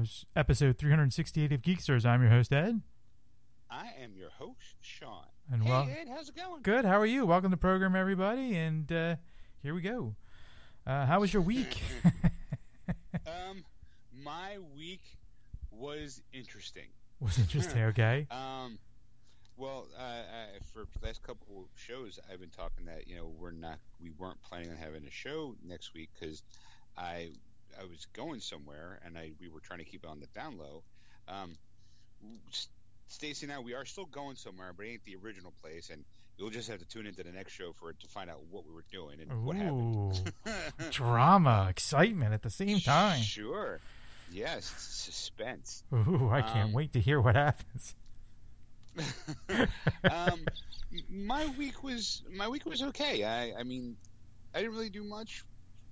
and 0.00 0.08
episode 0.34 0.78
368 0.78 1.52
of 1.52 1.60
Geeksters. 1.60 2.06
I'm 2.06 2.22
your 2.22 2.30
host, 2.30 2.52
Ed. 2.54 2.80
I 3.70 3.88
am 4.02 4.16
your 4.16 4.30
host, 4.30 4.76
Sean. 4.80 5.24
And 5.52 5.62
hey, 5.62 5.68
well- 5.70 5.82
Ed, 5.88 6.08
how's 6.08 6.30
it 6.30 6.36
going? 6.36 6.62
Good. 6.62 6.84
How 6.86 6.98
are 6.98 7.04
you? 7.06 7.26
Welcome 7.26 7.50
to 7.50 7.56
the 7.56 7.60
program, 7.60 7.94
everybody. 7.94 8.56
And 8.56 8.90
uh, 8.90 9.16
here 9.62 9.74
we 9.74 9.82
go. 9.82 10.14
Uh, 10.86 11.04
how 11.04 11.20
was 11.20 11.32
your 11.32 11.42
week? 11.42 11.80
Um, 13.26 13.64
my 14.24 14.58
week 14.76 15.02
was 15.70 16.22
interesting. 16.32 16.86
was 17.20 17.38
interesting. 17.38 17.82
Okay. 17.90 18.26
Um, 18.30 18.78
well, 19.56 19.88
uh, 19.98 20.02
uh, 20.02 20.46
for 20.72 20.86
the 20.98 21.06
last 21.06 21.22
couple 21.22 21.58
of 21.58 21.66
shows, 21.76 22.18
I've 22.32 22.40
been 22.40 22.50
talking 22.50 22.86
that 22.86 23.06
you 23.06 23.16
know 23.16 23.30
we're 23.38 23.50
not, 23.50 23.78
we 24.00 24.10
weren't 24.10 24.40
planning 24.42 24.70
on 24.70 24.76
having 24.76 25.04
a 25.06 25.10
show 25.10 25.54
next 25.64 25.92
week 25.92 26.10
because 26.18 26.42
I, 26.96 27.30
I 27.78 27.84
was 27.84 28.06
going 28.12 28.40
somewhere 28.40 29.00
and 29.04 29.18
I 29.18 29.32
we 29.40 29.48
were 29.48 29.60
trying 29.60 29.80
to 29.80 29.84
keep 29.84 30.04
it 30.04 30.08
on 30.08 30.20
the 30.20 30.26
down 30.28 30.56
low. 30.58 30.82
Um, 31.28 31.56
Stacy 33.08 33.46
and 33.46 33.52
I, 33.52 33.58
we 33.58 33.74
are 33.74 33.84
still 33.84 34.04
going 34.06 34.36
somewhere, 34.36 34.72
but 34.76 34.86
it 34.86 34.90
ain't 34.90 35.04
the 35.04 35.16
original 35.16 35.52
place, 35.62 35.90
and 35.90 36.04
you'll 36.36 36.50
just 36.50 36.68
have 36.68 36.78
to 36.78 36.84
tune 36.86 37.06
into 37.06 37.22
the 37.24 37.32
next 37.32 37.52
show 37.52 37.72
for 37.72 37.90
it 37.90 37.98
to 38.00 38.06
find 38.06 38.30
out 38.30 38.40
what 38.50 38.64
we 38.66 38.72
were 38.72 38.84
doing 38.92 39.20
and 39.20 39.44
what 39.44 39.56
Ooh, 39.56 40.12
happened. 40.46 40.90
drama, 40.92 41.66
excitement 41.68 42.32
at 42.34 42.42
the 42.42 42.50
same 42.50 42.78
time. 42.80 43.20
Sure. 43.20 43.80
Yes, 44.30 44.66
suspense. 44.78 45.82
Ooh, 45.92 46.30
I 46.30 46.42
can't 46.42 46.68
Um, 46.68 46.72
wait 46.72 46.92
to 46.92 47.00
hear 47.00 47.20
what 47.20 47.34
happens. 47.34 47.96
um, 50.10 50.40
my 51.08 51.46
week 51.58 51.82
was 51.82 52.22
my 52.32 52.48
week 52.48 52.64
was 52.66 52.82
okay. 52.82 53.24
I 53.24 53.52
I 53.58 53.62
mean, 53.64 53.96
I 54.54 54.58
didn't 54.60 54.74
really 54.74 54.90
do 54.90 55.04
much. 55.04 55.44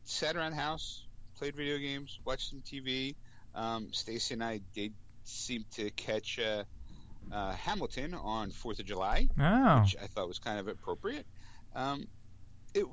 Sat 0.05 0.37
around 0.37 0.53
the 0.53 0.57
house, 0.57 1.05
played 1.39 1.55
video 1.57 1.79
games, 1.79 2.19
watched 2.25 2.51
some 2.51 2.61
TV. 2.61 3.15
Um, 3.55 3.93
Stacy 3.93 4.35
and 4.35 4.45
I 4.45 4.61
did 4.75 4.93
seem 5.25 5.65
to 5.77 5.91
catch 5.91 6.39
uh, 6.39 6.65
uh, 7.33 7.53
Hamilton 7.53 8.15
on 8.15 8.51
Fourth 8.51 8.79
of 8.79 8.87
July, 8.87 9.29
Oh. 9.39 9.81
which 9.83 9.97
I 10.03 10.07
thought 10.07 10.29
was 10.29 10.39
kind 10.39 10.59
of 10.59 10.69
appropriate. 10.69 11.27
Um, 11.75 12.07
it 12.75 12.85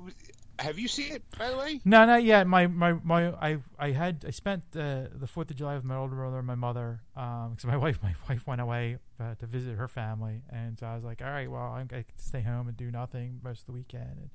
have 0.57 0.79
you 0.79 0.87
seen 0.87 1.11
it 1.11 1.23
by 1.37 1.49
the 1.49 1.57
way? 1.57 1.81
No, 1.83 2.05
not 2.05 2.23
yet. 2.23 2.47
My 2.47 2.67
my 2.67 2.93
my. 2.93 3.27
I 3.33 3.57
I 3.77 3.91
had 3.91 4.23
I 4.25 4.31
spent 4.31 4.63
uh, 4.75 5.07
the 5.13 5.27
Fourth 5.27 5.51
of 5.51 5.57
July 5.57 5.75
with 5.75 5.83
my 5.83 5.95
older 5.97 6.15
brother 6.15 6.37
and 6.37 6.47
my 6.47 6.55
mother. 6.55 7.01
Um, 7.15 7.51
because 7.51 7.65
my 7.65 7.77
wife 7.85 7.99
my 8.01 8.15
wife 8.29 8.47
went 8.47 8.61
away 8.61 8.97
uh, 9.19 9.35
to 9.35 9.45
visit 9.45 9.75
her 9.75 9.89
family, 9.89 10.43
and 10.49 10.79
so 10.79 10.87
I 10.87 10.95
was 10.95 11.03
like, 11.03 11.21
all 11.21 11.29
right, 11.29 11.51
well, 11.51 11.73
I'm 11.73 11.87
going 11.87 12.03
to 12.05 12.23
stay 12.23 12.41
home 12.41 12.69
and 12.69 12.77
do 12.77 12.89
nothing 12.89 13.41
most 13.43 13.61
of 13.61 13.65
the 13.67 13.73
weekend. 13.73 14.11
And 14.17 14.29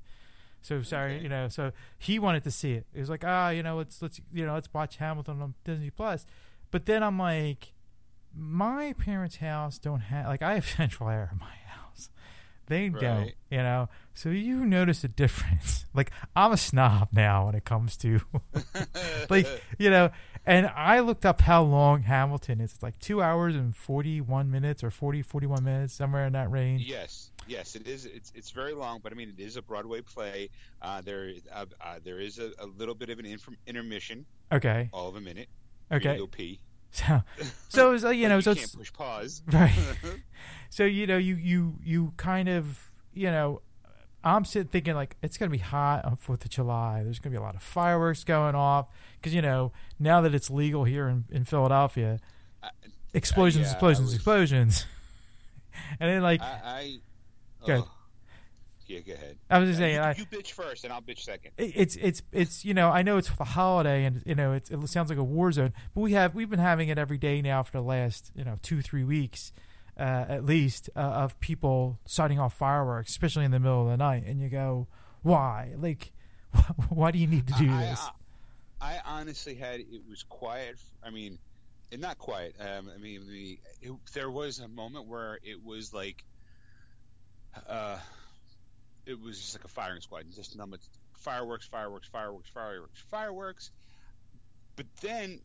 so 0.61 0.81
sorry, 0.81 1.15
Okay. 1.15 1.23
you 1.23 1.29
know. 1.29 1.47
So 1.47 1.71
he 1.97 2.19
wanted 2.19 2.43
to 2.43 2.51
see 2.51 2.73
it. 2.73 2.85
It 2.93 2.99
was 2.99 3.09
like, 3.09 3.23
ah, 3.25 3.49
you 3.49 3.63
know, 3.63 3.77
let's 3.77 4.01
let's 4.01 4.19
you 4.33 4.45
know, 4.45 4.53
let's 4.53 4.73
watch 4.73 4.97
Hamilton 4.97 5.41
on 5.41 5.53
Disney 5.63 5.89
Plus. 5.89 6.25
But 6.71 6.85
then 6.85 7.03
I'm 7.03 7.17
like, 7.19 7.73
my 8.35 8.93
parents' 8.93 9.37
house 9.37 9.77
don't 9.77 10.01
have 10.01 10.27
like 10.27 10.41
I 10.41 10.55
have 10.55 10.67
central 10.77 11.09
air 11.09 11.29
in 11.31 11.39
my 11.39 11.45
house. 11.67 12.09
They 12.67 12.87
don't, 12.87 13.33
you 13.49 13.57
know. 13.57 13.89
So 14.13 14.29
you 14.29 14.65
notice 14.65 15.03
a 15.03 15.07
difference. 15.09 15.85
Like 15.93 16.09
I'm 16.37 16.53
a 16.53 16.57
snob 16.57 17.09
now 17.11 17.47
when 17.47 17.55
it 17.55 17.65
comes 17.65 17.97
to 17.97 18.21
like 19.29 19.45
you 19.77 19.89
know. 19.89 20.09
And 20.45 20.67
I 20.67 21.01
looked 21.01 21.25
up 21.25 21.41
how 21.41 21.63
long 21.63 22.03
Hamilton 22.03 22.61
is. 22.61 22.71
It's 22.73 22.81
like 22.81 22.97
two 22.99 23.21
hours 23.21 23.55
and 23.55 23.75
forty 23.75 24.21
one 24.21 24.49
minutes 24.49 24.85
or 24.85 24.89
40, 24.89 25.21
41 25.21 25.63
minutes, 25.65 25.93
somewhere 25.93 26.25
in 26.25 26.31
that 26.33 26.49
range. 26.49 26.83
Yes, 26.87 27.30
yes, 27.47 27.75
it 27.75 27.87
is. 27.87 28.05
It's 28.05 28.31
it's 28.35 28.51
very 28.51 28.73
long, 28.73 28.99
but 29.03 29.11
I 29.11 29.15
mean, 29.15 29.33
it 29.37 29.41
is 29.41 29.55
a 29.57 29.61
Broadway 29.61 30.01
play. 30.01 30.49
Uh, 30.81 31.01
there, 31.01 31.31
uh, 31.51 31.65
uh, 31.81 31.95
there 32.03 32.19
is 32.19 32.39
a, 32.39 32.51
a 32.59 32.65
little 32.65 32.95
bit 32.95 33.09
of 33.09 33.19
an 33.19 33.25
inf- 33.25 33.49
intermission, 33.67 34.25
Okay. 34.51 34.89
all 34.93 35.07
of 35.09 35.15
a 35.15 35.21
minute. 35.21 35.47
for 35.89 35.95
you 35.95 35.99
to 36.01 36.09
Okay. 36.09 36.17
go 36.19 36.27
pee. 36.27 36.59
So 36.93 37.21
so 37.69 37.89
it 37.89 37.91
was, 37.93 38.03
uh, 38.05 38.09
you 38.09 38.27
know 38.29 38.35
you 38.37 38.41
so 38.41 38.53
can't 38.53 38.65
it's, 38.65 38.75
push 38.75 38.91
pause. 38.91 39.41
right. 39.53 39.71
so 40.69 40.83
you 40.83 41.07
know 41.07 41.17
you 41.17 41.35
you 41.35 41.75
you 41.83 42.13
kind 42.17 42.49
of 42.49 42.91
you 43.13 43.31
know 43.31 43.61
i'm 44.25 44.43
sitting 44.45 44.67
thinking 44.67 44.93
like 44.93 45.15
it's 45.23 45.37
going 45.37 45.49
to 45.49 45.57
be 45.57 45.63
hot 45.63 46.03
on 46.05 46.15
fourth 46.17 46.43
of 46.45 46.51
july 46.51 47.01
there's 47.03 47.17
going 47.19 47.31
to 47.33 47.37
be 47.39 47.41
a 47.41 47.45
lot 47.45 47.55
of 47.55 47.63
fireworks 47.63 48.23
going 48.25 48.55
off 48.55 48.87
because 49.19 49.33
you 49.33 49.41
know 49.41 49.71
now 49.99 50.19
that 50.21 50.35
it's 50.35 50.49
legal 50.49 50.83
here 50.83 51.07
in, 51.07 51.23
in 51.31 51.43
philadelphia 51.45 52.19
I- 52.61 52.69
explosions 53.13 53.67
yeah, 53.67 53.71
explosions 53.71 54.05
was- 54.07 54.15
explosions 54.15 54.85
and 55.99 56.09
then 56.09 56.21
like 56.21 56.41
I, 56.41 56.59
I 56.63 56.97
Go 57.65 57.73
ahead. 57.73 57.83
oh. 57.85 57.91
yeah, 58.87 58.99
go 58.99 59.13
ahead. 59.13 59.37
i 59.49 59.59
was 59.59 59.69
just 59.69 59.79
Uh, 59.79 59.83
saying 59.83 59.95
you, 59.95 60.01
I, 60.01 60.15
you 60.17 60.25
bitch 60.25 60.51
first, 60.51 60.83
and 60.83 60.91
I'll 60.93 61.01
bitch 61.01 61.19
second. 61.19 61.51
it's 61.57 61.95
it's 61.95 62.21
it's 62.31 62.65
you 62.65 62.73
know 62.73 62.89
I 62.89 63.01
know 63.01 63.17
it's 63.17 63.29
the 63.29 63.43
holiday 63.43 64.05
and 64.05 64.21
you 64.25 64.35
know 64.35 64.53
it's, 64.53 64.69
it 64.69 64.87
sounds 64.89 65.09
like 65.09 65.19
a 65.19 65.23
war 65.23 65.51
zone, 65.51 65.73
but 65.93 66.01
we 66.01 66.13
have 66.13 66.35
we've 66.35 66.49
been 66.49 66.59
having 66.59 66.89
it 66.89 66.97
every 66.97 67.17
day 67.17 67.41
now 67.41 67.63
for 67.63 67.71
the 67.71 67.81
last 67.81 68.31
you 68.35 68.43
know 68.43 68.55
two 68.61 68.81
three 68.81 69.03
weeks 69.03 69.51
uh, 69.97 70.25
at 70.29 70.45
least 70.45 70.89
uh, 70.95 70.99
of 70.99 71.39
people 71.39 71.99
setting 72.05 72.39
off 72.39 72.53
fireworks, 72.53 73.11
especially 73.11 73.45
in 73.45 73.51
the 73.51 73.59
middle 73.59 73.83
of 73.83 73.87
the 73.89 73.97
night, 73.97 74.23
and 74.25 74.41
you 74.41 74.49
go, 74.49 74.87
why? 75.21 75.73
Like, 75.77 76.11
why 76.89 77.11
do 77.11 77.19
you 77.19 77.27
need 77.27 77.47
to 77.47 77.53
do 77.53 77.69
I, 77.71 77.81
this? 77.81 78.07
I, 78.81 78.95
I 78.95 78.99
honestly 79.05 79.53
had 79.53 79.79
it 79.79 80.01
was 80.09 80.23
quiet. 80.23 80.77
I 81.03 81.11
mean, 81.11 81.37
and 81.91 82.01
not 82.01 82.17
quiet. 82.17 82.55
Um, 82.59 82.89
I 82.93 82.97
mean, 82.97 83.27
the 83.27 83.59
it, 83.81 83.91
there 84.13 84.31
was 84.31 84.59
a 84.59 84.67
moment 84.67 85.07
where 85.07 85.39
it 85.43 85.63
was 85.63 85.93
like, 85.93 86.23
uh, 87.67 87.97
it 89.05 89.19
was 89.19 89.39
just 89.39 89.55
like 89.55 89.65
a 89.65 89.69
firing 89.69 90.01
squad, 90.01 90.25
just 90.33 90.57
but 90.69 90.79
fireworks, 91.17 91.67
fireworks, 91.67 92.07
fireworks, 92.07 92.49
fireworks, 92.49 93.03
fireworks. 93.09 93.71
But 94.75 94.85
then 95.01 95.41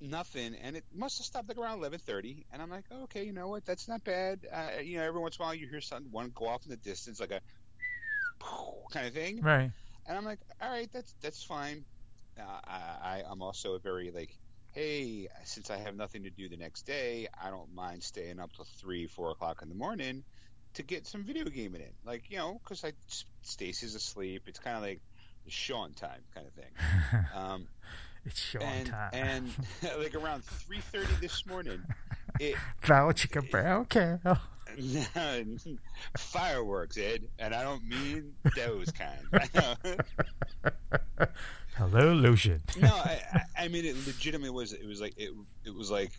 nothing, 0.00 0.54
and 0.54 0.76
it 0.76 0.84
must 0.92 1.18
have 1.18 1.26
stopped 1.26 1.48
like 1.48 1.58
around 1.58 1.78
eleven 1.78 1.98
thirty. 1.98 2.46
And 2.52 2.62
I'm 2.62 2.70
like, 2.70 2.84
okay, 3.04 3.24
you 3.24 3.32
know 3.32 3.48
what? 3.48 3.64
That's 3.64 3.88
not 3.88 4.04
bad. 4.04 4.46
Uh, 4.52 4.80
you 4.82 4.98
know, 4.98 5.04
every 5.04 5.20
once 5.20 5.36
in 5.38 5.42
a 5.42 5.46
while 5.46 5.54
you 5.54 5.68
hear 5.68 5.80
something 5.80 6.10
one 6.10 6.32
go 6.34 6.46
off 6.48 6.64
in 6.64 6.70
the 6.70 6.76
distance, 6.76 7.20
like 7.20 7.32
a 7.32 7.40
kind 8.92 9.06
of 9.06 9.14
thing. 9.14 9.42
right. 9.42 9.70
And 10.06 10.16
I'm 10.16 10.24
like, 10.24 10.40
all 10.60 10.70
right, 10.70 10.90
that's 10.92 11.14
that's 11.22 11.44
fine. 11.44 11.84
Uh, 12.38 12.60
I, 12.66 12.76
I 13.02 13.22
I'm 13.28 13.42
also 13.42 13.74
a 13.74 13.80
very 13.80 14.10
like, 14.10 14.30
hey, 14.72 15.28
since 15.44 15.70
I 15.70 15.78
have 15.78 15.96
nothing 15.96 16.24
to 16.24 16.30
do 16.30 16.48
the 16.48 16.56
next 16.56 16.86
day, 16.86 17.28
I 17.42 17.50
don't 17.50 17.74
mind 17.74 18.02
staying 18.02 18.40
up 18.40 18.52
till 18.52 18.66
three, 18.80 19.06
four 19.06 19.30
o'clock 19.30 19.60
in 19.62 19.68
the 19.68 19.74
morning 19.74 20.24
to 20.74 20.82
get 20.82 21.06
some 21.06 21.24
video 21.24 21.44
gaming 21.44 21.80
in. 21.80 21.92
Like 22.04 22.30
you 22.30 22.36
know, 22.38 22.60
because 22.62 22.84
like 22.84 22.96
Stacy's 23.42 23.94
asleep. 23.94 24.42
It's 24.46 24.58
kind 24.58 24.76
of 24.76 24.82
like 24.82 25.00
the 25.44 25.50
Sean 25.50 25.92
time 25.94 26.20
kind 26.34 26.46
of 26.46 26.52
thing. 26.52 27.24
Um, 27.34 27.68
it's 28.24 28.40
showtime. 28.40 29.10
and 29.12 29.50
and 29.82 29.98
like 29.98 30.14
around 30.14 30.44
three 30.44 30.80
thirty 30.80 31.12
this 31.20 31.46
morning, 31.46 31.82
it 32.40 32.56
Bow 32.86 33.08
chicka 33.12 33.48
brown 33.50 33.84
cow. 33.86 34.38
fireworks, 36.16 36.96
Ed, 36.96 37.28
and 37.38 37.54
I 37.54 37.62
don't 37.62 37.86
mean 37.86 38.32
those 38.56 38.90
kind. 38.90 39.20
Hello, 41.76 42.12
Lucian. 42.14 42.62
no, 42.80 42.88
I, 42.88 43.20
I, 43.32 43.64
I 43.64 43.68
mean 43.68 43.84
it 43.84 43.94
legitimately 44.06 44.50
was. 44.50 44.72
It 44.72 44.86
was 44.86 45.00
like 45.00 45.14
it. 45.16 45.30
It 45.64 45.74
was 45.74 45.90
like 45.90 46.12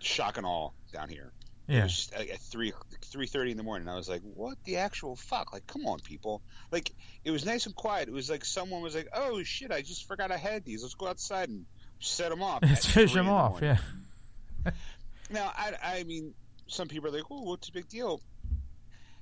shock 0.00 0.36
and 0.38 0.46
all 0.46 0.74
down 0.92 1.08
here. 1.08 1.32
It 1.68 1.74
Yeah. 1.74 1.82
was 1.84 1.94
just 1.94 2.16
like 2.16 2.30
at 2.30 2.40
three 2.40 2.72
three 3.04 3.26
thirty 3.26 3.50
in 3.50 3.56
the 3.58 3.62
morning. 3.62 3.88
I 3.88 3.94
was 3.96 4.08
like, 4.08 4.22
"What 4.22 4.56
the 4.64 4.78
actual 4.78 5.14
fuck? 5.16 5.52
Like, 5.52 5.66
come 5.66 5.86
on, 5.86 6.00
people! 6.00 6.40
Like, 6.72 6.90
it 7.24 7.30
was 7.30 7.44
nice 7.44 7.66
and 7.66 7.74
quiet. 7.74 8.08
It 8.08 8.12
was 8.12 8.30
like 8.30 8.44
someone 8.44 8.80
was 8.82 8.94
like, 8.94 9.08
"Oh 9.12 9.42
shit, 9.42 9.70
I 9.70 9.82
just 9.82 10.06
forgot 10.08 10.32
I 10.32 10.38
had 10.38 10.64
these. 10.64 10.82
Let's 10.82 10.94
go 10.94 11.08
outside 11.08 11.50
and 11.50 11.66
set 12.00 12.30
them 12.30 12.42
off." 12.42 12.60
Let's 12.62 12.86
fish 12.86 13.12
them 13.12 13.26
the 13.26 13.32
off. 13.32 13.60
morning." 13.60 13.78
Yeah. 14.64 14.70
Now, 15.30 15.52
I, 15.54 15.74
I 15.98 16.04
mean, 16.04 16.32
some 16.68 16.88
people 16.88 17.10
are 17.10 17.12
like, 17.12 17.24
"Oh, 17.30 17.42
what's 17.42 17.66
the 17.66 17.72
big 17.74 17.86
deal?" 17.88 18.22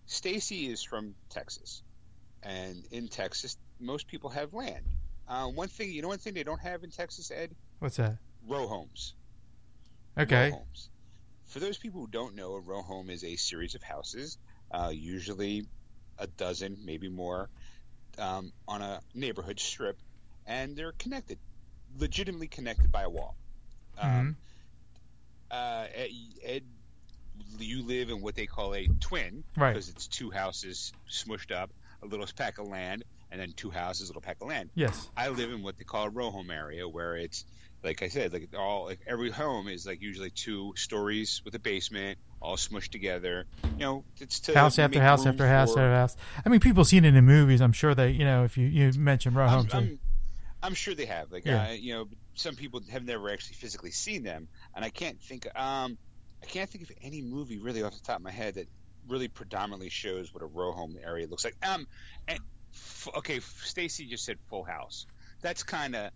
Stacy 0.06 0.68
is 0.70 0.84
from 0.84 1.14
Texas, 1.30 1.82
and 2.44 2.84
in 2.92 3.08
Texas, 3.08 3.56
most 3.80 4.06
people 4.06 4.30
have 4.30 4.54
land. 4.54 4.84
Uh, 5.28 5.48
one 5.48 5.66
thing, 5.66 5.90
you 5.90 6.02
know, 6.02 6.08
one 6.08 6.18
thing 6.18 6.34
they 6.34 6.44
don't 6.44 6.60
have 6.60 6.84
in 6.84 6.90
Texas, 6.90 7.32
Ed, 7.32 7.50
What's 7.80 7.96
that? 7.96 8.18
row 8.46 8.68
homes. 8.68 9.14
Okay. 10.16 10.50
Row 10.50 10.58
homes. 10.58 10.88
For 11.46 11.60
those 11.60 11.78
people 11.78 12.00
who 12.02 12.08
don't 12.08 12.34
know, 12.34 12.54
a 12.54 12.60
row 12.60 12.82
home 12.82 13.10
is 13.10 13.24
a 13.24 13.36
series 13.36 13.74
of 13.74 13.82
houses, 13.82 14.38
uh, 14.70 14.90
usually 14.92 15.66
a 16.18 16.26
dozen, 16.26 16.78
maybe 16.84 17.08
more, 17.08 17.48
um, 18.18 18.52
on 18.66 18.82
a 18.82 19.00
neighborhood 19.14 19.60
strip, 19.60 19.98
and 20.46 20.76
they're 20.76 20.92
connected, 20.92 21.38
legitimately 21.98 22.48
connected 22.48 22.90
by 22.90 23.02
a 23.02 23.10
wall. 23.10 23.36
Um, 23.98 24.36
uh, 25.50 25.86
Ed, 25.94 26.10
Ed, 26.42 26.62
you 27.58 27.82
live 27.82 28.10
in 28.10 28.20
what 28.20 28.34
they 28.34 28.46
call 28.46 28.74
a 28.74 28.88
twin, 29.00 29.44
Right. 29.56 29.72
Because 29.72 29.88
it's 29.88 30.06
two 30.06 30.30
houses 30.30 30.92
smushed 31.10 31.54
up, 31.54 31.70
a 32.02 32.06
little 32.06 32.26
pack 32.36 32.58
of 32.58 32.66
land, 32.66 33.04
and 33.30 33.40
then 33.40 33.52
two 33.52 33.70
houses, 33.70 34.08
a 34.08 34.10
little 34.10 34.22
pack 34.22 34.38
of 34.40 34.48
land. 34.48 34.70
Yes. 34.74 35.08
I 35.16 35.28
live 35.28 35.50
in 35.52 35.62
what 35.62 35.78
they 35.78 35.84
call 35.84 36.06
a 36.06 36.10
row 36.10 36.30
home 36.30 36.50
area, 36.50 36.88
where 36.88 37.16
it's 37.16 37.44
like 37.86 38.02
I 38.02 38.08
said, 38.08 38.32
like 38.34 38.50
all 38.58 38.84
like 38.84 39.00
every 39.06 39.30
home 39.30 39.68
is 39.68 39.86
like 39.86 40.02
usually 40.02 40.28
two 40.30 40.74
stories 40.76 41.40
with 41.44 41.54
a 41.54 41.58
basement, 41.58 42.18
all 42.42 42.56
smushed 42.56 42.90
together. 42.90 43.46
You 43.62 43.78
know, 43.78 44.04
it's 44.20 44.40
to 44.40 44.54
house 44.54 44.78
after 44.78 45.00
house 45.00 45.24
after 45.24 45.46
house 45.48 45.72
for- 45.72 45.80
after 45.80 45.94
house. 45.94 46.16
I 46.44 46.48
mean, 46.50 46.60
people 46.60 46.84
seen 46.84 47.04
it 47.06 47.14
in 47.14 47.24
movies. 47.24 47.62
I'm 47.62 47.72
sure 47.72 47.94
they, 47.94 48.10
you 48.10 48.24
know, 48.24 48.44
if 48.44 48.58
you 48.58 48.66
you 48.66 48.92
mention 48.98 49.32
row 49.32 49.44
I'm, 49.44 49.50
homes, 49.50 49.74
I'm, 49.74 49.98
I'm 50.62 50.74
sure 50.74 50.94
they 50.94 51.06
have. 51.06 51.32
Like, 51.32 51.46
Yeah. 51.46 51.68
uh, 51.68 51.72
you 51.72 51.94
know, 51.94 52.08
some 52.34 52.56
people 52.56 52.82
have 52.90 53.04
never 53.04 53.30
actually 53.30 53.54
physically 53.54 53.92
seen 53.92 54.22
them, 54.24 54.48
and 54.74 54.84
I 54.84 54.90
can't 54.90 55.18
think. 55.22 55.46
Um, 55.58 55.96
I 56.42 56.46
can't 56.46 56.68
think 56.68 56.84
of 56.84 56.92
any 57.02 57.22
movie 57.22 57.58
really 57.58 57.82
off 57.82 57.94
the 57.94 58.04
top 58.04 58.16
of 58.18 58.22
my 58.22 58.30
head 58.30 58.54
that 58.56 58.68
really 59.08 59.28
predominantly 59.28 59.88
shows 59.88 60.34
what 60.34 60.42
a 60.42 60.46
row 60.46 60.72
home 60.72 60.96
area 61.02 61.26
looks 61.26 61.44
like. 61.44 61.56
Um, 61.66 61.86
and, 62.28 62.38
f- 62.72 63.08
okay, 63.16 63.40
Stacy 63.40 64.06
just 64.06 64.24
said 64.24 64.36
Full 64.50 64.62
House. 64.64 65.06
That's 65.40 65.62
kind 65.62 65.96
of 65.96 66.10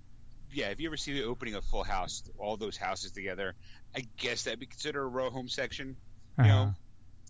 yeah. 0.53 0.69
If 0.69 0.81
you 0.81 0.89
ever 0.89 0.97
see 0.97 1.13
the 1.15 1.25
opening 1.25 1.55
of 1.55 1.65
Full 1.65 1.85
House, 1.85 2.23
all 2.39 2.57
those 2.57 2.77
houses 2.77 3.13
together, 3.13 3.55
I 3.95 4.07
guess 4.19 4.45
that'd 4.45 4.61
be 4.61 4.67
considered 4.67 5.03
a 5.03 5.07
row 5.07 5.31
home 5.31 5.49
section. 5.49 5.97
You 6.39 6.45
Uh-huh. 6.45 6.49
know, 6.49 6.75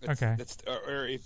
that's, 0.00 0.22
Okay. 0.22 0.34
That's 0.36 0.56
or, 0.66 0.78
or 0.78 1.06
if 1.08 1.22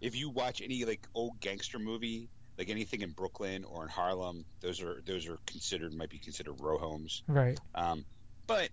if 0.00 0.14
you 0.16 0.30
watch 0.30 0.60
any 0.60 0.84
like 0.84 1.06
old 1.14 1.40
gangster 1.40 1.78
movie, 1.78 2.28
like 2.56 2.68
anything 2.70 3.02
in 3.02 3.10
Brooklyn 3.10 3.64
or 3.64 3.82
in 3.84 3.88
Harlem, 3.88 4.44
those 4.60 4.80
are 4.82 5.00
those 5.06 5.26
are 5.28 5.38
considered 5.46 5.92
might 5.94 6.10
be 6.10 6.18
considered 6.18 6.60
row 6.60 6.78
homes. 6.78 7.22
Right. 7.26 7.58
Um, 7.74 8.04
but 8.46 8.70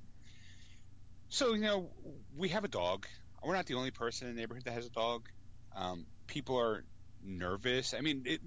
so 1.30 1.54
you 1.54 1.62
know, 1.62 1.92
we 2.38 2.50
have 2.50 2.64
a 2.64 2.68
dog. 2.70 3.06
We're 3.44 3.54
not 3.56 3.66
the 3.68 3.76
only 3.76 3.92
person 3.92 4.28
in 4.28 4.36
the 4.36 4.42
neighborhood 4.42 4.66
that 4.66 4.74
has 4.74 4.86
a 4.86 4.90
dog. 4.92 5.28
Um, 5.76 6.06
people 6.28 6.60
are 6.60 6.84
nervous. 7.24 7.94
I 7.94 8.02
mean, 8.02 8.24
it 8.26 8.42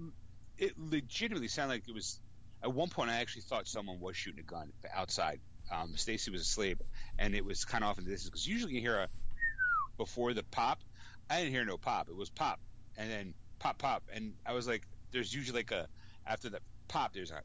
it 0.57 0.73
legitimately 0.77 1.47
sounded 1.47 1.75
like 1.75 1.83
it 1.87 1.93
was. 1.93 2.19
At 2.61 2.73
one 2.73 2.89
point, 2.89 3.09
I 3.09 3.17
actually 3.17 3.43
thought 3.43 3.67
someone 3.67 3.99
was 3.99 4.15
shooting 4.17 4.39
a 4.41 4.43
gun 4.43 4.71
outside. 4.93 5.39
Um, 5.71 5.95
Stacy 5.95 6.31
was 6.31 6.41
asleep, 6.41 6.81
and 7.17 7.33
it 7.35 7.45
was 7.45 7.63
kind 7.63 7.83
of 7.83 7.91
off 7.91 7.99
in 7.99 8.05
the 8.05 8.11
distance 8.11 8.29
because 8.29 8.47
usually 8.47 8.73
you 8.73 8.81
hear 8.81 8.97
a 8.97 9.07
before 9.97 10.33
the 10.33 10.43
pop. 10.43 10.79
I 11.29 11.37
didn't 11.39 11.51
hear 11.53 11.63
no 11.65 11.77
pop. 11.77 12.09
It 12.09 12.15
was 12.15 12.29
pop, 12.29 12.59
and 12.97 13.09
then 13.09 13.33
pop, 13.59 13.77
pop, 13.77 14.03
and 14.13 14.33
I 14.45 14.53
was 14.53 14.67
like, 14.67 14.87
"There's 15.11 15.33
usually 15.33 15.59
like 15.59 15.71
a 15.71 15.87
after 16.25 16.49
the 16.49 16.59
pop, 16.87 17.13
there's 17.13 17.31
a 17.31 17.41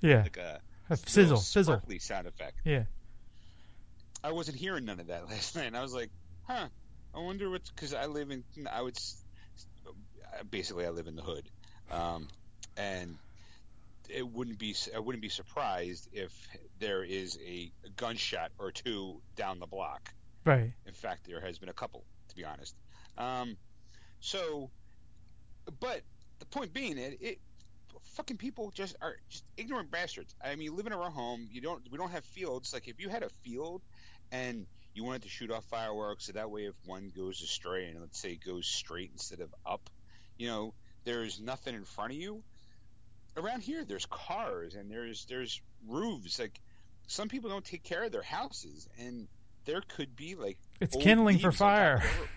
Yeah. 0.00 0.22
like 0.22 0.36
a 0.36 0.60
A 0.88 0.96
sizzle. 0.96 1.38
Sizzle. 1.38 1.82
sound 1.98 2.26
effect." 2.26 2.58
Yeah. 2.64 2.84
I 4.24 4.32
wasn't 4.32 4.56
hearing 4.56 4.84
none 4.84 4.98
of 5.00 5.08
that 5.08 5.26
last 5.30 5.56
night. 5.56 5.66
And 5.66 5.76
I 5.76 5.82
was 5.82 5.92
like, 5.94 6.10
huh, 6.46 6.68
I 7.14 7.18
wonder 7.18 7.50
what's 7.50 7.70
because 7.70 7.92
I 7.94 8.06
live 8.06 8.30
in, 8.30 8.44
I 8.70 8.82
would, 8.82 8.96
basically, 10.50 10.86
I 10.86 10.90
live 10.90 11.06
in 11.06 11.16
the 11.16 11.22
hood. 11.22 11.48
Um, 11.90 12.28
and 12.76 13.16
it 14.10 14.26
wouldn't 14.26 14.58
be, 14.58 14.74
I 14.94 14.98
wouldn't 14.98 15.22
be 15.22 15.28
surprised 15.28 16.08
if 16.12 16.32
there 16.78 17.02
is 17.02 17.38
a 17.44 17.70
gunshot 17.96 18.52
or 18.58 18.72
two 18.72 19.20
down 19.36 19.58
the 19.58 19.66
block. 19.66 20.12
Right. 20.44 20.72
In 20.86 20.94
fact, 20.94 21.26
there 21.26 21.40
has 21.40 21.58
been 21.58 21.68
a 21.68 21.74
couple, 21.74 22.04
to 22.28 22.36
be 22.36 22.44
honest. 22.44 22.74
Um, 23.18 23.56
so, 24.20 24.70
but 25.80 26.02
the 26.38 26.46
point 26.46 26.72
being, 26.72 26.98
it, 26.98 27.18
it 27.20 27.38
fucking 28.14 28.36
people 28.36 28.70
just 28.70 28.96
are 29.02 29.16
just 29.28 29.44
ignorant 29.56 29.90
bastards. 29.90 30.34
I 30.42 30.50
mean, 30.50 30.62
you 30.62 30.74
live 30.74 30.86
in 30.86 30.92
a 30.92 31.10
home. 31.10 31.48
You 31.50 31.60
don't. 31.60 31.82
We 31.90 31.98
don't 31.98 32.10
have 32.10 32.24
fields. 32.24 32.72
Like 32.72 32.88
if 32.88 33.00
you 33.00 33.08
had 33.08 33.22
a 33.22 33.28
field, 33.44 33.82
and 34.30 34.66
you 34.94 35.04
wanted 35.04 35.22
to 35.22 35.28
shoot 35.28 35.50
off 35.50 35.64
fireworks, 35.66 36.26
so 36.26 36.32
that 36.32 36.50
way 36.50 36.62
if 36.62 36.74
one 36.84 37.12
goes 37.14 37.42
astray 37.42 37.86
and 37.86 38.00
let's 38.00 38.18
say 38.18 38.36
goes 38.36 38.66
straight 38.66 39.10
instead 39.12 39.40
of 39.40 39.54
up, 39.64 39.90
you 40.38 40.48
know, 40.48 40.74
there's 41.04 41.40
nothing 41.40 41.74
in 41.74 41.84
front 41.84 42.12
of 42.12 42.16
you. 42.16 42.42
Around 43.36 43.62
here, 43.62 43.84
there's 43.84 44.06
cars 44.06 44.74
and 44.74 44.90
there's 44.90 45.24
there's 45.26 45.60
roofs. 45.86 46.38
Like 46.38 46.58
some 47.06 47.28
people 47.28 47.50
don't 47.50 47.64
take 47.64 47.82
care 47.82 48.04
of 48.04 48.12
their 48.12 48.22
houses, 48.22 48.88
and 48.98 49.28
there 49.64 49.82
could 49.86 50.16
be 50.16 50.34
like 50.34 50.58
It's 50.80 50.96
kindling 50.96 51.38
for 51.38 51.48
leaves 51.48 51.60
on 51.60 51.68
top 51.68 51.76
fire. 51.76 51.94
of 51.96 52.02
the 52.02 52.08
roof. 52.20 52.30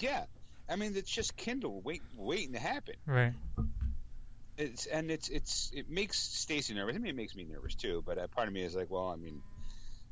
Yeah, 0.00 0.24
I 0.68 0.76
mean 0.76 0.92
it's 0.96 1.10
just 1.10 1.36
kindle 1.36 1.80
wait, 1.82 2.02
waiting 2.16 2.52
to 2.54 2.58
happen. 2.58 2.94
Right. 3.06 3.32
It's 4.56 4.86
and 4.86 5.10
it's 5.10 5.28
it's 5.28 5.70
it 5.74 5.90
makes 5.90 6.18
Stacy 6.18 6.74
nervous. 6.74 6.94
I 6.94 6.98
mean, 6.98 7.10
it 7.10 7.16
makes 7.16 7.34
me 7.34 7.44
nervous 7.44 7.74
too. 7.74 8.02
But 8.06 8.18
uh, 8.18 8.26
part 8.28 8.48
of 8.48 8.54
me 8.54 8.62
is 8.62 8.74
like, 8.74 8.88
well, 8.90 9.08
I 9.08 9.16
mean, 9.16 9.42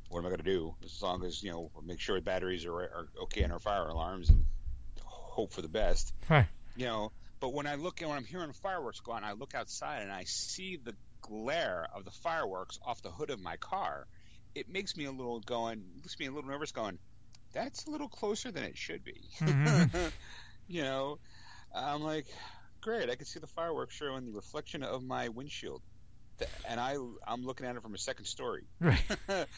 what 0.08 0.18
am 0.18 0.26
I 0.26 0.30
going 0.30 0.38
to 0.40 0.44
do? 0.44 0.74
As 0.84 1.00
long 1.00 1.24
as 1.24 1.42
you 1.42 1.50
know, 1.52 1.70
make 1.84 2.00
sure 2.00 2.16
the 2.16 2.22
batteries 2.22 2.66
are 2.66 2.74
are 2.74 3.08
okay 3.22 3.44
on 3.44 3.52
our 3.52 3.60
fire 3.60 3.86
alarms 3.88 4.30
and 4.30 4.44
hope 5.04 5.52
for 5.52 5.62
the 5.62 5.68
best. 5.68 6.12
Right. 6.28 6.46
You 6.76 6.86
know, 6.86 7.12
but 7.42 7.52
when 7.52 7.66
I 7.66 7.74
look 7.74 8.00
and 8.00 8.08
when 8.08 8.16
I'm 8.16 8.24
hearing 8.24 8.52
fireworks 8.52 9.00
go 9.00 9.10
on, 9.10 9.24
I 9.24 9.32
look 9.32 9.52
outside 9.56 10.02
and 10.02 10.12
I 10.12 10.22
see 10.22 10.76
the 10.76 10.94
glare 11.22 11.88
of 11.92 12.04
the 12.04 12.12
fireworks 12.12 12.78
off 12.86 13.02
the 13.02 13.10
hood 13.10 13.30
of 13.30 13.40
my 13.40 13.56
car. 13.56 14.06
It 14.54 14.68
makes 14.68 14.96
me 14.96 15.06
a 15.06 15.10
little 15.10 15.40
going, 15.40 15.82
makes 15.96 16.16
me 16.20 16.26
a 16.26 16.30
little 16.30 16.48
nervous. 16.48 16.70
Going, 16.70 17.00
that's 17.52 17.86
a 17.86 17.90
little 17.90 18.08
closer 18.08 18.52
than 18.52 18.62
it 18.62 18.78
should 18.78 19.02
be. 19.02 19.24
Mhm. 19.40 20.12
you 20.68 20.82
know, 20.82 21.18
I'm 21.74 22.02
like, 22.02 22.26
great. 22.80 23.10
I 23.10 23.16
can 23.16 23.26
see 23.26 23.40
the 23.40 23.48
fireworks 23.48 23.96
showing 23.96 24.24
the 24.24 24.30
reflection 24.30 24.84
of 24.84 25.02
my 25.02 25.28
windshield, 25.28 25.82
and 26.68 26.78
I 26.78 26.94
I'm 27.26 27.44
looking 27.44 27.66
at 27.66 27.74
it 27.74 27.82
from 27.82 27.96
a 27.96 27.98
second 27.98 28.26
story. 28.26 28.68
Right. 28.78 29.02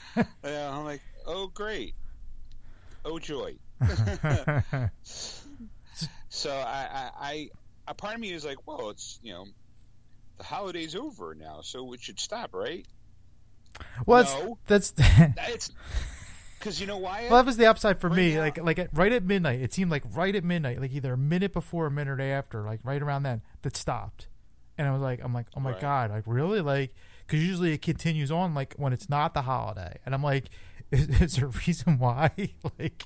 Yeah, 0.42 0.70
I'm 0.70 0.84
like, 0.84 1.02
oh 1.26 1.48
great, 1.48 1.94
oh 3.04 3.18
joy. 3.18 3.56
So 6.34 6.50
I, 6.50 6.88
I, 6.92 7.10
I, 7.20 7.48
a 7.86 7.94
part 7.94 8.14
of 8.14 8.20
me 8.20 8.32
is 8.32 8.44
like, 8.44 8.66
well, 8.66 8.90
it's 8.90 9.18
you 9.22 9.32
know, 9.32 9.46
the 10.38 10.44
holiday's 10.44 10.94
over 10.96 11.34
now, 11.34 11.60
so 11.62 11.92
it 11.92 12.00
should 12.02 12.18
stop, 12.20 12.54
right? 12.54 12.86
well, 14.06 14.24
No. 14.24 14.58
that's 14.66 14.90
that's 15.36 15.70
because 16.58 16.80
you 16.80 16.86
know 16.86 16.96
why? 16.98 17.22
well, 17.28 17.38
that 17.38 17.46
was 17.46 17.56
the 17.56 17.66
upside 17.66 18.00
for 18.00 18.08
Right 18.08 18.16
me. 18.16 18.34
now- 18.34 18.40
Like 18.40 18.58
like 18.62 18.78
at, 18.78 18.88
right 18.92 19.12
at 19.12 19.24
midnight, 19.24 19.60
it 19.60 19.72
seemed 19.72 19.90
like 19.90 20.02
right 20.14 20.34
at 20.34 20.44
midnight, 20.44 20.80
like 20.80 20.92
either 20.92 21.12
a 21.12 21.18
minute 21.18 21.52
before, 21.52 21.86
a 21.86 21.90
minute 21.90 22.20
after, 22.20 22.62
like 22.62 22.80
right 22.84 23.02
around 23.02 23.24
then, 23.24 23.42
that 23.62 23.76
stopped, 23.76 24.28
and 24.78 24.86
I 24.88 24.92
was 24.92 25.02
like, 25.02 25.20
I'm 25.22 25.34
like, 25.34 25.46
oh 25.56 25.60
my 25.60 25.72
Right. 25.72 25.80
god, 25.80 26.10
like 26.10 26.24
really, 26.26 26.60
like 26.60 26.94
because 27.26 27.42
usually 27.44 27.72
it 27.72 27.82
continues 27.82 28.30
on 28.30 28.54
like 28.54 28.74
when 28.76 28.92
it's 28.92 29.08
not 29.08 29.34
the 29.34 29.42
holiday, 29.42 29.98
and 30.06 30.14
I'm 30.14 30.22
like, 30.22 30.44
is, 30.90 31.08
is 31.20 31.36
there 31.36 31.46
a 31.46 31.52
reason 31.66 31.98
why 31.98 32.30
like 32.78 33.04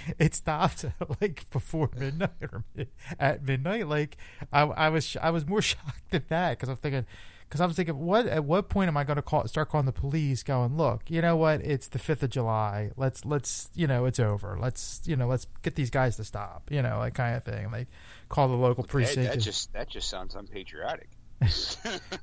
it 0.18 0.34
stopped 0.34 0.84
like 1.20 1.48
before 1.50 1.90
midnight 1.98 2.30
or 2.42 2.64
mid, 2.74 2.88
at 3.18 3.44
midnight? 3.46 3.88
Like 3.88 4.16
I 4.52 4.62
I 4.62 4.88
was 4.88 5.06
sh- 5.06 5.16
I 5.22 5.30
was 5.30 5.46
more 5.46 5.62
shocked 5.62 6.10
than 6.10 6.24
that 6.28 6.50
because 6.58 6.68
I'm 6.68 6.76
thinking. 6.76 7.06
Because 7.48 7.60
I 7.60 7.66
was 7.66 7.76
thinking, 7.76 7.98
what 7.98 8.26
at 8.26 8.46
what 8.46 8.70
point 8.70 8.88
am 8.88 8.96
I 8.96 9.04
going 9.04 9.16
to 9.16 9.22
call 9.22 9.46
start 9.46 9.68
calling 9.68 9.84
the 9.84 9.92
police? 9.92 10.42
Going, 10.42 10.78
look, 10.78 11.10
you 11.10 11.20
know 11.20 11.36
what? 11.36 11.60
It's 11.60 11.86
the 11.86 11.98
fifth 11.98 12.22
of 12.22 12.30
July. 12.30 12.92
Let's 12.96 13.26
let's 13.26 13.68
you 13.74 13.86
know 13.86 14.06
it's 14.06 14.18
over. 14.18 14.56
Let's 14.58 15.02
you 15.04 15.16
know 15.16 15.26
let's 15.26 15.46
get 15.60 15.74
these 15.74 15.90
guys 15.90 16.16
to 16.16 16.24
stop. 16.24 16.70
You 16.70 16.80
know, 16.80 16.96
like 16.96 17.12
kind 17.12 17.36
of 17.36 17.44
thing. 17.44 17.70
Like 17.70 17.88
call 18.30 18.48
the 18.48 18.54
local 18.54 18.84
that, 18.84 18.88
precinct. 18.88 19.26
that 19.26 19.32
and- 19.34 19.42
just 19.42 19.70
that 19.74 19.90
just 19.90 20.08
sounds 20.08 20.34
unpatriotic. 20.34 21.10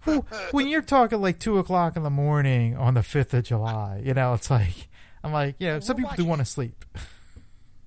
Well, 0.06 0.26
when 0.52 0.68
you're 0.68 0.82
talking 0.82 1.22
like 1.22 1.38
two 1.40 1.60
o'clock 1.60 1.96
in 1.96 2.02
the 2.04 2.10
morning 2.10 2.76
on 2.76 2.96
the 2.96 3.04
fifth 3.04 3.34
of 3.36 3.44
July, 3.44 4.02
you 4.04 4.14
know, 4.16 4.34
it's 4.34 4.50
like 4.50 4.88
I'm 5.24 5.32
like, 5.32 5.58
you 5.60 5.68
know, 5.68 5.74
Well, 5.74 5.82
some 5.82 5.98
people 5.98 6.14
do 6.16 6.26
want 6.26 6.40
to 6.40 6.46
sleep. 6.46 6.86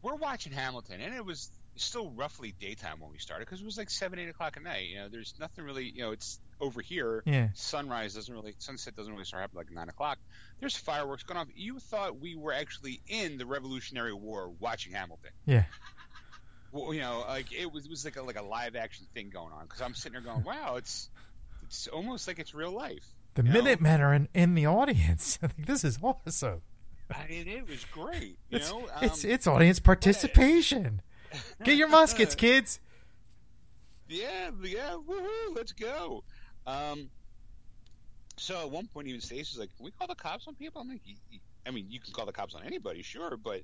We're 0.03 0.17
watching 0.17 0.53
Hamilton, 0.53 1.01
and 1.01 1.15
it 1.15 1.25
was 1.25 1.51
still 1.77 2.11
roughly 2.11 2.55
daytime 2.61 3.01
when 3.01 3.11
we 3.11 3.19
started 3.19 3.47
because 3.47 3.61
it 3.61 3.65
was 3.65 3.79
like 3.79 3.89
seven, 3.89 4.19
eight 4.19 4.29
o'clock 4.29 4.57
at 4.57 4.63
night. 4.63 4.89
You 4.89 4.97
know, 4.97 5.09
there's 5.09 5.35
nothing 5.39 5.65
really. 5.65 5.85
You 5.85 6.03
know, 6.03 6.11
it's 6.13 6.41
over 6.61 6.81
here. 6.81 7.23
Yeah, 7.25 7.49
Sunrise 7.55 8.15
doesn't 8.15 8.33
really, 8.33 8.55
sunset 8.59 8.97
doesn't 8.97 9.13
really 9.13 9.25
start 9.25 9.43
happening 9.43 9.59
like 9.59 9.73
nine 9.73 9.89
o'clock. 9.89 10.19
There's 10.61 10.77
fireworks 10.77 11.23
going 11.23 11.39
off. 11.39 11.49
You 11.55 11.79
thought 11.79 12.21
we 12.21 12.35
were 12.35 12.53
actually 12.53 13.01
in 13.07 13.39
the 13.39 13.47
Revolutionary 13.47 14.13
War 14.13 14.51
watching 14.61 14.93
Hamilton. 14.93 15.31
yeah, 15.47 15.65
Well, 16.73 16.95
you 16.95 17.01
know, 17.01 17.25
like 17.29 17.53
it 17.53 17.71
was, 17.71 17.85
it 17.85 17.91
was 17.91 18.05
like 18.05 18.17
a 18.17 18.23
like 18.23 18.39
a 18.39 18.43
live 18.43 18.77
action 18.77 19.07
thing 19.15 19.31
going 19.31 19.53
on 19.53 19.65
because 19.65 19.81
I'm 19.81 19.95
sitting 19.95 20.13
there 20.13 20.23
going, 20.23 20.45
wow, 20.45 20.77
it's 20.77 21.11
it's 21.65 21.87
almost 21.89 22.27
like 22.27 22.39
it's 22.39 22.55
real 22.55 22.73
life. 22.73 23.05
the? 23.35 23.43
Minutemen 23.43 24.01
are 24.01 24.15
in, 24.15 24.29
in 24.35 24.55
the 24.55 24.67
audience. 24.67 25.39
I 25.43 25.47
think 25.47 25.67
this 25.67 25.85
is 25.85 25.99
awesome. 26.03 26.63
I 27.11 27.27
mean, 27.29 27.49
it 27.49 27.69
was 27.69 27.85
great. 27.87 28.39
You 28.51 28.59
It's 28.59 28.71
know, 28.71 28.89
it's 29.01 29.25
Um, 29.25 29.31
it's 29.31 29.47
audience 29.47 29.81
participation. 29.81 31.03
Get 31.65 31.77
your 31.77 31.89
muskets, 31.99 32.35
kids. 32.35 32.81
Yeah, 34.09 34.51
yeah, 34.63 34.97
woohoo, 35.09 35.55
let's 35.57 35.73
go. 35.73 36.25
Um, 36.67 37.11
so 38.37 38.61
at 38.61 38.71
one 38.71 38.87
point, 38.87 39.09
even 39.09 39.21
Stacey 39.21 39.41
was 39.41 39.59
like, 39.59 39.75
"Can 39.77 39.85
we 39.85 39.91
call 39.91 40.07
the 40.07 40.15
cops 40.15 40.47
on 40.47 40.55
people?" 40.55 40.81
I'm 40.83 40.89
like, 40.89 41.01
"Y- 41.07 41.17
y- 41.31 41.41
"I 41.67 41.71
mean, 41.71 41.87
you 41.89 42.01
can 42.01 42.13
call 42.13 42.27
the 42.27 42.33
cops 42.33 42.55
on 42.55 42.63
anybody, 42.65 43.03
sure, 43.03 43.37
but 43.37 43.63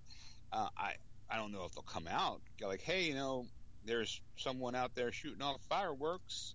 uh, 0.52 0.68
I 0.76 0.95
I 1.30 1.37
don't 1.37 1.52
know 1.52 1.64
if 1.64 1.73
they'll 1.73 1.83
come 1.83 2.09
out. 2.09 2.40
Like, 2.62 2.80
hey, 2.80 3.04
you 3.04 3.14
know, 3.14 3.47
there's 3.85 4.21
someone 4.37 4.75
out 4.75 4.95
there 4.95 5.12
shooting 5.12 5.42
off 5.42 5.61
fireworks, 5.68 6.54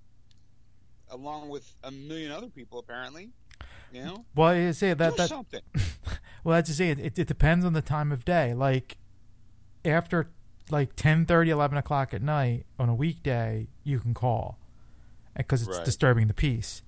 along 1.10 1.50
with 1.50 1.72
a 1.84 1.92
million 1.92 2.32
other 2.32 2.50
people, 2.50 2.80
apparently. 2.80 3.30
You 3.92 4.04
know, 4.06 4.25
Well, 4.34 4.48
I 4.50 4.72
say 4.72 4.90
do 4.90 4.96
that 4.96 5.18
that 5.18 5.30
something. 5.30 5.62
Well, 6.44 6.56
that's 6.56 6.70
to 6.70 6.76
say, 6.76 6.90
it, 6.90 7.18
it, 7.18 7.28
depends 7.28 7.66
on 7.66 7.74
the 7.74 7.82
time 7.82 8.12
of 8.12 8.26
day. 8.26 8.54
Like 8.54 8.98
after 9.86 10.30
like 10.70 10.96
10, 10.96 11.26
30, 11.26 11.52
11 11.52 11.78
o'clock 11.78 12.14
at 12.14 12.22
night 12.22 12.66
on 12.78 12.90
a 12.90 12.96
weekday, 12.96 13.68
you 13.84 14.00
can 14.00 14.14
call 14.14 14.58
because 15.36 15.62
it's 15.62 15.78
Right. 15.78 15.86
disturbing 15.86 16.28
the 16.28 16.34
peace. 16.34 16.82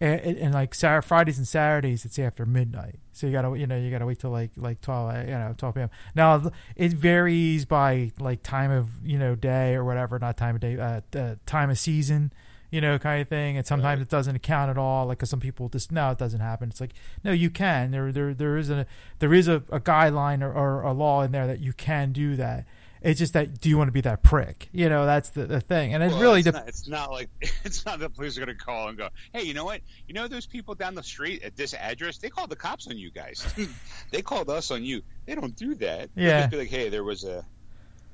And, 0.00 0.20
and, 0.20 0.38
and 0.38 0.54
like 0.54 0.74
Saturday, 0.74 1.06
Fridays 1.06 1.38
and 1.38 1.46
Saturdays, 1.46 2.04
it's 2.04 2.18
after 2.18 2.44
midnight. 2.44 2.98
So 3.12 3.26
you 3.26 3.32
gotta, 3.32 3.56
you 3.58 3.66
know, 3.66 3.76
you 3.76 3.90
gotta 3.90 4.06
wait 4.06 4.18
till 4.18 4.30
like 4.30 4.50
like 4.56 4.80
twelve, 4.80 5.14
uh, 5.14 5.20
you 5.20 5.30
know, 5.30 5.54
twelve 5.56 5.76
p.m. 5.76 5.88
Now 6.16 6.50
it 6.74 6.92
varies 6.92 7.64
by 7.64 8.10
like 8.18 8.42
time 8.42 8.72
of 8.72 8.88
you 9.04 9.18
know 9.18 9.36
day 9.36 9.74
or 9.74 9.84
whatever, 9.84 10.18
not 10.18 10.36
time 10.36 10.56
of 10.56 10.60
day, 10.60 10.76
uh, 10.76 11.00
uh 11.16 11.36
time 11.46 11.70
of 11.70 11.78
season. 11.78 12.32
You 12.74 12.80
know, 12.80 12.98
kind 12.98 13.22
of 13.22 13.28
thing. 13.28 13.56
And 13.56 13.66
sometimes 13.66 13.98
Right. 14.00 14.06
it 14.06 14.10
doesn't 14.10 14.38
count 14.40 14.70
at 14.70 14.76
all. 14.78 15.06
Like, 15.06 15.18
'cause 15.20 15.30
some 15.30 15.40
people 15.40 15.68
just 15.68 15.92
no, 15.92 16.10
it 16.10 16.18
doesn't 16.18 16.40
happen. 16.40 16.68
It's 16.70 16.80
like 16.80 16.92
no, 17.22 17.30
you 17.32 17.48
can. 17.50 17.90
There, 17.92 18.10
there, 18.10 18.34
there 18.34 18.56
is 18.56 18.68
a 18.70 18.86
there 19.20 19.32
is 19.32 19.46
a, 19.48 19.56
a 19.70 19.78
guideline 19.80 20.42
or, 20.42 20.52
or 20.52 20.82
a 20.82 20.92
law 20.92 21.22
in 21.22 21.32
there 21.32 21.46
that 21.46 21.60
you 21.60 21.72
can 21.72 22.12
do 22.12 22.36
that. 22.36 22.66
It's 23.00 23.18
just 23.18 23.34
that 23.34 23.60
do 23.60 23.68
you 23.68 23.76
want 23.76 23.88
to 23.88 23.92
be 23.92 24.00
that 24.00 24.22
prick? 24.22 24.68
You 24.72 24.88
know, 24.88 25.04
that's 25.04 25.28
the, 25.28 25.44
the 25.44 25.60
thing. 25.60 25.92
And 25.92 26.02
it 26.02 26.08
Well, 26.10 26.20
really 26.22 26.38
it's, 26.40 26.46
dep- 26.46 26.54
not, 26.54 26.68
it's 26.68 26.88
not 26.88 27.10
like 27.12 27.28
it's 27.64 27.84
not 27.84 27.98
the 27.98 28.08
police 28.08 28.36
are 28.38 28.44
going 28.44 28.56
to 28.56 28.64
call 28.64 28.88
and 28.88 28.96
go, 28.98 29.08
"Hey, 29.32 29.42
you 29.42 29.52
know 29.54 29.66
what? 29.66 29.80
You 30.08 30.14
know 30.14 30.26
those 30.26 30.46
people 30.46 30.74
down 30.74 30.94
the 30.94 31.02
street 31.02 31.42
at 31.42 31.54
this 31.54 31.74
address? 31.74 32.16
They 32.18 32.30
called 32.30 32.48
the 32.50 32.56
cops 32.56 32.86
on 32.88 32.96
you 32.98 33.10
guys. 33.10 33.44
they 34.10 34.22
called 34.22 34.48
us 34.48 34.70
on 34.70 34.82
you. 34.84 35.02
They 35.26 35.34
don't 35.34 35.54
do 35.54 35.74
that. 35.76 36.08
They'll 36.14 36.24
Yeah. 36.24 36.40
just 36.40 36.50
be 36.50 36.56
like, 36.56 36.70
"Hey, 36.70 36.88
there 36.88 37.04
was 37.04 37.24
a 37.24 37.44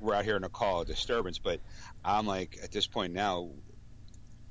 we're 0.01 0.13
out 0.15 0.25
here 0.25 0.35
in 0.35 0.43
a 0.43 0.49
call 0.49 0.81
a 0.81 0.85
disturbance." 0.85 1.37
But 1.39 1.61
I'm 2.03 2.27
like, 2.27 2.57
at 2.61 2.71
this 2.73 2.85
point 2.85 3.13
now, 3.13 3.47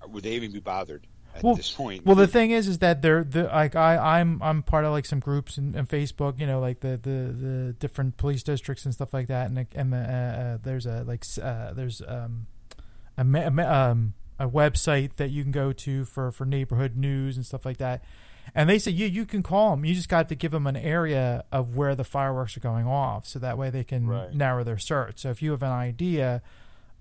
would 0.08 0.24
they 0.24 0.32
even 0.32 0.52
be 0.52 0.60
bothered 0.60 1.06
at 1.34 1.42
Well- 1.42 1.54
this 1.54 1.72
point? 1.72 2.04
Well, 2.06 2.16
the 2.16 2.26
thing 2.26 2.50
is, 2.50 2.66
is 2.68 2.78
that 2.78 3.02
they're 3.02 3.24
the 3.24 3.44
like 3.44 3.76
I 3.76 4.18
I'm 4.20 4.42
I'm 4.42 4.62
part 4.62 4.84
of 4.84 4.92
like 4.92 5.06
some 5.06 5.20
groups 5.20 5.58
in, 5.58 5.74
in 5.74 5.86
Facebook, 5.86 6.38
you 6.40 6.46
know, 6.46 6.60
like 6.60 6.80
the, 6.80 6.98
the 7.00 7.32
the 7.32 7.72
different 7.78 8.16
police 8.16 8.42
districts 8.42 8.84
and 8.84 8.92
stuff 8.94 9.12
like 9.14 9.28
that, 9.28 9.50
and 9.50 9.66
and 9.74 9.92
the, 9.92 9.96
uh, 9.98 10.40
uh, 10.42 10.58
there's 10.62 10.86
a 10.86 11.04
like 11.04 11.24
uh, 11.42 11.72
there's 11.72 12.02
um 12.06 12.46
a, 13.18 13.24
ma- 13.24 13.90
um 13.90 14.14
a 14.38 14.48
website 14.48 15.16
that 15.16 15.30
you 15.30 15.42
can 15.42 15.52
go 15.52 15.72
to 15.72 16.04
for 16.04 16.32
for 16.32 16.44
neighborhood 16.46 16.96
news 16.96 17.36
and 17.36 17.44
stuff 17.44 17.64
like 17.66 17.76
that, 17.76 18.02
and 18.54 18.68
they 18.70 18.78
say 18.78 18.90
you 18.90 19.06
you 19.06 19.26
can 19.26 19.42
call 19.42 19.70
them, 19.72 19.84
you 19.84 19.94
just 19.94 20.08
got 20.08 20.28
to 20.30 20.34
give 20.34 20.50
them 20.50 20.66
an 20.66 20.76
area 20.76 21.44
of 21.52 21.76
where 21.76 21.94
the 21.94 22.04
fireworks 22.04 22.56
are 22.56 22.60
going 22.60 22.86
off, 22.86 23.26
so 23.26 23.38
that 23.38 23.58
way 23.58 23.68
they 23.70 23.84
can 23.84 24.06
Right. 24.06 24.32
narrow 24.34 24.64
their 24.64 24.78
search. 24.78 25.18
So 25.20 25.30
if 25.30 25.42
you 25.42 25.50
have 25.52 25.62
an 25.62 25.70
idea 25.72 26.40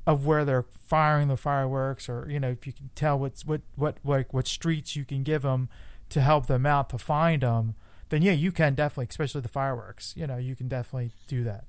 of 0.07 0.25
where 0.25 0.43
they're 0.45 0.63
firing 0.63 1.27
the 1.27 1.37
fireworks, 1.37 2.09
or 2.09 2.27
you 2.29 2.39
know, 2.39 2.49
if 2.49 2.65
you 2.65 2.73
can 2.73 2.89
tell 2.95 3.17
what's 3.19 3.45
what 3.45 3.61
what 3.75 3.97
like 4.03 4.33
what 4.33 4.47
streets 4.47 4.95
you 4.95 5.05
can 5.05 5.23
give 5.23 5.43
them 5.43 5.69
to 6.09 6.21
help 6.21 6.47
them 6.47 6.65
out 6.65 6.89
to 6.89 6.97
find 6.97 7.43
them, 7.43 7.75
then 8.09 8.21
yeah, 8.21 8.31
you 8.31 8.51
can 8.51 8.75
definitely, 8.75 9.07
especially 9.09 9.41
the 9.41 9.47
fireworks. 9.49 10.13
You 10.17 10.27
know, 10.27 10.37
you 10.37 10.55
can 10.55 10.67
definitely 10.67 11.11
do 11.27 11.43
that. 11.43 11.65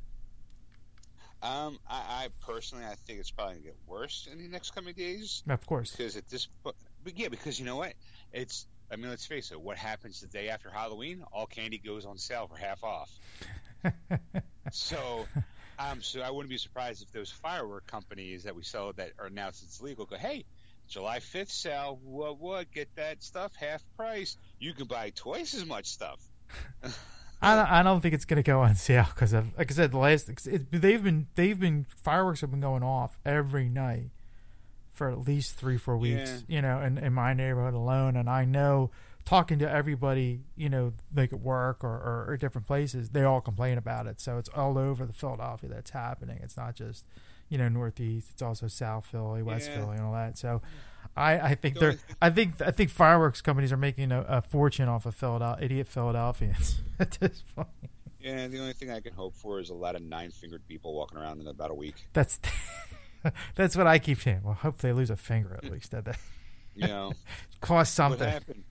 um, 1.43 1.79
I, 1.89 1.97
I 1.97 2.29
personally, 2.41 2.85
I 2.85 2.95
think 2.95 3.19
it's 3.19 3.31
probably 3.31 3.55
going 3.55 3.63
to 3.63 3.69
get 3.69 3.77
worse 3.87 4.29
in 4.31 4.39
the 4.39 4.49
next 4.49 4.75
coming 4.75 4.95
days. 4.95 5.43
Of 5.49 5.67
course, 5.67 5.91
because 5.93 6.17
at 6.17 6.29
this 6.29 6.49
but 6.63 6.75
yeah 7.17 7.29
because 7.29 7.59
you 7.59 7.65
know 7.65 7.77
what 7.77 7.95
it's 8.33 8.67
i 8.91 8.97
mean 8.97 9.09
let's 9.09 9.27
face 9.27 9.51
it 9.53 9.61
what 9.61 9.77
happens 9.77 10.21
the 10.21 10.27
day 10.27 10.49
after 10.49 10.71
halloween 10.71 11.25
all 11.33 11.47
candy 11.47 11.79
goes 11.79 12.05
on 12.05 12.19
sale 12.19 12.47
for 12.47 12.57
half 12.57 12.83
off 12.85 13.11
so 14.71 15.27
um 15.81 16.03
so 16.03 16.21
i 16.21 16.31
wouldn't 16.31 16.51
be 16.51 16.59
surprised 16.59 17.03
if 17.03 17.11
those 17.13 17.31
firework 17.31 17.87
companies 17.87 18.45
that 18.45 18.55
we 18.55 18.63
sell 18.63 18.93
that 18.93 19.11
are 19.19 19.31
now 19.31 19.47
since 19.47 19.65
it's 19.73 19.81
legal 19.81 20.05
go 20.05 20.17
hey 20.17 20.45
july 20.89 21.19
5th 21.19 21.51
sale 21.51 21.99
what 22.05 22.39
what 22.39 22.71
get 22.73 22.89
that 22.97 23.23
stuff 23.23 23.55
half 23.55 23.83
price. 23.97 24.37
You 24.59 24.75
can 24.75 24.87
buy 24.87 25.11
twice 25.15 25.55
as 25.55 25.65
much 25.65 25.87
stuff. 25.87 26.21
I 27.43 27.57
don't, 27.57 27.71
I 27.71 27.83
don't 27.83 28.01
think 28.01 28.13
it's 28.13 28.27
gonna 28.27 28.43
go 28.43 28.61
on 28.61 28.75
sale 28.75 29.07
because 29.09 29.33
of 29.33 29.57
like 29.57 29.71
I 29.71 29.75
said, 29.75 29.93
the 29.93 29.99
last 29.99 30.29
it, 30.47 30.71
they've 30.71 31.03
been 31.03 31.29
they've 31.37 31.59
been 31.59 31.87
fireworks 32.03 32.43
have 32.43 32.51
been 32.51 32.61
going 32.61 32.83
off 32.83 33.19
every 33.25 33.69
night 33.69 34.11
for 34.93 35.11
at 35.11 35.27
least 35.27 35.55
three 35.55 35.79
four 35.79 35.97
weeks. 35.97 36.45
You 36.49 36.61
know, 36.61 36.81
in, 36.83 36.99
in 36.99 37.15
my 37.15 37.33
neighborhood 37.33 37.75
alone, 37.75 38.17
and 38.17 38.29
I 38.29 38.45
know 38.45 38.91
talking 39.31 39.59
to 39.61 39.71
everybody, 39.71 40.41
you 40.57 40.69
know, 40.69 40.93
like 41.15 41.33
at 41.33 41.41
work 41.41 41.85
or, 41.85 41.89
or, 41.89 42.27
or 42.29 42.37
different 42.37 42.67
places, 42.67 43.11
they 43.11 43.23
all 43.23 43.41
complain 43.41 43.79
about 43.79 44.07
it. 44.07 44.21
So 44.21 44.39
it's 44.39 44.49
all 44.57 44.77
over 44.77 45.07
the 45.07 45.13
Philadelphia 45.13 45.71
that's 45.71 45.91
happening. 45.91 46.41
It's 46.43 46.57
not 46.57 46.75
just 46.75 47.05
you 47.49 47.57
know 47.59 47.69
Northeast. 47.69 48.29
It's 48.33 48.43
also 48.43 48.67
South 48.69 49.07
Philly, 49.07 49.43
West 49.43 49.69
Yeah. 49.71 49.77
Philly, 49.81 49.97
and 49.97 50.05
all 50.07 50.13
that. 50.13 50.37
So. 50.39 50.61
I, 51.17 51.41
I 51.41 51.55
think 51.57 51.79
they're 51.81 51.97
I 52.23 52.31
think 52.31 52.61
I 52.61 52.71
think 52.71 52.91
fireworks 52.91 53.41
companies 53.43 53.73
are 53.73 53.77
making 53.77 54.13
a, 54.13 54.21
a 54.29 54.43
fortune 54.43 54.89
off 54.89 55.07
of 55.07 55.15
Philadelphia, 55.15 55.65
idiot 55.65 55.89
Philadelphians 55.89 56.83
at 57.01 57.11
this 57.19 57.43
point. 57.57 57.67
yeah 58.21 58.47
the 58.47 58.61
only 58.61 58.75
thing 58.75 58.91
i 58.93 59.01
can 59.01 59.13
hope 59.15 59.35
for 59.35 59.59
is 59.59 59.71
a 59.71 59.75
lot 59.75 59.97
of 59.97 60.03
nine 60.03 60.31
fingered 60.31 60.65
people 60.69 60.95
walking 60.95 61.19
around 61.19 61.41
in 61.41 61.49
about 61.49 61.71
a 61.73 61.75
week 61.75 61.97
That's 62.13 62.39
that's 63.57 63.77
what 63.77 63.87
I 63.89 63.99
keep 63.99 64.21
saying. 64.21 64.43
Well, 64.45 64.55
hope 64.55 64.79
they 64.79 64.93
lose 64.93 65.11
a 65.11 65.17
finger 65.17 65.59
at 65.63 65.71
least. 65.71 65.91
That 65.91 66.05
that 66.05 66.19
you 66.77 66.87
know 66.87 67.13
cost 67.61 67.99
What 67.99 68.11
something. 68.11 68.29
happened? 68.29 68.63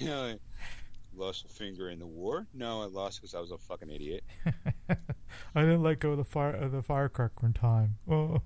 You 0.00 0.06
know, 0.06 0.38
lost 1.16 1.44
a 1.44 1.48
finger 1.48 1.90
in 1.90 1.98
the 1.98 2.06
war? 2.06 2.46
No, 2.54 2.82
I 2.82 2.86
lost 2.86 3.20
because 3.20 3.34
I 3.34 3.40
was 3.40 3.50
a 3.50 3.58
fucking 3.58 3.90
idiot. 3.90 4.24
I 4.88 5.60
didn't 5.60 5.82
let 5.82 6.00
go 6.00 6.12
of 6.12 6.18
the 6.18 6.24
fire 6.24 6.54
of 6.54 6.72
the 6.72 6.82
firecracker 6.82 7.46
in 7.46 7.52
time. 7.52 7.96
Oh, 8.10 8.40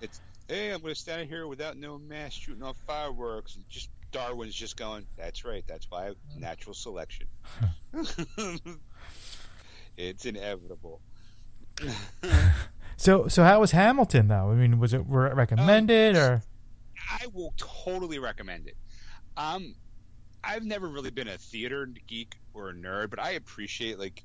It's 0.00 0.20
Hey, 0.48 0.70
I'm 0.72 0.80
going 0.80 0.94
to 0.94 0.98
stand 0.98 1.28
here 1.28 1.46
without 1.46 1.76
no 1.76 1.98
mask 1.98 2.40
shooting 2.40 2.62
off 2.62 2.78
fireworks. 2.86 3.56
And 3.56 3.68
just 3.68 3.90
Darwin's 4.12 4.54
just 4.54 4.78
going, 4.78 5.06
that's 5.14 5.44
right. 5.44 5.62
That's 5.66 5.90
why 5.90 6.12
natural 6.38 6.72
selection. 6.72 7.26
it's 9.98 10.24
inevitable. 10.24 11.02
so 12.96 13.28
so 13.28 13.44
how 13.44 13.60
was 13.60 13.72
Hamilton 13.72 14.28
though? 14.28 14.50
I 14.50 14.54
mean, 14.54 14.78
was 14.78 14.94
it 14.94 15.02
re- 15.06 15.32
recommended 15.34 16.16
uh, 16.16 16.20
or? 16.20 16.42
I 17.10 17.26
will 17.32 17.52
totally 17.58 18.18
recommend 18.18 18.68
it. 18.68 18.76
Um, 19.38 19.76
I've 20.42 20.64
never 20.64 20.88
really 20.88 21.10
been 21.10 21.28
a 21.28 21.38
theater 21.38 21.88
geek 22.08 22.34
or 22.54 22.70
a 22.70 22.74
nerd, 22.74 23.10
but 23.10 23.20
I 23.20 23.30
appreciate 23.30 23.98
like 23.98 24.24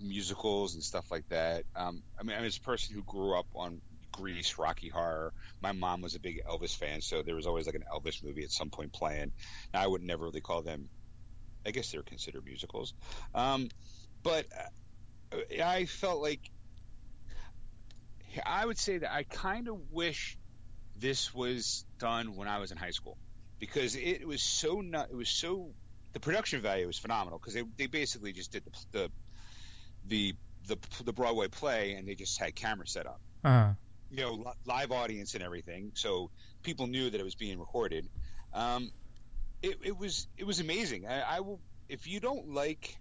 musicals 0.00 0.74
and 0.74 0.82
stuff 0.84 1.10
like 1.10 1.26
that. 1.30 1.64
Um, 1.74 2.02
I 2.20 2.22
mean, 2.22 2.36
I'm 2.36 2.44
as 2.44 2.58
a 2.58 2.60
person 2.60 2.94
who 2.94 3.02
grew 3.02 3.36
up 3.36 3.46
on 3.54 3.80
Grease, 4.12 4.58
Rocky 4.58 4.90
Horror. 4.90 5.32
My 5.62 5.72
mom 5.72 6.02
was 6.02 6.14
a 6.14 6.20
big 6.20 6.42
Elvis 6.44 6.76
fan, 6.76 7.00
so 7.00 7.22
there 7.22 7.34
was 7.34 7.46
always 7.46 7.64
like 7.64 7.76
an 7.76 7.84
Elvis 7.90 8.22
movie 8.22 8.44
at 8.44 8.50
some 8.50 8.68
point 8.68 8.92
playing. 8.92 9.32
Now, 9.72 9.80
I 9.80 9.86
would 9.86 10.02
never 10.02 10.24
really 10.24 10.42
call 10.42 10.60
them. 10.60 10.90
I 11.66 11.70
guess 11.70 11.90
they're 11.90 12.02
considered 12.02 12.44
musicals, 12.44 12.92
um, 13.34 13.68
but 14.24 14.46
uh, 15.32 15.62
I 15.62 15.84
felt 15.86 16.20
like 16.20 16.40
I 18.44 18.66
would 18.66 18.78
say 18.78 18.98
that 18.98 19.14
I 19.14 19.22
kind 19.22 19.68
of 19.68 19.92
wish 19.92 20.36
this 20.96 21.32
was 21.32 21.84
done 21.98 22.34
when 22.34 22.48
I 22.48 22.58
was 22.58 22.72
in 22.72 22.78
high 22.78 22.90
school 22.90 23.16
because 23.62 23.94
it 23.94 24.26
was 24.26 24.42
so 24.42 24.80
not, 24.80 25.10
it 25.10 25.14
was 25.14 25.28
so 25.28 25.70
the 26.14 26.18
production 26.18 26.60
value 26.60 26.84
was 26.84 26.98
phenomenal 26.98 27.38
because 27.38 27.54
they, 27.54 27.62
they 27.78 27.86
basically 27.86 28.32
just 28.32 28.50
did 28.50 28.64
the, 28.64 28.72
the 28.90 29.12
the 30.04 30.34
the 30.66 31.04
the 31.04 31.12
Broadway 31.12 31.46
play 31.46 31.92
and 31.92 32.08
they 32.08 32.16
just 32.16 32.40
had 32.40 32.56
camera 32.56 32.88
set 32.88 33.06
up 33.06 33.20
Uh, 33.44 33.74
you 34.10 34.16
know 34.16 34.32
li- 34.32 34.52
live 34.66 34.90
audience 34.90 35.34
and 35.34 35.44
everything 35.44 35.92
so 35.94 36.28
people 36.64 36.88
knew 36.88 37.08
that 37.08 37.20
it 37.20 37.22
was 37.22 37.36
being 37.36 37.60
recorded 37.60 38.08
um, 38.52 38.90
it, 39.62 39.78
it 39.84 39.96
was 39.96 40.26
it 40.36 40.44
was 40.44 40.58
amazing 40.58 41.06
I, 41.06 41.36
I 41.36 41.40
will 41.40 41.60
if 41.88 42.08
you 42.08 42.18
don't 42.18 42.52
like 42.52 42.98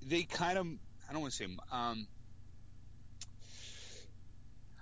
they 0.00 0.22
kind 0.22 0.56
of 0.56 0.66
I 1.06 1.12
don't 1.12 1.20
want 1.20 1.34
to 1.34 1.36
say 1.36 1.54
um, 1.70 2.06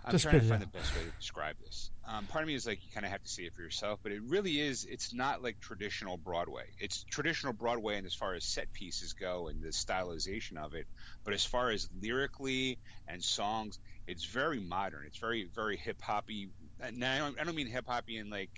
I'm 0.04 0.12
Just 0.12 0.23
trying 0.23 0.40
to 0.40 0.47
find 0.49 0.62
out. 0.62 0.73
the 0.73 0.78
best 0.78 0.95
way 0.97 1.02
to 1.02 1.11
describe 1.19 1.57
this. 1.64 1.90
Um, 2.04 2.26
part 2.26 2.42
of 2.42 2.49
me 2.49 2.54
is 2.54 2.66
like 2.66 2.82
you 2.82 2.90
kind 2.92 3.06
of 3.06 3.12
have 3.12 3.23
to 3.23 3.28
see 3.28 3.44
it 3.44 3.54
for 3.54 3.62
yourself, 3.62 4.00
but 4.02 4.11
it 4.11 4.21
really 4.26 4.59
is. 4.61 4.85
It's 4.85 5.14
not 5.14 5.40
like 5.40 5.61
traditional 5.61 6.16
Broadway. 6.16 6.64
It's 6.80 7.04
traditional 7.04 7.52
Broadway, 7.52 7.97
and 7.97 8.06
as 8.06 8.14
far 8.14 8.35
as 8.35 8.44
set 8.44 8.73
pieces 8.73 9.12
go 9.12 9.47
and 9.47 9.62
the 9.62 9.68
stylization 9.68 10.56
of 10.56 10.75
it, 10.75 10.87
but 11.25 11.32
as 11.32 11.44
far 11.44 11.71
as 11.71 11.88
lyrically 12.00 12.78
and 13.06 13.23
songs, 13.23 13.78
it's 14.09 14.25
very 14.25 14.59
modern. 14.59 15.04
It's 15.06 15.18
very 15.18 15.49
very 15.54 15.76
hip 15.76 15.99
hoppy. 16.02 16.50
Now 16.92 17.14
I 17.14 17.18
don't, 17.18 17.40
I 17.40 17.44
don't 17.44 17.54
mean 17.54 17.68
hip 17.68 17.85
hoppy 17.87 18.16
in 18.16 18.30
like. 18.30 18.50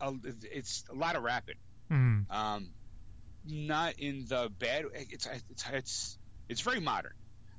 A, 0.00 0.12
it's 0.52 0.84
a 0.90 0.94
lot 0.94 1.16
of 1.16 1.22
rapping. 1.22 1.56
mm, 1.92 2.24
Um, 2.30 2.68
not 3.44 3.94
in 3.98 4.24
the 4.28 4.50
bad. 4.58 4.84
It's 4.94 5.26
it's 5.26 5.64
it's 5.72 6.18
it's 6.48 6.60
very 6.62 6.80
modern. 6.80 7.12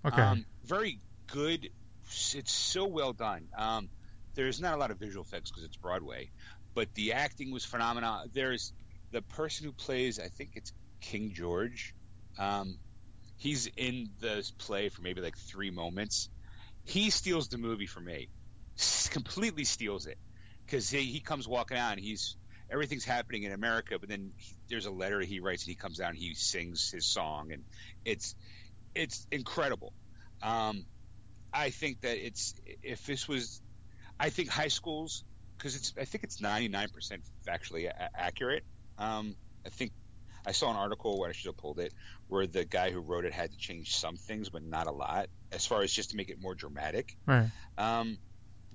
okay. 0.05 0.21
Um, 0.21 0.45
very 0.63 1.01
good. 1.27 1.69
It's 2.35 2.51
so 2.51 2.87
well 2.87 3.13
done. 3.13 3.47
Um, 3.57 3.89
there's 4.35 4.61
not 4.61 4.73
a 4.73 4.77
lot 4.77 4.91
of 4.91 4.99
visual 4.99 5.23
effects 5.23 5.51
because 5.51 5.63
it's 5.65 5.77
Broadway, 5.77 6.29
but 6.73 6.87
the 6.95 7.13
acting 7.13 7.51
was 7.51 7.65
phenomenal. 7.65 8.23
There's 8.33 8.73
the 9.11 9.21
person 9.21 9.65
who 9.65 9.73
plays, 9.73 10.19
I 10.19 10.27
think 10.27 10.51
it's 10.55 10.71
King 11.01 11.31
George. 11.33 11.93
Um, 12.37 12.77
he's 13.37 13.67
in 13.77 14.09
the 14.19 14.49
play 14.59 14.89
for 14.89 15.01
maybe 15.01 15.21
like 15.21 15.37
three 15.37 15.71
moments. 15.71 16.29
He 16.85 17.09
steals 17.09 17.49
the 17.49 17.57
movie 17.57 17.87
for 17.87 17.99
me. 17.99 18.29
S- 18.79 19.09
completely 19.09 19.65
steals 19.65 20.05
it 20.05 20.17
because 20.65 20.89
he, 20.89 21.01
he 21.01 21.19
comes 21.19 21.47
walking 21.47 21.77
out 21.77 21.91
and 21.91 21.99
he's 21.99 22.37
everything's 22.71 23.03
happening 23.03 23.43
in 23.43 23.51
America, 23.51 23.97
but 23.99 24.07
then 24.07 24.31
he, 24.37 24.55
there's 24.69 24.85
a 24.85 24.91
letter 24.91 25.19
he 25.19 25.41
writes 25.41 25.63
and 25.63 25.71
he 25.71 25.75
comes 25.75 25.99
out 25.99 26.09
and 26.09 26.17
he 26.17 26.33
sings 26.33 26.89
his 26.89 27.05
song 27.05 27.51
and 27.51 27.63
it's 28.05 28.35
it's 28.95 29.27
incredible. 29.31 29.93
Um, 30.41 30.85
I 31.53 31.69
think 31.69 32.01
that 32.01 32.17
it's 32.25 32.55
if 32.83 33.05
this 33.05 33.27
was, 33.27 33.61
I 34.19 34.29
think 34.29 34.49
high 34.49 34.69
schools 34.69 35.23
because 35.57 35.75
it's 35.75 35.93
I 35.99 36.05
think 36.05 36.23
it's 36.23 36.41
99% 36.41 36.87
factually 37.47 37.87
a- 37.87 38.19
accurate. 38.19 38.63
Um, 38.97 39.35
I 39.65 39.69
think 39.69 39.91
I 40.45 40.53
saw 40.53 40.71
an 40.71 40.75
article 40.75 41.19
where 41.19 41.29
I 41.29 41.33
should 41.33 41.49
have 41.49 41.57
pulled 41.57 41.79
it 41.79 41.93
where 42.27 42.47
the 42.47 42.65
guy 42.65 42.91
who 42.91 42.99
wrote 42.99 43.25
it 43.25 43.33
had 43.33 43.51
to 43.51 43.57
change 43.57 43.95
some 43.95 44.15
things 44.15 44.49
but 44.49 44.63
not 44.63 44.87
a 44.87 44.91
lot 44.91 45.27
as 45.51 45.65
far 45.65 45.81
as 45.81 45.91
just 45.91 46.11
to 46.11 46.17
make 46.17 46.29
it 46.29 46.41
more 46.41 46.55
dramatic. 46.55 47.15
right. 47.27 47.49
Um, 47.77 48.17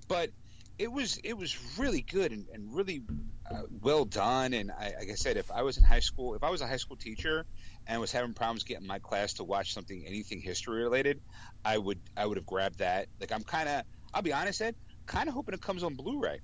but 0.09 0.31
it 0.79 0.93
was 0.93 1.19
it 1.19 1.37
was 1.37 1.79
really 1.79 2.03
good 2.03 2.33
and, 2.33 2.47
and 2.53 2.75
really 2.75 3.03
uh, 3.51 3.63
well 3.81 4.05
done. 4.05 4.53
And 4.53 4.71
I, 4.71 4.95
like 4.99 5.11
I 5.11 5.15
said, 5.15 5.37
if 5.37 5.51
I 5.51 5.63
was 5.63 5.79
in 5.79 5.85
high 5.85 6.01
school, 6.01 6.35
if 6.35 6.43
I 6.43 6.51
was 6.51 6.61
a 6.61 6.67
high 6.67 6.77
school 6.77 6.97
teacher 6.97 7.47
and 7.87 8.01
was 8.01 8.13
having 8.13 8.35
problems 8.35 8.65
getting 8.65 8.87
my 8.87 8.99
class 8.99 9.35
to 9.35 9.45
watch 9.45 9.73
something 9.73 10.05
anything 10.07 10.41
history 10.41 10.83
related, 10.83 11.21
I 11.65 11.79
would 11.79 12.01
I 12.17 12.27
would 12.27 12.37
have 12.37 12.47
grabbed 12.47 12.79
that. 12.79 13.09
Like 13.21 13.33
I'm 13.33 13.43
kind 13.43 13.69
of 13.69 13.83
I'll 14.13 14.23
be 14.23 14.33
honest, 14.33 14.61
Ed, 14.61 14.75
kind 15.07 15.29
of 15.29 15.35
hoping 15.35 15.55
it 15.55 15.63
comes 15.63 15.83
on 15.83 15.95
Blu-ray 15.95 16.41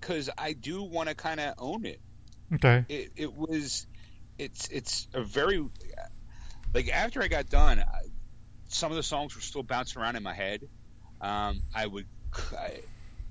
because 0.00 0.30
I 0.36 0.52
do 0.52 0.82
want 0.82 1.08
to 1.08 1.14
kind 1.14 1.40
of 1.40 1.54
own 1.58 1.84
it. 1.84 2.00
Okay. 2.54 2.84
It 2.88 3.12
it 3.16 3.32
was 3.32 3.86
it's 4.38 4.68
it's 4.68 5.08
a 5.14 5.22
very 5.22 5.64
like 6.74 6.88
after 6.88 7.22
I 7.22 7.28
got 7.28 7.48
done, 7.48 7.80
I, 7.80 7.84
some 8.68 8.90
of 8.90 8.96
the 8.96 9.02
songs 9.02 9.34
were 9.34 9.42
still 9.42 9.62
bouncing 9.62 10.00
around 10.00 10.16
in 10.16 10.22
my 10.22 10.34
head. 10.34 10.62
Um, 11.20 11.62
I 11.74 11.86
would 11.86 12.06
I, 12.58 12.80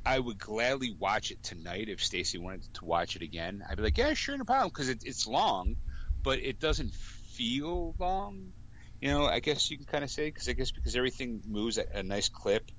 I 0.05 0.17
would 0.17 0.39
gladly 0.39 0.95
watch 0.97 1.31
it 1.31 1.43
tonight 1.43 1.87
if 1.87 2.03
Stacy 2.03 2.37
wanted 2.37 2.73
to 2.75 2.85
watch 2.85 3.15
it 3.15 3.21
again. 3.21 3.63
I'd 3.69 3.77
be 3.77 3.83
like, 3.83 3.97
yeah, 3.97 4.13
sure, 4.13 4.37
no 4.37 4.43
problem, 4.43 4.69
because 4.69 4.89
it, 4.89 5.03
it's 5.05 5.27
long, 5.27 5.75
but 6.23 6.39
it 6.39 6.59
doesn't 6.59 6.93
feel 6.93 7.95
long. 7.99 8.53
You 8.99 9.09
know, 9.09 9.25
I 9.25 9.39
guess 9.39 9.69
you 9.69 9.77
can 9.77 9.85
kind 9.85 10.03
of 10.03 10.09
say 10.09 10.27
because 10.27 10.47
I 10.47 10.53
guess 10.53 10.71
because 10.71 10.95
everything 10.95 11.41
moves 11.47 11.77
at 11.77 11.95
a 11.95 12.03
nice 12.03 12.29
clip. 12.29 12.69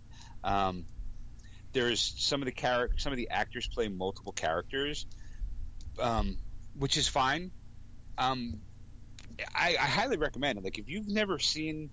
Um, 0.44 0.84
there's 1.72 2.14
some 2.18 2.42
of 2.42 2.46
the 2.46 2.52
character, 2.52 2.96
some 2.98 3.12
of 3.12 3.16
the 3.16 3.30
actors 3.30 3.66
play 3.66 3.88
multiple 3.88 4.32
characters, 4.32 5.06
um, 6.00 6.38
which 6.76 6.96
is 6.96 7.08
fine. 7.08 7.50
Um, 8.18 8.60
I, 9.54 9.76
I 9.80 9.86
highly 9.86 10.16
recommend 10.16 10.58
it. 10.58 10.64
Like 10.64 10.78
if 10.78 10.88
you've 10.88 11.08
never 11.08 11.38
seen, 11.38 11.90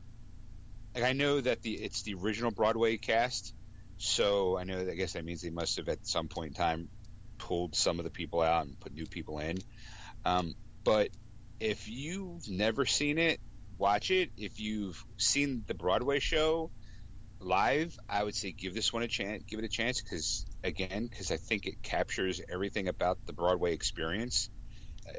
like 0.94 1.04
I 1.04 1.14
know 1.14 1.40
that 1.40 1.62
the 1.62 1.74
it's 1.74 2.04
the 2.04 2.16
original 2.16 2.52
Broadway 2.52 2.98
cast, 2.98 3.54
so 4.00 4.58
I 4.58 4.63
know 4.63 4.79
I 4.79 4.96
guess 4.96 5.13
that 5.13 5.25
means 5.25 5.41
they 5.41 5.50
must 5.50 5.77
have 5.77 5.89
at 5.89 6.08
some 6.08 6.29
point 6.29 6.48
in 6.48 6.53
time 6.53 6.89
pulled 7.38 7.75
some 7.75 8.00
of 8.00 8.06
the 8.06 8.12
people 8.12 8.41
out 8.41 8.65
and 8.65 8.79
put 8.79 8.94
new 8.94 9.06
people 9.06 9.39
in. 9.39 9.58
Um, 10.25 10.56
but 10.84 11.10
if 11.60 11.89
you've 11.89 12.50
never 12.50 12.86
seen 12.86 13.18
it, 13.18 13.39
watch 13.77 14.10
it. 14.10 14.32
If 14.38 14.60
you've 14.60 15.03
seen 15.18 15.63
the 15.68 15.74
Broadway 15.74 16.20
show 16.20 16.71
live, 17.39 17.97
I 18.08 18.24
would 18.24 18.36
say 18.36 18.52
give 18.54 18.74
this 18.74 18.93
one 18.93 19.04
a 19.04 19.08
chance. 19.08 19.43
Give 19.43 19.60
it 19.60 19.65
a 19.65 19.69
chance 19.69 20.02
because 20.02 20.45
again, 20.63 21.08
because 21.08 21.32
I 21.32 21.38
think 21.38 21.65
it 21.65 21.84
captures 21.84 22.41
everything 22.50 22.88
about 22.88 23.17
the 23.26 23.34
Broadway 23.34 23.74
experience 23.74 24.50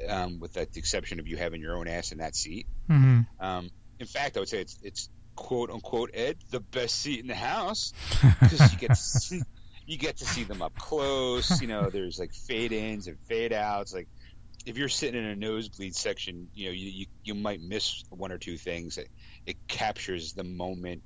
um, 0.09 0.39
with 0.39 0.53
the 0.53 0.67
exception 0.75 1.19
of 1.19 1.27
you 1.27 1.37
having 1.37 1.61
your 1.61 1.77
own 1.77 1.87
ass 1.87 2.11
in 2.11 2.17
that 2.17 2.35
seat. 2.35 2.65
Mm-hmm. 2.89 3.21
Um, 3.39 3.69
in 3.99 4.07
fact, 4.07 4.37
I 4.37 4.39
would 4.39 4.49
say 4.49 4.61
it's 4.61 4.77
it's 4.81 5.09
quote 5.41 5.71
unquote 5.71 6.11
Ed 6.13 6.37
the 6.51 6.59
best 6.59 6.99
seat 6.99 7.19
in 7.19 7.27
the 7.27 7.35
house 7.35 7.93
because 8.39 8.71
you 8.71 8.77
get 8.77 8.89
to 8.89 8.95
see, 8.95 9.41
you 9.87 9.97
get 9.97 10.17
to 10.17 10.25
see 10.25 10.43
them 10.43 10.61
up 10.61 10.77
close. 10.77 11.59
You 11.61 11.67
know, 11.67 11.89
there's 11.89 12.19
like 12.19 12.31
fade 12.31 12.71
ins 12.71 13.07
and 13.07 13.17
fade 13.27 13.51
outs. 13.51 13.91
Like 13.91 14.07
if 14.67 14.77
you're 14.77 14.87
sitting 14.87 15.19
in 15.21 15.27
a 15.27 15.35
nosebleed 15.35 15.95
section, 15.95 16.49
you 16.53 16.67
know 16.67 16.71
you 16.71 16.89
you, 16.89 17.05
you 17.23 17.33
might 17.33 17.59
miss 17.59 18.03
one 18.09 18.31
or 18.31 18.37
two 18.37 18.57
things. 18.57 18.99
It, 18.99 19.09
it 19.47 19.67
captures 19.67 20.33
the 20.33 20.43
moment 20.43 21.01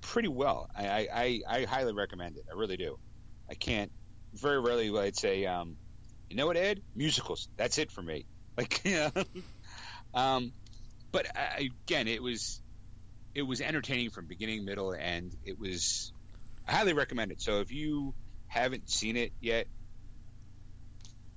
pretty 0.00 0.28
well. 0.28 0.70
I, 0.76 0.86
I, 0.86 1.08
I, 1.12 1.40
I 1.48 1.64
highly 1.64 1.92
recommend 1.92 2.36
it. 2.36 2.44
I 2.48 2.54
really 2.54 2.76
do. 2.76 2.98
I 3.50 3.54
can't 3.54 3.90
very 4.34 4.60
rarely 4.60 4.88
would 4.88 5.02
I'd 5.02 5.16
say 5.16 5.46
um, 5.46 5.76
you 6.30 6.36
know 6.36 6.46
what, 6.46 6.56
Ed? 6.56 6.80
Musicals. 6.94 7.48
That's 7.56 7.78
it 7.78 7.90
for 7.90 8.02
me. 8.02 8.24
Like, 8.54 8.82
yeah. 8.84 9.08
um, 10.12 10.52
but 11.10 11.26
I, 11.34 11.70
again, 11.86 12.06
it 12.06 12.22
was 12.22 12.61
it 13.34 13.42
was 13.42 13.60
entertaining 13.60 14.10
from 14.10 14.26
beginning, 14.26 14.64
middle, 14.64 14.92
and. 14.92 15.34
It 15.44 15.58
was 15.58 16.12
I 16.66 16.72
highly 16.72 16.92
recommend 16.92 17.32
it. 17.32 17.40
So 17.40 17.60
if 17.60 17.72
you 17.72 18.14
haven't 18.46 18.90
seen 18.90 19.16
it 19.16 19.32
yet, 19.40 19.66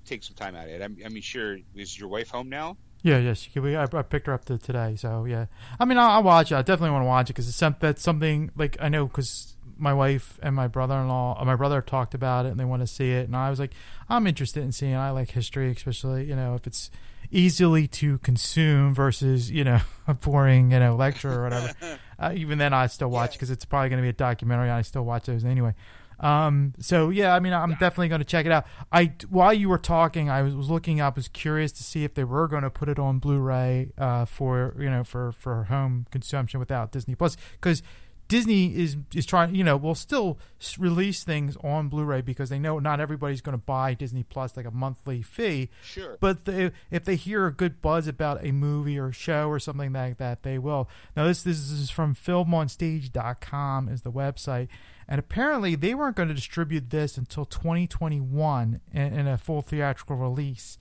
take 0.04 0.22
some 0.22 0.36
time 0.36 0.54
out 0.54 0.64
of 0.64 0.70
it. 0.70 0.82
I, 0.82 1.08
mean, 1.08 1.22
sure, 1.22 1.58
is 1.74 1.98
your 1.98 2.08
wife 2.08 2.30
home 2.30 2.48
now? 2.48 2.76
Yeah, 3.02 3.18
yes. 3.18 3.48
Yeah, 3.52 3.62
we, 3.62 3.76
I, 3.76 3.84
I 3.84 4.02
picked 4.02 4.26
her 4.26 4.32
up 4.32 4.44
to 4.46 4.58
today, 4.58 4.96
so 4.96 5.24
yeah. 5.24 5.46
I 5.78 5.84
mean, 5.84 5.98
I'll, 5.98 6.10
I'll 6.10 6.22
watch 6.22 6.52
it. 6.52 6.56
I 6.56 6.62
definitely 6.62 6.90
want 6.90 7.02
to 7.02 7.08
watch 7.08 7.30
it 7.30 7.34
because 7.34 7.48
it's 7.48 7.56
some, 7.56 7.76
that's 7.78 8.02
something 8.02 8.50
like 8.56 8.76
I 8.80 8.88
know 8.88 9.06
because 9.06 9.56
my 9.76 9.92
wife 9.92 10.38
and 10.42 10.56
my 10.56 10.66
brother-in-law, 10.66 11.40
uh, 11.40 11.44
my 11.44 11.56
brother 11.56 11.82
talked 11.82 12.14
about 12.14 12.46
it 12.46 12.50
and 12.50 12.58
they 12.58 12.64
want 12.64 12.82
to 12.82 12.86
see 12.86 13.12
it, 13.12 13.26
and 13.26 13.36
I 13.36 13.50
was 13.50 13.60
like, 13.60 13.72
I'm 14.08 14.26
interested 14.26 14.62
in 14.62 14.72
seeing. 14.72 14.92
It. 14.92 14.96
I 14.96 15.10
like 15.10 15.30
history, 15.30 15.70
especially 15.70 16.24
you 16.24 16.34
know 16.34 16.54
if 16.54 16.66
it's 16.66 16.90
easily 17.30 17.86
to 17.88 18.18
consume 18.18 18.94
versus 18.94 19.50
you 19.50 19.64
know 19.64 19.80
a 20.06 20.14
boring 20.14 20.72
you 20.72 20.80
know 20.80 20.96
lecture 20.96 21.32
or 21.32 21.44
whatever. 21.44 21.72
uh, 22.18 22.32
even 22.34 22.58
then, 22.58 22.72
I 22.72 22.86
still 22.86 23.08
watch 23.08 23.32
because 23.32 23.48
yeah. 23.48 23.54
it's 23.54 23.64
probably 23.64 23.88
going 23.88 23.98
to 24.00 24.04
be 24.04 24.10
a 24.10 24.14
documentary. 24.14 24.70
I 24.70 24.82
still 24.82 25.04
watch 25.04 25.26
those 25.26 25.44
anyway. 25.44 25.74
Um, 26.18 26.72
so 26.78 27.10
yeah, 27.10 27.34
I 27.34 27.40
mean, 27.40 27.52
I'm 27.52 27.72
yeah. 27.72 27.78
definitely 27.78 28.08
going 28.08 28.20
to 28.20 28.26
check 28.26 28.46
it 28.46 28.52
out. 28.52 28.66
I 28.90 29.12
while 29.28 29.52
you 29.52 29.68
were 29.68 29.78
talking, 29.78 30.30
I 30.30 30.42
was, 30.42 30.54
was 30.54 30.70
looking 30.70 31.00
up, 31.00 31.16
was 31.16 31.28
curious 31.28 31.72
to 31.72 31.82
see 31.82 32.04
if 32.04 32.14
they 32.14 32.24
were 32.24 32.48
going 32.48 32.62
to 32.62 32.70
put 32.70 32.88
it 32.88 32.98
on 32.98 33.18
Blu-ray 33.18 33.92
uh, 33.98 34.24
for 34.24 34.74
you 34.78 34.90
know 34.90 35.04
for 35.04 35.32
for 35.32 35.64
home 35.64 36.06
consumption 36.10 36.58
without 36.58 36.92
Disney 36.92 37.14
Plus 37.14 37.36
because 37.52 37.82
Disney 38.28 38.76
is 38.76 38.96
is 39.14 39.24
trying, 39.24 39.54
you 39.54 39.62
know, 39.62 39.76
will 39.76 39.94
still 39.94 40.38
release 40.78 41.22
things 41.22 41.56
on 41.62 41.88
Blu-ray 41.88 42.22
because 42.22 42.48
they 42.48 42.58
know 42.58 42.78
not 42.78 43.00
everybody's 43.00 43.40
going 43.40 43.56
to 43.56 43.64
buy 43.64 43.94
Disney 43.94 44.24
Plus 44.24 44.56
like 44.56 44.66
a 44.66 44.70
monthly 44.70 45.22
fee. 45.22 45.70
Sure. 45.84 46.16
But 46.18 46.44
they, 46.44 46.72
if 46.90 47.04
they 47.04 47.14
hear 47.14 47.46
a 47.46 47.52
good 47.52 47.80
buzz 47.80 48.08
about 48.08 48.44
a 48.44 48.50
movie 48.50 48.98
or 48.98 49.12
show 49.12 49.48
or 49.48 49.60
something 49.60 49.92
like 49.92 50.18
that, 50.18 50.42
they 50.42 50.58
will. 50.58 50.88
Now 51.16 51.26
this 51.26 51.42
this 51.42 51.70
is 51.70 51.90
from 51.90 52.14
filmonstage.com 52.14 53.88
is 53.88 54.02
the 54.02 54.12
website, 54.12 54.68
and 55.06 55.20
apparently 55.20 55.76
they 55.76 55.94
weren't 55.94 56.16
going 56.16 56.28
to 56.28 56.34
distribute 56.34 56.90
this 56.90 57.16
until 57.16 57.44
2021 57.44 58.80
in, 58.92 59.00
in 59.00 59.28
a 59.28 59.38
full 59.38 59.62
theatrical 59.62 60.16
release. 60.16 60.78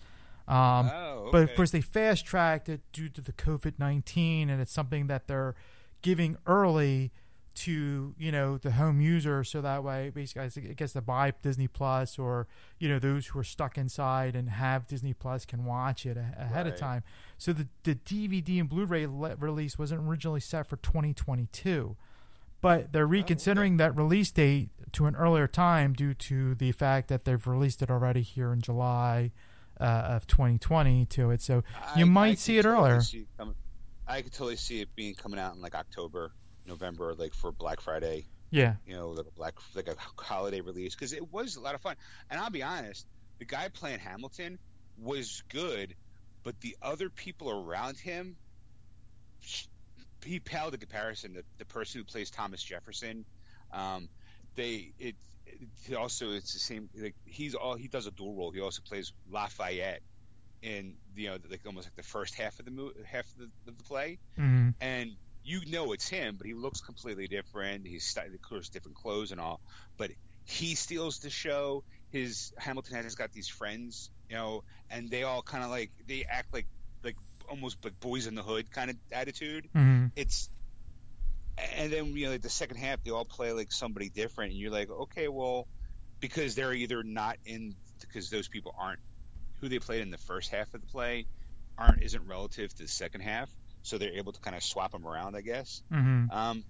Um, 0.47 0.91
oh, 0.93 1.23
okay. 1.27 1.29
But 1.31 1.43
of 1.43 1.55
course, 1.55 1.71
they 1.71 1.81
fast 1.81 2.25
tracked 2.25 2.69
it 2.69 2.81
due 2.91 3.10
to 3.10 3.21
the 3.21 3.34
COVID 3.34 3.73
19, 3.77 4.49
and 4.49 4.62
it's 4.62 4.71
something 4.71 5.08
that 5.08 5.27
they're 5.27 5.55
giving 6.01 6.38
early 6.45 7.12
to 7.55 8.13
you 8.17 8.31
know 8.31 8.57
the 8.57 8.71
home 8.71 8.99
user 8.99 9.43
so 9.43 9.61
that 9.61 9.83
way 9.83 10.11
basically 10.13 10.69
I 10.69 10.73
guess 10.73 10.93
to 10.93 11.01
buy 11.01 11.33
Disney 11.41 11.67
Plus 11.67 12.19
or 12.19 12.47
you 12.79 12.89
know 12.89 12.99
those 12.99 13.27
who 13.27 13.39
are 13.39 13.43
stuck 13.43 13.77
inside 13.77 14.35
and 14.35 14.49
have 14.49 14.87
Disney 14.87 15.13
Plus 15.13 15.45
can 15.45 15.65
watch 15.65 16.05
it 16.05 16.17
a- 16.17 16.35
ahead 16.37 16.65
right. 16.65 16.73
of 16.73 16.79
time. 16.79 17.03
So 17.37 17.53
the 17.53 17.67
the 17.83 17.95
DVD 17.95 18.59
and 18.59 18.69
Blu-ray 18.69 19.07
le- 19.07 19.35
release 19.35 19.79
wasn't 19.79 20.01
originally 20.07 20.41
set 20.41 20.67
for 20.67 20.77
2022, 20.77 21.95
but 22.61 22.91
they're 22.91 23.07
reconsidering 23.07 23.73
oh, 23.73 23.75
okay. 23.75 23.93
that 23.93 23.97
release 23.97 24.31
date 24.31 24.69
to 24.93 25.05
an 25.05 25.15
earlier 25.15 25.47
time 25.47 25.93
due 25.93 26.13
to 26.13 26.55
the 26.55 26.71
fact 26.73 27.07
that 27.07 27.25
they've 27.25 27.47
released 27.47 27.81
it 27.81 27.89
already 27.89 28.21
here 28.21 28.51
in 28.51 28.61
July 28.61 29.31
uh, 29.79 29.83
of 29.83 30.27
2020 30.27 31.05
to 31.05 31.31
it. 31.31 31.41
So 31.41 31.63
you 31.95 32.05
I, 32.05 32.09
might 32.09 32.29
I 32.31 32.35
see 32.35 32.57
it 32.57 32.63
totally 32.63 32.89
earlier. 32.89 33.01
See 33.01 33.27
it 33.39 33.47
I 34.07 34.21
could 34.21 34.33
totally 34.33 34.55
see 34.55 34.81
it 34.81 34.89
being 34.95 35.15
coming 35.15 35.39
out 35.39 35.55
in 35.55 35.61
like 35.61 35.75
October. 35.75 36.31
November, 36.65 37.13
like 37.15 37.34
for 37.34 37.51
Black 37.51 37.82
Friday. 37.82 38.25
Yeah, 38.51 38.75
you 38.86 38.95
know, 38.95 39.10
like 39.10 39.25
a 39.25 39.32
black 39.32 39.56
like 39.75 39.88
a 39.88 39.95
holiday 40.21 40.62
release 40.62 40.95
because 40.95 41.13
it 41.13 41.32
was 41.34 41.56
a 41.56 41.62
lot 41.62 41.75
of 41.75 41.82
fun. 41.82 41.95
And 42.30 42.39
I'll 42.39 42.51
be 42.51 42.63
honest, 42.63 43.06
the 43.39 43.45
guy 43.45 43.69
playing 43.69 43.99
Hamilton 43.99 44.60
was 44.97 45.43
good, 45.49 45.95
but 46.43 46.60
the 46.62 46.78
other 46.82 47.10
people 47.10 47.49
around 47.49 47.97
him, 47.97 48.36
he 50.23 50.39
paled 50.39 50.73
in 50.73 50.80
comparison. 50.80 51.34
The 51.34 51.43
the 51.58 51.65
person 51.65 51.99
who 51.99 52.06
plays 52.06 52.30
Thomas 52.30 52.62
Jefferson, 52.62 53.25
um, 53.73 54.10
they 54.56 54.93
it, 54.99 55.15
it 55.89 55.95
also 55.95 56.32
it's 56.32 56.54
the 56.54 56.60
same. 56.60 56.89
Like 56.95 57.15
he's 57.25 57.56
all 57.56 57.75
he 57.75 57.88
does 57.88 58.08
a 58.08 58.12
dual 58.12 58.36
role. 58.36 58.51
He 58.51 58.62
also 58.62 58.82
plays 58.88 59.12
Lafayette 59.30 60.01
in 60.62 60.95
you 61.15 61.30
know 61.30 61.38
like 61.49 61.62
almost 61.65 61.88
like 61.88 61.95
the 61.95 62.04
first 62.04 62.36
half 62.36 62.60
of 62.60 62.65
the 62.65 62.71
movie, 62.71 62.95
half 63.06 63.25
of 63.25 63.38
the, 63.38 63.49
of 63.69 63.78
the 63.78 63.84
play, 63.84 64.17
mm-hmm. 64.38 64.69
and 64.82 65.12
you 65.45 65.62
know 65.67 65.93
it's 65.93 66.10
him, 66.10 66.36
but 66.38 66.47
he 66.47 66.53
looks 66.53 66.81
completely 66.81 67.27
different. 67.27 67.86
He's 67.86 68.17
of 68.17 68.41
course 68.41 68.69
different 68.69 68.97
clothes 68.97 69.31
and 69.31 69.39
all, 69.39 69.62
but 69.95 70.12
he 70.45 70.75
steals 70.75 71.19
the 71.19 71.29
show. 71.29 71.84
His 72.12 72.51
Hamilton 72.58 72.95
has 73.03 73.15
got 73.15 73.31
these 73.31 73.47
friends, 73.47 74.10
you 74.29 74.36
know, 74.36 74.63
and 74.89 75.10
they 75.10 75.23
all 75.23 75.43
kind 75.43 75.63
of 75.63 75.69
like 75.69 75.91
they 76.08 76.25
act 76.27 76.51
like 76.53 76.65
like 77.03 77.15
almost 77.47 77.77
like 77.84 77.99
boys 77.99 78.25
in 78.25 78.34
the 78.34 78.41
hood 78.41 78.71
kind 78.71 78.89
of 78.89 78.97
attitude. 79.12 79.69
Mm-hmm. 79.75 80.08
It's 80.15 80.49
and 81.75 81.91
then 81.93 82.17
you 82.17 82.25
know 82.25 82.31
like 82.31 82.41
the 82.41 82.49
second 82.49 82.77
half 82.77 83.03
they 83.03 83.12
all 83.12 83.25
play 83.25 83.51
like 83.51 83.71
somebody 83.71 84.10
different, 84.10 84.51
and 84.51 84.60
you're 84.60 84.71
like, 84.71 84.89
okay, 84.89 85.27
well, 85.27 85.67
because 86.19 86.55
they're 86.55 86.73
either 86.73 87.03
not 87.03 87.38
in 87.45 87.75
because 88.01 88.31
those 88.31 88.47
people 88.47 88.73
aren't 88.79 88.99
who 89.62 89.69
they 89.69 89.79
played 89.79 90.01
in 90.01 90.10
the 90.10 90.17
first 90.17 90.49
half 90.49 90.73
of 90.73 90.81
the 90.81 90.88
play 90.88 91.27
aren't 91.77 92.01
isn't 92.01 92.27
relative 92.27 92.73
to 92.73 92.84
the 92.84 92.88
second 92.88 93.21
half 93.21 93.49
so 93.85 93.97
they're 93.97 94.13
able 94.13 94.33
to 94.33 94.39
kind 94.41 94.55
of 94.55 94.63
swap 94.63 94.91
them 94.91 95.05
around, 95.05 95.35
I 95.35 95.41
guess. 95.41 95.83
Mm-hmm. 95.93 96.31
Um, 96.31 96.63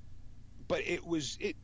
but 0.68 0.82
it 0.86 1.06
was 1.06 1.38
it. 1.40 1.56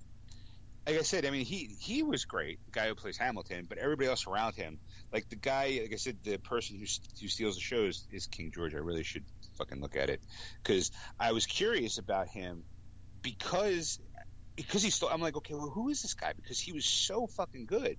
Like 0.88 0.98
I 0.98 1.02
said, 1.04 1.26
I 1.26 1.30
mean, 1.30 1.46
he 1.46 1.76
he 1.80 2.02
was 2.02 2.26
great, 2.26 2.60
the 2.66 2.72
guy 2.72 2.88
who 2.88 2.96
plays 2.96 3.18
Hamilton, 3.18 3.66
but 3.70 3.78
everybody 3.78 4.10
else 4.10 4.26
around 4.26 4.56
him, 4.56 4.80
like 5.14 5.30
the 5.30 5.36
guy, 5.36 5.80
like 5.82 5.94
I 5.94 5.98
said, 5.98 6.18
the 6.24 6.38
person 6.38 6.78
who 6.78 6.86
who 7.20 7.28
steals 7.28 7.56
the 7.56 7.62
show 7.62 7.84
is, 7.84 8.08
is 8.12 8.28
King 8.28 8.52
George. 8.52 8.74
I 8.74 8.78
really 8.78 9.04
should 9.04 9.26
fucking 9.58 9.82
look 9.82 9.96
at 9.96 10.10
it 10.10 10.22
because 10.64 10.92
I 11.20 11.34
was 11.34 11.46
curious 11.46 11.98
about 11.98 12.30
him 12.30 12.64
because 13.22 14.00
because 14.56 14.82
he's 14.82 14.96
still. 14.96 15.10
I'm 15.10 15.22
like, 15.22 15.36
okay, 15.38 15.54
well, 15.54 15.70
who 15.70 15.90
is 15.90 16.02
this 16.02 16.14
guy? 16.14 16.34
Because 16.34 16.60
he 16.60 16.72
was 16.72 16.86
so 16.86 17.28
fucking 17.28 17.66
good. 17.66 17.98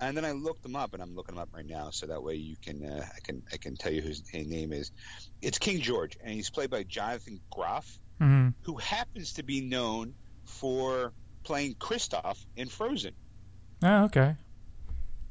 And 0.00 0.16
then 0.16 0.24
I 0.24 0.32
looked 0.32 0.64
him 0.64 0.76
up, 0.76 0.94
and 0.94 1.02
I'm 1.02 1.14
looking 1.14 1.34
him 1.34 1.40
up 1.40 1.48
right 1.52 1.66
now, 1.66 1.90
so 1.90 2.06
that 2.06 2.22
way 2.22 2.34
you 2.34 2.56
can, 2.62 2.84
uh, 2.84 3.04
I 3.04 3.20
can, 3.24 3.42
I 3.52 3.56
can 3.56 3.76
tell 3.76 3.92
you 3.92 4.00
who 4.00 4.08
his, 4.08 4.22
name 4.32 4.72
is. 4.72 4.92
It's 5.42 5.58
King 5.58 5.80
George, 5.80 6.16
and 6.22 6.32
he's 6.32 6.50
played 6.50 6.70
by 6.70 6.84
Jonathan 6.84 7.40
Groff, 7.50 7.98
Mhm. 8.20 8.54
who 8.62 8.76
happens 8.76 9.32
to 9.34 9.42
be 9.42 9.60
known 9.60 10.14
for 10.44 11.14
playing 11.44 11.74
Kristoff 11.76 12.38
in 12.56 12.68
Frozen. 12.68 13.14
Oh, 13.82 14.04
okay. 14.04 14.36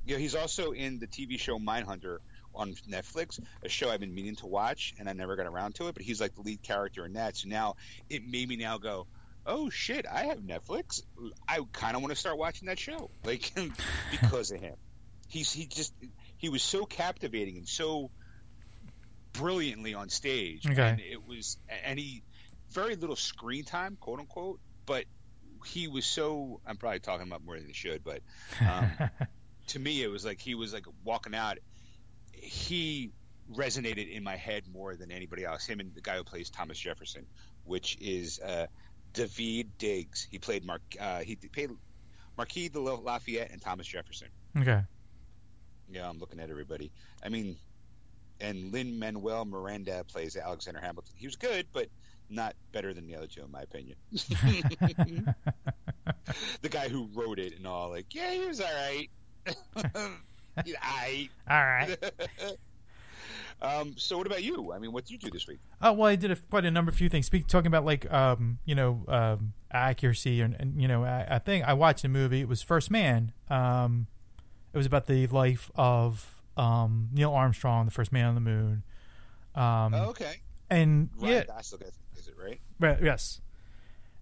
Yeah, 0.06 0.18
he's 0.18 0.36
also 0.36 0.72
in 0.72 1.00
the 1.00 1.08
TV 1.08 1.38
show 1.38 1.60
Mindhunter 1.60 2.18
on 2.54 2.74
Netflix, 2.90 3.40
a 3.64 3.70
show 3.70 3.90
I've 3.90 4.00
been 4.00 4.14
meaning 4.14 4.36
to 4.38 4.48
watch, 4.48 4.94
and 4.98 5.10
I 5.10 5.14
never 5.14 5.36
got 5.36 5.48
around 5.48 5.76
to 5.76 5.88
it. 5.88 5.94
But 5.94 6.04
he's 6.04 6.22
like 6.22 6.34
the 6.34 6.42
lead 6.42 6.62
character 6.64 7.06
in 7.06 7.14
that. 7.14 7.36
So 7.38 7.50
now 7.50 7.76
it 8.10 8.24
made 8.26 8.48
me 8.48 8.56
now 8.56 8.78
go, 8.78 9.08
oh 9.48 9.70
shit, 9.70 10.06
I 10.06 10.26
have 10.26 10.40
Netflix. 10.40 11.02
I 11.48 11.62
kind 11.72 11.96
of 11.96 12.02
want 12.04 12.14
to 12.14 12.20
start 12.20 12.38
watching 12.38 12.68
that 12.68 12.78
show, 12.78 13.10
like 13.24 13.52
because 14.12 14.52
of 14.52 14.60
him. 14.60 14.76
He's 15.30 15.52
he 15.52 15.66
just 15.66 15.94
he 16.38 16.50
was 16.50 16.62
so 16.62 16.86
captivating 16.86 17.58
and 17.58 17.68
so 17.68 18.12
brilliantly 19.34 19.94
on 19.94 20.10
stage, 20.10 20.66
Okay. 20.66 20.90
and 20.90 21.00
it 21.00 21.26
was 21.28 21.58
and 21.86 21.98
he 22.00 22.24
very 22.72 22.96
little 22.96 23.16
screen 23.16 23.64
time, 23.64 23.98
quote 24.00 24.20
unquote, 24.20 24.60
but 24.86 25.06
he 25.66 25.88
was 25.88 26.06
so. 26.06 26.60
I'm 26.66 26.78
probably 26.78 27.00
talking 27.00 27.28
about 27.28 27.44
more 27.44 27.56
than 27.58 27.68
he 27.68 27.74
should, 27.74 28.04
but 28.04 28.22
um, 28.62 28.92
to 29.68 29.80
me, 29.80 30.02
it 30.04 30.08
was 30.08 30.26
like 30.26 30.40
he 30.40 30.56
was 30.56 30.74
like 30.74 30.86
walking 31.04 31.34
out. 31.36 31.58
He 32.34 33.12
resonated 33.54 34.12
in 34.12 34.24
my 34.24 34.36
head 34.36 34.64
more 34.72 34.96
than 34.96 35.12
anybody 35.12 35.46
else. 35.46 35.66
Him 35.66 35.80
and 35.80 35.94
the 35.96 36.02
guy 36.02 36.18
who 36.18 36.24
plays 36.24 36.50
Thomas 36.50 36.78
Jefferson, 36.78 37.26
which 37.64 37.98
is 38.00 38.40
uh, 38.40 38.68
David 39.26 39.78
Diggs. 39.78 40.28
He 40.30 40.40
played 40.40 40.66
Mark. 40.66 40.82
Uh, 41.00 41.20
he 41.20 41.36
played 41.36 41.72
Marquis 42.38 42.70
de 42.70 42.80
Lafayette 42.80 43.52
and 43.52 43.62
Thomas 43.62 43.88
Jefferson. 43.88 44.28
okay. 44.58 44.82
Yeah, 45.90 46.10
I'm 46.10 46.20
looking 46.20 46.40
at 46.40 46.50
everybody. 46.50 46.92
I 47.24 47.30
mean, 47.30 47.56
and 48.42 48.72
Lin 48.72 49.00
Manuel 49.00 49.46
Miranda 49.46 50.04
plays 50.04 50.36
Alexander 50.36 50.80
Hamilton. 50.82 51.14
He 51.18 51.28
was 51.28 51.36
good, 51.36 51.66
but 51.74 51.88
not 52.30 52.56
better 52.72 52.94
than 52.94 53.08
the 53.08 53.16
other 53.16 53.28
two, 53.28 53.42
in 53.44 53.52
my 53.52 53.62
opinion. 53.62 53.96
the 54.12 55.34
guy 56.70 56.90
who 56.90 57.10
wrote 57.14 57.40
it 57.40 57.56
and 57.58 57.66
all, 57.66 57.90
like, 57.90 58.14
yeah, 58.14 58.32
he 58.32 58.46
was 58.46 58.60
all 58.60 58.68
right. 58.68 59.10
He's 60.66 60.76
all 61.50 61.64
right. 61.64 61.98
Right. 63.62 63.76
um, 63.80 63.94
so, 63.98 64.18
what 64.18 64.28
about 64.28 64.44
you? 64.44 64.72
I 64.74 64.80
mean, 64.80 64.92
what 64.92 65.06
did 65.06 65.12
you 65.14 65.18
do 65.20 65.30
this 65.30 65.48
week? 65.48 65.60
Oh 65.82 65.94
well, 65.94 66.08
I 66.08 66.16
did 66.16 66.32
a, 66.32 66.36
quite 66.36 66.66
a 66.66 66.72
number 66.72 66.90
of 66.90 66.96
few 66.98 67.10
things. 67.10 67.26
Speak 67.26 67.48
talking 67.48 67.68
about 67.68 67.86
like 67.86 68.12
um, 68.12 68.60
you 68.66 68.76
know 68.76 69.04
um, 69.08 69.54
accuracy 69.72 70.42
and, 70.42 70.56
and 70.60 70.82
you 70.82 70.88
know 70.88 71.04
I, 71.04 71.26
I 71.36 71.40
think 71.40 71.66
I 71.66 71.74
watched 71.74 72.04
a 72.04 72.10
movie. 72.10 72.42
It 72.42 72.48
was 72.48 72.62
First 72.62 72.92
Man. 72.92 73.32
Um, 73.50 74.08
it 74.74 74.78
was 74.78 74.86
about 74.86 75.08
the 75.08 75.26
life 75.28 75.72
of 75.76 76.42
um, 76.58 77.10
Neil 77.14 77.32
Armstrong, 77.34 77.86
the 77.86 77.92
first 77.92 78.12
man 78.12 78.26
on 78.26 78.36
the 78.36 78.42
moon. 78.42 78.84
Um, 79.56 79.94
oh, 79.94 80.10
okay. 80.10 80.36
and 80.70 81.10
Ryan 81.18 81.34
yeah, 81.34 81.44
Gosling, 81.46 81.82
is 82.16 82.28
it 82.28 82.36
right? 82.40 82.60
right, 82.80 83.02
yes. 83.02 83.42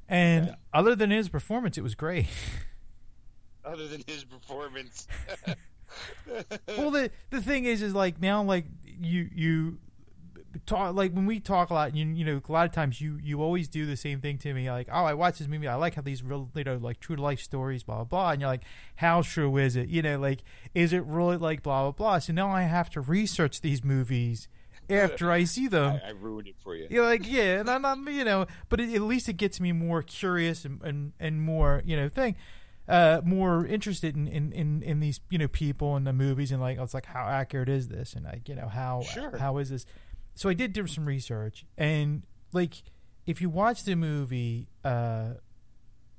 And 0.08 0.48
Yeah. 0.48 0.56
other 0.74 0.96
than 0.96 1.10
his 1.12 1.28
performance, 1.30 1.78
it 1.78 1.82
was 1.82 1.96
great. 1.96 2.28
Other 3.66 3.88
than 3.88 4.04
his 4.06 4.24
performance. 4.24 5.08
well, 6.78 6.92
the 6.92 7.10
the 7.32 7.42
thing 7.42 7.66
is, 7.66 7.82
is 7.82 7.96
like 7.96 8.22
now, 8.22 8.44
like 8.44 8.66
you 9.00 9.30
you 9.34 9.78
talk 10.66 10.96
like 10.96 11.12
when 11.12 11.26
we 11.26 11.40
talk 11.40 11.70
a 11.70 11.74
lot, 11.74 11.96
you 11.96 12.06
you 12.06 12.26
know, 12.26 12.42
a 12.48 12.52
lot 12.52 12.66
of 12.66 12.72
times 12.72 13.02
you 13.02 13.20
you 13.22 13.42
always 13.42 13.68
do 13.68 13.86
the 13.86 13.98
same 13.98 14.22
thing 14.22 14.38
to 14.40 14.54
me, 14.54 14.70
like, 14.70 14.88
oh, 14.92 15.06
I 15.06 15.14
watch 15.14 15.40
this 15.40 15.48
movie, 15.48 15.68
I 15.68 15.76
like 15.76 15.96
how 15.96 16.02
these 16.02 16.24
real, 16.24 16.50
you 16.56 16.64
know, 16.64 16.78
like 16.78 17.00
true 17.00 17.16
to 17.16 17.22
life 17.22 17.40
stories, 17.40 17.84
blah 17.84 17.96
blah 17.96 18.04
blah, 18.04 18.32
and 18.32 18.42
you're 18.42 18.50
like, 18.50 18.64
how 18.98 19.22
true 19.22 19.58
is 19.58 19.76
it? 19.76 19.90
You 19.90 20.02
know, 20.02 20.20
like, 20.20 20.44
is 20.74 20.94
it 20.94 21.04
really 21.06 21.38
like 21.38 21.64
blah 21.64 21.84
blah 21.84 21.92
blah? 21.92 22.20
So 22.20 22.34
now 22.34 22.50
I 22.50 22.64
have 22.64 22.90
to 22.92 23.02
research 23.02 23.62
these 23.62 23.84
movies 23.84 24.48
after 24.90 25.32
I 25.32 25.44
see 25.44 25.68
them. 25.68 26.00
I, 26.04 26.10
I 26.10 26.12
ruined 26.12 26.48
it 26.48 26.56
for 26.64 26.76
you. 26.76 26.88
You're 26.90 27.06
like, 27.06 27.30
yeah, 27.30 27.60
and 27.60 27.70
I'm, 27.70 27.86
I'm 27.86 28.08
you 28.08 28.24
know, 28.24 28.46
but 28.70 28.80
it, 28.80 28.94
at 28.94 29.02
least 29.02 29.30
it 29.30 29.34
gets 29.34 29.60
me 29.60 29.72
more 29.72 30.02
curious 30.02 30.66
and, 30.66 30.82
and, 30.84 31.14
and 31.20 31.42
more, 31.42 31.82
you 31.86 31.98
know, 31.98 32.10
thing, 32.10 32.36
uh, 32.88 33.22
more 33.24 33.66
interested 33.66 34.16
in, 34.16 34.28
in, 34.28 34.52
in, 34.52 34.84
in 34.84 35.00
these, 35.00 35.20
you 35.30 35.38
know, 35.38 35.48
people 35.48 35.96
and 35.96 36.06
the 36.06 36.14
movies 36.14 36.52
and 36.52 36.62
like, 36.62 36.78
it's 36.80 36.94
like, 36.94 37.06
how 37.08 37.26
accurate 37.26 37.70
is 37.70 37.88
this? 37.88 38.14
And 38.14 38.26
like, 38.26 38.48
you 38.48 38.56
know, 38.56 38.68
how, 38.68 39.02
Sure. 39.02 39.38
how 39.38 39.58
is 39.58 39.70
this? 39.70 39.86
So 40.36 40.50
I 40.50 40.54
did 40.54 40.74
do 40.74 40.86
some 40.88 41.06
research 41.06 41.66
and 41.78 42.24
like, 42.54 42.84
if 43.26 43.42
you 43.42 43.50
watch 43.50 43.84
the 43.86 43.96
movie, 43.96 44.68
uh, 44.84 45.34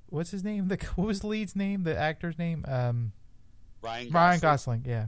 what's 0.06 0.30
his 0.32 0.42
name? 0.42 0.66
The, 0.68 0.76
what 0.96 1.06
was 1.06 1.20
the 1.20 1.28
lead's 1.28 1.54
name? 1.54 1.84
The 1.84 1.96
actor's 1.96 2.38
name? 2.38 2.64
Um, 2.66 3.12
Ryan 3.82 4.06
Gosling. 4.06 4.12
Ryan 4.14 4.40
Gosling. 4.40 4.84
Yeah. 4.86 5.06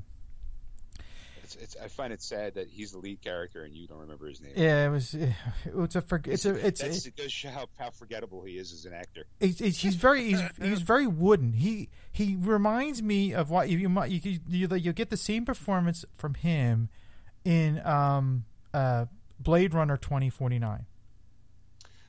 It's, 1.55 1.57
it's, 1.57 1.77
I 1.83 1.89
find 1.89 2.13
it 2.13 2.21
sad 2.21 2.57
that 2.57 2.69
he's 2.69 2.93
the 2.93 2.99
lead 2.99 3.23
character 3.23 3.65
and 3.65 3.75
you 3.75 3.87
don't 3.87 4.01
remember 4.01 4.27
his 4.27 4.43
name. 4.43 4.53
Yeah. 4.55 4.87
It 4.87 4.91
was, 4.91 5.15
it's 5.15 5.97
a, 5.97 6.03
forg- 6.03 6.27
it's 6.27 6.45
a, 6.45 6.55
it's, 6.55 6.83
That's, 6.83 7.07
it 7.07 7.17
goes 7.17 7.33
show 7.33 7.49
how, 7.49 7.69
how 7.79 7.89
forgettable 7.91 8.43
he 8.45 8.59
is 8.59 8.73
as 8.75 8.85
an 8.85 8.93
actor. 8.93 9.25
It's, 9.41 9.61
it's, 9.63 9.79
he's 9.79 9.95
very 9.95 10.25
he's, 10.25 10.43
he's 10.61 10.83
very 10.83 11.07
wooden. 11.07 11.55
He 11.55 11.89
he 12.13 12.37
reminds 12.39 13.03
me 13.03 13.33
of 13.33 13.51
what 13.51 13.71
you, 13.71 13.79
you 13.79 13.89
might 13.89 14.11
you 14.11 14.41
you 14.47 14.69
you'll 14.77 14.93
get 14.93 15.09
the 15.09 15.17
same 15.17 15.47
performance 15.47 16.05
from 16.15 16.35
him 16.35 16.91
in 17.45 17.81
um 17.87 18.45
uh 18.75 19.07
Blade 19.41 19.73
Runner 19.73 19.97
twenty 19.97 20.29
forty 20.29 20.59
nine. 20.59 20.85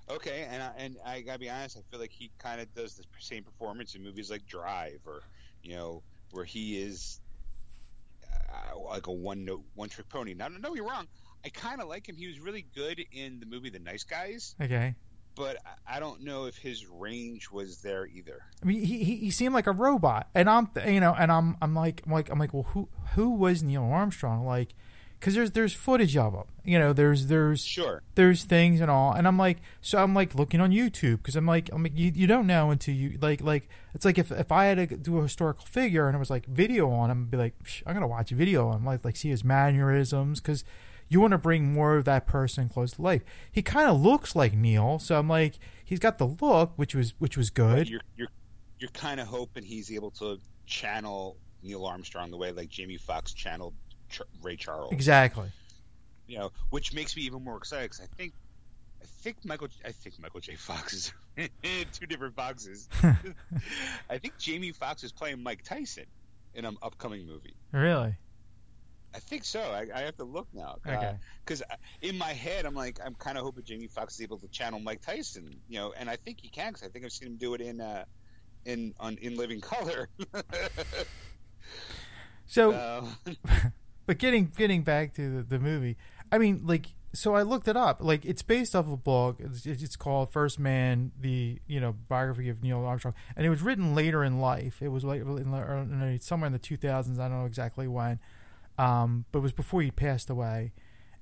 Okay, 0.09 0.47
and 0.49 0.61
I, 0.61 0.71
and 0.77 0.97
I 1.05 1.21
gotta 1.21 1.39
be 1.39 1.49
honest, 1.49 1.77
I 1.77 1.81
feel 1.91 1.99
like 1.99 2.11
he 2.11 2.31
kind 2.39 2.59
of 2.59 2.73
does 2.73 2.95
the 2.95 3.03
same 3.19 3.43
performance 3.43 3.95
in 3.95 4.03
movies 4.03 4.29
like 4.29 4.45
Drive, 4.47 4.99
or 5.05 5.21
you 5.63 5.75
know, 5.75 6.01
where 6.31 6.45
he 6.45 6.81
is 6.81 7.21
uh, 8.51 8.79
like 8.79 9.07
a 9.07 9.11
one 9.11 9.45
note, 9.45 9.63
one 9.75 9.89
trick 9.89 10.09
pony. 10.09 10.33
Now, 10.33 10.47
no, 10.47 10.75
you're 10.75 10.87
wrong. 10.87 11.07
I 11.45 11.49
kind 11.49 11.81
of 11.81 11.87
like 11.87 12.07
him. 12.07 12.15
He 12.17 12.27
was 12.27 12.39
really 12.39 12.65
good 12.75 13.03
in 13.11 13.39
the 13.39 13.45
movie 13.45 13.69
The 13.69 13.79
Nice 13.79 14.03
Guys, 14.03 14.55
Okay. 14.61 14.93
but 15.35 15.57
I- 15.87 15.99
don't 15.99 16.21
know 16.23 16.45
if 16.45 16.57
his 16.57 16.85
range 16.87 17.49
was 17.51 17.81
there 17.81 18.05
either. 18.07 18.41
I 18.61 18.65
mean, 18.65 18.81
he, 18.83 19.03
he 19.03 19.15
he 19.17 19.31
seemed 19.31 19.53
like 19.53 19.67
a 19.67 19.71
robot, 19.71 20.29
and 20.35 20.49
I'm 20.49 20.69
you 20.87 20.99
know, 20.99 21.13
and 21.17 21.31
I'm 21.31 21.55
I'm 21.61 21.73
like 21.75 22.01
I'm 22.05 22.11
like 22.11 22.29
I'm 22.29 22.39
like, 22.39 22.53
well, 22.53 22.63
who 22.63 22.89
who 23.15 23.31
was 23.31 23.61
Neil 23.63 23.83
Armstrong? 23.83 24.45
Like, 24.45 24.75
because 25.19 25.35
there's 25.35 25.51
there's 25.51 25.73
footage 25.73 26.15
of 26.15 26.33
him, 26.33 26.43
you 26.63 26.79
know, 26.79 26.93
there's 26.93 27.27
there's 27.27 27.63
Sure. 27.63 28.01
there's 28.15 28.43
things 28.43 28.79
and 28.81 28.89
all. 28.89 29.11
And 29.13 29.27
i'm 29.27 29.37
like 29.37 29.57
so 29.81 30.01
i'm 30.01 30.13
like 30.13 30.35
looking 30.35 30.61
on 30.61 30.71
youtube 30.71 31.17
because 31.17 31.35
i'm 31.35 31.45
like 31.45 31.69
i'm 31.73 31.83
like 31.83 31.97
you, 31.97 32.11
you 32.15 32.25
don't 32.27 32.47
know 32.47 32.71
until 32.71 32.93
you 32.95 33.17
like 33.21 33.41
like 33.41 33.67
it's 33.93 34.05
like 34.05 34.17
if, 34.17 34.31
if 34.31 34.51
i 34.51 34.65
had 34.65 34.89
to 34.89 34.95
do 34.97 35.19
a 35.19 35.23
historical 35.23 35.65
figure 35.65 36.07
and 36.07 36.15
it 36.15 36.19
was 36.19 36.29
like 36.29 36.45
video 36.45 36.89
on 36.89 37.11
him 37.11 37.23
i'd 37.23 37.31
be 37.31 37.37
like 37.37 37.63
"Psh, 37.63 37.83
i'm 37.85 37.93
gonna 37.93 38.07
watch 38.07 38.31
a 38.31 38.35
video 38.35 38.67
on 38.69 38.77
him 38.77 38.85
like 38.85 39.03
like 39.03 39.15
see 39.17 39.29
his 39.29 39.43
mannerisms 39.43 40.39
because 40.39 40.63
you 41.11 41.19
want 41.19 41.31
to 41.31 41.37
bring 41.39 41.73
more 41.73 41.95
of 41.97 42.05
that 42.05 42.27
person 42.27 42.69
close 42.69 42.91
to 42.91 43.01
life. 43.01 43.23
He 43.51 43.63
kind 43.63 43.89
of 43.89 43.99
looks 43.99 44.35
like 44.35 44.53
neil 44.53 44.99
so 44.99 45.17
i'm 45.17 45.27
like 45.27 45.55
he's 45.83 45.99
got 45.99 46.17
the 46.19 46.27
look 46.27 46.73
which 46.75 46.93
was 46.95 47.13
which 47.19 47.35
was 47.35 47.49
good. 47.49 47.89
You're 47.89 48.01
you're 48.15 48.27
you're 48.79 48.91
kind 48.91 49.19
of 49.19 49.27
hoping 49.27 49.63
he's 49.63 49.91
able 49.91 50.11
to 50.11 50.39
channel 50.65 51.35
Neil 51.63 51.85
Armstrong 51.85 52.31
the 52.31 52.37
way 52.37 52.51
like 52.51 52.69
Jamie 52.69 52.95
Foxx 52.97 53.33
channeled 53.33 53.73
Ch- 54.09 54.21
Ray 54.41 54.55
Charles. 54.55 54.91
exactly 54.91 55.51
you 56.29 56.37
know, 56.37 56.51
which 56.69 56.93
makes 56.93 57.15
me 57.17 57.23
even 57.23 57.43
more 57.43 57.57
excited 57.57 57.89
because 57.89 58.01
I 58.01 58.07
think, 58.15 58.33
I 59.01 59.05
think 59.05 59.43
Michael, 59.43 59.67
I 59.83 59.91
think 59.91 60.19
Michael 60.19 60.39
J. 60.39 60.55
Fox 60.55 60.93
is 60.93 61.13
two 61.91 62.05
different 62.05 62.35
Foxes. 62.35 62.87
I 64.09 64.19
think 64.19 64.37
Jamie 64.37 64.71
Foxx 64.71 65.03
is 65.03 65.11
playing 65.11 65.41
Mike 65.41 65.63
Tyson 65.63 66.05
in 66.53 66.65
an 66.65 66.77
upcoming 66.81 67.25
movie. 67.25 67.55
really 67.71 68.15
I 69.11 69.17
think 69.17 69.43
so. 69.43 69.59
I, 69.59 69.87
I 69.93 70.01
have 70.01 70.17
to 70.17 70.23
look 70.23 70.47
now. 70.53 70.75
Okay. 70.85 71.15
Because 71.43 71.63
in 72.03 72.15
my 72.15 72.31
head, 72.31 72.67
I'm 72.67 72.75
like, 72.75 72.99
I'm 73.03 73.15
kind 73.15 73.39
of 73.39 73.43
hoping 73.43 73.63
Jamie 73.63 73.87
Foxx 73.87 74.13
is 74.13 74.21
able 74.21 74.37
to 74.37 74.47
channel 74.49 74.79
Mike 74.79 75.01
Tyson. 75.01 75.59
You 75.67 75.79
know, 75.79 75.93
and 75.97 76.07
I 76.07 76.15
think 76.15 76.41
he 76.41 76.49
can 76.49 76.73
because 76.73 76.87
I 76.87 76.91
think 76.91 77.05
I've 77.05 77.11
seen 77.11 77.29
him 77.29 77.37
do 77.37 77.55
it 77.55 77.61
in, 77.61 77.81
uh, 77.81 78.05
in 78.65 78.93
on 78.99 79.17
in 79.17 79.35
Living 79.35 79.61
Color. 79.61 80.09
so 82.45 82.71
Uh, 82.71 83.05
but 84.09 84.17
getting 84.17 84.51
getting 84.57 84.81
back 84.81 85.13
to 85.13 85.37
the, 85.37 85.43
the 85.43 85.59
movie 85.59 85.95
i 86.31 86.39
mean 86.39 86.61
like 86.65 86.87
so 87.13 87.35
i 87.35 87.41
looked 87.41 87.67
it 87.67 87.77
up. 87.77 87.97
Like 88.01 88.25
it's 88.25 88.41
based 88.41 88.75
off 88.75 88.87
a 88.91 88.97
book 88.97 89.37
it's, 89.39 89.65
it's 89.65 89.95
called 89.95 90.31
first 90.31 90.59
man 90.59 91.11
the 91.19 91.59
you 91.67 91.79
know 91.79 91.95
biography 92.07 92.49
of 92.49 92.63
neil 92.63 92.85
armstrong. 92.85 93.13
And 93.35 93.45
it 93.45 93.49
was 93.49 93.61
written 93.61 93.95
later 93.95 94.23
in 94.23 94.39
life. 94.39 94.81
It 94.81 94.89
was 94.89 95.03
like 95.03 95.21
in, 95.21 96.19
somewhere 96.21 96.47
in 96.47 96.53
the 96.53 96.59
2000s 96.59 97.19
i 97.19 97.27
don't 97.27 97.39
know 97.39 97.45
exactly 97.45 97.87
when. 97.87 98.19
Um, 98.77 99.25
but 99.31 99.39
it 99.39 99.41
was 99.41 99.51
before 99.51 99.81
he 99.81 99.91
passed 99.91 100.29
away. 100.29 100.71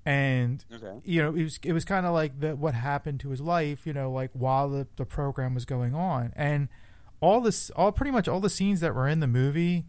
And 0.06 0.64
okay. 0.74 1.00
you 1.04 1.22
know, 1.22 1.36
it 1.36 1.44
was 1.44 1.60
it 1.64 1.74
was 1.74 1.84
kind 1.84 2.06
of 2.06 2.14
like 2.14 2.40
the 2.40 2.56
what 2.56 2.74
happened 2.74 3.20
to 3.22 3.30
his 3.30 3.42
life, 3.42 3.86
you 3.86 3.92
know, 3.92 4.10
like 4.10 4.32
while 4.32 4.70
the 4.70 4.88
the 4.96 5.06
program 5.06 5.54
was 5.54 5.66
going 5.66 5.94
on, 5.94 6.32
and 6.38 6.70
all 7.20 7.42
this, 7.42 7.70
all 7.72 7.92
pretty 7.92 8.12
much 8.12 8.30
all 8.30 8.40
the 8.40 8.50
scenes 8.50 8.80
that 8.80 8.96
were 8.96 9.08
in 9.08 9.20
the 9.20 9.28
movie 9.28 9.86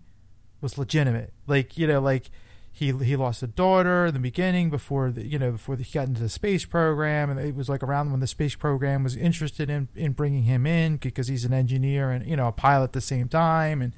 was 0.60 0.76
legitimate. 0.76 1.32
Like 1.46 1.78
you 1.78 1.86
know, 1.86 2.00
like 2.00 2.30
he 2.78 2.92
he 3.04 3.16
lost 3.16 3.42
a 3.42 3.46
daughter 3.46 4.06
in 4.06 4.14
the 4.14 4.20
beginning 4.20 4.70
before 4.70 5.10
the, 5.10 5.26
you 5.26 5.38
know 5.38 5.52
before 5.52 5.76
he 5.76 5.84
got 5.84 6.06
into 6.08 6.20
the 6.20 6.28
space 6.28 6.64
program, 6.64 7.30
and 7.30 7.38
it 7.40 7.54
was 7.54 7.68
like 7.68 7.82
around 7.82 8.10
when 8.10 8.20
the 8.20 8.26
space 8.26 8.54
program 8.54 9.02
was 9.04 9.16
interested 9.16 9.68
in 9.68 9.88
in 9.94 10.12
bringing 10.12 10.44
him 10.44 10.66
in 10.66 10.96
because 10.96 11.28
he's 11.28 11.44
an 11.44 11.52
engineer 11.52 12.10
and 12.10 12.26
you 12.26 12.36
know 12.36 12.46
a 12.48 12.52
pilot 12.52 12.84
at 12.84 12.92
the 12.92 13.00
same 13.00 13.28
time, 13.28 13.82
and 13.82 13.92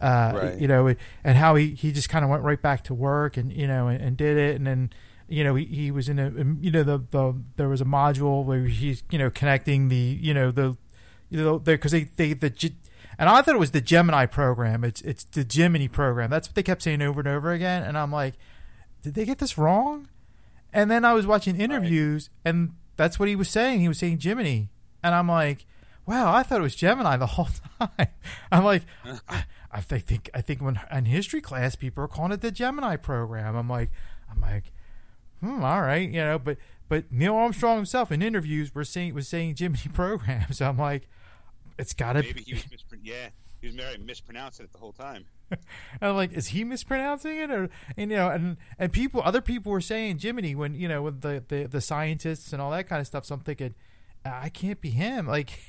uh, 0.00 0.32
Right. 0.34 0.58
you 0.60 0.68
know, 0.68 0.94
and 1.24 1.36
how 1.38 1.54
he 1.56 1.70
he 1.74 1.90
just 1.92 2.08
kind 2.08 2.24
of 2.24 2.30
went 2.30 2.42
right 2.42 2.60
back 2.60 2.84
to 2.84 2.94
work 2.94 3.36
and 3.36 3.52
you 3.52 3.66
know 3.66 3.88
and, 3.88 4.00
and 4.00 4.16
did 4.16 4.36
it, 4.36 4.56
and 4.56 4.66
then 4.66 4.90
you 5.28 5.42
know 5.42 5.54
he, 5.54 5.64
he 5.64 5.90
was 5.90 6.08
in 6.08 6.18
a 6.18 6.30
you 6.60 6.70
know 6.70 6.82
the, 6.82 6.98
the 7.10 7.34
there 7.56 7.68
was 7.68 7.80
a 7.80 7.84
module 7.84 8.44
where 8.44 8.64
he's 8.64 9.02
you 9.10 9.18
know 9.18 9.30
connecting 9.30 9.88
the 9.88 9.96
you 9.96 10.32
know 10.32 10.50
the 10.50 10.76
you 11.30 11.42
know 11.42 11.58
because 11.58 11.92
they 11.92 12.04
they 12.04 12.32
the 12.32 12.50
and 13.18 13.28
I 13.28 13.42
thought 13.42 13.56
it 13.56 13.58
was 13.58 13.72
the 13.72 13.80
Gemini 13.80 14.26
program. 14.26 14.84
It's 14.84 15.00
it's 15.02 15.24
the 15.24 15.44
Gemini 15.44 15.88
program. 15.88 16.30
That's 16.30 16.48
what 16.48 16.54
they 16.54 16.62
kept 16.62 16.82
saying 16.82 17.02
over 17.02 17.20
and 17.20 17.28
over 17.28 17.52
again. 17.52 17.82
And 17.82 17.98
I'm 17.98 18.12
like, 18.12 18.34
did 19.02 19.14
they 19.14 19.24
get 19.24 19.38
this 19.38 19.58
wrong? 19.58 20.08
And 20.72 20.90
then 20.90 21.04
I 21.04 21.14
was 21.14 21.26
watching 21.26 21.60
interviews, 21.60 22.30
and 22.44 22.72
that's 22.96 23.18
what 23.18 23.28
he 23.28 23.36
was 23.36 23.48
saying. 23.48 23.80
He 23.80 23.88
was 23.88 23.98
saying 23.98 24.18
Gemini, 24.18 24.66
and 25.02 25.14
I'm 25.14 25.28
like, 25.28 25.66
wow, 26.06 26.32
I 26.32 26.42
thought 26.42 26.60
it 26.60 26.62
was 26.62 26.76
Gemini 26.76 27.16
the 27.16 27.26
whole 27.36 27.48
time. 27.78 28.08
I'm 28.52 28.64
like, 28.64 28.82
I, 29.28 29.44
I 29.70 29.80
think 29.80 30.30
I 30.32 30.40
think 30.40 30.62
when 30.62 30.80
in 30.92 31.04
history 31.06 31.40
class 31.40 31.74
people 31.74 32.04
are 32.04 32.08
calling 32.08 32.32
it 32.32 32.40
the 32.40 32.50
Gemini 32.50 32.96
program. 32.96 33.56
I'm 33.56 33.68
like, 33.68 33.90
I'm 34.30 34.40
like, 34.40 34.72
hmm, 35.40 35.62
all 35.64 35.82
right, 35.82 36.08
you 36.08 36.20
know, 36.20 36.38
but 36.38 36.56
but 36.88 37.12
Neil 37.12 37.34
Armstrong 37.34 37.76
himself 37.76 38.10
in 38.10 38.22
interviews 38.22 38.74
were 38.74 38.84
saying 38.84 39.14
was 39.14 39.28
saying 39.28 39.56
Gemini 39.56 39.88
program. 39.92 40.52
So 40.52 40.68
I'm 40.68 40.78
like, 40.78 41.08
it's 41.78 41.94
got 41.94 42.14
to 42.14 42.22
Maybe 42.22 42.42
he 42.42 42.54
was 42.54 42.64
mispron- 42.64 43.00
yeah, 43.02 43.28
he 43.60 43.68
was 43.68 43.76
maybe 43.76 44.02
mispronouncing 44.02 44.64
it 44.64 44.72
the 44.72 44.78
whole 44.78 44.92
time. 44.92 45.24
And 45.50 45.60
I'm 46.02 46.16
like, 46.16 46.32
is 46.32 46.48
he 46.48 46.64
mispronouncing 46.64 47.36
it, 47.38 47.50
or 47.50 47.68
and 47.96 48.10
you 48.10 48.16
know, 48.16 48.28
and 48.28 48.56
and 48.78 48.92
people, 48.92 49.22
other 49.24 49.40
people 49.40 49.72
were 49.72 49.80
saying 49.80 50.18
Jiminy 50.18 50.54
when 50.54 50.74
you 50.74 50.88
know 50.88 51.02
with 51.02 51.22
the 51.22 51.42
the, 51.48 51.64
the 51.64 51.80
scientists 51.80 52.52
and 52.52 52.60
all 52.60 52.70
that 52.72 52.88
kind 52.88 53.00
of 53.00 53.06
stuff. 53.06 53.24
So 53.24 53.34
I'm 53.34 53.40
thinking, 53.40 53.74
I 54.24 54.48
can't 54.48 54.80
be 54.80 54.90
him. 54.90 55.26
Like, 55.26 55.50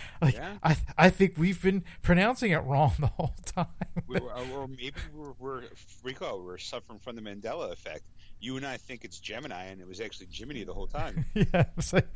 like 0.22 0.34
Yeah. 0.34 0.56
I 0.62 0.76
I 0.96 1.10
think 1.10 1.34
we've 1.36 1.60
been 1.60 1.84
pronouncing 2.02 2.52
it 2.52 2.58
wrong 2.64 2.92
the 2.98 3.06
whole 3.08 3.34
time. 3.44 3.66
We 4.06 4.20
were, 4.20 4.32
or 4.52 4.68
maybe 4.68 4.92
we're, 5.14 5.32
we're 5.38 5.62
Rico. 6.02 6.42
We're 6.42 6.58
suffering 6.58 6.98
from 6.98 7.16
the 7.16 7.22
Mandela 7.22 7.72
effect. 7.72 8.04
You 8.42 8.56
and 8.56 8.66
I 8.66 8.78
think 8.78 9.04
it's 9.04 9.20
Gemini, 9.20 9.64
and 9.64 9.82
it 9.82 9.86
was 9.86 10.00
actually 10.00 10.28
Jiminy 10.32 10.64
the 10.64 10.72
whole 10.72 10.86
time. 10.86 11.26
yeah, 11.34 11.64
it's 11.76 11.92
like 11.92 12.08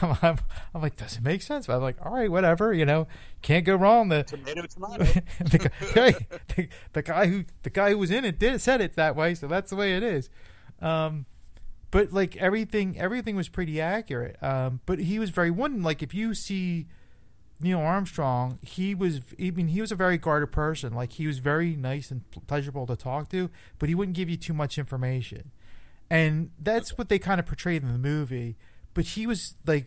I'm, 0.00 0.16
I'm, 0.22 0.38
I'm 0.74 0.80
like, 0.80 0.96
does 0.96 1.16
it 1.16 1.22
make 1.22 1.42
sense? 1.42 1.66
But 1.66 1.76
I'm 1.76 1.82
like, 1.82 1.96
all 2.04 2.12
right, 2.12 2.30
whatever. 2.30 2.72
You 2.72 2.86
know, 2.86 3.08
can't 3.42 3.64
go 3.64 3.74
wrong. 3.74 4.08
The 4.08 4.22
tomato, 4.22 4.62
tomato. 4.66 5.04
the, 5.40 5.70
guy, 5.92 6.14
the, 6.54 6.68
the 6.92 7.02
guy 7.02 7.26
who 7.26 7.44
the 7.64 7.70
guy 7.70 7.90
who 7.90 7.98
was 7.98 8.12
in 8.12 8.24
it 8.24 8.38
did 8.38 8.60
said 8.60 8.80
it 8.80 8.94
that 8.94 9.16
way, 9.16 9.34
so 9.34 9.48
that's 9.48 9.70
the 9.70 9.76
way 9.76 9.96
it 9.96 10.04
is. 10.04 10.30
Um, 10.80 11.26
but 11.92 12.12
like 12.12 12.36
everything, 12.36 12.98
everything 12.98 13.36
was 13.36 13.48
pretty 13.48 13.80
accurate. 13.80 14.42
Um, 14.42 14.80
but 14.86 14.98
he 14.98 15.18
was 15.18 15.30
very 15.30 15.50
one. 15.50 15.82
Like 15.82 16.02
if 16.02 16.14
you 16.14 16.34
see 16.34 16.86
Neil 17.62 17.80
Armstrong, 17.80 18.58
he 18.62 18.94
was. 18.94 19.20
I 19.40 19.50
mean, 19.50 19.68
he 19.68 19.80
was 19.80 19.92
a 19.92 19.96
very 19.96 20.18
guarded 20.18 20.52
person. 20.52 20.94
Like 20.94 21.12
he 21.12 21.26
was 21.26 21.38
very 21.38 21.76
nice 21.76 22.10
and 22.10 22.22
pleasurable 22.46 22.86
to 22.86 22.96
talk 22.96 23.28
to, 23.30 23.50
but 23.78 23.88
he 23.88 23.94
wouldn't 23.94 24.16
give 24.16 24.28
you 24.28 24.36
too 24.36 24.52
much 24.52 24.78
information. 24.78 25.50
And 26.10 26.50
that's 26.58 26.98
what 26.98 27.08
they 27.08 27.18
kind 27.18 27.40
of 27.40 27.46
portrayed 27.46 27.82
in 27.82 27.92
the 27.92 27.98
movie. 27.98 28.56
But 28.94 29.04
he 29.04 29.26
was 29.26 29.54
like 29.66 29.86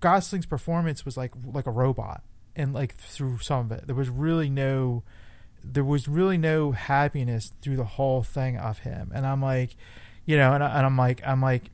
Gosling's 0.00 0.46
performance 0.46 1.04
was 1.04 1.16
like 1.16 1.32
like 1.44 1.66
a 1.66 1.70
robot, 1.70 2.22
and 2.54 2.74
like 2.74 2.96
through 2.96 3.38
some 3.38 3.66
of 3.66 3.72
it, 3.72 3.86
there 3.86 3.96
was 3.96 4.08
really 4.08 4.50
no, 4.50 5.02
there 5.64 5.84
was 5.84 6.08
really 6.08 6.38
no 6.38 6.72
happiness 6.72 7.52
through 7.62 7.76
the 7.76 7.84
whole 7.84 8.22
thing 8.22 8.56
of 8.56 8.80
him. 8.80 9.10
And 9.14 9.26
I'm 9.26 9.40
like, 9.40 9.76
you 10.26 10.36
know, 10.36 10.52
and, 10.52 10.62
I, 10.62 10.76
and 10.76 10.86
I'm 10.86 10.96
like, 10.96 11.22
I'm 11.26 11.40
like, 11.40 11.70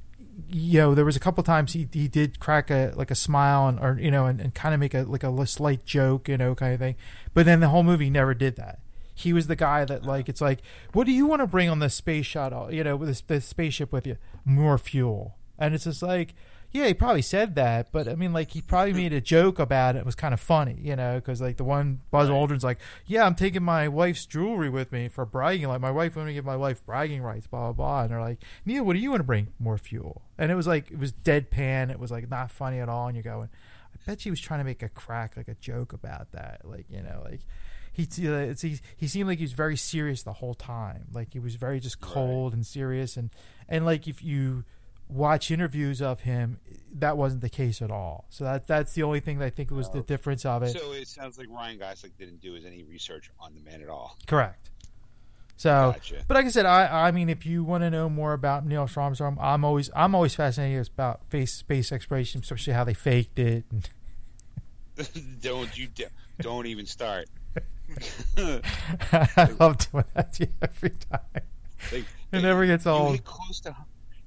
you 0.49 0.79
know, 0.79 0.95
there 0.95 1.05
was 1.05 1.17
a 1.17 1.21
couple 1.21 1.43
times 1.43 1.73
he 1.73 1.89
he 1.93 2.09
did 2.09 2.39
crack 2.39 2.71
a 2.71 2.93
like 2.95 3.11
a 3.11 3.15
smile 3.15 3.69
and 3.69 3.79
or 3.81 3.99
you 4.01 4.11
know 4.11 4.27
and, 4.27 4.41
and 4.41 4.55
kind 4.55 4.75
of 4.75 4.81
make 4.81 4.95
a 4.95 5.03
like 5.03 5.25
a 5.25 5.47
slight 5.47 5.85
joke, 5.85 6.29
you 6.29 6.37
know, 6.37 6.55
kind 6.55 6.75
of 6.75 6.81
thing. 6.81 6.97
But 7.35 7.47
then 7.47 7.61
the 7.61 7.69
whole 7.69 7.83
movie 7.83 8.11
never 8.11 8.35
did 8.35 8.57
that. 8.57 8.79
He 9.15 9.33
was 9.33 9.49
the 9.49 9.57
guy 9.57 9.85
that 9.85 10.05
like 10.05 10.29
it's 10.29 10.41
like, 10.41 10.61
what 10.93 11.05
do 11.07 11.13
you 11.13 11.27
want 11.27 11.41
to 11.41 11.47
bring 11.47 11.69
on 11.69 11.81
the 11.81 11.91
space 11.91 12.27
shuttle? 12.27 12.73
You 12.73 12.85
know, 12.85 12.97
with 12.97 13.09
this, 13.09 13.21
this 13.23 13.47
spaceship 13.47 13.93
with 13.93 14.07
you, 14.07 14.17
more 14.45 14.79
fuel. 14.79 15.37
And 15.59 15.75
it's 15.75 15.85
just 15.85 16.03
like, 16.03 16.35
yeah, 16.71 16.87
he 16.87 16.95
probably 16.95 17.23
said 17.23 17.55
that, 17.55 17.91
but 17.93 18.07
I 18.09 18.15
mean, 18.15 18.33
like 18.33 18.51
he 18.51 18.61
probably 18.61 18.93
made 18.93 19.13
a 19.13 19.21
joke 19.21 19.59
about 19.59 19.97
it. 19.97 20.01
It 20.01 20.07
was 20.07 20.15
kind 20.15 20.35
of 20.35 20.41
funny, 20.41 20.79
you 20.83 20.97
know, 20.97 21.15
because 21.17 21.41
like 21.41 21.57
the 21.57 21.65
one 21.65 22.01
Buzz 22.11 22.29
Right. 22.29 22.35
Aldrin's 22.37 22.63
like, 22.65 22.79
yeah, 23.07 23.25
I'm 23.25 23.35
taking 23.35 23.63
my 23.63 23.89
wife's 23.89 24.27
jewelry 24.27 24.69
with 24.69 24.93
me 24.93 25.09
for 25.09 25.25
bragging. 25.25 25.69
Like 25.69 25.81
my 25.81 25.91
wife 25.91 26.15
want 26.17 26.29
to 26.29 26.35
give 26.35 26.45
my 26.45 26.57
wife 26.57 26.85
bragging 26.85 27.23
rights, 27.23 27.47
blah 27.47 27.73
blah 27.73 27.73
blah. 27.73 28.03
And 28.03 28.11
they're 28.11 28.21
like, 28.21 28.39
Neil, 28.67 28.85
what 28.85 28.93
do 28.95 28.99
you 28.99 29.11
want 29.11 29.21
to 29.21 29.25
bring? 29.25 29.49
More 29.59 29.79
fuel. 29.79 30.23
And 30.37 30.53
it 30.53 30.55
was 30.57 30.67
like 30.67 30.91
it 30.91 30.99
was 30.99 31.13
deadpan. 31.13 31.91
It 31.91 31.99
was 31.99 32.11
like 32.11 32.31
not 32.31 32.51
funny 32.51 32.81
at 32.81 32.89
all. 32.89 33.07
And 33.07 33.17
you're 33.17 33.23
going, 33.23 33.49
I 33.95 33.97
bet 34.07 34.21
he 34.23 34.31
was 34.31 34.41
trying 34.41 34.61
to 34.61 34.65
make 34.65 34.83
a 34.83 34.89
crack, 34.91 35.37
like 35.37 35.49
a 35.49 35.55
joke 35.55 35.93
about 35.95 36.33
that, 36.33 36.61
like 36.65 36.85
you 36.91 37.03
know, 37.03 37.23
like 37.25 37.41
he 37.93 38.07
uh, 38.29 38.55
he 38.61 38.79
he 38.97 39.09
seemed 39.09 39.29
like 39.29 39.39
he 39.39 39.45
was 39.45 39.53
very 39.53 39.77
serious 39.77 40.23
the 40.23 40.35
whole 40.35 40.55
time. 40.55 41.07
Like 41.13 41.33
he 41.33 41.39
was 41.41 41.55
very 41.57 41.81
just 41.81 41.97
Right. 42.03 42.13
cold 42.13 42.53
and 42.53 42.65
serious, 42.65 43.17
and 43.17 43.31
and 43.69 43.85
like 43.85 44.07
if 44.07 44.23
you 44.23 44.65
watch 45.09 45.51
interviews 45.51 46.01
of 46.03 46.21
him, 46.21 46.59
that 46.95 47.17
wasn't 47.17 47.41
the 47.43 47.49
case 47.49 47.81
at 47.83 47.91
all. 47.91 48.27
So 48.31 48.45
that 48.45 48.67
that's 48.67 48.93
the 48.95 49.03
only 49.03 49.21
thing 49.21 49.39
that 49.39 49.47
I 49.47 49.51
think 49.51 49.71
was 49.71 49.91
the 49.91 49.99
Oh. 49.99 50.03
difference 50.03 50.45
of 50.45 50.63
it. 50.63 50.71
So 50.79 50.93
it 50.93 51.09
sounds 51.09 51.39
like 51.39 51.49
Ryan 51.51 51.79
Gosling 51.79 52.13
didn't 52.19 52.41
do 52.41 52.57
as 52.57 52.65
any 52.65 52.83
research 52.83 53.31
on 53.41 53.55
the 53.55 53.61
man 53.61 53.83
at 53.83 53.89
all. 53.89 54.17
Correct. 54.27 54.71
So, 55.57 55.93
Gotcha. 55.93 56.23
but 56.29 56.37
like 56.37 56.47
I 56.47 56.51
said, 56.51 56.67
I 56.67 57.09
I 57.09 57.11
mean, 57.11 57.29
if 57.29 57.45
you 57.45 57.65
want 57.65 57.83
to 57.83 57.91
know 57.91 58.09
more 58.09 58.33
about 58.33 58.65
Neil 58.65 58.89
Armstrong, 58.97 59.37
I'm 59.41 59.65
always 59.65 59.91
I'm 59.97 60.15
always 60.15 60.35
fascinated 60.35 60.89
about 60.95 61.23
space 61.27 61.53
space 61.55 61.91
exploration, 61.91 62.41
especially 62.43 62.75
how 62.75 62.85
they 62.85 62.95
faked 62.95 63.39
it. 63.41 63.65
And 63.73 63.89
don't 65.41 65.77
you 65.77 65.89
don't 66.41 66.67
even 66.67 66.87
start. 66.87 67.29
I 68.37 69.55
love 69.59 69.79
doing 69.91 70.05
that 70.15 70.33
to 70.35 70.45
you 70.47 70.53
every 70.63 70.91
time. 70.91 71.21
Like, 71.93 72.05
It 72.33 72.43
never 72.43 72.67
gets 72.67 72.87
old. 72.87 73.23
close 73.25 73.61
to 73.61 73.73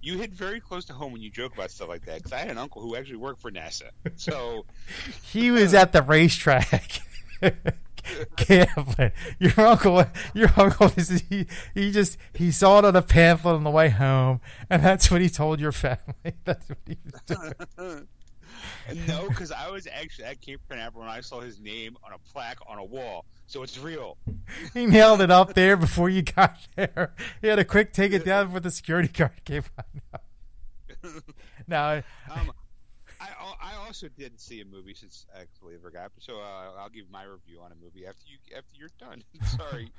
you 0.01 0.17
hit 0.17 0.31
very 0.31 0.59
close 0.59 0.85
to 0.85 0.93
home 0.93 1.11
when 1.11 1.21
you 1.21 1.29
joke 1.29 1.53
about 1.53 1.71
stuff 1.71 1.89
like 1.89 2.05
that. 2.05 2.17
Because 2.17 2.33
I 2.33 2.39
had 2.39 2.49
an 2.49 2.57
uncle 2.57 2.81
who 2.81 2.95
actually 2.95 3.17
worked 3.17 3.41
for 3.41 3.51
NASA. 3.51 3.89
So 4.15 4.65
He 5.23 5.51
was 5.51 5.73
at 5.73 5.91
the 5.91 6.01
racetrack. 6.01 7.01
Gambling. 8.35 9.11
Your 9.39 9.59
uncle, 9.59 10.03
your 10.33 10.49
uncle 10.57 10.91
is 10.95 11.23
he? 11.29 11.45
He 11.75 11.91
just 11.91 12.17
he 12.33 12.51
saw 12.51 12.79
it 12.79 12.85
on 12.85 12.95
a 12.95 13.01
pamphlet 13.01 13.55
on 13.55 13.63
the 13.63 13.69
way 13.69 13.89
home, 13.89 14.41
and 14.69 14.83
that's 14.83 15.11
what 15.11 15.21
he 15.21 15.29
told 15.29 15.59
your 15.59 15.71
family. 15.71 16.33
That's 16.43 16.67
what 16.67 16.79
he 16.87 16.97
was 17.05 17.21
doing. 17.77 18.07
no, 19.08 19.28
because 19.30 19.52
I 19.52 19.70
was 19.70 19.88
actually 19.88 20.26
at 20.26 20.41
Cape 20.41 20.62
Canaveral 20.70 21.06
when 21.06 21.10
I 21.13 21.22
saw 21.22 21.39
his 21.39 21.60
name 21.60 21.98
on 22.04 22.13
a 22.13 22.17
plaque 22.32 22.60
on 22.67 22.78
a 22.78 22.84
wall. 22.84 23.26
So 23.48 23.63
it's 23.63 23.78
real. 23.78 24.17
He 24.74 24.86
nailed 24.86 25.22
it 25.22 25.32
up 25.32 25.54
there 25.54 25.78
before 25.78 26.10
you 26.10 26.22
got 26.24 26.58
there. 26.76 27.13
He 27.41 27.48
had 27.48 27.58
a 27.60 27.63
quick 27.65 27.94
take 27.94 28.12
it 28.12 28.26
down 28.26 28.48
before 28.48 28.60
the 28.60 28.72
security 28.72 29.08
guard 29.08 29.32
came 29.46 29.63
on. 30.13 30.20
now, 31.67 32.04
Um, 32.30 32.52
I 33.20 33.28
I 33.62 33.76
also 33.86 34.08
did 34.10 34.39
see 34.39 34.60
a 34.62 34.65
movie 34.65 34.94
since 34.94 35.26
I 35.36 35.41
actually 35.41 35.78
forgot. 35.82 36.12
So 36.20 36.39
uh, 36.39 36.72
I'll 36.80 36.89
give 36.89 37.10
my 37.10 37.24
review 37.24 37.62
on 37.62 37.72
a 37.72 37.76
movie 37.76 38.06
after 38.06 38.24
you 38.28 38.38
after 38.58 38.74
you're 38.78 38.89
done. 39.00 39.24
Sorry. 39.58 39.91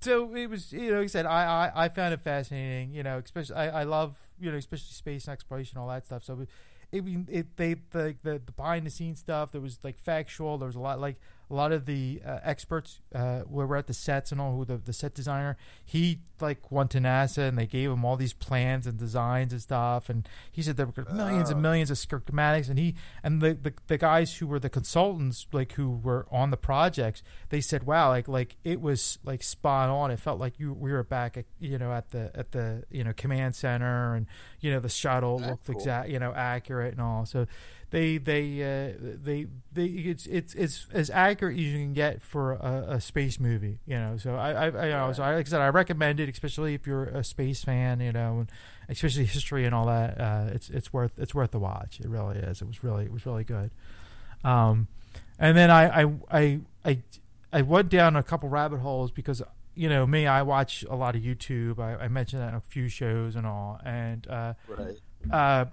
so 0.00 0.34
it 0.34 0.48
was 0.48 0.72
you 0.72 0.90
know 0.90 0.98
like 0.98 1.04
I 1.04 1.08
said 1.08 1.26
I, 1.26 1.44
I 1.74 1.84
I 1.84 1.88
found 1.90 2.14
it 2.14 2.20
fascinating 2.22 2.92
you 2.94 3.02
know 3.02 3.20
especially 3.22 3.56
I, 3.56 3.80
I 3.80 3.84
love 3.84 4.16
you 4.40 4.50
know 4.50 4.56
especially 4.56 4.92
space 4.92 5.26
and 5.26 5.32
exploration 5.34 5.76
all 5.78 5.88
that 5.88 6.06
stuff 6.06 6.24
so 6.24 6.46
it 6.92 7.04
it, 7.28 7.56
they 7.56 7.74
the, 7.90 8.14
the 8.22 8.40
the 8.44 8.52
behind 8.52 8.86
the 8.86 8.90
scenes 8.90 9.18
stuff 9.20 9.52
there 9.52 9.60
was 9.60 9.78
like 9.82 9.98
factual 9.98 10.58
there 10.58 10.66
was 10.66 10.76
a 10.76 10.80
lot 10.80 11.00
like 11.00 11.16
a 11.50 11.54
lot 11.54 11.72
of 11.72 11.86
the 11.86 12.20
uh, 12.24 12.38
experts 12.42 13.00
uh, 13.14 13.42
were 13.46 13.66
were 13.66 13.76
at 13.76 13.86
the 13.86 13.94
sets 13.94 14.32
and 14.32 14.40
all 14.40 14.56
who 14.56 14.64
the, 14.64 14.76
the 14.76 14.92
set 14.92 15.14
designer 15.14 15.56
he 15.84 16.20
like 16.40 16.70
went 16.70 16.90
to 16.90 16.98
NASA 16.98 17.48
and 17.48 17.58
they 17.58 17.66
gave 17.66 17.90
him 17.90 18.04
all 18.04 18.16
these 18.16 18.32
plans 18.32 18.86
and 18.86 18.98
designs 18.98 19.52
and 19.52 19.60
stuff. 19.60 20.08
And 20.08 20.28
he 20.50 20.62
said 20.62 20.76
there 20.76 20.86
were 20.86 21.06
millions 21.12 21.50
and 21.50 21.60
millions 21.60 21.90
of 21.90 21.96
schematics. 21.96 22.68
And 22.68 22.78
he 22.78 22.94
and 23.22 23.40
the, 23.40 23.54
the 23.54 23.74
the 23.86 23.98
guys 23.98 24.36
who 24.36 24.46
were 24.46 24.58
the 24.58 24.70
consultants 24.70 25.46
like 25.52 25.72
who 25.72 25.90
were 25.90 26.26
on 26.30 26.50
the 26.50 26.56
projects 26.56 27.22
they 27.48 27.60
said 27.60 27.84
wow 27.84 28.08
like 28.08 28.28
like 28.28 28.56
it 28.64 28.80
was 28.80 29.18
like 29.24 29.42
spot 29.42 29.88
on. 29.88 30.10
It 30.10 30.20
felt 30.20 30.38
like 30.38 30.58
you 30.58 30.72
we 30.72 30.92
were 30.92 31.04
back 31.04 31.36
at 31.36 31.46
you 31.58 31.78
know 31.78 31.92
at 31.92 32.10
the 32.10 32.30
at 32.34 32.52
the 32.52 32.84
you 32.90 33.04
know 33.04 33.12
command 33.12 33.54
center 33.54 34.14
and 34.14 34.26
you 34.60 34.70
know 34.70 34.80
the 34.80 34.88
shuttle 34.88 35.38
That's 35.38 35.50
looked 35.50 35.66
cool. 35.66 35.76
exact 35.76 36.08
you 36.08 36.18
know 36.18 36.32
accurate 36.34 36.92
and 36.92 37.00
all. 37.00 37.26
So 37.26 37.46
they 37.90 38.18
they 38.18 38.62
uh, 38.62 38.92
they 39.00 39.46
they 39.72 39.84
it's 39.86 40.26
it's 40.26 40.54
it's 40.54 40.86
as 40.92 41.10
accurate 41.10 41.56
as 41.58 41.60
you 41.64 41.72
can 41.78 41.92
get 41.92 42.22
for 42.22 42.52
a, 42.52 42.84
a 42.90 43.00
space 43.00 43.38
movie 43.40 43.80
you 43.86 43.96
know? 43.96 44.16
So 44.16 44.36
I 44.36 44.52
I, 44.52 44.68
I 44.68 44.84
you 44.86 44.92
know 44.92 45.12
so 45.12 45.22
I, 45.22 45.34
like 45.36 45.46
I 45.46 45.50
said 45.50 45.60
I 45.60 45.68
recommend 45.68 46.20
it 46.20 46.28
especially 46.28 46.74
if 46.74 46.86
you're 46.86 47.04
a 47.04 47.24
space 47.24 47.64
fan 47.64 48.00
you 48.00 48.12
know 48.12 48.40
and 48.40 48.52
especially 48.88 49.24
history 49.26 49.64
and 49.64 49.74
all 49.74 49.86
that 49.86 50.20
uh, 50.20 50.46
it's 50.52 50.70
it's 50.70 50.92
worth 50.92 51.12
it's 51.18 51.34
worth 51.34 51.50
the 51.50 51.58
watch. 51.58 52.00
It 52.00 52.08
really 52.08 52.38
is. 52.38 52.62
It 52.62 52.66
was 52.66 52.82
really 52.84 53.04
it 53.04 53.12
was 53.12 53.26
really 53.26 53.44
good. 53.44 53.70
Um 54.44 54.88
and 55.38 55.56
then 55.56 55.70
I 55.70 56.02
I 56.02 56.12
I 56.30 56.60
I, 56.84 56.98
I 57.52 57.62
went 57.62 57.88
down 57.88 58.16
a 58.16 58.22
couple 58.22 58.48
rabbit 58.48 58.78
holes 58.80 59.10
because 59.10 59.42
you 59.74 59.88
know 59.88 60.06
me, 60.06 60.26
I 60.26 60.42
watch 60.42 60.84
a 60.88 60.94
lot 60.94 61.16
of 61.16 61.22
YouTube. 61.22 61.78
I, 61.78 62.04
I 62.04 62.08
mentioned 62.08 62.42
that 62.42 62.50
in 62.50 62.54
a 62.54 62.60
few 62.60 62.88
shows 62.88 63.36
and 63.36 63.46
all, 63.46 63.80
and 63.84 64.26
uh, 64.28 64.54
Right. 64.68 64.96
uh, 65.30 65.64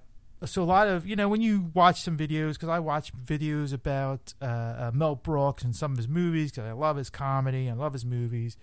so 0.46 0.62
a 0.62 0.66
lot 0.66 0.88
of 0.88 1.06
you 1.08 1.16
know 1.16 1.28
when 1.28 1.42
you 1.42 1.72
watch 1.74 2.02
some 2.02 2.18
videos 2.18 2.54
because 2.54 2.70
I 2.70 2.80
watch 2.80 3.12
videos 3.16 3.74
about 3.74 4.34
uh, 4.42 4.46
uh, 4.46 4.92
Mel 4.94 5.16
Brooks 5.16 5.64
and 5.64 5.76
some 5.76 5.92
of 5.92 5.98
his 5.98 6.08
movies 6.08 6.52
because 6.52 6.70
I 6.70 6.74
love 6.74 6.98
his 6.98 7.10
comedy, 7.10 7.70
I 7.70 7.74
love 7.74 7.94
his 7.94 8.06
movies, 8.06 8.58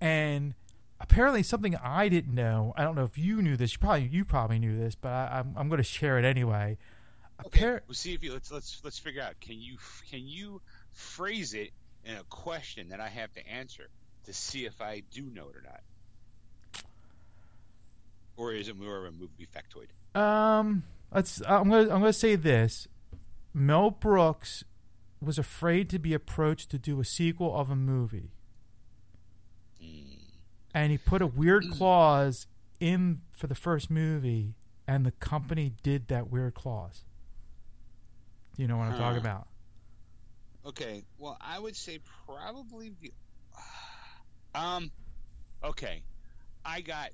and 0.00 0.54
apparently 1.00 1.42
something 1.42 1.74
I 1.76 2.08
didn't 2.08 2.34
know. 2.34 2.72
I 2.76 2.84
don't 2.84 2.94
know 2.94 3.04
if 3.04 3.18
you 3.18 3.42
knew 3.42 3.56
this. 3.56 3.72
You 3.72 3.78
probably 3.78 4.08
you 4.12 4.24
probably 4.24 4.58
knew 4.58 4.78
this, 4.78 4.94
but 4.94 5.10
I, 5.10 5.40
I'm 5.40 5.54
I'm 5.56 5.68
going 5.68 5.78
to 5.78 5.84
share 5.84 6.18
it 6.18 6.24
anyway. 6.24 6.78
Okay. 7.46 7.64
Appar- 7.64 7.80
We'll 7.88 7.94
see 7.94 8.14
if 8.14 8.22
you 8.22 8.32
let's 8.32 8.52
let's 8.52 8.80
let's 8.84 8.98
figure 8.98 9.22
out. 9.22 9.40
Can 9.40 9.60
you 9.60 9.78
can 10.10 10.26
you 10.26 10.60
phrase 10.92 11.54
it 11.54 11.70
in 12.04 12.16
a 12.16 12.24
question 12.24 12.90
that 12.90 13.00
I 13.00 13.08
have 13.08 13.32
to 13.34 13.48
answer 13.48 13.88
to 14.26 14.32
see 14.32 14.66
if 14.66 14.80
I 14.80 15.02
do 15.10 15.22
know 15.22 15.48
it 15.48 15.56
or 15.56 15.62
not? 15.64 15.80
Or 18.36 18.52
is 18.52 18.68
it 18.68 18.78
more 18.78 18.98
of 18.98 19.04
a 19.04 19.10
movie 19.10 19.48
factoid? 19.54 19.88
Um, 20.14 20.84
let's. 21.14 21.40
I'm 21.46 21.68
gonna. 21.70 21.82
I'm 21.82 22.00
gonna 22.00 22.12
say 22.12 22.36
this. 22.36 22.88
Mel 23.54 23.90
Brooks 23.90 24.64
was 25.20 25.38
afraid 25.38 25.88
to 25.90 25.98
be 25.98 26.14
approached 26.14 26.70
to 26.70 26.78
do 26.78 27.00
a 27.00 27.04
sequel 27.04 27.54
of 27.56 27.70
a 27.70 27.76
movie, 27.76 28.32
Hmm. 29.80 30.14
and 30.74 30.90
he 30.92 30.98
put 30.98 31.22
a 31.22 31.26
weird 31.26 31.64
clause 31.70 32.46
in 32.80 33.20
for 33.30 33.46
the 33.46 33.54
first 33.54 33.90
movie, 33.90 34.54
and 34.86 35.06
the 35.06 35.12
company 35.12 35.72
did 35.82 36.08
that 36.08 36.30
weird 36.30 36.54
clause. 36.54 37.04
Do 38.56 38.62
you 38.62 38.68
know 38.68 38.76
what 38.76 38.88
I'm 38.88 38.98
talking 38.98 39.20
about? 39.20 39.48
Okay. 40.66 41.04
Well, 41.18 41.36
I 41.40 41.58
would 41.58 41.76
say 41.76 42.00
probably 42.26 42.92
the. 43.00 43.12
Um. 44.54 44.90
Okay. 45.64 46.02
I 46.64 46.82
got 46.82 47.10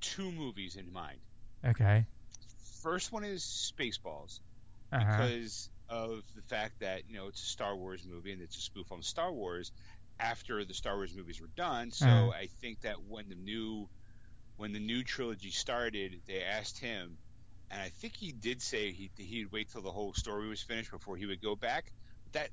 two 0.00 0.32
movies 0.32 0.74
in 0.76 0.92
mind. 0.92 1.20
Okay. 1.66 2.06
First 2.82 3.12
one 3.12 3.24
is 3.24 3.44
Spaceballs. 3.44 4.40
Uh-huh. 4.92 5.30
because 5.36 5.70
of 5.88 6.22
the 6.34 6.42
fact 6.42 6.80
that 6.80 7.08
you 7.08 7.16
know 7.16 7.26
it's 7.28 7.42
a 7.42 7.46
Star 7.46 7.76
Wars 7.76 8.04
movie 8.06 8.32
and 8.32 8.42
it's 8.42 8.56
a 8.56 8.60
spoof 8.60 8.90
on 8.92 9.02
Star 9.02 9.32
Wars. 9.32 9.72
After 10.20 10.64
the 10.64 10.74
Star 10.74 10.96
Wars 10.96 11.14
movies 11.14 11.40
were 11.40 11.50
done, 11.56 11.90
so 11.92 12.30
Uh-huh. 12.30 12.32
I 12.32 12.46
think 12.60 12.80
that 12.82 13.02
when 13.02 13.28
the 13.28 13.34
new 13.36 13.88
when 14.56 14.72
the 14.72 14.80
new 14.80 15.02
trilogy 15.04 15.50
started, 15.50 16.22
they 16.26 16.42
asked 16.42 16.78
him, 16.80 17.18
and 17.70 17.80
I 17.82 17.90
think 17.90 18.14
he 18.16 18.32
did 18.32 18.62
say 18.62 18.92
he 18.92 19.10
he'd 19.16 19.52
wait 19.52 19.70
till 19.70 19.82
the 19.82 19.92
whole 19.92 20.14
story 20.14 20.48
was 20.48 20.62
finished 20.62 20.90
before 20.90 21.16
he 21.16 21.26
would 21.26 21.40
go 21.42 21.56
back. 21.56 21.92
That 22.32 22.50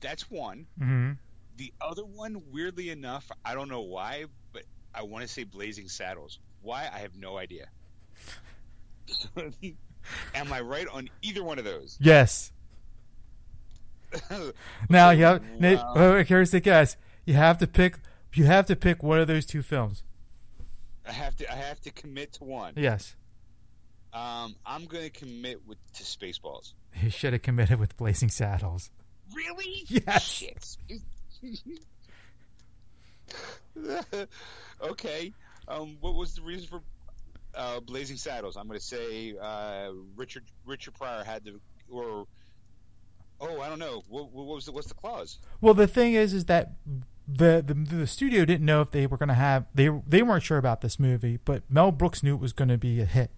that's 0.00 0.28
one. 0.30 0.66
hmm 0.78 1.12
The 1.56 1.72
other 1.80 2.04
one, 2.04 2.42
weirdly 2.50 2.90
enough, 2.90 3.30
I 3.44 3.54
don't 3.54 3.68
know 3.68 3.82
why, 3.82 4.26
but 4.52 4.64
I 4.94 5.02
want 5.02 5.22
to 5.22 5.28
say 5.28 5.44
Blazing 5.44 5.88
Saddles. 5.88 6.38
Why? 6.60 6.88
I 6.92 6.98
have 7.00 7.14
no 7.14 7.36
idea. 7.38 7.66
Am 10.34 10.52
I 10.52 10.60
right 10.60 10.86
on 10.88 11.08
either 11.22 11.42
one 11.44 11.58
of 11.58 11.64
those? 11.64 11.96
Yes. 12.00 12.52
Now 14.90 15.10
you 15.10 15.24
have. 15.24 15.42
Nate, 15.58 15.78
Wow. 15.78 15.92
wait, 15.96 16.12
wait, 16.14 16.26
here's 16.28 16.50
the 16.50 16.60
guess. 16.60 16.96
You 17.24 17.32
have 17.34 17.56
to 17.58 17.66
pick. 17.66 17.98
You 18.34 18.44
have 18.44 18.66
to 18.66 18.76
pick 18.76 19.02
one 19.02 19.18
of 19.20 19.26
those 19.26 19.46
two 19.46 19.62
films. 19.62 20.02
I 21.06 21.12
have 21.12 21.34
to. 21.36 21.50
I 21.50 21.54
have 21.56 21.80
to 21.82 21.90
commit 21.90 22.34
to 22.34 22.44
one. 22.44 22.74
Yes. 22.76 23.16
Um, 24.12 24.54
I'm 24.66 24.84
going 24.84 25.04
to 25.04 25.10
commit 25.10 25.66
with 25.66 25.78
to 25.94 26.02
Spaceballs. 26.02 26.74
You 27.02 27.08
should 27.08 27.32
have 27.32 27.40
committed 27.40 27.78
with 27.80 27.96
Blazing 27.96 28.28
Saddles. 28.28 28.90
Really? 29.34 29.84
Yes. 29.88 30.44
Okay. 34.82 35.32
Um, 35.68 35.96
what 36.00 36.14
was 36.14 36.34
the 36.34 36.42
reason 36.42 36.68
for 36.68 36.82
uh, 37.54 37.80
Blazing 37.80 38.16
Saddles? 38.16 38.56
I'm 38.56 38.66
going 38.66 38.78
to 38.78 38.84
say 38.84 39.34
uh, 39.40 39.90
Richard 40.16 40.44
Richard 40.64 40.94
Pryor 40.94 41.24
had 41.24 41.44
to, 41.44 41.60
or 41.90 42.26
oh, 43.40 43.60
I 43.60 43.68
don't 43.68 43.78
know. 43.78 44.02
What, 44.08 44.32
what 44.32 44.46
was 44.46 44.66
the 44.66 44.72
what's 44.72 44.88
the 44.88 44.94
clause? 44.94 45.38
Well, 45.60 45.74
the 45.74 45.86
thing 45.86 46.14
is, 46.14 46.32
is 46.32 46.46
that 46.46 46.72
the 47.28 47.62
the, 47.66 47.74
the 47.74 48.06
studio 48.06 48.44
didn't 48.44 48.66
know 48.66 48.80
if 48.80 48.90
they 48.90 49.06
were 49.06 49.16
going 49.16 49.28
to 49.28 49.34
have 49.34 49.66
they 49.74 49.88
they 50.06 50.22
weren't 50.22 50.42
sure 50.42 50.58
about 50.58 50.80
this 50.80 50.98
movie, 50.98 51.38
but 51.44 51.62
Mel 51.70 51.92
Brooks 51.92 52.22
knew 52.22 52.34
it 52.34 52.40
was 52.40 52.52
going 52.52 52.68
to 52.68 52.78
be 52.78 53.00
a 53.00 53.04
hit. 53.04 53.30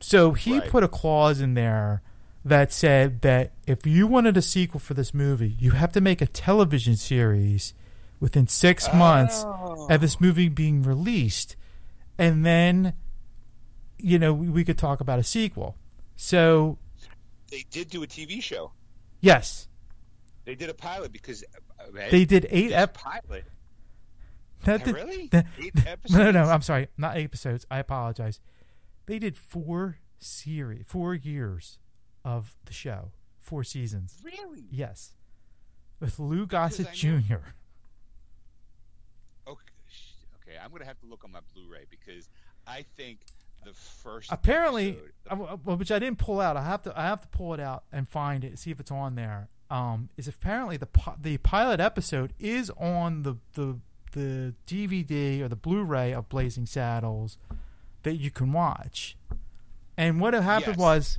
So 0.00 0.32
he 0.32 0.58
Right. 0.58 0.68
put 0.70 0.84
a 0.84 0.88
clause 0.88 1.40
in 1.40 1.54
there 1.54 2.02
that 2.44 2.70
said 2.72 3.22
that 3.22 3.52
if 3.66 3.86
you 3.86 4.06
wanted 4.06 4.36
a 4.36 4.42
sequel 4.42 4.78
for 4.78 4.94
this 4.94 5.12
movie, 5.14 5.56
you 5.58 5.72
have 5.72 5.90
to 5.92 6.00
make 6.00 6.20
a 6.20 6.26
television 6.26 6.94
series 6.96 7.72
within 8.20 8.46
six 8.46 8.92
months 8.92 9.42
Oh. 9.46 9.88
of 9.90 10.00
this 10.00 10.20
movie 10.20 10.48
being 10.48 10.82
released, 10.82 11.56
and 12.18 12.44
then 12.46 12.92
you 13.98 14.18
know 14.18 14.32
we, 14.32 14.48
we 14.48 14.64
could 14.64 14.78
talk 14.78 15.00
about 15.00 15.18
a 15.18 15.22
sequel. 15.24 15.76
So 16.16 16.78
They 17.50 17.64
did 17.70 17.88
do 17.90 18.02
a 18.02 18.06
TV 18.06 18.42
show. 18.42 18.72
yes, 19.20 19.68
They 20.44 20.54
did 20.54 20.68
a 20.70 20.74
pilot 20.74 21.12
because 21.12 21.44
uh, 21.80 21.84
they 22.10 22.24
did 22.24 22.46
eight 22.50 22.72
ep- 22.72 22.94
pilot. 22.94 23.44
that 24.64 24.84
did- 24.84 24.94
really? 24.94 25.28
that- 25.28 25.46
Eight 25.58 25.74
No, 26.10 26.24
no, 26.24 26.30
no. 26.32 26.42
I'm 26.44 26.62
sorry. 26.62 26.88
Not 26.96 27.16
eight 27.16 27.24
episodes. 27.24 27.66
I 27.70 27.78
apologize. 27.78 28.40
They 29.06 29.18
did 29.18 29.36
four 29.36 29.98
series, 30.18 30.84
four 30.86 31.14
years 31.14 31.78
of 32.24 32.56
the 32.64 32.72
show, 32.72 33.12
four 33.40 33.62
seasons. 33.62 34.16
Really? 34.24 34.64
Yes, 34.70 35.12
with 36.00 36.18
Lou 36.18 36.46
Gossett 36.46 36.92
Jr. 36.92 37.52
Okay, 39.46 39.72
okay. 40.42 40.58
I'm 40.62 40.70
gonna 40.72 40.84
have 40.84 40.98
to 41.00 41.06
look 41.06 41.24
on 41.24 41.32
my 41.32 41.40
Blu-ray 41.54 41.84
because 41.90 42.28
I 42.66 42.84
think 42.96 43.20
the 43.66 43.74
first 43.74 44.30
Apparently, 44.32 44.98
episode- 45.30 45.60
uh, 45.68 45.74
which 45.76 45.90
I 45.92 45.98
didn't 45.98 46.18
pull 46.18 46.40
out. 46.40 46.56
I 46.56 46.62
have 46.64 46.82
to. 46.82 46.98
I 46.98 47.04
have 47.04 47.20
to 47.22 47.28
pull 47.28 47.52
it 47.54 47.60
out 47.60 47.84
and 47.92 48.08
find 48.08 48.44
it, 48.44 48.58
see 48.58 48.70
if 48.70 48.80
it's 48.80 48.90
on 48.90 49.14
there. 49.14 49.48
Um, 49.70 50.08
is 50.16 50.28
apparently 50.28 50.76
the 50.76 50.88
the 51.20 51.38
pilot 51.38 51.80
episode 51.80 52.32
is 52.38 52.70
on 52.78 53.22
the 53.22 53.34
the 53.54 53.78
the 54.12 54.54
DVD 54.66 55.42
or 55.42 55.48
the 55.48 55.56
Blu-ray 55.56 56.12
of 56.14 56.28
Blazing 56.28 56.64
Saddles 56.66 57.36
that 58.04 58.14
you 58.16 58.30
can 58.30 58.52
watch. 58.52 59.16
And 59.98 60.20
what 60.20 60.32
happened 60.34 60.76
Yes. 60.78 60.78
was 60.78 61.18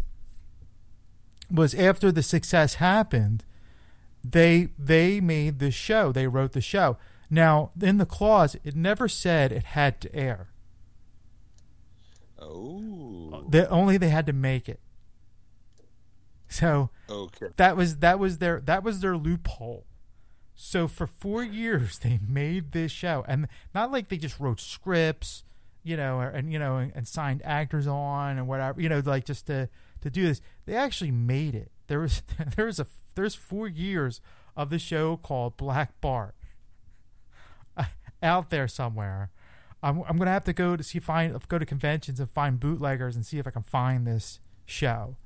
was 1.51 1.73
after 1.75 2.11
the 2.11 2.23
success 2.23 2.75
happened, 2.75 3.43
they 4.23 4.69
they 4.79 5.19
made 5.21 5.59
the 5.59 5.71
show. 5.71 6.11
They 6.11 6.27
wrote 6.27 6.53
the 6.53 6.61
show. 6.61 6.97
Now, 7.29 7.71
in 7.81 7.97
the 7.97 8.05
clause, 8.05 8.55
it 8.63 8.75
never 8.75 9.07
said 9.09 9.51
it 9.51 9.63
had 9.63 9.99
to 10.01 10.15
air. 10.15 10.47
Oh, 12.39 13.45
They, 13.49 13.65
only 13.65 13.97
they 13.97 14.09
had 14.09 14.25
to 14.27 14.33
make 14.33 14.69
it. 14.69 14.79
So 16.49 16.89
okay. 17.09 17.47
that 17.57 17.75
was 17.75 17.97
that 17.97 18.19
was 18.19 18.37
their 18.37 18.61
that 18.61 18.83
was 18.83 19.01
their 19.01 19.17
loophole. 19.17 19.85
So 20.55 20.87
for 20.87 21.05
four 21.05 21.43
years 21.43 21.99
they 21.99 22.19
made 22.27 22.71
this 22.71 22.91
show, 22.91 23.25
and 23.27 23.47
not 23.75 23.91
like 23.91 24.09
they 24.09 24.17
just 24.17 24.39
wrote 24.39 24.59
scripts, 24.59 25.43
you 25.83 25.97
know, 25.97 26.19
or, 26.19 26.29
and 26.29 26.51
you 26.51 26.59
know, 26.59 26.77
and, 26.77 26.91
and 26.95 27.07
signed 27.07 27.41
actors 27.43 27.85
on 27.87 28.37
and 28.37 28.47
whatever, 28.47 28.81
you 28.81 28.89
know, 28.89 29.01
like 29.05 29.25
just 29.25 29.47
to 29.47 29.69
to 30.01 30.09
do 30.09 30.25
this. 30.25 30.41
They 30.65 30.75
actually 30.75 31.11
made 31.11 31.55
it. 31.55 31.71
There 31.87 31.99
was 31.99 32.21
there 32.55 32.65
was 32.65 32.79
a 32.79 32.87
there's 33.15 33.35
four 33.35 33.67
years 33.67 34.21
of 34.55 34.69
the 34.69 34.79
show 34.79 35.17
called 35.17 35.57
Black 35.57 35.99
Bart 36.01 36.35
uh, 37.75 37.85
out 38.23 38.49
there 38.49 38.67
somewhere. 38.67 39.31
I'm 39.83 40.03
I'm 40.07 40.17
gonna 40.17 40.31
have 40.31 40.45
to 40.45 40.53
go 40.53 40.75
to 40.75 40.83
see 40.83 40.99
find 40.99 41.37
go 41.47 41.59
to 41.59 41.65
conventions 41.65 42.19
and 42.19 42.29
find 42.29 42.59
bootleggers 42.59 43.15
and 43.15 43.25
see 43.25 43.37
if 43.37 43.47
I 43.47 43.51
can 43.51 43.63
find 43.63 44.07
this 44.07 44.39
show. 44.65 45.17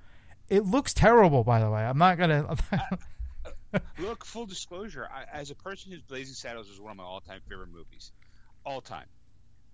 It 0.49 0.65
looks 0.65 0.93
terrible, 0.93 1.43
by 1.43 1.59
the 1.59 1.69
way. 1.69 1.81
I'm 1.81 1.97
not 1.97 2.17
gonna. 2.17 2.55
Look, 3.99 4.25
full 4.25 4.45
disclosure, 4.45 5.07
I, 5.09 5.23
as 5.31 5.49
a 5.49 5.55
person 5.55 5.91
who's 5.91 6.01
Blazing 6.01 6.33
Saddles 6.33 6.69
is 6.69 6.79
one 6.79 6.91
of 6.91 6.97
my 6.97 7.03
all-time 7.03 7.39
favorite 7.47 7.69
movies, 7.71 8.11
all 8.65 8.81
time. 8.81 9.05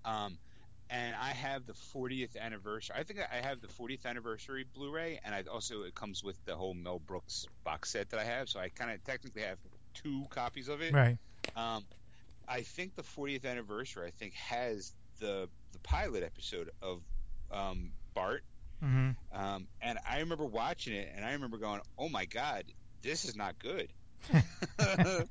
Um, 0.06 0.38
and 0.90 1.16
I 1.16 1.30
have 1.30 1.66
the 1.66 1.74
40th 1.74 2.38
anniversary. 2.38 2.96
I 2.98 3.04
think 3.04 3.20
I 3.20 3.46
have 3.46 3.60
the 3.60 3.68
40th 3.68 4.06
anniversary 4.06 4.66
Blu-ray, 4.74 5.20
and 5.26 5.34
I 5.34 5.44
also 5.52 5.82
it 5.82 5.96
comes 5.96 6.24
with 6.24 6.38
the 6.46 6.56
whole 6.56 6.74
Mel 6.74 7.00
Brooks 7.00 7.48
box 7.64 7.90
set 7.90 8.12
that 8.12 8.20
I 8.20 8.24
have. 8.24 8.50
So 8.50 8.60
I 8.60 8.70
kind 8.70 8.92
of 8.92 9.04
technically 9.04 9.42
have 9.42 9.58
two 9.94 10.26
copies 10.30 10.70
of 10.70 10.82
it. 10.82 10.94
right. 10.94 11.18
Um, 11.56 11.84
I 12.48 12.62
think 12.62 12.96
the 12.96 13.04
40th 13.04 13.46
anniversary, 13.46 14.08
I 14.08 14.12
think, 14.12 14.34
has 14.34 14.94
the 15.20 15.50
the 15.74 15.80
pilot 15.80 16.24
episode 16.24 16.70
of 16.82 17.02
um, 17.52 17.92
Bart. 18.14 18.44
hmm 18.80 19.12
Um, 19.34 19.68
and 19.82 20.00
I 20.10 20.20
remember 20.20 20.46
watching 20.46 20.94
it, 20.94 21.12
and 21.16 21.26
I 21.26 21.34
remember 21.34 21.58
going, 21.58 21.82
"Oh 21.98 22.10
my 22.10 22.26
god, 22.26 22.66
this 23.02 23.26
is 23.26 23.36
not 23.36 23.60
good." 23.60 23.92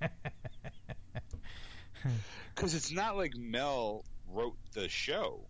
Because 2.55 2.75
it's 2.75 2.93
not 2.93 3.17
like 3.17 3.35
Mel 3.37 4.05
wrote 4.33 4.57
the 4.73 4.89
show. 4.89 5.47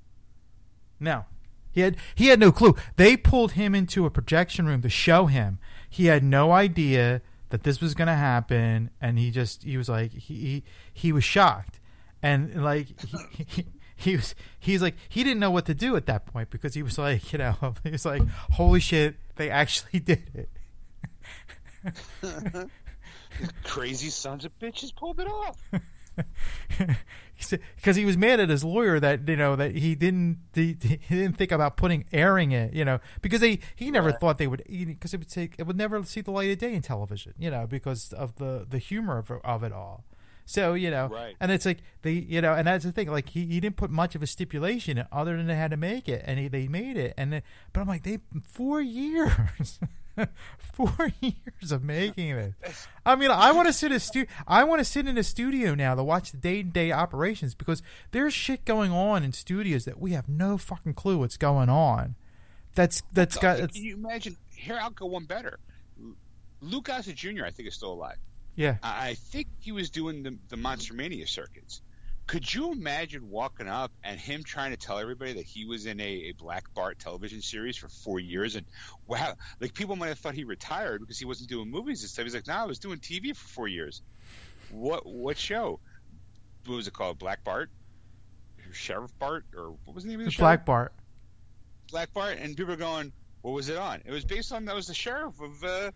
No, 0.99 1.27
he 1.71 1.83
had 1.83 1.97
he 2.14 2.29
had 2.29 2.41
no 2.41 2.51
clue. 2.51 2.75
They 2.97 3.17
pulled 3.17 3.53
him 3.53 3.75
into 3.75 4.07
a 4.07 4.11
projection 4.11 4.67
room 4.67 4.83
to 4.83 4.89
show 4.89 5.27
him. 5.27 5.59
He 5.89 6.07
had 6.07 6.25
no 6.25 6.53
idea 6.53 7.21
that 7.51 7.62
this 7.62 7.80
was 7.80 7.94
going 7.94 8.09
to 8.09 8.14
happen, 8.14 8.90
and 9.01 9.18
he 9.18 9.30
just 9.30 9.62
he 9.62 9.76
was 9.76 9.88
like 9.88 10.12
he 10.12 10.34
he, 10.34 10.64
he 10.92 11.12
was 11.12 11.24
shocked, 11.24 11.80
and 12.22 12.62
like 12.62 12.88
he, 13.01 13.44
he, 13.47 13.66
he 13.94 14.16
was 14.16 14.34
he's 14.59 14.82
like 14.82 14.94
he 15.09 15.24
didn't 15.24 15.40
know 15.40 15.51
what 15.51 15.66
to 15.66 15.74
do 15.74 15.97
at 15.97 16.07
that 16.07 16.26
point 16.26 16.51
because 16.51 16.74
he 16.74 16.82
was 16.82 16.99
like 16.99 17.32
you 17.32 17.38
know 17.38 17.74
he 17.84 17.90
was 17.90 18.05
like 18.05 18.22
holy 18.53 18.80
shit 18.80 19.16
they 19.36 19.51
actually 19.51 20.01
did 20.05 20.30
it. 20.34 20.51
Crazy 23.64 24.11
sons 24.11 24.44
of 24.44 24.59
bitches 24.59 24.94
pulled 24.94 25.20
it 25.20 25.28
off. 25.28 25.59
Because 27.37 27.97
he 27.97 28.05
was 28.05 28.17
mad 28.17 28.41
at 28.41 28.49
his 28.49 28.64
lawyer 28.64 28.99
that 29.01 29.29
you 29.29 29.37
know 29.37 29.57
that 29.57 29.77
he 29.77 29.95
didn't 29.95 30.39
he, 30.55 30.77
he 30.81 31.14
didn't 31.14 31.37
think 31.37 31.53
about 31.53 31.77
putting 31.77 32.05
airing 32.12 32.53
it 32.53 32.73
you 32.73 32.85
know 32.85 32.99
because 33.23 33.41
they 33.41 33.59
he 33.75 33.91
never 33.91 34.09
Right. 34.11 34.21
thought 34.21 34.39
they 34.39 34.47
would 34.47 34.62
because 34.69 35.12
it 35.14 35.19
would 35.19 35.29
take 35.29 35.55
it 35.59 35.67
would 35.67 35.77
never 35.77 36.03
see 36.05 36.21
the 36.21 36.31
light 36.31 36.51
of 36.51 36.59
day 36.59 36.75
in 36.75 36.83
television 36.83 37.35
you 37.39 37.51
know 37.51 37.67
because 37.67 38.12
of 38.12 38.37
the 38.37 38.67
the 38.69 38.79
humor 38.79 39.19
of, 39.19 39.31
of 39.45 39.62
it 39.62 39.73
all 39.73 40.05
so 40.45 40.75
you 40.75 40.91
know 40.91 41.09
Right. 41.09 41.35
and 41.41 41.51
it's 41.53 41.67
like 41.67 41.79
they 42.03 42.12
you 42.12 42.41
know 42.41 42.55
and 42.55 42.67
that's 42.67 42.85
the 42.85 42.93
thing 42.93 43.09
like 43.11 43.31
he, 43.31 43.47
he 43.47 43.61
didn't 43.61 43.77
put 43.77 43.91
much 43.91 44.14
of 44.14 44.23
a 44.23 44.27
stipulation 44.27 45.05
other 45.12 45.37
than 45.37 45.47
they 45.47 45.57
had 45.57 45.71
to 45.73 45.77
make 45.77 46.09
it 46.09 46.23
and 46.27 46.39
he, 46.39 46.49
they 46.49 46.69
made 46.69 46.97
it 46.97 47.14
and 47.19 47.33
then, 47.33 47.43
but 47.73 47.81
I'm 47.81 47.89
like 47.89 48.05
they 48.05 48.19
four 48.45 48.81
years 48.81 49.81
four 50.59 51.11
years 51.21 51.73
of 51.73 51.83
making 51.83 52.31
it 52.31 52.55
I 53.05 53.17
mean, 53.17 53.31
I 53.31 53.53
want 53.53 53.67
to 53.69 53.73
sit 53.73 53.93
a 53.93 54.01
stu- 54.01 54.27
I 54.47 54.64
want 54.64 54.81
to 54.81 54.85
sit 54.85 55.07
in 55.07 55.17
a 55.17 55.23
studio 55.23 55.75
now 55.75 55.95
to 55.95 56.03
watch 56.03 56.33
the 56.33 56.37
day 56.39 56.62
to 56.62 56.69
day 56.69 56.93
operations 56.93 57.55
because 57.55 57.83
there's 58.11 58.35
shit 58.35 58.64
going 58.64 58.91
on 58.91 59.23
in 59.23 59.33
studios 59.33 59.85
that 59.85 60.01
we 60.01 60.12
have 60.12 60.29
no 60.29 60.59
fucking 60.59 60.95
clue 60.95 61.19
what's 61.19 61.37
going 61.37 61.69
on. 61.69 62.17
That's 62.75 63.03
that's 63.12 63.37
got 63.37 63.61
it's, 63.61 63.75
Can 63.75 63.85
you 63.85 63.95
imagine? 63.97 64.37
Here, 64.55 64.79
I'll 64.81 64.91
go 64.91 65.07
one 65.07 65.25
better. 65.25 65.59
Lou 66.61 66.83
Gossett 66.83 67.17
Jr. 67.17 67.45
I 67.45 67.51
think 67.51 67.69
is 67.69 67.75
still 67.75 67.93
alive. 67.93 68.17
yeah. 68.55 68.77
I 68.83 69.11
I 69.11 69.14
think 69.14 69.49
he 69.61 69.73
was 69.73 69.91
doing 69.91 70.23
the, 70.23 70.37
the 70.49 70.57
Monster 70.57 70.95
Mania 70.95 71.27
circuits. 71.27 71.81
Could 72.27 72.53
you 72.53 72.72
imagine 72.72 73.31
walking 73.31 73.68
up 73.68 73.93
and 74.03 74.18
him 74.18 74.43
trying 74.43 74.72
to 74.72 74.77
tell 74.77 74.99
everybody 74.99 75.35
that 75.35 75.45
he 75.45 75.64
was 75.64 75.87
in 75.87 76.01
a, 76.01 76.05
a 76.05 76.33
Black 76.33 76.64
Bart 76.74 76.99
television 76.99 77.41
series 77.41 77.77
for 77.77 77.89
four 77.89 78.18
years? 78.18 78.57
And 78.57 78.66
wow, 79.07 79.35
like 79.61 79.74
people 79.74 79.95
might 79.95 80.09
have 80.09 80.18
thought 80.18 80.35
he 80.35 80.43
retired 80.45 81.01
because 81.01 81.18
he 81.18 81.24
wasn't 81.24 81.49
doing 81.51 81.70
movies 81.70 82.03
and 82.03 82.11
stuff. 82.11 82.24
He's 82.24 82.35
like, 82.35 82.49
no, 82.49 82.55
I 82.55 82.64
was 82.64 82.81
doing 82.81 82.99
TV 82.99 83.37
for 83.37 83.47
four 83.49 83.68
years. 83.68 84.03
What 84.72 85.07
what 85.07 85.39
show? 85.39 85.79
What 86.64 86.74
was 86.77 86.89
it 86.89 86.95
called? 86.95 87.18
Black 87.18 87.45
Bart? 87.45 87.70
Sheriff 88.72 89.12
Bart? 89.20 89.45
Or 89.57 89.77
what 89.85 89.95
was 89.95 90.03
the 90.03 90.11
name 90.11 90.18
of 90.20 90.27
the 90.27 90.33
show? 90.33 90.43
Black 90.43 90.66
Bart. 90.66 90.93
Black 91.93 92.12
Bart, 92.12 92.39
and 92.41 92.57
people 92.57 92.72
are 92.72 92.77
going, 92.77 93.12
"What 93.43 93.53
was 93.53 93.68
it 93.68 93.77
on?" 93.79 94.03
It 94.05 94.11
was 94.11 94.24
based 94.24 94.53
on 94.53 94.64
that 94.64 94.74
was 94.74 94.87
the 94.89 94.95
sheriff 94.95 95.41
of 95.41 95.62
uh, 95.62 95.91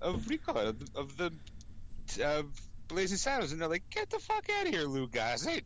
of 0.00 0.14
what 0.16 0.26
do 0.26 0.34
you 0.34 0.40
call 0.40 0.58
it? 0.58 0.66
of, 0.66 0.78
the- 0.80 0.98
of 0.98 1.16
the 1.16 2.24
of 2.24 2.46
Blazing 2.88 3.18
Saddles, 3.18 3.52
and 3.52 3.60
they're 3.60 3.68
like, 3.68 3.88
"Get 3.90 4.10
the 4.10 4.18
fuck 4.18 4.44
out 4.58 4.66
of 4.66 4.72
here, 4.74 4.82
Lou 4.82 5.06
Gossett." 5.06 5.64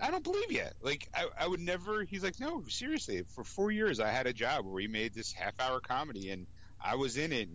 I 0.00 0.10
don't 0.10 0.24
believe 0.24 0.50
you. 0.50 0.64
Like, 0.82 1.08
I, 1.14 1.26
I 1.38 1.46
would 1.46 1.60
never. 1.60 2.02
He's 2.04 2.22
like, 2.22 2.40
no, 2.40 2.64
seriously. 2.68 3.22
For 3.34 3.44
four 3.44 3.70
years, 3.70 4.00
I 4.00 4.08
had 4.08 4.26
a 4.26 4.32
job 4.32 4.64
where 4.64 4.74
we 4.74 4.88
made 4.88 5.14
this 5.14 5.32
half-hour 5.32 5.80
comedy, 5.80 6.30
and 6.30 6.46
I 6.82 6.96
was 6.96 7.16
in 7.16 7.32
it, 7.32 7.48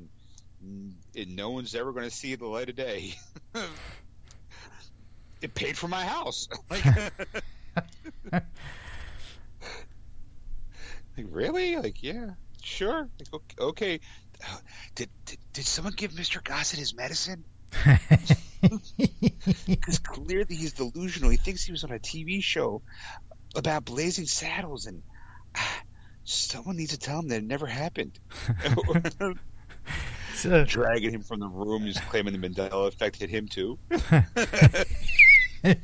and, 0.62 0.96
and 1.16 1.36
no 1.36 1.50
one's 1.50 1.74
ever 1.76 1.92
going 1.92 2.06
to 2.10 2.16
see 2.16 2.36
the 2.36 2.46
light 2.46 2.70
of 2.70 2.76
day. 2.76 3.16
it 5.42 5.54
paid 5.54 5.78
for 5.78 5.88
my 5.88 6.06
house. 6.06 6.48
like, 6.70 6.86
like, 8.32 8.44
really? 11.18 11.78
Like, 11.78 12.04
yeah, 12.04 12.32
sure. 12.62 13.10
Like, 13.20 13.34
okay. 13.34 13.56
okay. 13.60 14.00
Uh, 14.44 14.58
Did, 14.96 15.10
did 15.24 15.38
did 15.54 15.66
someone 15.66 15.94
give 15.96 16.12
Mr. 16.12 16.44
Gossett 16.44 16.78
his 16.78 16.94
medicine? 16.94 17.46
Because 19.68 20.00
clearly 20.00 20.56
he's 20.56 20.74
delusional. 20.74 21.30
He 21.30 21.38
thinks 21.38 21.64
he 21.64 21.72
was 21.72 21.84
on 21.84 21.92
a 21.92 22.00
TV 22.00 22.44
show 22.44 22.82
about 23.56 23.86
blazing 23.86 24.26
saddles, 24.26 24.86
and 24.86 25.02
ah, 25.56 25.82
someone 26.24 26.78
needs 26.78 26.92
to 26.92 26.98
tell 27.00 27.20
him 27.20 27.28
that 27.30 27.38
it 27.38 27.44
never 27.44 27.68
happened. 27.68 28.18
So- 30.36 30.66
Dragging 30.68 31.12
him 31.12 31.22
from 31.22 31.40
the 31.40 31.48
room, 31.48 31.84
he's 31.84 32.00
claiming 32.00 32.40
the 32.40 32.50
Mandela 32.50 32.88
effect 32.88 33.16
hit 33.18 33.30
him 33.30 33.48
too. 33.48 33.80
I 35.64 35.76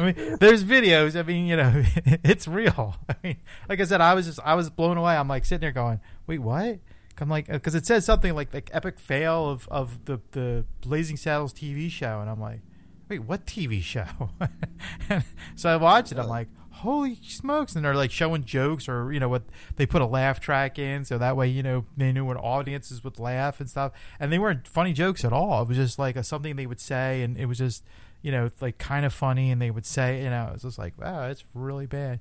mean, 0.00 0.36
there's 0.40 0.64
videos. 0.64 1.18
I 1.18 1.22
mean, 1.22 1.46
you 1.46 1.56
know, 1.56 1.82
it's 2.24 2.48
real. 2.48 2.96
I 3.08 3.14
mean, 3.22 3.36
like 3.68 3.80
I 3.80 3.84
said, 3.84 4.00
I 4.00 4.14
was 4.14 4.26
just 4.26 4.40
I 4.44 4.54
was 4.54 4.70
blown 4.70 4.96
away. 4.96 5.16
I'm 5.16 5.28
like 5.28 5.44
sitting 5.44 5.60
there 5.60 5.72
going, 5.72 6.00
"Wait, 6.26 6.40
what?" 6.40 6.78
I'm 7.20 7.28
like, 7.28 7.46
because 7.46 7.74
it 7.74 7.86
says 7.86 8.04
something 8.04 8.34
like 8.34 8.52
like 8.52 8.70
epic 8.72 8.98
fail 8.98 9.48
of 9.48 9.68
of 9.68 10.04
the 10.04 10.20
the 10.32 10.64
Blazing 10.80 11.16
Saddles 11.16 11.52
TV 11.52 11.90
show, 11.90 12.20
and 12.20 12.30
I'm 12.30 12.40
like, 12.40 12.60
"Wait, 13.08 13.20
what 13.20 13.46
TV 13.46 13.82
show?" 13.82 14.30
so 15.56 15.70
I 15.70 15.76
watched 15.76 16.12
it. 16.12 16.18
I'm 16.18 16.28
like, 16.28 16.48
"Holy 16.70 17.18
smokes!" 17.22 17.74
And 17.74 17.84
they're 17.84 17.94
like 17.94 18.10
showing 18.10 18.44
jokes, 18.44 18.88
or 18.88 19.12
you 19.12 19.20
know, 19.20 19.28
what 19.28 19.42
they 19.76 19.86
put 19.86 20.02
a 20.02 20.06
laugh 20.06 20.40
track 20.40 20.78
in, 20.78 21.04
so 21.04 21.18
that 21.18 21.36
way 21.36 21.48
you 21.48 21.62
know 21.62 21.84
they 21.96 22.12
knew 22.12 22.24
what 22.24 22.36
audiences 22.36 23.04
would 23.04 23.18
laugh 23.18 23.60
and 23.60 23.68
stuff. 23.68 23.92
And 24.18 24.32
they 24.32 24.38
weren't 24.38 24.66
funny 24.66 24.92
jokes 24.92 25.24
at 25.24 25.32
all. 25.32 25.62
It 25.62 25.68
was 25.68 25.76
just 25.76 25.98
like 25.98 26.16
a, 26.16 26.24
something 26.24 26.56
they 26.56 26.66
would 26.66 26.80
say, 26.80 27.22
and 27.22 27.36
it 27.38 27.46
was 27.46 27.58
just 27.58 27.84
you 28.22 28.32
know, 28.32 28.50
like 28.60 28.78
kind 28.78 29.06
of 29.06 29.12
funny, 29.12 29.50
and 29.50 29.62
they 29.62 29.70
would 29.70 29.86
say, 29.86 30.22
you 30.22 30.30
know, 30.30 30.48
it 30.48 30.52
was 30.54 30.62
just 30.62 30.78
like, 30.78 30.98
wow, 30.98 31.28
it's 31.28 31.44
really 31.54 31.86
bad. 31.86 32.20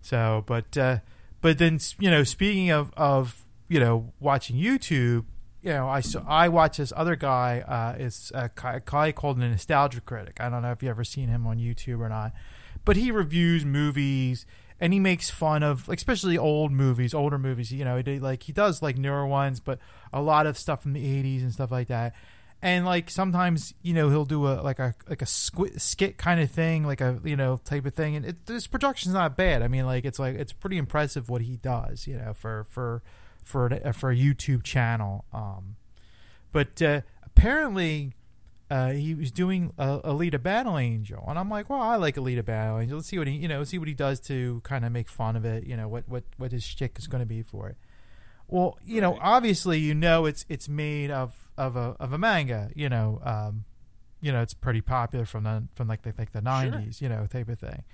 So, 0.00 0.44
but 0.46 0.76
uh, 0.76 0.98
but 1.40 1.58
then 1.58 1.78
you 1.98 2.10
know, 2.10 2.24
speaking 2.24 2.70
of 2.70 2.92
of 2.96 3.44
you 3.68 3.80
know 3.80 4.12
watching 4.20 4.56
YouTube, 4.56 5.24
you 5.62 5.72
know, 5.72 5.88
I 5.88 6.00
saw, 6.00 6.22
I 6.26 6.48
watch 6.48 6.76
this 6.76 6.92
other 6.96 7.16
guy. 7.16 7.60
Uh, 7.60 8.10
a 8.34 8.80
guy- 8.84 9.12
called 9.12 9.38
a 9.38 9.48
nostalgia 9.48 10.00
critic. 10.00 10.36
I 10.40 10.48
don't 10.48 10.62
know 10.62 10.70
if 10.70 10.82
you 10.82 10.88
ever 10.88 11.04
seen 11.04 11.28
him 11.28 11.46
on 11.46 11.58
YouTube 11.58 12.00
or 12.00 12.08
not, 12.08 12.32
but 12.84 12.96
he 12.96 13.10
reviews 13.10 13.64
movies 13.64 14.46
and 14.80 14.92
he 14.92 15.00
makes 15.00 15.30
fun 15.30 15.62
of, 15.64 15.88
especially 15.88 16.38
old 16.38 16.70
movies, 16.70 17.12
older 17.12 17.38
movies. 17.38 17.72
You 17.72 17.84
know, 17.84 17.96
he 17.96 18.02
did, 18.02 18.22
like 18.22 18.44
he 18.44 18.52
does 18.52 18.82
like 18.82 18.96
newer 18.96 19.26
ones, 19.26 19.58
but 19.58 19.80
a 20.12 20.22
lot 20.22 20.46
of 20.46 20.56
stuff 20.56 20.82
from 20.82 20.92
the 20.92 21.04
'80s 21.04 21.42
and 21.42 21.52
stuff 21.52 21.72
like 21.72 21.88
that. 21.88 22.14
And 22.62 22.84
like 22.84 23.10
sometimes, 23.10 23.74
you 23.82 23.94
know, 23.94 24.10
he'll 24.10 24.24
do 24.24 24.46
a 24.46 24.62
like 24.62 24.78
a 24.78 24.94
like 25.08 25.22
a 25.22 25.26
skit 25.26 26.18
kind 26.18 26.40
of 26.40 26.50
thing, 26.50 26.84
like 26.84 27.00
a 27.00 27.20
you 27.24 27.36
know 27.36 27.60
type 27.64 27.84
of 27.84 27.94
thing. 27.94 28.14
And 28.14 28.24
it, 28.26 28.46
this 28.46 28.68
production's 28.68 29.14
not 29.14 29.36
bad. 29.36 29.62
I 29.62 29.68
mean, 29.68 29.86
like 29.86 30.04
it's 30.04 30.18
like 30.20 30.36
it's 30.36 30.52
pretty 30.52 30.78
impressive 30.78 31.28
what 31.28 31.42
he 31.42 31.56
does, 31.56 32.06
you 32.06 32.16
know, 32.16 32.32
for 32.32 32.66
for 32.68 33.02
for 33.48 33.66
a, 33.66 33.92
for 33.92 34.10
a 34.10 34.16
YouTube 34.16 34.62
channel. 34.62 35.24
Um, 35.32 35.76
but 36.52 36.80
uh, 36.82 37.00
apparently, 37.24 38.12
uh, 38.70 38.90
he 38.90 39.14
was 39.14 39.30
doing 39.30 39.72
uh, 39.78 40.00
Alita 40.00 40.42
Battle 40.42 40.76
Angel, 40.76 41.24
and 41.26 41.38
I'm 41.38 41.48
like, 41.48 41.70
well, 41.70 41.80
I 41.80 41.96
like 41.96 42.16
Alita 42.16 42.44
Battle 42.44 42.78
Angel. 42.78 42.98
Let's 42.98 43.08
see 43.08 43.18
what 43.18 43.26
he, 43.26 43.34
you 43.34 43.48
know, 43.48 43.64
see 43.64 43.78
what 43.78 43.88
he 43.88 43.94
does 43.94 44.20
to 44.20 44.60
kind 44.64 44.84
of 44.84 44.92
make 44.92 45.08
fun 45.08 45.34
of 45.34 45.46
it. 45.46 45.64
You 45.64 45.76
know, 45.76 45.88
what 45.88 46.06
what 46.08 46.24
what 46.36 46.52
his 46.52 46.62
shtick 46.62 46.98
is 46.98 47.06
going 47.06 47.22
to 47.22 47.26
be 47.26 47.42
for 47.42 47.68
it. 47.68 47.76
Well, 48.46 48.78
you 48.84 49.00
know, 49.00 49.18
obviously, 49.20 49.78
you 49.78 49.94
know, 49.94 50.26
it's 50.26 50.44
it's 50.50 50.68
made 50.68 51.10
of 51.10 51.50
of 51.56 51.76
a 51.76 51.96
of 51.98 52.12
a 52.12 52.18
manga. 52.18 52.70
You 52.74 52.90
know, 52.90 53.20
um, 53.24 53.64
you 54.20 54.30
know, 54.30 54.42
it's 54.42 54.54
pretty 54.54 54.82
popular 54.82 55.24
from 55.24 55.44
the 55.44 55.64
from 55.74 55.88
like 55.88 56.02
the, 56.02 56.12
like 56.18 56.32
the 56.32 56.42
'90s, 56.42 57.00
you 57.00 57.08
know, 57.08 57.26
type 57.26 57.48
of 57.48 57.58
thing. 57.58 57.84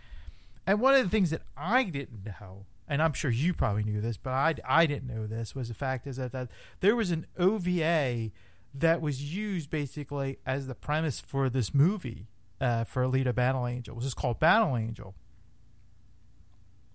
And 0.66 0.80
one 0.80 0.94
of 0.94 1.02
the 1.04 1.10
things 1.10 1.30
that 1.30 1.42
I 1.56 1.84
didn't 1.84 2.24
know, 2.24 2.66
and 2.88 3.02
I'm 3.02 3.12
sure 3.12 3.30
you 3.30 3.54
probably 3.54 3.84
knew 3.84 4.00
this, 4.00 4.16
but 4.16 4.30
I, 4.30 4.54
I 4.66 4.86
didn't 4.86 5.06
know 5.06 5.26
this, 5.26 5.54
was 5.54 5.68
the 5.68 5.74
fact 5.74 6.06
is 6.06 6.16
that, 6.16 6.32
that 6.32 6.48
there 6.80 6.96
was 6.96 7.10
an 7.10 7.26
OVA 7.38 8.30
that 8.74 9.00
was 9.00 9.34
used 9.34 9.70
basically 9.70 10.38
as 10.44 10.66
the 10.66 10.74
premise 10.74 11.20
for 11.20 11.48
this 11.48 11.72
movie 11.72 12.26
uh, 12.60 12.84
for 12.84 13.04
Alita 13.04 13.34
Battle 13.34 13.66
Angel. 13.66 13.96
It 13.96 14.02
was 14.02 14.14
called 14.14 14.40
Battle 14.40 14.76
Angel. 14.76 15.14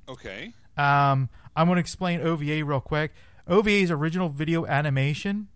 Okay. 0.08 0.54
Um, 0.78 1.30
I'm 1.56 1.68
going 1.68 1.78
to 1.78 1.82
explain 1.82 2.22
OVA 2.22 2.64
real 2.64 2.82
quick. 2.82 3.14
OVA 3.48 3.70
is 3.70 3.92
original 3.92 4.30
video 4.30 4.66
animation. 4.66 5.48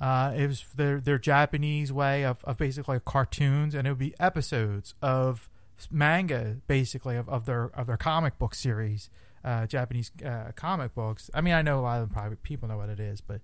Uh, 0.00 0.32
it 0.36 0.46
was 0.46 0.64
their 0.74 1.00
their 1.00 1.18
Japanese 1.18 1.92
way 1.92 2.24
of, 2.24 2.44
of 2.44 2.58
basically 2.58 3.00
cartoons, 3.04 3.74
and 3.74 3.86
it 3.86 3.90
would 3.90 3.98
be 3.98 4.14
episodes 4.20 4.94
of 5.00 5.48
manga, 5.90 6.58
basically 6.66 7.16
of, 7.16 7.28
of 7.28 7.46
their 7.46 7.70
of 7.74 7.86
their 7.86 7.96
comic 7.96 8.38
book 8.38 8.54
series, 8.54 9.08
uh, 9.44 9.66
Japanese 9.66 10.10
uh, 10.24 10.52
comic 10.56 10.94
books. 10.94 11.30
I 11.34 11.40
mean, 11.40 11.54
I 11.54 11.62
know 11.62 11.78
a 11.78 11.82
lot 11.82 12.00
of 12.00 12.08
them 12.08 12.14
probably 12.14 12.36
people 12.36 12.68
know 12.68 12.76
what 12.76 12.88
it 12.88 13.00
is, 13.00 13.20
but 13.20 13.40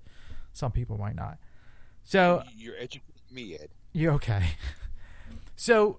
some 0.53 0.73
people 0.73 0.99
might 0.99 1.15
not. 1.15 1.39
So 2.05 2.43
You're 2.57 2.77
educating 2.77 3.03
me, 3.31 3.55
Ed. 3.55 3.69
You're 3.93 4.13
okay? 4.15 4.45
So 5.55 5.99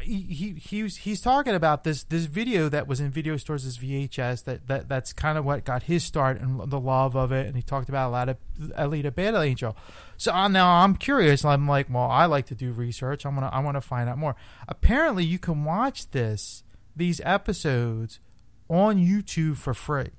he, 0.00 0.22
he 0.22 0.50
he 0.52 0.82
was 0.82 0.96
he's 0.98 1.20
talking 1.20 1.54
about 1.54 1.84
this 1.84 2.04
this 2.04 2.24
video 2.24 2.68
that 2.68 2.88
was 2.88 3.00
in 3.00 3.10
video 3.10 3.36
stores 3.36 3.64
as 3.64 3.78
VHS 3.78 4.44
that, 4.44 4.66
that 4.66 4.88
that's 4.88 5.12
kind 5.12 5.38
of 5.38 5.44
what 5.44 5.64
got 5.64 5.84
his 5.84 6.02
start 6.02 6.40
and 6.40 6.70
the 6.70 6.80
love 6.80 7.14
of 7.14 7.30
it 7.30 7.46
and 7.46 7.54
he 7.56 7.62
talked 7.62 7.88
about 7.88 8.08
a 8.08 8.12
lot 8.12 8.28
of 8.28 8.36
Alita 8.58 9.14
Battle 9.14 9.42
Angel. 9.42 9.76
So 10.16 10.32
uh, 10.32 10.48
now 10.48 10.68
I'm 10.68 10.96
curious. 10.96 11.44
I'm 11.44 11.68
like, 11.68 11.88
well, 11.90 12.10
I 12.10 12.24
like 12.26 12.46
to 12.46 12.54
do 12.54 12.72
research. 12.72 13.24
I'm 13.24 13.34
gonna 13.34 13.50
I 13.52 13.60
want 13.60 13.76
to 13.76 13.80
find 13.80 14.08
out 14.08 14.18
more. 14.18 14.36
Apparently, 14.68 15.24
you 15.24 15.38
can 15.38 15.64
watch 15.64 16.10
this 16.10 16.64
these 16.96 17.20
episodes 17.24 18.20
on 18.68 18.96
YouTube 18.96 19.56
for 19.56 19.74
free. 19.74 20.10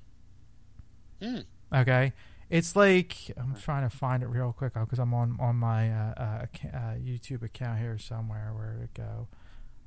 Hmm. 1.22 1.40
Okay, 1.74 2.12
It's 2.48 2.76
like 2.76 3.16
I'm 3.36 3.54
trying 3.56 3.88
to 3.88 3.94
find 3.94 4.22
it 4.22 4.26
real 4.28 4.52
quick 4.56 4.74
because 4.74 4.98
I'm 4.98 5.12
on 5.14 5.36
on 5.40 5.56
my 5.56 5.90
uh, 5.90 6.14
uh, 6.16 6.46
uh, 6.68 6.78
YouTube 6.94 7.42
account 7.42 7.78
here 7.80 7.98
somewhere. 7.98 8.52
Where 8.54 8.74
did 8.74 8.82
it 8.84 8.94
go? 8.94 9.28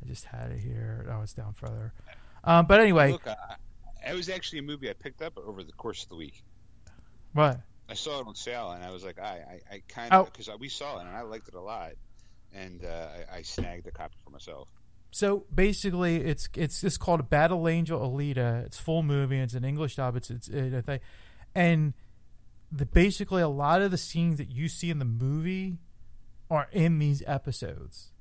I 0.03 0.07
just 0.07 0.25
had 0.25 0.51
it 0.51 0.59
here. 0.59 1.05
Oh, 1.11 1.21
it's 1.21 1.33
down 1.33 1.53
further. 1.53 1.93
Um, 2.43 2.65
but 2.67 2.79
anyway, 2.81 3.11
Look, 3.13 3.27
I, 3.27 3.55
it 4.09 4.15
was 4.15 4.29
actually 4.29 4.59
a 4.59 4.63
movie 4.63 4.89
I 4.89 4.93
picked 4.93 5.21
up 5.21 5.37
over 5.37 5.63
the 5.63 5.73
course 5.73 6.03
of 6.03 6.09
the 6.09 6.15
week. 6.15 6.43
what? 7.33 7.59
I 7.89 7.93
saw 7.95 8.19
it 8.21 8.27
on 8.27 8.35
sale, 8.35 8.71
and 8.71 8.83
I 8.83 8.91
was 8.91 9.03
like, 9.03 9.19
I, 9.19 9.59
I, 9.71 9.75
I 9.75 9.81
kind 9.87 10.13
Oh. 10.13 10.21
of 10.21 10.31
because 10.31 10.49
we 10.59 10.69
saw 10.69 10.97
it, 10.99 11.07
and 11.07 11.09
I 11.15 11.21
liked 11.21 11.47
it 11.47 11.55
a 11.55 11.61
lot, 11.61 11.91
and 12.53 12.85
uh, 12.85 13.07
I, 13.33 13.37
I 13.37 13.41
snagged 13.41 13.87
a 13.87 13.91
copy 13.91 14.15
for 14.23 14.29
myself. 14.29 14.69
So 15.11 15.45
basically, 15.53 16.17
it's 16.17 16.49
it's 16.55 16.83
it's 16.83 16.97
called 16.97 17.29
Battle 17.29 17.67
Angel 17.67 17.99
Alita. 17.99 18.65
It's 18.65 18.77
full 18.77 19.03
movie. 19.03 19.39
It's 19.39 19.55
an 19.55 19.65
English 19.65 19.95
dub. 19.95 20.15
It's 20.15 20.29
it's 20.29 20.47
it, 20.47 20.73
a 20.73 20.81
thing, 20.81 20.99
and 21.55 21.93
the 22.71 22.85
basically 22.85 23.41
a 23.41 23.47
lot 23.47 23.81
of 23.81 23.91
the 23.91 23.97
scenes 23.97 24.37
that 24.37 24.51
you 24.51 24.67
see 24.67 24.89
in 24.89 24.99
the 24.99 25.05
movie 25.05 25.79
are 26.49 26.67
in 26.71 26.99
these 26.99 27.23
episodes. 27.25 28.11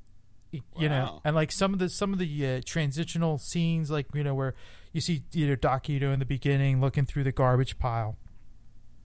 You 0.50 0.88
know, 0.88 1.20
and 1.24 1.36
like 1.36 1.52
some 1.52 1.74
of 1.74 1.78
the 1.78 1.90
some 1.90 2.14
of 2.14 2.18
the 2.18 2.46
uh, 2.46 2.60
transitional 2.64 3.36
scenes, 3.36 3.90
like 3.90 4.06
you 4.14 4.24
know 4.24 4.34
where 4.34 4.54
you 4.94 5.02
see 5.02 5.24
you 5.32 5.46
know 5.46 5.56
Doc 5.56 5.90
Ido 5.90 6.10
in 6.10 6.20
the 6.20 6.24
beginning 6.24 6.80
looking 6.80 7.04
through 7.04 7.24
the 7.24 7.32
garbage 7.32 7.78
pile 7.78 8.16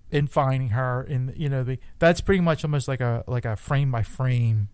and 0.09 0.31
finding 0.31 0.69
her, 0.69 1.03
in 1.03 1.34
you 1.36 1.49
know 1.49 1.63
the 1.63 1.79
that's 1.99 2.21
pretty 2.21 2.39
much 2.39 2.63
almost 2.63 2.88
like 2.88 3.01
a 3.01 3.25
like 3.27 3.43
a 3.43 3.57
frame 3.57 3.91
by 3.91 4.03
frame 4.03 4.69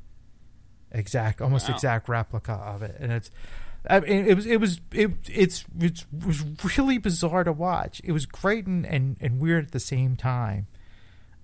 exact 0.91 1.41
almost 1.41 1.69
Wow. 1.69 1.75
exact 1.75 2.09
replica 2.09 2.53
of 2.53 2.81
it 2.81 2.95
and 2.99 3.11
it's 3.11 3.29
I 3.89 4.01
mean, 4.01 4.25
it 4.27 4.35
was 4.35 4.45
it 4.45 4.57
was 4.59 4.81
it 4.91 5.11
it's 5.29 5.63
it 5.79 6.05
was 6.25 6.43
really 6.77 6.97
bizarre 6.97 7.45
to 7.45 7.53
watch. 7.53 8.01
It 8.03 8.11
was 8.11 8.25
great 8.25 8.67
and, 8.67 8.85
and, 8.85 9.15
and 9.21 9.39
weird 9.39 9.67
at 9.67 9.71
the 9.71 9.79
same 9.79 10.17
time. 10.17 10.67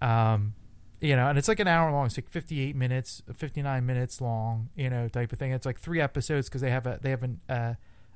Um, 0.01 0.53
you 0.99 1.15
know, 1.15 1.27
and 1.29 1.37
it's 1.37 1.47
like 1.47 1.61
an 1.61 1.67
hour 1.67 1.89
long. 1.93 2.07
It's 2.07 2.17
like 2.17 2.29
fifty 2.29 2.59
eight 2.61 2.75
minutes, 2.75 3.21
fifty 3.35 3.61
nine 3.61 3.85
minutes 3.85 4.19
long. 4.19 4.67
You 4.75 4.89
know, 4.89 5.07
type 5.07 5.31
of 5.31 5.39
thing. 5.39 5.51
It's 5.53 5.65
like 5.65 5.79
three 5.79 6.01
episodes 6.01 6.49
because 6.49 6.59
they 6.61 6.71
have 6.71 6.85
a 6.85 6.99
they 7.01 7.09
have 7.11 7.23
an 7.23 7.39
uh, 7.47 7.73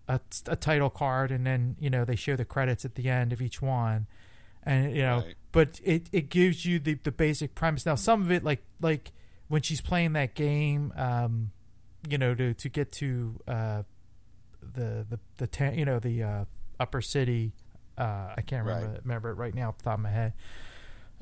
a 0.10 0.20
a 0.48 0.56
title 0.58 0.90
card 0.90 1.32
and 1.32 1.46
then 1.48 1.78
you 1.80 1.90
know 1.90 2.04
they 2.04 2.18
show 2.18 2.36
the 2.36 2.46
credits 2.46 2.84
at 2.84 2.96
the 2.96 3.10
end 3.10 3.32
of 3.32 3.42
each 3.42 3.62
one, 3.62 4.06
and 4.64 4.94
you 4.96 5.02
know, 5.02 5.20
Right. 5.20 5.36
but 5.54 5.80
it 5.84 6.08
it 6.12 6.30
gives 6.30 6.66
you 6.66 6.78
the 6.80 6.96
the 6.96 7.12
basic 7.14 7.56
premise. 7.56 7.86
Now 7.86 7.96
some 7.96 8.22
of 8.22 8.32
it 8.32 8.44
like 8.44 8.64
like 8.82 9.12
when 9.50 9.62
she's 9.62 9.82
playing 9.82 10.14
that 10.14 10.34
game, 10.36 10.93
um, 10.95 11.52
you 12.10 12.18
know, 12.18 12.34
to 12.34 12.54
to 12.54 12.70
get 12.70 12.91
to 12.93 13.39
uh 13.47 13.84
the 14.62 15.06
the 15.10 15.20
the 15.38 15.47
ta- 15.47 15.72
you 15.72 15.84
know 15.86 16.00
the 16.00 16.24
uh, 16.24 16.45
upper 16.80 17.02
city. 17.02 17.52
Uh, 17.97 18.34
I 18.38 18.41
can't 18.45 18.66
remember 18.66 18.88
Right. 18.93 19.00
remember 19.04 19.30
it 19.32 19.34
right 19.36 19.54
now 19.54 19.70
off 19.70 19.78
the 19.80 19.84
top 19.84 19.95
of 19.95 20.00
my 20.00 20.10
head. 20.10 20.34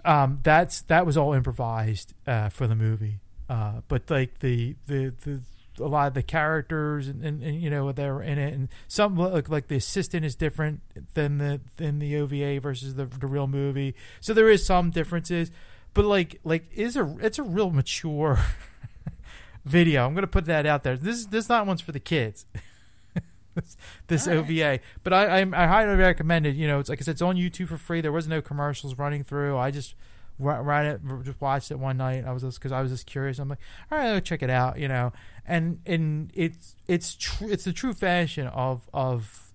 Um, 0.06 0.40
that's 0.44 0.82
that 0.84 1.06
was 1.06 1.18
all 1.18 1.34
improvised 1.34 2.14
uh, 2.28 2.50
for 2.50 2.68
the 2.68 2.76
movie. 2.76 3.20
Uh, 3.50 3.82
but 3.88 4.10
like 4.12 4.40
the 4.40 4.76
the 4.86 5.14
the 5.24 5.42
a 5.80 5.86
lot 5.88 6.08
of 6.08 6.16
the 6.16 6.24
characters 6.24 7.08
and, 7.08 7.24
and, 7.24 7.44
and 7.44 7.62
you 7.62 7.70
know 7.70 7.92
they're 7.92 8.20
in 8.22 8.40
it 8.40 8.52
and 8.54 8.68
some 8.88 9.16
look 9.16 9.48
like 9.48 9.68
the 9.68 9.76
assistant 9.76 10.26
is 10.26 10.36
different 10.36 10.82
than 11.14 11.38
the 11.38 11.62
than 11.78 12.00
the 12.00 12.18
OVA 12.18 12.60
versus 12.60 12.96
the 12.96 13.06
the 13.06 13.28
real 13.28 13.48
movie. 13.48 13.96
So 14.20 14.34
there 14.34 14.50
is 14.50 14.66
some 14.66 14.90
differences, 14.92 15.52
but 15.98 16.06
like 16.06 16.40
like 16.44 16.72
is 16.72 16.96
a 16.96 17.18
it's 17.20 17.40
a 17.40 17.44
real 17.44 17.72
mature 17.72 18.40
video. 19.66 20.06
I'm 20.06 20.14
gonna 20.14 20.28
put 20.28 20.46
that 20.46 20.68
out 20.68 20.84
there. 20.84 20.96
This 20.96 21.26
this 21.26 21.50
not 21.50 21.66
one's 21.66 21.82
for 21.82 21.92
the 21.92 22.00
kids. 22.00 22.46
this 24.08 24.28
right. 24.28 24.38
OVA, 24.38 24.80
but 25.04 25.12
I, 25.12 25.40
I 25.42 25.64
I 25.64 25.66
highly 25.66 25.96
recommend 25.96 26.46
it. 26.46 26.56
You 26.56 26.68
know, 26.68 26.80
it's 26.80 26.88
like 26.88 27.02
I 27.02 27.04
said, 27.04 27.14
it's 27.14 27.22
on 27.24 27.36
YouTube 27.36 27.70
for 27.70 27.78
free. 27.78 28.00
There 28.00 28.12
was 28.12 28.28
no 28.28 28.44
commercials 28.44 28.96
running 29.00 29.24
through. 29.24 29.58
I 29.58 29.72
just 29.72 29.96
ran 30.38 30.86
it, 30.86 31.02
just 31.24 31.42
watched 31.42 31.72
it 31.72 31.80
one 31.80 31.98
night. 31.98 32.26
I 32.26 32.32
was 32.32 32.44
just 32.44 32.60
because 32.60 32.72
I 32.72 32.82
was 32.84 32.92
just 32.92 33.08
curious. 33.08 33.40
I'm 33.40 33.50
like, 33.50 33.60
all 33.92 33.98
right, 33.98 34.14
I'll 34.14 34.22
check 34.22 34.44
it 34.44 34.52
out. 34.52 34.78
You 34.78 34.88
know, 34.88 35.14
and 35.48 35.80
and 35.88 36.30
it's 36.36 36.76
it's 36.88 37.16
true. 37.16 37.50
It's 37.50 37.64
the 37.64 37.74
true 37.74 37.94
fashion 37.94 38.46
of 38.46 38.88
of 38.94 39.52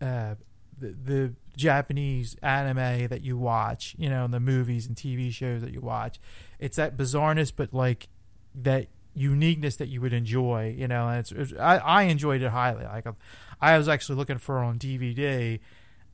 uh, 0.00 0.36
the 0.78 0.94
the 1.04 1.34
Japanese 1.56 2.36
anime 2.42 3.08
that 3.08 3.22
you 3.22 3.36
watch. 3.36 3.94
You 3.98 4.08
know, 4.08 4.26
the 4.26 4.40
movies 4.40 4.86
and 4.86 4.96
TV 4.96 5.32
shows 5.32 5.62
that 5.62 5.72
you 5.72 5.80
watch. 5.80 6.20
It's 6.58 6.76
that 6.76 6.96
bizarreness, 6.96 7.52
but 7.54 7.72
like 7.72 8.08
that 8.54 8.88
uniqueness 9.14 9.76
that 9.76 9.88
you 9.88 10.00
would 10.00 10.12
enjoy. 10.12 10.74
You 10.76 10.88
know, 10.88 11.08
and 11.08 11.20
it's, 11.20 11.32
it's 11.32 11.52
I, 11.58 11.76
I 11.78 12.02
enjoyed 12.04 12.42
it 12.42 12.50
highly. 12.50 12.84
Like 12.84 13.06
I 13.60 13.78
was 13.78 13.88
actually 13.88 14.16
looking 14.16 14.38
for 14.38 14.62
it 14.62 14.66
on 14.66 14.78
DVD, 14.78 15.60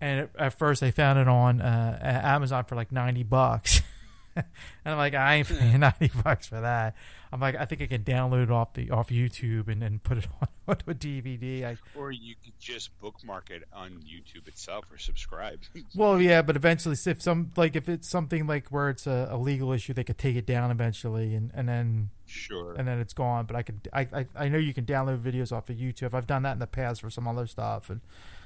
and 0.00 0.20
at, 0.20 0.30
at 0.38 0.58
first 0.58 0.82
I 0.82 0.90
found 0.90 1.18
it 1.18 1.28
on 1.28 1.60
uh, 1.60 1.98
Amazon 2.02 2.64
for 2.64 2.76
like 2.76 2.92
ninety 2.92 3.22
bucks. 3.22 3.82
and 4.36 4.44
I'm 4.84 4.98
like, 4.98 5.14
I 5.14 5.36
ain't 5.36 5.48
paying 5.48 5.80
ninety 5.80 6.10
bucks 6.22 6.46
for 6.46 6.60
that. 6.60 6.94
I'm 7.36 7.40
like, 7.40 7.54
I 7.54 7.66
think 7.66 7.82
I 7.82 7.86
can 7.86 8.02
download 8.02 8.44
it 8.44 8.50
off 8.50 8.72
the 8.72 8.90
off 8.90 9.10
YouTube 9.10 9.68
and 9.68 9.82
then 9.82 10.00
put 10.02 10.16
it 10.16 10.26
on 10.40 10.48
onto 10.66 10.90
a 10.90 10.94
DVD. 10.94 11.64
I, 11.64 11.76
Or 11.94 12.10
you 12.10 12.34
could 12.42 12.58
just 12.58 12.98
bookmark 12.98 13.50
it 13.50 13.64
on 13.74 14.00
YouTube 14.08 14.48
itself 14.48 14.86
or 14.90 14.96
subscribe. 14.96 15.60
well, 15.94 16.18
yeah, 16.18 16.40
but 16.40 16.56
eventually, 16.56 16.96
if 17.04 17.20
some 17.20 17.52
like 17.54 17.76
if 17.76 17.90
it's 17.90 18.08
something 18.08 18.46
like 18.46 18.68
where 18.68 18.88
it's 18.88 19.06
a, 19.06 19.28
a 19.30 19.36
legal 19.36 19.70
issue, 19.72 19.92
they 19.92 20.02
could 20.02 20.16
take 20.16 20.34
it 20.34 20.46
down 20.46 20.70
eventually, 20.70 21.34
and 21.34 21.50
and 21.54 21.68
then 21.68 22.08
sure. 22.24 22.74
and 22.74 22.88
then 22.88 22.98
it's 23.00 23.12
gone. 23.12 23.44
But 23.44 23.56
I 23.56 23.62
could, 23.62 23.86
I, 23.92 24.08
I, 24.14 24.26
I 24.34 24.48
know 24.48 24.56
you 24.56 24.72
can 24.72 24.86
download 24.86 25.20
videos 25.20 25.52
off 25.52 25.68
of 25.68 25.76
YouTube. 25.76 26.14
I've 26.14 26.26
done 26.26 26.42
that 26.44 26.52
in 26.52 26.58
the 26.58 26.66
past 26.66 27.02
for 27.02 27.10
some 27.10 27.28
other 27.28 27.46
stuff, 27.46 27.90
and 27.90 28.00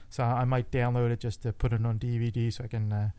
so 0.09 0.25
I 0.25 0.45
might 0.45 0.73
download 0.73 1.13
it 1.13 1.21
just 1.21 1.43
to 1.43 1.53
put 1.53 1.73
it 1.73 1.87
on 1.87 2.01
DVD 2.01 2.53
so 2.53 2.65
I 2.65 2.67
can 2.67 2.93
uh, 2.93 3.11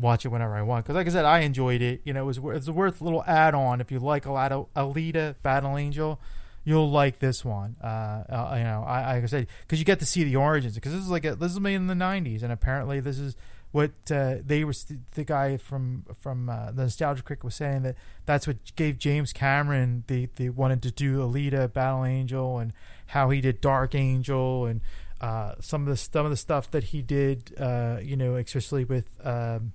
watch 0.00 0.24
it 0.24 0.28
whenever 0.28 0.54
I 0.54 0.62
want. 0.62 0.84
Because 0.84 0.96
like 0.96 1.06
I 1.06 1.10
said, 1.10 1.24
I 1.24 1.40
enjoyed 1.40 1.82
it. 1.82 2.00
You 2.04 2.12
know, 2.12 2.22
it 2.22 2.26
was 2.26 2.56
it's 2.56 2.68
a 2.68 2.72
worth 2.72 3.00
little 3.00 3.24
add 3.24 3.54
on 3.54 3.80
if 3.80 3.90
you 3.90 3.98
like 3.98 4.26
a 4.26 4.32
lot 4.32 4.52
of 4.52 4.72
Alita 4.74 5.36
Battle 5.42 5.76
Angel. 5.76 6.20
You'll 6.62 6.90
like 6.90 7.20
this 7.20 7.42
one, 7.42 7.76
uh, 7.82 7.86
uh, 7.86 8.54
you 8.58 8.64
know. 8.64 8.84
I, 8.86 9.14
like 9.14 9.24
I 9.24 9.26
said, 9.26 9.46
because 9.62 9.78
you 9.78 9.84
get 9.86 9.98
to 10.00 10.06
see 10.06 10.24
the 10.24 10.36
origins. 10.36 10.74
Because 10.74 10.92
this 10.92 11.00
is 11.00 11.08
like 11.08 11.24
a, 11.24 11.34
this 11.34 11.52
is 11.52 11.60
made 11.60 11.76
in 11.76 11.86
the 11.86 11.94
'90s, 11.94 12.42
and 12.42 12.52
apparently 12.52 13.00
this 13.00 13.18
is 13.18 13.34
what 13.72 13.92
uh, 14.10 14.36
they 14.44 14.62
were. 14.64 14.74
The 15.14 15.24
guy 15.24 15.56
from 15.56 16.04
from 16.18 16.50
uh, 16.50 16.70
the 16.72 16.82
Nostalgia 16.82 17.22
Critic 17.22 17.44
was 17.44 17.54
saying 17.54 17.82
that 17.84 17.96
that's 18.26 18.46
what 18.46 18.56
gave 18.76 18.98
James 18.98 19.32
Cameron 19.32 20.04
the 20.06 20.28
the 20.36 20.50
wanted 20.50 20.82
to 20.82 20.90
do 20.90 21.18
Alita, 21.18 21.72
Battle 21.72 22.04
Angel, 22.04 22.58
and 22.58 22.74
how 23.06 23.30
he 23.30 23.40
did 23.40 23.62
Dark 23.62 23.94
Angel, 23.94 24.66
and 24.66 24.82
uh, 25.22 25.54
some 25.60 25.82
of 25.82 25.88
the 25.88 25.96
some 25.96 26.26
of 26.26 26.30
the 26.30 26.36
stuff 26.36 26.70
that 26.72 26.84
he 26.84 27.00
did. 27.00 27.54
Uh, 27.58 27.98
you 28.02 28.16
know, 28.16 28.36
especially 28.36 28.84
with. 28.84 29.06
Um, 29.24 29.72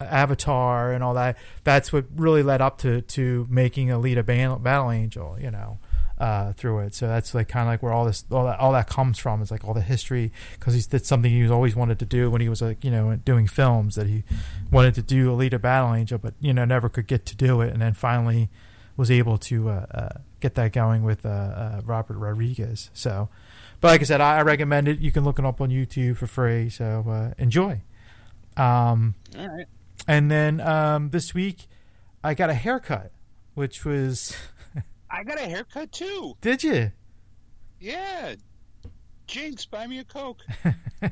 Avatar 0.00 0.92
and 0.92 1.02
all 1.02 1.14
that. 1.14 1.36
That's 1.64 1.92
what 1.92 2.06
really 2.14 2.42
led 2.42 2.60
up 2.60 2.78
to 2.78 3.02
to 3.02 3.46
making 3.50 3.88
Alita 3.88 4.24
Battle 4.24 4.90
Angel. 4.90 5.36
You 5.40 5.50
know, 5.50 5.78
uh, 6.18 6.52
through 6.52 6.80
it. 6.80 6.94
So 6.94 7.06
that's 7.06 7.34
like 7.34 7.48
kind 7.48 7.68
of 7.68 7.72
like 7.72 7.82
where 7.82 7.92
all 7.92 8.04
this 8.04 8.24
all 8.30 8.44
that 8.44 8.58
all 8.58 8.72
that 8.72 8.88
comes 8.88 9.18
from. 9.18 9.40
Is 9.40 9.50
like 9.50 9.64
all 9.64 9.74
the 9.74 9.80
history 9.80 10.32
because 10.58 10.74
he's 10.74 10.86
did 10.86 11.06
something 11.06 11.30
he 11.30 11.42
was 11.42 11.50
always 11.50 11.76
wanted 11.76 11.98
to 12.00 12.06
do 12.06 12.30
when 12.30 12.40
he 12.40 12.48
was 12.48 12.60
like 12.60 12.84
you 12.84 12.90
know 12.90 13.16
doing 13.16 13.46
films 13.46 13.94
that 13.94 14.06
he 14.06 14.24
wanted 14.70 14.94
to 14.96 15.02
do 15.02 15.30
Alita 15.30 15.60
Battle 15.60 15.94
Angel, 15.94 16.18
but 16.18 16.34
you 16.40 16.52
know 16.52 16.64
never 16.64 16.88
could 16.88 17.06
get 17.06 17.24
to 17.26 17.36
do 17.36 17.60
it, 17.60 17.72
and 17.72 17.80
then 17.80 17.94
finally 17.94 18.48
was 18.96 19.10
able 19.12 19.38
to 19.38 19.68
uh, 19.68 19.86
uh, 19.94 20.08
get 20.40 20.56
that 20.56 20.72
going 20.72 21.04
with 21.04 21.24
uh, 21.24 21.28
uh, 21.28 21.80
Robert 21.84 22.18
Rodriguez. 22.18 22.90
So, 22.92 23.28
but 23.80 23.88
like 23.88 24.00
I 24.00 24.04
said, 24.04 24.20
I, 24.20 24.38
I 24.38 24.42
recommend 24.42 24.88
it. 24.88 24.98
You 24.98 25.12
can 25.12 25.22
look 25.22 25.38
it 25.38 25.44
up 25.44 25.60
on 25.60 25.70
YouTube 25.70 26.16
for 26.16 26.26
free. 26.26 26.68
So 26.68 27.04
uh, 27.08 27.34
enjoy. 27.38 27.80
Um, 28.56 29.14
All 29.38 29.48
right. 29.48 29.66
And 30.06 30.30
then 30.30 30.60
um, 30.60 31.10
this 31.10 31.34
week, 31.34 31.66
I 32.22 32.34
got 32.34 32.50
a 32.50 32.54
haircut, 32.54 33.12
which 33.54 33.84
was. 33.84 34.36
I 35.10 35.24
got 35.24 35.38
a 35.38 35.46
haircut 35.46 35.92
too. 35.92 36.36
Did 36.40 36.62
you? 36.62 36.92
Yeah. 37.80 38.34
Jinx, 39.26 39.66
buy 39.66 39.86
me 39.86 39.98
a 39.98 40.04
Coke. 40.04 40.42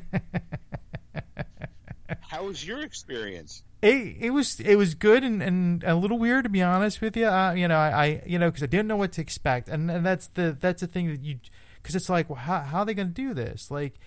How 2.21 2.45
was 2.45 2.65
your 2.65 2.81
experience? 2.81 3.63
It, 3.81 4.17
it 4.19 4.29
was 4.31 4.59
it 4.59 4.75
was 4.75 4.95
good 4.95 5.23
and, 5.23 5.41
and 5.41 5.83
a 5.83 5.95
little 5.95 6.17
weird 6.17 6.45
to 6.45 6.49
be 6.49 6.63
honest 6.63 6.99
with 6.99 7.15
you. 7.15 7.27
Uh, 7.27 7.53
you 7.53 7.67
know, 7.67 7.77
I, 7.77 8.05
I 8.05 8.23
you 8.25 8.39
know 8.39 8.49
because 8.49 8.63
I 8.63 8.65
didn't 8.67 8.87
know 8.87 8.95
what 8.95 9.11
to 9.13 9.21
expect, 9.21 9.69
and, 9.69 9.89
and 9.91 10.05
that's 10.05 10.27
the 10.29 10.57
that's 10.59 10.81
the 10.81 10.87
thing 10.87 11.07
that 11.09 11.21
you 11.21 11.39
because 11.81 11.95
it's 11.95 12.09
like 12.09 12.29
well, 12.29 12.39
how 12.39 12.61
how 12.61 12.79
are 12.79 12.85
they 12.85 12.93
going 12.93 13.09
to 13.09 13.13
do 13.13 13.33
this? 13.33 13.69
Like, 13.69 13.99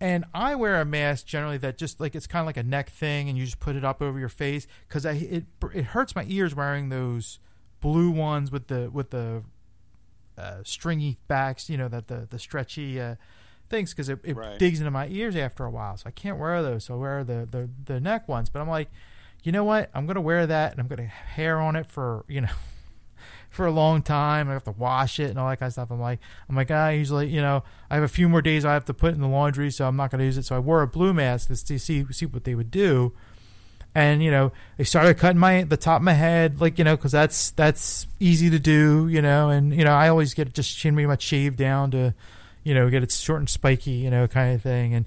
and 0.00 0.24
I 0.34 0.54
wear 0.54 0.80
a 0.80 0.84
mask 0.84 1.26
generally 1.26 1.58
that 1.58 1.76
just 1.78 2.00
like 2.00 2.14
it's 2.14 2.26
kind 2.26 2.40
of 2.40 2.46
like 2.46 2.56
a 2.56 2.62
neck 2.62 2.90
thing, 2.90 3.28
and 3.28 3.36
you 3.38 3.44
just 3.44 3.60
put 3.60 3.76
it 3.76 3.84
up 3.84 4.00
over 4.02 4.18
your 4.18 4.28
face 4.28 4.66
because 4.88 5.04
I 5.06 5.12
it 5.12 5.44
it 5.74 5.84
hurts 5.86 6.14
my 6.14 6.24
ears 6.28 6.54
wearing 6.54 6.88
those 6.88 7.38
blue 7.80 8.10
ones 8.10 8.50
with 8.50 8.68
the 8.68 8.90
with 8.92 9.10
the 9.10 9.42
uh, 10.36 10.58
stringy 10.64 11.18
backs, 11.26 11.68
you 11.68 11.76
know, 11.76 11.88
that 11.88 12.08
the 12.08 12.26
the 12.30 12.38
stretchy 12.38 13.00
uh, 13.00 13.16
things 13.68 13.92
because 13.92 14.08
it, 14.08 14.20
it 14.24 14.36
Right. 14.36 14.58
digs 14.58 14.78
into 14.80 14.90
my 14.90 15.08
ears 15.08 15.34
after 15.36 15.64
a 15.64 15.70
while. 15.70 15.96
So 15.96 16.04
I 16.06 16.10
can't 16.10 16.38
wear 16.38 16.62
those. 16.62 16.84
So 16.84 16.94
I 16.94 16.96
wear 16.98 17.24
the, 17.24 17.46
the 17.50 17.68
the 17.86 18.00
neck 18.00 18.28
ones. 18.28 18.48
But 18.50 18.60
I'm 18.60 18.68
like, 18.68 18.88
you 19.42 19.50
know 19.52 19.64
what? 19.64 19.90
I'm 19.94 20.06
gonna 20.06 20.20
wear 20.20 20.46
that 20.46 20.72
and 20.72 20.80
I'm 20.80 20.86
gonna 20.86 21.06
have 21.08 21.28
hair 21.30 21.60
on 21.60 21.74
it 21.76 21.86
for 21.86 22.24
you 22.28 22.40
know 22.42 22.48
for 23.48 23.66
a 23.66 23.70
long 23.70 24.02
time. 24.02 24.48
I 24.48 24.52
have 24.52 24.64
to 24.64 24.70
wash 24.72 25.18
it 25.18 25.30
and 25.30 25.38
all 25.38 25.48
that 25.48 25.58
kind 25.58 25.68
of 25.68 25.72
stuff. 25.72 25.90
I'm 25.90 26.00
like, 26.00 26.20
I'm 26.48 26.56
like, 26.56 26.70
I 26.70 26.92
usually, 26.92 27.28
you 27.28 27.40
know, 27.40 27.64
I 27.90 27.94
have 27.94 28.04
a 28.04 28.08
few 28.08 28.28
more 28.28 28.42
days 28.42 28.64
I 28.64 28.74
have 28.74 28.84
to 28.86 28.94
put 28.94 29.14
in 29.14 29.20
the 29.20 29.28
laundry, 29.28 29.70
so 29.70 29.86
I'm 29.86 29.96
not 29.96 30.10
gonna 30.10 30.24
use 30.24 30.38
it. 30.38 30.44
So 30.44 30.56
I 30.56 30.58
wore 30.58 30.82
a 30.82 30.86
blue 30.86 31.12
mask 31.14 31.48
to 31.48 31.56
see 31.56 31.78
see, 31.78 32.26
what 32.26 32.44
they 32.44 32.54
would 32.54 32.70
do. 32.70 33.12
and 33.94 34.22
you 34.22 34.30
know 34.30 34.52
they 34.76 34.84
started 34.84 35.16
cutting 35.18 35.38
my 35.38 35.62
the 35.64 35.76
top 35.76 36.00
of 36.00 36.04
my 36.04 36.12
head 36.12 36.60
like 36.60 36.78
you 36.78 36.84
know 36.84 36.94
because 36.94 37.12
that's 37.12 37.50
that's 37.52 38.06
easy 38.20 38.50
to 38.50 38.58
do 38.58 39.08
you 39.08 39.22
know 39.22 39.48
and 39.48 39.74
you 39.74 39.82
know 39.82 39.92
i 39.92 40.08
always 40.08 40.34
get 40.34 40.46
it 40.46 40.54
just 40.54 40.80
pretty 40.80 41.06
much 41.06 41.22
shaved 41.22 41.56
down 41.56 41.90
to 41.90 42.14
you 42.64 42.74
know 42.74 42.90
get 42.90 43.02
it 43.02 43.10
short 43.10 43.40
and 43.40 43.48
spiky 43.48 43.92
you 43.92 44.10
know 44.10 44.28
kind 44.28 44.54
of 44.54 44.62
thing 44.62 44.92
and 44.94 45.06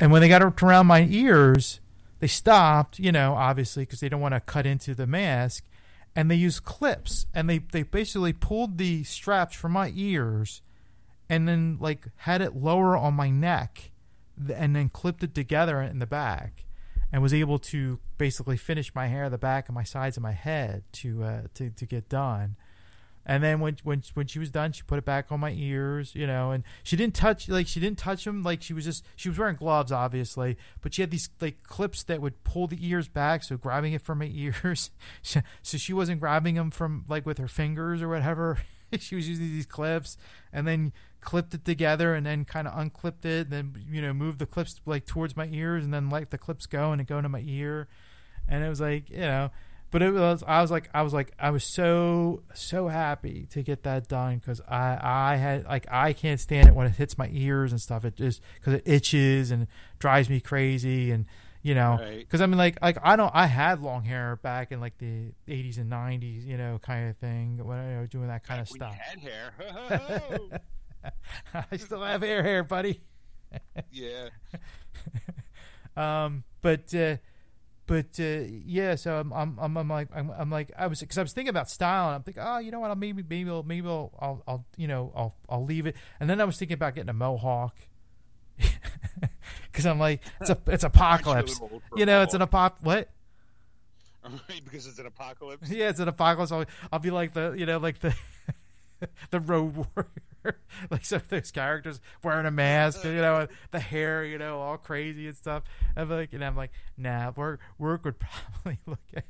and 0.00 0.10
when 0.10 0.20
they 0.20 0.28
got 0.28 0.42
around 0.42 0.86
my 0.86 1.06
ears 1.08 1.78
they 2.18 2.26
stopped 2.26 2.98
you 2.98 3.12
know 3.12 3.34
obviously 3.34 3.84
because 3.84 4.00
they 4.00 4.08
don't 4.08 4.20
want 4.20 4.34
to 4.34 4.40
cut 4.40 4.66
into 4.66 4.94
the 4.94 5.06
mask 5.06 5.64
and 6.18 6.28
they 6.28 6.34
used 6.34 6.64
clips 6.64 7.26
and 7.32 7.48
they 7.48 7.58
they 7.58 7.84
basically 7.84 8.32
pulled 8.32 8.76
the 8.76 9.04
straps 9.04 9.54
from 9.54 9.70
my 9.70 9.92
ears 9.94 10.62
and 11.28 11.46
then 11.46 11.78
like 11.80 12.08
had 12.16 12.42
it 12.42 12.56
lower 12.56 12.96
on 12.96 13.14
my 13.14 13.30
neck 13.30 13.92
and 14.52 14.74
then 14.74 14.88
clipped 14.88 15.22
it 15.22 15.32
together 15.32 15.80
in 15.80 16.00
the 16.00 16.08
back 16.08 16.64
and 17.12 17.22
was 17.22 17.32
able 17.32 17.60
to 17.60 18.00
basically 18.18 18.56
finish 18.56 18.92
my 18.96 19.06
hair, 19.06 19.30
the 19.30 19.38
back, 19.38 19.68
and 19.68 19.76
my 19.76 19.84
sides 19.84 20.16
of 20.16 20.22
my 20.24 20.32
head 20.32 20.82
to 20.90 21.22
uh, 21.22 21.42
to 21.54 21.70
to 21.70 21.86
get 21.86 22.08
done. 22.08 22.56
And 23.28 23.44
then 23.44 23.60
when 23.60 23.76
when 23.84 24.02
when 24.14 24.26
she 24.26 24.38
was 24.38 24.50
done, 24.50 24.72
she 24.72 24.82
put 24.82 24.98
it 24.98 25.04
back 25.04 25.30
on 25.30 25.38
my 25.38 25.52
ears, 25.52 26.14
you 26.14 26.26
know, 26.26 26.50
and 26.50 26.64
she 26.82 26.96
didn't 26.96 27.14
touch 27.14 27.46
like 27.46 27.66
she 27.68 27.78
didn't 27.78 27.98
touch 27.98 28.24
them 28.24 28.42
like 28.42 28.62
she 28.62 28.72
was 28.72 28.86
just 28.86 29.04
she 29.16 29.28
was 29.28 29.38
wearing 29.38 29.56
gloves 29.56 29.92
obviously, 29.92 30.56
but 30.80 30.94
she 30.94 31.02
had 31.02 31.10
these 31.10 31.28
like 31.38 31.62
clips 31.62 32.02
that 32.04 32.22
would 32.22 32.42
pull 32.42 32.66
the 32.66 32.78
ears 32.80 33.06
back, 33.06 33.44
so 33.44 33.58
grabbing 33.58 33.92
it 33.92 34.00
from 34.00 34.20
my 34.20 34.24
ears, 34.34 34.90
so 35.22 35.42
she 35.62 35.92
wasn't 35.92 36.20
grabbing 36.20 36.54
them 36.54 36.70
from 36.70 37.04
like 37.06 37.26
with 37.26 37.36
her 37.36 37.48
fingers 37.48 38.00
or 38.00 38.08
whatever. 38.08 38.58
she 38.98 39.14
was 39.14 39.28
using 39.28 39.44
these 39.44 39.66
clips, 39.66 40.16
and 40.50 40.66
then 40.66 40.94
clipped 41.20 41.52
it 41.52 41.66
together 41.66 42.14
and 42.14 42.24
then 42.24 42.46
kind 42.46 42.66
of 42.66 42.78
unclipped 42.78 43.26
it, 43.26 43.50
then 43.50 43.84
you 43.90 44.00
know 44.00 44.14
moved 44.14 44.38
the 44.38 44.46
clips 44.46 44.80
like 44.86 45.04
towards 45.04 45.36
my 45.36 45.48
ears 45.48 45.84
and 45.84 45.92
then 45.92 46.08
let 46.08 46.30
the 46.30 46.38
clips 46.38 46.64
go 46.64 46.92
and 46.92 47.00
it 47.02 47.06
go 47.06 47.18
into 47.18 47.28
my 47.28 47.44
ear, 47.46 47.88
and 48.48 48.64
it 48.64 48.70
was 48.70 48.80
like 48.80 49.10
you 49.10 49.18
know, 49.18 49.50
but 49.90 50.02
it 50.02 50.12
was 50.12 50.42
I 50.46 50.60
was 50.62 50.70
like 50.70 50.88
I 50.92 51.02
was 51.02 51.12
like 51.12 51.32
I 51.38 51.50
was 51.50 51.64
so 51.64 52.42
so 52.54 52.88
happy 52.88 53.46
to 53.50 53.62
get 53.62 53.82
that 53.84 54.08
done 54.08 54.38
because 54.38 54.60
I 54.68 54.98
I 55.00 55.36
had 55.36 55.64
like 55.64 55.86
I 55.90 56.12
can't 56.12 56.40
stand 56.40 56.68
it 56.68 56.74
when 56.74 56.86
it 56.86 56.94
hits 56.94 57.18
my 57.18 57.28
ears 57.32 57.72
and 57.72 57.80
stuff. 57.80 58.04
It 58.04 58.16
just 58.16 58.40
because 58.56 58.74
it 58.74 58.82
itches 58.84 59.50
and 59.50 59.66
drives 59.98 60.28
me 60.28 60.40
crazy 60.40 61.10
and 61.10 61.26
you 61.62 61.74
know 61.74 61.98
because 62.16 62.38
right. 62.38 62.44
i 62.44 62.46
mean 62.46 62.56
like 62.56 62.80
like 62.80 62.96
i 63.02 63.16
don't 63.16 63.32
i 63.34 63.44
had 63.44 63.82
long 63.82 64.04
hair 64.04 64.36
back 64.36 64.70
in 64.70 64.80
like 64.80 64.96
the 64.98 65.32
80s 65.48 65.76
and 65.78 65.90
90s 65.90 66.46
you 66.46 66.56
know 66.56 66.78
kind 66.80 67.10
of 67.10 67.16
thing 67.16 67.58
when 67.60 67.76
i 67.76 68.00
was 68.00 68.08
doing 68.08 68.28
that 68.28 68.44
kind 68.44 68.60
of 68.60 68.68
stuff 68.68 68.94
had 68.94 69.18
hair 69.18 70.60
I 71.54 71.76
still 71.76 72.02
have 72.02 72.22
hair, 72.22 72.42
hair, 72.42 72.62
buddy. 72.62 73.00
yeah. 73.90 74.28
um, 75.96 76.44
but 76.60 76.94
uh, 76.94 77.16
but 77.88 78.20
uh, 78.20 78.44
yeah. 78.64 78.94
So 78.94 79.18
I'm, 79.18 79.32
I'm 79.32 79.58
I'm 79.58 79.76
I'm 79.76 79.88
like 79.88 80.08
I'm, 80.14 80.30
I'm 80.30 80.50
like 80.50 80.70
I 80.78 80.86
was 80.86 81.00
because 81.00 81.18
I 81.18 81.22
was 81.22 81.32
thinking 81.32 81.50
about 81.50 81.68
style 81.68 82.06
and 82.06 82.14
I'm 82.14 82.22
thinking 82.22 82.44
oh 82.46 82.58
you 82.58 82.70
know 82.70 82.78
what 82.78 82.90
I'll 82.90 82.96
maybe 82.96 83.24
maybe 83.28 83.50
I'll, 83.50 83.64
maybe 83.64 83.88
I'll, 83.88 84.12
I'll 84.20 84.42
I'll 84.46 84.66
you 84.76 84.86
know 84.86 85.12
I'll 85.16 85.34
I'll 85.48 85.64
leave 85.64 85.86
it 85.86 85.96
and 86.20 86.30
then 86.30 86.40
I 86.40 86.44
was 86.44 86.56
thinking 86.56 86.76
about 86.76 86.94
getting 86.94 87.10
a 87.10 87.14
mohawk. 87.14 87.76
Because 89.78 89.86
I'm 89.86 89.98
like 90.00 90.22
it's 90.40 90.50
a 90.50 90.58
it's 90.66 90.82
apocalypse, 90.84 91.60
you 91.96 92.04
know. 92.04 92.22
It's 92.22 92.34
an 92.34 92.40
apop 92.40 92.74
what? 92.80 93.08
because 94.64 94.86
it's 94.86 94.98
an 94.98 95.06
apocalypse. 95.06 95.70
Yeah, 95.70 95.88
it's 95.88 96.00
an 96.00 96.08
apocalypse. 96.08 96.52
I'll, 96.52 96.64
I'll 96.92 96.98
be 96.98 97.10
like 97.10 97.32
the 97.32 97.52
you 97.56 97.64
know 97.64 97.78
like 97.78 98.00
the 98.00 98.14
the 99.30 99.40
road 99.40 99.76
warrior, 99.76 100.58
like 100.90 101.04
some 101.04 101.16
of 101.16 101.28
those 101.28 101.50
characters 101.50 102.00
wearing 102.22 102.46
a 102.46 102.50
mask, 102.50 103.04
you 103.04 103.12
know, 103.12 103.46
the 103.70 103.80
hair, 103.80 104.24
you 104.24 104.38
know, 104.38 104.60
all 104.60 104.76
crazy 104.76 105.26
and 105.26 105.36
stuff. 105.36 105.62
I'm 105.96 106.08
like, 106.08 106.32
and 106.32 106.44
I'm 106.44 106.56
like, 106.56 106.72
nah, 106.96 107.32
work 107.34 107.60
work 107.78 108.04
would 108.04 108.18
probably 108.18 108.78
look 108.86 109.00
at. 109.14 109.24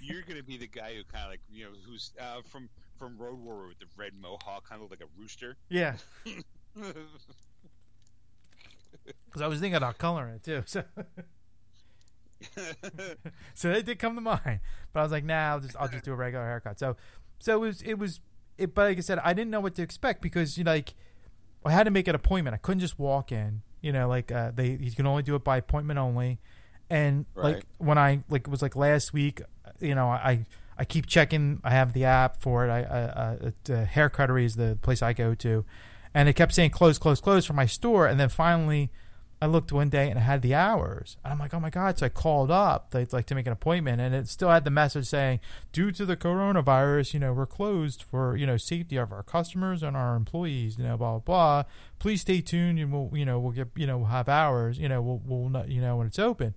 You're 0.00 0.22
gonna 0.22 0.42
be 0.42 0.56
the 0.56 0.68
guy 0.68 0.94
who 0.94 1.04
kind 1.04 1.24
of 1.24 1.30
like 1.30 1.40
you 1.52 1.64
know 1.64 1.70
who's 1.86 2.12
uh, 2.20 2.42
from 2.48 2.68
from 2.98 3.16
Road 3.16 3.38
Warrior 3.40 3.68
with 3.68 3.78
the 3.78 3.86
red 3.96 4.12
mohawk, 4.20 4.68
kind 4.68 4.82
of 4.82 4.90
like 4.90 5.00
a 5.00 5.20
rooster. 5.20 5.56
Yeah. 5.68 5.96
Because 9.26 9.42
I 9.42 9.46
was 9.46 9.60
thinking 9.60 9.76
about 9.76 9.98
coloring 9.98 10.34
it 10.34 10.42
too, 10.42 10.62
so. 10.66 10.82
so 13.54 13.72
they 13.72 13.82
did 13.82 13.98
come 13.98 14.14
to 14.14 14.20
mind, 14.20 14.60
but 14.92 15.00
I 15.00 15.02
was 15.02 15.12
like, 15.12 15.24
nah, 15.24 15.50
I'll 15.50 15.60
just 15.60 15.76
I'll 15.78 15.88
just 15.88 16.04
do 16.04 16.12
a 16.12 16.16
regular 16.16 16.44
haircut. 16.44 16.78
So, 16.78 16.96
so 17.38 17.54
it 17.54 17.60
was 17.60 17.82
it 17.82 17.94
was 17.94 18.20
it, 18.60 18.74
but 18.74 18.88
like 18.88 18.98
I 18.98 19.00
said, 19.00 19.18
I 19.24 19.32
didn't 19.32 19.50
know 19.50 19.60
what 19.60 19.74
to 19.76 19.82
expect 19.82 20.22
because 20.22 20.58
you 20.58 20.64
know, 20.64 20.72
like 20.72 20.94
I 21.64 21.72
had 21.72 21.84
to 21.84 21.90
make 21.90 22.08
an 22.08 22.14
appointment. 22.14 22.54
I 22.54 22.58
couldn't 22.58 22.80
just 22.80 22.98
walk 22.98 23.32
in. 23.32 23.62
You 23.80 23.92
know, 23.92 24.08
like 24.08 24.30
uh, 24.30 24.52
they 24.54 24.76
you 24.80 24.92
can 24.92 25.06
only 25.06 25.22
do 25.22 25.34
it 25.34 25.44
by 25.44 25.56
appointment 25.56 25.98
only. 25.98 26.38
And 26.90 27.24
right. 27.34 27.54
like 27.54 27.64
when 27.78 27.98
I 27.98 28.22
like 28.28 28.42
it 28.42 28.48
was 28.48 28.62
like 28.62 28.76
last 28.76 29.12
week, 29.12 29.42
you 29.80 29.94
know, 29.94 30.08
I 30.08 30.44
I 30.78 30.84
keep 30.84 31.06
checking. 31.06 31.60
I 31.64 31.70
have 31.70 31.92
the 31.92 32.04
app 32.04 32.40
for 32.40 32.66
it. 32.66 32.70
I 32.70 32.82
uh, 32.82 33.50
uh, 33.70 33.84
Hair 33.84 34.10
Cuttery 34.10 34.44
is 34.44 34.56
the 34.56 34.78
place 34.82 35.02
I 35.02 35.12
go 35.12 35.34
to, 35.36 35.64
and 36.14 36.28
it 36.28 36.34
kept 36.34 36.52
saying 36.52 36.70
close, 36.70 36.98
close, 36.98 37.20
close 37.20 37.46
for 37.46 37.54
my 37.54 37.66
store. 37.66 38.06
And 38.06 38.20
then 38.20 38.28
finally, 38.28 38.90
I 39.42 39.46
looked 39.46 39.72
one 39.72 39.88
day 39.88 40.10
and 40.10 40.18
it 40.18 40.22
had 40.22 40.42
the 40.42 40.54
hours. 40.54 41.16
And 41.24 41.32
I'm 41.32 41.38
like, 41.38 41.54
oh 41.54 41.60
my 41.60 41.70
God. 41.70 41.98
So 41.98 42.06
I 42.06 42.08
called 42.10 42.50
up 42.50 42.90
to, 42.90 43.06
like 43.10 43.24
to 43.26 43.34
make 43.34 43.46
an 43.46 43.52
appointment 43.52 44.00
and 44.00 44.14
it 44.14 44.28
still 44.28 44.50
had 44.50 44.64
the 44.64 44.70
message 44.70 45.06
saying, 45.06 45.40
due 45.72 45.90
to 45.92 46.04
the 46.04 46.16
coronavirus, 46.16 47.14
you 47.14 47.20
know, 47.20 47.32
we're 47.32 47.46
closed 47.46 48.02
for, 48.02 48.36
you 48.36 48.46
know, 48.46 48.58
safety 48.58 48.96
of 48.96 49.12
our 49.12 49.22
customers 49.22 49.82
and 49.82 49.96
our 49.96 50.14
employees, 50.14 50.76
you 50.76 50.84
know, 50.84 50.98
blah, 50.98 51.12
blah, 51.12 51.20
blah. 51.20 51.62
Please 51.98 52.20
stay 52.20 52.42
tuned 52.42 52.78
and 52.78 52.92
we'll, 52.92 53.10
you 53.16 53.24
know, 53.24 53.38
we'll 53.38 53.52
get, 53.52 53.68
you 53.76 53.86
know, 53.86 53.98
we'll 53.98 54.08
have 54.08 54.28
hours, 54.28 54.78
you 54.78 54.88
know, 54.88 55.00
we'll, 55.00 55.22
we'll 55.24 55.48
not, 55.48 55.68
you 55.68 55.80
know, 55.80 55.96
when 55.96 56.06
it's 56.06 56.18
open. 56.18 56.54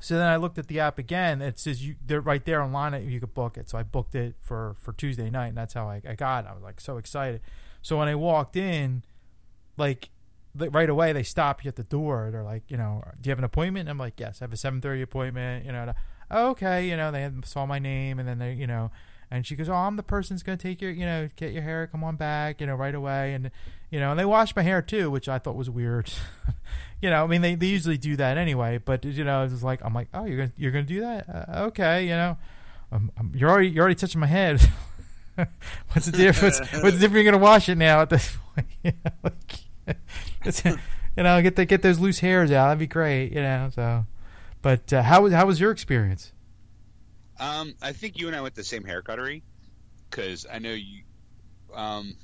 So 0.00 0.16
then 0.16 0.26
I 0.26 0.36
looked 0.36 0.58
at 0.58 0.66
the 0.66 0.80
app 0.80 0.98
again. 0.98 1.40
It 1.40 1.60
says 1.60 1.86
you 1.86 1.94
they're 2.04 2.20
right 2.20 2.44
there 2.44 2.60
online. 2.60 3.08
You 3.08 3.20
could 3.20 3.34
book 3.34 3.56
it. 3.56 3.70
So 3.70 3.78
I 3.78 3.84
booked 3.84 4.16
it 4.16 4.34
for 4.40 4.74
for 4.80 4.92
Tuesday 4.92 5.30
night, 5.30 5.48
and 5.48 5.56
that's 5.56 5.74
how 5.74 5.88
I, 5.88 6.02
I 6.06 6.16
got. 6.16 6.44
it. 6.44 6.48
I 6.50 6.54
was 6.54 6.62
like 6.62 6.80
so 6.80 6.96
excited. 6.96 7.40
So 7.82 7.98
when 7.98 8.08
I 8.08 8.16
walked 8.16 8.56
in, 8.56 9.04
like 9.76 10.10
right 10.54 10.88
away 10.88 11.12
they 11.12 11.22
stop 11.22 11.64
you 11.64 11.68
at 11.68 11.76
the 11.76 11.84
door. 11.84 12.30
They're 12.30 12.42
like, 12.42 12.64
you 12.68 12.76
know, 12.76 13.02
do 13.20 13.28
you 13.28 13.30
have 13.30 13.38
an 13.38 13.44
appointment? 13.44 13.88
And 13.88 13.90
I'm 13.90 13.98
like, 13.98 14.18
yes, 14.18 14.40
I 14.40 14.44
have 14.44 14.52
a 14.52 14.56
7:30 14.56 15.02
appointment. 15.02 15.64
You 15.64 15.72
know, 15.72 15.92
oh, 16.30 16.50
okay, 16.50 16.88
you 16.88 16.96
know, 16.96 17.10
they 17.10 17.30
saw 17.44 17.66
my 17.66 17.78
name 17.78 18.18
and 18.18 18.28
then 18.28 18.38
they, 18.38 18.54
you 18.54 18.66
know, 18.66 18.90
and 19.30 19.46
she 19.46 19.56
goes, 19.56 19.68
oh, 19.68 19.74
I'm 19.74 19.96
the 19.96 20.02
person's 20.02 20.42
gonna 20.42 20.58
take 20.58 20.82
your, 20.82 20.90
you 20.90 21.06
know, 21.06 21.30
get 21.36 21.52
your 21.52 21.62
hair, 21.62 21.86
come 21.86 22.04
on 22.04 22.16
back, 22.16 22.60
you 22.60 22.66
know, 22.66 22.74
right 22.74 22.94
away, 22.94 23.32
and 23.32 23.50
you 23.90 23.98
know, 23.98 24.10
and 24.10 24.20
they 24.20 24.26
washed 24.26 24.54
my 24.54 24.62
hair 24.62 24.82
too, 24.82 25.10
which 25.10 25.28
I 25.28 25.38
thought 25.38 25.56
was 25.56 25.70
weird. 25.70 26.12
you 27.00 27.08
know, 27.08 27.24
I 27.24 27.26
mean, 27.26 27.40
they, 27.40 27.54
they 27.54 27.66
usually 27.66 27.96
do 27.96 28.14
that 28.16 28.36
anyway, 28.36 28.78
but 28.84 29.04
you 29.04 29.24
know, 29.24 29.44
it's 29.44 29.62
like 29.62 29.82
I'm 29.82 29.94
like, 29.94 30.08
oh, 30.12 30.26
you're 30.26 30.36
gonna 30.36 30.52
you're 30.56 30.70
gonna 30.70 30.84
do 30.84 31.00
that? 31.00 31.28
Uh, 31.28 31.64
okay, 31.68 32.04
you 32.04 32.10
know, 32.10 32.36
um, 32.90 33.10
um, 33.18 33.32
you're 33.34 33.50
already 33.50 33.68
you're 33.68 33.82
already 33.82 33.94
touching 33.94 34.20
my 34.20 34.26
head. 34.26 34.60
what's 35.92 36.04
the 36.04 36.12
difference? 36.12 36.58
what's 36.60 36.70
the 36.70 36.90
difference? 36.92 37.14
You're 37.14 37.32
gonna 37.32 37.38
wash 37.38 37.70
it 37.70 37.78
now 37.78 38.02
at 38.02 38.10
this 38.10 38.36
point. 38.54 38.66
you 38.82 38.92
know, 39.02 39.12
like, 39.22 39.61
you 41.16 41.22
know, 41.22 41.42
get 41.42 41.56
the, 41.56 41.64
get 41.64 41.82
those 41.82 41.98
loose 41.98 42.20
hairs 42.20 42.50
out. 42.50 42.66
That'd 42.68 42.78
be 42.78 42.86
great. 42.86 43.32
You 43.32 43.42
know, 43.42 43.70
so. 43.74 44.04
But 44.62 44.92
uh, 44.92 45.02
how 45.02 45.22
was 45.22 45.32
how 45.32 45.46
was 45.46 45.60
your 45.60 45.72
experience? 45.72 46.32
Um, 47.38 47.74
I 47.82 47.92
think 47.92 48.18
you 48.18 48.28
and 48.28 48.36
I 48.36 48.40
went 48.40 48.54
to 48.54 48.60
the 48.60 48.66
same 48.66 48.84
Hair 48.84 49.02
Cuttery 49.02 49.42
because 50.08 50.46
I 50.50 50.60
know 50.60 50.70
you. 50.70 51.02
Um, 51.74 52.16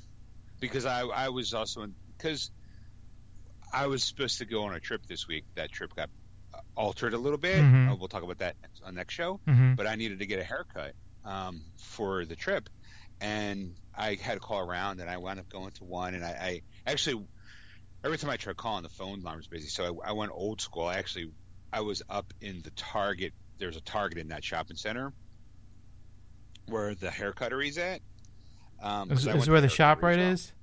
because 0.59 0.85
I 0.85 1.01
I 1.01 1.29
was 1.29 1.53
also 1.53 1.85
because 2.17 2.49
I 3.73 3.87
was 3.87 4.03
supposed 4.03 4.39
to 4.39 4.45
go 4.45 4.63
on 4.63 4.73
a 4.73 4.79
trip 4.79 5.05
this 5.05 5.27
week. 5.27 5.43
That 5.55 5.71
trip 5.71 5.93
got 5.95 6.09
uh, 6.53 6.59
altered 6.75 7.13
a 7.13 7.17
little 7.17 7.37
bit. 7.37 7.57
Mm-hmm. 7.57 7.89
Uh, 7.89 7.95
we'll 7.95 8.07
talk 8.07 8.23
about 8.23 8.39
that 8.39 8.55
on 8.85 8.95
next 8.95 9.13
show. 9.13 9.41
Mm-hmm. 9.47 9.75
But 9.75 9.85
I 9.85 9.95
needed 9.95 10.19
to 10.19 10.25
get 10.25 10.39
a 10.39 10.43
haircut 10.43 10.93
um, 11.25 11.61
for 11.77 12.23
the 12.23 12.37
trip, 12.37 12.69
and 13.19 13.75
I 13.95 14.15
had 14.15 14.35
to 14.35 14.39
call 14.39 14.59
around, 14.59 15.01
and 15.01 15.09
I 15.09 15.17
wound 15.17 15.39
up 15.39 15.49
going 15.49 15.71
to 15.71 15.83
one, 15.83 16.15
and 16.15 16.23
I, 16.23 16.61
I 16.85 16.91
actually 16.91 17.25
every 18.03 18.17
time 18.17 18.29
I 18.29 18.37
tried 18.37 18.57
calling, 18.57 18.83
the 18.83 18.89
phone 18.89 19.21
line 19.21 19.37
was 19.37 19.47
busy. 19.47 19.67
So 19.67 20.01
I, 20.03 20.09
I, 20.09 20.11
went 20.13 20.31
old 20.33 20.61
school. 20.61 20.85
I 20.85 20.95
actually 20.95 21.31
I 21.71 21.81
was 21.81 22.01
up 22.09 22.33
in 22.41 22.61
the 22.61 22.71
Target. 22.71 23.33
There's 23.57 23.77
a 23.77 23.81
Target 23.81 24.19
in 24.19 24.29
that 24.29 24.43
shopping 24.43 24.77
center 24.77 25.13
where 26.67 26.95
the 26.95 27.07
haircutter 27.07 27.65
is 27.65 27.77
at. 27.77 28.01
Um, 28.81 29.11
is, 29.11 29.27
is 29.27 29.49
where 29.49 29.61
the 29.61 29.69
shop 29.69 30.01
right 30.01 30.17
well. 30.17 30.31
is? 30.31 30.53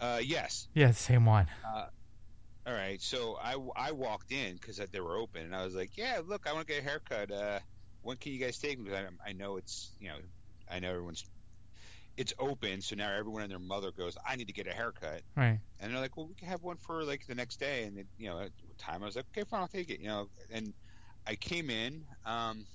Uh, 0.00 0.20
yes. 0.22 0.68
Yeah, 0.74 0.88
the 0.88 0.94
same 0.94 1.26
one. 1.26 1.46
Uh, 1.64 1.86
all 2.66 2.72
right. 2.72 3.00
So 3.00 3.38
I, 3.42 3.56
I 3.76 3.92
walked 3.92 4.32
in 4.32 4.54
because 4.54 4.80
they 4.90 5.00
were 5.00 5.16
open, 5.16 5.42
and 5.42 5.54
I 5.54 5.64
was 5.64 5.74
like, 5.74 5.96
"Yeah, 5.96 6.20
look, 6.26 6.46
I 6.48 6.52
want 6.52 6.66
to 6.66 6.72
get 6.72 6.82
a 6.82 6.84
haircut. 6.84 7.30
Uh, 7.30 7.58
when 8.02 8.16
can 8.16 8.32
you 8.32 8.38
guys 8.38 8.58
take 8.58 8.78
me? 8.78 8.86
Because 8.86 9.04
I, 9.24 9.30
I 9.30 9.32
know 9.32 9.56
it's 9.56 9.90
you 10.00 10.08
know 10.08 10.16
I 10.70 10.78
know 10.80 10.90
everyone's 10.90 11.24
it's 12.16 12.34
open, 12.38 12.82
so 12.82 12.94
now 12.96 13.10
everyone 13.12 13.42
and 13.42 13.50
their 13.50 13.58
mother 13.58 13.90
goes, 13.90 14.16
"I 14.26 14.36
need 14.36 14.48
to 14.48 14.52
get 14.52 14.66
a 14.66 14.72
haircut." 14.72 15.22
Right. 15.36 15.58
And 15.80 15.92
they're 15.92 16.00
like, 16.00 16.16
"Well, 16.16 16.26
we 16.26 16.34
can 16.34 16.48
have 16.48 16.62
one 16.62 16.76
for 16.76 17.04
like 17.04 17.26
the 17.26 17.34
next 17.34 17.58
day." 17.58 17.84
And 17.84 17.98
it, 17.98 18.06
you 18.18 18.28
know, 18.28 18.40
at 18.40 18.50
the 18.68 18.74
time 18.78 19.02
I 19.02 19.06
was 19.06 19.16
like, 19.16 19.26
"Okay, 19.36 19.44
fine, 19.48 19.60
I'll 19.60 19.68
take 19.68 19.90
it." 19.90 20.00
You 20.00 20.08
know, 20.08 20.28
and 20.50 20.72
I 21.26 21.34
came 21.36 21.70
in. 21.70 22.04
Um, 22.26 22.66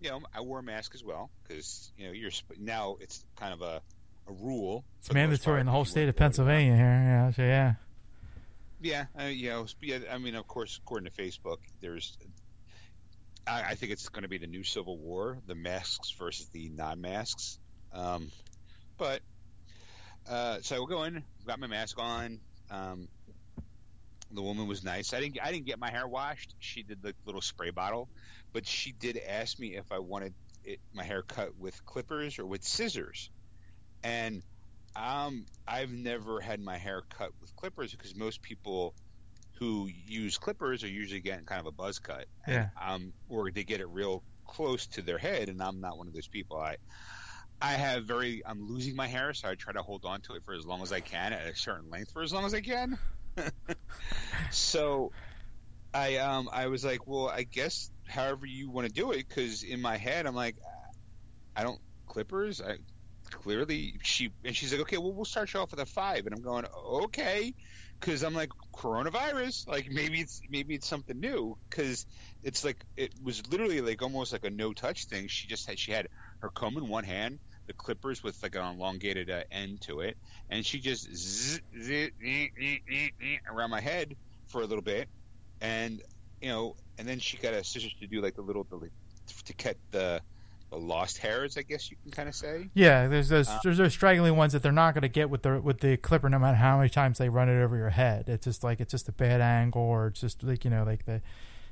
you 0.00 0.10
know, 0.10 0.20
I 0.34 0.40
wore 0.40 0.58
a 0.58 0.62
mask 0.62 0.94
as 0.94 1.04
well 1.04 1.30
because 1.42 1.92
you 1.96 2.06
know 2.06 2.12
you're 2.12 2.30
now 2.58 2.96
it's 3.00 3.24
kind 3.36 3.52
of 3.52 3.62
a 3.62 3.82
a 4.26 4.32
rule. 4.32 4.84
It's 4.98 5.12
mandatory 5.12 5.60
in 5.60 5.66
the 5.66 5.72
whole 5.72 5.84
state 5.84 6.08
of 6.08 6.16
Pennsylvania 6.16 6.74
here. 6.74 6.84
Yeah, 6.84 7.30
so 7.32 7.42
yeah. 7.42 7.74
Yeah, 8.82 9.04
uh, 9.18 9.24
you 9.24 9.50
know, 9.50 9.66
yeah. 9.82 9.98
I 10.10 10.18
mean, 10.18 10.34
of 10.34 10.46
course, 10.46 10.78
according 10.82 11.10
to 11.10 11.22
Facebook, 11.22 11.58
there's 11.80 12.16
I, 13.46 13.62
I 13.70 13.74
think 13.74 13.92
it's 13.92 14.08
going 14.08 14.22
to 14.22 14.28
be 14.28 14.38
the 14.38 14.46
new 14.46 14.64
Civil 14.64 14.98
War: 14.98 15.38
the 15.46 15.54
masks 15.54 16.12
versus 16.18 16.48
the 16.48 16.70
non-masks. 16.70 17.58
Um, 17.92 18.30
but 19.00 19.22
uh, 20.28 20.58
so 20.60 20.84
I 20.84 20.86
go 20.86 21.04
in, 21.04 21.24
got 21.46 21.58
my 21.58 21.66
mask 21.66 21.98
on. 21.98 22.38
Um, 22.70 23.08
the 24.30 24.42
woman 24.42 24.68
was 24.68 24.84
nice. 24.84 25.12
I 25.12 25.20
didn't 25.20 25.38
I 25.42 25.50
didn't 25.50 25.66
get 25.66 25.80
my 25.80 25.90
hair 25.90 26.06
washed. 26.06 26.54
She 26.60 26.84
did 26.84 27.02
the 27.02 27.14
little 27.24 27.40
spray 27.40 27.70
bottle, 27.70 28.08
but 28.52 28.66
she 28.66 28.92
did 28.92 29.18
ask 29.26 29.58
me 29.58 29.74
if 29.74 29.90
I 29.90 29.98
wanted 29.98 30.34
it, 30.62 30.78
my 30.92 31.02
hair 31.02 31.22
cut 31.22 31.56
with 31.58 31.84
clippers 31.84 32.38
or 32.38 32.46
with 32.46 32.62
scissors. 32.62 33.30
And 34.04 34.42
um, 34.94 35.46
I've 35.66 35.90
never 35.90 36.40
had 36.40 36.60
my 36.60 36.76
hair 36.76 37.02
cut 37.08 37.30
with 37.40 37.56
clippers 37.56 37.90
because 37.92 38.14
most 38.14 38.42
people 38.42 38.94
who 39.58 39.88
use 40.06 40.36
clippers 40.38 40.84
are 40.84 40.88
usually 40.88 41.20
getting 41.20 41.46
kind 41.46 41.60
of 41.60 41.66
a 41.66 41.72
buzz 41.72 41.98
cut. 41.98 42.26
Yeah. 42.46 42.68
um, 42.80 43.14
or 43.30 43.50
they 43.50 43.64
get 43.64 43.80
it 43.80 43.88
real 43.88 44.22
close 44.46 44.86
to 44.88 45.02
their 45.02 45.18
head, 45.18 45.48
and 45.48 45.62
I'm 45.62 45.80
not 45.80 45.96
one 45.96 46.06
of 46.06 46.12
those 46.12 46.28
people. 46.28 46.58
I 46.58 46.76
I 47.62 47.72
have 47.72 48.04
very 48.04 48.42
I'm 48.44 48.66
losing 48.66 48.96
my 48.96 49.06
hair, 49.06 49.34
so 49.34 49.48
I 49.48 49.54
try 49.54 49.72
to 49.72 49.82
hold 49.82 50.04
on 50.04 50.22
to 50.22 50.34
it 50.34 50.44
for 50.44 50.54
as 50.54 50.64
long 50.64 50.82
as 50.82 50.92
I 50.92 51.00
can 51.00 51.32
at 51.32 51.46
a 51.46 51.54
certain 51.54 51.90
length 51.90 52.12
for 52.12 52.22
as 52.22 52.32
long 52.32 52.44
as 52.44 52.54
I 52.54 52.60
can. 52.60 52.98
so 54.50 55.12
I 55.92 56.16
um 56.16 56.48
I 56.52 56.66
was 56.68 56.84
like, 56.84 57.06
well, 57.06 57.28
I 57.28 57.42
guess 57.42 57.90
however 58.08 58.46
you 58.46 58.70
want 58.70 58.86
to 58.86 58.92
do 58.92 59.12
it, 59.12 59.28
because 59.28 59.62
in 59.62 59.80
my 59.82 59.96
head 59.96 60.26
I'm 60.26 60.34
like, 60.34 60.56
I 61.54 61.62
don't 61.62 61.80
clippers. 62.06 62.62
I 62.62 62.78
clearly 63.30 63.98
she 64.02 64.32
and 64.44 64.56
she's 64.56 64.72
like, 64.72 64.82
okay, 64.82 64.98
well 64.98 65.12
we'll 65.12 65.24
start 65.24 65.52
you 65.52 65.60
off 65.60 65.70
with 65.70 65.80
a 65.80 65.86
five, 65.86 66.26
and 66.26 66.34
I'm 66.34 66.42
going 66.42 66.64
okay, 67.04 67.54
because 68.00 68.22
I'm 68.22 68.34
like 68.34 68.50
coronavirus, 68.74 69.68
like 69.68 69.90
maybe 69.90 70.20
it's 70.20 70.40
maybe 70.48 70.74
it's 70.74 70.88
something 70.88 71.18
new, 71.18 71.58
because 71.68 72.06
it's 72.42 72.64
like 72.64 72.82
it 72.96 73.12
was 73.22 73.46
literally 73.50 73.82
like 73.82 74.00
almost 74.02 74.32
like 74.32 74.44
a 74.44 74.50
no 74.50 74.72
touch 74.72 75.06
thing. 75.06 75.28
She 75.28 75.46
just 75.46 75.68
had 75.68 75.78
she 75.78 75.92
had 75.92 76.08
her 76.40 76.48
comb 76.48 76.78
in 76.78 76.88
one 76.88 77.04
hand, 77.04 77.38
the 77.70 77.74
clippers 77.74 78.20
with 78.20 78.42
like 78.42 78.56
an 78.56 78.64
elongated 78.64 79.30
uh, 79.30 79.44
end 79.52 79.80
to 79.80 80.00
it, 80.00 80.16
and 80.50 80.66
she 80.66 80.80
just 80.80 81.04
zzz, 81.14 81.60
zzz, 81.80 82.10
around 83.48 83.70
my 83.70 83.80
head 83.80 84.16
for 84.48 84.60
a 84.60 84.66
little 84.66 84.82
bit, 84.82 85.08
and 85.60 86.02
you 86.42 86.48
know, 86.48 86.74
and 86.98 87.06
then 87.06 87.20
she 87.20 87.36
got 87.36 87.54
a 87.54 87.62
scissors 87.62 87.94
to 88.00 88.08
do 88.08 88.20
like 88.20 88.34
the 88.34 88.42
little 88.42 88.64
the, 88.64 88.90
to 89.44 89.52
cut 89.52 89.76
the, 89.92 90.20
the 90.70 90.76
lost 90.76 91.18
hairs, 91.18 91.56
I 91.56 91.62
guess 91.62 91.92
you 91.92 91.96
can 92.02 92.10
kind 92.10 92.28
of 92.28 92.34
say. 92.34 92.70
Yeah, 92.74 93.06
there's 93.06 93.28
those 93.28 93.48
Uh, 93.48 93.60
there's 93.62 93.78
those 93.78 93.92
straggly 93.92 94.32
ones 94.32 94.52
that 94.52 94.64
they're 94.64 94.72
not 94.72 94.94
going 94.94 95.02
to 95.02 95.08
get 95.08 95.30
with 95.30 95.42
the 95.42 95.60
with 95.60 95.78
the 95.78 95.96
clipper, 95.96 96.28
no 96.28 96.40
matter 96.40 96.56
how 96.56 96.78
many 96.78 96.90
times 96.90 97.18
they 97.18 97.28
run 97.28 97.48
it 97.48 97.62
over 97.62 97.76
your 97.76 97.90
head. 97.90 98.28
It's 98.28 98.46
just 98.46 98.64
like 98.64 98.80
it's 98.80 98.90
just 98.90 99.08
a 99.08 99.12
bad 99.12 99.40
angle, 99.40 99.82
or 99.82 100.08
it's 100.08 100.20
just 100.20 100.42
like 100.42 100.64
you 100.64 100.72
know, 100.72 100.82
like 100.82 101.04
the, 101.04 101.22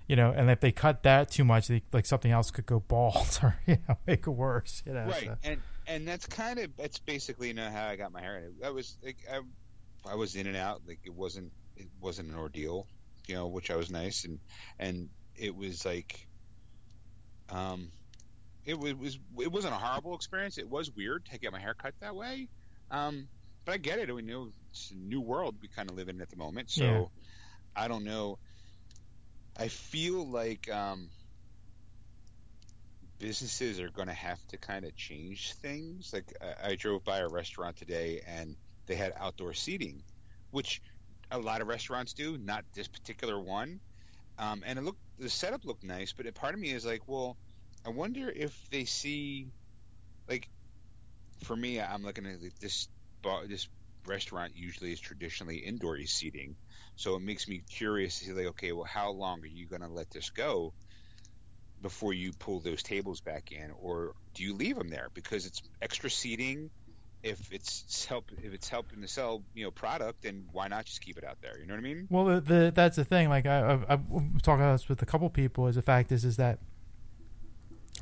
you 0.06 0.14
know, 0.14 0.30
and 0.30 0.48
if 0.48 0.60
they 0.60 0.70
cut 0.70 1.02
that 1.02 1.28
too 1.28 1.44
much, 1.44 1.66
they, 1.66 1.82
like 1.92 2.06
something 2.06 2.30
else 2.30 2.52
could 2.52 2.66
go 2.66 2.78
bald 2.78 3.40
or 3.42 3.56
you 3.66 3.78
know 3.88 3.98
make 4.06 4.28
it 4.28 4.30
worse. 4.30 4.84
You 4.86 4.92
know, 4.92 5.06
right 5.06 5.24
so. 5.24 5.36
and 5.42 5.60
and 5.88 6.08
that's 6.08 6.26
kind 6.26 6.60
of 6.60 6.76
that's 6.76 7.00
basically 7.00 7.48
you 7.48 7.54
know 7.54 7.70
how 7.70 7.88
I 7.88 7.96
got 7.96 8.12
my 8.12 8.22
hair. 8.22 8.50
I 8.64 8.70
was 8.70 8.98
like 9.02 9.18
I, 9.30 9.40
I 10.10 10.16
was 10.16 10.36
in 10.36 10.46
and 10.48 10.56
out 10.56 10.82
like 10.86 11.00
it 11.04 11.14
wasn't 11.14 11.52
it 11.76 11.88
wasn't 12.00 12.30
an 12.30 12.36
ordeal, 12.36 12.88
you 13.28 13.34
know, 13.36 13.48
which 13.48 13.70
I 13.70 13.76
was 13.76 13.90
nice 13.90 14.24
and 14.24 14.40
and 14.78 15.10
it 15.36 15.54
was 15.54 15.84
like, 15.86 16.28
um, 17.50 17.92
it 18.64 18.78
was, 18.78 18.94
was 18.94 19.18
it 19.40 19.52
wasn't 19.52 19.74
a 19.74 19.78
horrible 19.78 20.14
experience. 20.14 20.58
It 20.58 20.68
was 20.68 20.90
weird 20.96 21.26
to 21.26 21.38
get 21.38 21.52
my 21.52 21.60
hair 21.60 21.74
cut 21.74 21.94
that 22.00 22.16
way, 22.16 22.48
um, 22.90 23.28
but 23.66 23.72
I 23.74 23.78
get 23.78 24.00
it. 24.00 24.14
We 24.14 24.22
know 24.22 24.52
it's 24.70 24.90
a 24.92 24.96
new 24.96 25.20
world 25.20 25.56
we 25.62 25.68
kind 25.68 25.88
of 25.90 25.96
live 25.96 26.08
in 26.08 26.20
at 26.20 26.30
the 26.30 26.36
moment, 26.36 26.70
so 26.70 27.12
Yeah. 27.16 27.22
I 27.76 27.88
don't 27.88 28.04
know. 28.04 28.38
I 29.58 29.68
feel 29.68 30.30
like 30.30 30.68
um, 30.70 31.10
businesses 33.18 33.80
are 33.80 33.90
going 33.90 34.08
to 34.08 34.14
have 34.14 34.40
to 34.48 34.58
kind 34.58 34.84
of 34.84 34.94
change 34.96 35.54
things. 35.62 36.10
Like 36.12 36.32
I, 36.40 36.70
I 36.70 36.76
drove 36.76 37.04
by 37.04 37.18
a 37.18 37.28
restaurant 37.28 37.76
today 37.76 38.22
and 38.26 38.56
they 38.86 38.96
had 38.96 39.12
outdoor 39.16 39.54
seating, 39.54 40.02
which 40.50 40.80
a 41.30 41.38
lot 41.38 41.60
of 41.60 41.68
restaurants 41.68 42.14
do. 42.14 42.38
Not 42.38 42.64
this 42.74 42.88
particular 42.88 43.40
one, 43.40 43.80
um, 44.38 44.62
and 44.66 44.78
it 44.78 44.82
looked 44.82 45.00
the 45.18 45.30
setup 45.30 45.64
looked 45.64 45.84
nice. 45.84 46.12
But 46.12 46.26
a 46.26 46.32
part 46.32 46.54
of 46.54 46.60
me 46.60 46.70
is 46.70 46.86
like, 46.86 47.08
well, 47.08 47.38
I 47.86 47.90
wonder 47.90 48.30
if 48.30 48.56
they 48.70 48.84
see, 48.84 49.48
like, 50.28 50.48
for 51.44 51.56
me, 51.56 51.80
I'm 51.80 52.02
looking 52.02 52.26
at 52.26 52.40
this 52.60 52.88
this 53.48 53.68
restaurant 54.06 54.52
usually 54.56 54.92
is 54.92 55.00
traditionally 55.00 55.58
indoor 55.58 55.98
seating, 56.06 56.56
so 56.96 57.16
it 57.16 57.20
makes 57.20 57.48
me 57.48 57.62
curious 57.68 58.18
to 58.18 58.24
see 58.26 58.32
like, 58.32 58.46
okay, 58.46 58.72
well, 58.72 58.84
how 58.84 59.10
long 59.10 59.40
are 59.42 59.46
you 59.46 59.66
going 59.68 59.82
to 59.82 59.88
let 59.88 60.10
this 60.10 60.30
go? 60.30 60.74
Before 61.82 62.12
you 62.12 62.32
pull 62.32 62.60
those 62.60 62.82
tables 62.82 63.20
back 63.20 63.52
in, 63.52 63.70
or 63.80 64.14
do 64.34 64.42
you 64.42 64.54
leave 64.54 64.76
them 64.76 64.88
there 64.88 65.08
because 65.14 65.46
it's 65.46 65.62
extra 65.80 66.10
seating? 66.10 66.70
If 67.20 67.52
it's 67.52 68.04
help, 68.04 68.30
if 68.44 68.52
it's 68.52 68.68
helping 68.68 69.02
to 69.02 69.08
sell, 69.08 69.42
you 69.52 69.64
know, 69.64 69.72
product, 69.72 70.22
then 70.22 70.46
why 70.52 70.68
not 70.68 70.84
just 70.84 71.00
keep 71.00 71.18
it 71.18 71.24
out 71.24 71.38
there? 71.42 71.58
You 71.58 71.66
know 71.66 71.74
what 71.74 71.80
I 71.80 71.82
mean? 71.82 72.06
Well, 72.08 72.24
the, 72.26 72.40
the 72.40 72.72
that's 72.72 72.94
the 72.94 73.04
thing. 73.04 73.28
Like 73.28 73.44
I, 73.44 73.80
I, 73.88 73.94
I'm 73.94 74.38
talking 74.40 74.62
about 74.62 74.74
this 74.74 74.88
with 74.88 75.02
a 75.02 75.06
couple 75.06 75.28
people. 75.28 75.66
Is 75.66 75.74
the 75.74 75.82
fact 75.82 76.12
is 76.12 76.24
is 76.24 76.36
that 76.36 76.60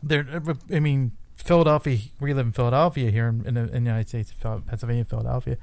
there. 0.03 0.43
I 0.70 0.81
mean, 0.81 1.12
Philadelphia. 1.37 1.99
We 2.20 2.35
live 2.35 2.47
in 2.47 2.53
Philadelphia 2.53 3.11
here 3.11 3.29
in, 3.29 3.47
in, 3.47 3.55
the, 3.55 3.61
in 3.62 3.85
the 3.85 3.91
United 3.91 4.09
States, 4.09 4.35
Pennsylvania, 4.41 5.05
Philadelphia. 5.05 5.57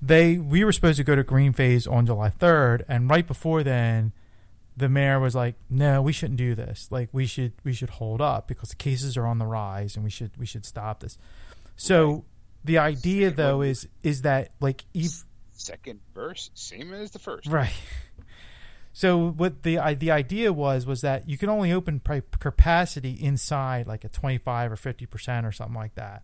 They 0.00 0.38
we 0.38 0.64
were 0.64 0.72
supposed 0.72 0.98
to 0.98 1.04
go 1.04 1.16
to 1.16 1.22
Green 1.22 1.52
Phase 1.52 1.86
on 1.86 2.06
July 2.06 2.30
3rd, 2.30 2.84
and 2.88 3.08
right 3.08 3.26
before 3.26 3.62
then, 3.62 4.12
the 4.76 4.88
mayor 4.88 5.20
was 5.20 5.34
like, 5.34 5.54
"No, 5.70 6.02
we 6.02 6.12
shouldn't 6.12 6.38
do 6.38 6.54
this. 6.54 6.88
Like 6.90 7.08
we 7.12 7.26
should 7.26 7.52
we 7.62 7.72
should 7.72 7.90
hold 7.90 8.20
up 8.20 8.48
because 8.48 8.70
the 8.70 8.76
cases 8.76 9.16
are 9.16 9.26
on 9.26 9.38
the 9.38 9.46
rise, 9.46 9.94
and 9.96 10.04
we 10.04 10.10
should 10.10 10.36
we 10.36 10.46
should 10.46 10.64
stop 10.64 11.00
this." 11.00 11.16
So 11.76 12.10
Right. 12.12 12.22
the 12.64 12.78
idea 12.78 13.28
Same 13.28 13.36
though 13.36 13.62
is 13.62 13.88
is 14.02 14.22
that 14.22 14.52
like 14.60 14.84
ev- 14.96 15.24
Second 15.56 16.00
verse, 16.14 16.50
same 16.54 16.92
as 16.92 17.12
the 17.12 17.18
first. 17.20 17.46
Right. 17.46 17.72
So 18.92 19.30
what 19.30 19.62
the 19.64 19.78
the 19.98 20.10
idea 20.12 20.52
was 20.52 20.86
was 20.86 21.00
that 21.00 21.28
you 21.28 21.36
can 21.36 21.48
only 21.48 21.72
open 21.72 22.00
capacity 22.38 23.12
inside 23.12 23.86
like 23.86 24.04
a 24.04 24.08
25 24.08 24.72
or 24.72 24.76
50 24.76 25.06
percent 25.06 25.46
or 25.46 25.52
something 25.52 25.74
like 25.74 25.94
that. 25.96 26.22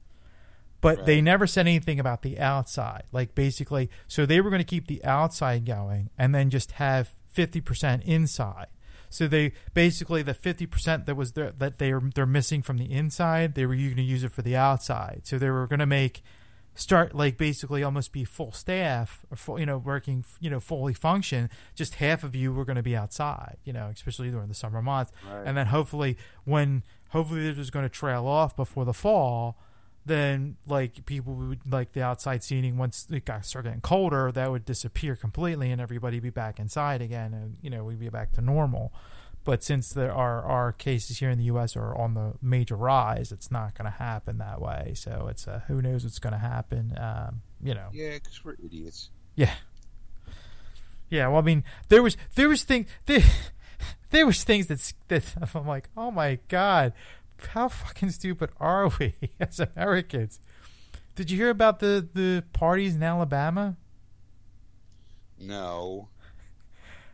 But 0.80 1.05
they 1.05 1.20
never 1.20 1.46
said 1.46 1.66
anything 1.66 2.01
about 2.01 2.22
the 2.22 2.38
outside. 2.38 3.03
Like 3.12 3.34
basically, 3.34 3.90
so 4.09 4.24
they 4.24 4.40
were 4.40 4.51
going 4.51 4.61
to 4.62 4.64
keep 4.64 4.86
the 4.86 5.05
outside 5.05 5.66
going 5.66 6.11
and 6.16 6.34
then 6.34 6.48
just 6.48 6.72
have 6.72 7.14
50 7.31 7.61
percent 7.61 8.03
inside. 8.05 8.66
So 9.09 9.26
they 9.26 9.53
basically 9.74 10.22
the 10.22 10.35
50 10.35 10.66
percent 10.66 11.07
that 11.07 11.16
was 11.16 11.33
there 11.33 11.53
that 11.59 11.78
they 11.78 11.91
are 11.93 12.01
they're 12.14 12.26
missing 12.26 12.62
from 12.62 12.78
the 12.78 12.91
inside, 12.93 13.55
they 13.55 13.66
were 13.66 13.74
going 13.74 13.97
to 13.97 14.03
use 14.03 14.22
it 14.24 14.33
for 14.33 14.43
the 14.43 14.57
outside. 14.57 15.22
So 15.24 15.39
they 15.39 15.51
were 15.51 15.66
going 15.66 15.81
to 15.81 15.87
make 15.87 16.22
start 16.76 17.14
like 17.14 17.37
basically 17.37 17.83
almost 17.83 18.12
be 18.12 18.24
full 18.24 18.53
staff 18.53 19.26
or 19.31 19.37
full, 19.37 19.59
you 19.59 19.66
know 19.66 19.76
working 19.76 20.24
you 20.39 20.49
know 20.49 20.61
fully 20.61 20.95
function 20.95 21.51
just 21.74 21.97
half 21.97 22.22
of 22.22 22.35
you 22.35 22.53
were 22.53 22.64
going 22.64 22.76
to 22.76 22.83
be 22.83 22.95
outside 22.97 23.57
you 23.64 23.72
know 23.72 23.91
especially 23.93 24.31
during 24.31 24.47
the 24.47 24.55
summer 24.55 24.81
months 24.81 25.11
Right. 25.28 25.43
and 25.45 25.57
then 25.57 25.66
hopefully 25.66 26.16
when 26.45 26.85
hopefully 27.11 27.43
this 27.49 27.59
was 27.59 27.70
going 27.70 27.85
to 27.85 27.89
trail 27.91 28.24
off 28.26 28.55
before 28.57 28.85
the 28.85 28.95
fall 28.95 29.59
then 30.07 30.57
like 30.66 31.05
people 31.07 31.34
would 31.34 31.61
like 31.70 31.92
the 31.92 32.03
outside 32.03 32.42
seating 32.42 32.78
once 32.78 33.07
it 33.11 33.24
got 33.24 33.44
start 33.44 33.64
getting 33.66 33.80
colder 33.80 34.32
that 34.32 34.51
would 34.51 34.64
disappear 34.64 35.14
completely 35.14 35.70
and 35.70 35.80
everybody 35.80 36.18
be 36.20 36.30
back 36.30 36.59
inside 36.59 37.03
again 37.03 37.34
and 37.34 37.57
you 37.61 37.68
know 37.68 37.84
we'd 37.84 38.01
be 38.01 38.09
back 38.09 38.32
to 38.32 38.40
normal 38.40 38.92
but 39.44 39.62
since 39.64 39.90
there 39.92 40.12
are 40.12 40.42
our 40.42 40.72
cases 40.72 41.18
here 41.18 41.30
in 41.30 41.38
the 41.38 41.44
U.S. 41.44 41.74
are 41.74 41.96
on 41.96 42.12
the 42.12 42.34
major 42.42 42.76
rise, 42.76 43.32
it's 43.32 43.51
not 43.51 43.74
going 43.74 43.90
to 43.90 43.96
happen 43.96 44.36
that 44.36 44.61
way. 44.61 44.92
So 44.94 45.28
it's 45.30 45.48
uh, 45.48 45.62
who 45.66 45.80
knows 45.80 46.05
what's 46.05 46.18
going 46.18 46.34
to 46.34 46.38
happen. 46.38 46.92
Um, 47.01 47.40
you 47.62 47.72
know, 47.72 47.88
Yeah, 47.90 48.14
because 48.14 48.44
we're 48.44 48.57
idiots. 48.62 49.09
yeah, 49.36 49.55
yeah. 51.09 51.28
Well, 51.28 51.38
I 51.38 51.42
mean, 51.42 51.64
there 51.88 52.03
was 52.03 52.18
there 52.34 52.51
was 52.51 52.64
thing 52.64 52.86
there, 53.07 53.22
there 54.11 54.26
was 54.26 54.44
things 54.44 54.66
that 54.66 54.92
that 55.09 55.34
I'm 55.55 55.66
like, 55.66 55.88
oh 55.96 56.11
my 56.11 56.38
god, 56.48 56.92
how 57.49 57.68
fucking 57.68 58.11
stupid 58.11 58.51
are 58.59 58.91
we 58.99 59.14
as 59.41 59.61
Americans? 59.61 60.41
Did 61.16 61.30
you 61.30 61.36
hear 61.36 61.51
about 61.51 61.80
the 61.80 62.07
the 62.12 62.45
parties 62.53 62.95
in 62.95 63.03
Alabama? 63.03 63.76
No. 65.38 66.09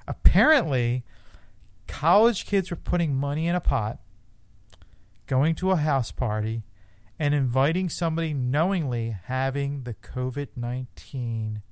apparently 0.08 1.04
college 1.86 2.44
kids 2.46 2.70
were 2.70 2.76
putting 2.76 3.14
money 3.14 3.46
in 3.46 3.54
a 3.54 3.60
pot 3.60 3.98
going 5.28 5.54
to 5.54 5.70
a 5.70 5.76
house 5.76 6.10
party 6.10 6.62
and 7.18 7.34
inviting 7.34 7.88
somebody 7.88 8.34
knowingly 8.34 9.16
having 9.26 9.84
the 9.84 9.94
covid-19 9.94 11.62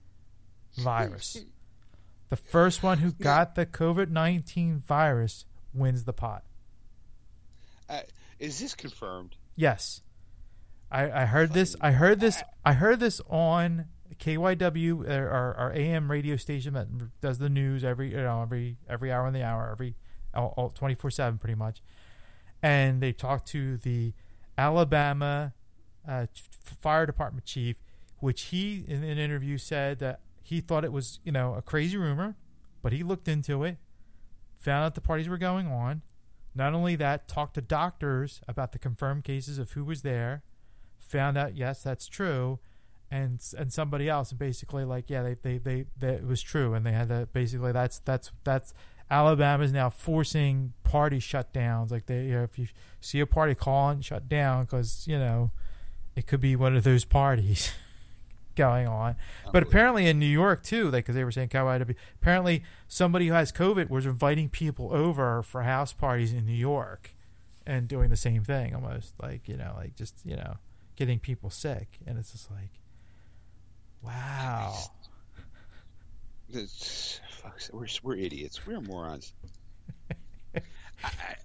virus 0.77 1.45
the 2.29 2.37
first 2.37 2.83
one 2.85 2.99
who 2.99 3.11
got 3.13 3.57
the 3.57 3.67
covid-19 3.67 4.81
virus 4.85 5.45
wins 5.73 6.05
the 6.05 6.13
pot 6.13 6.45
Uh, 7.89 8.01
is 8.45 8.59
this 8.59 8.75
confirmed? 8.75 9.37
yes 9.57 10.01
i, 10.91 11.23
I 11.23 11.25
heard 11.27 11.53
this 11.53 11.77
i 11.81 11.93
heard 11.93 12.21
this 12.21 12.43
i 12.65 12.73
heard 12.73 13.01
this 13.01 13.21
on 13.29 13.87
KYW, 14.19 15.09
uh, 15.09 15.13
our, 15.13 15.55
our 15.55 15.73
AM 15.73 16.09
radio 16.11 16.37
station 16.37 16.75
that 16.75 16.87
does 17.21 17.39
the 17.39 17.49
news 17.49 17.83
every 17.83 18.11
you 18.11 18.19
know 18.19 18.43
every 18.43 18.77
every 18.89 19.11
hour 19.11 19.27
in 19.27 19.35
the 19.35 19.43
hour, 19.43 19.69
every 19.73 19.97
all, 20.35 20.55
all 20.57 20.71
24/7 20.71 21.41
pretty 21.41 21.55
much. 21.57 21.83
and 22.63 23.01
they 23.03 23.13
talked 23.13 23.49
to 23.49 23.77
the 23.79 24.13
Alabama 24.57 25.53
uh, 26.07 26.27
fire 26.81 27.07
department 27.07 27.45
chief, 27.45 27.77
which 28.21 28.43
he 28.43 28.85
in 28.87 29.03
an 29.03 29.19
interview 29.19 29.59
said 29.59 29.99
that 29.99 30.21
he 30.43 30.61
thought 30.61 30.85
it 30.85 30.93
was 30.93 31.19
you 31.25 31.33
know 31.33 31.55
a 31.55 31.63
crazy 31.63 31.97
rumor, 31.97 32.37
but 32.83 32.93
he 32.93 33.03
looked 33.03 33.27
into 33.27 33.65
it, 33.65 33.79
found 34.59 34.85
out 34.85 34.95
the 34.95 35.01
parties 35.01 35.29
were 35.29 35.39
going 35.39 35.67
on. 35.67 36.03
Not 36.55 36.75
only 36.75 36.97
that, 36.97 37.27
talked 37.27 37.55
to 37.55 37.61
doctors 37.61 38.41
about 38.47 38.73
the 38.73 38.79
confirmed 38.79 39.25
cases 39.25 39.59
of 39.59 39.73
who 39.73 39.85
was 39.85 40.03
there, 40.03 40.43
found 40.99 41.37
out 41.37 41.57
yes 41.57 41.83
that's 41.83 42.07
true, 42.07 42.59
and 43.11 43.41
and 43.59 43.73
somebody 43.73 44.09
else 44.09 44.31
and 44.31 44.39
basically 44.39 44.85
like 44.85 45.09
yeah 45.09 45.23
they 45.23 45.35
they 45.35 45.59
they, 45.59 45.85
they 45.99 46.15
it 46.15 46.27
was 46.27 46.43
true 46.43 46.75
and 46.75 46.85
they 46.85 46.93
had 46.93 47.09
to 47.09 47.29
basically 47.33 47.71
that's 47.71 48.01
that's 48.01 48.33
that's 48.45 48.75
Alabama 49.11 49.63
is 49.63 49.73
now 49.73 49.91
forcing 49.91 50.73
party 50.83 51.19
shutdowns. 51.19 51.91
Like 51.91 52.07
they, 52.07 52.25
you 52.25 52.33
know, 52.33 52.43
if 52.45 52.59
you 52.59 52.69
see 53.01 53.21
a 53.21 53.27
party, 53.27 53.55
call 53.55 53.91
and 53.91 54.05
shut 54.05 54.29
down 54.29 54.65
because 54.65 55.05
you 55.07 55.19
know 55.19 55.51
it 56.17 56.27
could 56.27 56.41
be 56.41 56.57
one 56.57 56.77
of 56.77 56.85
those 56.85 57.05
parties 57.05 57.73
going 58.55 58.87
on. 58.87 59.17
But 59.53 59.63
apparently 59.63 60.07
in 60.07 60.19
New 60.19 60.27
York 60.27 60.63
too, 60.63 60.85
like 60.91 61.05
because 61.05 61.15
they 61.15 61.25
were 61.25 61.33
saying 61.33 61.49
Colorado, 61.49 61.95
apparently 62.21 62.63
somebody 62.89 63.29
who 63.29 63.35
has 63.35 63.53
COVID 63.53 63.91
was 63.91 64.07
inviting 64.07 64.49
people 64.49 64.93
over 64.93 65.43
for 65.43 65.63
house 65.63 65.93
parties 65.93 66.33
in 66.33 66.47
New 66.47 66.53
York 66.53 67.15
and 67.67 67.89
doing 67.89 68.11
the 68.11 68.17
same 68.17 68.45
thing, 68.45 68.75
almost 68.75 69.15
like 69.21 69.49
you 69.49 69.57
know, 69.57 69.75
like 69.77 69.97
just 69.97 70.15
you 70.25 70.37
know, 70.37 70.57
getting 70.97 71.19
people 71.19 71.51
sick, 71.51 71.99
and 72.07 72.19
it's 72.19 72.33
just 72.33 72.51
like, 72.51 72.81
wow. 74.03 74.75
It's, 76.51 77.21
fuck, 77.31 77.59
we're 77.73 77.87
we're 78.03 78.17
idiots. 78.17 78.67
We're 78.67 78.81
morons. 78.81 79.33
I, 80.55 81.37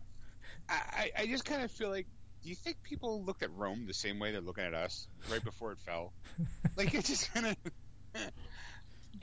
I 0.69 1.11
I 1.17 1.25
just 1.25 1.45
kind 1.45 1.63
of 1.63 1.71
feel 1.71 1.89
like. 1.89 2.07
Do 2.43 2.49
you 2.49 2.55
think 2.55 2.81
people 2.83 3.23
looked 3.23 3.43
at 3.43 3.51
Rome 3.53 3.85
the 3.85 3.93
same 3.93 4.19
way 4.19 4.31
they're 4.31 4.41
looking 4.41 4.63
at 4.63 4.73
us 4.73 5.07
right 5.31 5.43
before 5.43 5.71
it 5.71 5.79
fell? 5.79 6.13
like 6.77 6.93
it 6.93 7.05
just 7.05 7.33
kind 7.33 7.47
of. 7.47 7.55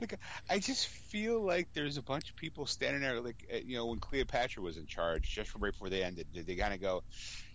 like 0.01 0.19
I 0.49 0.59
just 0.59 0.87
feel 0.87 1.41
like 1.41 1.69
there's 1.73 1.97
a 1.97 2.01
bunch 2.01 2.29
of 2.29 2.35
people 2.35 2.65
standing 2.65 3.01
there, 3.01 3.19
like 3.21 3.47
uh, 3.51 3.57
you 3.65 3.77
know, 3.77 3.87
when 3.87 3.99
Cleopatra 3.99 4.61
was 4.61 4.77
in 4.77 4.85
charge, 4.85 5.29
just 5.29 5.53
right 5.55 5.71
before 5.71 5.89
they 5.89 6.03
ended, 6.03 6.27
did 6.33 6.45
they 6.45 6.55
kind 6.55 6.73
of 6.73 6.81
go, 6.81 7.03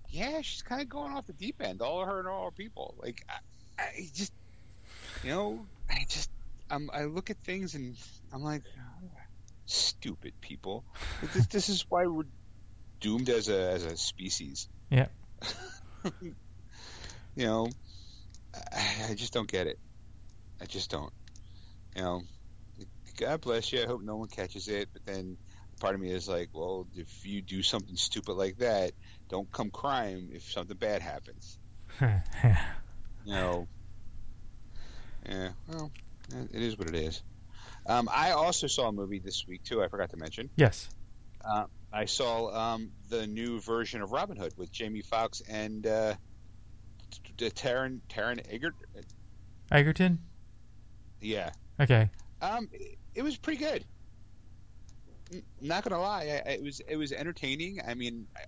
"Yeah, 0.08 0.40
she's 0.42 0.62
kind 0.62 0.82
of 0.82 0.88
going 0.88 1.12
off 1.12 1.26
the 1.26 1.32
deep 1.32 1.62
end, 1.62 1.80
all 1.80 2.02
of 2.02 2.08
her 2.08 2.18
and 2.18 2.28
all 2.28 2.46
her 2.46 2.50
people." 2.50 2.94
Like 2.98 3.24
I, 3.28 3.82
I 3.82 4.10
just, 4.12 4.32
you 5.22 5.30
know, 5.30 5.66
I 5.88 6.04
just, 6.08 6.30
I'm, 6.70 6.90
I 6.92 7.04
look 7.04 7.30
at 7.30 7.38
things 7.38 7.74
and 7.74 7.96
I'm 8.32 8.42
like, 8.42 8.62
stupid 9.66 10.32
people. 10.40 10.84
This, 11.34 11.46
this 11.46 11.68
is 11.68 11.86
why 11.88 12.06
we're 12.06 12.24
doomed 13.00 13.28
as 13.28 13.48
a 13.48 13.70
as 13.72 13.84
a 13.84 13.96
species. 13.96 14.68
Yeah. 14.90 15.06
you 16.20 16.34
know, 17.36 17.68
I, 18.54 19.10
I 19.10 19.14
just 19.14 19.32
don't 19.32 19.50
get 19.50 19.66
it. 19.66 19.78
I 20.60 20.66
just 20.66 20.90
don't. 20.90 21.12
You 21.96 22.02
know, 22.02 22.22
God 23.18 23.40
bless 23.40 23.72
you. 23.72 23.82
I 23.82 23.86
hope 23.86 24.02
no 24.02 24.16
one 24.16 24.28
catches 24.28 24.68
it. 24.68 24.88
But 24.92 25.04
then 25.04 25.36
part 25.80 25.94
of 25.94 26.00
me 26.00 26.10
is 26.10 26.28
like, 26.28 26.50
well, 26.52 26.86
if 26.94 27.24
you 27.24 27.42
do 27.42 27.62
something 27.62 27.96
stupid 27.96 28.34
like 28.34 28.58
that, 28.58 28.92
don't 29.28 29.50
come 29.50 29.70
crying 29.70 30.30
if 30.32 30.44
something 30.44 30.76
bad 30.76 31.02
happens. 31.02 31.58
you 32.00 32.14
know. 33.26 33.66
Yeah. 35.28 35.50
Well, 35.68 35.90
it 36.52 36.62
is 36.62 36.78
what 36.78 36.88
it 36.88 36.96
is. 36.96 37.22
Um, 37.86 38.08
I 38.12 38.32
also 38.32 38.66
saw 38.66 38.88
a 38.88 38.92
movie 38.92 39.18
this 39.18 39.44
week 39.46 39.62
too. 39.64 39.82
I 39.82 39.88
forgot 39.88 40.10
to 40.10 40.16
mention. 40.16 40.50
Yes. 40.56 40.88
Uh, 41.44 41.64
I 41.92 42.06
saw 42.06 42.54
um, 42.54 42.90
the 43.10 43.26
new 43.26 43.60
version 43.60 44.00
of 44.00 44.12
Robin 44.12 44.36
Hood 44.36 44.54
with 44.56 44.72
Jamie 44.72 45.02
Foxx 45.02 45.42
and 45.48 45.86
uh, 45.86 46.14
Taron 47.38 48.00
Taron 48.08 48.40
Egert. 48.50 48.74
Egerton. 49.70 50.18
Yeah. 51.20 51.50
Okay. 51.78 52.10
Um, 52.40 52.68
it, 52.72 52.98
it 53.14 53.22
was 53.22 53.36
pretty 53.36 53.62
good. 53.62 53.84
N- 55.32 55.42
not 55.60 55.84
gonna 55.84 56.00
lie, 56.00 56.42
I, 56.46 56.50
I, 56.50 56.52
it 56.54 56.62
was 56.62 56.80
it 56.88 56.96
was 56.96 57.12
entertaining. 57.12 57.80
I 57.86 57.94
mean, 57.94 58.26
I, 58.36 58.40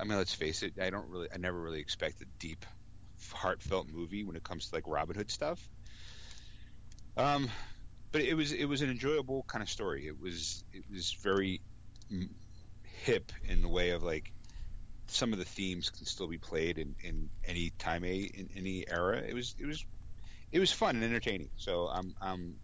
I 0.00 0.04
mean, 0.04 0.16
let's 0.16 0.34
face 0.34 0.62
it. 0.62 0.72
I 0.80 0.90
don't 0.90 1.08
really, 1.08 1.28
I 1.32 1.36
never 1.36 1.60
really 1.60 1.80
expect 1.80 2.22
a 2.22 2.26
deep, 2.38 2.64
heartfelt 3.32 3.88
movie 3.92 4.24
when 4.24 4.36
it 4.36 4.44
comes 4.44 4.68
to 4.68 4.74
like 4.74 4.84
Robin 4.86 5.14
Hood 5.14 5.30
stuff. 5.30 5.68
Um, 7.18 7.50
but 8.12 8.22
it 8.22 8.34
was 8.34 8.52
it 8.52 8.64
was 8.64 8.80
an 8.80 8.90
enjoyable 8.90 9.44
kind 9.46 9.62
of 9.62 9.68
story. 9.68 10.06
It 10.06 10.18
was 10.18 10.64
it 10.72 10.84
was 10.90 11.16
very 11.22 11.60
hip 13.04 13.32
in 13.44 13.62
the 13.62 13.68
way 13.68 13.90
of 13.90 14.02
like 14.02 14.32
some 15.06 15.32
of 15.32 15.38
the 15.38 15.44
themes 15.44 15.90
can 15.90 16.06
still 16.06 16.26
be 16.26 16.38
played 16.38 16.78
in, 16.78 16.94
in 17.02 17.28
any 17.46 17.70
time 17.78 18.04
a 18.04 18.16
in 18.16 18.48
any 18.56 18.84
era. 18.88 19.18
It 19.18 19.34
was 19.34 19.54
it 19.58 19.66
was 19.66 19.84
it 20.50 20.58
was 20.58 20.72
fun 20.72 20.96
and 20.96 21.04
entertaining. 21.04 21.50
So 21.56 21.88
I'm 21.88 22.14
I'm 22.20 22.56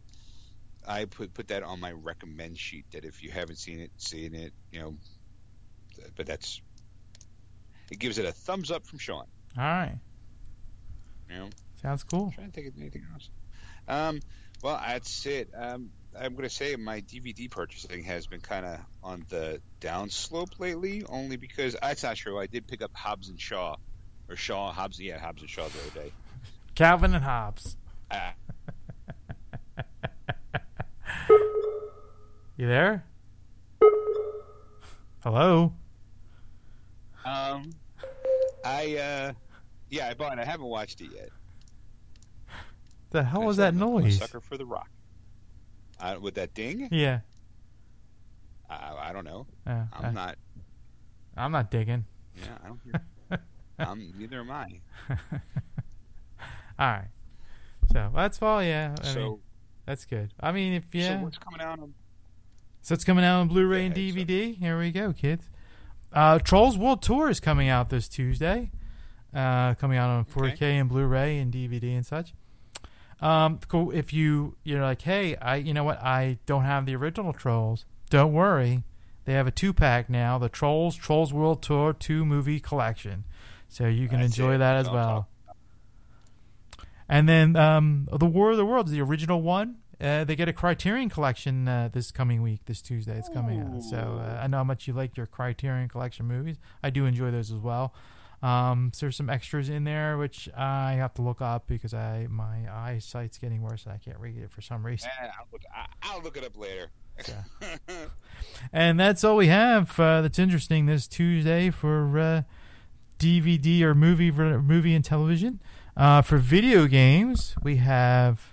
I 0.86 1.04
put 1.06 1.34
put 1.34 1.48
that 1.48 1.62
on 1.62 1.80
my 1.80 1.92
recommend 1.92 2.58
sheet 2.58 2.86
that 2.92 3.04
if 3.04 3.22
you 3.22 3.30
haven't 3.30 3.56
seen 3.56 3.80
it, 3.80 3.90
seen 3.96 4.34
it, 4.34 4.52
you 4.72 4.80
know. 4.80 4.96
But 6.16 6.26
that's 6.26 6.60
it 7.90 7.98
gives 7.98 8.18
it 8.18 8.24
a 8.24 8.32
thumbs 8.32 8.70
up 8.70 8.86
from 8.86 8.98
Sean. 8.98 9.24
All 9.56 9.64
right. 9.64 9.98
You 11.30 11.36
know. 11.36 11.48
Sounds 11.82 12.04
cool. 12.04 12.26
I'm 12.26 12.32
trying 12.32 12.46
to 12.48 12.52
think 12.52 12.68
of 12.68 12.74
anything 12.78 13.06
else. 13.12 13.30
Um, 13.86 14.20
well, 14.62 14.80
that's 14.84 15.26
it. 15.26 15.50
Um, 15.56 15.90
I'm 16.20 16.32
going 16.32 16.48
to 16.48 16.54
say 16.54 16.74
my 16.76 17.00
DVD 17.00 17.50
purchasing 17.50 18.02
has 18.04 18.26
been 18.26 18.40
kind 18.40 18.66
of 18.66 18.80
on 19.02 19.24
the 19.28 19.60
downslope 19.80 20.58
lately, 20.58 21.04
only 21.08 21.36
because 21.36 21.76
that's 21.80 22.02
not 22.02 22.16
true. 22.16 22.38
I 22.38 22.46
did 22.46 22.66
pick 22.66 22.82
up 22.82 22.90
Hobbs 22.94 23.28
and 23.28 23.40
Shaw, 23.40 23.76
or 24.28 24.36
Shaw 24.36 24.72
Hobbs, 24.72 24.98
yeah, 25.00 25.18
Hobbs 25.18 25.42
and 25.42 25.50
Shaw 25.50 25.68
the 25.68 25.80
other 25.80 25.90
day. 26.06 26.12
Calvin 26.74 27.14
and 27.14 27.24
Hobbes. 27.24 27.76
Ah. 28.10 28.34
you 32.56 32.66
there? 32.66 33.04
Hello. 35.22 35.72
Um, 37.24 37.70
I 38.64 38.96
uh, 38.96 39.32
yeah, 39.90 40.08
I 40.08 40.14
bought 40.14 40.38
it. 40.38 40.40
I 40.40 40.44
haven't 40.44 40.66
watched 40.66 41.00
it 41.00 41.10
yet. 41.14 41.28
The 43.10 43.22
hell 43.22 43.42
was 43.42 43.56
that 43.58 43.74
noise? 43.74 44.18
Sucker 44.18 44.40
for 44.40 44.56
the 44.56 44.66
Rock. 44.66 44.88
Uh, 46.01 46.16
with 46.20 46.34
that 46.34 46.55
ding? 46.55 46.88
Yeah. 46.92 47.20
I, 48.70 49.09
I 49.09 49.12
don't 49.12 49.24
know. 49.24 49.46
Uh, 49.66 49.84
I'm 49.92 50.05
uh, 50.05 50.11
not. 50.11 50.36
I'm 51.36 51.53
not 51.53 51.70
digging. 51.70 52.05
Yeah, 52.36 52.46
I 52.62 52.68
don't. 52.68 52.80
Hear, 53.30 53.40
I'm 53.78 54.12
neither 54.18 54.40
am 54.40 54.51
I. 54.51 54.80
All 56.78 56.86
right. 56.86 57.09
So 57.92 58.11
that's 58.14 58.40
all. 58.42 58.62
Yeah. 58.62 58.94
I 59.01 59.05
so, 59.05 59.20
mean, 59.20 59.38
that's 59.86 60.05
good. 60.05 60.32
I 60.38 60.53
mean, 60.53 60.74
if 60.74 60.84
yeah. 60.92 61.18
so 61.18 61.24
what's 61.24 61.38
coming 61.38 61.61
out 61.61 61.80
on? 61.80 61.94
So 62.82 62.94
it's 62.94 63.05
coming 63.05 63.24
out 63.24 63.40
on 63.40 63.49
Blu-ray 63.49 63.86
and 63.86 63.96
Yeah, 63.96 64.12
so- 64.12 64.18
DVD. 64.18 64.57
Here 64.57 64.78
we 64.78 64.92
go, 64.92 65.12
kids. 65.12 65.49
Uh, 66.12 66.38
Trolls 66.38 66.78
World 66.78 67.03
Tour 67.03 67.28
is 67.28 67.40
coming 67.40 67.68
out 67.68 67.90
this 67.90 68.09
Tuesday. 68.09 68.70
Uh, 69.34 69.74
coming 69.74 69.99
out 69.99 70.09
on 70.09 70.24
4K 70.24 70.53
Okay. 70.55 70.76
and 70.78 70.88
Blu-ray 70.88 71.38
and 71.38 71.53
DVD 71.53 71.94
and 71.94 72.07
such. 72.07 72.32
Um, 73.20 73.58
cool. 73.68 73.90
If 73.90 74.12
you 74.12 74.56
you're 74.62 74.82
like, 74.82 75.02
hey, 75.02 75.36
I 75.36 75.56
you 75.56 75.74
know 75.74 75.84
what, 75.84 76.02
I 76.02 76.38
don't 76.46 76.64
have 76.64 76.86
the 76.86 76.94
original 76.94 77.32
Trolls. 77.32 77.84
Don't 78.10 78.32
worry, 78.32 78.84
they 79.24 79.32
have 79.32 79.46
a 79.46 79.50
two-pack 79.50 80.08
now, 80.08 80.38
the 80.38 80.48
Trolls 80.48 80.96
Trolls 80.96 81.32
World 81.32 81.62
Tour 81.62 81.92
two 81.92 82.24
movie 82.24 82.60
collection. 82.60 83.24
So 83.68 83.86
you 83.86 84.08
can 84.08 84.20
That's 84.20 84.32
enjoy 84.32 84.58
that 84.58 84.76
as 84.76 84.88
well. 84.88 85.28
And 87.08 87.28
then 87.28 87.56
um, 87.56 88.08
the 88.12 88.26
War 88.26 88.50
of 88.50 88.56
the 88.56 88.64
Worlds, 88.64 88.90
the 88.90 89.00
original 89.00 89.42
one, 89.42 89.76
uh, 90.00 90.24
they 90.24 90.36
get 90.36 90.48
a 90.48 90.52
Criterion 90.52 91.08
collection 91.08 91.66
uh, 91.66 91.88
this 91.92 92.10
coming 92.10 92.40
week, 92.42 92.60
this 92.66 92.80
Tuesday. 92.80 93.18
It's 93.18 93.28
coming 93.28 93.60
out. 93.60 93.82
So 93.82 94.20
uh, 94.22 94.40
I 94.42 94.46
know 94.46 94.58
how 94.58 94.64
much 94.64 94.86
you 94.86 94.94
like 94.94 95.16
your 95.16 95.26
Criterion 95.26 95.88
collection 95.88 96.26
movies. 96.26 96.56
I 96.82 96.90
do 96.90 97.04
enjoy 97.04 97.30
those 97.30 97.50
as 97.50 97.58
well. 97.58 97.92
Um, 98.43 98.93
so 98.95 99.07
there's 99.07 99.16
some 99.16 99.28
extras 99.28 99.68
in 99.68 99.82
there 99.82 100.16
which 100.16 100.49
I 100.57 100.93
have 100.93 101.12
to 101.14 101.22
look 101.22 101.41
up 101.41 101.66
because 101.66 101.93
I 101.93 102.28
my 102.30 102.72
eyesight's 102.72 103.36
getting 103.39 103.62
worse 103.62 103.84
and 103.84 103.93
I 103.93 103.99
can't 103.99 104.18
read 104.20 104.36
it 104.36 104.51
for 104.51 104.61
some 104.61 104.86
reason. 104.86 105.11
Eh, 105.20 105.26
I'll, 105.26 105.47
look, 105.53 105.62
I'll 106.03 106.22
look 106.22 106.36
it 106.36 106.45
up 106.45 106.57
later. 106.57 106.91
And 108.72 108.99
that's 109.01 109.24
all 109.24 109.36
we 109.36 109.49
have 109.49 109.99
uh, 109.99 110.22
that's 110.22 110.39
interesting 110.39 110.86
this 110.86 111.09
Tuesday 111.09 111.70
for 111.70 112.18
uh, 112.18 112.43
DVD 113.18 113.82
or 113.82 113.95
movie 113.95 114.30
movie 114.30 114.95
and 114.95 115.05
television. 115.05 115.61
Uh, 115.97 116.22
for 116.22 116.39
video 116.39 116.86
games, 116.86 117.57
we 117.62 117.76
have. 117.76 118.53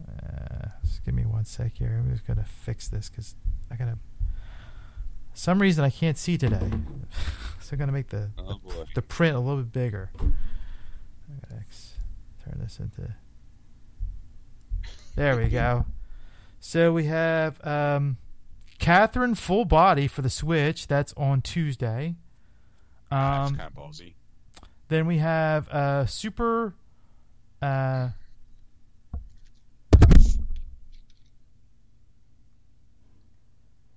Uh, 0.00 0.68
just 0.82 1.04
give 1.04 1.14
me 1.14 1.26
one 1.26 1.44
sec 1.44 1.72
here. 1.76 2.00
I'm 2.02 2.10
just 2.10 2.26
gonna 2.26 2.44
fix 2.44 2.88
this 2.88 3.10
because 3.10 3.34
I 3.70 3.76
gotta. 3.76 3.98
Some 5.34 5.60
reason 5.60 5.84
I 5.84 5.90
can't 5.90 6.16
see 6.16 6.38
today, 6.38 6.70
so 7.60 7.72
I'm 7.72 7.78
gonna 7.78 7.92
make 7.92 8.08
the 8.08 8.30
oh 8.38 8.58
boy. 8.58 8.84
the 8.94 9.02
print 9.02 9.36
a 9.36 9.40
little 9.40 9.62
bit 9.62 9.72
bigger. 9.72 10.10
I 11.50 11.54
turn 12.44 12.58
this 12.60 12.78
into. 12.78 13.14
There 15.16 15.36
we 15.36 15.48
go. 15.48 15.86
So 16.60 16.92
we 16.92 17.04
have 17.04 17.64
um, 17.66 18.16
Catherine 18.78 19.34
Full 19.34 19.64
Body 19.64 20.06
for 20.08 20.22
the 20.22 20.30
Switch. 20.30 20.86
That's 20.86 21.12
on 21.16 21.40
Tuesday. 21.42 22.14
That's 23.10 23.50
Um, 23.50 23.56
kind 23.56 23.70
of 23.70 23.74
ballsy. 23.74 24.14
then 24.88 25.06
we 25.06 25.18
have 25.18 25.68
uh, 25.68 26.06
Super. 26.06 26.74
Uh, 27.62 28.10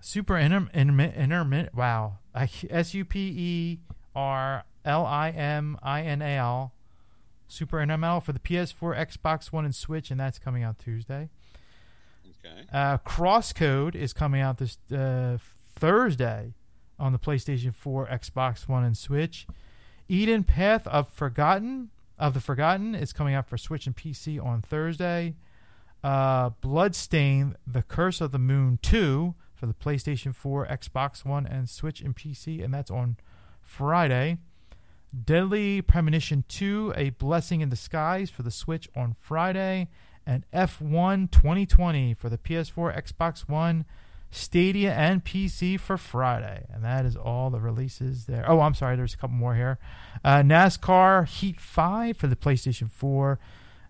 Super 0.08 0.38
intermittent. 0.38 0.88
Intermi- 0.88 1.16
intermittent 1.18 1.76
wow. 1.76 2.20
S 2.34 2.94
U 2.94 3.04
P 3.04 3.20
E 3.20 3.80
R 4.16 4.64
L 4.86 5.06
I 5.06 5.32
M 5.32 5.78
I 5.84 6.02
N 6.04 6.22
A 6.22 6.38
L. 6.38 6.72
Superliminal 7.50 8.24
for 8.24 8.32
the 8.32 8.40
PS4, 8.40 8.98
Xbox 8.98 9.52
One, 9.52 9.66
and 9.66 9.76
Switch, 9.76 10.10
and 10.10 10.18
that's 10.18 10.40
coming 10.40 10.64
out 10.64 10.80
Tuesday. 10.80 11.30
Okay. 12.26 12.68
Uh, 12.72 13.00
Crosscode 13.00 13.96
is 13.96 14.14
coming 14.14 14.40
out 14.40 14.60
this 14.60 14.78
uh, 14.94 15.40
Thursday 15.76 16.54
on 16.98 17.12
the 17.12 17.20
PlayStation 17.20 17.76
4, 17.76 18.08
Xbox 18.08 18.66
One, 18.66 18.86
and 18.86 18.98
Switch. 18.98 19.46
Eden 20.08 20.46
Path 20.46 20.88
of 20.88 21.10
Forgotten 21.10 21.90
of 22.18 22.34
the 22.34 22.40
Forgotten 22.40 22.96
is 22.96 23.12
coming 23.12 23.34
out 23.34 23.50
for 23.50 23.58
Switch 23.58 23.86
and 23.86 23.96
PC 23.96 24.42
on 24.42 24.62
Thursday. 24.62 25.36
Uh, 26.02 26.52
Bloodstain: 26.62 27.58
The 27.66 27.82
Curse 27.82 28.22
of 28.22 28.32
the 28.32 28.40
Moon 28.40 28.80
2 28.82 29.36
for 29.58 29.66
the 29.66 29.74
PlayStation 29.74 30.34
4, 30.34 30.68
Xbox 30.68 31.26
One, 31.26 31.46
and 31.48 31.68
Switch 31.70 32.02
and 32.02 32.16
PC, 32.16 32.64
and 32.64 32.74
that's 32.74 32.92
on 32.92 33.18
Friday. 33.62 34.38
Deadly 35.26 35.82
Premonition 35.82 36.44
2: 36.48 36.94
A 36.96 37.10
Blessing 37.12 37.62
in 37.62 37.70
Disguise 37.70 38.30
for 38.30 38.44
the 38.44 38.52
Switch 38.52 38.88
on 38.96 39.16
Friday 39.20 39.90
and 40.28 40.44
F1 40.54 41.32
2020 41.32 42.14
for 42.14 42.30
the 42.30 42.38
PS4, 42.38 43.02
Xbox 43.02 43.48
One, 43.48 43.86
Stadia, 44.30 44.94
and 44.94 45.24
PC 45.24 45.80
for 45.80 45.98
Friday. 45.98 46.66
And 46.70 46.84
that 46.84 47.06
is 47.06 47.16
all 47.16 47.50
the 47.50 47.62
releases 47.62 48.26
there. 48.26 48.44
Oh, 48.48 48.60
I'm 48.60 48.74
sorry, 48.74 48.98
there's 48.98 49.14
a 49.14 49.18
couple 49.18 49.38
more 49.38 49.56
here. 49.56 49.80
Uh, 50.24 50.42
NASCAR 50.42 51.28
Heat 51.28 51.62
5 51.62 52.18
for 52.18 52.28
the 52.28 52.36
PlayStation 52.36 52.92
4, 52.92 53.40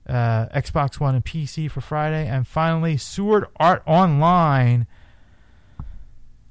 uh, 0.07 0.13
Xbox 0.55 0.99
One, 0.99 1.15
and 1.15 1.25
PC 1.25 1.69
for 1.71 1.81
Friday. 1.81 2.27
And 2.27 2.47
finally, 2.47 2.97
Sword 2.97 3.47
Art 3.57 3.81
Online. 3.87 4.85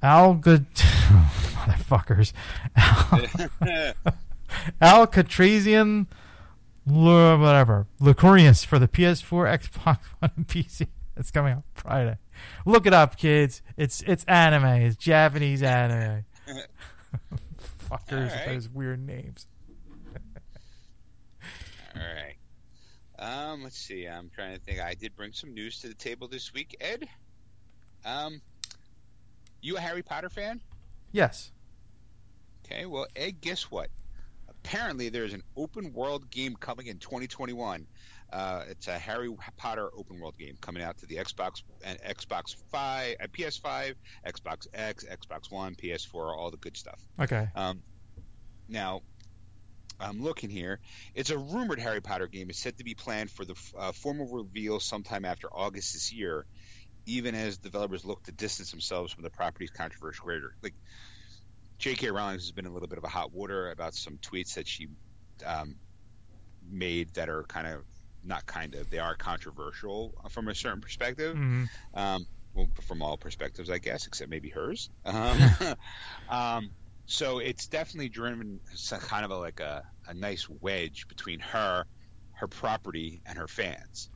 Alga. 0.03 0.65
Motherfuckers. 0.77 2.33
Alcatrazian. 4.81 6.07
L- 6.89 7.39
whatever. 7.39 7.87
Lucurius 8.01 8.65
for 8.65 8.79
the 8.79 8.89
PS4, 8.89 9.59
Xbox 9.59 9.99
One, 10.21 10.31
and 10.37 10.47
PC. 10.47 10.89
It's 11.17 11.31
coming 11.31 11.55
out 11.55 11.65
Friday. 11.75 12.19
Look 12.67 12.87
it 12.87 12.93
up, 12.93 13.17
kids. 13.17 13.63
It's 13.77 14.03
it's 14.03 14.25
anime. 14.25 14.83
It's 14.83 14.97
Japanese 14.97 15.63
anime. 15.63 16.25
Fuckers 17.91 18.33
with 18.33 18.45
those 18.47 18.69
weird 18.69 19.05
names. 19.07 19.47
All 21.95 22.03
right. 22.03 22.35
Um, 23.19 23.63
let's 23.63 23.79
see. 23.79 24.07
I'm 24.07 24.31
trying 24.35 24.55
to 24.55 24.61
think. 24.61 24.81
I 24.81 24.93
did 24.95 25.17
bring 25.17 25.33
some 25.33 25.55
news 25.55 25.81
to 25.81 25.89
the 25.89 25.95
table 25.95 26.29
this 26.29 26.53
week, 26.53 26.77
Ed. 26.81 27.09
Um, 28.05 28.43
you 29.67 29.77
a 29.77 29.81
Harry 29.81 30.03
Potter 30.03 30.29
fan? 30.29 30.61
Yes. 31.13 31.51
Okay. 32.65 32.87
Well, 32.87 33.07
Ed, 33.15 33.41
guess 33.41 33.71
what? 33.71 33.89
Apparently, 34.49 35.09
there's 35.09 35.35
an 35.35 35.43
open 35.57 35.93
world 35.93 36.31
game 36.31 36.57
coming 36.57 36.87
in 36.87 36.99
2021. 36.99 37.87
Uh, 38.33 38.65
it's 38.69 38.89
a 38.89 38.99
Harry 38.99 39.33
Potter 39.57 39.89
open 39.97 40.19
world 40.19 40.37
game 40.37 40.57
coming 40.61 40.83
out 40.83 40.99
to 40.99 41.07
the 41.07 41.17
Xbox 41.17 41.63
and 41.85 41.99
Xbox 42.01 42.57
Five, 42.71 43.17
uh, 43.21 43.27
PS5, 43.27 43.95
Xbox 44.27 44.67
X, 44.75 45.05
Xbox 45.05 45.51
One, 45.51 45.75
PS4, 45.77 46.37
all 46.37 46.51
the 46.51 46.57
good 46.57 46.77
stuff. 46.77 47.01
Okay. 47.21 47.49
Um, 47.55 47.83
now, 48.69 49.03
I'm 50.01 50.23
looking 50.23 50.51
here. 50.51 50.81
It's 51.15 51.31
a 51.31 51.39
rumored 51.39 51.79
Harry 51.79 52.01
Potter 52.01 52.27
game. 52.27 52.51
It's 52.51 52.59
said 52.59 52.79
to 52.79 52.85
be 52.85 52.95
planned 52.95 53.31
for 53.31 53.45
the 53.45 53.55
uh, 53.79 53.93
formal 53.93 54.27
reveal 54.27 54.81
sometime 54.81 55.25
after 55.25 55.49
August 55.49 55.93
this 55.95 56.13
year, 56.13 56.45
even 57.07 57.35
as 57.35 57.59
developers 57.59 58.05
look 58.05 58.23
to 58.25 58.33
distance 58.33 58.71
themselves 58.71 59.13
from 59.13 59.23
the 59.23 59.31
property's 59.31 59.71
controversial 59.71 60.27
creator. 60.27 60.53
Like, 60.63 60.75
J.K. 61.79 62.11
Rowling 62.11 62.35
has 62.35 62.53
been 62.53 62.65
in 62.67 62.71
a 62.71 62.75
little 62.75 62.89
bit 62.89 62.99
of 62.99 63.05
a 63.05 63.09
hot 63.09 63.33
water 63.33 63.71
about 63.71 63.95
some 63.95 64.19
tweets 64.19 64.55
that 64.55 64.67
she 64.67 64.89
um, 65.45 65.77
made 66.71 67.15
that 67.15 67.29
are 67.29 67.45
kind 67.45 67.67
of 67.67 67.83
not 68.25 68.45
kind 68.47 68.75
of 68.75 68.91
they 68.91 68.99
are 68.99 69.15
controversial 69.15 70.13
from 70.31 70.49
a 70.49 70.55
certain 70.55 70.81
perspective 70.81 71.37
Mhm. 71.37 71.69
um, 71.95 72.27
well, 72.55 72.69
from 72.83 73.03
all 73.03 73.19
perspectives, 73.19 73.69
I 73.71 73.79
guess, 73.79 74.07
except 74.07 74.31
maybe 74.31 74.49
hers. 74.49 74.89
Um, 75.05 75.39
um, 76.31 76.71
so 77.05 77.39
it's 77.39 77.67
definitely 77.69 78.09
driven 78.09 78.61
some 78.75 78.99
kind 78.99 79.25
of 79.27 79.31
a, 79.31 79.37
like 79.37 79.61
a, 79.61 79.85
a 80.09 80.15
nice 80.15 80.49
wedge 80.49 81.07
between 81.07 81.41
her, 81.41 81.85
her 82.33 82.49
property, 82.49 83.21
and 83.27 83.37
her 83.37 83.47
fans. 83.47 84.09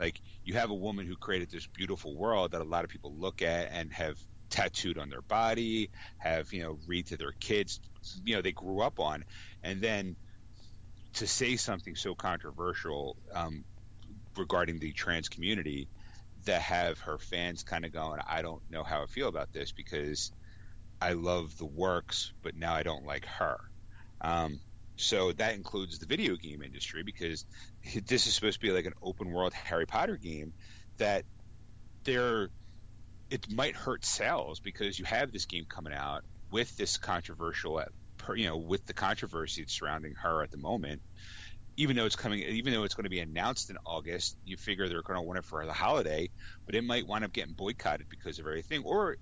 Like 0.00 0.20
you 0.44 0.54
have 0.54 0.70
a 0.70 0.74
woman 0.74 1.06
who 1.06 1.16
created 1.16 1.50
this 1.50 1.66
beautiful 1.66 2.16
world 2.16 2.52
that 2.52 2.60
a 2.60 2.64
lot 2.64 2.84
of 2.84 2.90
people 2.90 3.14
look 3.16 3.42
at 3.42 3.70
and 3.72 3.92
have 3.92 4.16
tattooed 4.50 4.98
on 4.98 5.08
their 5.08 5.22
body, 5.22 5.90
have 6.18 6.52
you 6.52 6.62
know 6.62 6.78
read 6.86 7.06
to 7.08 7.16
their 7.16 7.32
kids, 7.40 7.80
you 8.24 8.36
know 8.36 8.42
they 8.42 8.52
grew 8.52 8.80
up 8.80 9.00
on, 9.00 9.24
and 9.62 9.80
then 9.80 10.16
to 11.14 11.26
say 11.26 11.56
something 11.56 11.94
so 11.94 12.14
controversial 12.14 13.16
um, 13.32 13.64
regarding 14.36 14.78
the 14.78 14.92
trans 14.92 15.28
community 15.28 15.88
that 16.44 16.60
have 16.60 16.98
her 17.00 17.18
fans 17.18 17.62
kind 17.62 17.84
of 17.84 17.92
going, 17.92 18.20
I 18.28 18.42
don't 18.42 18.62
know 18.68 18.82
how 18.82 19.02
I 19.02 19.06
feel 19.06 19.28
about 19.28 19.52
this 19.52 19.72
because 19.72 20.32
I 21.00 21.12
love 21.12 21.56
the 21.56 21.66
works, 21.66 22.32
but 22.42 22.56
now 22.56 22.74
I 22.74 22.82
don't 22.82 23.06
like 23.06 23.26
her. 23.26 23.56
Um, 24.20 24.60
so 24.96 25.32
that 25.32 25.54
includes 25.54 25.98
the 25.98 26.06
video 26.06 26.36
game 26.36 26.62
industry 26.62 27.02
because 27.02 27.44
this 28.06 28.26
is 28.26 28.34
supposed 28.34 28.60
to 28.60 28.66
be 28.66 28.72
like 28.72 28.86
an 28.86 28.94
open 29.02 29.30
world 29.30 29.52
Harry 29.52 29.86
Potter 29.86 30.16
game 30.16 30.52
that 30.98 31.24
they're 32.04 32.48
it 33.30 33.50
might 33.50 33.74
hurt 33.74 34.04
sales 34.04 34.60
because 34.60 34.98
you 34.98 35.04
have 35.04 35.32
this 35.32 35.46
game 35.46 35.64
coming 35.68 35.92
out 35.92 36.22
with 36.50 36.74
this 36.76 36.98
controversial 36.98 37.82
you 38.36 38.46
know 38.46 38.56
with 38.56 38.84
the 38.86 38.94
controversy 38.94 39.64
surrounding 39.66 40.14
her 40.22 40.42
at 40.42 40.50
the 40.50 40.58
moment. 40.58 41.02
Even 41.76 41.96
though 41.96 42.06
it's 42.06 42.16
coming 42.16 42.38
even 42.40 42.72
though 42.72 42.84
it's 42.84 42.94
going 42.94 43.04
to 43.04 43.10
be 43.10 43.20
announced 43.20 43.70
in 43.70 43.76
August 43.84 44.36
you 44.44 44.56
figure 44.56 44.88
they're 44.88 45.02
going 45.02 45.18
to 45.18 45.22
want 45.22 45.38
it 45.38 45.44
for 45.44 45.64
the 45.66 45.72
holiday 45.72 46.30
but 46.66 46.74
it 46.74 46.84
might 46.84 47.06
wind 47.06 47.24
up 47.24 47.32
getting 47.32 47.54
boycotted 47.54 48.06
because 48.08 48.38
of 48.38 48.46
everything. 48.46 48.82
Or 48.84 49.16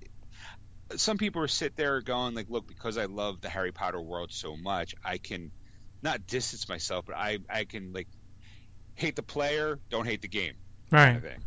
some 0.97 1.17
people 1.17 1.43
are 1.43 1.49
sit 1.49 1.75
there 1.77 2.03
going 2.03 2.35
like 2.35 2.51
look 2.51 2.69
because 2.69 2.99
I 2.99 3.07
love 3.07 3.41
the 3.41 3.49
Harry 3.49 3.73
Potter 3.73 4.01
world 4.01 4.31
so 4.33 4.57
much 4.57 4.95
I 5.03 5.19
can 5.19 5.51
not 6.03 6.27
distance 6.27 6.69
myself 6.69 7.07
but 7.07 7.17
I 7.17 7.39
I 7.49 7.65
can 7.65 7.93
like 7.95 8.09
hate 8.95 9.17
the 9.17 9.23
player 9.23 9.79
don't 9.91 10.07
hate 10.07 10.23
the 10.23 10.29
game 10.29 10.55
kind 10.93 11.17
of 11.17 11.23
Right. 11.25 11.39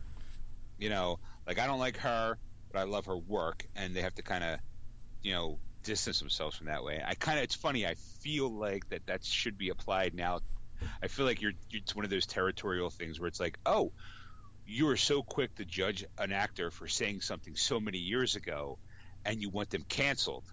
You 0.78 0.90
know, 0.90 1.20
like 1.48 1.60
I 1.60 1.68
don't 1.68 1.80
like 1.80 1.98
her, 1.98 2.38
but 2.72 2.80
I 2.80 2.84
love 2.84 3.06
her 3.06 3.18
work, 3.18 3.66
and 3.76 3.96
they 3.96 4.02
have 4.02 4.16
to 4.16 4.24
kind 4.24 4.44
of, 4.44 4.60
you 5.22 5.34
know, 5.34 5.60
distance 5.84 6.20
themselves 6.20 6.58
from 6.58 6.68
that 6.68 6.84
way. 6.84 7.02
I 7.06 7.14
kind 7.14 7.38
of, 7.38 7.44
it's 7.44 7.56
funny. 7.56 7.86
I 7.86 7.96
feel 8.22 8.50
like 8.50 8.90
that 8.90 9.06
that 9.06 9.24
should 9.24 9.58
be 9.58 9.70
applied 9.70 10.14
now. 10.14 10.40
I 11.02 11.08
feel 11.08 11.26
like 11.26 11.42
you're, 11.42 11.54
you're 11.70 11.82
it's 11.82 11.96
one 11.96 12.04
of 12.04 12.12
those 12.12 12.26
territorial 12.26 12.90
things 12.90 13.20
where 13.20 13.28
it's 13.28 13.40
like, 13.40 13.58
oh, 13.66 13.92
you 14.66 14.90
are 14.90 14.98
so 14.98 15.22
quick 15.22 15.56
to 15.56 15.66
judge 15.66 16.04
an 16.18 16.32
actor 16.32 16.72
for 16.72 16.88
saying 16.88 17.22
something 17.22 17.56
so 17.56 17.80
many 17.80 18.00
years 18.00 18.36
ago, 18.36 18.78
and 19.24 19.42
you 19.42 19.50
want 19.50 19.70
them 19.70 19.86
canceled, 19.88 20.44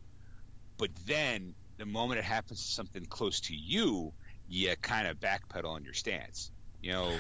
but 0.79 0.91
then 1.07 1.55
the 1.79 1.87
moment 1.87 2.19
it 2.19 2.25
happens 2.25 2.65
to 2.65 2.73
something 2.73 3.05
close 3.07 3.41
to 3.41 3.55
you, 3.55 4.13
you 4.49 4.75
kind 4.83 5.09
of 5.09 5.19
backpedal 5.19 5.71
on 5.71 5.85
your 5.85 5.95
stance. 5.95 6.51
You 6.83 6.93
know, 6.93 7.15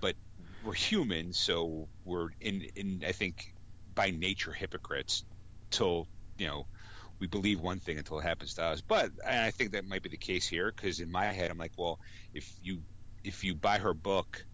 but 0.00 0.16
we're 0.64 0.72
human, 0.72 1.32
so 1.32 1.88
we're 2.04 2.28
in, 2.40 2.66
in 2.74 3.02
I 3.06 3.12
think 3.12 3.54
by 3.94 4.10
nature 4.10 4.52
hypocrites 4.52 5.24
till 5.70 6.08
you 6.38 6.46
know 6.46 6.66
we 7.20 7.26
believe 7.26 7.60
one 7.60 7.78
thing 7.78 7.98
until 7.98 8.18
it 8.18 8.22
happens 8.22 8.54
to 8.54 8.64
us. 8.64 8.80
But 8.80 9.10
I 9.26 9.50
think 9.52 9.72
that 9.72 9.86
might 9.86 10.02
be 10.02 10.08
the 10.08 10.16
case 10.16 10.48
here 10.48 10.72
because 10.74 10.98
in 10.98 11.12
my 11.12 11.26
head 11.26 11.50
I'm 11.50 11.58
like, 11.58 11.72
well, 11.76 12.00
if 12.34 12.52
you 12.62 12.82
if 13.22 13.44
you 13.44 13.54
buy 13.54 13.78
her 13.78 13.94
book, 13.94 14.44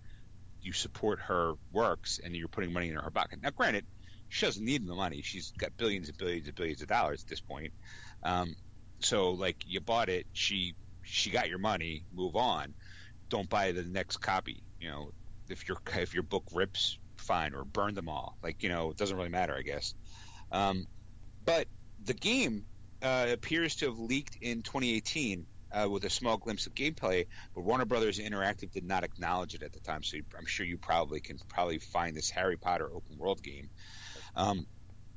you 0.61 0.73
support 0.73 1.21
her 1.21 1.55
works, 1.73 2.21
and 2.23 2.37
you're 2.37 2.49
putting 2.49 2.73
money 2.73 2.89
in 2.89 2.97
her 2.97 3.11
pocket. 3.11 3.41
Now, 3.43 3.51
granted, 3.51 3.87
she 4.29 4.45
doesn't 4.45 4.65
need 4.65 4.87
the 4.87 4.95
money; 4.95 5.23
she's 5.23 5.53
got 5.57 5.77
billions 5.77 6.09
and 6.09 6.19
billions 6.19 6.47
and 6.47 6.57
billions 6.57 6.83
of 6.83 6.89
dollars 6.89 7.23
at 7.23 7.31
this 7.31 7.41
point. 7.41 7.73
Um, 8.23 8.55
so, 9.01 9.31
like, 9.31 9.57
you 9.67 9.81
bought 9.81 10.09
it, 10.09 10.27
she 10.33 10.75
she 11.03 11.31
got 11.31 11.49
your 11.49 11.59
money, 11.59 12.05
move 12.13 12.37
on. 12.37 12.75
Don't 13.29 13.49
buy 13.49 13.73
the 13.73 13.83
next 13.83 14.19
copy. 14.19 14.63
You 14.81 14.91
know, 14.91 15.13
if 15.49 15.69
your 15.69 15.79
if 15.97 16.15
your 16.15 16.23
book 16.23 16.45
rips, 16.53 16.99
fine, 17.17 17.55
or 17.55 17.65
burn 17.65 17.95
them 17.95 18.09
all. 18.09 18.37
Like 18.43 18.63
you 18.63 18.69
know, 18.69 18.91
it 18.91 18.97
doesn't 18.97 19.17
really 19.17 19.29
matter, 19.29 19.55
I 19.55 19.63
guess. 19.63 19.95
Um, 20.51 20.87
but 21.45 21.67
the 22.05 22.15
game 22.15 22.65
uh, 23.03 23.27
appears 23.31 23.77
to 23.77 23.87
have 23.87 23.99
leaked 23.99 24.39
in 24.41 24.63
2018 24.63 25.47
uh, 25.71 25.89
with 25.89 26.05
a 26.05 26.11
small 26.11 26.37
glimpse 26.37 26.67
of 26.67 26.75
gameplay, 26.75 27.27
but 27.55 27.63
Warner 27.63 27.85
Brothers 27.85 28.19
Interactive 28.19 28.73
did 28.73 28.85
not 28.85 29.05
acknowledge 29.05 29.55
it 29.55 29.63
at 29.63 29.73
the 29.73 29.81
time. 29.81 30.03
So 30.03 30.17
you, 30.17 30.25
I'm 30.39 30.47
sure 30.47 30.65
you 30.65 30.79
probably 30.79 31.21
can 31.21 31.39
probably 31.49 31.79
find 31.79 32.17
this 32.17 32.31
Harry 32.31 32.57
Potter 32.57 32.89
open 32.93 33.19
world 33.19 33.43
game. 33.43 33.69
Um, 34.35 34.67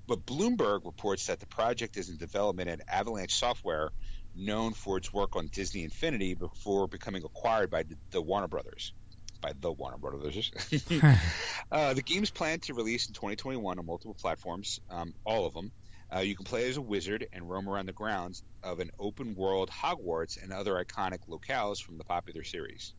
but 0.08 0.26
Bloomberg 0.26 0.86
reports 0.86 1.28
that 1.28 1.40
the 1.40 1.46
project 1.46 1.96
is 1.96 2.10
in 2.10 2.18
development 2.18 2.70
at 2.70 2.82
Avalanche 2.88 3.34
Software, 3.34 3.92
known 4.36 4.74
for 4.74 4.98
its 4.98 5.14
work 5.14 5.36
on 5.36 5.48
Disney 5.48 5.84
Infinity 5.84 6.34
before 6.34 6.88
becoming 6.88 7.24
acquired 7.24 7.70
by 7.70 7.84
the, 8.12 8.22
Warner 8.22 8.48
Brothers. 8.48 8.94
By 9.42 9.54
the 9.60 9.72
Warner 9.72 9.98
Brothers. 9.98 10.52
uh, 11.72 11.94
the 11.94 12.02
game's 12.02 12.30
planned 12.30 12.64
to 12.64 12.74
release 12.74 13.08
in 13.08 13.14
2021 13.14 13.80
on 13.80 13.86
multiple 13.86 14.16
platforms, 14.20 14.80
um, 14.90 15.14
all 15.26 15.46
of 15.46 15.54
them. 15.54 15.72
Uh, 16.14 16.20
you 16.20 16.36
can 16.36 16.46
play 16.46 16.68
as 16.68 16.76
a 16.76 16.82
wizard 16.82 17.26
and 17.32 17.50
roam 17.50 17.70
around 17.70 17.86
the 17.86 17.94
grounds 17.94 18.44
of 18.64 18.80
an 18.80 18.92
open 19.00 19.34
world 19.34 19.70
Hogwarts 19.70 20.42
and 20.42 20.52
other 20.52 20.74
iconic 20.74 21.20
locales 21.30 21.82
from 21.82 21.98
the 21.98 22.04
popular 22.04 22.44
series. 22.44 22.94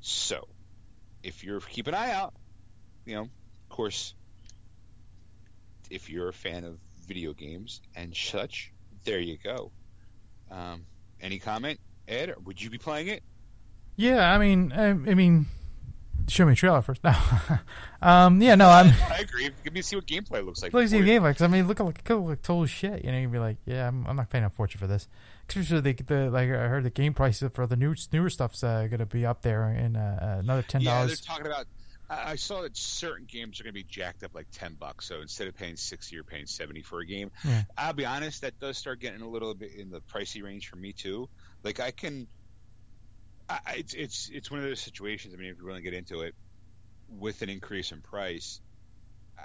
So, 0.00 0.46
if 1.22 1.42
you're 1.44 1.60
keep 1.60 1.86
an 1.86 1.94
eye 1.94 2.12
out, 2.12 2.34
you 3.06 3.16
know, 3.16 3.22
of 3.22 3.68
course, 3.70 4.14
if 5.90 6.10
you're 6.10 6.28
a 6.28 6.32
fan 6.32 6.64
of 6.64 6.78
video 7.06 7.32
games 7.32 7.80
and 7.96 8.14
such, 8.14 8.72
there 9.04 9.18
you 9.18 9.38
go. 9.42 9.72
Um, 10.50 10.86
any 11.20 11.38
comment, 11.38 11.80
Ed? 12.06 12.34
Would 12.44 12.60
you 12.60 12.70
be 12.70 12.78
playing 12.78 13.08
it? 13.08 13.22
Yeah, 13.96 14.32
I 14.32 14.38
mean, 14.38 14.72
I, 14.72 14.90
I 14.90 14.94
mean, 14.94 15.46
show 16.28 16.46
me 16.46 16.52
a 16.52 16.56
trailer 16.56 16.82
first. 16.82 17.02
No, 18.00 18.08
um, 18.08 18.40
yeah, 18.40 18.54
no, 18.54 18.68
I'm. 18.68 18.92
I 19.10 19.18
agree. 19.18 19.50
Give 19.64 19.72
me 19.72 19.82
see 19.82 19.96
what 19.96 20.06
gameplay 20.06 20.44
looks 20.44 20.62
like. 20.62 20.70
Play 20.70 20.86
see 20.86 21.00
gameplay 21.00 21.30
because 21.30 21.42
I 21.42 21.48
mean, 21.48 21.66
look 21.66 21.80
like 21.80 22.08
look 22.08 22.28
like 22.28 22.42
total 22.42 22.66
shit. 22.66 23.04
You 23.04 23.10
know, 23.10 23.18
you'd 23.18 23.32
be 23.32 23.40
like, 23.40 23.56
yeah, 23.64 23.88
I'm, 23.88 24.06
I'm 24.06 24.14
not 24.14 24.30
paying 24.30 24.44
a 24.44 24.50
fortune 24.50 24.78
for 24.78 24.86
this. 24.86 25.08
Especially 25.48 25.80
the, 25.80 25.94
the 25.94 26.30
like 26.30 26.48
I 26.48 26.68
heard 26.68 26.84
the 26.84 26.90
game 26.90 27.12
prices 27.12 27.50
for 27.52 27.66
the 27.66 27.74
new 27.74 27.96
newer 28.12 28.30
stuff's 28.30 28.62
uh, 28.62 28.86
going 28.86 29.00
to 29.00 29.06
be 29.06 29.26
up 29.26 29.42
there 29.42 29.68
in 29.70 29.96
uh, 29.96 30.38
another 30.40 30.62
ten 30.62 30.84
dollars. 30.84 31.10
Yeah, 31.10 31.34
they're 31.34 31.36
talking 31.36 31.46
about. 31.46 31.66
I 32.10 32.36
saw 32.36 32.62
that 32.62 32.74
certain 32.74 33.26
games 33.26 33.60
are 33.60 33.64
going 33.64 33.74
to 33.74 33.78
be 33.78 33.84
jacked 33.84 34.22
up 34.22 34.34
like 34.34 34.46
ten 34.50 34.74
bucks. 34.74 35.06
So 35.06 35.20
instead 35.20 35.46
of 35.46 35.54
paying 35.54 35.76
sixty, 35.76 36.14
you're 36.14 36.24
paying 36.24 36.46
seventy 36.46 36.80
for 36.80 37.00
a 37.00 37.06
game. 37.06 37.30
Yeah. 37.44 37.62
I'll 37.76 37.92
be 37.92 38.06
honest, 38.06 38.40
that 38.42 38.58
does 38.58 38.78
start 38.78 39.00
getting 39.00 39.20
a 39.20 39.28
little 39.28 39.54
bit 39.54 39.72
in 39.74 39.90
the 39.90 40.00
pricey 40.00 40.42
range 40.42 40.68
for 40.68 40.76
me 40.76 40.94
too. 40.94 41.28
Like 41.62 41.80
I 41.80 41.90
can, 41.90 42.26
I, 43.48 43.58
it's 43.76 43.92
it's 43.92 44.30
it's 44.32 44.50
one 44.50 44.60
of 44.60 44.66
those 44.66 44.80
situations. 44.80 45.34
I 45.34 45.36
mean, 45.36 45.50
if 45.50 45.58
you 45.58 45.64
really 45.64 45.82
get 45.82 45.92
into 45.92 46.22
it, 46.22 46.34
with 47.10 47.42
an 47.42 47.50
increase 47.50 47.92
in 47.92 48.00
price, 48.00 48.60
I, 49.38 49.44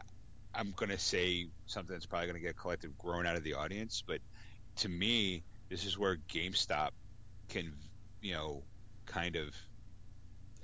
I'm 0.56 0.72
going 0.72 0.90
to 0.90 0.98
say 0.98 1.48
something 1.66 1.94
that's 1.94 2.06
probably 2.06 2.28
going 2.28 2.42
to 2.42 2.48
get 2.48 2.56
collective 2.56 2.98
groan 2.98 3.26
out 3.26 3.36
of 3.36 3.44
the 3.44 3.56
audience. 3.56 4.04
But 4.06 4.20
to 4.78 4.90
me, 4.90 5.44
this 5.70 5.86
is 5.86 5.98
where 5.98 6.18
GameStop 6.34 6.92
can, 7.50 7.74
you 8.22 8.34
know, 8.34 8.64
kind 9.06 9.36
of 9.36 9.54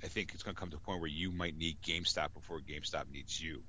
I 0.02 0.08
think 0.08 0.32
it's 0.34 0.42
going 0.42 0.54
to 0.54 0.60
come 0.60 0.70
to 0.70 0.76
a 0.76 0.80
point 0.80 1.00
where 1.00 1.10
you 1.10 1.30
might 1.30 1.56
need 1.56 1.80
GameStop 1.82 2.34
before 2.34 2.60
GameStop 2.60 3.10
needs 3.12 3.40
you. 3.40 3.62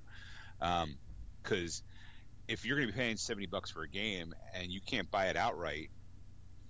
Um, 0.61 0.95
because 1.43 1.82
if 2.47 2.65
you're 2.65 2.77
going 2.77 2.88
to 2.88 2.93
be 2.93 2.99
paying 2.99 3.17
70 3.17 3.47
bucks 3.47 3.71
for 3.71 3.84
a 3.84 3.89
game 3.89 4.34
and 4.53 4.71
you 4.71 4.79
can't 4.79 5.09
buy 5.09 5.27
it 5.27 5.38
outright, 5.38 5.89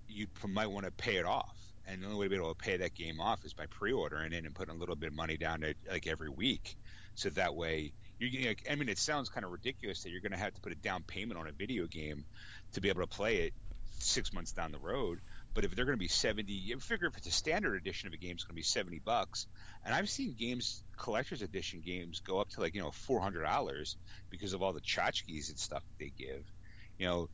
you 0.08 0.28
might 0.48 0.68
want 0.68 0.86
to 0.86 0.92
pay 0.92 1.18
it 1.18 1.26
off. 1.26 1.58
And 1.88 2.02
the 2.02 2.08
only 2.08 2.20
way 2.20 2.26
to 2.26 2.30
be 2.30 2.36
able 2.36 2.54
to 2.54 2.64
pay 2.64 2.78
that 2.78 2.94
game 2.94 3.20
off 3.20 3.44
is 3.44 3.54
by 3.54 3.66
pre-ordering 3.66 4.34
it 4.34 4.46
and 4.46 4.54
putting 4.54 4.76
a 4.76 4.78
little 4.78 4.96
bit 4.96 5.08
of 5.08 5.16
money 5.16 5.38
down 5.38 5.62
to, 5.62 5.74
like 5.90 6.08
every 6.08 6.30
week. 6.30 6.76
So 7.16 7.30
that 7.32 7.56
way, 7.56 7.92
you're 8.20 8.30
getting. 8.30 8.48
Like, 8.48 8.68
I 8.70 8.76
mean, 8.76 8.88
it 8.88 9.00
sounds 9.00 9.30
kind 9.30 9.46
of 9.46 9.52
ridiculous 9.52 10.04
that 10.04 10.12
you're 10.12 10.22
going 10.22 10.32
to 10.32 10.38
have 10.38 10.54
to 10.54 10.62
put 10.62 10.72
a 10.72 10.76
down 10.76 11.04
payment 11.04 11.40
on 11.40 11.48
a 11.48 11.52
video 11.52 11.88
game 11.88 12.24
to 12.74 12.82
be 12.82 12.90
able 12.90 13.02
to 13.02 13.08
play 13.08 13.38
it 13.38 13.54
six 14.00 14.32
months 14.32 14.52
down 14.52 14.72
the 14.72 14.80
road. 14.80 15.20
But 15.54 15.66
if 15.66 15.76
they're 15.76 15.86
going 15.86 15.98
to 15.98 16.00
be 16.00 16.08
70, 16.08 16.52
you 16.52 16.80
figure 16.80 17.08
if 17.08 17.18
it's 17.18 17.28
a 17.28 17.32
standard 17.32 17.76
edition 17.76 18.08
of 18.08 18.14
a 18.14 18.18
game, 18.18 18.34
it's 18.34 18.46
going 18.46 18.56
to 18.56 18.60
be 18.60 18.64
70 18.64 19.02
bucks. 19.04 19.48
And 19.84 19.94
I've 19.94 20.10
seen 20.10 20.36
games, 20.38 20.84
collector's 20.98 21.42
edition 21.42 21.82
games, 21.86 22.22
go 22.26 22.40
up 22.40 22.50
to 22.52 22.62
like, 22.62 22.74
you 22.74 22.82
know, 22.82 22.92
$400 23.10 23.96
because 24.30 24.54
of 24.54 24.62
all 24.62 24.74
the 24.74 24.82
tchotchkes 24.82 25.50
and 25.50 25.60
stuff 25.60 25.84
they 26.00 26.12
give. 26.18 26.44
You 26.98 27.08
know, 27.08 27.30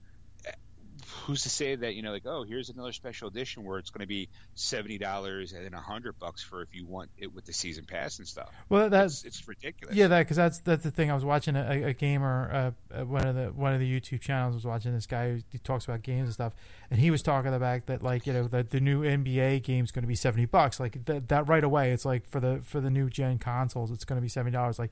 who's 1.08 1.43
to 1.43 1.49
say 1.49 1.76
that, 1.76 1.95
you 1.95 2.01
know, 2.01 2.12
like, 2.12 2.26
oh, 2.26 2.43
here's 2.43 2.70
another 2.70 2.91
special 2.91 3.28
edition 3.28 3.64
where 3.64 3.80
it's 3.80 3.89
going 3.89 4.01
to 4.01 4.08
be 4.08 4.30
$70 4.55 5.55
and 5.55 5.66
then 5.66 5.74
a 5.74 5.78
100 5.78 6.20
bucks 6.20 6.43
for 6.43 6.62
if 6.62 6.70
you 6.74 6.86
want 6.86 7.10
it 7.18 7.34
with 7.34 7.45
the 7.45 7.53
season 7.53 7.86
pass 7.86 8.20
and 8.20 8.28
stuff. 8.28 8.49
Well, 8.70 8.89
that's 8.89 9.24
It's, 9.24 9.39
it's 9.39 9.47
ridiculous. 9.47 9.95
Yeah, 9.95 10.08
that 10.08 10.20
because 10.20 10.38
that's 10.38 10.60
that's 10.60 10.84
the 10.84 10.91
thing. 10.91 11.10
I 11.10 11.16
was 11.16 11.26
watching 11.26 11.55
a, 11.55 11.84
a 11.84 11.93
gamer, 11.93 12.74
uh, 12.93 12.99
uh, 12.99 13.05
one 13.05 13.26
of 13.26 13.36
the 13.36 13.47
one 13.47 13.74
of 13.74 13.80
the 13.80 13.99
YouTube 13.99 14.22
channels 14.22 14.55
was 14.55 14.66
watching 14.66 14.93
this 14.93 15.05
guy 15.05 15.41
who 15.51 15.58
talks 15.60 15.86
about 15.86 16.03
games 16.03 16.26
and 16.26 16.34
stuff, 16.34 16.53
and 16.91 16.99
he 16.99 17.12
was 17.12 17.22
talking 17.22 17.53
about 17.53 17.86
that 17.86 18.03
like 18.03 18.28
you 18.28 18.34
know 18.34 18.47
that 18.47 18.72
the 18.72 18.80
new 18.80 19.01
NBA 19.01 19.64
game 19.64 19.86
is 19.86 19.91
going 19.91 20.03
to 20.03 20.08
be 20.08 20.16
seventy 20.16 20.45
bucks. 20.45 20.80
Like 20.80 21.05
that, 21.05 21.30
that 21.30 21.47
right 21.47 21.64
away, 21.64 21.91
it's 21.91 22.05
like 22.05 22.28
for 22.28 22.39
the 22.39 22.60
for 22.64 22.82
the 22.82 22.89
new 22.89 23.10
gen 23.10 23.39
consoles, 23.39 23.91
it's 23.91 24.05
going 24.05 24.18
to 24.18 24.22
be 24.22 24.30
seventy 24.30 24.53
dollars. 24.53 24.80
Like 24.80 24.91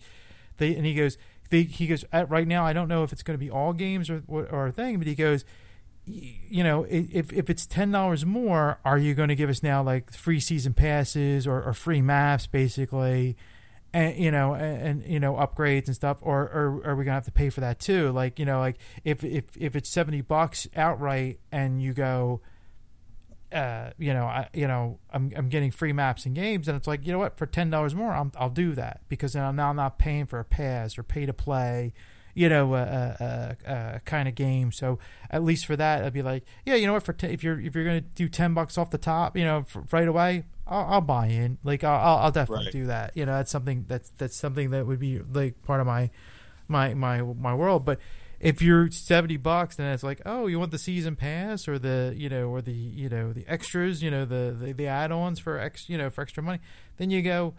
they 0.58 0.76
and 0.76 0.86
he 0.86 0.94
goes, 0.94 1.18
they, 1.50 1.64
he 1.64 1.88
goes 1.88 2.06
at 2.12 2.30
right 2.30 2.48
now. 2.48 2.66
I 2.66 2.74
don't 2.74 2.88
know 2.88 3.04
if 3.04 3.12
it's 3.12 3.24
going 3.24 3.38
to 3.38 3.44
be 3.44 3.52
all 3.52 3.74
games 3.74 4.10
or 4.10 4.24
or 4.28 4.68
a 4.68 4.72
thing, 4.72 4.98
but 4.98 5.08
he 5.08 5.16
goes. 5.16 5.46
You 6.08 6.64
know, 6.64 6.86
if 6.90 7.34
if 7.34 7.50
it's 7.50 7.66
ten 7.66 7.92
dollars 7.92 8.26
more, 8.26 8.80
are 8.86 8.98
you 8.98 9.14
going 9.16 9.30
to 9.30 9.36
give 9.36 9.50
us 9.50 9.64
now 9.64 9.82
like 9.82 10.14
free 10.14 10.40
season 10.40 10.74
passes 10.74 11.48
or, 11.48 11.64
or 11.64 11.74
free 11.74 12.02
maps, 12.02 12.46
basically? 12.48 13.36
and 13.96 14.18
you 14.18 14.30
know 14.30 14.54
and, 14.54 14.82
and 14.82 15.06
you 15.06 15.20
know 15.22 15.36
upgrades 15.36 15.88
and 15.88 15.96
stuff 15.96 16.18
or, 16.22 16.42
or 16.42 16.82
are 16.84 16.96
we 16.96 17.06
gonna 17.06 17.16
have 17.16 17.24
to 17.24 17.32
pay 17.32 17.50
for 17.50 17.62
that 17.62 17.80
too 17.80 18.12
like 18.12 18.38
you 18.38 18.46
know 18.46 18.60
like 18.60 18.78
if 19.06 19.24
if 19.24 19.46
if 19.58 19.76
it's 19.76 19.90
70 19.90 20.22
bucks 20.22 20.68
outright 20.76 21.40
and 21.52 21.82
you 21.82 21.94
go 21.94 22.42
uh 23.54 23.92
you 23.98 24.14
know 24.14 24.26
i 24.26 24.50
you 24.54 24.68
know 24.68 25.00
i'm 25.12 25.32
i'm 25.38 25.48
getting 25.48 25.72
free 25.72 25.94
maps 25.94 26.26
and 26.26 26.36
games 26.36 26.68
and 26.68 26.76
it's 26.76 26.88
like 26.88 27.06
you 27.06 27.14
know 27.14 27.20
what 27.20 27.38
for 27.38 27.48
$10 27.48 27.94
more 27.94 28.12
I'm, 28.12 28.34
i'll 28.38 28.50
do 28.50 28.76
that 28.76 29.02
because 29.08 29.32
then 29.32 29.46
i'm 29.46 29.56
now 29.56 29.72
not 29.72 29.98
paying 29.98 30.26
for 30.26 30.40
a 30.40 30.46
pass 30.46 30.98
or 30.98 31.04
pay 31.04 31.26
to 31.26 31.34
play 31.34 31.94
you 32.36 32.48
know 32.50 32.76
a, 32.76 32.82
a, 32.82 33.58
a, 33.66 33.76
a 33.96 34.00
kind 34.06 34.28
of 34.28 34.36
game. 34.36 34.72
So 34.72 35.00
at 35.32 35.44
least 35.44 35.66
for 35.66 35.76
that 35.76 36.04
i'd 36.04 36.14
be 36.14 36.22
like 36.22 36.44
yeah 36.66 36.76
you 36.76 36.86
know 36.86 36.94
what? 36.94 37.02
For 37.04 37.14
t- 37.14 37.28
if 37.28 37.44
you're 37.44 37.60
if 37.60 37.74
you're 37.74 37.84
gonna 37.86 38.02
do 38.02 38.30
10 38.30 38.54
bucks 38.54 38.78
off 38.78 38.92
the 38.92 38.98
top 39.00 39.36
you 39.36 39.44
know 39.44 39.60
f 39.60 39.76
right 39.92 40.08
away 40.08 40.46
I'll, 40.68 40.86
I'll 40.96 41.02
buy 41.02 41.28
in. 41.28 41.58
Like 41.64 41.84
i'll 41.84 42.00
i'll, 42.00 42.18
I'll 42.26 42.32
definitely 42.32 42.66
Right. 42.66 42.74
do 42.74 42.86
that. 42.88 43.16
You 43.18 43.26
know 43.26 43.34
that's 43.34 43.52
something 43.52 43.86
that's 43.88 44.12
that's 44.18 44.38
something 44.38 44.70
that 44.72 44.86
would 44.86 45.00
be 45.00 45.20
like 45.20 45.62
part 45.64 45.80
of 45.82 45.88
my 45.88 46.10
my 46.68 46.94
my 46.94 47.22
my 47.22 47.54
world. 47.56 47.86
But 47.86 48.00
if 48.40 48.62
you're 48.62 48.92
70 48.92 49.38
bucks 49.38 49.78
then 49.78 49.94
it's 49.94 50.04
like 50.04 50.22
oh 50.26 50.48
you 50.48 50.60
want 50.60 50.72
the 50.72 50.78
season 50.78 51.16
pass 51.16 51.68
or 51.70 51.80
the 51.80 52.14
you 52.18 52.28
know 52.28 52.50
or 52.50 52.62
the 52.62 52.74
you 52.74 53.08
know 53.08 53.32
the 53.32 53.46
extras 53.48 54.04
you 54.04 54.12
know 54.12 54.26
the 54.26 54.56
the, 54.60 54.74
the 54.74 54.88
add-ons 54.88 55.40
for 55.40 55.58
ex 55.58 55.88
you 55.88 55.98
know 55.98 56.10
for 56.10 56.22
extra 56.22 56.44
money? 56.44 56.60
Then 56.98 57.10
you 57.12 57.22
go 57.22 57.54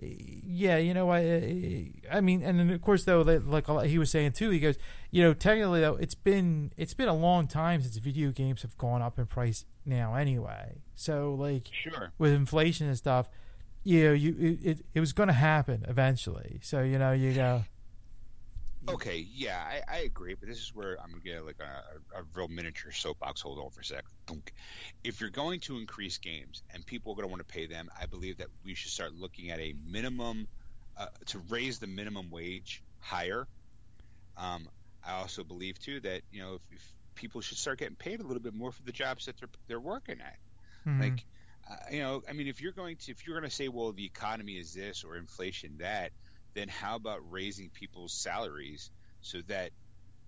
yeah, 0.00 0.76
you 0.78 0.94
know, 0.94 1.10
I, 1.10 1.90
I 2.10 2.20
mean, 2.20 2.42
and 2.42 2.58
then 2.58 2.70
of 2.70 2.80
course 2.82 3.04
though, 3.04 3.22
like 3.22 3.68
like 3.68 3.88
he 3.90 3.98
was 3.98 4.10
saying 4.10 4.32
too, 4.32 4.50
he 4.50 4.60
goes, 4.60 4.76
you 5.10 5.22
know, 5.22 5.34
technically 5.34 5.80
though, 5.80 5.96
it's 5.96 6.14
been 6.14 6.72
it's 6.76 6.94
been 6.94 7.08
a 7.08 7.14
long 7.16 7.46
time 7.46 7.82
since 7.82 7.96
video 7.96 8.30
games 8.30 8.62
have 8.62 8.76
gone 8.78 9.02
up 9.02 9.18
in 9.18 9.26
price 9.26 9.64
now 9.84 10.14
anyway. 10.14 10.82
So 10.94 11.34
like 11.34 11.68
Sure. 11.72 12.12
with 12.18 12.32
inflation 12.32 12.86
and 12.86 12.96
stuff, 12.96 13.28
you 13.84 14.04
know, 14.04 14.12
you 14.12 14.36
it, 14.38 14.66
it, 14.78 14.86
it 14.94 15.00
was 15.00 15.12
going 15.12 15.28
to 15.28 15.32
happen 15.32 15.84
eventually. 15.88 16.60
So 16.62 16.82
you 16.82 16.98
know, 16.98 17.12
you 17.12 17.32
go, 17.34 17.64
Okay, 18.86 19.26
yeah, 19.34 19.62
I, 19.66 19.96
I 19.96 19.98
agree, 20.00 20.34
but 20.34 20.48
this 20.48 20.58
is 20.58 20.74
where 20.74 20.96
I'm 21.02 21.10
gonna 21.10 21.22
get 21.22 21.44
like 21.44 21.58
a, 21.60 22.18
a, 22.18 22.22
real 22.34 22.48
miniature 22.48 22.92
soapbox. 22.92 23.40
Hold 23.40 23.58
on 23.58 23.70
for 23.70 23.80
a 23.80 23.84
sec. 23.84 24.04
If 25.02 25.20
you're 25.20 25.30
going 25.30 25.60
to 25.60 25.78
increase 25.78 26.18
games 26.18 26.62
and 26.72 26.84
people 26.86 27.12
are 27.12 27.16
gonna 27.16 27.28
want 27.28 27.40
to 27.40 27.52
pay 27.52 27.66
them, 27.66 27.90
I 28.00 28.06
believe 28.06 28.38
that 28.38 28.48
we 28.64 28.74
should 28.74 28.92
start 28.92 29.14
looking 29.14 29.50
at 29.50 29.58
a 29.58 29.74
minimum 29.86 30.46
uh, 30.96 31.06
to 31.26 31.38
raise 31.48 31.78
the 31.78 31.86
minimum 31.86 32.30
wage 32.30 32.82
higher. 33.00 33.46
Um, 34.36 34.68
I 35.04 35.14
also 35.14 35.44
believe 35.44 35.78
too 35.78 36.00
that 36.00 36.22
you 36.30 36.40
know 36.40 36.54
if, 36.54 36.62
if 36.70 36.94
people 37.18 37.40
should 37.40 37.58
start 37.58 37.78
getting 37.80 37.96
paid 37.96 38.20
a 38.20 38.22
little 38.22 38.42
bit 38.42 38.54
more 38.54 38.70
for 38.72 38.82
the 38.84 38.92
jobs 38.92 39.26
that 39.26 39.36
they're 39.38 39.48
they're 39.66 39.80
working 39.80 40.20
at. 40.20 40.38
mhm. 40.86 41.00
Like, 41.00 41.24
uh, 41.68 41.76
you 41.90 42.00
know, 42.00 42.22
I 42.28 42.32
mean, 42.32 42.46
if 42.46 42.62
you're 42.62 42.72
going 42.72 42.96
to 42.96 43.10
if 43.10 43.26
you're 43.26 43.38
going 43.38 43.48
to 43.48 43.54
say, 43.54 43.68
well, 43.68 43.92
the 43.92 44.04
economy 44.04 44.52
is 44.52 44.72
this 44.72 45.04
or 45.04 45.16
inflation 45.16 45.78
that, 45.78 46.12
then 46.58 46.68
how 46.68 46.96
about 46.96 47.20
raising 47.30 47.70
people's 47.70 48.14
salaries 48.14 48.90
so 49.22 49.40
that 49.48 49.72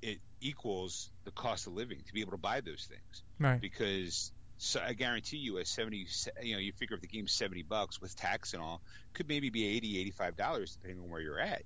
it 0.02 0.20
equals 0.40 1.12
the 1.24 1.32
cost 1.32 1.66
of 1.66 1.74
living 1.74 2.00
to 2.06 2.12
be 2.14 2.20
able 2.22 2.32
to 2.32 2.38
buy 2.38 2.60
those 2.60 2.86
things? 2.88 3.24
right, 3.38 3.60
Because 3.60 4.32
so 4.58 4.80
I 4.80 4.94
guarantee 4.94 5.38
you, 5.38 5.58
a 5.58 5.64
seventy, 5.64 6.06
you 6.42 6.54
know, 6.54 6.60
you 6.60 6.72
figure 6.72 6.96
if 6.96 7.02
the 7.02 7.08
game's 7.08 7.32
seventy 7.34 7.62
bucks 7.62 8.00
with 8.00 8.14
tax 8.16 8.54
and 8.54 8.62
all, 8.62 8.82
could 9.14 9.28
maybe 9.28 9.50
be 9.50 9.66
80 9.66 9.98
85 10.00 10.36
dollars 10.36 10.72
depending 10.74 11.00
on 11.04 11.10
where 11.10 11.20
you're 11.22 11.40
at. 11.40 11.62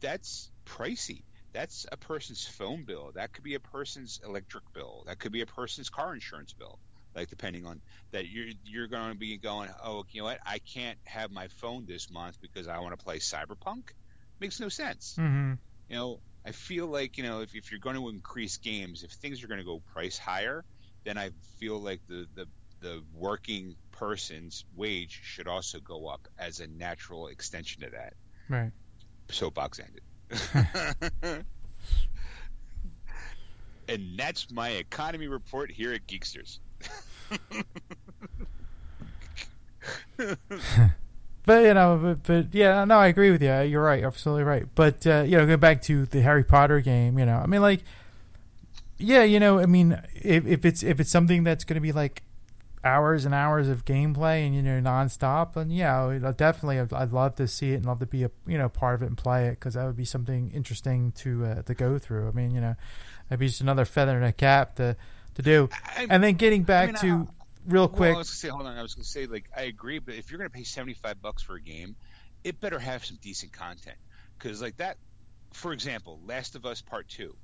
That's 0.00 0.52
pricey. 0.66 1.24
That's 1.52 1.86
a 1.92 1.96
person's 1.96 2.46
phone 2.46 2.84
bill. 2.84 3.12
That 3.14 3.32
could 3.32 3.44
be 3.44 3.54
a 3.54 3.60
person's 3.60 4.20
electric 4.24 4.64
bill. 4.74 5.04
That 5.06 5.18
could 5.18 5.32
be 5.32 5.42
a 5.42 5.46
person's 5.46 5.90
car 5.90 6.14
insurance 6.14 6.54
bill. 6.54 6.80
Like 7.14 7.28
depending 7.28 7.66
on 7.66 7.80
that, 8.12 8.28
you're 8.28 8.48
you're 8.64 8.86
going 8.86 9.12
to 9.12 9.18
be 9.18 9.36
going, 9.38 9.70
oh, 9.84 10.04
you 10.10 10.20
know 10.20 10.26
what? 10.26 10.38
I 10.46 10.58
can't 10.58 10.98
have 11.04 11.30
my 11.30 11.48
phone 11.48 11.86
this 11.86 12.10
month 12.10 12.40
because 12.40 12.68
I 12.68 12.78
want 12.78 12.98
to 12.98 13.04
play 13.04 13.18
Cyberpunk. 13.18 13.90
Makes 14.38 14.60
no 14.60 14.68
sense. 14.68 15.14
hmm 15.16 15.54
You 15.88 15.96
know, 15.96 16.20
I 16.46 16.52
feel 16.52 16.86
like 16.86 17.18
you 17.18 17.24
know 17.24 17.40
if, 17.40 17.54
if 17.54 17.70
you're 17.70 17.80
going 17.80 17.96
to 17.96 18.08
increase 18.08 18.58
games, 18.58 19.02
if 19.02 19.10
things 19.10 19.42
are 19.42 19.48
going 19.48 19.58
to 19.58 19.64
go 19.64 19.82
price 19.92 20.18
higher, 20.18 20.64
then 21.04 21.18
I 21.18 21.30
feel 21.58 21.78
like 21.78 22.00
the 22.08 22.26
the 22.34 22.46
the 22.80 23.02
working 23.12 23.76
person's 23.92 24.64
wage 24.74 25.20
should 25.22 25.46
also 25.46 25.80
go 25.80 26.06
up 26.06 26.26
as 26.38 26.60
a 26.60 26.66
natural 26.66 27.26
extension 27.28 27.82
to 27.82 27.90
that. 27.90 28.14
right. 28.48 28.72
Soapbox 29.30 29.80
ended. 29.80 31.44
And 33.90 34.16
that's 34.16 34.52
my 34.52 34.68
economy 34.70 35.26
report 35.26 35.72
here 35.72 35.92
at 35.92 36.06
Geeksters. 36.06 36.60
But 41.44 41.64
you 41.64 41.74
know, 41.74 41.98
but, 42.02 42.22
but, 42.22 42.54
yeah, 42.54 42.84
no, 42.84 42.98
I 42.98 43.06
agree 43.08 43.30
with 43.30 43.42
you. 43.42 43.60
You're 43.62 43.82
right, 43.82 44.04
absolutely 44.04 44.44
right. 44.44 44.66
But 44.74 45.06
uh, 45.06 45.22
you 45.26 45.36
know, 45.36 45.46
going 45.46 45.60
back 45.60 45.82
to 45.82 46.06
the 46.06 46.20
Harry 46.22 46.44
Potter 46.44 46.80
game, 46.80 47.18
you 47.18 47.26
know, 47.26 47.36
I 47.36 47.46
mean, 47.46 47.62
like, 47.62 47.80
yeah, 48.98 49.22
you 49.22 49.40
know, 49.40 49.58
I 49.58 49.66
mean, 49.66 50.00
if, 50.14 50.46
if 50.46 50.64
it's 50.64 50.82
if 50.82 51.00
it's 51.00 51.10
something 51.10 51.44
that's 51.44 51.64
going 51.64 51.76
to 51.76 51.80
be 51.80 51.92
like 51.92 52.22
hours 52.82 53.26
and 53.26 53.34
hours 53.34 53.68
of 53.68 53.84
gameplay 53.84 54.46
and 54.46 54.54
you 54.54 54.62
know 54.62 54.80
nonstop, 54.80 55.56
and 55.56 55.72
yeah, 55.72 56.18
definitely, 56.36 56.80
I'd, 56.80 56.92
I'd, 56.92 57.12
love 57.12 57.34
to 57.36 57.46
see 57.46 57.72
it 57.72 57.76
and 57.76 57.86
love 57.86 57.98
to 58.00 58.06
be 58.06 58.24
a 58.24 58.30
you 58.46 58.58
know 58.58 58.68
part 58.68 58.94
of 58.94 59.02
it 59.02 59.06
and 59.06 59.16
play 59.16 59.46
it 59.46 59.52
because 59.52 59.74
that 59.74 59.86
would 59.86 59.96
be 59.96 60.04
something 60.04 60.50
interesting 60.52 61.12
to 61.12 61.44
uh, 61.44 61.62
to 61.62 61.74
go 61.74 61.98
through. 61.98 62.28
I 62.28 62.32
mean, 62.32 62.50
you 62.50 62.60
know, 62.60 62.74
that'd 63.28 63.40
be 63.40 63.48
just 63.48 63.60
another 63.60 63.84
feather 63.84 64.16
in 64.16 64.24
a 64.24 64.32
cap 64.32 64.76
to 64.76 64.96
to 65.34 65.42
do. 65.42 65.68
I, 65.72 66.06
and 66.08 66.22
then 66.22 66.34
getting 66.34 66.62
back 66.62 67.00
I 67.00 67.06
mean, 67.06 67.26
to 67.26 67.32
real 67.66 67.88
quick. 67.88 68.00
Well, 68.00 68.16
I 68.16 68.18
was 68.18 68.28
gonna 68.28 68.36
say, 68.36 68.48
hold 68.48 68.66
on. 68.66 68.76
I 68.76 68.82
was 68.82 68.94
gonna 68.94 69.04
say, 69.04 69.26
like, 69.26 69.50
I 69.56 69.62
agree, 69.62 69.98
but 69.98 70.14
if 70.14 70.30
you're 70.30 70.38
gonna 70.38 70.50
pay 70.50 70.64
seventy 70.64 70.94
five 70.94 71.20
bucks 71.20 71.42
for 71.42 71.54
a 71.54 71.60
game, 71.60 71.96
it 72.44 72.60
better 72.60 72.78
have 72.78 73.04
some 73.04 73.18
decent 73.20 73.52
content. 73.52 73.96
Because, 74.38 74.62
like 74.62 74.78
that, 74.78 74.96
for 75.52 75.72
example, 75.72 76.20
Last 76.26 76.54
of 76.56 76.64
Us 76.64 76.80
Part 76.80 77.08
Two 77.08 77.36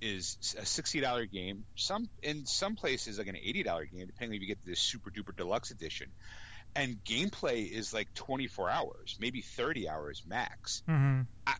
is 0.00 0.56
a 0.58 0.64
sixty 0.64 1.00
dollar 1.00 1.26
game. 1.26 1.64
Some 1.74 2.08
in 2.22 2.46
some 2.46 2.76
places 2.76 3.18
like 3.18 3.26
an 3.26 3.36
eighty 3.36 3.62
dollar 3.62 3.84
game, 3.84 4.06
depending 4.06 4.36
if 4.36 4.42
you 4.42 4.48
get 4.48 4.64
this 4.64 4.80
super 4.80 5.10
duper 5.10 5.36
deluxe 5.36 5.70
edition. 5.70 6.08
And 6.76 7.02
gameplay 7.02 7.68
is 7.68 7.94
like 7.94 8.12
twenty 8.14 8.46
four 8.46 8.70
hours, 8.70 9.16
maybe 9.18 9.40
thirty 9.40 9.88
hours 9.88 10.22
max. 10.28 10.82
Mm-hmm. 10.88 11.22
I, 11.46 11.54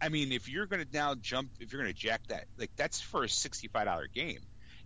I 0.00 0.08
mean, 0.08 0.32
if 0.32 0.48
you're 0.48 0.66
going 0.66 0.82
to 0.82 0.88
now 0.92 1.14
jump, 1.16 1.50
if 1.58 1.72
you're 1.72 1.82
going 1.82 1.92
to 1.92 1.98
jack 1.98 2.26
that, 2.28 2.44
like 2.56 2.70
that's 2.76 3.00
for 3.00 3.24
a 3.24 3.28
sixty 3.28 3.68
five 3.68 3.86
dollar 3.86 4.06
game 4.06 4.38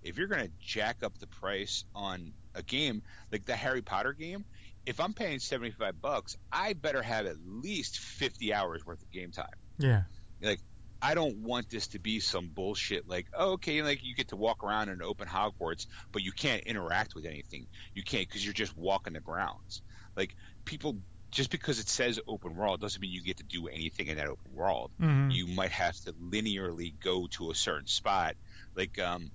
if 0.05 0.19
you're 0.19 0.29
going 0.29 0.47
to 0.47 0.53
jack 0.61 1.03
up 1.03 1.19
the 1.19 1.27
price 1.27 1.85
on 1.95 2.33
a 2.55 2.63
game 2.63 3.03
like 3.33 3.45
the 3.45 3.57
Harry 3.57 3.83
Potter 3.83 4.13
game, 4.13 4.45
if 4.87 5.01
I'm 5.01 5.15
paying 5.15 5.39
75 5.39 6.01
bucks, 6.01 6.37
I 6.53 6.75
better 6.75 7.03
have 7.03 7.27
at 7.27 7.37
least 7.47 7.99
50 7.99 8.53
hours 8.53 8.85
worth 8.87 9.03
of 9.03 9.11
game 9.11 9.33
time. 9.33 9.47
Yeah. 9.79 10.03
Like 10.43 10.61
I 11.01 11.15
don't 11.15 11.39
want 11.39 11.71
this 11.71 11.89
to 11.89 11.99
be 11.99 12.21
some 12.21 12.49
bullshit 12.49 13.09
like, 13.09 13.27
oh, 13.35 13.53
okay, 13.53 13.83
like 13.83 14.05
you 14.05 14.15
get 14.15 14.29
to 14.29 14.37
walk 14.37 14.63
around 14.63 14.89
in 14.89 15.03
open 15.03 15.27
Hogwarts, 15.27 15.87
but 16.13 16.23
you 16.23 16.33
can't 16.33 16.63
interact 16.65 17.15
with 17.15 17.25
anything. 17.25 17.67
You 17.95 18.03
can't 18.03 18.27
because 18.27 18.45
you're 18.45 18.55
just 18.55 18.77
walking 18.77 19.15
the 19.15 19.21
grounds. 19.21 19.83
Like 20.17 20.35
people 20.65 20.97
just 21.31 21.51
because 21.51 21.81
it 21.81 21.89
says 21.89 22.21
open 22.29 22.55
world 22.55 22.81
doesn't 22.81 23.01
mean 23.01 23.11
you 23.11 23.23
get 23.23 23.39
to 23.39 23.43
do 23.43 23.67
anything 23.67 24.07
in 24.07 24.19
that 24.19 24.29
open 24.29 24.55
world. 24.55 24.93
Mm-hmm. 25.01 25.31
You 25.31 25.49
might 25.49 25.73
have 25.73 25.97
to 26.03 26.13
linearly 26.13 26.95
go 27.03 27.27
to 27.33 27.51
a 27.51 27.55
certain 27.55 27.89
spot. 27.89 28.37
Like 28.77 28.99
um, 29.01 29.31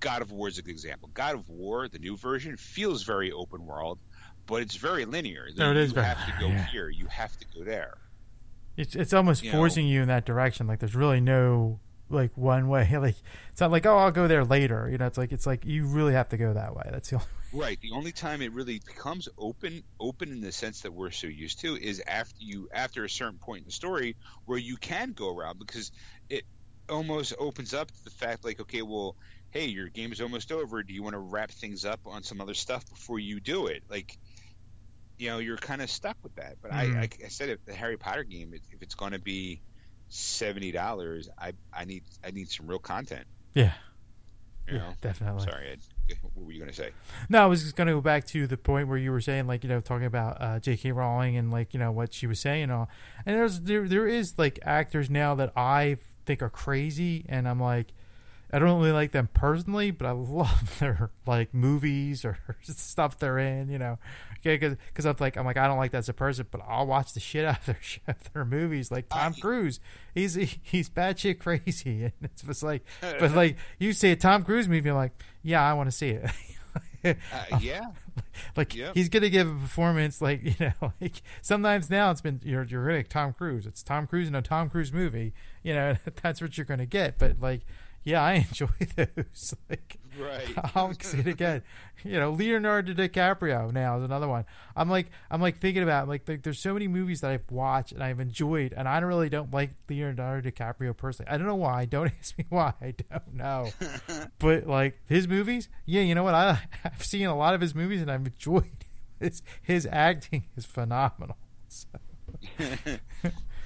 God 0.00 0.22
of 0.22 0.32
War 0.32 0.48
is 0.48 0.58
a 0.58 0.62
good 0.62 0.70
example. 0.70 1.10
God 1.14 1.34
of 1.34 1.48
War, 1.48 1.88
the 1.88 1.98
new 1.98 2.16
version, 2.16 2.56
feels 2.56 3.02
very 3.02 3.32
open 3.32 3.64
world, 3.64 3.98
but 4.46 4.62
it's 4.62 4.76
very 4.76 5.04
linear. 5.04 5.48
No, 5.56 5.70
it 5.70 5.74
you 5.74 5.82
is. 5.82 5.92
You 5.92 6.00
have 6.00 6.26
to 6.26 6.32
go 6.40 6.48
yeah. 6.48 6.66
here. 6.66 6.88
You 6.88 7.06
have 7.06 7.36
to 7.38 7.46
go 7.56 7.64
there. 7.64 7.98
It's 8.76 8.96
it's 8.96 9.12
almost 9.12 9.44
you 9.44 9.52
forcing 9.52 9.86
know, 9.86 9.92
you 9.92 10.02
in 10.02 10.08
that 10.08 10.24
direction. 10.24 10.66
Like 10.66 10.80
there's 10.80 10.96
really 10.96 11.20
no 11.20 11.80
like 12.10 12.36
one 12.36 12.68
way. 12.68 12.88
Like 13.00 13.16
it's 13.50 13.60
not 13.60 13.70
like 13.70 13.86
oh 13.86 13.96
I'll 13.96 14.10
go 14.10 14.26
there 14.26 14.44
later. 14.44 14.88
You 14.90 14.98
know, 14.98 15.06
it's 15.06 15.18
like 15.18 15.32
it's 15.32 15.46
like 15.46 15.64
you 15.64 15.86
really 15.86 16.14
have 16.14 16.28
to 16.30 16.36
go 16.36 16.52
that 16.52 16.74
way. 16.74 16.88
That's 16.90 17.10
the 17.10 17.16
only. 17.16 17.26
Right. 17.52 17.80
The 17.80 17.92
only 17.92 18.10
time 18.10 18.42
it 18.42 18.52
really 18.52 18.80
becomes 18.84 19.28
open, 19.38 19.84
open 20.00 20.30
in 20.30 20.40
the 20.40 20.50
sense 20.50 20.80
that 20.80 20.92
we're 20.92 21.12
so 21.12 21.28
used 21.28 21.60
to, 21.60 21.76
is 21.76 22.02
after 22.04 22.34
you 22.40 22.68
after 22.72 23.04
a 23.04 23.08
certain 23.08 23.38
point 23.38 23.60
in 23.60 23.66
the 23.66 23.72
story 23.72 24.16
where 24.44 24.58
you 24.58 24.76
can 24.76 25.12
go 25.12 25.34
around 25.34 25.60
because 25.60 25.92
it 26.28 26.44
almost 26.88 27.32
opens 27.38 27.72
up 27.72 27.90
to 27.90 28.04
the 28.04 28.10
fact 28.10 28.44
like 28.44 28.60
okay 28.60 28.82
well 28.82 29.16
hey, 29.54 29.66
your 29.66 29.88
game 29.88 30.12
is 30.12 30.20
almost 30.20 30.50
over. 30.52 30.82
Do 30.82 30.92
you 30.92 31.02
want 31.02 31.14
to 31.14 31.20
wrap 31.20 31.50
things 31.50 31.84
up 31.84 32.00
on 32.06 32.24
some 32.24 32.40
other 32.40 32.54
stuff 32.54 32.86
before 32.90 33.20
you 33.20 33.38
do 33.40 33.68
it? 33.68 33.84
Like, 33.88 34.18
you 35.16 35.30
know, 35.30 35.38
you're 35.38 35.56
kind 35.56 35.80
of 35.80 35.88
stuck 35.88 36.16
with 36.22 36.34
that. 36.34 36.56
But 36.60 36.72
mm-hmm. 36.72 36.98
I, 36.98 37.08
I 37.24 37.28
said, 37.28 37.48
if 37.48 37.64
the 37.64 37.72
Harry 37.72 37.96
Potter 37.96 38.24
game, 38.24 38.52
if 38.52 38.82
it's 38.82 38.96
going 38.96 39.12
to 39.12 39.20
be 39.20 39.62
seventy 40.08 40.72
dollars, 40.72 41.30
I 41.38 41.52
I 41.72 41.84
need 41.84 42.02
I 42.22 42.32
need 42.32 42.50
some 42.50 42.66
real 42.66 42.80
content. 42.80 43.26
Yeah. 43.54 43.72
You 44.66 44.74
yeah, 44.74 44.80
know? 44.80 44.94
definitely. 45.00 45.44
Sorry, 45.44 45.70
Ed. 45.70 45.80
What 46.34 46.46
were 46.46 46.52
you 46.52 46.58
going 46.58 46.70
to 46.70 46.76
say? 46.76 46.90
No, 47.28 47.42
I 47.42 47.46
was 47.46 47.62
just 47.62 47.76
going 47.76 47.86
to 47.86 47.94
go 47.94 48.00
back 48.00 48.26
to 48.28 48.46
the 48.46 48.56
point 48.56 48.88
where 48.88 48.98
you 48.98 49.10
were 49.10 49.20
saying, 49.20 49.46
like, 49.46 49.62
you 49.62 49.68
know, 49.68 49.80
talking 49.80 50.06
about 50.06 50.40
uh, 50.40 50.58
J.K. 50.58 50.92
Rowling 50.92 51.36
and 51.36 51.50
like, 51.50 51.72
you 51.72 51.80
know, 51.80 51.92
what 51.92 52.12
she 52.12 52.26
was 52.26 52.40
saying 52.40 52.64
and 52.64 52.72
all. 52.72 52.88
And 53.24 53.36
there's 53.38 53.60
there 53.60 53.86
there 53.86 54.08
is 54.08 54.34
like 54.36 54.58
actors 54.62 55.08
now 55.08 55.34
that 55.36 55.52
I 55.56 55.98
think 56.26 56.42
are 56.42 56.50
crazy, 56.50 57.24
and 57.28 57.46
I'm 57.46 57.60
like, 57.60 57.92
I 58.54 58.60
don't 58.60 58.78
really 58.78 58.92
like 58.92 59.10
them 59.10 59.28
personally, 59.34 59.90
but 59.90 60.06
I 60.06 60.12
love 60.12 60.76
their 60.78 61.10
like 61.26 61.52
movies 61.52 62.24
or 62.24 62.38
stuff 62.62 63.18
they're 63.18 63.38
in. 63.38 63.68
You 63.68 63.80
know, 63.80 63.98
okay, 64.38 64.56
because 64.56 65.04
I'm 65.04 65.16
like 65.18 65.36
I'm 65.36 65.44
like 65.44 65.56
I 65.56 65.66
don't 65.66 65.76
like 65.76 65.90
that 65.90 65.98
as 65.98 66.08
a 66.08 66.14
person, 66.14 66.46
but 66.52 66.60
I'll 66.64 66.86
watch 66.86 67.14
the 67.14 67.20
shit 67.20 67.44
out 67.46 67.58
of 67.58 67.66
their 67.66 67.78
of 68.06 68.32
their 68.32 68.44
movies. 68.44 68.92
Like 68.92 69.08
Tom 69.08 69.34
Cruise, 69.34 69.80
he's 70.14 70.34
he's 70.34 70.88
batshit 70.88 71.40
crazy, 71.40 72.04
and 72.04 72.12
it's 72.22 72.42
just 72.42 72.62
like, 72.62 72.84
but 73.00 73.32
like 73.32 73.56
you 73.80 73.92
say 73.92 74.12
a 74.12 74.16
Tom 74.16 74.44
Cruise 74.44 74.68
movie, 74.68 74.88
I'm 74.88 74.94
like, 74.94 75.20
yeah, 75.42 75.68
I 75.68 75.72
want 75.72 75.88
to 75.88 75.96
see 75.96 76.10
it. 76.10 76.30
uh, 77.04 77.58
yeah, 77.60 77.86
like 78.56 78.76
yep. 78.76 78.94
he's 78.94 79.08
gonna 79.08 79.30
give 79.30 79.48
a 79.48 79.54
performance 79.54 80.22
like 80.22 80.42
you 80.44 80.54
know 80.60 80.92
like 81.00 81.22
sometimes 81.42 81.90
now 81.90 82.12
it's 82.12 82.20
been 82.20 82.40
you're 82.44 82.62
you're 82.62 82.84
really 82.84 83.02
Tom 83.02 83.32
Cruise. 83.32 83.66
It's 83.66 83.82
Tom 83.82 84.06
Cruise 84.06 84.28
in 84.28 84.36
a 84.36 84.42
Tom 84.42 84.70
Cruise 84.70 84.92
movie. 84.92 85.34
You 85.64 85.74
know 85.74 85.96
that's 86.22 86.40
what 86.40 86.56
you're 86.56 86.64
gonna 86.64 86.86
get. 86.86 87.18
But 87.18 87.40
like 87.40 87.62
yeah, 88.04 88.22
I 88.22 88.32
enjoy 88.48 88.66
those. 88.96 89.54
like, 89.70 89.96
right. 90.18 90.46
I'll 90.74 90.92
see 91.00 91.18
it 91.18 91.26
again. 91.26 91.62
You 92.04 92.20
know, 92.20 92.32
Leonardo 92.32 92.92
DiCaprio 92.92 93.72
now 93.72 93.98
is 93.98 94.04
another 94.04 94.28
one. 94.28 94.44
I'm 94.76 94.90
like, 94.90 95.10
I'm 95.30 95.40
like 95.40 95.58
thinking 95.58 95.82
about 95.82 96.06
like, 96.06 96.28
like, 96.28 96.42
there's 96.42 96.62
so 96.62 96.74
many 96.74 96.86
movies 96.86 97.22
that 97.22 97.30
I've 97.30 97.50
watched 97.50 97.92
and 97.92 98.02
I've 98.02 98.20
enjoyed, 98.20 98.74
and 98.76 98.86
I 98.86 98.98
really 98.98 99.30
don't 99.30 99.52
like 99.52 99.70
Leonardo 99.88 100.50
DiCaprio 100.50 100.94
personally. 100.94 101.30
I 101.32 101.38
don't 101.38 101.46
know 101.46 101.54
why. 101.54 101.86
Don't 101.86 102.12
ask 102.18 102.36
me 102.36 102.44
why. 102.50 102.74
I 102.80 102.94
don't 103.10 103.34
know. 103.34 103.70
but 104.38 104.66
like 104.66 105.00
his 105.06 105.26
movies, 105.26 105.70
yeah, 105.86 106.02
you 106.02 106.14
know 106.14 106.24
what? 106.24 106.34
I 106.34 106.60
I've 106.84 107.04
seen 107.04 107.26
a 107.26 107.36
lot 107.36 107.54
of 107.54 107.62
his 107.62 107.74
movies 107.74 108.02
and 108.02 108.10
I've 108.10 108.26
enjoyed 108.26 108.84
his 109.18 109.42
his 109.62 109.88
acting 109.90 110.44
is 110.56 110.66
phenomenal. 110.66 111.38
So. 111.68 111.88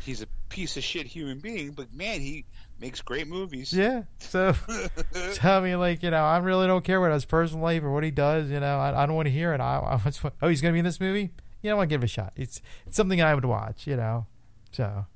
He's 0.04 0.22
a 0.22 0.26
piece 0.48 0.76
of 0.76 0.84
shit 0.84 1.06
human 1.06 1.38
being, 1.38 1.72
but 1.72 1.92
man, 1.92 2.20
he 2.20 2.44
makes 2.80 3.00
great 3.00 3.26
movies. 3.26 3.72
Yeah. 3.72 4.02
So, 4.18 4.52
so 5.12 5.40
I 5.42 5.60
mean, 5.60 5.78
like 5.78 6.02
you 6.02 6.10
know, 6.10 6.24
I 6.24 6.38
really 6.38 6.66
don't 6.66 6.84
care 6.84 7.00
what 7.00 7.12
his 7.12 7.24
personal 7.24 7.62
life 7.62 7.82
or 7.82 7.92
what 7.92 8.04
he 8.04 8.10
does. 8.10 8.50
You 8.50 8.60
know, 8.60 8.78
I, 8.78 9.02
I 9.02 9.06
don't 9.06 9.16
want 9.16 9.26
to 9.26 9.32
hear 9.32 9.52
it. 9.52 9.60
I, 9.60 10.00
I 10.04 10.10
just, 10.10 10.24
oh, 10.42 10.48
he's 10.48 10.60
gonna 10.60 10.72
be 10.72 10.80
in 10.80 10.84
this 10.84 11.00
movie. 11.00 11.30
You 11.62 11.70
know, 11.70 11.76
I 11.76 11.78
want 11.78 11.90
to 11.90 11.94
give 11.94 12.02
it 12.02 12.06
a 12.06 12.08
shot. 12.08 12.32
It's 12.36 12.60
it's 12.86 12.96
something 12.96 13.20
I 13.20 13.34
would 13.34 13.44
watch. 13.44 13.86
You 13.86 13.96
know, 13.96 14.26
so. 14.72 15.06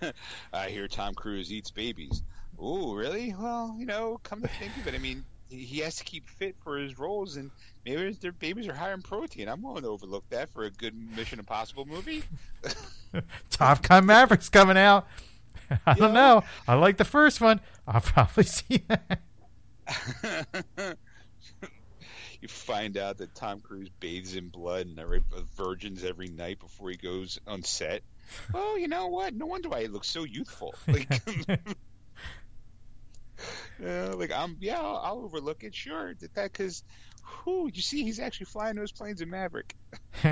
I 0.52 0.68
hear 0.68 0.86
Tom 0.86 1.14
Cruise 1.14 1.52
eats 1.52 1.70
babies. 1.70 2.22
Oh, 2.58 2.94
really? 2.94 3.34
Well, 3.36 3.74
you 3.78 3.86
know, 3.86 4.20
come 4.22 4.42
to 4.42 4.48
think 4.48 4.76
of 4.76 4.86
it, 4.86 4.94
I 4.94 4.98
mean, 4.98 5.24
he 5.48 5.78
has 5.80 5.96
to 5.96 6.04
keep 6.04 6.28
fit 6.28 6.54
for 6.62 6.78
his 6.78 6.98
roles, 6.98 7.36
and 7.36 7.50
maybe 7.84 8.12
their 8.12 8.32
babies 8.32 8.68
are 8.68 8.74
higher 8.74 8.94
in 8.94 9.02
protein. 9.02 9.48
I'm 9.48 9.62
willing 9.62 9.82
to 9.82 9.88
overlook 9.88 10.28
that 10.30 10.50
for 10.50 10.64
a 10.64 10.70
good 10.70 10.94
Mission 11.16 11.38
Impossible 11.38 11.84
movie. 11.86 12.22
Top 13.50 13.86
Gun 13.86 14.06
Maverick's 14.06 14.48
coming 14.48 14.76
out. 14.76 15.06
I 15.86 15.94
don't 15.94 16.14
know. 16.14 16.42
I 16.66 16.74
like 16.74 16.96
the 16.96 17.04
first 17.04 17.40
one. 17.40 17.60
I'll 17.86 18.00
probably 18.00 18.44
see 18.44 18.82
that. 18.88 19.20
you 22.40 22.48
find 22.48 22.96
out 22.96 23.18
that 23.18 23.34
Tom 23.34 23.60
Cruise 23.60 23.90
bathes 24.00 24.34
in 24.34 24.48
blood 24.48 24.86
and 24.86 24.98
every, 24.98 25.22
virgins 25.56 26.04
every 26.04 26.28
night 26.28 26.58
before 26.58 26.90
he 26.90 26.96
goes 26.96 27.38
on 27.46 27.62
set. 27.62 28.02
Well, 28.52 28.78
you 28.78 28.88
know 28.88 29.08
what? 29.08 29.34
No 29.34 29.46
wonder 29.46 29.68
why 29.68 29.82
he 29.82 29.88
looks 29.88 30.08
so 30.08 30.24
youthful. 30.24 30.74
Like, 30.86 31.10
uh, 33.84 34.16
like 34.16 34.32
I'm, 34.32 34.56
yeah, 34.60 34.78
I'll, 34.78 34.96
I'll, 34.96 35.18
overlook 35.24 35.64
it. 35.64 35.74
Sure, 35.74 36.14
that 36.14 36.34
because, 36.34 36.84
who 37.44 37.70
you 37.72 37.82
see, 37.82 38.02
he's 38.04 38.20
actually 38.20 38.46
flying 38.46 38.76
those 38.76 38.92
planes 38.92 39.20
in 39.20 39.30
Maverick 39.30 39.74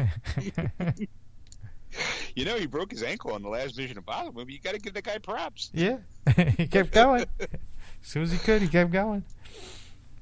you 2.34 2.44
know, 2.44 2.56
he 2.56 2.66
broke 2.66 2.90
his 2.90 3.02
ankle 3.02 3.32
on 3.32 3.42
the 3.42 3.48
last 3.48 3.76
Mission 3.76 3.96
Impossible 3.96 4.40
movie. 4.40 4.54
You 4.54 4.60
got 4.60 4.74
to 4.74 4.78
give 4.78 4.94
that 4.94 5.04
guy 5.04 5.18
props. 5.18 5.70
Yeah, 5.72 5.98
he 6.56 6.66
kept 6.66 6.92
going. 6.92 7.24
as 7.40 7.48
soon 8.02 8.22
as 8.22 8.32
he 8.32 8.38
could, 8.38 8.62
he 8.62 8.68
kept 8.68 8.90
going. 8.90 9.24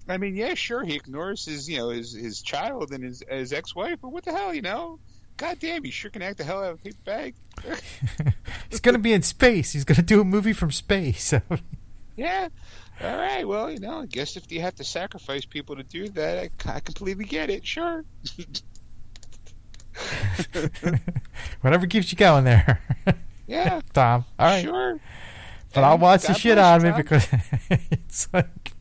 I 0.09 0.19
mean, 0.19 0.37
yeah, 0.37 0.55
sure, 0.55 0.85
he 0.85 0.95
ignores 0.95 1.45
his, 1.45 1.69
you 1.69 1.79
know, 1.79 1.89
his 1.91 2.13
his 2.13 2.41
child 2.41 2.93
and 2.93 3.03
his 3.03 3.23
his 3.29 3.53
ex 3.53 3.75
wife, 3.75 3.99
but 4.01 4.11
what 4.11 4.25
the 4.25 4.33
hell, 4.33 4.55
you 4.55 4.63
know? 4.63 4.99
God 5.37 5.59
damn, 5.59 5.85
he 5.85 5.91
sure 5.91 6.11
can 6.11 6.23
act 6.23 6.39
the 6.39 6.45
hell 6.45 6.63
out 6.63 6.73
of 6.73 6.79
a 6.79 6.83
paper 6.83 6.97
bag. 7.05 7.35
He's 8.71 8.81
gonna 8.81 8.99
be 8.99 9.13
in 9.13 9.23
space. 9.23 9.73
He's 9.73 9.85
gonna 9.85 10.03
do 10.03 10.21
a 10.21 10.25
movie 10.25 10.53
from 10.55 10.71
space. 10.71 11.35
yeah. 12.17 12.49
All 13.03 13.17
right. 13.17 13.47
Well, 13.47 13.71
you 13.71 13.79
know, 13.79 14.01
I 14.03 14.07
guess 14.07 14.37
if 14.37 14.51
you 14.51 14.61
have 14.63 14.75
to 14.77 14.85
sacrifice 14.85 15.45
people 15.45 15.77
to 15.77 15.83
do 15.83 16.09
that, 16.11 16.39
I, 16.67 16.73
I 16.73 16.81
completely 16.81 17.25
get 17.27 17.51
it. 17.51 17.67
Sure. 17.67 18.05
Whatever 21.61 21.87
keeps 21.87 22.13
you 22.13 22.19
going 22.19 22.45
there. 22.45 22.81
Yeah. 23.49 23.81
Tom. 23.93 24.25
All 24.41 24.47
right. 24.49 24.65
Sure. 24.65 24.99
but 25.73 25.85
I'll 25.85 25.99
watch 25.99 26.23
the 26.27 26.35
shit 26.35 26.59
out 26.59 26.79
of 26.79 26.83
you, 26.85 26.91
it 26.91 26.97
because 26.97 27.29
it's 27.93 28.29
like, 28.33 28.73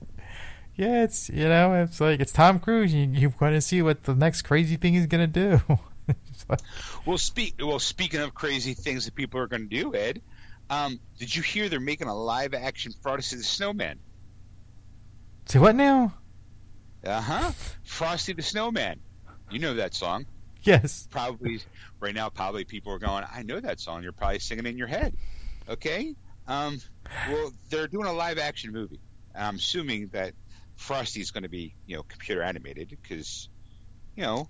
yeah, 0.76 1.04
it's 1.04 1.30
you 1.30 1.44
know, 1.48 1.84
it's 1.84 2.02
like 2.02 2.20
it's 2.20 2.32
Tom 2.32 2.58
Cruise. 2.58 2.92
You 2.92 3.04
you 3.04 3.32
want 3.40 3.54
to 3.54 3.62
see 3.62 3.84
what 3.84 4.06
the 4.06 4.16
next 4.16 4.42
crazy 4.42 4.76
thing 4.76 4.94
he's 4.96 5.06
gonna 5.06 5.28
do. 5.28 5.62
It's 6.08 6.46
like- 6.50 6.62
Well, 7.06 7.20
speak. 7.20 7.54
Well, 7.60 7.78
speaking 7.78 8.22
of 8.22 8.34
crazy 8.34 8.74
things 8.74 9.06
that 9.06 9.14
people 9.14 9.40
are 9.40 9.46
going 9.46 9.70
to 9.70 9.84
do, 9.84 9.94
Ed, 9.94 10.24
um, 10.70 11.00
did 11.20 11.36
you 11.36 11.42
hear 11.42 11.70
they're 11.70 11.80
making 11.80 12.08
a 12.08 12.16
live 12.16 12.54
action 12.54 12.94
Frosty 13.02 13.38
the 13.38 13.44
Snowman? 13.44 14.00
Say 15.46 15.60
what 15.60 15.76
now? 15.76 16.14
Uh 17.06 17.22
huh. 17.22 17.52
Frosty 17.84 18.34
the 18.34 18.42
Snowman. 18.42 19.00
You 19.52 19.60
know 19.60 19.76
that 19.76 19.94
song. 19.94 20.26
Yes. 20.64 21.08
Probably 21.12 21.62
right 22.00 22.16
now. 22.16 22.30
Probably 22.30 22.66
people 22.66 22.92
are 22.94 23.00
going. 23.00 23.24
I 23.32 23.44
know 23.44 23.60
that 23.60 23.80
song. 23.80 24.02
You're 24.02 24.12
probably 24.12 24.40
singing 24.40 24.66
in 24.66 24.78
your 24.78 24.88
head. 24.88 25.16
Okay. 25.70 26.16
Um, 26.48 26.80
well, 27.30 27.54
they're 27.70 27.88
doing 27.88 28.08
a 28.08 28.14
live 28.14 28.40
action 28.40 28.72
movie. 28.72 29.00
I'm 29.36 29.56
assuming 29.56 30.10
that 30.14 30.34
Frosty 30.76 31.22
is 31.22 31.32
going 31.32 31.44
to 31.44 31.50
be, 31.50 31.76
you 31.86 31.96
know, 31.96 32.04
computer 32.04 32.42
animated 32.42 32.90
because, 32.90 33.50
you 34.16 34.24
know, 34.24 34.50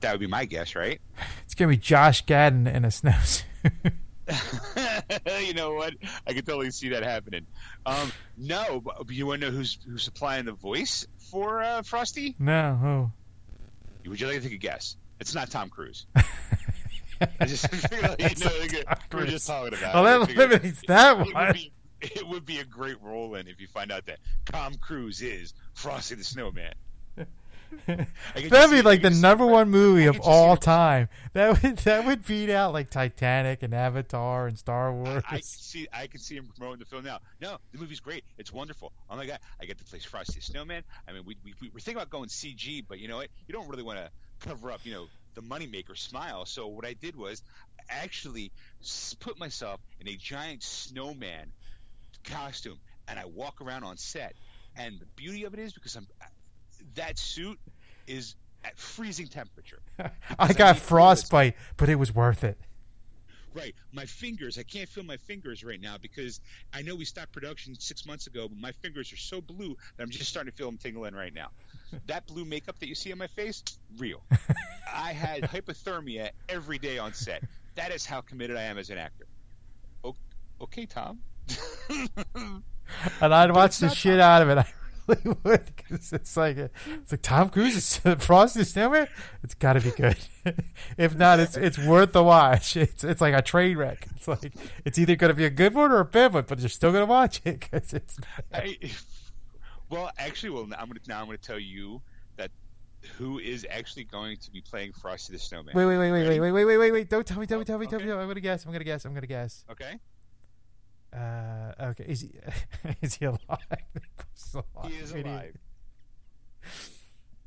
that 0.00 0.12
would 0.12 0.20
be 0.20 0.26
my 0.26 0.44
guess, 0.44 0.74
right? 0.74 1.00
It's 1.44 1.54
gonna 1.54 1.70
be 1.70 1.76
Josh 1.76 2.24
Gadden 2.24 2.72
in 2.72 2.84
a 2.84 2.88
snowsuit. 2.88 3.44
you 5.46 5.54
know 5.54 5.72
what? 5.74 5.94
I 6.26 6.32
can 6.32 6.44
totally 6.44 6.70
see 6.70 6.90
that 6.90 7.02
happening. 7.02 7.46
Um, 7.86 8.12
no, 8.36 8.80
but 8.80 9.08
you 9.10 9.26
want 9.26 9.40
to 9.40 9.50
know 9.50 9.56
who's 9.56 9.78
who's 9.86 10.02
supplying 10.02 10.44
the 10.44 10.52
voice 10.52 11.06
for 11.30 11.62
uh, 11.62 11.82
Frosty? 11.82 12.34
no. 12.38 13.12
Would 14.06 14.20
you 14.20 14.26
like 14.26 14.36
to 14.36 14.42
take 14.42 14.52
a 14.52 14.56
guess? 14.56 14.96
It's 15.20 15.34
not 15.34 15.50
Tom 15.50 15.68
Cruise. 15.68 16.06
I 17.20 17.46
just 17.46 17.68
figured 17.68 18.04
out, 18.04 18.20
you 18.20 18.44
know, 18.44 18.50
like, 18.60 18.72
we 19.12 19.18
we're 19.18 19.26
just 19.26 19.46
talking 19.46 19.74
about. 19.74 19.94
Oh, 19.94 20.06
it. 20.06 20.08
I 20.08 20.18
that 20.18 20.30
eliminates 20.30 20.82
that 20.86 21.12
it 21.12 21.26
would 21.26 21.34
one. 21.34 21.52
be 21.52 21.72
it 22.00 22.26
would 22.26 22.46
be 22.46 22.58
a 22.58 22.64
great 22.64 23.02
role 23.02 23.34
in 23.34 23.48
if 23.48 23.60
you 23.60 23.66
find 23.66 23.90
out 23.90 24.06
that 24.06 24.18
Tom 24.46 24.74
Cruise 24.76 25.20
is 25.20 25.52
Frosty 25.74 26.14
the 26.14 26.24
Snowman. 26.24 26.72
I 27.88 28.48
That'd 28.48 28.70
be 28.70 28.82
like 28.82 29.02
the 29.02 29.10
number 29.10 29.46
one 29.46 29.70
movie 29.70 30.06
of 30.06 30.14
can 30.14 30.22
just 30.22 30.26
see 30.26 30.32
all 30.32 30.56
time. 30.56 31.08
That 31.32 31.62
would 31.62 31.76
that 31.78 32.06
would 32.06 32.26
beat 32.26 32.50
out 32.50 32.72
like 32.72 32.90
Titanic 32.90 33.62
and 33.62 33.74
Avatar 33.74 34.46
and 34.46 34.58
Star 34.58 34.92
Wars. 34.92 35.22
I 35.28 35.36
can 35.36 35.42
see 35.42 35.88
I 35.92 36.06
can 36.06 36.20
see 36.20 36.36
him 36.36 36.48
promoting 36.56 36.78
the 36.80 36.84
film 36.84 37.04
now. 37.04 37.20
No, 37.40 37.58
the 37.72 37.78
movie's 37.78 38.00
great. 38.00 38.24
It's 38.38 38.52
wonderful. 38.52 38.92
Oh 39.10 39.16
my 39.16 39.26
god, 39.26 39.38
I 39.60 39.66
get 39.66 39.78
to 39.78 39.84
play 39.84 39.98
Frosty 39.98 40.34
the 40.34 40.42
Snowman. 40.42 40.82
I 41.06 41.12
mean, 41.12 41.22
we 41.24 41.36
we 41.44 41.54
we 41.60 41.68
we're 41.68 41.80
thinking 41.80 41.96
about 41.96 42.10
going 42.10 42.28
CG, 42.28 42.84
but 42.88 42.98
you 42.98 43.08
know 43.08 43.16
what? 43.16 43.28
You 43.46 43.52
don't 43.52 43.68
really 43.68 43.82
want 43.82 43.98
to 43.98 44.10
cover 44.40 44.70
up, 44.70 44.80
you 44.84 44.92
know, 44.92 45.06
the 45.34 45.42
moneymaker 45.42 45.96
smile. 45.96 46.44
So 46.46 46.66
what 46.68 46.84
I 46.84 46.94
did 46.94 47.16
was 47.16 47.42
actually 47.88 48.52
put 49.20 49.38
myself 49.38 49.80
in 50.00 50.08
a 50.08 50.16
giant 50.16 50.62
snowman 50.62 51.52
costume, 52.24 52.78
and 53.06 53.18
I 53.18 53.24
walk 53.24 53.60
around 53.60 53.84
on 53.84 53.96
set. 53.96 54.34
And 54.76 55.00
the 55.00 55.06
beauty 55.16 55.44
of 55.44 55.54
it 55.54 55.60
is 55.60 55.72
because 55.72 55.96
I'm 55.96 56.06
that 56.94 57.18
suit 57.18 57.58
is 58.06 58.34
at 58.64 58.78
freezing 58.78 59.28
temperature. 59.28 59.80
I 59.98 60.10
I 60.38 60.52
got 60.52 60.76
need 60.76 60.82
frostbite, 60.82 61.54
but 61.76 61.88
it 61.88 61.96
was 61.96 62.14
worth 62.14 62.44
it. 62.44 62.58
Right. 63.54 63.74
My 63.92 64.04
fingers, 64.04 64.58
I 64.58 64.62
can't 64.62 64.88
feel 64.88 65.04
my 65.04 65.16
fingers 65.16 65.64
right 65.64 65.80
now 65.80 65.96
because 66.00 66.40
I 66.72 66.82
know 66.82 66.94
we 66.94 67.04
stopped 67.04 67.32
production 67.32 67.74
six 67.78 68.06
months 68.06 68.26
ago, 68.26 68.46
but 68.46 68.58
my 68.58 68.72
fingers 68.72 69.12
are 69.12 69.16
so 69.16 69.40
blue 69.40 69.76
that 69.96 70.02
I'm 70.02 70.10
just 70.10 70.28
starting 70.28 70.52
to 70.52 70.56
feel 70.56 70.66
them 70.66 70.78
tingling 70.78 71.14
right 71.14 71.34
now. 71.34 71.48
That 72.06 72.26
blue 72.26 72.44
makeup 72.44 72.78
that 72.78 72.88
you 72.88 72.94
see 72.94 73.10
on 73.10 73.18
my 73.18 73.26
face, 73.26 73.64
real. 73.96 74.22
I 74.94 75.12
had 75.12 75.42
hypothermia 75.42 76.30
every 76.48 76.78
day 76.78 76.98
on 76.98 77.14
set. 77.14 77.42
That 77.74 77.90
is 77.90 78.04
how 78.04 78.20
committed 78.20 78.56
I 78.56 78.62
am 78.62 78.78
as 78.78 78.90
an 78.90 78.98
actor. 78.98 79.26
Okay, 80.60 80.86
Tom. 80.86 81.20
And 83.20 83.34
I'd 83.34 83.52
watch 83.52 83.78
the 83.78 83.90
shit 83.90 84.20
out 84.20 84.42
of 84.42 84.50
it. 84.50 84.66
Would 85.08 85.72
because 85.74 86.12
it's 86.12 86.36
like 86.36 86.58
uh, 86.58 86.68
it's 86.86 87.12
like 87.12 87.22
Tom 87.22 87.48
Cruise 87.48 87.74
is 87.76 87.96
Frosty 88.24 88.60
the 88.60 88.64
Snowman. 88.64 89.08
It's 89.42 89.54
got 89.54 89.72
to 89.74 89.80
be 89.80 89.90
good. 89.90 90.18
if 90.98 91.16
not, 91.16 91.40
it's 91.40 91.56
it's 91.56 91.78
worth 91.78 92.12
the 92.12 92.22
watch. 92.22 92.76
It's 92.76 93.04
it's 93.04 93.20
like 93.20 93.34
a 93.34 93.40
train 93.40 93.78
wreck. 93.78 94.06
It's 94.16 94.28
like 94.28 94.52
it's 94.84 94.98
either 94.98 95.16
going 95.16 95.30
to 95.30 95.34
be 95.34 95.46
a 95.46 95.50
good 95.50 95.74
one 95.74 95.90
or 95.90 96.00
a 96.00 96.04
bad 96.04 96.34
one, 96.34 96.44
but 96.46 96.58
you're 96.60 96.68
still 96.68 96.92
going 96.92 97.02
to 97.02 97.10
watch 97.10 97.40
it 97.44 97.60
because 97.60 97.94
it's. 97.94 98.18
I, 98.52 98.76
well, 99.88 100.10
actually, 100.18 100.50
well, 100.50 100.64
I'm 100.64 100.88
gonna 100.88 101.00
now 101.06 101.20
I'm 101.20 101.26
gonna 101.26 101.38
tell 101.38 101.58
you 101.58 102.02
that 102.36 102.50
who 103.16 103.38
is 103.38 103.66
actually 103.70 104.04
going 104.04 104.36
to 104.38 104.50
be 104.50 104.60
playing 104.60 104.92
Frosty 104.92 105.32
the 105.32 105.38
Snowman. 105.38 105.74
Wait, 105.74 105.86
wait, 105.86 105.98
wait, 105.98 106.12
wait, 106.12 106.28
Ready? 106.28 106.40
wait, 106.40 106.52
wait, 106.52 106.64
wait, 106.66 106.76
wait, 106.76 106.92
wait! 106.92 107.08
Don't 107.08 107.26
tell 107.26 107.38
me, 107.38 107.46
don't 107.46 107.64
tell 107.64 107.78
me, 107.78 107.86
oh, 107.86 107.90
tell 107.90 107.98
me, 108.00 108.06
tell 108.06 108.16
me. 108.16 108.22
I'm 108.22 108.28
gonna 108.28 108.40
guess. 108.40 108.66
I'm 108.66 108.72
gonna 108.72 108.84
guess. 108.84 109.06
I'm 109.06 109.14
gonna 109.14 109.26
guess. 109.26 109.64
Okay, 109.70 109.98
Uh, 111.12 111.72
okay. 111.80 112.04
Is 112.06 112.20
he 112.22 112.30
is 113.02 113.14
he 113.16 113.24
alive? 113.24 113.38
He's 114.34 114.54
alive. 114.54 114.90
he 114.92 114.96
is 114.98 115.12
alive. 115.12 115.56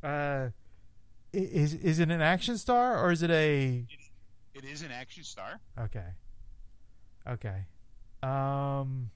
Uh, 0.03 0.49
is 1.33 1.73
is 1.75 1.99
it 1.99 2.09
an 2.09 2.21
action 2.21 2.57
star 2.57 3.03
or 3.03 3.11
is 3.11 3.21
it 3.23 3.29
a? 3.31 3.85
It 4.53 4.65
is 4.65 4.81
an 4.81 4.91
action 4.91 5.23
star. 5.23 5.59
Okay. 5.79 6.05
Okay. 7.27 7.65
Um. 8.23 9.11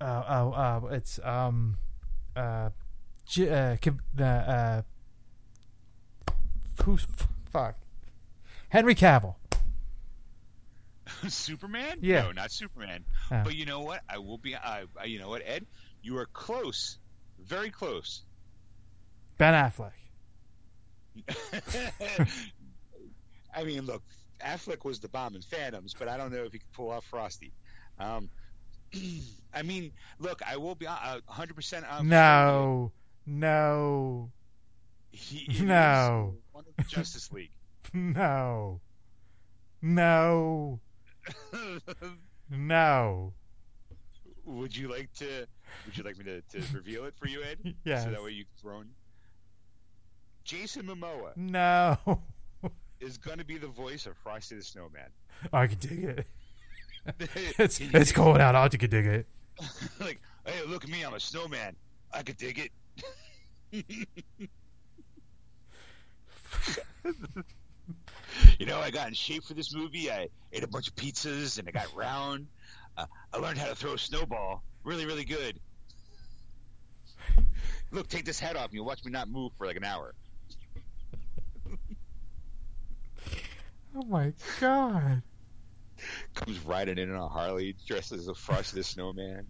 Oh, 0.00 0.24
oh, 0.28 0.54
oh, 0.54 0.88
it's 0.88 1.18
um, 1.24 1.78
uh, 2.34 2.68
J- 3.26 3.48
uh, 3.72 3.76
Kim- 3.76 4.00
uh, 4.18 4.22
uh, 4.24 4.82
who's 6.84 7.06
fuck? 7.50 7.76
Henry 8.68 8.94
Cavill. 8.94 9.36
Superman? 11.28 11.98
Yeah. 12.00 12.22
No, 12.22 12.32
not 12.32 12.50
Superman. 12.50 13.04
Oh. 13.30 13.42
But 13.44 13.54
you 13.54 13.66
know 13.66 13.80
what? 13.80 14.02
I 14.08 14.18
will 14.18 14.38
be. 14.38 14.56
I, 14.56 14.84
I, 15.00 15.04
you 15.04 15.18
know 15.18 15.28
what, 15.28 15.42
Ed? 15.44 15.66
You 16.02 16.18
are 16.18 16.26
close, 16.26 16.98
very 17.38 17.70
close. 17.70 18.22
Ben 19.38 19.54
Affleck. 19.54 19.92
I 23.54 23.64
mean, 23.64 23.82
look, 23.86 24.02
Affleck 24.40 24.84
was 24.84 25.00
the 25.00 25.08
bomb 25.08 25.34
in 25.34 25.42
Phantoms, 25.42 25.94
but 25.98 26.08
I 26.08 26.16
don't 26.16 26.32
know 26.32 26.44
if 26.44 26.52
he 26.52 26.58
could 26.58 26.72
pull 26.72 26.90
off 26.90 27.04
Frosty. 27.04 27.52
Um, 27.98 28.28
I 29.54 29.62
mean, 29.62 29.92
look, 30.18 30.42
I 30.46 30.56
will 30.56 30.74
be 30.74 30.86
uh, 30.86 31.20
100% 31.30 31.90
on. 31.90 32.08
No, 32.08 32.92
no, 33.24 34.30
He 35.10 35.62
No. 35.62 36.36
One 36.52 36.64
of 36.68 36.76
the 36.76 36.84
Justice 36.84 37.32
League. 37.32 37.52
no, 37.92 38.80
no, 39.82 40.80
no. 42.50 43.32
would 44.44 44.76
you 44.76 44.88
like 44.88 45.12
to? 45.14 45.46
Would 45.84 45.96
you 45.96 46.04
like 46.04 46.18
me 46.18 46.24
to, 46.24 46.40
to 46.42 46.74
reveal 46.74 47.04
it 47.04 47.14
for 47.18 47.26
you, 47.28 47.42
Ed? 47.42 47.74
Yeah. 47.84 48.00
So 48.04 48.10
that 48.10 48.22
way 48.22 48.30
you 48.30 48.44
can 48.44 48.52
throw 48.60 48.80
in. 48.80 48.88
Jason 50.44 50.86
Momoa 50.86 51.36
No. 51.36 51.98
is 53.00 53.18
going 53.18 53.38
to 53.38 53.44
be 53.44 53.58
the 53.58 53.66
voice 53.66 54.06
of 54.06 54.16
Frosty 54.16 54.54
the 54.56 54.62
Snowman. 54.62 55.10
I 55.52 55.66
can 55.66 55.78
dig 55.78 56.04
it. 56.04 56.26
It's 57.58 57.78
Can 57.78 57.90
it's 57.94 58.12
going 58.12 58.40
out. 58.40 58.54
I 58.54 58.68
can 58.68 58.88
dig 58.90 59.06
it. 59.06 59.26
it? 59.60 59.66
like, 60.00 60.20
hey, 60.44 60.64
look 60.66 60.84
at 60.84 60.90
me, 60.90 61.02
I'm 61.04 61.14
a 61.14 61.20
snowman. 61.20 61.76
I 62.12 62.22
could 62.22 62.36
dig 62.36 62.70
it. 63.72 64.48
You 68.58 68.66
know, 68.66 68.78
I 68.78 68.90
got 68.90 69.08
in 69.08 69.14
shape 69.14 69.44
for 69.44 69.54
this 69.54 69.74
movie. 69.74 70.10
I 70.10 70.28
ate 70.52 70.62
a 70.62 70.68
bunch 70.68 70.88
of 70.88 70.96
pizzas 70.96 71.58
and 71.58 71.68
I 71.68 71.70
got 71.70 71.94
round. 71.94 72.46
Uh, 72.96 73.06
I 73.32 73.38
learned 73.38 73.58
how 73.58 73.66
to 73.66 73.74
throw 73.74 73.94
a 73.94 73.98
snowball. 73.98 74.62
Really, 74.84 75.06
really 75.06 75.24
good. 75.24 75.58
Look, 77.90 78.08
take 78.08 78.24
this 78.24 78.40
hat 78.40 78.56
off 78.56 78.66
and 78.66 78.74
you'll 78.74 78.86
watch 78.86 79.04
me 79.04 79.10
not 79.10 79.28
move 79.28 79.52
for 79.58 79.66
like 79.66 79.76
an 79.76 79.84
hour. 79.84 80.14
Oh 83.98 84.04
my 84.04 84.32
god. 84.60 85.22
Comes 86.34 86.58
riding 86.66 86.98
in 86.98 87.10
on 87.10 87.16
a 87.16 87.28
Harley, 87.28 87.74
dressed 87.86 88.12
as 88.12 88.28
a 88.28 88.34
Frosty 88.34 88.76
the 88.76 88.84
Snowman. 88.84 89.46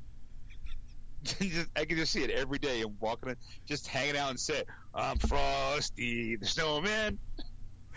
I 1.77 1.85
can 1.85 1.97
just 1.97 2.13
see 2.13 2.23
it 2.23 2.31
every 2.31 2.59
day. 2.59 2.83
I'm 2.83 2.97
walking, 3.01 3.31
in, 3.31 3.37
just 3.67 3.89
hanging 3.89 4.17
out 4.17 4.31
and 4.31 4.39
set. 4.39 4.67
I'm 4.95 5.19
Frosty 5.19 6.37
the 6.37 6.47
Snowman. 6.47 7.19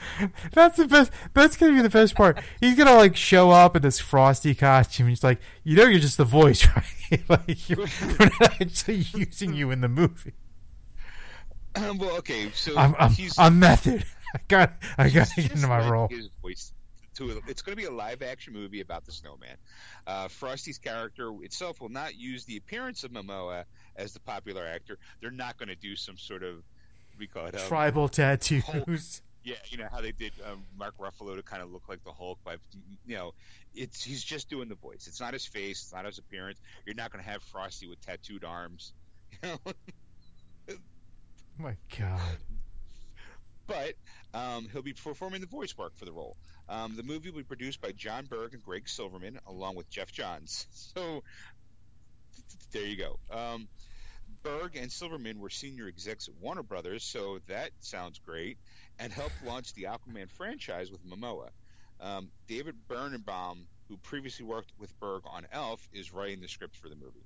That's 0.54 0.78
the 0.78 0.88
best. 0.88 1.12
That's 1.34 1.58
gonna 1.58 1.74
be 1.74 1.82
the 1.82 1.90
best 1.90 2.16
part. 2.16 2.40
He's 2.60 2.76
gonna 2.76 2.96
like 2.96 3.16
show 3.16 3.52
up 3.52 3.76
in 3.76 3.82
this 3.82 4.00
frosty 4.00 4.56
costume. 4.56 5.08
He's 5.08 5.24
like, 5.24 5.40
you 5.64 5.76
know, 5.76 5.86
you're 5.86 6.00
just 6.00 6.18
the 6.18 6.26
voice, 6.26 6.68
right? 7.12 7.22
like 7.30 7.70
you're, 7.70 7.80
we're 8.20 8.30
not 8.40 8.62
actually 8.62 9.06
using 9.14 9.54
you 9.54 9.72
in 9.72 9.82
the 9.82 9.90
movie. 9.90 10.34
Um, 11.76 11.98
well, 12.00 12.18
okay, 12.18 12.52
so 12.54 12.78
I'm, 12.78 12.96
I'm, 13.00 13.12
he's, 13.12 13.38
I'm 13.38 13.60
method. 13.60 14.04
I 14.36 14.40
got, 14.48 14.74
I 14.98 15.10
got 15.10 15.28
to 15.30 15.42
get 15.42 15.52
into 15.52 15.68
my 15.68 15.90
role. 15.90 16.08
His 16.08 16.30
voice 16.42 16.72
to. 17.20 17.42
It's 17.48 17.62
going 17.62 17.76
to 17.76 17.82
be 17.82 17.88
a 17.88 17.92
live 17.92 18.22
action 18.22 18.54
movie 18.54 18.82
about 18.82 19.06
the 19.06 19.12
snowman. 19.12 19.58
Uh, 20.08 20.28
Frosty's 20.28 20.78
character 20.78 21.34
itself 21.42 21.82
will 21.82 21.90
not 21.90 22.16
use 22.16 22.46
the 22.46 22.58
appearance 22.58 23.04
of 23.04 23.12
Momoa 23.12 23.66
as 23.96 24.14
the 24.14 24.20
popular 24.20 24.66
actor. 24.66 24.98
They're 25.22 25.32
not 25.32 25.58
going 25.58 25.70
to 25.70 25.76
do 25.76 25.96
some 25.96 26.18
sort 26.18 26.44
of 26.44 26.64
we 27.18 27.28
call 27.28 27.48
it 27.48 27.56
um, 27.56 27.68
Tribal 27.68 28.08
tattoos. 28.08 29.22
Yeah, 29.44 29.56
you 29.70 29.78
know 29.78 29.88
how 29.90 30.02
they 30.02 30.12
did 30.12 30.34
um, 30.46 30.66
Mark 30.78 30.96
Ruffalo 30.98 31.36
to 31.36 31.44
kind 31.44 31.62
of 31.64 31.72
look 31.72 31.88
like 31.88 32.04
the 32.04 32.12
Hulk, 32.12 32.40
but 32.44 32.60
you 33.06 33.16
know, 33.16 33.34
it's 33.74 34.04
he's 34.04 34.24
just 34.24 34.50
doing 34.50 34.68
the 34.68 34.76
voice. 34.76 35.08
It's 35.08 35.22
not 35.22 35.34
his 35.34 35.46
face, 35.46 35.82
it's 35.84 35.94
not 35.94 36.06
his 36.06 36.18
appearance. 36.18 36.60
You're 36.86 36.96
not 36.96 37.12
going 37.12 37.24
to 37.24 37.30
have 37.30 37.42
Frosty 37.44 37.88
with 37.88 38.02
tattooed 38.06 38.44
arms. 38.44 38.94
You 39.44 39.50
know? 39.66 40.76
My 41.58 41.76
God. 41.98 42.38
but 43.68 43.94
um, 44.34 44.68
he'll 44.72 44.82
be 44.82 44.94
performing 44.94 45.42
the 45.42 45.48
voice 45.48 45.78
work 45.78 45.96
for 45.98 46.06
the 46.06 46.12
role. 46.14 46.38
Um, 46.70 46.96
the 46.96 47.04
movie 47.04 47.30
will 47.32 47.40
be 47.40 47.44
produced 47.44 47.82
by 47.82 47.92
Jon 47.92 48.26
Berg 48.26 48.54
and 48.54 48.64
Greg 48.64 48.88
Silverman, 48.88 49.40
along 49.48 49.76
with 49.76 49.90
Geoff 49.90 50.12
Johns. 50.12 50.68
So 50.96 51.24
there 52.72 52.86
you 52.86 52.98
go. 52.98 53.20
Um, 53.32 53.68
Berg 54.44 54.76
and 54.76 54.92
Silverman 54.92 55.40
were 55.40 55.50
senior 55.50 55.88
execs 55.88 56.28
at 56.28 56.36
Warner 56.36 56.64
Brothers, 56.64 57.04
so 57.04 57.40
that 57.48 57.72
sounds 57.82 58.20
great, 58.26 58.58
and 59.00 59.14
helped 59.14 59.44
launch 59.46 59.74
the 59.74 59.84
Aquaman 59.84 60.30
franchise 60.30 60.92
with 60.92 61.06
Momoa. 61.08 61.50
Um, 62.02 62.30
David 62.48 62.76
Berenbaum, 62.90 63.64
who 63.88 63.98
previously 63.98 64.46
worked 64.46 64.72
with 64.78 64.98
Berg 65.00 65.24
on 65.26 65.48
Elf, 65.52 65.88
is 65.94 66.14
writing 66.14 66.42
the 66.42 66.48
script 66.48 66.76
for 66.76 66.90
the 66.90 66.96
movie. 66.96 67.26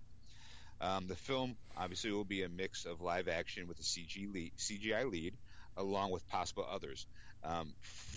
Um, 0.80 1.08
the 1.08 1.16
film 1.16 1.56
obviously 1.78 2.12
will 2.12 2.24
be 2.24 2.44
a 2.44 2.50
mix 2.50 2.86
of 2.86 3.02
live 3.02 3.28
action 3.28 3.68
with 3.68 3.80
a 3.80 3.84
CG 3.84 4.32
lead, 4.32 4.52
CGI 4.58 5.10
lead, 5.10 5.34
along 5.78 6.12
with 6.12 6.28
possible 6.28 6.66
others. 6.70 7.06
Um, 7.44 7.74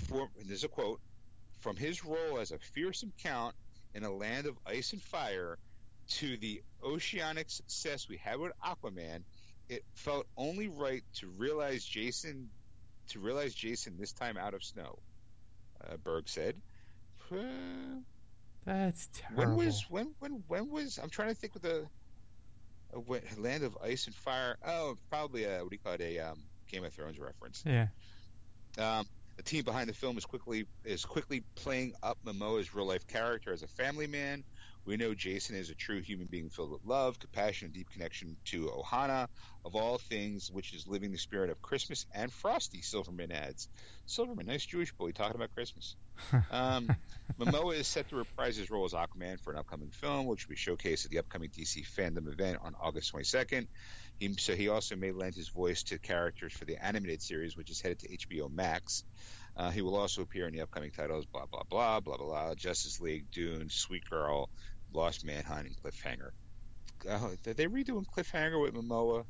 for, 0.09 0.28
a 0.62 0.69
quote 0.69 1.01
from 1.61 1.77
his 1.77 2.05
role 2.05 2.39
as 2.39 2.53
a 2.53 2.59
fearsome 2.59 3.12
count 3.23 3.55
in 3.95 4.05
a 4.05 4.12
land 4.12 4.47
of 4.47 4.57
ice 4.66 4.93
and 4.93 5.03
fire 5.03 5.59
to 6.09 6.37
the 6.37 6.62
oceanic 6.85 7.51
success 7.51 8.09
we 8.09 8.16
had 8.19 8.39
with 8.39 8.53
Aquaman, 8.65 9.23
it 9.69 9.85
felt 9.95 10.27
only 10.37 10.69
right 10.69 11.03
to 11.15 11.28
realize 11.28 11.85
Jason 11.85 12.51
to 13.09 13.20
realize 13.20 13.55
Jason 13.55 13.97
this 13.99 14.12
time 14.12 14.37
out 14.37 14.55
of 14.55 14.62
snow. 14.62 14.99
Uh, 15.81 15.97
Berg 15.97 16.28
said. 16.28 16.57
Uh, 17.31 17.37
That's 18.65 19.09
terrible. 19.12 19.57
when 19.57 19.66
was 19.66 19.87
when 19.89 20.15
when 20.20 20.43
when 20.49 20.70
was 20.70 20.99
I'm 21.03 21.11
trying 21.11 21.28
to 21.28 21.35
think 21.35 21.57
of 21.57 21.62
the 21.62 21.87
uh, 22.95 23.01
when, 23.01 23.23
land 23.39 23.65
of 23.65 23.77
ice 23.83 24.07
and 24.07 24.15
fire. 24.15 24.57
Oh, 24.66 24.97
probably 25.11 25.45
a 25.45 25.61
what 25.62 25.70
do 25.70 25.74
you 25.74 25.81
call 25.83 25.95
it? 25.95 26.01
A 26.01 26.19
um, 26.19 26.43
Game 26.70 26.85
of 26.85 26.93
Thrones 26.93 27.19
reference. 27.19 27.62
Yeah. 27.66 27.89
Um, 28.78 29.07
the 29.37 29.43
team 29.43 29.65
behind 29.65 29.89
the 29.89 29.95
film 29.95 30.16
is 30.16 30.24
quickly 30.24 30.66
is 30.85 31.05
quickly 31.05 31.43
playing 31.55 31.95
up 32.03 32.19
Momoa's 32.24 32.74
real 32.74 32.87
life 32.87 33.07
character 33.07 33.53
as 33.53 33.62
a 33.62 33.69
family 33.69 34.07
man. 34.07 34.45
We 34.87 34.97
know 34.97 35.15
Jason 35.15 35.57
is 35.57 35.69
a 35.69 35.75
true 35.75 36.01
human 36.01 36.29
being 36.29 36.49
filled 36.49 36.71
with 36.71 36.85
love, 36.85 37.19
compassion, 37.19 37.67
and 37.67 37.75
deep 37.75 37.91
connection 37.91 38.37
to 38.47 38.67
Ohana, 38.67 39.27
of 39.65 39.75
all 39.75 39.99
things, 39.99 40.49
which 40.53 40.73
is 40.73 40.87
living 40.87 41.11
the 41.11 41.19
spirit 41.19 41.51
of 41.51 41.61
Christmas 41.61 42.07
and 42.15 42.33
Frosty. 42.33 42.83
Silverman 42.83 43.33
adds. 43.33 43.69
Silverman, 44.07 44.47
nice 44.47 44.65
Jewish 44.65 44.93
boy 44.93 45.11
talking 45.11 45.35
about 45.35 45.53
Christmas. 45.55 45.97
Um, 46.51 46.89
Momoa 47.39 47.75
is 47.75 47.87
set 47.87 48.09
to 48.09 48.17
reprise 48.17 48.57
his 48.57 48.71
role 48.71 48.87
as 48.87 48.93
Aquaman 48.93 49.39
for 49.41 49.53
an 49.53 49.59
upcoming 49.59 49.91
film, 49.91 50.27
which 50.27 50.47
will 50.47 50.55
be 50.55 50.57
showcased 50.57 51.05
at 51.05 51.11
the 51.11 51.19
upcoming 51.19 51.51
DC 51.51 51.87
fandom 51.87 52.33
event 52.33 52.59
on 52.63 52.75
August 52.81 53.13
22nd. 53.13 53.67
He, 54.19 54.33
so 54.39 54.55
he 54.55 54.69
also 54.69 54.97
may 54.97 55.13
lend 55.13 55.35
his 55.35 55.49
voice 55.49 55.83
to 55.85 55.99
characters 55.99 56.55
for 56.55 56.65
the 56.65 56.83
animated 56.83 57.21
series, 57.21 57.57
which 57.57 57.71
is 57.71 57.81
headed 57.81 57.99
to 57.99 58.17
HBO 58.17 58.51
Max. 58.51 59.05
Uh, 59.57 59.71
he 59.71 59.83
will 59.83 59.97
also 59.97 60.23
appear 60.23 60.47
in 60.47 60.55
the 60.55 60.61
upcoming 60.61 60.91
titles 60.91 61.27
blah 61.27 61.47
blah 61.47 61.63
blah 61.69 62.01
blah 62.01 62.17
blah 62.17 62.27
blah 62.27 62.55
Justice 62.55 63.01
League, 63.01 63.31
Dune, 63.31 63.69
Sweet 63.71 64.09
Girl, 64.09 64.51
Lost 64.93 65.25
Manhunt, 65.25 65.67
and 65.67 65.77
Cliffhanger. 65.77 66.31
Uh, 67.09 67.29
are 67.47 67.55
they 67.55 67.67
redoing 67.67 68.05
Cliffhanger 68.07 68.61
with 68.61 68.75
Momoa? 68.75 69.25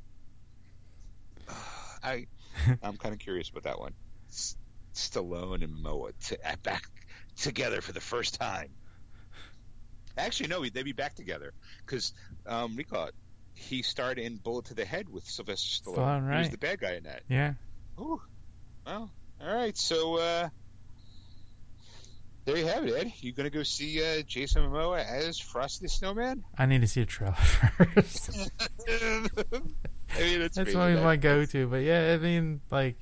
I 2.02 2.26
I'm 2.82 2.96
kind 2.96 3.14
of 3.14 3.18
curious 3.18 3.50
about 3.50 3.64
that 3.64 3.78
one. 3.80 3.92
S- 4.30 4.56
Stallone 4.94 5.62
and 5.62 5.72
Momoa 5.74 6.12
to, 6.28 6.38
uh, 6.48 6.56
back 6.62 6.82
together 7.36 7.80
for 7.80 7.92
the 7.92 8.00
first 8.00 8.34
time. 8.38 8.68
Actually, 10.16 10.48
no, 10.48 10.62
they'd 10.62 10.82
be 10.82 10.92
back 10.92 11.14
together 11.14 11.52
because 11.84 12.12
um, 12.46 12.76
recall 12.76 13.06
it. 13.06 13.14
He 13.54 13.82
starred 13.82 14.18
in 14.18 14.36
Bullet 14.36 14.66
to 14.66 14.74
the 14.74 14.84
Head 14.84 15.08
with 15.08 15.24
Sylvester 15.24 15.82
Stallone. 15.82 15.96
Stallone, 15.96 16.32
He 16.32 16.38
was 16.38 16.50
the 16.50 16.58
bad 16.58 16.78
guy 16.78 16.92
in 16.92 17.04
that. 17.04 17.22
Yeah. 17.28 17.54
Ooh. 17.98 18.20
Well, 18.86 19.10
all 19.40 19.54
right. 19.54 19.76
So 19.76 20.18
uh, 20.18 20.48
there 22.46 22.56
you 22.56 22.66
have 22.66 22.86
it, 22.86 22.94
Ed. 22.94 23.12
You 23.20 23.32
gonna 23.32 23.50
go 23.50 23.62
see 23.62 24.02
uh, 24.02 24.22
Jason 24.22 24.62
Momoa 24.62 25.04
as 25.04 25.38
Frosty 25.38 25.84
the 25.84 25.88
Snowman? 25.90 26.42
I 26.56 26.64
need 26.66 26.80
to 26.80 26.86
see 26.86 27.02
a 27.02 27.06
trailer 27.06 27.32
first. 27.34 28.50
I 28.88 30.20
mean, 30.20 30.40
That's 30.40 30.56
always 30.74 30.96
that- 30.96 31.02
my 31.04 31.16
go-to. 31.16 31.66
But 31.66 31.82
yeah, 31.82 32.14
I 32.14 32.18
mean, 32.22 32.60
like, 32.70 32.96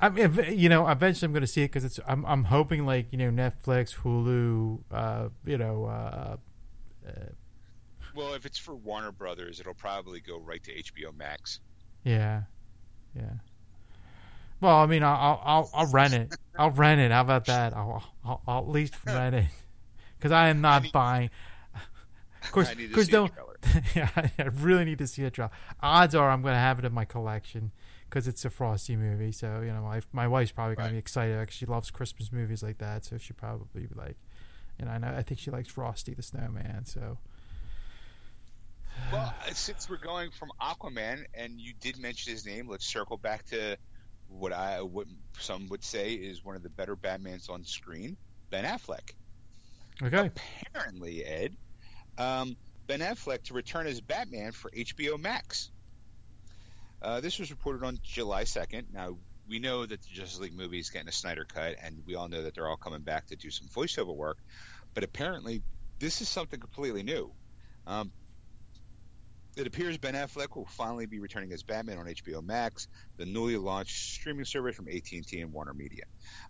I 0.00 0.08
mean, 0.10 0.38
you 0.52 0.68
know, 0.68 0.86
eventually 0.86 1.26
I'm 1.26 1.32
going 1.32 1.40
to 1.40 1.46
see 1.46 1.62
it 1.62 1.68
because 1.68 1.84
it's. 1.84 1.98
I'm, 2.06 2.24
I'm 2.26 2.44
hoping 2.44 2.86
like 2.86 3.08
you 3.10 3.18
know 3.18 3.30
Netflix, 3.30 3.96
Hulu, 3.96 4.80
uh, 4.92 5.28
you 5.44 5.58
know, 5.58 5.86
uh, 5.86 6.36
uh, 7.08 7.10
Well, 8.14 8.34
if 8.34 8.46
it's 8.46 8.58
for 8.58 8.74
Warner 8.76 9.10
Brothers, 9.12 9.58
it'll 9.58 9.74
probably 9.74 10.20
go 10.20 10.38
right 10.38 10.62
to 10.64 10.72
HBO 10.72 11.16
Max. 11.16 11.60
yeah, 12.04 12.42
yeah. 13.16 13.22
Well, 14.60 14.76
I 14.76 14.86
mean, 14.86 15.02
I'll 15.02 15.40
I'll, 15.44 15.70
I'll, 15.72 15.86
rent 15.90 16.14
it. 16.14 16.34
I'll 16.58 16.70
rent 16.70 17.00
it. 17.00 17.12
How 17.12 17.20
about 17.20 17.44
that? 17.46 17.74
I'll 17.74 18.02
I'll, 18.24 18.42
I'll 18.46 18.58
at 18.58 18.68
least 18.68 18.94
rent 19.06 19.34
it 19.36 19.46
because 20.18 20.32
I 20.32 20.48
am 20.48 20.60
not 20.60 20.82
need- 20.84 20.92
buying. 20.92 21.30
Of 22.42 22.52
course, 22.52 22.68
I 22.70 22.74
need 22.74 22.82
to 22.84 22.88
because 22.88 23.06
see 23.06 23.12
don't. 23.12 23.32
trailer. 23.32 23.56
yeah, 23.94 24.08
I 24.38 24.42
really 24.44 24.84
need 24.84 24.98
to 24.98 25.06
see 25.06 25.24
a 25.24 25.30
trailer. 25.30 25.50
Odds 25.82 26.14
are 26.14 26.30
I'm 26.30 26.42
going 26.42 26.54
to 26.54 26.58
have 26.60 26.78
it 26.78 26.84
in 26.84 26.92
my 26.92 27.04
collection 27.04 27.72
because 28.08 28.26
it's 28.28 28.44
a 28.44 28.50
Frosty 28.50 28.96
movie. 28.96 29.32
So 29.32 29.60
you 29.60 29.72
know, 29.72 29.82
my 29.82 30.00
my 30.12 30.26
wife's 30.28 30.52
probably 30.52 30.76
going 30.76 30.84
Right. 30.84 30.88
to 30.90 30.94
be 30.94 30.98
excited. 30.98 31.38
because 31.40 31.54
she 31.56 31.66
loves 31.66 31.90
Christmas 31.90 32.32
movies 32.32 32.62
like 32.62 32.78
that, 32.78 33.04
so 33.04 33.18
she 33.18 33.32
probably 33.32 33.82
be 33.86 33.94
like, 33.94 34.16
and 34.78 34.88
I 34.88 34.98
know 34.98 35.08
I 35.16 35.22
think 35.22 35.40
she 35.40 35.50
likes 35.50 35.68
Frosty 35.68 36.14
the 36.14 36.22
Snowman. 36.22 36.84
So 36.86 37.18
Well, 39.12 39.32
since 39.52 39.88
we're 39.88 39.96
going 39.98 40.30
from 40.30 40.50
Aquaman, 40.60 41.24
and 41.34 41.60
you 41.60 41.72
did 41.80 41.98
mention 41.98 42.32
his 42.32 42.44
name, 42.46 42.68
let's 42.68 42.86
circle 42.86 43.16
back 43.16 43.44
to 43.46 43.76
what 44.28 44.52
I 44.52 44.82
what 44.82 45.06
some 45.38 45.68
would 45.68 45.84
say 45.84 46.12
is 46.14 46.44
one 46.44 46.56
of 46.56 46.62
the 46.62 46.68
better 46.68 46.96
Batmans 46.96 47.50
on 47.50 47.64
screen, 47.64 48.16
Ben 48.50 48.64
Affleck. 48.64 49.12
okay, 50.02 50.30
Apparently, 50.66 51.24
Ed, 51.24 51.56
um, 52.18 52.56
Ben 52.86 53.00
Affleck 53.00 53.44
to 53.44 53.54
return 53.54 53.86
as 53.86 54.00
Batman 54.00 54.52
for 54.52 54.70
HBO 54.70 55.18
Max. 55.20 55.70
Uh, 57.00 57.20
this 57.20 57.38
was 57.38 57.50
reported 57.50 57.84
on 57.84 57.98
July 58.02 58.44
2nd. 58.44 58.86
Now, 58.92 59.16
we 59.48 59.60
know 59.60 59.86
that 59.86 60.02
the 60.02 60.08
Justice 60.08 60.40
League 60.40 60.56
movie 60.56 60.78
is 60.80 60.90
getting 60.90 61.08
a 61.08 61.12
Snyder 61.12 61.44
cut, 61.44 61.76
and 61.82 62.02
we 62.06 62.16
all 62.16 62.28
know 62.28 62.42
that 62.42 62.54
they're 62.54 62.68
all 62.68 62.76
coming 62.76 63.00
back 63.02 63.26
to 63.28 63.36
do 63.36 63.50
some 63.50 63.68
voiceover 63.68 64.14
work. 64.14 64.38
But 64.94 65.04
apparently, 65.04 65.62
this 66.00 66.20
is 66.20 66.28
something 66.28 66.58
completely 66.58 67.02
new. 67.02 67.30
Um, 67.86 68.10
it 69.58 69.66
appears 69.66 69.98
Ben 69.98 70.14
Affleck 70.14 70.54
will 70.54 70.66
finally 70.66 71.06
be 71.06 71.18
returning 71.18 71.52
as 71.52 71.64
Batman 71.64 71.98
on 71.98 72.06
HBO 72.06 72.44
Max, 72.44 72.86
the 73.16 73.26
newly 73.26 73.56
launched 73.56 73.96
streaming 74.14 74.44
service 74.44 74.76
from 74.76 74.88
AT&T 74.88 75.40
and 75.40 75.52
Warner 75.52 75.74
Media. 75.74 76.04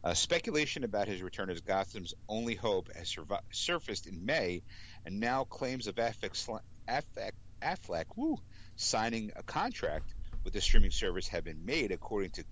Uh, 0.04 0.12
speculation 0.12 0.84
about 0.84 1.08
his 1.08 1.22
return 1.22 1.48
as 1.48 1.60
Gotham's 1.62 2.12
only 2.28 2.54
hope 2.54 2.88
has 2.94 3.16
surfaced 3.50 4.06
in 4.06 4.26
May, 4.26 4.62
and 5.06 5.20
now 5.20 5.44
claims 5.44 5.86
of 5.86 5.94
Affleck, 5.94 6.32
sli- 6.32 6.60
Affleck, 6.86 7.32
Affleck 7.62 8.04
woo, 8.16 8.36
signing 8.76 9.32
a 9.36 9.42
contract 9.42 10.14
with 10.44 10.52
the 10.52 10.60
streaming 10.60 10.90
service 10.90 11.28
have 11.28 11.44
been 11.44 11.64
made, 11.64 11.92
according 11.92 12.30
to 12.32 12.44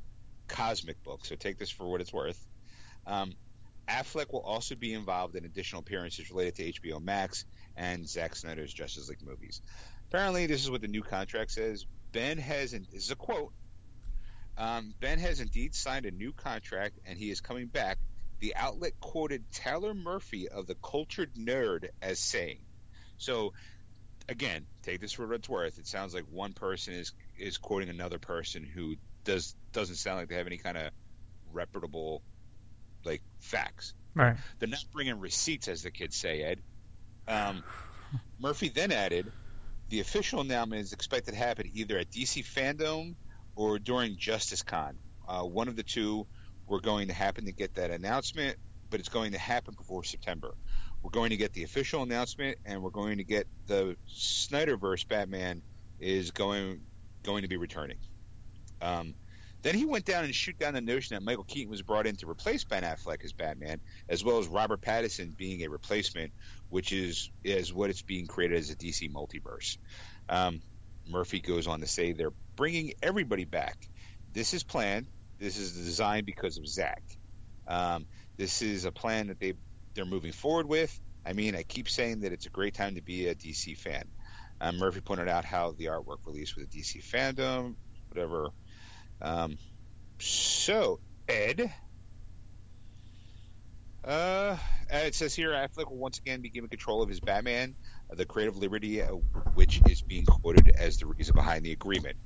Cosmic 0.48 1.02
Book. 1.04 1.24
So 1.26 1.36
take 1.36 1.58
this 1.58 1.70
for 1.70 1.86
what 1.86 2.00
it's 2.00 2.12
worth. 2.12 2.46
Um, 3.06 3.32
Affleck 3.88 4.32
will 4.32 4.40
also 4.40 4.74
be 4.74 4.94
involved 4.94 5.36
in 5.36 5.44
additional 5.44 5.80
appearances 5.80 6.30
related 6.30 6.56
to 6.56 6.72
HBO 6.72 7.00
Max 7.00 7.44
and 7.76 8.08
Zack 8.08 8.34
Snyder's 8.34 8.72
Justice 8.72 9.08
League 9.08 9.24
movies. 9.24 9.62
Apparently, 10.08 10.46
this 10.46 10.62
is 10.62 10.70
what 10.70 10.80
the 10.80 10.88
new 10.88 11.02
contract 11.02 11.52
says. 11.52 11.86
Ben 12.12 12.38
has, 12.38 12.72
and 12.72 12.86
this 12.86 13.04
is 13.04 13.10
a 13.10 13.16
quote. 13.16 13.52
Um, 14.56 14.94
ben 15.00 15.18
has 15.18 15.40
indeed 15.40 15.74
signed 15.74 16.06
a 16.06 16.10
new 16.10 16.32
contract, 16.32 16.98
and 17.04 17.18
he 17.18 17.30
is 17.30 17.40
coming 17.40 17.66
back. 17.66 17.98
The 18.40 18.54
outlet 18.56 18.92
quoted 19.00 19.44
Tyler 19.52 19.94
Murphy 19.94 20.48
of 20.48 20.66
the 20.66 20.74
Cultured 20.76 21.34
Nerd 21.34 21.88
as 22.00 22.18
saying, 22.18 22.60
"So, 23.18 23.52
again, 24.28 24.66
take 24.82 25.00
this 25.00 25.12
for 25.12 25.26
what 25.26 25.36
it's 25.36 25.48
worth. 25.48 25.78
It 25.78 25.86
sounds 25.86 26.14
like 26.14 26.24
one 26.30 26.52
person 26.52 26.94
is 26.94 27.12
is 27.38 27.58
quoting 27.58 27.88
another 27.88 28.18
person 28.18 28.64
who 28.64 28.96
does 29.24 29.54
doesn't 29.72 29.96
sound 29.96 30.18
like 30.18 30.28
they 30.28 30.36
have 30.36 30.46
any 30.46 30.58
kind 30.58 30.78
of 30.78 30.90
reputable 31.52 32.22
like 33.04 33.22
facts. 33.38 33.94
right, 34.14 34.36
They're 34.58 34.68
not 34.68 34.84
bringing 34.92 35.20
receipts, 35.20 35.68
as 35.68 35.82
the 35.82 35.90
kids 35.90 36.16
say, 36.16 36.42
Ed. 36.42 36.60
Um, 37.28 37.62
Murphy 38.38 38.68
then 38.68 38.92
added, 38.92 39.30
the 39.88 40.00
official 40.00 40.40
announcement 40.40 40.82
is 40.82 40.92
expected 40.92 41.32
to 41.32 41.36
happen 41.36 41.70
either 41.72 41.98
at 41.98 42.10
DC 42.10 42.44
Fandom 42.44 43.14
or 43.54 43.78
during 43.78 44.16
Justice 44.16 44.62
Con. 44.62 44.98
Uh, 45.26 45.42
one 45.42 45.68
of 45.68 45.76
the 45.76 45.82
two, 45.82 46.26
we're 46.66 46.80
going 46.80 47.08
to 47.08 47.14
happen 47.14 47.46
to 47.46 47.52
get 47.52 47.74
that 47.74 47.90
announcement, 47.90 48.56
but 48.90 49.00
it's 49.00 49.08
going 49.08 49.32
to 49.32 49.38
happen 49.38 49.74
before 49.76 50.04
September. 50.04 50.54
We're 51.02 51.10
going 51.10 51.30
to 51.30 51.36
get 51.36 51.52
the 51.52 51.62
official 51.62 52.02
announcement, 52.02 52.58
and 52.64 52.82
we're 52.82 52.90
going 52.90 53.18
to 53.18 53.24
get 53.24 53.46
the 53.66 53.96
Snyderverse 54.08 55.06
Batman 55.06 55.62
is 56.00 56.32
going 56.32 56.80
going 57.22 57.42
to 57.42 57.48
be 57.48 57.56
returning. 57.56 57.98
Um, 58.80 59.14
Then 59.66 59.74
he 59.74 59.84
went 59.84 60.04
down 60.04 60.22
and 60.22 60.32
shoot 60.32 60.56
down 60.60 60.74
the 60.74 60.80
notion 60.80 61.16
that 61.16 61.24
Michael 61.24 61.42
Keaton 61.42 61.72
was 61.72 61.82
brought 61.82 62.06
in 62.06 62.14
to 62.18 62.30
replace 62.30 62.62
Ben 62.62 62.84
Affleck 62.84 63.24
as 63.24 63.32
Batman, 63.32 63.80
as 64.08 64.22
well 64.22 64.38
as 64.38 64.46
Robert 64.46 64.80
Pattinson 64.80 65.36
being 65.36 65.64
a 65.64 65.68
replacement, 65.68 66.32
which 66.68 66.92
is 66.92 67.32
is 67.42 67.74
what 67.74 67.90
it's 67.90 68.02
being 68.02 68.28
created 68.28 68.58
as 68.58 68.70
a 68.70 68.76
DC 68.76 69.12
multiverse. 69.12 69.76
Um, 70.28 70.60
Murphy 71.08 71.40
goes 71.40 71.66
on 71.66 71.80
to 71.80 71.88
say 71.88 72.12
they're 72.12 72.30
bringing 72.54 72.92
everybody 73.02 73.44
back. 73.44 73.76
This 74.32 74.54
is 74.54 74.62
planned. 74.62 75.08
This 75.40 75.58
is 75.58 75.72
designed 75.72 76.26
because 76.26 76.58
of 76.58 76.68
Zack. 76.68 77.02
Um, 77.66 78.06
this 78.36 78.62
is 78.62 78.84
a 78.84 78.92
plan 78.92 79.26
that 79.26 79.40
they 79.40 79.54
they're 79.94 80.04
moving 80.04 80.30
forward 80.30 80.68
with. 80.68 80.96
I 81.24 81.32
mean, 81.32 81.56
I 81.56 81.64
keep 81.64 81.88
saying 81.88 82.20
that 82.20 82.32
it's 82.32 82.46
a 82.46 82.50
great 82.50 82.74
time 82.74 82.94
to 82.94 83.02
be 83.02 83.26
a 83.26 83.34
DC 83.34 83.76
fan. 83.76 84.04
Um, 84.60 84.76
Murphy 84.76 85.00
pointed 85.00 85.28
out 85.28 85.44
how 85.44 85.72
the 85.72 85.86
artwork 85.86 86.18
released 86.24 86.54
with 86.54 86.70
the 86.70 86.80
DC 86.80 87.04
fandom, 87.04 87.74
whatever. 88.10 88.52
Um, 89.20 89.58
so, 90.18 91.00
Ed, 91.28 91.72
uh, 94.04 94.56
it 94.90 95.14
says 95.14 95.34
here 95.34 95.50
Affleck 95.50 95.90
will 95.90 95.96
once 95.96 96.18
again 96.18 96.40
be 96.40 96.48
given 96.48 96.70
control 96.70 97.02
of 97.02 97.08
his 97.08 97.20
Batman, 97.20 97.74
the 98.10 98.24
creative 98.24 98.56
liberty, 98.56 99.02
uh, 99.02 99.08
which 99.54 99.80
is 99.88 100.02
being 100.02 100.24
quoted 100.24 100.68
as 100.68 100.98
the 100.98 101.06
reason 101.06 101.34
behind 101.34 101.64
the 101.64 101.72
agreement. 101.72 102.16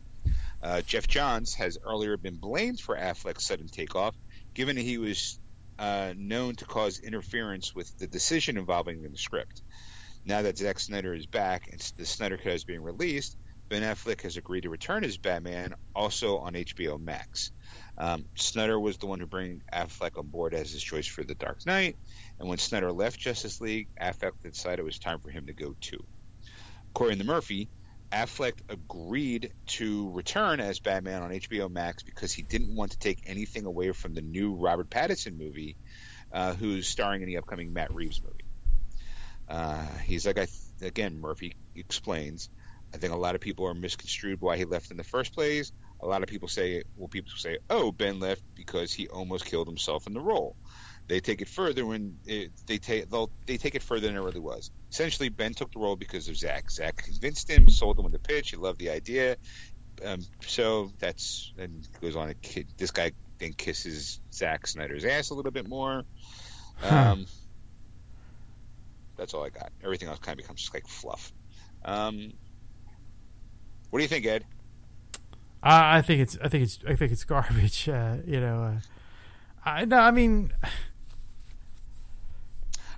Uh, 0.62 0.82
Geoff 0.82 1.08
Johns 1.08 1.54
has 1.54 1.78
earlier 1.82 2.16
been 2.16 2.36
blamed 2.36 2.80
for 2.80 2.96
Affleck's 2.96 3.46
sudden 3.46 3.68
takeoff, 3.68 4.14
given 4.52 4.76
he 4.76 4.98
was 4.98 5.38
uh, 5.78 6.12
known 6.16 6.54
to 6.56 6.66
cause 6.66 6.98
interference 6.98 7.74
with 7.74 7.96
the 7.98 8.06
decision 8.06 8.58
involving 8.58 9.02
the 9.02 9.16
script. 9.16 9.62
Now 10.26 10.42
that 10.42 10.58
Zack 10.58 10.78
Snyder 10.78 11.14
is 11.14 11.24
back 11.24 11.68
and 11.72 11.80
the 11.96 12.04
Snyder 12.04 12.36
Cut 12.36 12.52
is 12.52 12.64
being 12.64 12.82
released, 12.82 13.38
Ben 13.70 13.82
Affleck 13.82 14.22
has 14.22 14.36
agreed 14.36 14.62
to 14.62 14.68
return 14.68 15.04
as 15.04 15.16
Batman, 15.16 15.74
also 15.94 16.38
on 16.38 16.54
HBO 16.54 17.00
Max. 17.00 17.52
Um, 17.96 18.24
Snyder 18.34 18.78
was 18.78 18.98
the 18.98 19.06
one 19.06 19.20
who 19.20 19.26
brought 19.26 19.46
Affleck 19.72 20.18
on 20.18 20.26
board 20.26 20.54
as 20.54 20.72
his 20.72 20.82
choice 20.82 21.06
for 21.06 21.22
The 21.22 21.36
Dark 21.36 21.64
Knight, 21.64 21.96
and 22.40 22.48
when 22.48 22.58
Snyder 22.58 22.90
left 22.90 23.20
Justice 23.20 23.60
League, 23.60 23.86
Affleck 23.98 24.32
decided 24.42 24.80
it 24.80 24.84
was 24.84 24.98
time 24.98 25.20
for 25.20 25.30
him 25.30 25.46
to 25.46 25.52
go 25.52 25.76
too. 25.80 26.04
According 26.90 27.18
to 27.18 27.24
Murphy, 27.24 27.68
Affleck 28.10 28.54
agreed 28.68 29.52
to 29.66 30.10
return 30.10 30.58
as 30.58 30.80
Batman 30.80 31.22
on 31.22 31.30
HBO 31.30 31.70
Max 31.70 32.02
because 32.02 32.32
he 32.32 32.42
didn't 32.42 32.74
want 32.74 32.90
to 32.90 32.98
take 32.98 33.22
anything 33.26 33.66
away 33.66 33.92
from 33.92 34.14
the 34.14 34.20
new 34.20 34.56
Robert 34.56 34.90
Pattinson 34.90 35.38
movie, 35.38 35.76
uh, 36.32 36.54
who's 36.54 36.88
starring 36.88 37.22
in 37.22 37.28
the 37.28 37.36
upcoming 37.36 37.72
Matt 37.72 37.94
Reeves 37.94 38.20
movie. 38.20 38.44
Uh, 39.48 39.86
he's 40.04 40.26
like, 40.26 40.38
I 40.38 40.46
th- 40.46 40.90
again, 40.90 41.20
Murphy 41.20 41.54
explains. 41.76 42.50
I 42.92 42.98
think 42.98 43.12
a 43.12 43.16
lot 43.16 43.34
of 43.34 43.40
people 43.40 43.66
are 43.66 43.74
misconstrued 43.74 44.40
why 44.40 44.56
he 44.56 44.64
left 44.64 44.90
in 44.90 44.96
the 44.96 45.04
first 45.04 45.32
place. 45.34 45.72
A 46.00 46.06
lot 46.06 46.22
of 46.22 46.28
people 46.28 46.48
say, 46.48 46.82
well, 46.96 47.08
people 47.08 47.32
say, 47.36 47.58
oh, 47.68 47.92
Ben 47.92 48.20
left 48.20 48.42
because 48.54 48.92
he 48.92 49.08
almost 49.08 49.44
killed 49.44 49.68
himself 49.68 50.06
in 50.06 50.14
the 50.14 50.20
role. 50.20 50.56
They 51.06 51.20
take 51.20 51.40
it 51.42 51.48
further 51.48 51.84
when 51.84 52.18
it, 52.24 52.52
they 52.66 52.78
take 52.78 53.06
they 53.46 53.56
take 53.56 53.74
it 53.74 53.82
further 53.82 54.06
than 54.06 54.16
it 54.16 54.20
really 54.20 54.40
was. 54.40 54.70
Essentially, 54.92 55.28
Ben 55.28 55.54
took 55.54 55.72
the 55.72 55.80
role 55.80 55.96
because 55.96 56.28
of 56.28 56.36
Zack. 56.36 56.70
Zack 56.70 56.98
convinced 56.98 57.50
him, 57.50 57.68
sold 57.68 57.98
him 57.98 58.04
with 58.04 58.12
the 58.12 58.20
pitch. 58.20 58.50
He 58.50 58.56
loved 58.56 58.78
the 58.78 58.90
idea. 58.90 59.36
Um, 60.04 60.20
so 60.46 60.92
that's 61.00 61.52
and 61.58 61.86
goes 62.00 62.14
on. 62.14 62.32
To, 62.40 62.64
this 62.76 62.92
guy 62.92 63.12
then 63.38 63.54
kisses 63.54 64.20
Zack 64.32 64.68
Snyder's 64.68 65.04
ass 65.04 65.30
a 65.30 65.34
little 65.34 65.50
bit 65.50 65.68
more. 65.68 66.04
Um, 66.88 67.26
that's 69.16 69.34
all 69.34 69.44
I 69.44 69.50
got. 69.50 69.72
Everything 69.82 70.08
else 70.08 70.18
kind 70.20 70.38
of 70.38 70.44
becomes 70.44 70.60
just 70.60 70.72
like 70.72 70.86
fluff. 70.86 71.32
Um, 71.84 72.32
what 73.90 73.98
do 73.98 74.02
you 74.02 74.08
think, 74.08 74.26
Ed? 74.26 74.44
I, 75.62 75.98
I 75.98 76.02
think 76.02 76.22
it's 76.22 76.38
I 76.42 76.48
think 76.48 76.64
it's 76.64 76.78
I 76.86 76.94
think 76.94 77.12
it's 77.12 77.24
garbage. 77.24 77.88
Uh, 78.00 78.18
you 78.24 78.40
know, 78.40 78.62
uh, 78.62 78.80
I 79.64 79.84
no, 79.84 79.98
I 79.98 80.10
mean. 80.10 80.52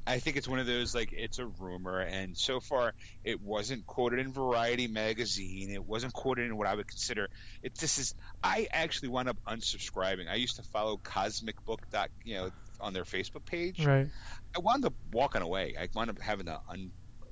I 0.04 0.18
think 0.18 0.36
it's 0.36 0.48
one 0.48 0.58
of 0.58 0.66
those 0.66 0.96
like 0.96 1.12
it's 1.12 1.38
a 1.38 1.46
rumor, 1.46 2.00
and 2.00 2.36
so 2.36 2.58
far 2.58 2.92
it 3.22 3.40
wasn't 3.40 3.86
quoted 3.86 4.18
in 4.18 4.32
Variety 4.32 4.88
magazine. 4.88 5.70
It 5.70 5.84
wasn't 5.86 6.12
quoted 6.12 6.46
in 6.46 6.56
what 6.56 6.66
I 6.66 6.74
would 6.74 6.88
consider 6.88 7.28
it. 7.62 7.76
This 7.76 7.98
is 7.98 8.14
I 8.42 8.66
actually 8.72 9.10
wound 9.10 9.28
up 9.28 9.36
unsubscribing. 9.46 10.28
I 10.28 10.34
used 10.34 10.56
to 10.56 10.62
follow 10.62 10.96
Cosmic 10.96 11.64
Book 11.64 11.82
dot 11.92 12.10
you 12.24 12.34
know 12.34 12.50
on 12.80 12.92
their 12.92 13.04
Facebook 13.04 13.44
page. 13.44 13.86
Right. 13.86 14.08
I 14.56 14.58
wound 14.58 14.84
up 14.84 14.94
walking 15.12 15.40
away. 15.40 15.76
I 15.80 15.88
wound 15.94 16.10
up 16.10 16.20
having 16.20 16.46
to 16.46 16.60
un 16.68 16.90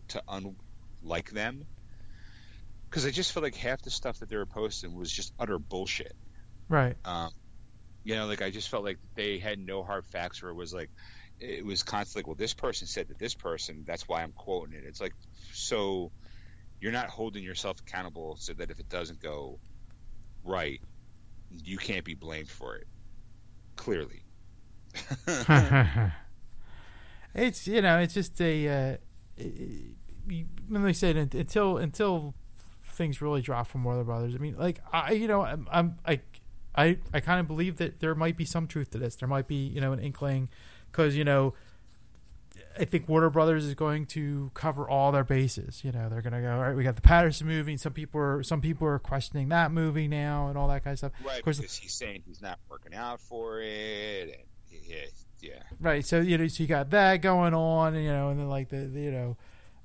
to 0.08 0.22
unlike 0.28 1.30
them 1.30 1.66
because 2.90 3.06
I 3.06 3.10
just 3.10 3.30
felt 3.32 3.44
like 3.44 3.54
half 3.54 3.80
the 3.82 3.90
stuff 3.90 4.18
that 4.18 4.28
they 4.28 4.36
were 4.36 4.46
posting 4.46 4.94
was 4.94 5.12
just 5.12 5.32
utter 5.38 5.60
bullshit. 5.60 6.16
Right. 6.68 6.96
Um, 7.04 7.30
you 8.02 8.16
know, 8.16 8.26
like 8.26 8.42
I 8.42 8.50
just 8.50 8.68
felt 8.68 8.82
like 8.82 8.98
they 9.14 9.38
had 9.38 9.60
no 9.60 9.84
hard 9.84 10.04
facts, 10.06 10.42
or 10.42 10.48
it 10.48 10.54
was 10.54 10.74
like 10.74 10.90
it 11.38 11.64
was 11.64 11.84
constantly, 11.84 12.28
well, 12.28 12.34
this 12.34 12.52
person 12.52 12.88
said 12.88 13.08
that 13.08 13.18
this 13.18 13.34
person, 13.34 13.84
that's 13.86 14.08
why 14.08 14.22
I'm 14.22 14.32
quoting 14.32 14.74
it. 14.74 14.84
It's 14.84 15.00
like, 15.00 15.14
so 15.52 16.10
you're 16.80 16.92
not 16.92 17.08
holding 17.08 17.44
yourself 17.44 17.80
accountable 17.80 18.36
so 18.38 18.52
that 18.54 18.70
if 18.70 18.80
it 18.80 18.88
doesn't 18.88 19.20
go 19.20 19.58
right, 20.44 20.80
you 21.50 21.78
can't 21.78 22.04
be 22.04 22.14
blamed 22.14 22.48
for 22.48 22.76
it. 22.76 22.86
Clearly. 23.76 24.24
it's 27.34 27.68
you 27.68 27.80
know 27.80 28.00
it's 28.00 28.14
just 28.14 28.40
a 28.40 28.68
uh, 28.68 28.96
let 30.68 30.82
me 30.82 30.92
say 30.92 31.10
it 31.10 31.16
until 31.16 31.78
until 31.78 32.34
things 33.00 33.22
really 33.22 33.40
drop 33.40 33.66
from 33.66 33.82
Warner 33.82 34.04
Brothers. 34.04 34.34
I 34.34 34.38
mean, 34.38 34.56
like 34.58 34.80
I 34.92 35.12
you 35.12 35.26
know 35.26 35.40
I'm, 35.40 35.66
I'm 35.72 35.98
I 36.06 36.20
I 36.76 36.98
I 37.14 37.20
kind 37.20 37.40
of 37.40 37.46
believe 37.46 37.78
that 37.78 38.00
there 38.00 38.14
might 38.14 38.36
be 38.36 38.44
some 38.44 38.66
truth 38.66 38.90
to 38.90 38.98
this. 38.98 39.16
There 39.16 39.28
might 39.28 39.48
be 39.48 39.54
you 39.54 39.80
know 39.80 39.92
an 39.92 40.00
inkling 40.00 40.50
because 40.92 41.16
you 41.16 41.24
know 41.24 41.54
I 42.78 42.84
think 42.84 43.08
Warner 43.08 43.30
Brothers 43.30 43.64
is 43.64 43.74
going 43.74 44.04
to 44.06 44.50
cover 44.52 44.88
all 44.88 45.12
their 45.12 45.24
bases. 45.24 45.82
You 45.82 45.92
know, 45.92 46.10
they're 46.10 46.20
going 46.20 46.34
to 46.34 46.42
go, 46.42 46.52
all 46.52 46.60
right, 46.60 46.76
we 46.76 46.84
got 46.84 46.96
the 46.96 47.02
Patterson 47.02 47.46
movie. 47.46 47.72
And 47.72 47.80
some 47.80 47.94
people 47.94 48.20
are 48.20 48.42
some 48.42 48.60
people 48.60 48.86
are 48.86 48.98
questioning 48.98 49.48
that 49.48 49.72
movie 49.72 50.06
now 50.06 50.48
and 50.48 50.58
all 50.58 50.68
that 50.68 50.84
kind 50.84 50.92
of 50.92 50.98
stuff. 50.98 51.12
Right, 51.24 51.38
of 51.38 51.44
course, 51.44 51.58
because 51.58 51.76
he's 51.78 51.94
saying 51.94 52.22
he's 52.26 52.42
not 52.42 52.58
working 52.68 52.94
out 52.94 53.20
for 53.20 53.62
it. 53.62 54.44
And 54.70 54.82
yeah, 54.86 54.96
yeah. 55.40 55.62
Right. 55.80 56.04
So 56.04 56.20
you 56.20 56.36
know, 56.36 56.46
so 56.48 56.62
you 56.62 56.68
got 56.68 56.90
that 56.90 57.22
going 57.22 57.54
on, 57.54 57.94
and 57.94 58.04
you 58.04 58.12
know, 58.12 58.28
and 58.28 58.38
then 58.38 58.48
like 58.50 58.68
the, 58.68 58.76
the 58.76 59.00
you 59.00 59.10
know, 59.10 59.36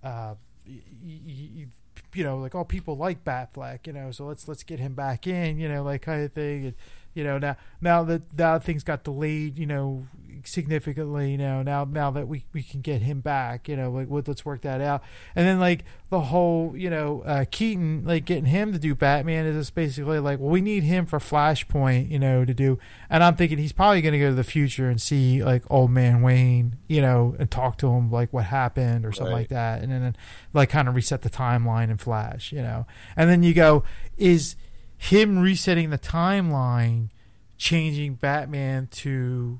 uh, 0.03 0.35
you, 0.65 0.81
you, 1.01 1.67
you 2.15 2.23
know, 2.23 2.37
like 2.37 2.55
oh, 2.55 2.63
people 2.63 2.97
like 2.97 3.23
Batfleck, 3.23 3.87
you 3.87 3.93
know, 3.93 4.11
so 4.11 4.25
let's 4.25 4.47
let's 4.47 4.63
get 4.63 4.79
him 4.79 4.93
back 4.93 5.27
in, 5.27 5.57
you 5.57 5.67
know, 5.69 5.83
like 5.83 6.01
kind 6.01 6.23
of 6.23 6.33
thing. 6.33 6.65
And, 6.67 6.75
you 7.15 7.23
know 7.23 7.39
now 7.39 7.55
now 7.81 8.03
that 8.03 8.21
now 8.37 8.59
things 8.59 8.83
got 8.83 9.03
delayed 9.03 9.57
you 9.57 9.65
know 9.65 10.05
significantly 10.47 11.31
you 11.31 11.37
know 11.37 11.63
now 11.63 11.85
now 11.85 12.11
that 12.11 12.27
we, 12.27 12.45
we 12.53 12.61
can 12.61 12.81
get 12.81 13.01
him 13.01 13.19
back 13.19 13.67
you 13.67 13.75
know 13.75 13.89
like 13.89 14.07
let's 14.27 14.45
work 14.45 14.61
that 14.61 14.81
out 14.81 15.01
and 15.35 15.47
then 15.47 15.59
like 15.59 15.83
the 16.09 16.19
whole 16.19 16.73
you 16.75 16.89
know 16.89 17.23
uh, 17.25 17.45
Keaton 17.49 18.03
like 18.05 18.25
getting 18.25 18.45
him 18.45 18.71
to 18.71 18.79
do 18.79 18.93
Batman 18.93 19.45
is 19.45 19.55
just 19.55 19.75
basically 19.75 20.19
like 20.19 20.39
well 20.39 20.49
we 20.49 20.61
need 20.61 20.83
him 20.83 21.05
for 21.05 21.19
Flashpoint 21.19 22.11
you 22.11 22.19
know 22.19 22.45
to 22.45 22.53
do 22.53 22.77
and 23.09 23.23
I'm 23.23 23.35
thinking 23.35 23.57
he's 23.57 23.73
probably 23.73 24.01
going 24.01 24.13
to 24.13 24.19
go 24.19 24.29
to 24.29 24.35
the 24.35 24.43
future 24.43 24.89
and 24.89 25.01
see 25.01 25.43
like 25.43 25.63
old 25.69 25.91
man 25.91 26.21
Wayne 26.21 26.77
you 26.87 27.01
know 27.01 27.35
and 27.39 27.49
talk 27.49 27.77
to 27.79 27.87
him 27.89 28.11
like 28.11 28.31
what 28.31 28.45
happened 28.45 29.05
or 29.05 29.11
something 29.11 29.33
right. 29.33 29.41
like 29.41 29.49
that 29.49 29.81
and 29.81 29.91
then 29.91 30.15
like 30.53 30.69
kind 30.69 30.87
of 30.87 30.95
reset 30.95 31.21
the 31.21 31.29
timeline 31.29 31.89
in 31.89 31.97
Flash 31.97 32.51
you 32.51 32.61
know 32.61 32.85
and 33.15 33.29
then 33.29 33.41
you 33.41 33.53
go 33.53 33.83
is 34.17 34.55
him 34.97 35.39
resetting 35.39 35.89
the 35.89 35.97
timeline, 35.97 37.09
changing 37.57 38.15
Batman 38.15 38.87
to 38.87 39.59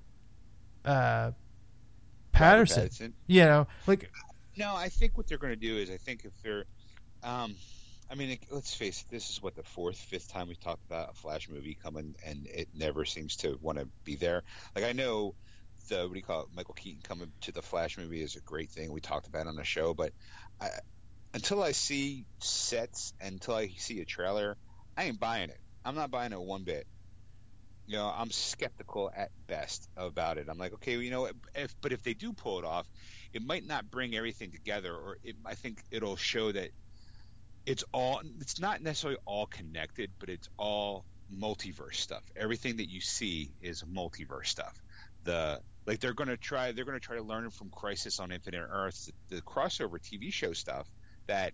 uh, 0.83 1.31
Patterson. 2.31 2.83
Patterson. 2.83 3.13
You 3.27 3.45
know, 3.45 3.67
like. 3.87 4.11
No, 4.57 4.73
I 4.73 4.87
think 4.87 5.17
what 5.17 5.27
they're 5.27 5.37
going 5.37 5.51
to 5.53 5.59
do 5.59 5.75
is 5.75 5.91
I 5.91 5.97
think 5.97 6.23
if 6.23 6.31
they're, 6.41 6.63
um, 7.23 7.55
I 8.09 8.15
mean, 8.15 8.37
let's 8.51 8.73
face 8.73 9.01
it, 9.01 9.11
this 9.11 9.29
is 9.29 9.43
what 9.43 9.55
the 9.55 9.63
fourth, 9.63 9.97
fifth 9.97 10.31
time 10.31 10.47
we've 10.47 10.59
talked 10.59 10.85
about 10.85 11.09
a 11.11 11.13
Flash 11.13 11.49
movie 11.49 11.77
coming, 11.81 12.15
and 12.25 12.47
it 12.47 12.69
never 12.73 13.03
seems 13.03 13.35
to 13.37 13.57
want 13.61 13.79
to 13.79 13.87
be 14.05 14.15
there. 14.15 14.43
Like 14.73 14.85
I 14.85 14.93
know 14.93 15.35
the 15.89 16.03
what 16.03 16.13
do 16.13 16.17
you 16.17 16.23
call 16.23 16.41
it, 16.43 16.47
Michael 16.55 16.73
Keaton 16.73 17.01
coming 17.03 17.31
to 17.41 17.51
the 17.51 17.61
Flash 17.61 17.97
movie 17.97 18.21
is 18.21 18.35
a 18.35 18.41
great 18.41 18.69
thing. 18.69 18.91
We 18.91 19.01
talked 19.01 19.27
about 19.27 19.47
on 19.47 19.55
the 19.55 19.63
show, 19.63 19.93
but 19.93 20.13
I, 20.61 20.69
until 21.33 21.61
I 21.61 21.73
see 21.73 22.25
sets, 22.39 23.13
until 23.19 23.55
I 23.55 23.67
see 23.77 23.99
a 24.01 24.05
trailer, 24.05 24.55
I 24.97 25.05
ain't 25.05 25.19
buying 25.19 25.49
it. 25.49 25.59
I'm 25.83 25.95
not 25.95 26.11
buying 26.11 26.31
it 26.31 26.41
one 26.41 26.63
bit. 26.63 26.87
You 27.87 27.97
know, 27.97 28.11
I'm 28.15 28.31
skeptical 28.31 29.11
at 29.15 29.29
best 29.45 29.87
about 29.95 30.39
it. 30.39 30.47
I'm 30.49 30.57
like, 30.57 30.73
okay, 30.73 30.95
well, 30.95 31.03
you 31.03 31.11
know, 31.11 31.29
if 31.53 31.75
but 31.81 31.91
if 31.91 32.01
they 32.01 32.15
do 32.15 32.33
pull 32.33 32.57
it 32.57 32.65
off, 32.65 32.87
it 33.31 33.43
might 33.45 33.65
not 33.65 33.91
bring 33.91 34.15
everything 34.15 34.51
together, 34.51 34.91
or 34.91 35.17
it, 35.23 35.35
I 35.45 35.53
think 35.53 35.83
it'll 35.91 36.15
show 36.15 36.51
that 36.51 36.71
it's 37.67 37.83
all. 37.91 38.21
It's 38.39 38.59
not 38.59 38.81
necessarily 38.81 39.19
all 39.25 39.45
connected, 39.45 40.09
but 40.19 40.29
it's 40.29 40.49
all 40.57 41.05
multiverse 41.31 41.95
stuff. 41.95 42.23
Everything 42.35 42.77
that 42.77 42.89
you 42.89 43.01
see 43.01 43.53
is 43.61 43.83
multiverse 43.83 44.47
stuff. 44.47 44.73
The 45.23 45.59
like 45.85 45.99
they're 45.99 46.13
going 46.13 46.29
to 46.29 46.37
try 46.37 46.71
they're 46.71 46.85
going 46.85 46.99
to 46.99 47.05
try 47.05 47.17
to 47.17 47.23
learn 47.23 47.49
from 47.51 47.69
Crisis 47.69 48.19
on 48.19 48.31
Infinite 48.31 48.67
Earths, 48.71 49.11
the, 49.29 49.35
the 49.35 49.41
crossover 49.43 49.99
TV 49.99 50.33
show 50.33 50.53
stuff 50.53 50.87
that 51.27 51.53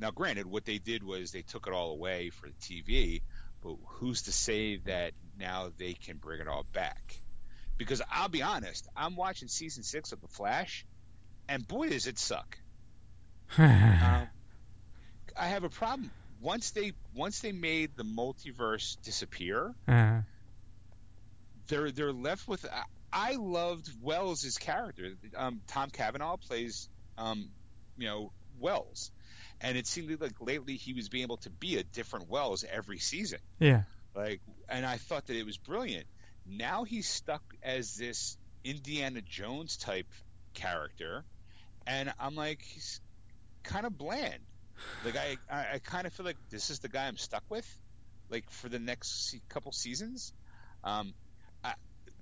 now, 0.00 0.10
granted, 0.10 0.46
what 0.46 0.64
they 0.64 0.78
did 0.78 1.02
was 1.02 1.32
they 1.32 1.42
took 1.42 1.66
it 1.66 1.72
all 1.72 1.90
away 1.90 2.30
for 2.30 2.48
the 2.48 2.54
TV, 2.54 3.22
but 3.62 3.76
who's 3.86 4.22
to 4.22 4.32
say 4.32 4.76
that 4.86 5.12
now 5.38 5.70
they 5.76 5.94
can 5.94 6.16
bring 6.16 6.40
it 6.40 6.48
all 6.48 6.64
back. 6.72 7.20
Because 7.76 8.02
I'll 8.10 8.28
be 8.28 8.42
honest, 8.42 8.88
I'm 8.96 9.16
watching 9.16 9.48
season 9.48 9.82
six 9.82 10.12
of 10.12 10.20
The 10.20 10.28
Flash, 10.28 10.84
and 11.48 11.66
boy, 11.66 11.90
does 11.90 12.06
it 12.06 12.18
suck. 12.18 12.58
um, 13.58 14.28
I 15.36 15.46
have 15.48 15.64
a 15.64 15.68
problem. 15.68 16.10
Once 16.40 16.70
they 16.70 16.92
once 17.14 17.40
they 17.40 17.52
made 17.52 17.96
the 17.96 18.04
multiverse 18.04 19.00
disappear, 19.02 19.74
uh, 19.86 20.20
they're 21.68 21.90
they're 21.90 22.12
left 22.12 22.46
with. 22.46 22.64
I, 22.64 22.82
I 23.12 23.36
loved 23.36 23.90
Wells' 24.02 24.58
character. 24.58 25.14
Um, 25.36 25.60
Tom 25.66 25.90
Cavanagh 25.90 26.36
plays, 26.36 26.88
um, 27.16 27.48
you 27.96 28.06
know, 28.06 28.32
Wells, 28.60 29.10
and 29.60 29.76
it 29.76 29.86
seemed 29.86 30.20
like 30.20 30.40
lately 30.40 30.74
he 30.76 30.92
was 30.92 31.08
being 31.08 31.22
able 31.22 31.38
to 31.38 31.50
be 31.50 31.76
a 31.76 31.82
different 31.82 32.28
Wells 32.28 32.64
every 32.70 32.98
season. 32.98 33.40
yeah. 33.58 33.82
Like, 34.14 34.40
and 34.68 34.84
I 34.84 34.96
thought 34.96 35.26
that 35.26 35.36
it 35.36 35.44
was 35.44 35.58
brilliant. 35.58 36.06
Now 36.46 36.84
he's 36.84 37.06
stuck 37.06 37.42
as 37.62 37.94
this 37.96 38.36
Indiana 38.64 39.20
Jones 39.20 39.76
type 39.76 40.08
character, 40.54 41.24
and 41.86 42.12
I'm 42.18 42.34
like, 42.34 42.62
he's 42.62 43.00
kind 43.62 43.86
of 43.86 43.96
bland. 43.96 44.40
Like, 45.04 45.16
I, 45.16 45.36
I, 45.50 45.66
I 45.74 45.78
kind 45.78 46.06
of 46.06 46.12
feel 46.12 46.26
like 46.26 46.36
this 46.50 46.70
is 46.70 46.80
the 46.80 46.88
guy 46.88 47.06
I'm 47.06 47.16
stuck 47.16 47.44
with, 47.48 47.66
like 48.30 48.50
for 48.50 48.68
the 48.68 48.78
next 48.78 49.36
couple 49.48 49.72
seasons. 49.72 50.32
Um, 50.84 51.14
I, 51.62 51.74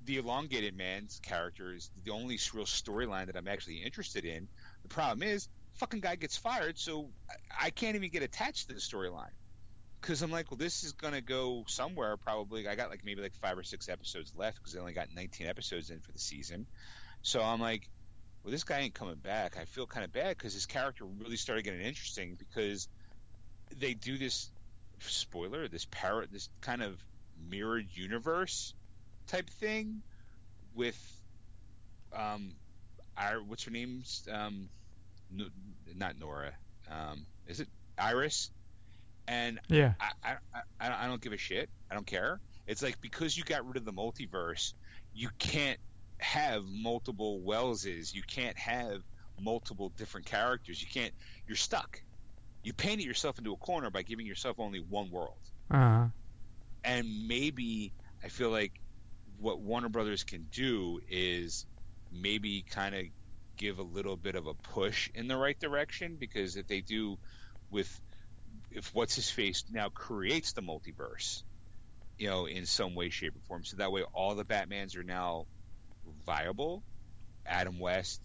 the 0.05 0.19
elongated 0.19 0.77
man's 0.77 1.21
character 1.23 1.73
is 1.73 1.91
the 2.05 2.13
only 2.13 2.39
real 2.55 2.65
storyline 2.65 3.27
that 3.27 3.37
I'm 3.37 3.49
actually 3.49 3.77
interested 3.77 4.25
in. 4.25 4.49
The 4.83 4.89
problem 4.89 5.23
is, 5.23 5.49
fucking 5.77 6.01
guy 6.01 6.17
gets 6.17 6.37
fired, 6.37 6.79
so 6.79 7.09
I, 7.31 7.67
I 7.67 7.71
can't 7.71 7.97
even 7.97 8.11
get 8.11 8.23
attached 8.23 8.69
to 8.69 8.75
the 8.75 8.81
storyline 8.81 9.33
because 10.01 10.23
I'm 10.23 10.31
like, 10.31 10.51
well, 10.51 10.59
this 10.59 10.85
is 10.85 10.93
gonna 10.93 11.21
go 11.21 11.65
somewhere. 11.69 12.17
Probably, 12.17 12.69
I 12.69 12.75
got 12.77 12.91
like 12.91 13.05
maybe 13.05 13.23
like 13.23 13.35
five 13.35 13.59
or 13.59 13.63
six 13.63 13.89
episodes 13.89 14.33
left 14.37 14.59
because 14.59 14.77
I 14.77 14.81
only 14.81 14.93
got 14.93 15.09
19 15.15 15.47
episodes 15.47 15.91
in 15.91 16.01
for 16.01 16.13
the 16.13 16.19
season. 16.19 16.67
So 17.23 17.43
I'm 17.43 17.61
like, 17.61 17.89
well, 18.43 18.53
this 18.53 18.65
guy 18.65 18.81
ain't 18.81 18.95
coming 18.95 19.17
back. 19.17 19.57
I 19.61 19.65
feel 19.65 19.87
kind 19.87 20.05
of 20.05 20.13
bad 20.13 20.37
because 20.37 20.55
his 20.55 20.67
character 20.67 21.05
really 21.05 21.37
started 21.37 21.65
getting 21.65 21.81
interesting 21.81 22.37
because 22.39 22.89
they 23.77 23.95
do 23.95 24.19
this 24.19 24.51
spoiler, 25.01 25.69
this 25.69 25.87
parrot, 25.91 26.33
this 26.33 26.49
kind 26.61 26.83
of 26.83 26.97
mirrored 27.51 27.89
universe 27.93 28.75
type 29.27 29.51
thing 29.51 30.03
with 30.75 30.97
um, 32.13 32.53
our 33.17 33.43
what's 33.43 33.65
her 33.65 33.71
name's 33.71 34.27
um, 34.31 34.69
Not 35.31 36.19
Nora, 36.19 36.53
um, 36.91 37.27
is 37.47 37.61
it 37.61 37.69
Iris? 37.99 38.51
And 39.29 39.59
Yeah. 39.69 39.95
I, 40.01 40.35
I, 40.55 40.61
I, 40.81 41.05
I 41.05 41.07
don't 41.09 41.21
give 41.21 41.33
a 41.33 41.39
shit. 41.39 41.69
I 41.91 41.95
don't 41.95 42.07
care. 42.07 42.41
It's 42.67 42.83
like 42.83 43.01
because 43.01 43.37
you 43.37 43.45
got 43.45 43.67
rid 43.67 43.77
of 43.77 43.85
the 43.85 43.93
multiverse, 43.93 44.73
you 45.13 45.29
can't 45.39 45.79
have 46.19 46.63
multiple 46.65 47.43
Wellses. 47.47 48.15
You 48.15 48.23
can't 48.27 48.57
have 48.59 49.01
multiple 49.41 49.93
different 49.97 50.27
characters. 50.27 50.81
You 50.81 50.89
can't. 50.93 51.13
You're 51.47 51.57
stuck. 51.57 52.01
You 52.63 52.73
painted 52.73 53.05
yourself 53.05 53.39
into 53.39 53.53
a 53.53 53.57
corner 53.57 53.91
by 53.91 54.03
giving 54.03 54.27
yourself 54.27 54.57
only 54.59 54.81
one 54.81 55.11
world. 55.11 55.39
Uh, 55.71 56.09
And 56.85 57.07
maybe 57.29 57.93
I 58.25 58.29
feel 58.29 58.51
like 58.51 58.73
what 59.39 59.61
Warner 59.61 59.89
Brothers 59.89 60.25
can 60.25 60.47
do 60.53 61.01
is 61.09 61.67
maybe 62.11 62.65
kind 62.71 62.95
of 62.95 63.03
give 63.57 63.79
a 63.79 63.83
little 63.83 64.17
bit 64.17 64.37
of 64.37 64.47
a 64.47 64.55
push 64.55 65.09
in 65.15 65.29
the 65.29 65.37
right 65.37 65.59
direction 65.59 66.17
because 66.19 66.57
if 66.57 66.67
they 66.67 66.81
do 66.81 67.17
with 67.71 68.01
if 68.71 68.91
what's 68.95 69.15
his 69.17 69.31
face 69.31 69.65
now 69.71 69.89
creates 69.91 70.53
the 70.53 70.63
multiverse, 70.63 71.43
you 72.19 72.29
know, 72.29 72.47
in 72.47 72.67
some 72.67 72.95
way, 72.95 73.11
shape, 73.11 73.37
or 73.37 73.41
form, 73.41 73.65
so 73.65 73.77
that 73.77 73.93
way 73.93 74.03
all 74.15 74.35
the 74.35 74.45
Batmans 74.45 74.97
are 74.97 75.05
now 75.05 75.47
viable. 76.27 76.85
Adam 77.47 77.79
West, 77.79 78.21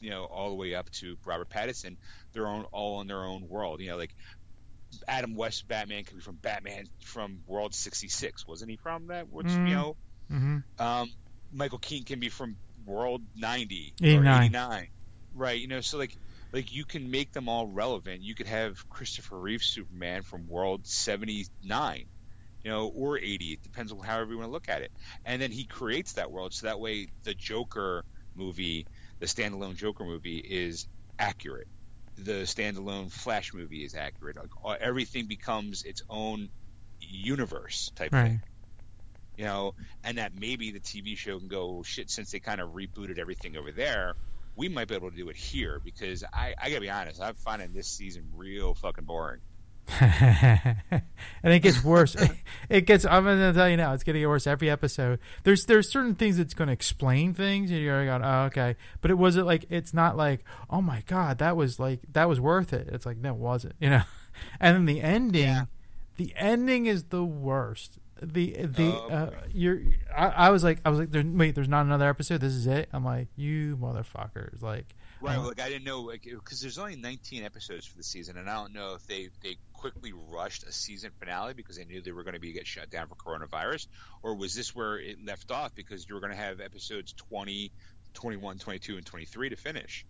you 0.00 0.10
know, 0.10 0.24
all 0.24 0.48
the 0.50 0.54
way 0.56 0.74
up 0.74 0.90
to 0.90 1.16
Robert 1.24 1.48
Pattinson, 1.50 1.96
they're 2.32 2.46
on 2.46 2.64
all 2.72 3.00
in 3.00 3.06
their 3.06 3.24
own 3.24 3.46
world. 3.48 3.80
You 3.80 3.88
know, 3.88 3.96
like 3.96 4.14
Adam 5.08 5.34
West 5.34 5.66
Batman 5.68 6.04
could 6.04 6.16
be 6.16 6.22
from 6.22 6.36
Batman 6.36 6.84
from 7.04 7.40
World 7.46 7.74
sixty 7.74 8.08
six, 8.08 8.46
wasn't 8.46 8.70
he 8.70 8.76
from 8.76 9.08
that? 9.08 9.28
Which 9.28 9.60
Mhm. 9.60 9.66
you 9.68 9.74
know, 9.74 9.96
hmm 10.28 10.58
um, 10.78 11.08
Michael 11.52 11.78
Keaton 11.78 12.04
can 12.06 12.20
be 12.20 12.28
from 12.28 12.56
World 12.88 13.22
ninety 13.36 13.94
or 14.10 14.24
89. 14.24 14.26
eighty 14.26 14.50
nine, 14.50 14.88
right? 15.34 15.60
You 15.60 15.68
know, 15.68 15.82
so 15.82 15.98
like 15.98 16.16
like 16.52 16.72
you 16.72 16.84
can 16.86 17.10
make 17.10 17.32
them 17.32 17.48
all 17.48 17.68
relevant. 17.68 18.22
You 18.22 18.34
could 18.34 18.48
have 18.48 18.76
Christopher 18.90 19.40
Reeve 19.40 19.62
Superman 19.62 20.22
from 20.22 20.48
World 20.48 20.86
seventy 20.86 21.46
nine, 21.62 22.06
you 22.64 22.70
know, 22.70 22.88
or 22.88 23.18
eighty. 23.18 23.52
It 23.52 23.62
depends 23.62 23.92
on 23.92 24.00
however 24.00 24.32
you 24.32 24.38
want 24.38 24.48
to 24.48 24.52
look 24.52 24.68
at 24.68 24.82
it. 24.82 24.90
And 25.24 25.40
then 25.42 25.52
he 25.52 25.66
creates 25.66 26.14
that 26.14 26.30
world, 26.32 26.54
so 26.54 26.66
that 26.66 26.80
way 26.80 27.08
the 27.24 27.34
Joker 27.34 28.04
movie, 28.36 28.88
the 29.20 29.26
standalone 29.26 29.76
Joker 29.76 30.04
movie, 30.04 30.38
is 30.38 30.86
accurate. 31.18 31.68
The 32.18 32.44
standalone 32.44 33.12
Flash 33.12 33.52
movie 33.54 33.84
is 33.84 33.94
accurate. 33.94 34.36
Like 34.36 34.50
uh, 34.64 34.76
everything 34.80 35.26
becomes 35.28 35.82
its 35.84 36.02
own 36.10 36.50
universe 37.00 37.92
type 37.96 38.12
Right. 38.12 38.22
thing 38.22 38.40
you 39.38 39.44
know, 39.44 39.74
and 40.04 40.18
that 40.18 40.32
maybe 40.38 40.70
the 40.72 40.80
TV 40.80 41.16
show 41.16 41.38
can 41.38 41.48
go 41.48 41.78
oh, 41.78 41.82
shit 41.82 42.10
since 42.10 42.30
they 42.32 42.40
kind 42.40 42.60
of 42.60 42.70
rebooted 42.70 43.18
everything 43.18 43.56
over 43.56 43.72
there. 43.72 44.14
We 44.56 44.68
might 44.68 44.88
be 44.88 44.96
able 44.96 45.10
to 45.10 45.16
do 45.16 45.28
it 45.28 45.36
here 45.36 45.80
because 45.82 46.24
I, 46.32 46.54
I 46.60 46.68
gotta 46.68 46.80
be 46.80 46.90
honest, 46.90 47.22
I'm 47.22 47.36
finding 47.36 47.72
this 47.72 47.86
season 47.86 48.24
real 48.36 48.74
fucking 48.74 49.04
boring. 49.04 49.40
and 50.00 51.02
it 51.44 51.60
gets 51.60 51.82
worse. 51.82 52.14
it 52.68 52.82
gets. 52.82 53.04
I'm 53.06 53.24
gonna 53.24 53.52
tell 53.54 53.68
you 53.70 53.76
now. 53.76 53.94
It's 53.94 54.04
gonna 54.04 54.18
get 54.18 54.28
worse 54.28 54.46
every 54.46 54.68
episode. 54.68 55.18
There's 55.44 55.64
there's 55.64 55.90
certain 55.90 56.14
things 56.14 56.36
that's 56.36 56.52
gonna 56.54 56.72
explain 56.72 57.32
things, 57.32 57.70
and 57.70 57.80
you're 57.80 58.04
going, 58.04 58.22
oh 58.22 58.42
okay. 58.46 58.76
But 59.00 59.10
it 59.10 59.14
wasn't 59.14 59.46
like 59.46 59.64
it's 59.70 59.94
not 59.94 60.16
like, 60.16 60.44
oh 60.68 60.82
my 60.82 61.02
god, 61.06 61.38
that 61.38 61.56
was 61.56 61.78
like 61.78 62.00
that 62.12 62.28
was 62.28 62.38
worth 62.40 62.72
it. 62.72 62.88
It's 62.92 63.06
like 63.06 63.16
no, 63.16 63.30
it 63.30 63.36
wasn't. 63.38 63.74
You 63.80 63.90
know. 63.90 64.02
And 64.60 64.76
then 64.76 64.84
the 64.84 65.00
ending, 65.00 65.42
Yeah. 65.42 65.64
the 66.16 66.32
ending 66.36 66.86
is 66.86 67.04
the 67.04 67.24
worst. 67.24 67.98
The 68.20 68.66
the 68.66 68.92
Oh, 68.92 69.08
uh, 69.08 69.30
you're. 69.52 69.80
I, 70.16 70.26
I 70.28 70.50
was 70.50 70.64
like 70.64 70.80
I 70.84 70.90
was 70.90 70.98
like 70.98 71.10
there, 71.10 71.22
wait, 71.24 71.54
there's 71.54 71.68
not 71.68 71.86
another 71.86 72.08
episode. 72.08 72.40
This 72.40 72.52
is 72.54 72.66
it. 72.66 72.88
I'm 72.92 73.04
like 73.04 73.28
you 73.36 73.76
motherfuckers. 73.76 74.62
Like 74.62 74.94
Right, 75.20 75.36
Uh-huh. 75.36 75.48
like 75.48 75.60
I 75.60 75.68
didn't 75.68 75.84
know 75.84 76.12
because 76.12 76.60
there's 76.60 76.78
only 76.78 76.94
19 76.94 77.42
episodes 77.44 77.84
for 77.86 77.96
the 77.96 78.04
season, 78.04 78.36
and 78.36 78.48
I 78.48 78.54
don't 78.54 78.72
know 78.72 78.94
if 78.94 79.06
they 79.06 79.30
they 79.42 79.56
quickly 79.72 80.12
rushed 80.30 80.62
a 80.64 80.72
season 80.72 81.10
finale 81.18 81.54
because 81.54 81.76
they 81.76 81.84
knew 81.84 82.00
they 82.00 82.12
were 82.12 82.22
going 82.22 82.34
to 82.34 82.40
be 82.40 82.52
get 82.52 82.66
shut 82.66 82.88
down 82.90 83.08
for 83.08 83.16
coronavirus, 83.16 83.88
or 84.22 84.36
was 84.36 84.54
this 84.54 84.74
where 84.76 84.98
it 84.98 85.24
left 85.24 85.50
off 85.50 85.74
because 85.74 86.08
you 86.08 86.14
were 86.14 86.20
going 86.20 86.32
to 86.32 86.38
have 86.38 86.60
episodes 86.60 87.12
20, 87.14 87.72
21, 88.14 88.58
22, 88.58 88.96
and 88.96 89.04
23 89.06 89.48
to 89.48 89.56
finish? 89.56 90.06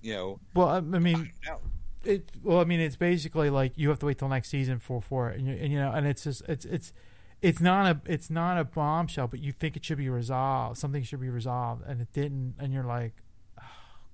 You 0.00 0.14
know, 0.14 0.40
well, 0.54 0.68
I, 0.68 0.76
I 0.76 0.80
mean. 0.80 1.32
I 1.46 1.56
it 2.02 2.30
well 2.42 2.60
i 2.60 2.64
mean 2.64 2.80
it's 2.80 2.96
basically 2.96 3.50
like 3.50 3.72
you 3.76 3.90
have 3.90 3.98
to 3.98 4.06
wait 4.06 4.16
till 4.18 4.26
next 4.30 4.48
season 4.48 4.78
for 4.78 5.02
for 5.02 5.28
it 5.28 5.38
and 5.38 5.46
you, 5.46 5.52
and 5.52 5.70
you 5.70 5.78
know 5.78 5.92
and 5.92 6.06
it's 6.06 6.24
just 6.24 6.40
it's 6.48 6.64
it's 6.64 6.94
it's 7.42 7.60
not 7.60 7.86
a 7.86 8.00
it's 8.12 8.28
not 8.30 8.58
a 8.58 8.64
bombshell 8.64 9.26
but 9.26 9.40
you 9.40 9.52
think 9.52 9.76
it 9.76 9.84
should 9.84 9.98
be 9.98 10.08
resolved. 10.08 10.78
Something 10.78 11.02
should 11.02 11.20
be 11.20 11.30
resolved. 11.30 11.82
And 11.86 12.00
it 12.00 12.12
didn't. 12.12 12.54
And 12.58 12.72
you're 12.72 12.84
like 12.84 13.14
oh 13.60 13.64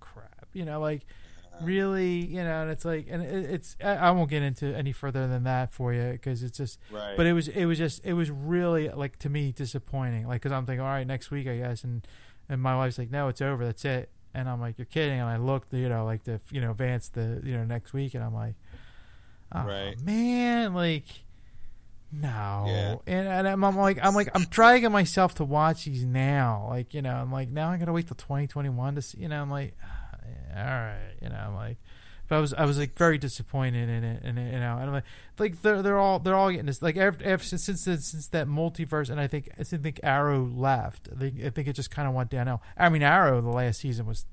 crap. 0.01 0.49
You 0.53 0.65
know 0.65 0.81
like 0.81 1.03
uh-huh. 1.55 1.65
really? 1.67 2.25
You 2.25 2.45
know 2.45 2.63
and 2.63 2.71
it's 2.71 2.85
like 2.85 3.07
and 3.11 3.23
it, 3.23 3.51
it's 3.51 3.77
I, 3.83 3.97
I 3.97 4.11
won't 4.13 4.31
get 4.31 4.43
into 4.43 4.67
any 4.77 4.93
further 4.93 5.27
than 5.27 5.45
that 5.45 5.73
for 5.73 5.93
you 5.93 6.13
because 6.13 6.43
it's 6.43 6.59
just 6.59 6.79
right? 6.91 7.17
but 7.17 7.27
it 7.27 7.33
was 7.33 7.49
it 7.49 7.65
was 7.67 7.79
just 7.79 8.05
it 8.05 8.13
was 8.13 8.31
really 8.31 8.89
like 8.91 9.19
to 9.21 9.29
me 9.29 9.53
disappointing. 9.53 10.27
Like 10.29 10.43
because 10.43 10.53
i'm 10.53 10.65
thinking 10.67 10.83
all 10.83 10.87
right 10.87 11.07
next 11.07 11.31
week 11.31 11.49
i 11.49 11.57
guess. 11.57 11.83
And 11.85 12.07
and 12.49 12.63
my 12.63 12.77
wife's 12.77 12.99
like 12.99 13.11
no 13.11 13.29
it's 13.29 13.43
over. 13.43 13.65
That's 13.65 13.85
it. 13.85 14.11
And 14.35 14.49
i'm 14.49 14.61
like 14.61 14.79
you're 14.79 14.85
kidding. 14.87 15.19
And 15.19 15.29
i 15.29 15.37
looked 15.37 15.73
you 15.73 15.89
know 15.89 16.05
like 16.05 16.25
the 16.25 16.41
you 16.53 16.61
know 16.61 16.71
advance 16.71 17.09
the 17.09 17.41
you 17.45 17.57
know 17.57 17.65
next 17.65 17.93
week. 17.93 18.15
And 18.15 18.23
i'm 18.23 18.35
like 18.35 18.55
oh 19.53 19.65
Right. 19.65 20.01
man. 20.01 20.75
Like 20.75 21.05
no 22.21 22.65
Yeah. 22.67 22.97
and, 23.07 23.29
and 23.29 23.49
I'm, 23.49 23.65
I'm 23.65 23.77
like 23.77 23.99
i'm 24.03 24.15
like 24.15 24.29
i'm 24.35 24.45
dragging 24.45 24.93
myself 24.93 25.35
to 25.37 25.45
watch 25.45 25.85
these 25.85 26.05
now 26.05 26.67
like 26.71 26.95
you 26.95 27.03
know 27.03 27.15
i'm 27.15 27.33
like 27.33 27.49
now 27.51 27.71
i 27.71 27.77
gotta 27.77 27.93
wait 27.93 28.07
till 28.07 28.17
2021 28.17 28.95
to 28.95 29.03
see 29.03 29.19
you 29.19 29.29
know 29.29 29.41
i'm 29.41 29.51
like 29.51 29.75
all 30.57 30.65
right 30.65 31.13
you 31.21 31.29
know 31.29 31.37
i'm 31.37 31.55
like 31.55 31.77
but 32.29 32.37
I 32.37 32.41
was 32.41 32.55
I 32.55 32.65
was 32.65 32.79
like 32.79 32.97
very 32.97 33.19
disappointed 33.19 33.89
in 33.89 34.03
it, 34.03 34.23
and 34.25 34.37
you 34.37 34.59
know, 34.59 34.79
and 34.79 34.83
I'm 34.85 34.93
like, 34.93 35.05
like 35.39 35.63
they're 35.63 35.81
they're 35.81 35.99
all 35.99 36.19
they're 36.19 36.35
all 36.35 36.51
getting 36.51 36.67
this 36.67 36.83
like 36.83 36.97
ever, 36.97 37.39
since 37.39 37.65
since 37.65 37.83
since 37.85 38.29
that 38.29 38.49
multiverse, 38.49 39.11
and 39.11 39.21
I 39.21 39.29
think 39.29 39.49
I 39.59 39.63
think 39.63 40.01
Arrow 40.03 40.45
left. 40.45 41.09
I 41.15 41.21
think 41.21 41.45
I 41.45 41.51
think 41.51 41.69
it 41.69 41.75
just 41.75 41.91
kind 41.91 42.09
of 42.09 42.15
went 42.15 42.31
downhill. 42.31 42.63
I 42.77 42.89
mean, 42.89 43.03
Arrow 43.03 43.41
the 43.41 43.51
last 43.51 43.81
season 43.81 44.07
was 44.07 44.27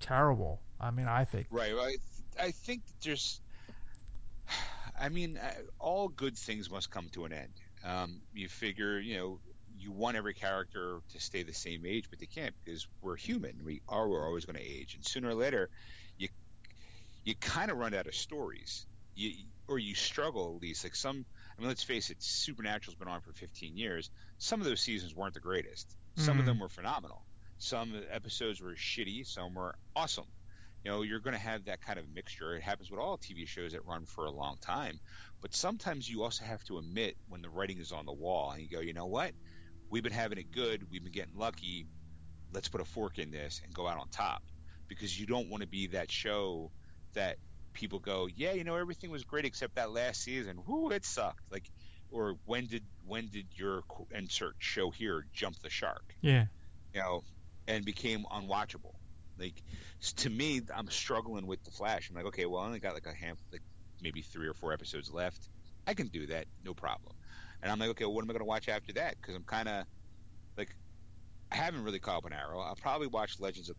terrible. 0.00 0.60
I 0.80 0.90
mean, 0.90 1.08
I 1.08 1.24
think 1.26 1.48
Right. 1.50 1.74
Well, 1.74 1.84
I, 1.84 1.96
I 2.42 2.50
think 2.52 2.82
there's. 3.04 3.40
I 5.00 5.08
mean, 5.08 5.38
uh, 5.38 5.54
all 5.78 6.08
good 6.08 6.36
things 6.36 6.70
must 6.70 6.90
come 6.90 7.08
to 7.14 7.24
an 7.24 7.32
end. 7.32 7.54
Um, 7.82 8.20
you 8.32 8.48
figure, 8.48 8.98
you 9.00 9.16
know, 9.16 9.40
you 9.76 9.92
want 9.92 10.16
every 10.16 10.34
character 10.34 11.00
to 11.10 11.20
stay 11.20 11.42
the 11.42 11.54
same 11.54 11.86
age, 11.86 12.04
but 12.10 12.18
they 12.18 12.26
can't 12.26 12.54
because 12.64 12.86
we're 13.00 13.16
human. 13.16 13.64
We 13.64 13.80
are. 13.88 14.08
We're 14.08 14.26
always 14.26 14.44
going 14.44 14.56
to 14.56 14.62
age, 14.62 14.94
and 14.94 15.04
sooner 15.06 15.30
or 15.30 15.34
later, 15.34 15.70
you 16.18 16.28
you 17.24 17.34
kind 17.40 17.70
of 17.70 17.78
run 17.78 17.94
out 17.94 18.06
of 18.06 18.14
stories. 18.14 18.86
you 19.14 19.32
or 19.68 19.78
you 19.78 19.94
struggle 19.94 20.54
at 20.56 20.62
least. 20.62 20.84
Like 20.84 20.94
some, 20.94 21.26
I 21.58 21.60
mean, 21.60 21.68
let's 21.68 21.82
face 21.82 22.10
it, 22.10 22.16
Supernatural's 22.20 22.94
been 22.94 23.08
on 23.08 23.20
for 23.22 23.32
15 23.32 23.76
years. 23.76 24.08
Some 24.38 24.60
of 24.60 24.66
those 24.66 24.80
seasons 24.80 25.14
weren't 25.14 25.34
the 25.34 25.40
greatest. 25.40 25.96
Some 26.16 26.36
Mhm. 26.36 26.40
of 26.40 26.46
them 26.46 26.58
were 26.60 26.68
phenomenal. 26.68 27.26
Some 27.58 28.04
episodes 28.10 28.60
were 28.60 28.74
shitty. 28.76 29.26
Some 29.26 29.54
were 29.54 29.74
awesome. 29.96 30.32
You 30.84 30.90
know, 30.90 31.02
you're 31.02 31.20
going 31.20 31.34
to 31.34 31.40
have 31.40 31.66
that 31.66 31.80
kind 31.82 31.98
of 31.98 32.06
mixture. 32.14 32.56
It 32.56 32.62
happens 32.62 32.90
with 32.90 33.00
all 33.00 33.18
TV 33.18 33.46
shows 33.46 33.72
that 33.72 33.84
run 33.86 34.06
for 34.06 34.24
a 34.24 34.30
long 34.30 34.56
time. 34.60 34.98
But 35.42 35.54
sometimes 35.54 36.08
you 36.08 36.22
also 36.22 36.44
have 36.44 36.62
to 36.64 36.78
admit 36.78 37.16
when 37.28 37.42
the 37.42 37.50
writing 37.50 37.78
is 37.78 37.92
on 37.92 38.06
the 38.06 38.12
wall 38.12 38.50
and 38.50 38.62
you 38.62 38.68
go, 38.68 38.80
you 38.80 38.94
know 38.94 39.06
what? 39.06 39.32
We've 39.90 40.02
been 40.02 40.12
having 40.12 40.38
it 40.38 40.52
good. 40.52 40.86
We've 40.90 41.02
been 41.02 41.12
getting 41.12 41.36
lucky. 41.36 41.86
Let's 42.52 42.68
put 42.68 42.80
a 42.80 42.84
fork 42.84 43.18
in 43.18 43.30
this 43.30 43.60
and 43.64 43.74
go 43.74 43.86
out 43.86 43.98
on 43.98 44.08
top. 44.08 44.42
Because 44.88 45.18
you 45.18 45.26
don't 45.26 45.50
want 45.50 45.62
to 45.62 45.68
be 45.68 45.88
that 45.88 46.10
show 46.10 46.72
that 47.14 47.36
people 47.72 47.98
go, 47.98 48.28
yeah, 48.34 48.52
you 48.52 48.64
know, 48.64 48.76
everything 48.76 49.10
was 49.10 49.24
great 49.24 49.44
except 49.44 49.76
that 49.76 49.90
last 49.90 50.22
season. 50.22 50.58
Whoo, 50.66 50.90
it 50.90 51.04
sucked. 51.04 51.42
Like, 51.50 51.70
or 52.10 52.36
when 52.44 52.66
did 52.66 52.84
when 53.06 53.28
did 53.28 53.46
your 53.54 53.82
insert 54.10 54.56
show 54.58 54.90
here 54.90 55.26
jump 55.32 55.58
the 55.60 55.70
shark? 55.70 56.02
Yeah. 56.20 56.46
you 56.94 57.00
know, 57.00 57.22
and 57.68 57.84
became 57.84 58.24
unwatchable. 58.32 58.94
Like 59.40 59.62
to 60.16 60.30
me, 60.30 60.60
I'm 60.74 60.88
struggling 60.88 61.46
with 61.46 61.62
the 61.64 61.70
Flash. 61.70 62.10
I'm 62.10 62.16
like, 62.16 62.26
okay, 62.26 62.46
well, 62.46 62.60
I 62.60 62.66
only 62.66 62.78
got 62.78 62.94
like 62.94 63.06
a 63.06 63.14
half, 63.14 63.38
like 63.52 63.62
maybe 64.02 64.22
three 64.22 64.48
or 64.48 64.54
four 64.54 64.72
episodes 64.72 65.10
left. 65.10 65.48
I 65.86 65.94
can 65.94 66.08
do 66.08 66.26
that, 66.26 66.46
no 66.64 66.74
problem. 66.74 67.14
And 67.62 67.72
I'm 67.72 67.78
like, 67.78 67.90
okay, 67.90 68.04
well, 68.04 68.14
what 68.14 68.24
am 68.24 68.30
I 68.30 68.34
going 68.34 68.40
to 68.40 68.46
watch 68.46 68.68
after 68.68 68.92
that? 68.94 69.16
Because 69.20 69.34
I'm 69.34 69.44
kind 69.44 69.68
of 69.68 69.84
like, 70.56 70.74
I 71.50 71.56
haven't 71.56 71.84
really 71.84 71.98
caught 71.98 72.18
up 72.18 72.24
on 72.26 72.32
Arrow. 72.32 72.60
I'll 72.60 72.76
probably 72.76 73.08
watch 73.08 73.40
Legends 73.40 73.70
of 73.70 73.76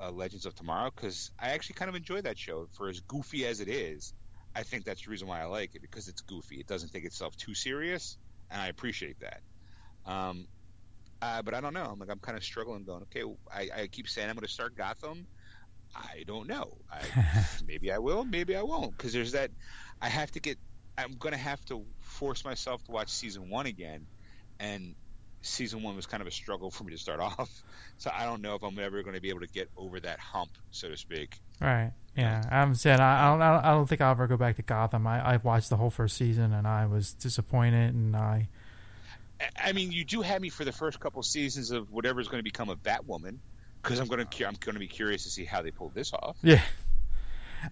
uh, 0.00 0.10
Legends 0.10 0.46
of 0.46 0.54
Tomorrow 0.54 0.90
because 0.94 1.30
I 1.38 1.50
actually 1.50 1.74
kind 1.74 1.88
of 1.88 1.94
enjoy 1.94 2.22
that 2.22 2.38
show. 2.38 2.66
For 2.76 2.88
as 2.88 3.00
goofy 3.00 3.46
as 3.46 3.60
it 3.60 3.68
is, 3.68 4.14
I 4.54 4.62
think 4.62 4.84
that's 4.84 5.04
the 5.04 5.10
reason 5.10 5.28
why 5.28 5.40
I 5.40 5.44
like 5.44 5.74
it 5.74 5.82
because 5.82 6.08
it's 6.08 6.22
goofy. 6.22 6.56
It 6.56 6.66
doesn't 6.66 6.90
take 6.90 7.04
itself 7.04 7.36
too 7.36 7.54
serious, 7.54 8.16
and 8.50 8.60
I 8.60 8.68
appreciate 8.68 9.16
that. 9.20 9.40
Um, 10.10 10.46
uh, 11.22 11.42
but 11.42 11.54
I 11.54 11.60
don't 11.60 11.74
know. 11.74 11.84
I'm 11.92 11.98
like 11.98 12.10
I'm 12.10 12.18
kind 12.18 12.36
of 12.38 12.44
struggling, 12.44 12.84
going, 12.84 13.02
okay. 13.02 13.22
I, 13.52 13.82
I 13.82 13.86
keep 13.86 14.08
saying 14.08 14.28
I'm 14.28 14.36
going 14.36 14.46
to 14.46 14.52
start 14.52 14.76
Gotham. 14.76 15.26
I 15.94 16.22
don't 16.26 16.46
know. 16.48 16.78
I, 16.90 17.00
maybe 17.66 17.90
I 17.92 17.98
will, 17.98 18.24
maybe 18.24 18.54
I 18.56 18.62
won't, 18.62 18.96
because 18.96 19.12
there's 19.12 19.32
that. 19.32 19.50
I 20.00 20.08
have 20.08 20.30
to 20.32 20.40
get. 20.40 20.58
I'm 20.96 21.14
going 21.18 21.32
to 21.32 21.38
have 21.38 21.64
to 21.66 21.84
force 22.00 22.44
myself 22.44 22.84
to 22.84 22.92
watch 22.92 23.08
season 23.08 23.48
one 23.50 23.66
again, 23.66 24.06
and 24.58 24.94
season 25.42 25.82
one 25.82 25.96
was 25.96 26.04
kind 26.06 26.20
of 26.20 26.26
a 26.26 26.30
struggle 26.30 26.70
for 26.70 26.84
me 26.84 26.92
to 26.92 26.98
start 26.98 27.20
off. 27.20 27.50
So 27.98 28.10
I 28.14 28.24
don't 28.24 28.42
know 28.42 28.54
if 28.54 28.62
I'm 28.62 28.78
ever 28.78 29.02
going 29.02 29.14
to 29.16 29.20
be 29.20 29.30
able 29.30 29.40
to 29.40 29.46
get 29.48 29.68
over 29.76 29.98
that 30.00 30.18
hump, 30.20 30.50
so 30.70 30.88
to 30.88 30.96
speak. 30.96 31.38
Right. 31.60 31.92
Yeah. 32.16 32.42
I'm 32.50 32.74
saying 32.74 33.00
I, 33.00 33.26
I 33.26 33.30
don't. 33.30 33.42
I 33.42 33.52
don't- 33.54 33.64
I 33.64 33.70
don't 33.72 33.88
think 33.88 34.00
I'll 34.00 34.10
ever 34.12 34.26
go 34.26 34.36
back 34.36 34.56
to 34.56 34.62
Gotham. 34.62 35.06
I 35.06 35.34
I 35.34 35.36
watched 35.38 35.70
the 35.70 35.76
whole 35.76 35.90
first 35.90 36.16
season 36.16 36.52
and 36.52 36.66
I 36.66 36.86
was 36.86 37.12
disappointed 37.14 37.94
and 37.94 38.16
I. 38.16 38.48
I- 39.56 39.72
mean, 39.72 39.92
you 39.92 40.04
do 40.04 40.22
have 40.22 40.40
me 40.42 40.48
for 40.48 40.64
the 40.64 40.72
first 40.72 41.00
couple 41.00 41.22
seasons 41.22 41.70
of 41.70 41.90
whatever's 41.90 42.28
going 42.28 42.40
to 42.40 42.44
become 42.44 42.68
of 42.68 42.82
Batwoman, 42.82 43.38
because 43.82 43.98
I'm 43.98 44.06
going 44.08 44.26
to 44.26 44.44
I'm 44.46 44.54
going 44.60 44.74
to 44.74 44.80
be 44.80 44.88
curious 44.88 45.24
to 45.24 45.30
see 45.30 45.44
how 45.44 45.62
they 45.62 45.70
pull 45.70 45.90
this 45.94 46.12
off. 46.12 46.36
Yeah. 46.42 46.60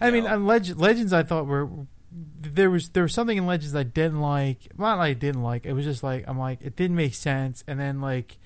I 0.00 0.06
You 0.08 0.12
mean, 0.12 0.24
know? 0.24 0.30
on 0.34 0.46
Leg- 0.46 0.76
Legends, 0.78 1.12
I 1.12 1.22
thought 1.22 1.46
were 1.46 1.68
there 2.10 2.70
was 2.70 2.88
there 2.90 3.02
was 3.02 3.12
something 3.12 3.36
in 3.36 3.46
Legends 3.46 3.74
I 3.74 3.82
didn't 3.82 4.20
like. 4.20 4.68
Not 4.78 4.98
I 4.98 5.12
didn't 5.12 5.42
like. 5.42 5.66
It 5.66 5.72
was 5.74 5.84
just 5.84 6.02
like 6.02 6.24
I'm 6.26 6.38
like 6.38 6.60
it 6.62 6.74
didn't 6.76 6.96
make 6.96 7.14
sense. 7.14 7.62
And 7.66 7.78
then 7.78 8.00
like 8.00 8.38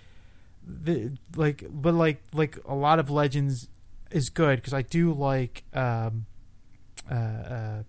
the 0.66 1.12
like 1.36 1.64
but 1.70 1.94
like 1.94 2.22
like 2.32 2.58
a 2.64 2.74
lot 2.74 2.98
of 2.98 3.10
Legends 3.10 3.68
is 4.10 4.30
good 4.30 4.56
because 4.56 4.74
I 4.74 4.82
do 4.82 5.12
like 5.12 5.62
um 5.74 6.26
uh, 7.10 7.14
uh 7.14 7.82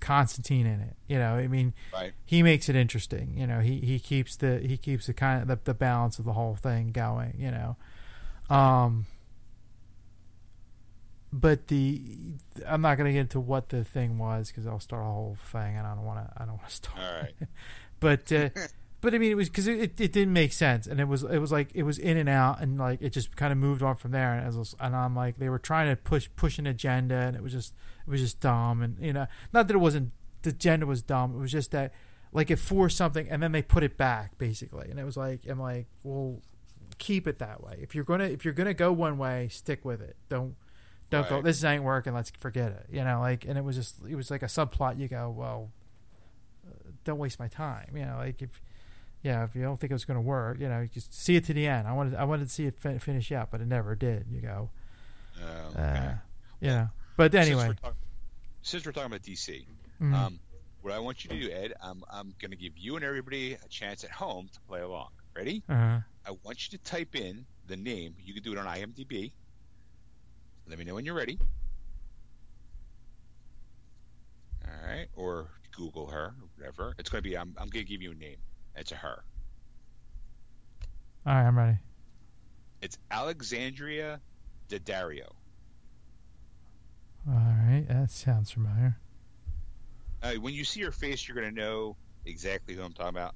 Constantine 0.00 0.66
in 0.66 0.80
it. 0.80 0.96
You 1.08 1.18
know, 1.18 1.34
I 1.34 1.46
mean, 1.48 1.74
Right. 1.92 2.12
he 2.24 2.42
makes 2.42 2.68
it 2.68 2.76
interesting. 2.76 3.34
You 3.36 3.46
know, 3.46 3.60
he 3.60 3.80
he 3.80 3.98
keeps 3.98 4.36
the 4.36 4.58
he 4.60 4.76
keeps 4.76 5.06
the 5.06 5.12
kind 5.14 5.42
of 5.42 5.48
the, 5.48 5.58
the 5.64 5.74
balance 5.74 6.18
of 6.18 6.24
the 6.24 6.32
whole 6.34 6.56
thing 6.56 6.92
going. 6.92 7.34
You 7.38 7.50
know, 7.50 7.76
um, 8.54 9.06
but 11.32 11.68
the 11.68 12.00
I'm 12.66 12.80
not 12.80 12.96
gonna 12.96 13.12
get 13.12 13.20
into 13.20 13.40
what 13.40 13.68
the 13.68 13.84
thing 13.84 14.18
was 14.18 14.48
because 14.48 14.66
I'll 14.66 14.80
start 14.80 15.02
a 15.02 15.06
whole 15.06 15.36
thing 15.52 15.76
and 15.76 15.86
I 15.86 15.94
don't 15.94 16.04
want 16.04 16.26
to 16.26 16.32
I 16.42 16.46
don't 16.46 16.56
want 16.56 16.68
to 16.68 16.74
start. 16.74 16.98
All 16.98 17.20
right. 17.22 17.34
but 18.00 18.32
uh, 18.32 18.48
but 19.00 19.14
I 19.14 19.18
mean, 19.18 19.30
it 19.30 19.36
was 19.36 19.48
because 19.48 19.68
it, 19.68 19.78
it, 19.78 20.00
it 20.00 20.12
didn't 20.12 20.32
make 20.32 20.52
sense, 20.52 20.86
and 20.86 21.00
it 21.00 21.06
was 21.06 21.22
it 21.22 21.38
was 21.38 21.52
like 21.52 21.68
it 21.74 21.82
was 21.82 21.98
in 21.98 22.16
and 22.16 22.28
out, 22.28 22.60
and 22.60 22.78
like 22.78 23.02
it 23.02 23.10
just 23.10 23.36
kind 23.36 23.52
of 23.52 23.58
moved 23.58 23.82
on 23.82 23.96
from 23.96 24.10
there. 24.12 24.32
And, 24.34 24.46
as 24.46 24.74
and 24.80 24.96
I'm 24.96 25.14
like, 25.14 25.38
they 25.38 25.48
were 25.48 25.58
trying 25.58 25.88
to 25.94 25.96
push 25.96 26.28
push 26.36 26.58
an 26.58 26.66
agenda, 26.66 27.14
and 27.16 27.36
it 27.36 27.42
was 27.42 27.52
just 27.52 27.74
it 28.08 28.10
was 28.12 28.20
just 28.22 28.40
dumb, 28.40 28.82
and 28.82 28.96
you 29.00 29.12
know, 29.12 29.26
not 29.52 29.68
that 29.68 29.74
it 29.74 29.78
wasn't 29.78 30.12
the 30.42 30.52
gender 30.52 30.86
was 30.86 31.02
dumb. 31.02 31.34
It 31.34 31.38
was 31.38 31.52
just 31.52 31.70
that 31.72 31.92
like 32.32 32.50
it 32.50 32.58
forced 32.58 32.96
something, 32.96 33.28
and 33.28 33.42
then 33.42 33.52
they 33.52 33.62
put 33.62 33.82
it 33.82 33.96
back 33.96 34.38
basically, 34.38 34.88
and 34.90 34.98
it 34.98 35.04
was 35.04 35.16
like 35.16 35.40
I'm 35.48 35.60
like, 35.60 35.86
well, 36.02 36.40
keep 36.98 37.28
it 37.28 37.38
that 37.38 37.62
way. 37.62 37.76
If 37.80 37.94
you're 37.94 38.04
gonna 38.04 38.24
if 38.24 38.44
you're 38.44 38.54
gonna 38.54 38.74
go 38.74 38.92
one 38.92 39.18
way, 39.18 39.48
stick 39.50 39.84
with 39.84 40.00
it. 40.00 40.16
Don't 40.28 40.56
don't 41.10 41.28
go. 41.28 41.42
This 41.42 41.62
ain't 41.64 41.84
working. 41.84 42.14
Let's 42.14 42.30
forget 42.30 42.72
it. 42.72 42.86
You 42.90 43.02
know, 43.04 43.20
like, 43.20 43.44
and 43.46 43.56
it 43.58 43.64
was 43.64 43.76
just 43.76 43.96
it 44.08 44.14
was 44.16 44.30
like 44.30 44.42
a 44.42 44.46
subplot. 44.46 44.98
You 44.98 45.08
go, 45.08 45.30
well, 45.30 45.70
uh, 46.66 46.90
don't 47.04 47.18
waste 47.18 47.38
my 47.38 47.48
time. 47.48 47.90
You 47.94 48.04
know, 48.06 48.16
like 48.18 48.42
if 48.42 48.60
yeah, 49.22 49.42
if 49.44 49.54
you 49.54 49.62
don't 49.62 49.78
think 49.80 49.90
it 49.90 49.94
was 49.94 50.04
going 50.04 50.16
to 50.16 50.20
work, 50.22 50.60
you 50.60 50.68
know, 50.68 50.80
you 50.80 50.88
just 50.88 51.12
see 51.12 51.34
it 51.36 51.44
to 51.46 51.54
the 51.54 51.66
end. 51.66 51.88
I 51.88 51.92
wanted 51.92 52.14
I 52.14 52.24
wanted 52.24 52.46
to 52.48 52.52
see 52.52 52.66
it 52.66 52.78
fin- 52.78 52.98
finish 53.00 53.32
up, 53.32 53.50
but 53.50 53.60
it 53.60 53.66
never 53.66 53.94
did. 53.94 54.26
You 54.30 54.40
go, 54.42 54.70
Um, 55.36 55.48
uh, 55.76 55.80
okay. 55.80 56.14
you 56.60 56.68
know. 56.68 56.88
But 57.18 57.32
Since 57.32 57.46
anyway, 57.48 57.66
we're 57.66 57.74
talk- 57.74 57.96
since 58.62 58.86
we're 58.86 58.92
talking 58.92 59.08
about 59.08 59.22
DC, 59.22 59.66
mhm. 60.00 60.14
um, 60.14 60.38
what 60.82 60.92
I 60.94 61.00
want 61.00 61.24
you 61.24 61.30
to 61.30 61.40
do, 61.40 61.50
Ed, 61.50 61.74
I'm 61.82 62.04
I'm 62.08 62.32
going 62.40 62.52
to 62.52 62.56
give 62.56 62.78
you 62.78 62.94
and 62.94 63.04
everybody 63.04 63.54
a 63.54 63.68
chance 63.68 64.04
at 64.04 64.10
home 64.10 64.48
to 64.52 64.60
play 64.68 64.82
along. 64.82 65.08
Ready? 65.34 65.64
uh, 65.68 65.98
I 66.24 66.30
want 66.44 66.64
you 66.70 66.78
to 66.78 66.84
type 66.84 67.16
in 67.16 67.44
the 67.66 67.76
name. 67.76 68.14
You 68.20 68.34
can 68.34 68.44
do 68.44 68.52
it 68.52 68.58
on 68.58 68.66
IMDb. 68.66 69.32
Let 70.68 70.78
me 70.78 70.84
know 70.84 70.94
when 70.94 71.04
you're 71.04 71.16
ready. 71.16 71.40
All 74.64 74.88
right, 74.88 75.08
or 75.16 75.48
Google 75.72 76.06
her, 76.06 76.26
or 76.40 76.48
whatever. 76.56 76.94
It's 77.00 77.10
going 77.10 77.24
to 77.24 77.28
be. 77.28 77.36
I'm 77.36 77.52
I'm 77.58 77.68
going 77.68 77.84
to 77.84 77.90
give 77.90 78.00
you 78.00 78.12
a 78.12 78.14
name. 78.14 78.36
It's 78.76 78.92
a 78.92 78.94
her. 78.96 79.24
all 81.26 81.34
right, 81.34 81.48
I'm 81.48 81.58
ready. 81.58 81.78
It's 82.80 82.96
Alexandria 83.10 84.20
Daddario. 84.68 85.32
All 87.26 87.34
right, 87.34 87.84
that 87.88 88.10
sounds 88.10 88.50
familiar. 88.50 88.96
Uh, 90.22 90.34
when 90.34 90.54
you 90.54 90.64
see 90.64 90.80
her 90.82 90.90
face, 90.92 91.26
you're 91.28 91.36
going 91.36 91.54
to 91.54 91.60
know 91.60 91.96
exactly 92.24 92.74
who 92.74 92.82
I'm 92.82 92.92
talking 92.92 93.10
about. 93.10 93.34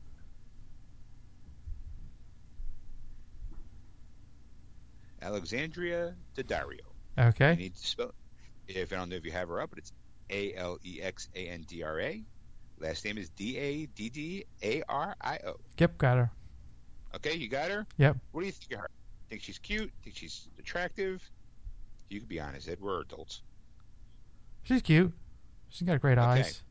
Alexandria 5.21 6.15
Daddario. 6.37 6.79
You 7.17 7.25
Okay, 7.25 7.55
need 7.57 7.75
to 7.75 7.87
spell. 7.87 8.15
If 8.69 8.93
I 8.93 8.97
don't 8.97 9.11
know 9.11 9.17
if 9.17 9.25
you 9.25 9.33
have 9.33 9.49
her 9.49 9.61
up, 9.61 9.71
but 9.71 9.79
it's 9.79 9.93
A 10.31 10.55
L 10.55 10.79
E 10.85 11.01
X 11.03 11.29
A 11.35 11.49
N 11.49 11.65
D 11.69 11.83
R 11.83 12.01
A. 12.01 12.23
Last 12.79 13.05
name 13.05 13.19
is 13.19 13.29
D 13.31 13.59
A 13.59 13.87
D 13.87 14.09
D 14.09 14.45
A 14.63 14.83
R 14.89 15.15
I 15.21 15.39
O. 15.47 15.57
yep, 15.79 15.99
got 15.99 16.17
her. 16.17 16.31
Okay, 17.17 17.35
you 17.35 17.49
got 17.49 17.71
her. 17.71 17.87
Yep. 17.99 18.17
What 18.33 18.41
do 18.41 18.47
you 18.47 18.53
think 18.53 18.73
of 18.73 18.79
her? 18.81 18.91
Think 19.29 19.43
she's 19.43 19.59
cute? 19.59 19.93
Think 20.03 20.17
she's 20.17 20.49
attractive? 20.59 21.23
You 22.09 22.21
can 22.21 22.29
be 22.29 22.41
honest, 22.41 22.69
Ed. 22.69 22.79
We're 22.81 23.03
adults. 23.03 23.43
She's 24.63 24.83
cute. 24.83 25.13
She's 25.69 25.87
got 25.87 26.01
great 26.01 26.19
Okay. 26.19 26.41
eyes. 26.41 26.63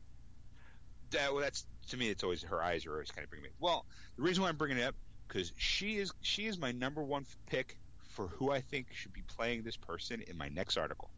That, 1.10 1.32
well, 1.32 1.42
that's 1.42 1.66
to 1.88 1.96
me. 1.96 2.08
It's 2.08 2.22
always 2.22 2.42
her 2.42 2.62
eyes 2.62 2.86
are 2.86 2.92
always 2.92 3.10
kind 3.10 3.24
of 3.24 3.30
bringing 3.30 3.44
me. 3.44 3.54
Well, 3.60 3.84
the 4.16 4.22
reason 4.22 4.42
why 4.42 4.48
I'm 4.48 4.56
bringing 4.56 4.78
it 4.78 4.84
up 4.84 4.94
because 5.28 5.52
she 5.56 5.96
is 5.98 6.12
she 6.22 6.46
is 6.46 6.58
my 6.58 6.72
number 6.72 7.02
one 7.02 7.26
pick 7.46 7.76
for 8.08 8.28
who 8.28 8.50
I 8.50 8.60
think 8.60 8.86
should 8.92 9.12
be 9.12 9.22
playing 9.22 9.62
this 9.62 9.76
person 9.76 10.22
in 10.26 10.36
my 10.38 10.48
next 10.48 10.76
article. 10.76 11.10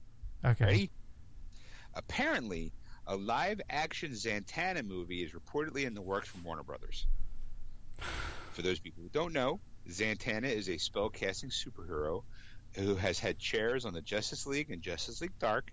Okay. 0.45 0.65
Ready? 0.65 0.91
Apparently, 1.95 2.73
a 3.07 3.17
live 3.17 3.61
action 3.71 4.13
Zatanna 4.13 4.85
movie 4.87 5.23
is 5.23 5.33
reportedly 5.33 5.85
in 5.85 5.95
the 5.95 6.03
works 6.03 6.29
from 6.29 6.43
Warner 6.43 6.63
Brothers. 6.63 7.07
For 8.53 8.63
those 8.63 8.79
people 8.81 9.03
who 9.03 9.09
don't 9.11 9.33
know, 9.33 9.61
Zatanna 9.89 10.51
is 10.51 10.69
a 10.69 10.73
spellcasting 10.73 11.53
superhero 11.53 12.23
who 12.77 12.97
has 12.97 13.19
had 13.19 13.39
chairs 13.39 13.85
on 13.85 13.93
the 13.93 14.01
Justice 14.01 14.47
League 14.47 14.71
and 14.71 14.83
Justice 14.83 15.21
League 15.21 15.39
Dark. 15.39 15.71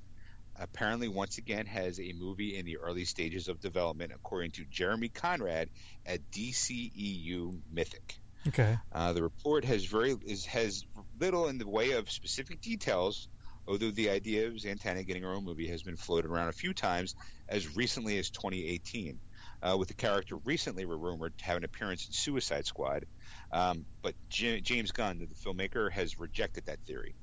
Apparently, 0.55 1.07
once 1.07 1.37
again, 1.37 1.65
has 1.65 1.99
a 1.99 2.13
movie 2.13 2.57
in 2.57 2.65
the 2.65 2.77
early 2.77 3.05
stages 3.05 3.47
of 3.47 3.59
development, 3.59 4.11
according 4.13 4.51
to 4.51 4.65
Jeremy 4.65 5.09
Conrad 5.09 5.69
at 6.05 6.19
DCEU 6.31 7.59
Mythic. 7.71 8.19
Okay. 8.47 8.77
Uh, 8.91 9.13
the 9.13 9.21
report 9.21 9.65
has 9.65 9.85
very 9.85 10.15
is, 10.25 10.45
has 10.45 10.83
little 11.19 11.47
in 11.47 11.57
the 11.57 11.67
way 11.67 11.91
of 11.91 12.09
specific 12.09 12.61
details, 12.61 13.27
although 13.67 13.91
the 13.91 14.09
idea 14.09 14.47
of 14.47 14.53
Zatanna 14.53 15.05
getting 15.05 15.23
her 15.23 15.33
own 15.33 15.45
movie 15.45 15.67
has 15.67 15.83
been 15.83 15.95
floated 15.95 16.29
around 16.29 16.49
a 16.49 16.53
few 16.53 16.73
times 16.73 17.15
as 17.47 17.75
recently 17.75 18.17
as 18.17 18.29
2018. 18.29 19.19
Uh, 19.63 19.77
with 19.77 19.87
the 19.87 19.93
character 19.93 20.37
recently 20.37 20.85
rumored 20.85 21.37
to 21.37 21.45
have 21.45 21.55
an 21.57 21.63
appearance 21.63 22.07
in 22.07 22.13
Suicide 22.13 22.65
Squad, 22.65 23.05
um, 23.51 23.85
but 24.01 24.15
J- 24.27 24.59
James 24.59 24.91
Gunn, 24.91 25.19
the 25.19 25.35
filmmaker, 25.35 25.91
has 25.91 26.19
rejected 26.19 26.65
that 26.65 26.79
theory. 26.87 27.13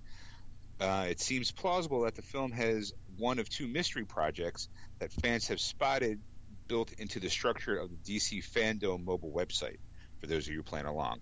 Uh, 0.81 1.07
it 1.09 1.21
seems 1.21 1.51
plausible 1.51 2.03
that 2.03 2.15
the 2.15 2.23
film 2.23 2.53
has 2.53 2.93
one 3.19 3.39
of 3.39 3.49
two 3.49 3.67
mystery 3.67 4.05
projects 4.05 4.69
that 5.01 5.13
fans 5.13 5.49
have 5.49 5.61
spotted 5.61 6.21
built 6.69 6.93
into 6.93 7.21
the 7.21 7.29
structure 7.29 7.77
of 7.77 7.91
the 7.91 7.97
DC 7.97 8.45
Fandom 8.51 9.05
mobile 9.05 9.33
website. 9.33 9.79
For 10.21 10.27
those 10.27 10.49
of 10.49 10.55
you 10.55 10.63
playing 10.63 10.87
along, 10.87 11.21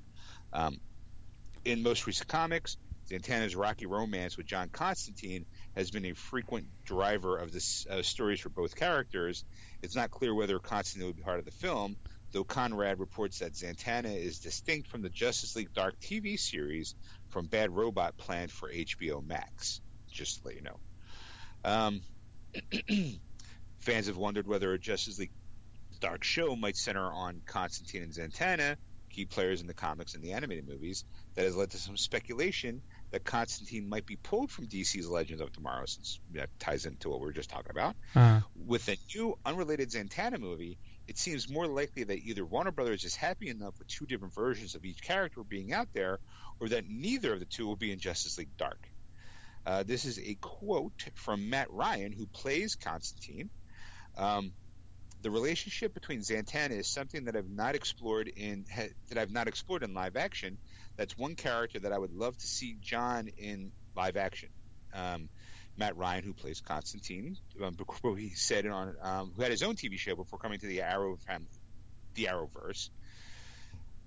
um, 0.52 0.78
in 1.64 1.82
most 1.82 2.06
recent 2.06 2.28
comics, 2.28 2.76
Zatanna's 3.08 3.54
rocky 3.54 3.86
romance 3.86 4.36
with 4.36 4.46
John 4.46 4.68
Constantine 4.68 5.46
has 5.76 5.90
been 5.90 6.04
a 6.06 6.14
frequent 6.14 6.66
driver 6.84 7.36
of 7.36 7.52
the 7.52 7.86
uh, 7.90 8.02
stories 8.02 8.40
for 8.40 8.48
both 8.48 8.74
characters. 8.74 9.44
It's 9.82 9.94
not 9.94 10.10
clear 10.10 10.34
whether 10.34 10.58
Constantine 10.58 11.06
will 11.06 11.14
be 11.14 11.22
part 11.22 11.38
of 11.38 11.44
the 11.44 11.52
film, 11.52 11.96
though 12.32 12.44
Conrad 12.44 12.98
reports 12.98 13.40
that 13.40 13.52
Zatanna 13.52 14.16
is 14.16 14.40
distinct 14.40 14.88
from 14.88 15.02
the 15.02 15.08
Justice 15.08 15.54
League 15.54 15.72
Dark 15.72 16.00
TV 16.00 16.38
series 16.38 16.94
from 17.28 17.46
Bad 17.46 17.70
Robot 17.70 18.16
planned 18.16 18.50
for 18.50 18.70
HBO 18.70 19.24
Max. 19.24 19.80
Just 20.10 20.40
to 20.40 20.48
let 20.48 20.56
you 20.56 20.62
know. 20.62 20.78
Um, 21.66 22.00
fans 23.80 24.06
have 24.06 24.16
wondered 24.16 24.46
whether 24.46 24.72
a 24.72 24.78
Justice 24.78 25.18
League 25.18 25.32
Dark 25.98 26.22
show 26.22 26.54
might 26.54 26.76
center 26.76 27.04
on 27.04 27.42
Constantine 27.44 28.02
and 28.02 28.12
Zatanna, 28.12 28.76
key 29.10 29.24
players 29.24 29.60
in 29.60 29.66
the 29.66 29.74
comics 29.74 30.14
and 30.14 30.22
the 30.22 30.32
animated 30.32 30.68
movies. 30.68 31.04
That 31.34 31.44
has 31.44 31.56
led 31.56 31.70
to 31.70 31.78
some 31.78 31.96
speculation 31.96 32.82
that 33.10 33.24
Constantine 33.24 33.88
might 33.88 34.06
be 34.06 34.16
pulled 34.16 34.50
from 34.50 34.66
DC's 34.66 35.08
Legends 35.08 35.42
of 35.42 35.52
Tomorrow, 35.52 35.86
since 35.86 36.20
that 36.34 36.50
ties 36.60 36.86
into 36.86 37.08
what 37.08 37.20
we 37.20 37.26
were 37.26 37.32
just 37.32 37.50
talking 37.50 37.70
about. 37.70 37.96
Uh-huh. 38.14 38.40
With 38.64 38.88
a 38.88 38.96
new 39.14 39.36
unrelated 39.44 39.90
Zatanna 39.90 40.38
movie, 40.38 40.78
it 41.08 41.18
seems 41.18 41.48
more 41.48 41.66
likely 41.66 42.04
that 42.04 42.18
either 42.18 42.44
Warner 42.44 42.72
Brothers 42.72 43.04
is 43.04 43.16
happy 43.16 43.48
enough 43.48 43.78
with 43.78 43.88
two 43.88 44.06
different 44.06 44.34
versions 44.34 44.76
of 44.76 44.84
each 44.84 45.02
character 45.02 45.42
being 45.42 45.72
out 45.72 45.88
there, 45.92 46.20
or 46.60 46.68
that 46.68 46.88
neither 46.88 47.32
of 47.32 47.40
the 47.40 47.46
two 47.46 47.66
will 47.66 47.76
be 47.76 47.90
in 47.90 47.98
Justice 47.98 48.38
League 48.38 48.56
Dark. 48.56 48.88
Uh, 49.66 49.82
this 49.82 50.04
is 50.04 50.20
a 50.20 50.34
quote 50.40 51.04
from 51.14 51.50
Matt 51.50 51.72
Ryan, 51.72 52.12
who 52.12 52.26
plays 52.26 52.76
Constantine. 52.76 53.50
Um, 54.16 54.52
the 55.22 55.30
relationship 55.30 55.92
between 55.92 56.20
Zatanna 56.20 56.70
is 56.70 56.86
something 56.86 57.24
that 57.24 57.34
I've 57.34 57.50
not 57.50 57.74
explored 57.74 58.28
in 58.28 58.64
ha, 58.72 58.84
that 59.08 59.18
I've 59.18 59.32
not 59.32 59.48
explored 59.48 59.82
in 59.82 59.92
live 59.92 60.16
action. 60.16 60.58
That's 60.96 61.18
one 61.18 61.34
character 61.34 61.80
that 61.80 61.92
I 61.92 61.98
would 61.98 62.12
love 62.12 62.36
to 62.38 62.46
see 62.46 62.76
John 62.80 63.28
in 63.38 63.72
live 63.96 64.16
action. 64.16 64.50
Um, 64.94 65.28
Matt 65.76 65.96
Ryan, 65.96 66.22
who 66.22 66.32
plays 66.32 66.60
Constantine, 66.60 67.36
um, 67.62 67.76
he 68.16 68.30
said 68.30 68.66
on 68.66 68.94
um, 69.02 69.32
who 69.34 69.42
had 69.42 69.50
his 69.50 69.64
own 69.64 69.74
TV 69.74 69.98
show 69.98 70.14
before 70.14 70.38
coming 70.38 70.60
to 70.60 70.66
the 70.66 70.82
Arrow 70.82 71.16
family, 71.16 71.48
the 72.14 72.26
Arrowverse. 72.26 72.88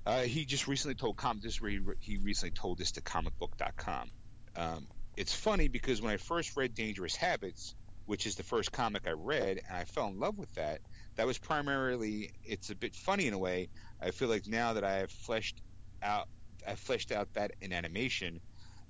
Uh, 0.06 0.22
he 0.22 0.46
just 0.46 0.68
recently 0.68 0.96
told 0.96 1.18
com 1.18 1.42
this 1.44 1.58
he, 1.58 1.80
he 2.00 2.18
recently 2.18 2.52
told 2.52 2.78
this 2.78 2.94
to 2.94 3.02
comicbook.com. 3.02 4.10
Um, 4.56 4.88
it's 5.20 5.36
funny 5.36 5.68
because 5.68 6.02
when 6.02 6.14
I 6.14 6.18
first 6.18 6.56
read 6.56 6.74
Dangerous 6.74 7.14
Habits, 7.14 7.76
which 8.06 8.26
is 8.26 8.36
the 8.36 8.44
first 8.44 8.72
comic 8.72 9.04
I 9.06 9.12
read, 9.12 9.60
and 9.68 9.78
I 9.78 9.84
fell 9.84 10.08
in 10.08 10.18
love 10.18 10.38
with 10.38 10.52
that. 10.54 10.80
That 11.18 11.28
was 11.28 11.38
primarily. 11.38 12.32
It's 12.46 12.70
a 12.70 12.76
bit 12.76 12.96
funny 12.96 13.28
in 13.28 13.34
a 13.34 13.38
way. 13.38 13.70
I 14.02 14.12
feel 14.12 14.30
like 14.30 14.48
now 14.48 14.74
that 14.74 14.86
I 14.86 14.94
have 15.00 15.12
fleshed 15.12 15.62
out, 16.02 16.26
I 16.66 16.76
fleshed 16.76 17.12
out 17.12 17.28
that 17.36 17.52
in 17.60 17.74
animation, 17.74 18.40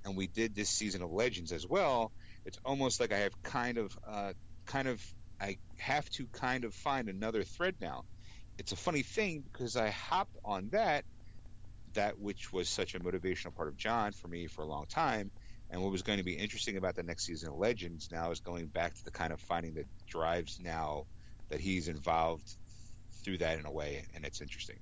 and 0.06 0.15
we 0.15 0.27
did 0.27 0.53
this 0.53 0.69
season 0.69 1.01
of 1.01 1.11
Legends 1.11 1.51
as 1.51 1.65
well. 1.68 2.11
It's 2.45 2.60
almost 2.64 2.99
like 2.99 3.11
I 3.11 3.18
have 3.18 3.34
kind 3.43 3.80
of, 3.80 3.91
uh, 4.07 4.34
kind 4.68 4.88
of, 4.88 5.01
I 5.41 5.57
have 5.80 6.07
to 6.11 6.27
kind 6.31 6.64
of 6.64 6.76
find 6.76 7.10
another 7.10 7.43
thread 7.43 7.73
now. 7.81 8.03
It's 8.60 8.72
a 8.72 8.77
funny 8.77 9.01
thing 9.01 9.41
because 9.51 9.76
I 9.76 9.89
hopped 9.89 10.38
on 10.45 10.69
that, 10.73 11.06
that 11.95 12.19
which 12.19 12.53
was 12.53 12.69
such 12.69 12.93
a 12.93 12.99
motivational 12.99 13.56
part 13.56 13.68
of 13.68 13.77
John 13.77 14.11
for 14.11 14.27
me 14.27 14.45
for 14.45 14.61
a 14.61 14.68
long 14.68 14.85
time 14.88 15.31
and 15.71 15.81
what 15.81 15.91
was 15.91 16.01
going 16.01 16.17
to 16.17 16.23
be 16.23 16.33
interesting 16.33 16.77
about 16.77 16.95
the 16.95 17.03
next 17.03 17.25
season 17.25 17.49
of 17.49 17.55
Legends 17.55 18.09
now 18.11 18.31
is 18.31 18.39
going 18.39 18.67
back 18.67 18.95
to 18.95 19.05
the 19.05 19.11
kind 19.11 19.31
of 19.31 19.39
finding 19.39 19.75
that 19.75 19.85
drives 20.07 20.59
now 20.61 21.05
that 21.49 21.59
he's 21.59 21.87
involved 21.87 22.55
through 23.23 23.37
that 23.39 23.59
in 23.59 23.65
a 23.65 23.71
way, 23.71 24.05
and 24.15 24.25
it's 24.25 24.41
interesting. 24.41 24.77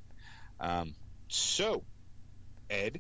Um, 0.60 0.94
so, 1.28 1.84
Ed, 2.70 3.00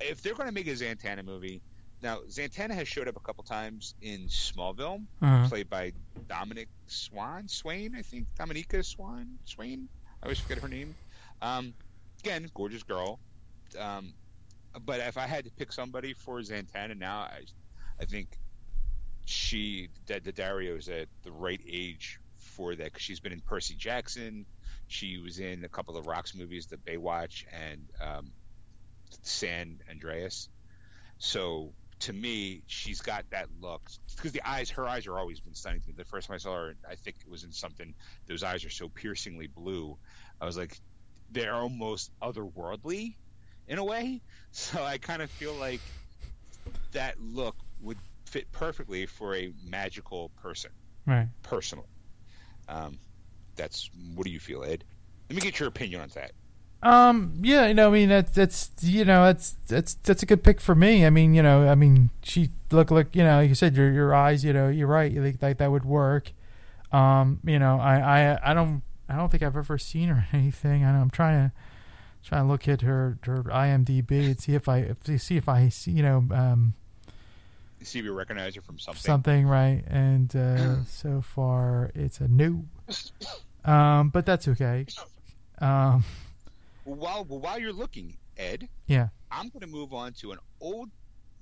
if 0.00 0.22
they're 0.22 0.34
going 0.34 0.48
to 0.48 0.54
make 0.54 0.66
a 0.66 0.72
Zatanna 0.72 1.24
movie, 1.24 1.62
now 2.02 2.18
Zatanna 2.28 2.72
has 2.72 2.88
showed 2.88 3.08
up 3.08 3.16
a 3.16 3.20
couple 3.20 3.44
times 3.44 3.94
in 4.00 4.26
Smallville, 4.28 5.02
uh-huh. 5.20 5.48
played 5.48 5.68
by 5.68 5.92
Dominic 6.28 6.68
Swan, 6.86 7.48
Swain, 7.48 7.94
I 7.96 8.02
think 8.02 8.26
Dominica 8.38 8.82
Swan, 8.82 9.38
Swain. 9.44 9.88
I 10.22 10.26
always 10.26 10.40
forget 10.40 10.58
her 10.58 10.68
name. 10.68 10.94
Um, 11.42 11.74
again, 12.22 12.50
gorgeous 12.54 12.82
girl. 12.82 13.18
Um, 13.78 14.14
but 14.78 15.00
if 15.00 15.16
I 15.16 15.26
had 15.26 15.44
to 15.44 15.50
pick 15.50 15.72
somebody 15.72 16.14
for 16.14 16.38
Zatanna 16.40 16.96
now, 16.96 17.20
I, 17.20 17.42
I 18.00 18.04
think 18.04 18.38
she 19.24 19.88
that 20.06 20.24
Daddario 20.24 20.78
is 20.78 20.88
at 20.88 21.08
the 21.22 21.32
right 21.32 21.60
age 21.68 22.18
for 22.36 22.74
that 22.74 22.84
because 22.84 23.02
she's 23.02 23.20
been 23.20 23.32
in 23.32 23.40
Percy 23.40 23.74
Jackson. 23.74 24.46
She 24.88 25.18
was 25.18 25.38
in 25.38 25.64
a 25.64 25.68
couple 25.68 25.96
of 25.96 26.06
Rocks 26.06 26.34
movies, 26.34 26.66
the 26.66 26.76
Baywatch 26.76 27.44
and 27.52 27.88
um, 28.00 28.32
San 29.22 29.78
Andreas. 29.88 30.48
So 31.18 31.72
to 32.00 32.12
me, 32.12 32.62
she's 32.66 33.00
got 33.00 33.24
that 33.30 33.48
look 33.60 33.82
because 34.16 34.32
the 34.32 34.42
eyes, 34.48 34.70
her 34.70 34.88
eyes 34.88 35.06
are 35.06 35.18
always 35.18 35.40
been 35.40 35.54
stunning 35.54 35.80
to 35.82 35.88
me. 35.88 35.94
The 35.96 36.04
first 36.04 36.28
time 36.28 36.34
I 36.34 36.38
saw 36.38 36.54
her, 36.54 36.74
I 36.88 36.94
think 36.94 37.16
it 37.24 37.30
was 37.30 37.44
in 37.44 37.52
something. 37.52 37.94
Those 38.26 38.42
eyes 38.42 38.64
are 38.64 38.70
so 38.70 38.88
piercingly 38.88 39.46
blue. 39.46 39.98
I 40.40 40.46
was 40.46 40.56
like, 40.56 40.76
they're 41.30 41.54
almost 41.54 42.10
otherworldly 42.20 43.16
in 43.70 43.78
a 43.78 43.84
way. 43.84 44.20
So 44.52 44.82
I 44.82 44.98
kind 44.98 45.22
of 45.22 45.30
feel 45.30 45.54
like 45.54 45.80
that 46.90 47.14
look 47.22 47.54
would 47.80 47.98
fit 48.24 48.50
perfectly 48.50 49.06
for 49.06 49.36
a 49.36 49.52
magical 49.64 50.32
person. 50.42 50.72
Right. 51.06 51.28
Personally. 51.44 51.86
Um, 52.68 52.98
that's 53.54 53.88
what 54.16 54.24
do 54.24 54.32
you 54.32 54.40
feel, 54.40 54.64
Ed? 54.64 54.82
Let 55.28 55.36
me 55.36 55.40
get 55.40 55.60
your 55.60 55.68
opinion 55.68 56.00
on 56.00 56.08
that. 56.16 56.32
Um. 56.82 57.34
Yeah. 57.42 57.68
You 57.68 57.74
know. 57.74 57.90
I 57.90 57.92
mean, 57.92 58.08
that's 58.08 58.32
that's 58.32 58.72
you 58.80 59.04
know 59.04 59.24
that's 59.26 59.52
that's 59.68 59.94
that's 60.02 60.24
a 60.24 60.26
good 60.26 60.42
pick 60.42 60.60
for 60.60 60.74
me. 60.74 61.06
I 61.06 61.10
mean, 61.10 61.32
you 61.32 61.44
know. 61.44 61.68
I 61.68 61.76
mean, 61.76 62.10
she 62.24 62.50
look 62.72 62.90
look. 62.90 63.14
You 63.14 63.22
know, 63.22 63.36
like 63.36 63.50
you 63.50 63.54
said, 63.54 63.76
your 63.76 63.92
your 63.92 64.12
eyes. 64.12 64.44
You 64.44 64.52
know, 64.52 64.68
you're 64.68 64.88
right. 64.88 65.12
You 65.12 65.22
think 65.22 65.40
like 65.40 65.58
that 65.58 65.70
would 65.70 65.84
work. 65.84 66.32
Um. 66.90 67.38
You 67.44 67.60
know, 67.60 67.78
I 67.78 68.32
I 68.32 68.50
I 68.50 68.54
don't 68.54 68.82
I 69.08 69.14
don't 69.14 69.28
think 69.30 69.44
I've 69.44 69.56
ever 69.56 69.78
seen 69.78 70.08
her 70.08 70.26
anything. 70.32 70.84
I 70.84 70.90
know 70.90 71.00
I'm 71.00 71.10
trying 71.10 71.50
to 71.50 71.52
trying 72.24 72.44
to 72.44 72.48
look 72.48 72.68
at 72.68 72.82
her 72.82 73.18
her 73.24 73.44
IMDb 73.44 74.26
and 74.26 74.40
see 74.40 74.54
if 74.54 74.68
I 74.68 74.78
if, 74.78 75.20
see 75.20 75.36
if 75.36 75.48
I 75.48 75.68
see 75.68 75.92
you 75.92 76.02
know 76.02 76.24
um, 76.32 76.74
see 77.82 77.98
if 77.98 78.04
you 78.04 78.12
recognize 78.12 78.54
her 78.54 78.62
from 78.62 78.78
something. 78.78 79.00
Something 79.00 79.46
right, 79.46 79.82
and 79.86 80.34
uh, 80.34 80.84
so 80.86 81.20
far 81.20 81.90
it's 81.94 82.20
a 82.20 82.28
no. 82.28 82.64
Um, 83.62 84.08
but 84.08 84.24
that's 84.24 84.48
okay. 84.48 84.86
Um, 85.58 86.02
while 86.84 87.24
while 87.24 87.58
you're 87.58 87.74
looking, 87.74 88.16
Ed, 88.38 88.70
yeah, 88.86 89.08
I'm 89.30 89.50
going 89.50 89.60
to 89.60 89.66
move 89.66 89.92
on 89.92 90.14
to 90.14 90.32
an 90.32 90.38
old 90.62 90.88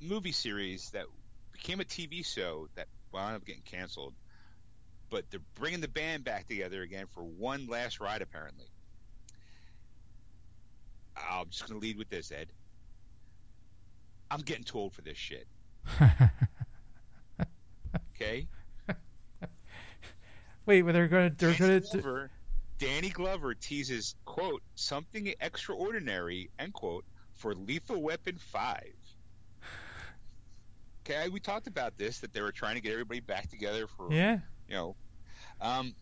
movie 0.01 0.33
series 0.33 0.91
that 0.91 1.07
became 1.53 1.81
a 1.81 1.85
TV 1.85 2.27
show 2.27 2.69
that 2.75 2.89
wound 3.13 3.37
up 3.37 3.45
getting 3.45 3.63
canceled. 3.63 4.15
But 5.11 5.31
they're 5.31 5.41
bringing 5.55 5.81
the 5.81 5.89
band 5.89 6.25
back 6.25 6.49
together 6.49 6.83
again 6.83 7.07
for 7.15 7.23
one 7.23 7.67
last 7.67 8.01
ride, 8.01 8.21
apparently. 8.21 8.67
I'm 11.31 11.49
just 11.51 11.69
going 11.69 11.81
to 11.81 11.87
lead 11.87 11.99
with 11.99 12.09
this, 12.09 12.33
Ed. 12.33 12.49
I'm 14.31 14.41
getting 14.41 14.65
too 14.65 14.79
old 14.79 14.93
for 14.93 15.03
this 15.03 15.17
shit. 15.17 15.47
okay. 18.15 18.47
Wait, 20.67 20.83
but 20.83 20.93
they're 20.93 21.09
going 21.09 21.31
to 21.31 21.37
they're 21.37 21.55
going 21.55 21.81
to. 21.81 22.29
Danny 22.79 23.09
Glover 23.09 23.55
teases 23.55 24.15
quote 24.25 24.63
something 24.75 25.33
extraordinary 25.41 26.51
end 26.59 26.75
quote 26.75 27.05
for 27.35 27.55
Lethal 27.55 28.03
Weapon 28.03 28.37
Five. 28.37 28.95
Okay, 31.05 31.29
we 31.31 31.41
talked 31.41 31.67
about 31.67 31.97
this 31.97 32.19
that 32.19 32.35
they 32.35 32.43
were 32.43 32.53
trying 32.53 32.75
to 32.75 32.83
get 32.83 32.93
everybody 32.93 33.21
back 33.21 33.49
together 33.49 33.87
for 33.87 34.13
yeah, 34.13 34.39
you 34.69 34.75
know. 34.75 34.97
Um, 35.61 35.95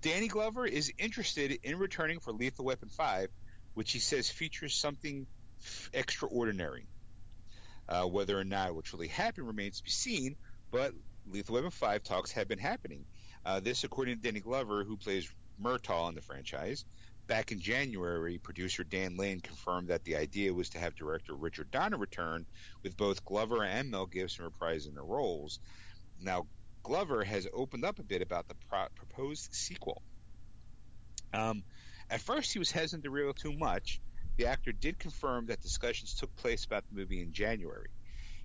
Danny 0.00 0.28
Glover 0.28 0.64
is 0.64 0.92
interested 0.96 1.58
in 1.62 1.78
returning 1.78 2.20
for 2.20 2.32
Lethal 2.32 2.66
Weapon 2.66 2.88
Five, 2.88 3.30
which 3.74 3.92
he 3.92 3.98
says 3.98 4.30
features 4.30 4.74
something 4.74 5.26
extraordinary. 5.92 6.86
Uh, 7.88 8.04
whether 8.04 8.38
or 8.38 8.44
not 8.44 8.68
it 8.68 8.74
will 8.74 8.82
truly 8.82 9.08
happen 9.08 9.46
remains 9.46 9.78
to 9.78 9.84
be 9.84 9.90
seen, 9.90 10.36
but 10.70 10.92
Lethal 11.26 11.54
Weapon 11.54 11.70
5 11.70 12.02
talks 12.02 12.32
have 12.32 12.48
been 12.48 12.58
happening. 12.58 13.04
Uh, 13.44 13.60
this, 13.60 13.84
according 13.84 14.16
to 14.16 14.22
Danny 14.22 14.40
Glover, 14.40 14.84
who 14.84 14.96
plays 14.96 15.30
Murtaugh 15.62 16.08
in 16.08 16.14
the 16.14 16.22
franchise. 16.22 16.84
Back 17.26 17.52
in 17.52 17.60
January, 17.60 18.38
producer 18.38 18.84
Dan 18.84 19.16
Lin 19.16 19.40
confirmed 19.40 19.88
that 19.88 20.04
the 20.04 20.16
idea 20.16 20.52
was 20.52 20.70
to 20.70 20.78
have 20.78 20.94
director 20.94 21.34
Richard 21.34 21.70
Donner 21.70 21.96
return, 21.96 22.44
with 22.82 22.96
both 22.96 23.24
Glover 23.24 23.64
and 23.64 23.90
Mel 23.90 24.06
Gibson 24.06 24.46
reprising 24.46 24.94
their 24.94 25.04
roles. 25.04 25.58
Now, 26.20 26.46
Glover 26.82 27.24
has 27.24 27.48
opened 27.52 27.84
up 27.84 27.98
a 27.98 28.02
bit 28.02 28.20
about 28.20 28.46
the 28.48 28.54
pro- 28.68 28.88
proposed 28.94 29.54
sequel. 29.54 30.02
Um, 31.32 31.64
at 32.10 32.20
first, 32.20 32.52
he 32.52 32.58
was 32.58 32.70
hesitant 32.70 33.04
to 33.04 33.10
reveal 33.10 33.34
too 33.34 33.52
much. 33.52 34.00
The 34.36 34.46
actor 34.46 34.72
did 34.72 34.98
confirm 34.98 35.46
that 35.46 35.60
discussions 35.60 36.14
took 36.14 36.34
place 36.36 36.64
about 36.64 36.84
the 36.88 36.96
movie 36.96 37.20
in 37.20 37.32
January. 37.32 37.88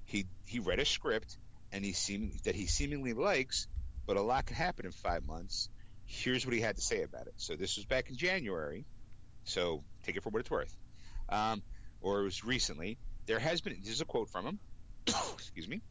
He 0.06 0.26
he 0.46 0.60
read 0.60 0.80
a 0.80 0.86
script 0.86 1.38
and 1.72 1.84
he 1.84 1.94
seem 1.94 2.32
that 2.44 2.56
he 2.56 2.68
seemingly 2.68 3.14
likes, 3.14 3.68
but 4.06 4.18
a 4.18 4.22
lot 4.22 4.46
can 4.46 4.56
happen 4.56 4.86
in 4.86 4.92
five 4.92 5.26
months. 5.26 5.70
Here's 6.06 6.46
what 6.46 6.56
he 6.56 6.62
had 6.62 6.76
to 6.76 6.82
say 6.82 7.04
about 7.04 7.28
it. 7.28 7.34
So 7.38 7.56
this 7.56 7.78
was 7.78 7.86
back 7.86 8.10
in 8.10 8.18
January. 8.18 8.86
So 9.44 9.84
take 10.04 10.16
it 10.16 10.24
for 10.24 10.30
what 10.30 10.40
it's 10.40 10.52
worth. 10.52 10.76
Um, 11.30 11.62
or 12.02 12.22
it 12.22 12.24
was 12.24 12.44
recently. 12.44 12.98
There 13.26 13.40
has 13.40 13.62
been. 13.62 13.78
This 13.80 13.94
is 13.94 14.02
a 14.02 14.06
quote 14.06 14.30
from 14.30 14.46
him. 14.46 14.60
excuse 15.08 15.68
me. 15.68 15.82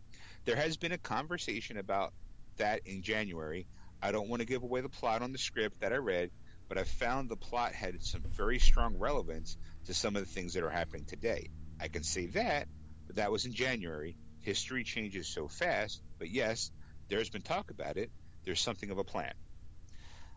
There 0.45 0.57
has 0.57 0.77
been 0.77 0.93
a 0.93 0.99
conversation 0.99 1.77
about 1.77 2.13
that 2.57 2.83
in 2.87 3.03
January. 3.03 3.67
I 4.03 4.13
don't 4.13 4.29
want 4.29 4.41
to 4.41 4.47
give 4.47 4.63
away 4.63 4.81
the 4.81 4.89
plot 4.89 5.23
on 5.23 5.33
the 5.33 5.39
script 5.39 5.81
that 5.81 5.93
I 5.93 5.97
read, 5.97 6.31
but 6.69 6.79
I 6.79 6.85
found 6.85 7.29
the 7.29 7.37
plot 7.37 7.73
had 7.73 8.03
some 8.03 8.23
very 8.37 8.59
strong 8.59 8.99
relevance 8.99 9.57
to 9.87 9.95
some 9.95 10.17
of 10.17 10.23
the 10.23 10.31
things 10.31 10.55
that 10.55 10.63
are 10.63 10.71
happening 10.71 11.05
today. 11.07 11.51
I 11.81 11.89
can 11.89 12.03
say 12.03 12.27
that, 12.27 12.69
but 13.07 13.17
that 13.17 13.33
was 13.33 13.47
in 13.47 13.55
January. 13.55 14.17
History 14.41 14.85
changes 14.85 15.29
so 15.29 15.49
fast, 15.49 16.03
but 16.19 16.31
yes, 16.31 16.71
there's 17.09 17.31
been 17.31 17.43
talk 17.43 17.71
about 17.71 17.97
it. 17.97 18.11
There's 18.45 18.61
something 18.61 18.91
of 18.91 18.99
a 18.99 19.05
plan. 19.05 19.33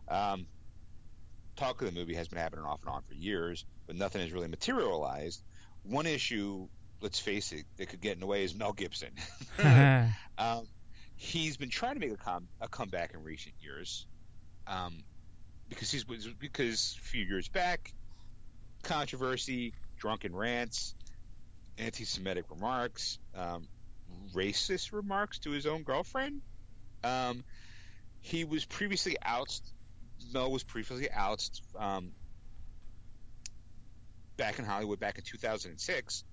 Um, 0.08 0.46
talk 1.56 1.80
of 1.80 1.92
the 1.92 1.98
movie 1.98 2.14
has 2.14 2.28
been 2.28 2.38
happening 2.38 2.64
off 2.64 2.80
and 2.82 2.90
on 2.90 3.02
for 3.02 3.14
years, 3.14 3.64
but 3.86 3.96
nothing 3.96 4.20
has 4.20 4.32
really 4.32 4.48
materialized. 4.48 5.42
One 5.82 6.06
issue, 6.06 6.68
let's 7.00 7.18
face 7.18 7.52
it, 7.52 7.64
that 7.76 7.88
could 7.88 8.00
get 8.00 8.14
in 8.14 8.20
the 8.20 8.26
way 8.26 8.44
is 8.44 8.54
Mel 8.54 8.72
Gibson. 8.72 9.10
um, 10.38 10.66
he's 11.16 11.56
been 11.56 11.70
trying 11.70 11.94
to 11.94 12.00
make 12.00 12.12
a, 12.12 12.16
com- 12.16 12.48
a 12.60 12.68
comeback 12.68 13.14
in 13.14 13.22
recent 13.22 13.54
years, 13.60 14.06
um, 14.66 15.02
because 15.74 15.90
he's 15.90 16.04
because 16.04 16.96
a 16.98 17.02
few 17.02 17.24
years 17.24 17.48
back, 17.48 17.92
controversy, 18.82 19.72
drunken 19.98 20.34
rants, 20.34 20.94
anti-Semitic 21.78 22.44
remarks, 22.50 23.18
um, 23.34 23.66
racist 24.34 24.92
remarks 24.92 25.38
to 25.40 25.50
his 25.50 25.66
own 25.66 25.82
girlfriend. 25.82 26.42
Um, 27.02 27.42
he 28.20 28.44
was 28.44 28.64
previously 28.64 29.16
out. 29.22 29.58
Mel 30.32 30.52
was 30.52 30.62
previously 30.62 31.10
out 31.10 31.48
um, 31.78 32.12
back 34.36 34.58
in 34.58 34.64
Hollywood 34.64 35.00
back 35.00 35.18
in 35.18 35.24
2006, 35.24 36.24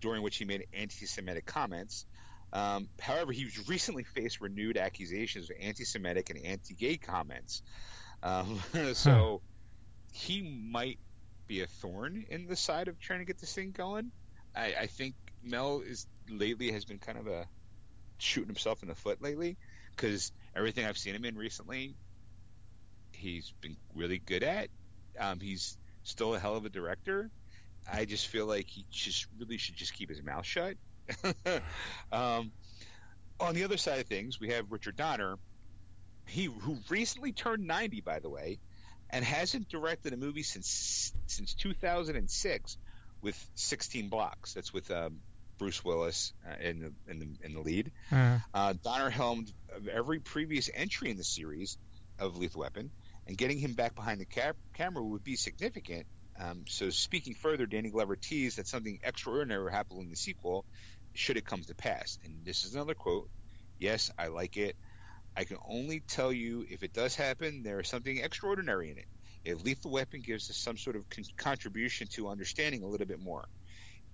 during 0.00 0.22
which 0.22 0.36
he 0.36 0.44
made 0.44 0.66
anti-Semitic 0.74 1.46
comments. 1.46 2.04
Um, 2.52 2.88
however, 3.00 3.32
he's 3.32 3.66
recently 3.68 4.04
faced 4.04 4.40
renewed 4.40 4.76
accusations 4.76 5.50
of 5.50 5.56
anti-Semitic 5.60 6.30
and 6.30 6.44
anti-gay 6.44 6.98
comments. 6.98 7.62
Um, 8.24 8.60
so 8.94 9.42
he 10.12 10.42
might 10.42 10.98
be 11.46 11.60
a 11.60 11.66
thorn 11.66 12.24
in 12.30 12.46
the 12.46 12.56
side 12.56 12.88
of 12.88 12.98
trying 12.98 13.20
to 13.20 13.24
get 13.24 13.38
this 13.38 13.52
thing 13.52 13.70
going. 13.70 14.10
I, 14.56 14.74
I 14.80 14.86
think 14.86 15.14
Mel 15.42 15.82
is 15.86 16.06
lately 16.28 16.72
has 16.72 16.84
been 16.84 16.98
kind 16.98 17.18
of 17.18 17.26
a 17.26 17.46
shooting 18.18 18.48
himself 18.48 18.82
in 18.82 18.88
the 18.88 18.94
foot 18.94 19.20
lately 19.20 19.56
because 19.94 20.32
everything 20.56 20.86
I've 20.86 20.98
seen 20.98 21.14
him 21.14 21.24
in 21.24 21.36
recently, 21.36 21.94
he's 23.12 23.52
been 23.60 23.76
really 23.94 24.18
good 24.18 24.42
at. 24.42 24.68
Um, 25.18 25.38
he's 25.40 25.76
still 26.02 26.34
a 26.34 26.38
hell 26.38 26.56
of 26.56 26.64
a 26.64 26.70
director. 26.70 27.30
I 27.90 28.06
just 28.06 28.28
feel 28.28 28.46
like 28.46 28.66
he 28.66 28.86
just 28.90 29.26
really 29.38 29.58
should 29.58 29.76
just 29.76 29.92
keep 29.92 30.08
his 30.08 30.22
mouth 30.22 30.46
shut. 30.46 30.76
um, 32.12 32.50
on 33.38 33.54
the 33.54 33.64
other 33.64 33.76
side 33.76 34.00
of 34.00 34.06
things, 34.06 34.40
we 34.40 34.50
have 34.50 34.70
Richard 34.70 34.96
Donner, 34.96 35.36
he 36.26 36.44
who 36.44 36.78
recently 36.88 37.32
turned 37.32 37.66
90, 37.66 38.00
by 38.00 38.18
the 38.18 38.28
way, 38.28 38.58
and 39.10 39.24
hasn't 39.24 39.68
directed 39.68 40.12
a 40.12 40.16
movie 40.16 40.42
since 40.42 41.12
since 41.26 41.54
2006 41.54 42.78
with 43.22 43.50
16 43.54 44.08
blocks. 44.08 44.54
That's 44.54 44.72
with 44.72 44.90
um, 44.90 45.20
Bruce 45.58 45.84
Willis 45.84 46.32
uh, 46.46 46.54
in 46.60 46.80
the 46.80 46.92
in 47.10 47.18
the 47.18 47.28
in 47.42 47.54
the 47.54 47.60
lead. 47.60 47.92
Uh-huh. 48.10 48.38
Uh, 48.52 48.74
Donner 48.82 49.10
helmed 49.10 49.52
every 49.90 50.20
previous 50.20 50.70
entry 50.72 51.10
in 51.10 51.16
the 51.16 51.24
series 51.24 51.78
of 52.18 52.36
Lethal 52.36 52.60
Weapon, 52.62 52.90
and 53.26 53.36
getting 53.36 53.58
him 53.58 53.74
back 53.74 53.94
behind 53.94 54.20
the 54.20 54.24
cap- 54.24 54.56
camera 54.74 55.02
would 55.02 55.24
be 55.24 55.36
significant. 55.36 56.06
Um, 56.38 56.64
so, 56.68 56.90
speaking 56.90 57.34
further, 57.34 57.66
Danny 57.66 57.90
Glover 57.90 58.16
teased 58.16 58.58
that 58.58 58.66
something 58.66 58.98
extraordinary 59.04 59.64
will 59.64 59.70
happen 59.70 59.98
in 59.98 60.10
the 60.10 60.16
sequel, 60.16 60.64
should 61.12 61.36
it 61.36 61.44
come 61.44 61.62
to 61.62 61.74
pass. 61.74 62.18
And 62.24 62.44
this 62.44 62.64
is 62.64 62.74
another 62.74 62.94
quote. 62.94 63.30
Yes, 63.78 64.10
I 64.18 64.28
like 64.28 64.56
it. 64.56 64.76
I 65.36 65.44
can 65.44 65.58
only 65.68 66.00
tell 66.08 66.32
you 66.32 66.64
if 66.68 66.82
it 66.82 66.92
does 66.92 67.14
happen, 67.16 67.62
there 67.62 67.80
is 67.80 67.88
something 67.88 68.18
extraordinary 68.18 68.90
in 68.90 68.98
it. 68.98 69.06
If 69.44 69.62
Lethal 69.62 69.90
Weapon 69.90 70.22
gives 70.22 70.50
us 70.50 70.58
some 70.58 70.76
sort 70.76 70.96
of 70.96 71.08
con- 71.10 71.24
contribution 71.38 72.08
to 72.14 72.28
understanding 72.28 72.82
a 72.82 72.88
little 72.88 73.06
bit 73.06 73.20
more, 73.20 73.44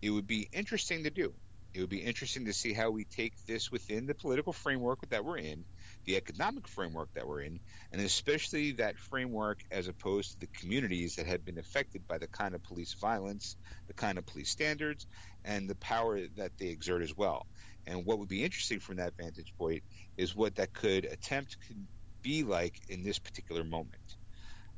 it 0.03 0.11
would 0.11 0.27
be 0.27 0.49
interesting 0.53 1.05
to 1.05 1.11
do. 1.11 1.35
It 1.75 1.81
would 1.81 1.91
be 1.91 2.03
interesting 2.03 2.47
to 2.47 2.53
see 2.53 2.73
how 2.73 2.91
we 2.91 3.05
take 3.05 3.35
this 3.47 3.71
within 3.71 4.07
the 4.07 4.15
political 4.15 4.53
framework 4.53 4.99
that 5.11 5.25
we're 5.25 5.39
in, 5.39 5.65
the 6.07 6.17
economic 6.17 6.67
framework 6.67 7.11
that 7.15 7.29
we're 7.29 7.43
in, 7.43 7.61
and 7.93 8.01
especially 8.03 8.73
that 8.73 8.99
framework 8.99 9.61
as 9.71 9.87
opposed 9.87 10.33
to 10.33 10.41
the 10.41 10.49
communities 10.59 11.15
that 11.17 11.27
have 11.27 11.45
been 11.45 11.59
affected 11.59 12.09
by 12.09 12.19
the 12.19 12.27
kind 12.29 12.57
of 12.57 12.63
police 12.65 12.97
violence, 13.01 13.57
the 13.87 13.95
kind 13.95 14.19
of 14.19 14.27
police 14.27 14.51
standards, 14.51 15.07
and 15.45 15.71
the 15.71 15.77
power 15.77 16.21
that 16.37 16.53
they 16.59 16.69
exert 16.69 17.03
as 17.03 17.15
well. 17.17 17.47
And 17.87 18.05
what 18.05 18.19
would 18.19 18.29
be 18.29 18.43
interesting 18.43 18.81
from 18.81 18.97
that 18.97 19.15
vantage 19.17 19.53
point 19.57 19.85
is 20.21 20.37
what 20.37 20.57
that 20.57 20.73
could 20.73 21.07
attempt 21.07 21.57
could 21.67 21.87
be 22.23 22.43
like 22.43 22.81
in 22.89 23.03
this 23.03 23.19
particular 23.19 23.65
moment. 23.65 24.17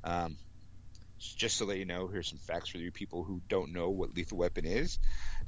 Um, 0.05 0.37
just 1.19 1.59
to 1.59 1.65
let 1.65 1.79
you 1.79 1.85
know, 1.85 2.09
here's 2.09 2.29
some 2.29 2.39
facts 2.39 2.69
for 2.69 2.79
you 2.79 2.91
people 2.91 3.25
who 3.25 3.41
don't 3.49 3.73
know 3.73 3.91
what 3.91 4.15
Lethal 4.15 4.39
Weapon 4.39 4.65
is. 4.65 4.99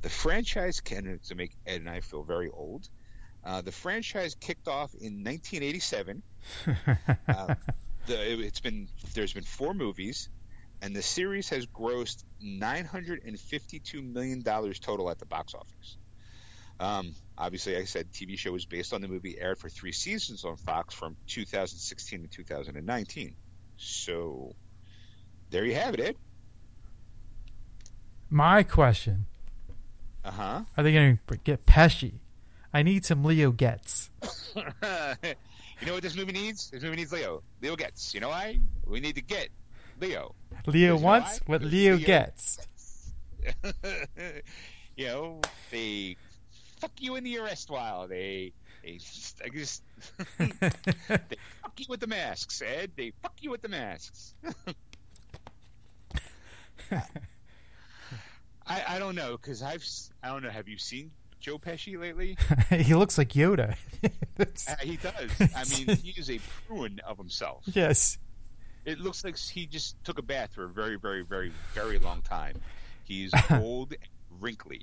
The 0.03 0.09
franchise 0.09 0.81
can 0.81 1.19
to 1.29 1.35
make 1.35 1.53
Ed 1.67 1.81
and 1.81 1.91
I 1.91 2.01
feel 2.01 2.23
very 2.23 2.49
old. 2.49 2.89
Uh, 3.45 3.61
the 3.61 3.73
franchise 3.73 4.35
kicked 4.35 4.69
off 4.69 4.95
in 4.95 5.23
1987. 5.25 6.23
uh, 7.29 7.55
the, 8.07 8.33
it, 8.33 8.41
it's 8.41 8.61
been 8.61 8.89
there's 9.15 9.33
been 9.33 9.45
four 9.45 9.75
movies, 9.75 10.29
and 10.81 10.95
the 10.95 11.03
series 11.03 11.49
has 11.51 11.67
grossed 11.67 12.25
952 12.41 14.03
million 14.03 14.43
dollars 14.43 14.79
total 14.79 15.11
at 15.11 15.19
the 15.19 15.27
box 15.27 15.55
office. 15.55 15.99
Um, 16.81 17.15
obviously, 17.39 17.77
I 17.77 17.85
said 17.85 18.13
TV 18.13 18.39
show 18.39 18.53
was 18.53 18.65
based 18.65 18.93
on 18.93 19.01
the 19.01 19.09
movie, 19.09 19.39
aired 19.39 19.59
for 19.59 19.69
three 19.69 19.93
seasons 19.93 20.45
on 20.45 20.57
Fox 20.57 20.95
from 20.95 21.17
2016 21.27 22.23
to 22.23 22.29
2019. 22.29 23.35
So 23.77 24.55
there 25.51 25.65
you 25.65 25.75
have 25.75 25.95
it, 25.95 26.01
Ed. 26.01 26.17
My 28.31 28.63
question. 28.63 29.27
Uh 30.25 30.31
huh. 30.31 30.63
Are 30.77 30.83
they 30.83 30.93
going 30.93 31.19
to 31.29 31.37
get 31.39 31.67
Pesci? 31.67 32.15
I 32.73 32.83
need 32.83 33.05
some 33.05 33.23
Leo 33.23 33.53
Getz. 33.53 34.11
you 34.57 35.87
know 35.87 35.93
what 35.93 36.03
this 36.03 36.17
movie 36.17 36.33
needs? 36.33 36.71
This 36.71 36.83
movie 36.83 36.97
needs 36.97 37.13
Leo. 37.13 37.43
Leo 37.61 37.77
Getz. 37.77 38.15
You 38.15 38.21
know 38.21 38.31
why? 38.31 38.59
We 38.87 39.01
need 39.01 39.15
to 39.15 39.23
get 39.23 39.49
Leo. 40.01 40.35
Leo 40.67 40.97
wants 40.97 41.41
what 41.47 41.63
Leo, 41.63 41.97
Leo 41.97 42.05
gets. 42.07 42.59
you 44.97 45.07
know, 45.07 45.41
they 45.71 46.17
fuck 46.81 46.93
you 46.99 47.17
in 47.17 47.25
the 47.25 47.39
arrest 47.39 47.71
while 47.71 48.07
they 48.09 48.53
they 48.85 48.99
I 49.45 49.49
just 49.49 49.83
they 50.39 50.49
fuck 51.63 51.79
you 51.79 51.87
with 51.89 52.01
the 52.01 52.07
masks, 52.07 52.63
Ed. 52.63 52.93
They 52.97 53.13
fuck 53.23 53.35
you 53.41 53.51
with 53.51 53.63
the 53.63 53.69
masks. 53.69 54.35
I, 58.67 58.83
I 58.89 58.99
don't 58.99 59.15
know 59.15 59.37
because 59.37 59.63
I've 59.63 59.87
I 60.23 60.29
don't 60.29 60.43
know. 60.43 60.51
Have 60.51 60.69
you 60.69 60.79
seen 60.79 61.11
Joe 61.41 61.59
Pesci 61.59 61.99
lately? 61.99 62.37
he 62.71 62.95
looks 62.95 63.17
like 63.19 63.31
Yoda. 63.31 63.77
uh, 64.39 64.45
he 64.81 64.97
does. 64.97 65.31
I 65.55 65.65
mean, 65.65 65.97
he 65.97 66.15
is 66.19 66.31
a 66.31 66.39
prune 66.67 67.01
of 67.07 67.17
himself. 67.19 67.65
Yes. 67.67 68.19
It 68.85 69.01
looks 69.01 69.25
like 69.25 69.39
he 69.39 69.67
just 69.67 69.97
took 70.05 70.19
a 70.19 70.23
bath 70.23 70.53
for 70.55 70.65
a 70.65 70.69
very, 70.69 70.97
very, 70.97 71.23
very, 71.23 71.53
very 71.73 71.99
long 71.99 72.21
time. 72.21 72.57
He's 73.05 73.33
old 73.51 73.93
and 73.93 74.43
wrinkly. 74.43 74.83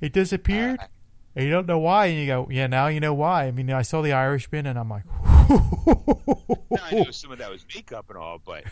He 0.00 0.08
disappeared. 0.08 0.80
Uh, 0.80 0.86
and 1.36 1.44
you 1.44 1.50
don't 1.50 1.66
know 1.66 1.78
why, 1.78 2.06
and 2.06 2.18
you 2.18 2.26
go, 2.26 2.48
yeah, 2.50 2.66
now 2.66 2.86
you 2.86 2.98
know 2.98 3.12
why. 3.12 3.44
I 3.44 3.50
mean, 3.50 3.70
I 3.70 3.82
saw 3.82 4.00
the 4.00 4.14
Irishman, 4.14 4.64
and 4.64 4.78
I'm 4.78 4.88
like, 4.88 5.02
I 6.82 6.92
know 6.92 7.10
some 7.10 7.30
of 7.30 7.38
that 7.38 7.50
was 7.50 7.64
makeup 7.74 8.06
and 8.08 8.16
all, 8.16 8.40
but 8.42 8.64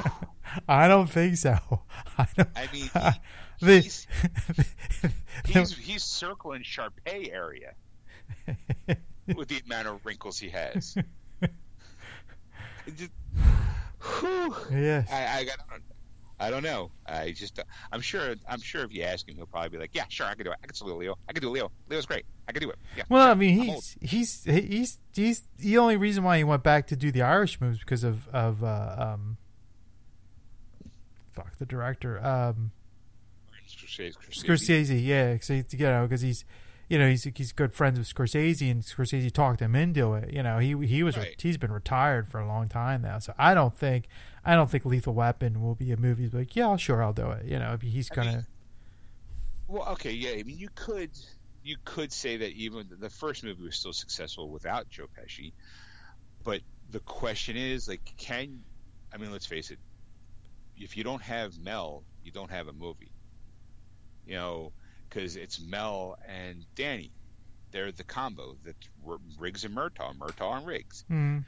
I 0.68 0.86
don't 0.86 1.08
think 1.08 1.38
so. 1.38 1.56
I 2.18 2.26
don't. 2.36 2.48
I 2.54 2.68
mean, 2.72 2.90
he, 3.58 3.66
he's, 3.66 4.06
he's, 5.46 5.76
he's 5.78 6.04
circling 6.04 6.62
Shar 6.62 6.90
Pei 7.06 7.30
area 7.32 7.72
with 9.34 9.48
the 9.48 9.62
amount 9.64 9.88
of 9.88 10.04
wrinkles 10.04 10.38
he 10.38 10.50
has. 10.50 10.96
Just, 12.96 13.10
yes. 14.70 15.10
I, 15.10 15.38
I 15.38 15.44
got. 15.44 15.58
I 16.40 16.50
don't 16.50 16.62
know. 16.64 16.90
I 17.06 17.30
just, 17.30 17.60
I'm 17.92 18.00
sure. 18.00 18.34
I'm 18.48 18.60
sure 18.60 18.82
if 18.84 18.92
you 18.92 19.02
ask 19.02 19.28
him, 19.28 19.36
he'll 19.36 19.46
probably 19.46 19.68
be 19.70 19.78
like, 19.78 19.90
"Yeah, 19.94 20.04
sure, 20.08 20.26
I 20.26 20.34
can 20.34 20.44
do 20.44 20.50
it. 20.50 20.58
I 20.62 20.66
can 20.66 20.86
do 20.86 20.94
Leo. 20.94 21.16
I 21.28 21.32
can 21.32 21.40
do 21.40 21.50
Leo. 21.50 21.70
Leo's 21.88 22.06
great. 22.06 22.24
I 22.48 22.52
can 22.52 22.60
do 22.60 22.70
it." 22.70 22.78
Yeah. 22.96 23.04
Well, 23.08 23.24
sure. 23.24 23.30
I 23.30 23.34
mean, 23.34 23.58
he's 23.62 23.96
he's 24.00 24.44
he's 24.44 24.98
he's 25.14 25.42
the 25.58 25.78
only 25.78 25.96
reason 25.96 26.24
why 26.24 26.38
he 26.38 26.44
went 26.44 26.62
back 26.64 26.88
to 26.88 26.96
do 26.96 27.12
the 27.12 27.22
Irish 27.22 27.60
moves 27.60 27.78
because 27.78 28.02
of 28.02 28.26
of 28.28 28.64
uh, 28.64 28.96
um, 28.98 29.36
fuck 31.32 31.56
the 31.58 31.66
director, 31.66 32.24
um, 32.24 32.72
Scorsese. 33.68 34.14
Scorsese, 34.30 35.04
yeah, 35.04 35.36
so, 35.40 35.54
you 35.54 35.64
know, 35.86 36.02
because 36.02 36.20
he's 36.20 36.44
you 36.88 36.98
know, 36.98 37.08
he's 37.08 37.24
he's 37.34 37.52
good 37.52 37.72
friends 37.72 37.98
with 37.98 38.12
Scorsese, 38.12 38.70
and 38.70 38.82
Scorsese 38.82 39.32
talked 39.32 39.60
him 39.60 39.74
into 39.74 40.14
it. 40.14 40.32
You 40.32 40.42
know, 40.42 40.58
he 40.58 40.76
he 40.86 41.02
was 41.02 41.16
Right. 41.16 41.34
he's 41.40 41.56
been 41.56 41.72
retired 41.72 42.28
for 42.28 42.40
a 42.40 42.46
long 42.46 42.68
time 42.68 43.02
now, 43.02 43.18
so 43.18 43.32
I 43.38 43.54
don't 43.54 43.76
think 43.76 44.06
I 44.44 44.54
don't 44.54 44.70
think 44.70 44.84
Lethal 44.84 45.14
Weapon 45.14 45.62
will 45.62 45.74
be 45.74 45.92
a 45.92 45.96
movie. 45.96 46.28
Like, 46.28 46.54
yeah, 46.54 46.76
sure, 46.76 47.02
I'll 47.02 47.12
do 47.12 47.30
it. 47.30 47.46
You 47.46 47.58
know, 47.58 47.78
he's 47.80 48.08
gonna. 48.08 48.30
mean, 48.32 48.46
Well, 49.68 49.88
okay, 49.92 50.12
yeah. 50.12 50.32
I 50.32 50.42
mean, 50.42 50.58
you 50.58 50.68
could 50.74 51.10
you 51.62 51.76
could 51.84 52.12
say 52.12 52.36
that 52.36 52.52
even 52.52 52.86
the 52.98 53.10
first 53.10 53.42
movie 53.42 53.64
was 53.64 53.76
still 53.76 53.92
successful 53.92 54.50
without 54.50 54.90
Joe 54.90 55.06
Pesci, 55.18 55.52
but 56.42 56.60
the 56.90 57.00
question 57.00 57.56
is, 57.56 57.88
like, 57.88 58.14
can 58.18 58.60
I 59.12 59.16
mean, 59.16 59.30
let's 59.30 59.46
face 59.46 59.70
it, 59.70 59.78
if 60.76 60.96
you 60.96 61.04
don't 61.04 61.22
have 61.22 61.58
Mel, 61.58 62.02
you 62.24 62.32
don't 62.32 62.50
have 62.50 62.68
a 62.68 62.72
movie. 62.72 63.12
You 64.26 64.34
know, 64.34 64.72
because 65.08 65.36
it's 65.36 65.60
Mel 65.60 66.18
and 66.26 66.64
Danny. 66.74 67.12
They're 67.70 67.92
the 67.92 68.04
combo 68.04 68.56
that 68.64 68.76
Riggs 69.38 69.64
and 69.64 69.76
Murtaugh, 69.76 70.16
Murtaugh 70.16 70.58
and 70.58 70.66
Riggs. 70.66 71.04
Hmm. 71.08 71.38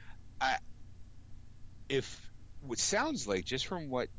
if 1.89 2.26
what 2.67 2.79
sounds 2.79 3.27
like 3.27 3.45
just 3.45 3.67
from 3.67 3.89
what 3.89 4.09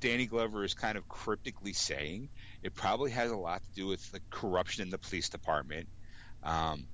Danny 0.00 0.26
Glover 0.26 0.64
is 0.64 0.74
kind 0.74 0.96
of 0.96 1.08
cryptically 1.08 1.72
saying, 1.72 2.28
it 2.62 2.74
probably 2.74 3.10
has 3.10 3.30
a 3.30 3.36
lot 3.36 3.62
to 3.62 3.70
do 3.74 3.86
with 3.86 4.10
the 4.12 4.20
corruption 4.30 4.82
in 4.82 4.90
the 4.90 4.98
police 4.98 5.28
department, 5.28 5.88
um, 6.42 6.86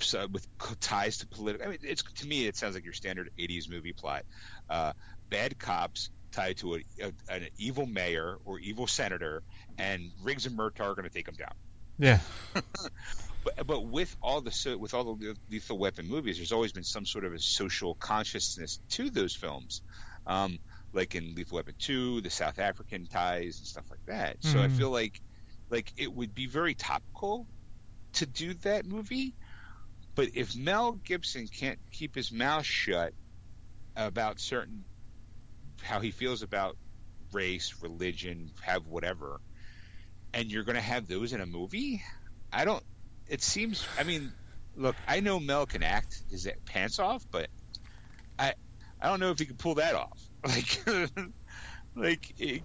so 0.00 0.26
with 0.26 0.46
ties 0.80 1.18
to 1.18 1.26
political. 1.26 1.66
I 1.66 1.70
mean, 1.70 1.78
it's 1.82 2.02
to 2.02 2.26
me, 2.26 2.46
it 2.46 2.56
sounds 2.56 2.74
like 2.74 2.84
your 2.84 2.92
standard 2.92 3.30
'80s 3.38 3.68
movie 3.68 3.92
plot. 3.92 4.24
Uh, 4.68 4.92
bad 5.30 5.58
cops 5.58 6.10
tied 6.32 6.58
to 6.58 6.76
a, 6.76 6.78
a, 7.00 7.12
an 7.28 7.48
evil 7.58 7.86
mayor 7.86 8.38
or 8.44 8.58
evil 8.58 8.86
senator, 8.86 9.42
and 9.78 10.10
Riggs 10.22 10.46
and 10.46 10.56
Murtaugh 10.58 10.80
are 10.80 10.94
going 10.94 11.08
to 11.08 11.14
take 11.14 11.26
them 11.26 11.36
down. 11.36 11.54
yeah, 11.98 12.18
But, 13.46 13.66
but 13.66 13.86
with 13.86 14.16
all 14.20 14.40
the 14.40 14.76
with 14.78 14.92
all 14.92 15.14
the 15.14 15.36
lethal 15.50 15.78
weapon 15.78 16.08
movies, 16.08 16.36
there's 16.36 16.50
always 16.50 16.72
been 16.72 16.82
some 16.82 17.06
sort 17.06 17.24
of 17.24 17.32
a 17.32 17.38
social 17.38 17.94
consciousness 17.94 18.80
to 18.90 19.08
those 19.08 19.36
films, 19.36 19.82
um, 20.26 20.58
like 20.92 21.14
in 21.14 21.34
Lethal 21.34 21.56
Weapon 21.56 21.74
Two, 21.78 22.20
the 22.20 22.30
South 22.30 22.58
African 22.58 23.06
ties 23.06 23.58
and 23.58 23.66
stuff 23.66 23.86
like 23.90 24.00
that. 24.06 24.36
So 24.42 24.60
I 24.62 24.68
Mhm. 24.68 24.76
feel 24.76 24.90
like 24.90 25.20
like 25.70 25.92
it 25.96 26.12
would 26.12 26.34
be 26.34 26.46
very 26.46 26.74
topical 26.74 27.48
to 28.14 28.26
do 28.26 28.54
that 28.54 28.86
movie. 28.86 29.34
But 30.14 30.30
if 30.34 30.56
Mel 30.56 30.92
Gibson 30.92 31.46
can't 31.48 31.78
keep 31.92 32.14
his 32.14 32.32
mouth 32.32 32.64
shut 32.64 33.12
about 33.96 34.40
certain 34.40 34.84
how 35.82 36.00
he 36.00 36.10
feels 36.10 36.42
about 36.42 36.76
race, 37.32 37.74
religion, 37.82 38.50
have 38.62 38.86
whatever, 38.86 39.40
and 40.32 40.50
you're 40.50 40.64
going 40.64 40.76
to 40.76 40.80
have 40.80 41.06
those 41.06 41.32
in 41.32 41.40
a 41.40 41.46
movie, 41.46 42.02
I 42.52 42.64
don't. 42.64 42.82
It 43.28 43.42
seems. 43.42 43.84
I 43.98 44.04
mean, 44.04 44.32
look, 44.76 44.96
I 45.06 45.20
know 45.20 45.40
Mel 45.40 45.66
can 45.66 45.82
act 45.82 46.22
his 46.30 46.48
pants 46.66 46.98
off, 46.98 47.24
but 47.30 47.48
I, 48.38 48.54
I 49.00 49.08
don't 49.08 49.20
know 49.20 49.30
if 49.30 49.38
he 49.38 49.46
can 49.46 49.56
pull 49.56 49.74
that 49.76 49.94
off. 49.94 50.18
Like, 50.46 50.78
like 51.96 52.34
it, 52.38 52.62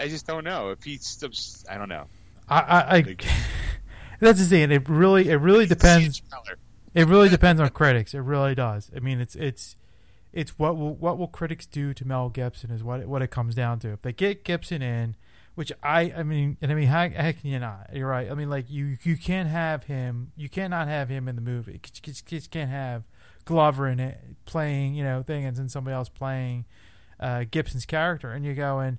I 0.00 0.08
just 0.08 0.26
don't 0.26 0.42
know 0.44 0.70
if 0.70 0.82
he's. 0.82 1.22
I 1.68 1.76
don't 1.76 1.88
know. 1.88 2.06
I, 2.48 2.60
I, 2.60 2.80
I 2.80 3.00
Like- 3.00 3.24
that's 4.20 4.40
the 4.40 4.46
thing. 4.46 4.70
It 4.72 4.88
really 4.88 5.28
it 5.28 5.36
really 5.36 5.66
depends. 5.66 6.16
See 6.18 6.22
a 6.26 6.30
trailer. 6.30 6.58
It 6.94 7.06
really 7.06 7.28
depends 7.28 7.60
on 7.60 7.68
critics. 7.70 8.14
It 8.14 8.20
really 8.20 8.54
does. 8.54 8.90
I 8.96 9.00
mean, 9.00 9.20
it's 9.20 9.36
it's 9.36 9.76
it's 10.32 10.58
what 10.58 10.76
will 10.76 10.94
what 10.94 11.18
will 11.18 11.28
critics 11.28 11.66
do 11.66 11.92
to 11.94 12.04
Mel 12.06 12.30
Gibson 12.30 12.70
is 12.70 12.82
what 12.82 13.00
it, 13.00 13.08
what 13.08 13.22
it 13.22 13.30
comes 13.30 13.54
down 13.54 13.78
to. 13.80 13.92
If 13.92 14.02
they 14.02 14.12
get 14.12 14.44
Gibson 14.44 14.82
in, 14.82 15.14
which 15.54 15.70
I 15.82 16.12
I 16.16 16.22
mean, 16.22 16.56
and 16.60 16.72
I 16.72 16.74
mean, 16.74 16.88
how, 16.88 17.08
how 17.10 17.32
can 17.32 17.50
you 17.50 17.58
not? 17.58 17.90
You're 17.92 18.08
right. 18.08 18.30
I 18.30 18.34
mean, 18.34 18.50
like 18.50 18.68
you 18.70 18.96
you 19.02 19.16
can't 19.16 19.48
have 19.48 19.84
him. 19.84 20.32
You 20.36 20.48
cannot 20.48 20.88
have 20.88 21.08
him 21.10 21.28
in 21.28 21.36
the 21.36 21.42
movie. 21.42 21.72
You 21.74 21.80
just, 22.02 22.26
just 22.26 22.50
can't 22.50 22.70
have 22.70 23.04
Glover 23.44 23.86
in 23.88 24.00
it 24.00 24.18
playing 24.44 24.94
you 24.94 25.04
know 25.04 25.22
thing 25.22 25.44
and 25.44 25.56
then 25.56 25.68
somebody 25.68 25.94
else 25.94 26.08
playing 26.08 26.64
uh, 27.18 27.44
Gibson's 27.50 27.86
character, 27.86 28.32
and 28.32 28.44
you're 28.44 28.54
going. 28.54 28.98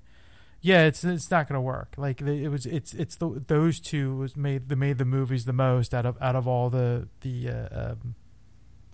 Yeah, 0.64 0.84
it's 0.84 1.02
it's 1.02 1.28
not 1.28 1.48
going 1.48 1.56
to 1.56 1.60
work. 1.60 1.94
Like 1.96 2.18
the, 2.18 2.44
it 2.44 2.48
was, 2.48 2.66
it's 2.66 2.94
it's 2.94 3.16
the, 3.16 3.42
those 3.48 3.80
two 3.80 4.14
was 4.14 4.36
made 4.36 4.68
the 4.68 4.76
made 4.76 4.98
the 4.98 5.04
movies 5.04 5.44
the 5.44 5.52
most 5.52 5.92
out 5.92 6.06
of 6.06 6.16
out 6.20 6.36
of 6.36 6.46
all 6.46 6.70
the 6.70 7.08
the 7.22 7.48
uh, 7.50 7.90
um, 7.92 8.14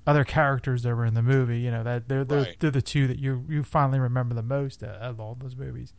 other 0.07 0.25
characters 0.25 0.83
that 0.85 0.95
were 0.95 1.05
in 1.05 1.13
the 1.13 1.21
movie. 1.21 1.61
You 1.61 1.71
know 1.71 1.83
that 1.85 2.09
they're 2.09 2.25
they're, 2.25 2.39
Right. 2.45 2.57
they're 2.59 2.71
the 2.71 2.81
two 2.81 3.07
that 3.07 3.19
you 3.19 3.45
you 3.51 3.63
finally 3.63 3.99
remember 3.99 4.35
the 4.35 4.43
most 4.43 4.83
out 4.83 4.95
of 4.97 5.21
all 5.21 5.35
those 5.39 5.57
movies. 5.57 5.93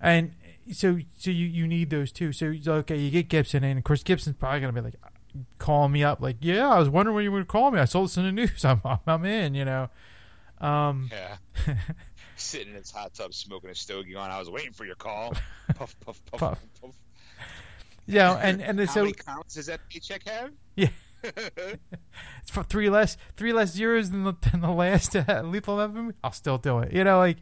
And 0.00 0.32
so 0.72 0.98
so 1.16 1.30
you 1.30 1.46
you 1.46 1.68
need 1.68 1.90
those 1.90 2.10
two. 2.10 2.32
So 2.32 2.52
so, 2.60 2.72
okay, 2.74 2.96
you 2.96 3.12
get 3.12 3.28
Gibson 3.28 3.62
in. 3.62 3.78
Of 3.78 3.84
course, 3.84 4.02
Gibson's 4.02 4.34
probably 4.36 4.58
going 4.58 4.74
to 4.74 4.80
be 4.80 4.84
like 4.84 4.96
calling 5.58 5.92
me 5.92 6.02
up, 6.04 6.20
like, 6.20 6.36
yeah, 6.40 6.68
I 6.68 6.78
was 6.78 6.88
wondering 6.88 7.14
when 7.16 7.24
you 7.24 7.32
would 7.32 7.48
call 7.48 7.70
me. 7.70 7.78
I 7.80 7.84
saw 7.84 8.02
this 8.02 8.16
in 8.16 8.24
the 8.24 8.32
news. 8.32 8.64
I'm 8.64 8.80
I'm 9.06 9.24
in. 9.24 9.54
You 9.54 9.64
know. 9.64 9.88
Um, 10.60 11.10
Yeah. 11.12 11.36
Sitting 12.36 12.68
in 12.70 12.74
his 12.76 12.90
hot 12.90 13.12
tub 13.12 13.34
smoking 13.34 13.68
a 13.70 13.74
stogie 13.74 14.14
on. 14.14 14.30
I 14.30 14.38
was 14.38 14.48
waiting 14.48 14.72
for 14.72 14.86
your 14.86 14.94
call. 14.94 15.34
Puff, 15.76 15.94
puff, 16.00 16.20
puff, 16.26 16.40
Puff. 16.40 16.58
puff. 16.80 16.90
yeah, 18.06 18.32
and 18.42 18.62
and 18.62 18.78
How 18.80 18.86
so 18.86 19.00
many 19.02 19.12
counts 19.12 19.54
does 19.56 19.66
that 19.66 19.80
paycheck 19.90 20.26
have? 20.26 20.50
Yeah. 20.74 20.88
it's 21.22 22.50
for 22.50 22.62
three 22.62 22.88
less 22.88 23.18
three 23.36 23.52
less 23.52 23.72
zeros 23.72 24.10
than 24.10 24.24
the, 24.24 24.32
than 24.50 24.62
the 24.62 24.70
last 24.70 25.14
uh, 25.14 25.42
Lethal 25.44 25.76
Weapon. 25.76 26.14
I'll 26.24 26.32
still 26.32 26.56
do 26.56 26.78
it. 26.78 26.92
You 26.94 27.04
know, 27.04 27.18
like 27.18 27.36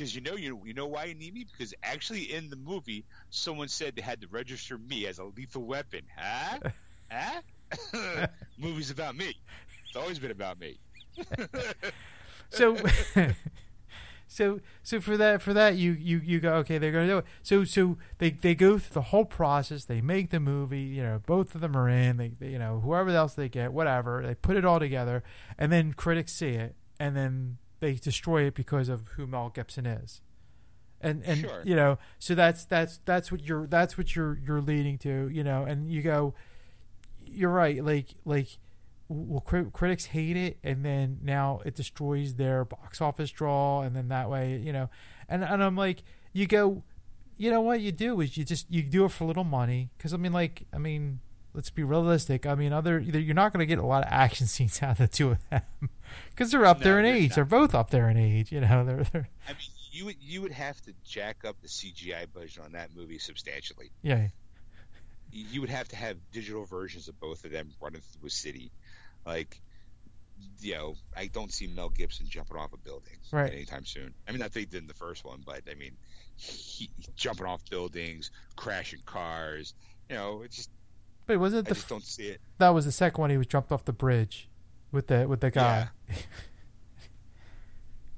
Because 0.00 0.14
you 0.14 0.22
know 0.22 0.34
you 0.34 0.58
you 0.64 0.72
know 0.72 0.86
why 0.86 1.04
you 1.04 1.14
need 1.14 1.34
me 1.34 1.44
because 1.52 1.74
actually 1.82 2.32
in 2.32 2.48
the 2.48 2.56
movie 2.56 3.04
someone 3.28 3.68
said 3.68 3.94
they 3.94 4.00
had 4.00 4.18
to 4.22 4.28
register 4.28 4.78
me 4.78 5.06
as 5.06 5.18
a 5.18 5.24
lethal 5.24 5.66
weapon. 5.66 6.00
Huh? 6.16 6.70
huh? 7.12 8.26
Movie's 8.58 8.90
about 8.90 9.14
me. 9.14 9.34
It's 9.86 9.96
always 9.96 10.18
been 10.18 10.30
about 10.30 10.58
me. 10.58 10.78
so. 12.48 12.78
So, 14.32 14.60
so 14.84 15.00
for 15.00 15.16
that, 15.16 15.42
for 15.42 15.52
that, 15.54 15.74
you, 15.74 15.90
you, 15.90 16.20
you 16.24 16.38
go, 16.38 16.52
okay, 16.58 16.78
they're 16.78 16.92
gonna 16.92 17.08
do 17.08 17.18
it. 17.18 17.24
So, 17.42 17.64
so 17.64 17.98
they, 18.18 18.30
they 18.30 18.54
go 18.54 18.78
through 18.78 18.94
the 18.94 19.08
whole 19.08 19.24
process. 19.24 19.86
They 19.86 20.00
make 20.00 20.30
the 20.30 20.38
movie. 20.38 20.82
You 20.82 21.02
know, 21.02 21.20
both 21.26 21.56
of 21.56 21.60
them 21.60 21.76
are 21.76 21.88
in. 21.88 22.16
They, 22.16 22.28
they, 22.38 22.50
you 22.50 22.58
know, 22.60 22.78
whoever 22.78 23.10
else 23.10 23.34
they 23.34 23.48
get, 23.48 23.72
whatever. 23.72 24.22
They 24.24 24.36
put 24.36 24.56
it 24.56 24.64
all 24.64 24.78
together, 24.78 25.24
and 25.58 25.72
then 25.72 25.94
critics 25.94 26.32
see 26.32 26.50
it, 26.50 26.76
and 27.00 27.16
then 27.16 27.58
they 27.80 27.94
destroy 27.94 28.44
it 28.44 28.54
because 28.54 28.88
of 28.88 29.08
who 29.16 29.26
Mel 29.26 29.50
Gibson 29.50 29.86
is. 29.86 30.20
And 31.00 31.22
and 31.24 31.40
Sure. 31.40 31.62
you 31.64 31.74
know, 31.74 31.98
so 32.18 32.34
that's 32.34 32.64
that's 32.66 32.98
that's 33.06 33.32
what 33.32 33.42
you're 33.46 33.66
that's 33.66 33.96
what 33.96 34.14
you're 34.14 34.38
you're 34.44 34.60
leading 34.60 34.98
to. 34.98 35.28
You 35.32 35.42
know, 35.42 35.64
and 35.64 35.90
you 35.90 36.02
go, 36.02 36.34
you're 37.24 37.50
right. 37.50 37.82
Like 37.84 38.08
like 38.24 38.58
well, 39.08 39.40
cri- 39.40 39.70
critics 39.72 40.04
hate 40.06 40.36
it, 40.36 40.58
and 40.62 40.84
then 40.84 41.18
now 41.22 41.60
it 41.64 41.74
destroys 41.74 42.34
their 42.34 42.64
box 42.64 43.00
office 43.00 43.30
draw, 43.30 43.80
and 43.82 43.96
then 43.96 44.08
that 44.08 44.30
way, 44.30 44.58
you 44.58 44.72
know, 44.72 44.88
and 45.28 45.42
and 45.42 45.62
I'm 45.64 45.74
like, 45.76 46.02
you 46.32 46.46
go, 46.46 46.82
you 47.36 47.50
know 47.50 47.60
what 47.62 47.80
you 47.80 47.90
do 47.92 48.20
is 48.20 48.36
you 48.36 48.44
just 48.44 48.66
you 48.70 48.82
do 48.82 49.04
it 49.06 49.10
for 49.10 49.24
a 49.24 49.26
little 49.26 49.42
money, 49.42 49.90
because 49.96 50.12
I 50.14 50.16
mean, 50.16 50.32
like, 50.32 50.64
I 50.72 50.78
mean, 50.78 51.20
let's 51.54 51.70
be 51.70 51.82
realistic. 51.82 52.46
I 52.46 52.54
mean, 52.54 52.72
other 52.72 53.00
you're 53.00 53.34
not 53.34 53.52
going 53.52 53.60
to 53.60 53.66
get 53.66 53.78
a 53.78 53.86
lot 53.86 54.04
of 54.04 54.12
action 54.12 54.46
scenes 54.54 54.80
out 54.82 54.92
of 54.92 54.98
the 54.98 55.08
two 55.08 55.30
of 55.30 55.48
them, 55.48 55.62
because 56.30 56.50
they're 56.50 56.64
up 56.66 56.78
No, 56.78 56.84
there 56.84 56.98
in 57.00 57.04
age. 57.06 57.30
not. 57.30 57.34
They're 57.36 57.44
both 57.44 57.74
up 57.74 57.90
there 57.90 58.08
in 58.08 58.16
age. 58.16 58.52
You 58.52 58.60
know, 58.60 58.84
they're, 58.84 59.04
they're 59.04 59.28
I 59.48 59.52
mean, 59.52 59.58
you 59.92 60.04
would 60.06 60.16
you 60.20 60.42
would 60.42 60.52
have 60.52 60.80
to 60.82 60.92
jack 61.04 61.44
up 61.44 61.56
the 61.62 61.68
CGI 61.68 62.26
budget 62.32 62.60
on 62.64 62.72
that 62.72 62.90
movie 62.96 63.18
substantially. 63.18 63.90
yeah, 64.02 64.28
You 65.32 65.60
would 65.60 65.70
have 65.70 65.88
to 65.88 65.96
have 65.96 66.16
digital 66.32 66.64
versions 66.64 67.08
of 67.08 67.18
both 67.20 67.44
of 67.44 67.50
them 67.52 67.70
running 67.80 68.00
through 68.00 68.26
a 68.28 68.30
city, 68.30 68.70
like. 69.26 69.60
You 70.62 70.72
know, 70.72 70.94
I 71.14 71.26
don't 71.26 71.52
see 71.52 71.66
Mel 71.66 71.90
Gibson 71.90 72.24
jumping 72.26 72.56
off 72.56 72.72
a 72.72 72.78
building 72.78 73.12
Right. 73.30 73.52
anytime 73.52 73.84
soon. 73.84 74.14
I 74.26 74.32
mean, 74.32 74.40
I 74.40 74.48
think 74.48 74.70
did 74.70 74.80
in 74.80 74.86
the 74.86 74.94
first 74.94 75.22
one, 75.22 75.42
but 75.44 75.60
I 75.70 75.74
mean, 75.74 75.92
he, 76.36 76.88
jumping 77.14 77.44
off 77.44 77.60
buildings, 77.68 78.30
crashing 78.56 79.00
cars. 79.04 79.74
You 80.08 80.16
know, 80.16 80.40
it's 80.40 80.56
just 80.56 80.70
but 81.26 81.38
was 81.38 81.52
it 81.52 81.58
I 81.58 81.60
the 81.68 81.74
just 81.74 81.90
don't 81.90 82.02
see 82.02 82.28
it. 82.28 82.40
that 82.56 82.70
was 82.70 82.86
the 82.86 82.92
second 82.92 83.20
one? 83.20 83.28
He 83.28 83.36
was 83.36 83.48
jumped 83.48 83.70
off 83.70 83.84
the 83.84 83.92
bridge 83.92 84.48
with 84.92 85.06
the 85.08 85.26
with 85.28 85.40
the 85.40 85.50
guy. 85.50 85.88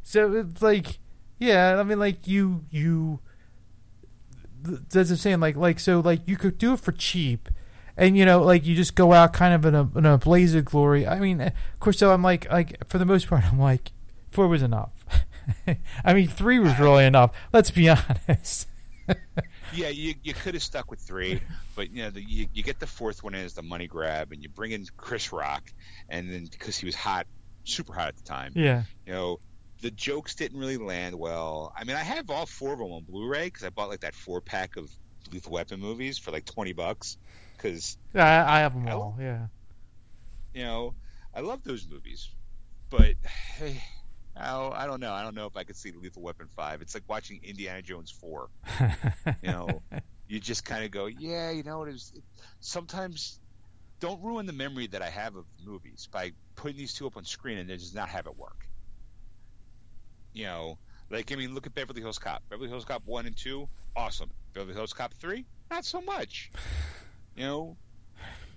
so 0.02 0.32
it's 0.34 0.62
like, 0.62 0.98
yeah, 1.38 1.78
I 1.78 1.82
mean, 1.82 1.98
like 1.98 2.26
you 2.26 2.64
you. 2.70 3.20
th- 4.64 4.80
That's 4.90 5.10
I'm 5.10 5.16
saying. 5.16 5.40
Like 5.40 5.56
like 5.56 5.78
so 5.80 6.00
like 6.00 6.20
you 6.26 6.36
could 6.36 6.58
do 6.58 6.72
it 6.74 6.80
for 6.80 6.92
cheap, 6.92 7.48
and 7.96 8.16
you 8.16 8.24
know 8.24 8.42
like 8.42 8.64
you 8.66 8.74
just 8.74 8.94
go 8.94 9.12
out 9.12 9.32
kind 9.32 9.54
of 9.54 9.64
in 9.64 9.74
a 9.74 9.88
in 9.96 10.06
a 10.06 10.18
blaze 10.18 10.54
of 10.54 10.64
glory. 10.64 11.06
I 11.06 11.18
mean, 11.18 11.40
eh, 11.40 11.46
of 11.74 11.80
course, 11.80 11.98
so 11.98 12.12
I'm 12.12 12.22
like 12.22 12.50
like 12.50 12.86
for 12.88 12.98
the 12.98 13.06
most 13.06 13.28
part, 13.28 13.44
I'm 13.44 13.58
like 13.58 13.92
four 14.30 14.48
was 14.48 14.62
enough. 14.62 15.04
I 16.04 16.14
mean, 16.14 16.28
three 16.28 16.58
was 16.58 16.78
really 16.78 17.04
enough. 17.04 17.32
Let's 17.52 17.70
be 17.70 17.88
honest. 17.88 18.68
Yeah, 19.74 19.88
you, 19.88 20.14
you 20.22 20.34
could 20.34 20.54
have 20.54 20.62
stuck 20.62 20.90
with 20.90 21.00
three, 21.00 21.40
but 21.76 21.90
you 21.90 22.02
know 22.02 22.10
the, 22.10 22.22
you, 22.22 22.46
you 22.52 22.62
get 22.62 22.78
the 22.80 22.86
fourth 22.86 23.22
one 23.22 23.34
in 23.34 23.44
as 23.44 23.54
the 23.54 23.62
money 23.62 23.86
grab, 23.86 24.32
and 24.32 24.42
you 24.42 24.48
bring 24.48 24.72
in 24.72 24.84
Chris 24.96 25.32
Rock, 25.32 25.62
and 26.08 26.30
then 26.32 26.46
because 26.50 26.76
he 26.76 26.86
was 26.86 26.94
hot, 26.94 27.26
super 27.64 27.92
hot 27.94 28.08
at 28.08 28.16
the 28.16 28.22
time, 28.22 28.52
yeah. 28.54 28.82
you 29.06 29.12
know 29.12 29.38
the 29.80 29.90
jokes 29.90 30.34
didn't 30.36 30.58
really 30.58 30.76
land 30.76 31.14
well. 31.16 31.72
I 31.76 31.84
mean, 31.84 31.96
I 31.96 32.02
have 32.04 32.30
all 32.30 32.46
four 32.46 32.72
of 32.72 32.78
them 32.78 32.92
on 32.92 33.02
Blu-ray 33.02 33.46
because 33.46 33.64
I 33.64 33.70
bought 33.70 33.88
like 33.88 34.00
that 34.00 34.14
four 34.14 34.40
pack 34.40 34.76
of 34.76 34.88
Lethal 35.32 35.52
Weapon 35.52 35.80
movies 35.80 36.18
for 36.18 36.30
like 36.30 36.44
twenty 36.44 36.72
bucks 36.72 37.16
because 37.56 37.96
Yeah, 38.14 38.44
I, 38.44 38.56
I 38.56 38.60
have 38.60 38.74
them 38.74 38.86
I- 38.86 38.92
all. 38.92 39.16
Yeah. 39.20 39.46
you 40.54 40.64
know 40.64 40.94
I 41.34 41.40
love 41.40 41.62
those 41.64 41.86
movies, 41.90 42.28
but 42.90 43.14
hey, 43.56 43.82
I, 44.36 44.68
I 44.68 44.86
don't 44.86 45.00
know. 45.00 45.12
I 45.12 45.22
don't 45.22 45.34
know 45.34 45.46
if 45.46 45.56
I 45.56 45.64
could 45.64 45.76
see 45.76 45.92
Lethal 45.92 46.22
Weapon 46.22 46.48
five. 46.56 46.82
It's 46.82 46.94
like 46.94 47.04
watching 47.08 47.40
Indiana 47.42 47.82
Jones 47.82 48.10
four. 48.10 48.48
You 49.42 49.50
know, 49.50 49.82
you 50.28 50.40
just 50.40 50.64
kind 50.64 50.84
of 50.84 50.90
go, 50.90 51.06
yeah, 51.06 51.50
you 51.50 51.62
know, 51.62 51.82
it 51.84 51.94
is. 51.94 52.12
Sometimes 52.60 53.38
don't 54.00 54.22
ruin 54.22 54.46
the 54.46 54.52
memory 54.52 54.86
that 54.88 55.02
I 55.02 55.10
have 55.10 55.36
of 55.36 55.44
movies 55.64 56.08
by 56.10 56.32
putting 56.56 56.76
these 56.76 56.94
two 56.94 57.06
up 57.06 57.16
on 57.16 57.24
screen 57.24 57.58
and 57.58 57.68
then 57.68 57.78
just 57.78 57.94
not 57.94 58.08
have 58.08 58.26
it 58.26 58.36
work. 58.36 58.66
You 60.32 60.44
know, 60.44 60.78
like 61.10 61.30
I 61.30 61.36
mean, 61.36 61.54
look 61.54 61.66
at 61.66 61.74
Beverly 61.74 62.00
Hills 62.00 62.18
Cop. 62.18 62.42
Beverly 62.48 62.68
Hills 62.68 62.84
Cop 62.84 63.02
one 63.04 63.26
and 63.26 63.36
two, 63.36 63.68
awesome. 63.94 64.30
Beverly 64.54 64.74
Hills 64.74 64.92
Cop 64.92 65.12
three, 65.14 65.44
not 65.70 65.84
so 65.84 66.00
much. 66.00 66.50
You 67.36 67.44
know, 67.44 67.76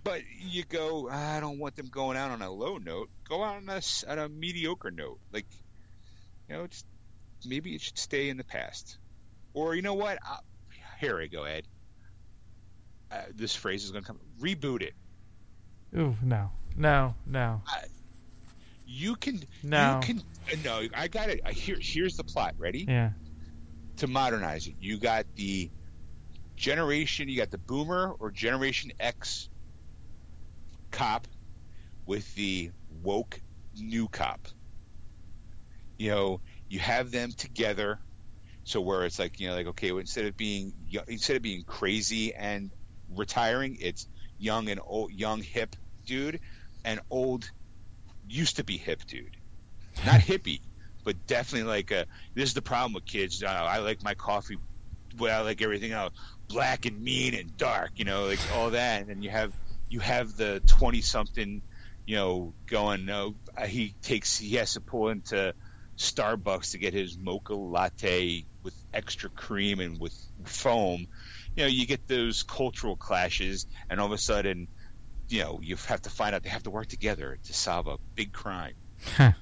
but 0.05 0.21
you 0.39 0.63
go, 0.63 1.09
I 1.09 1.39
don't 1.39 1.57
want 1.57 1.75
them 1.75 1.87
going 1.87 2.15
out 2.15 2.29
on 2.29 2.41
a 2.41 2.49
low 2.49 2.77
note. 2.77 3.09
Go 3.27 3.43
out 3.43 3.57
on 3.57 3.69
a, 3.69 3.81
on 4.07 4.19
a 4.19 4.29
mediocre 4.29 4.91
note. 4.91 5.19
Like, 5.33 5.47
you 6.49 6.55
know, 6.55 6.67
just 6.67 6.85
maybe 7.45 7.75
it 7.75 7.81
should 7.81 7.97
stay 7.97 8.29
in 8.29 8.37
the 8.37 8.43
past. 8.43 8.97
Or 9.53 9.75
you 9.75 9.81
know 9.81 9.93
what? 9.93 10.17
i 10.23 10.37
here 10.99 11.19
I 11.19 11.27
go, 11.27 11.43
Ed. 11.43 11.67
Uh, 13.11 13.21
this 13.35 13.55
phrase 13.55 13.83
is 13.83 13.91
going 13.91 14.03
to 14.03 14.07
come. 14.07 14.19
Reboot 14.39 14.81
it. 14.81 14.93
Ooh, 15.97 16.15
no, 16.23 16.51
no, 16.75 17.15
no, 17.25 17.61
You 18.85 19.15
can. 19.15 19.41
no. 19.63 19.99
You 20.01 20.07
can. 20.07 20.23
uh, 20.51 20.55
No, 20.63 20.87
I 20.95 21.07
got 21.07 21.29
it. 21.29 21.45
Here, 21.49 21.77
here's 21.79 22.17
the 22.17 22.23
plot. 22.23 22.55
Ready? 22.57 22.85
Yeah. 22.87 23.11
To 23.97 24.07
modernize 24.07 24.67
it, 24.67 24.75
you 24.79 24.97
got 24.97 25.25
the 25.35 25.69
generation. 26.55 27.29
You 27.29 27.37
got 27.37 27.51
the 27.51 27.57
Boomer 27.57 28.13
or 28.19 28.31
Generation 28.31 28.91
X 28.99 29.49
cop 30.91 31.27
with 32.05 32.33
the 32.35 32.71
woke 33.03 33.39
new 33.77 34.07
cop. 34.07 34.47
You 35.97 36.11
know, 36.11 36.41
you 36.69 36.79
have 36.79 37.11
them 37.11 37.31
together, 37.31 37.99
so 38.63 38.81
where 38.81 39.05
it's 39.05 39.19
like 39.19 39.39
you 39.39 39.47
know, 39.47 39.55
like 39.55 39.67
okay, 39.67 39.91
well, 39.91 39.99
instead 39.99 40.25
of 40.25 40.35
being 40.37 40.73
instead 41.07 41.35
of 41.37 41.41
being 41.41 41.63
crazy 41.63 42.33
and 42.33 42.71
retiring, 43.09 43.77
it's 43.79 44.07
young 44.37 44.69
and 44.69 44.79
old, 44.83 45.11
young 45.11 45.41
hip 45.41 45.75
dude, 46.05 46.39
and 46.83 46.99
old 47.09 47.49
used 48.27 48.57
to 48.57 48.63
be 48.63 48.77
hip 48.77 49.01
dude, 49.07 49.37
not 50.05 50.19
hippie, 50.21 50.61
but 51.03 51.27
definitely 51.27 51.67
like 51.67 51.91
a. 51.91 52.05
This 52.33 52.49
is 52.49 52.53
the 52.53 52.61
problem 52.61 52.93
with 52.93 53.05
kids. 53.05 53.43
Uh, 53.43 53.47
I 53.47 53.79
like 53.79 54.03
my 54.03 54.15
coffee, 54.15 54.57
well, 55.17 55.39
I 55.39 55.43
like 55.43 55.61
everything 55.61 55.91
else, 55.91 56.13
black 56.47 56.85
and 56.85 57.01
mean 57.01 57.35
and 57.35 57.55
dark, 57.57 57.91
you 57.95 58.05
know, 58.05 58.25
like 58.25 58.39
all 58.53 58.71
that, 58.71 59.01
and 59.01 59.09
then 59.09 59.21
you 59.21 59.29
have 59.29 59.53
you 59.89 59.99
have 59.99 60.35
the 60.35 60.61
twenty 60.67 61.01
something, 61.01 61.61
you 62.05 62.15
know, 62.15 62.53
going. 62.67 63.05
No, 63.05 63.35
uh, 63.55 63.65
he 63.65 63.93
takes 64.01 64.37
he 64.37 64.55
has 64.55 64.73
to 64.73 64.81
pull 64.81 65.09
into 65.09 65.53
Starbucks 65.97 66.71
to 66.71 66.77
get 66.77 66.93
his 66.93 67.17
mocha 67.17 67.53
latte 67.53 68.45
with 68.63 68.75
extra 68.93 69.29
cream 69.29 69.79
and 69.79 69.99
with 69.99 70.13
foam. 70.43 71.07
You 71.55 71.63
know, 71.63 71.67
you 71.67 71.85
get 71.85 72.07
those 72.07 72.43
cultural 72.43 72.95
clashes, 72.95 73.65
and 73.89 73.99
all 73.99 74.07
of 74.07 74.11
a 74.11 74.17
sudden, 74.17 74.67
you 75.29 75.41
know, 75.41 75.59
you 75.61 75.75
have 75.87 76.01
to 76.01 76.09
find 76.09 76.35
out 76.35 76.43
they 76.43 76.49
have 76.49 76.63
to 76.63 76.69
work 76.69 76.87
together 76.87 77.37
to 77.45 77.53
solve 77.53 77.87
a 77.87 77.97
big 78.15 78.33
crime. 78.33 78.75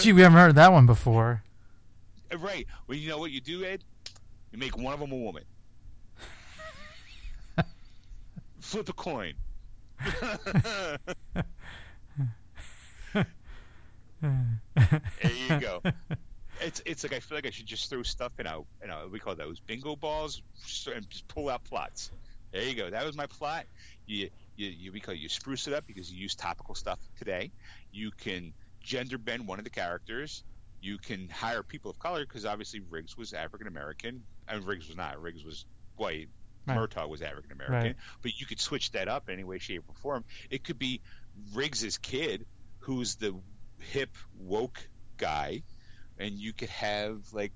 Gee, 0.00 0.12
we 0.12 0.22
haven't 0.22 0.38
heard 0.38 0.54
that 0.56 0.72
one 0.72 0.86
before. 0.86 1.42
right. 2.36 2.66
Well, 2.86 2.98
you 2.98 3.08
know 3.08 3.18
what 3.18 3.30
you 3.30 3.40
do, 3.40 3.64
Ed? 3.64 3.84
You 4.52 4.58
make 4.58 4.76
one 4.76 4.92
of 4.92 5.00
them 5.00 5.12
a 5.12 5.16
woman. 5.16 5.44
Flip 8.60 8.88
a 8.88 8.92
coin. 8.92 9.34
there 14.22 15.32
you 15.48 15.60
go. 15.60 15.82
It's 16.60 16.80
it's 16.86 17.02
like 17.02 17.12
I 17.12 17.20
feel 17.20 17.36
like 17.36 17.46
I 17.46 17.50
should 17.50 17.66
just 17.66 17.90
throw 17.90 18.02
stuff 18.02 18.32
in 18.38 18.46
out 18.46 18.64
you 18.80 18.88
know 18.88 19.08
we 19.12 19.18
call 19.18 19.34
those 19.34 19.60
bingo 19.60 19.94
balls 19.94 20.42
and 20.92 21.08
just 21.10 21.28
pull 21.28 21.50
out 21.50 21.64
plots. 21.64 22.10
There 22.52 22.62
you 22.62 22.74
go. 22.74 22.88
That 22.88 23.04
was 23.04 23.16
my 23.16 23.26
plot. 23.26 23.66
You 24.06 24.30
you 24.56 24.68
you 24.68 24.92
we 24.92 25.00
call 25.00 25.14
you 25.14 25.28
spruce 25.28 25.66
it 25.66 25.74
up 25.74 25.86
because 25.86 26.10
you 26.10 26.18
use 26.18 26.34
topical 26.34 26.74
stuff 26.74 26.98
today. 27.18 27.52
You 27.92 28.10
can 28.10 28.52
gender 28.82 29.18
bend 29.18 29.46
one 29.46 29.58
of 29.58 29.64
the 29.64 29.70
characters. 29.70 30.44
You 30.80 30.98
can 30.98 31.28
hire 31.28 31.62
people 31.62 31.90
of 31.90 31.98
color 31.98 32.24
because 32.24 32.46
obviously 32.46 32.80
Riggs 32.80 33.16
was 33.16 33.32
African 33.32 33.66
American 33.66 34.22
and 34.48 34.64
Riggs 34.64 34.88
was 34.88 34.96
not. 34.96 35.20
Riggs 35.20 35.44
was 35.44 35.64
white. 35.96 36.28
Right. 36.66 36.78
Murtaugh 36.78 37.08
was 37.08 37.22
African 37.22 37.52
American. 37.52 37.88
Right. 37.88 37.96
But 38.22 38.40
you 38.40 38.46
could 38.46 38.60
switch 38.60 38.92
that 38.92 39.08
up 39.08 39.28
in 39.28 39.34
any 39.34 39.44
way, 39.44 39.58
shape, 39.58 39.84
or 39.88 39.94
form. 39.94 40.24
It 40.50 40.64
could 40.64 40.78
be 40.78 41.00
Riggs's 41.54 41.98
kid, 41.98 42.44
who's 42.80 43.16
the 43.16 43.34
hip 43.78 44.10
woke 44.38 44.88
guy, 45.16 45.62
and 46.18 46.34
you 46.34 46.52
could 46.52 46.70
have 46.70 47.20
like 47.32 47.52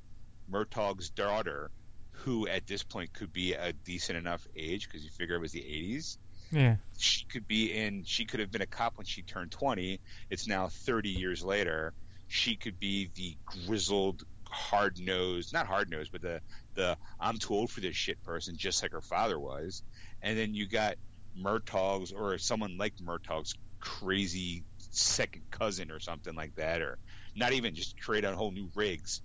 Murtaugh's 0.48 1.10
daughter, 1.10 1.70
who 2.12 2.47
at 2.47 2.66
this 2.66 2.82
point 2.82 3.12
could 3.12 3.32
be 3.32 3.55
a 3.55 3.72
decent 3.72 4.18
enough 4.18 4.47
age 4.56 4.88
because 4.88 5.05
you 5.05 5.10
figure 5.10 5.36
it 5.36 5.40
was 5.40 5.52
the 5.52 5.60
'80s. 5.60 6.18
Yeah. 6.51 6.76
She 6.98 7.24
could 7.26 7.47
be 7.47 7.72
in. 7.72 8.05
She 8.05 8.24
could 8.24 8.40
have 8.40 8.51
been 8.51 8.62
a 8.62 8.66
cop 8.66 8.98
when 8.98 9.06
she 9.06 9.22
turned 9.22 9.52
20. 9.52 10.01
It's 10.30 10.48
now 10.48 10.68
30 10.68 11.10
years 11.10 11.44
later. 11.44 11.94
She 12.26 12.56
could 12.56 12.78
be 12.78 13.10
the 13.14 13.36
grizzled, 13.66 14.24
hard 14.48 14.98
nosed, 15.01 15.52
not 15.52 15.66
hard 15.66 15.90
nosed, 15.90 16.12
but 16.12 16.22
the 16.22 16.40
the 16.74 16.97
I'm 17.18 17.38
too 17.38 17.55
old 17.55 17.70
for 17.70 17.80
this 17.80 17.97
shit 17.97 18.22
person, 18.22 18.56
just 18.56 18.82
like 18.82 18.92
her 18.92 19.01
father 19.01 19.38
was. 19.38 19.82
And 20.22 20.38
then 20.38 20.55
you 20.55 20.66
got 20.68 20.97
Murtaugh's 21.36 22.12
or 22.12 22.38
someone 22.38 22.76
like 22.76 22.94
Murtaugh's 23.01 23.55
crazy 23.80 24.64
second 24.90 25.42
cousin 25.50 25.90
or 25.90 26.00
something 26.00 26.34
like 26.34 26.54
that, 26.56 26.82
or 26.82 26.98
not 27.36 27.52
even 27.52 27.74
just 27.74 28.00
create 28.00 28.24
a 28.24 28.34
whole 28.34 28.50
new 28.50 28.68
Riggs, 28.74 29.22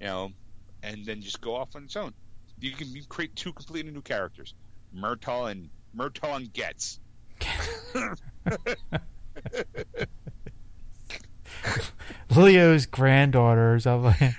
you 0.00 0.06
know, 0.06 0.32
and 0.82 1.04
then 1.04 1.20
just 1.20 1.40
go 1.40 1.56
off 1.56 1.74
on 1.76 1.84
its 1.84 1.96
own. 1.96 2.12
You 2.60 2.72
can 2.72 2.88
you 2.88 3.04
create 3.08 3.36
two 3.36 3.52
completely 3.52 3.92
new 3.92 4.02
characters, 4.02 4.54
Murtaugh 4.94 5.50
and 5.50 5.68
Murtaugh 5.96 6.36
and 6.36 6.52
Getz. 6.52 7.00
Leo's 12.34 12.86
like, 14.02 14.34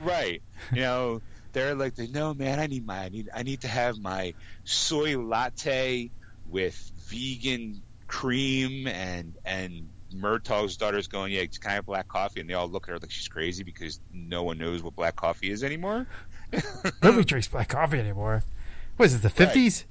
Right. 0.00 0.42
You 0.72 0.80
know, 0.80 1.22
they're 1.52 1.74
like, 1.74 1.98
no, 1.98 2.34
man, 2.34 2.58
I 2.58 2.66
need 2.66 2.86
my, 2.86 2.98
I 3.04 3.08
need, 3.08 3.28
I 3.34 3.42
need 3.42 3.62
to 3.62 3.68
have 3.68 3.98
my 3.98 4.34
soy 4.64 5.18
latte 5.18 6.10
with 6.48 6.74
vegan 7.08 7.82
cream 8.06 8.86
and 8.88 9.36
and 9.44 9.88
Murtaugh's 10.12 10.76
daughter's 10.76 11.06
going, 11.08 11.32
yeah, 11.32 11.44
can 11.46 11.70
I 11.70 11.74
have 11.74 11.86
black 11.86 12.08
coffee? 12.08 12.40
And 12.40 12.48
they 12.50 12.54
all 12.54 12.68
look 12.68 12.88
at 12.88 12.92
her 12.92 12.98
like 12.98 13.10
she's 13.10 13.28
crazy 13.28 13.62
because 13.64 14.00
no 14.12 14.42
one 14.42 14.58
knows 14.58 14.82
what 14.82 14.94
black 14.96 15.16
coffee 15.16 15.50
is 15.50 15.62
anymore. 15.64 16.06
nobody 17.02 17.24
drinks 17.24 17.48
black 17.48 17.68
coffee 17.68 17.98
anymore. 17.98 18.42
What 18.96 19.06
is 19.06 19.14
it? 19.14 19.22
The 19.22 19.28
Right. 19.28 19.36
fifties? 19.36 19.86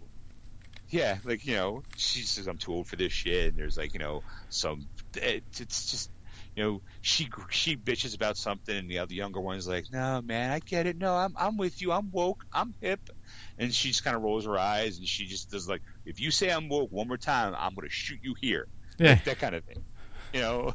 Yeah, 0.90 1.18
like 1.24 1.46
you 1.46 1.56
know, 1.56 1.84
she 1.98 2.22
says 2.22 2.48
I'm 2.48 2.58
too 2.58 2.74
old 2.74 2.88
for 2.88 2.96
this 2.96 3.12
shit. 3.14 3.50
And 3.50 3.58
there's 3.58 3.78
like 3.78 3.94
you 3.94 4.00
know 4.00 4.24
some, 4.50 4.88
it, 5.16 5.44
it's 5.60 5.92
just 5.92 6.10
you 6.56 6.64
know 6.64 6.82
she 7.02 7.30
she 7.52 7.78
bitches 7.78 8.16
about 8.16 8.38
something, 8.38 8.76
and 8.76 8.90
the 8.90 8.98
other 9.00 9.14
younger 9.14 9.40
one's 9.40 9.68
like, 9.68 9.86
no 9.92 10.22
man, 10.24 10.52
I 10.52 10.60
get 10.60 10.88
it. 10.88 10.98
No, 10.98 11.16
I'm 11.16 11.36
I'm 11.38 11.58
with 11.58 11.80
you. 11.82 11.92
I'm 11.92 12.10
woke. 12.12 12.44
I'm 12.52 12.74
hip. 12.82 13.02
And 13.60 13.72
she 13.74 13.90
just 13.90 14.04
kind 14.04 14.16
of 14.16 14.24
rolls 14.24 14.46
her 14.46 14.58
eyes, 14.58 14.98
and 14.98 15.08
she 15.08 15.26
just 15.28 15.52
does 15.52 15.70
like, 15.70 15.82
if 16.06 16.20
you 16.20 16.32
say 16.32 16.50
I'm 16.50 16.70
woke 16.70 16.92
one 16.92 17.08
more 17.08 17.18
time, 17.18 17.54
I'm 17.56 17.76
gonna 17.76 17.90
shoot 17.90 18.20
you 18.24 18.34
here. 18.40 18.68
Yeah. 18.98 19.12
Like, 19.12 19.26
that 19.26 19.40
kind 19.40 19.54
of 19.56 19.64
thing. 19.66 19.84
You 20.34 20.42
know, 20.42 20.74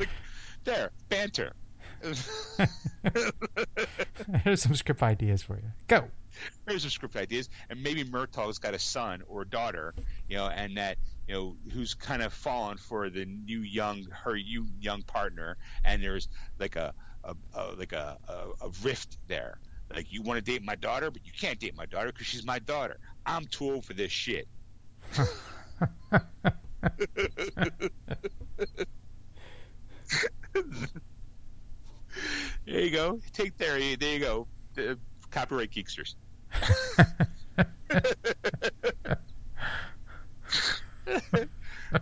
there 0.64 0.90
banter. 1.08 1.52
Here's 4.42 4.62
some 4.62 4.74
script 4.74 5.02
ideas 5.02 5.42
for 5.42 5.56
you. 5.56 5.70
Go. 5.86 6.08
here's 6.66 6.82
some 6.82 6.90
script 6.90 7.14
ideas, 7.14 7.48
and 7.68 7.82
maybe 7.82 8.02
Murtaugh's 8.04 8.58
got 8.58 8.74
a 8.74 8.78
son 8.78 9.22
or 9.28 9.42
a 9.42 9.46
daughter, 9.46 9.94
you 10.28 10.36
know, 10.36 10.46
and 10.48 10.76
that 10.76 10.96
you 11.28 11.34
know 11.34 11.56
who's 11.72 11.94
kind 11.94 12.22
of 12.22 12.32
fallen 12.32 12.78
for 12.78 13.10
the 13.10 13.26
new 13.26 13.60
young 13.60 14.06
her 14.10 14.34
you 14.34 14.66
young 14.80 15.02
partner, 15.02 15.56
and 15.84 16.02
there's 16.02 16.28
like 16.58 16.74
a, 16.76 16.92
a, 17.22 17.36
a 17.54 17.72
like 17.76 17.92
a, 17.92 18.18
a, 18.28 18.66
a 18.66 18.70
rift 18.82 19.18
there. 19.28 19.58
Like 19.92 20.12
you 20.12 20.22
want 20.22 20.44
to 20.44 20.52
date 20.52 20.62
my 20.64 20.76
daughter, 20.76 21.10
but 21.10 21.24
you 21.26 21.32
can't 21.38 21.58
date 21.58 21.76
my 21.76 21.86
daughter 21.86 22.08
because 22.08 22.26
she's 22.26 22.44
my 22.44 22.58
daughter. 22.60 22.98
I'm 23.26 23.46
too 23.46 23.72
old 23.72 23.84
for 23.84 23.94
this 23.94 24.10
shit. 24.10 24.48
There 32.66 32.80
you 32.80 32.90
go. 32.90 33.20
Take 33.32 33.56
there. 33.56 33.78
There 33.96 34.12
you 34.12 34.18
go. 34.18 34.46
The 34.74 34.98
copyright 35.30 35.70
geeksters. 35.70 36.16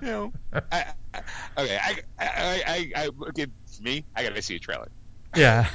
you 0.00 0.02
know, 0.02 0.32
I, 0.52 0.84
I, 1.14 1.22
okay, 1.58 1.78
I, 1.82 1.98
I, 2.18 2.62
I, 2.66 2.92
I, 2.96 3.10
okay, 3.28 3.46
me, 3.80 4.04
I 4.16 4.22
gotta 4.22 4.42
see 4.42 4.56
a 4.56 4.58
trailer. 4.58 4.88
Yeah. 5.36 5.68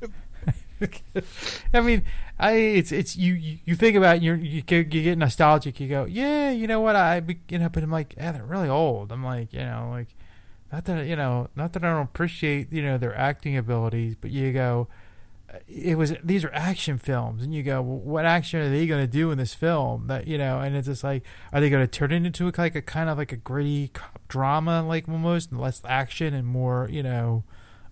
I 1.74 1.80
mean, 1.80 2.02
I 2.38 2.52
it's 2.52 2.92
it's 2.92 3.16
you 3.16 3.34
you, 3.34 3.74
think 3.74 3.96
about 3.96 4.16
it, 4.16 4.22
you're, 4.22 4.36
you 4.36 4.62
you 4.68 4.84
get 4.84 5.18
nostalgic. 5.18 5.80
You 5.80 5.88
go, 5.88 6.04
yeah, 6.04 6.50
you 6.50 6.66
know 6.66 6.80
what? 6.80 6.96
I 6.96 7.22
you 7.48 7.58
know, 7.58 7.68
but 7.68 7.82
I'm 7.82 7.90
like, 7.90 8.14
yeah, 8.16 8.32
they're 8.32 8.44
really 8.44 8.68
old. 8.68 9.12
I'm 9.12 9.24
like, 9.24 9.52
you 9.52 9.60
know, 9.60 9.88
like 9.90 10.08
not 10.72 10.84
that 10.84 11.06
you 11.06 11.16
know, 11.16 11.48
not 11.56 11.72
that 11.72 11.84
I 11.84 11.90
don't 11.92 12.02
appreciate 12.02 12.72
you 12.72 12.82
know 12.82 12.98
their 12.98 13.16
acting 13.16 13.56
abilities, 13.56 14.16
but 14.20 14.30
you 14.30 14.52
go, 14.52 14.88
it 15.68 15.96
was 15.96 16.14
these 16.22 16.44
are 16.44 16.52
action 16.52 16.98
films, 16.98 17.42
and 17.42 17.54
you 17.54 17.62
go, 17.62 17.80
well, 17.80 17.98
what 17.98 18.24
action 18.24 18.60
are 18.60 18.68
they 18.68 18.86
going 18.86 19.02
to 19.02 19.10
do 19.10 19.30
in 19.30 19.38
this 19.38 19.54
film? 19.54 20.06
That 20.08 20.26
you 20.26 20.38
know, 20.38 20.60
and 20.60 20.76
it's 20.76 20.88
just 20.88 21.04
like, 21.04 21.22
are 21.52 21.60
they 21.60 21.70
going 21.70 21.84
to 21.84 21.90
turn 21.90 22.12
it 22.12 22.24
into 22.26 22.50
like 22.58 22.74
a 22.74 22.82
kind 22.82 23.08
of 23.08 23.16
like 23.16 23.32
a 23.32 23.36
gritty 23.36 23.90
drama, 24.28 24.82
like 24.82 25.08
almost, 25.08 25.52
and 25.52 25.60
less 25.60 25.80
action 25.84 26.34
and 26.34 26.46
more, 26.46 26.88
you 26.90 27.02
know. 27.02 27.44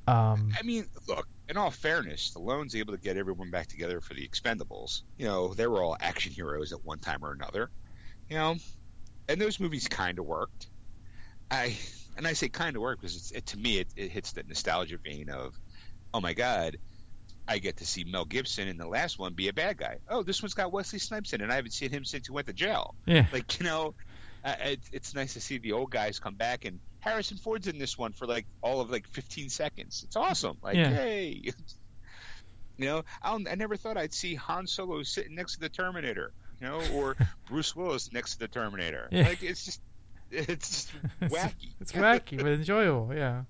Um, 0.06 0.52
I 0.59 0.62
mean, 0.62 0.86
look. 1.09 1.27
In 1.49 1.57
all 1.57 1.71
fairness, 1.71 2.33
Stallone's 2.35 2.75
able 2.75 2.95
to 2.95 3.01
get 3.01 3.16
everyone 3.16 3.51
back 3.51 3.66
together 3.66 4.01
for 4.01 4.15
the 4.15 4.27
Expendables. 4.27 5.03
You 5.19 5.27
know, 5.27 5.53
they 5.53 5.66
were 5.66 5.83
all 5.83 5.97
action 6.01 6.33
heroes 6.33 6.73
at 6.73 6.85
one 6.85 6.99
time 6.99 7.25
or 7.25 7.33
another. 7.33 7.71
You 8.31 8.37
know, 8.37 8.57
and 9.29 9.41
those 9.41 9.61
movies 9.61 9.89
kind 9.89 10.19
of 10.19 10.25
worked. 10.25 10.69
I 11.51 11.77
and 12.16 12.27
I 12.27 12.33
say 12.33 12.49
kind 12.49 12.77
of 12.77 12.83
worked 12.83 13.03
because 13.03 13.16
it's, 13.16 13.31
it, 13.33 13.47
to 13.47 13.59
me 13.59 13.79
it, 13.79 13.89
it 13.97 14.11
hits 14.11 14.33
that 14.33 14.49
nostalgia 14.49 14.99
vein 14.99 15.29
of, 15.29 15.55
oh 16.15 16.21
my 16.21 16.33
god, 16.33 16.79
I 17.47 17.59
get 17.59 17.79
to 17.79 17.87
see 17.87 18.05
Mel 18.05 18.25
Gibson 18.25 18.69
in 18.69 18.79
the 18.79 18.87
last 18.87 19.19
one 19.19 19.35
be 19.35 19.49
a 19.49 19.53
bad 19.53 19.77
guy. 19.77 19.99
Oh, 20.09 20.23
this 20.23 20.43
one's 20.43 20.55
got 20.55 20.73
Wesley 20.73 20.99
Snipes 20.99 21.33
in, 21.33 21.41
it, 21.41 21.45
and 21.45 21.53
I 21.53 21.57
haven't 21.57 21.73
seen 21.73 21.91
him 21.91 22.05
since 22.05 22.27
he 22.27 22.33
went 22.33 22.47
to 22.47 22.53
jail. 22.53 22.95
Yeah. 23.05 23.27
Like 23.33 23.59
you 23.61 23.66
know, 23.66 23.95
uh, 24.45 24.55
it, 24.61 24.81
it's 24.93 25.15
nice 25.15 25.35
to 25.35 25.41
see 25.41 25.59
the 25.59 25.73
old 25.73 25.91
guys 25.91 26.19
come 26.19 26.35
back, 26.35 26.65
and 26.65 26.81
Harrison 27.05 27.36
Ford's 27.36 27.66
in 27.68 27.78
this 27.78 27.98
one 27.98 28.12
for 28.12 28.26
like 28.26 28.47
all 28.62 28.81
of 28.81 28.90
like 28.90 29.06
15 29.09 29.51
seconds. 29.51 30.02
It's 30.06 30.16
awesome. 30.16 30.56
Like, 30.62 30.76
Yeah. 30.76 30.89
hey. 30.90 31.52
You 32.76 32.86
know, 32.86 33.05
I'll, 33.22 33.39
I 33.48 33.55
never 33.55 33.76
thought 33.76 33.97
I'd 33.97 34.12
see 34.12 34.35
Han 34.35 34.66
Solo 34.66 35.05
sitting 35.05 35.36
next 35.36 35.55
to 35.55 35.60
the 35.60 35.68
Terminator, 35.68 36.32
you 36.60 36.66
know, 36.66 36.81
or 36.93 37.16
Bruce 37.48 37.76
Willis 37.76 38.12
next 38.12 38.32
to 38.32 38.39
the 38.40 38.48
Terminator. 38.48 39.06
Yeah. 39.12 39.28
Like, 39.28 39.44
it's 39.44 39.64
just, 39.64 39.81
it's 40.32 40.68
just 40.68 40.93
wacky. 41.20 41.70
it's 41.81 41.93
wacky 41.93 42.39
but 42.39 42.48
enjoyable, 42.48 43.14
yeah. 43.14 43.43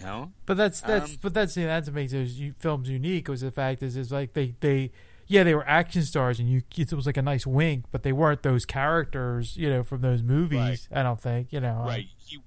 You 0.00 0.04
know? 0.06 0.32
But 0.44 0.58
that's 0.58 0.82
that's 0.82 1.12
Um, 1.12 1.18
but 1.22 1.32
that's 1.32 1.56
yeah, 1.56 1.66
that's 1.68 1.88
what 1.88 1.94
makes 1.94 2.12
those 2.12 2.38
films 2.58 2.90
unique. 2.90 3.28
Was 3.28 3.40
the 3.40 3.50
fact 3.50 3.82
is 3.82 3.96
is 3.96 4.12
like 4.12 4.34
they 4.34 4.54
they 4.60 4.92
yeah 5.26 5.42
they 5.42 5.54
were 5.54 5.66
action 5.66 6.02
stars 6.02 6.38
and 6.38 6.48
you 6.48 6.62
it 6.76 6.92
was 6.92 7.06
like 7.06 7.16
a 7.16 7.22
nice 7.22 7.46
wink, 7.46 7.86
but 7.90 8.02
they 8.02 8.12
weren't 8.12 8.42
those 8.42 8.64
characters 8.64 9.56
you 9.56 9.68
know 9.68 9.82
from 9.82 10.00
those 10.00 10.22
movies. 10.22 10.88
I 10.92 11.02
don't 11.02 11.20
think 11.20 11.52
you 11.52 11.60
know. 11.60 11.80
Uh, 11.82 11.86
right. 11.86 12.06
You, 12.28 12.40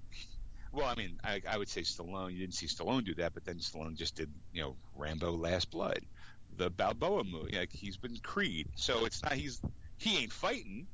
well, 0.71 0.85
I 0.85 0.95
mean, 0.95 1.19
I, 1.23 1.41
I 1.49 1.57
would 1.57 1.67
say 1.67 1.81
Stallone. 1.81 2.31
You 2.31 2.39
didn't 2.39 2.53
see 2.53 2.67
Stallone 2.67 3.03
do 3.03 3.15
that, 3.15 3.33
but 3.33 3.43
then 3.43 3.55
Stallone 3.55 3.95
just 3.95 4.15
did, 4.15 4.29
you 4.53 4.61
know, 4.61 4.75
Rambo: 4.95 5.31
Last 5.31 5.71
Blood, 5.71 5.99
the 6.57 6.69
Balboa 6.69 7.23
movie. 7.23 7.57
Like 7.57 7.71
he's 7.71 7.97
been 7.97 8.17
Creed, 8.17 8.67
so 8.75 9.05
it's 9.05 9.23
not 9.23 9.33
he's 9.33 9.61
he 9.97 10.19
ain't 10.19 10.31
fighting, 10.31 10.87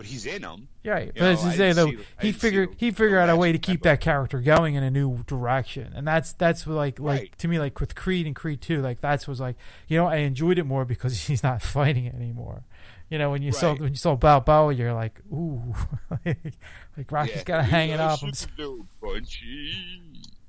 but 0.00 0.06
he's 0.06 0.24
in 0.24 0.40
them. 0.40 0.66
Yeah, 0.82 0.92
right. 0.92 1.06
You 1.08 1.12
But 1.14 1.22
as 1.24 1.40
know, 1.42 1.48
you 1.48 1.52
I 1.52 1.56
say 1.58 1.72
though, 1.74 1.90
see 1.90 1.98
he 2.22 2.32
figured 2.32 2.70
he 2.78 2.90
figured 2.90 3.18
out 3.18 3.28
a 3.28 3.36
way 3.36 3.52
to 3.52 3.58
keep 3.58 3.82
that 3.82 4.00
character 4.00 4.40
going 4.40 4.74
in 4.74 4.82
a 4.82 4.90
new 4.90 5.22
direction, 5.24 5.92
and 5.94 6.08
that's 6.08 6.32
that's 6.32 6.66
like 6.66 6.98
like 6.98 7.20
Right. 7.20 7.38
to 7.40 7.48
me 7.48 7.58
like 7.58 7.78
with 7.80 7.94
Creed 7.94 8.24
and 8.26 8.34
Creed 8.34 8.62
Two, 8.62 8.80
like 8.80 9.02
that's 9.02 9.28
was 9.28 9.40
like 9.40 9.56
you 9.88 9.98
know 9.98 10.06
I 10.06 10.16
enjoyed 10.16 10.58
it 10.58 10.64
more 10.64 10.86
because 10.86 11.20
he's 11.26 11.42
not 11.42 11.60
fighting 11.60 12.06
it 12.06 12.14
anymore. 12.14 12.62
You 13.10 13.18
know 13.18 13.30
when 13.30 13.42
you 13.42 13.52
saw 13.52 13.74
when 13.74 13.90
you 13.90 13.96
saw 13.96 14.16
Balboa, 14.16 14.72
you're 14.72 14.94
like 14.94 15.20
ooh, 15.30 15.74
like 16.24 17.12
Rocky's 17.12 17.44
got 17.44 17.58
to 17.58 17.62
hang 17.64 17.90
it 17.90 18.00
up. 18.00 18.20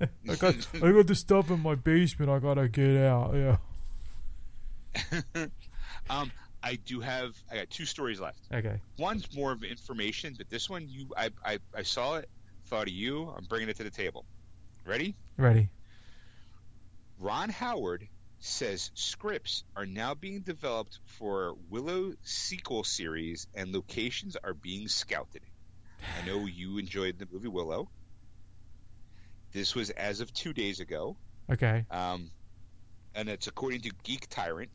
I 0.01 0.35
got 0.37 0.55
I 0.75 0.91
got 0.93 1.07
the 1.07 1.15
stuff 1.15 1.51
in 1.51 1.59
my 1.59 1.75
basement. 1.75 2.31
I 2.31 2.39
gotta 2.39 2.69
get 2.69 2.95
out. 3.03 3.33
Yeah. 3.35 3.57
um, 6.09 6.31
I 6.63 6.75
do 6.75 6.99
have. 6.99 7.35
I 7.51 7.55
got 7.55 7.69
two 7.69 7.85
stories 7.85 8.19
left. 8.19 8.39
Okay. 8.53 8.79
One's 8.97 9.35
more 9.35 9.51
of 9.51 9.63
information, 9.63 10.35
but 10.37 10.49
this 10.49 10.69
one, 10.69 10.87
you, 10.87 11.07
I, 11.17 11.29
I, 11.43 11.59
I 11.75 11.83
saw 11.83 12.17
it, 12.17 12.29
thought 12.65 12.87
of 12.87 12.93
you. 12.93 13.33
I'm 13.35 13.45
bringing 13.45 13.69
it 13.69 13.77
to 13.77 13.83
the 13.83 13.89
table. 13.89 14.25
Ready? 14.85 15.15
Ready. 15.37 15.69
Ron 17.19 17.49
Howard 17.49 18.07
says 18.39 18.89
scripts 18.95 19.63
are 19.75 19.85
now 19.85 20.15
being 20.15 20.41
developed 20.41 20.99
for 21.05 21.55
Willow 21.69 22.13
sequel 22.23 22.83
series 22.83 23.45
and 23.53 23.71
locations 23.71 24.35
are 24.35 24.53
being 24.55 24.87
scouted. 24.87 25.41
I 26.19 26.25
know 26.25 26.45
you 26.47 26.77
enjoyed 26.79 27.19
the 27.19 27.27
movie 27.31 27.47
Willow. 27.47 27.89
This 29.51 29.75
was 29.75 29.89
as 29.91 30.21
of 30.21 30.33
two 30.33 30.53
days 30.53 30.79
ago, 30.79 31.17
Okay. 31.51 31.85
um, 31.91 32.31
and 33.13 33.27
it's 33.29 33.47
according 33.47 33.81
to 33.81 33.91
Geek 34.03 34.27
Tyrant. 34.29 34.71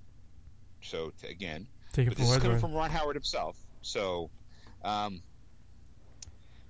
So 0.82 1.12
to, 1.22 1.28
again, 1.28 1.66
Take 1.96 2.08
it 2.08 2.10
but 2.10 2.18
this 2.18 2.30
is 2.30 2.36
coming 2.42 2.58
from 2.58 2.74
Ron 2.74 2.90
Howard 2.90 3.16
himself. 3.16 3.56
So, 3.80 4.28
um, 4.84 5.22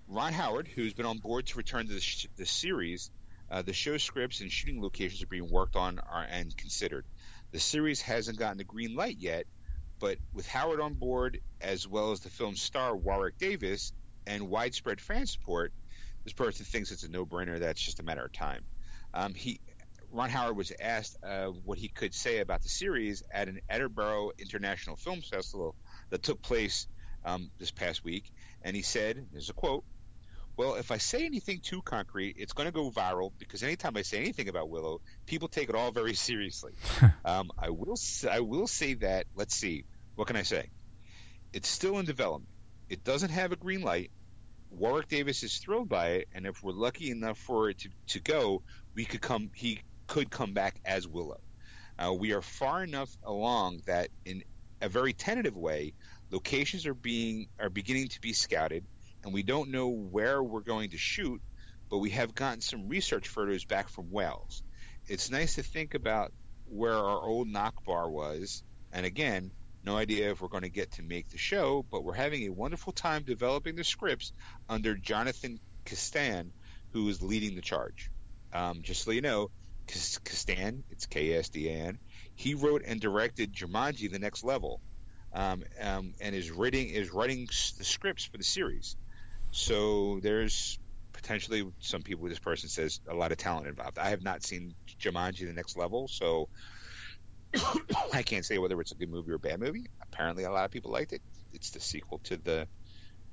Ron 0.06 0.32
Howard, 0.32 0.68
who's 0.68 0.94
been 0.94 1.04
on 1.04 1.18
board 1.18 1.46
to 1.46 1.58
return 1.58 1.88
to 1.88 1.94
the, 1.94 2.00
sh- 2.00 2.28
the 2.36 2.46
series, 2.46 3.10
uh, 3.50 3.62
the 3.62 3.72
show 3.72 3.96
scripts 3.96 4.40
and 4.40 4.52
shooting 4.52 4.80
locations 4.80 5.20
are 5.24 5.26
being 5.26 5.50
worked 5.50 5.74
on 5.74 5.98
are, 5.98 6.24
and 6.30 6.56
considered. 6.56 7.04
The 7.50 7.58
series 7.58 8.00
hasn't 8.00 8.38
gotten 8.38 8.56
the 8.56 8.62
green 8.62 8.94
light 8.94 9.16
yet, 9.18 9.46
but 9.98 10.18
with 10.32 10.46
Howard 10.46 10.80
on 10.80 10.94
board, 10.94 11.40
as 11.60 11.88
well 11.88 12.12
as 12.12 12.20
the 12.20 12.30
film's 12.30 12.62
star 12.62 12.96
Warwick 12.96 13.36
Davis, 13.36 13.92
and 14.28 14.48
widespread 14.48 15.00
fan 15.00 15.26
support, 15.26 15.72
this 16.22 16.34
person 16.34 16.64
thinks 16.64 16.92
it's 16.92 17.02
a 17.02 17.10
no-brainer. 17.10 17.58
That's 17.58 17.82
just 17.82 17.98
a 17.98 18.04
matter 18.04 18.24
of 18.24 18.32
time. 18.32 18.62
Um, 19.12 19.34
he 19.34 19.58
Ron 20.10 20.30
Howard 20.30 20.56
was 20.56 20.72
asked 20.80 21.16
uh, 21.22 21.46
what 21.46 21.78
he 21.78 21.88
could 21.88 22.14
say 22.14 22.38
about 22.38 22.62
the 22.62 22.68
series 22.68 23.22
at 23.30 23.48
an 23.48 23.60
Edinburgh 23.68 24.32
International 24.38 24.96
Film 24.96 25.20
Festival 25.20 25.74
that 26.10 26.22
took 26.22 26.40
place 26.42 26.86
um, 27.24 27.50
this 27.58 27.70
past 27.70 28.04
week, 28.04 28.32
and 28.62 28.74
he 28.76 28.82
said, 28.82 29.26
"There's 29.32 29.50
a 29.50 29.54
quote." 29.54 29.84
Well, 30.56 30.76
if 30.76 30.90
I 30.90 30.96
say 30.96 31.26
anything 31.26 31.60
too 31.60 31.82
concrete, 31.82 32.36
it's 32.38 32.54
going 32.54 32.66
to 32.66 32.72
go 32.72 32.90
viral 32.90 33.30
because 33.38 33.62
anytime 33.62 33.94
I 33.96 34.02
say 34.02 34.18
anything 34.18 34.48
about 34.48 34.70
Willow, 34.70 35.02
people 35.26 35.48
take 35.48 35.68
it 35.68 35.74
all 35.74 35.90
very 35.90 36.14
seriously. 36.28 36.72
um, 37.24 37.50
I 37.58 37.70
will, 37.70 37.96
I 38.30 38.40
will 38.40 38.66
say 38.66 38.94
that. 38.94 39.26
Let's 39.34 39.54
see, 39.54 39.84
what 40.14 40.28
can 40.28 40.36
I 40.36 40.42
say? 40.42 40.70
It's 41.52 41.68
still 41.68 41.98
in 41.98 42.06
development. 42.06 42.50
It 42.88 43.04
doesn't 43.04 43.30
have 43.30 43.52
a 43.52 43.56
green 43.56 43.82
light. 43.82 44.10
Warwick 44.70 45.08
Davis 45.08 45.42
is 45.42 45.58
thrilled 45.58 45.88
by 45.88 46.08
it, 46.08 46.28
and 46.34 46.46
if 46.46 46.62
we're 46.62 46.72
lucky 46.72 47.10
enough 47.10 47.38
for 47.38 47.70
it 47.70 47.78
to, 47.78 47.90
to 48.08 48.20
go, 48.20 48.62
we 48.94 49.04
could 49.04 49.20
come. 49.20 49.50
He 49.54 49.80
could 50.06 50.30
come 50.30 50.52
back 50.52 50.80
as 50.84 51.06
Willow. 51.06 51.40
Uh, 51.98 52.12
we 52.12 52.32
are 52.32 52.42
far 52.42 52.82
enough 52.84 53.10
along 53.24 53.80
that, 53.86 54.08
in 54.24 54.42
a 54.80 54.88
very 54.88 55.12
tentative 55.12 55.56
way, 55.56 55.94
locations 56.30 56.86
are 56.86 56.94
being 56.94 57.48
are 57.58 57.70
beginning 57.70 58.08
to 58.08 58.20
be 58.20 58.32
scouted, 58.32 58.84
and 59.24 59.32
we 59.32 59.42
don't 59.42 59.70
know 59.70 59.88
where 59.88 60.42
we're 60.42 60.60
going 60.60 60.90
to 60.90 60.98
shoot, 60.98 61.40
but 61.90 61.98
we 61.98 62.10
have 62.10 62.34
gotten 62.34 62.60
some 62.60 62.88
research 62.88 63.28
photos 63.28 63.64
back 63.64 63.88
from 63.88 64.10
Wales. 64.10 64.62
It's 65.06 65.30
nice 65.30 65.54
to 65.54 65.62
think 65.62 65.94
about 65.94 66.32
where 66.68 66.94
our 66.94 67.22
old 67.22 67.48
Nockmaar 67.48 68.10
was, 68.10 68.62
and 68.92 69.06
again, 69.06 69.52
no 69.84 69.96
idea 69.96 70.32
if 70.32 70.40
we're 70.40 70.48
going 70.48 70.64
to 70.64 70.68
get 70.68 70.92
to 70.92 71.02
make 71.02 71.28
the 71.28 71.38
show, 71.38 71.86
but 71.90 72.02
we're 72.02 72.12
having 72.12 72.42
a 72.42 72.52
wonderful 72.52 72.92
time 72.92 73.22
developing 73.22 73.76
the 73.76 73.84
scripts 73.84 74.32
under 74.68 74.96
Jonathan 74.96 75.60
Kasdan, 75.84 76.50
who 76.90 77.08
is 77.08 77.22
leading 77.22 77.54
the 77.54 77.62
charge. 77.62 78.10
Um, 78.52 78.82
just 78.82 79.04
so 79.04 79.12
you 79.12 79.20
know, 79.20 79.50
Kasdan, 79.86 80.82
it's 80.90 81.06
K 81.06 81.34
S 81.34 81.48
D 81.48 81.68
A 81.68 81.72
N. 81.72 81.98
He 82.34 82.54
wrote 82.54 82.82
and 82.84 83.00
directed 83.00 83.52
Jumanji: 83.52 84.10
The 84.10 84.18
Next 84.18 84.44
Level, 84.44 84.80
um, 85.32 85.64
um, 85.80 86.14
and 86.20 86.34
is 86.34 86.50
writing 86.50 86.88
is 86.88 87.12
writing 87.12 87.46
the 87.46 87.84
scripts 87.84 88.24
for 88.24 88.36
the 88.36 88.44
series. 88.44 88.96
So 89.50 90.20
there's 90.22 90.78
potentially 91.12 91.66
some 91.80 92.02
people. 92.02 92.28
This 92.28 92.38
person 92.38 92.68
says 92.68 93.00
a 93.08 93.14
lot 93.14 93.32
of 93.32 93.38
talent 93.38 93.68
involved. 93.68 93.98
I 93.98 94.10
have 94.10 94.22
not 94.22 94.42
seen 94.42 94.74
Jumanji: 95.00 95.46
The 95.46 95.52
Next 95.52 95.76
Level, 95.76 96.08
so 96.08 96.48
I 98.12 98.22
can't 98.22 98.44
say 98.44 98.58
whether 98.58 98.80
it's 98.80 98.92
a 98.92 98.96
good 98.96 99.10
movie 99.10 99.32
or 99.32 99.36
a 99.36 99.38
bad 99.38 99.60
movie. 99.60 99.86
Apparently, 100.02 100.44
a 100.44 100.50
lot 100.50 100.64
of 100.64 100.70
people 100.70 100.90
liked 100.90 101.12
it. 101.12 101.22
It's 101.52 101.70
the 101.70 101.80
sequel 101.80 102.18
to 102.24 102.36
the, 102.36 102.66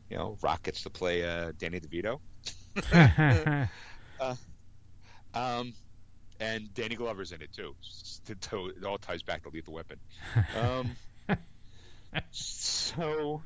you 0.09 0.17
know, 0.17 0.37
Rock 0.41 0.63
gets 0.63 0.83
to 0.83 0.89
play 0.89 1.23
uh, 1.23 1.51
Danny 1.57 1.81
DeVito. 1.81 2.19
Um, 5.33 5.73
and 6.39 6.73
Danny 6.73 6.95
Glover's 6.95 7.31
in 7.31 7.41
it 7.41 7.51
too. 7.53 7.75
S- 7.83 8.21
to- 8.25 8.35
to- 8.35 8.67
It 8.77 8.83
all 8.85 8.97
ties 8.97 9.21
back 9.23 9.43
to 9.43 9.49
Lethal 9.49 9.73
Weapon. 9.73 9.97
Um, 10.59 10.95
so, 12.31 13.41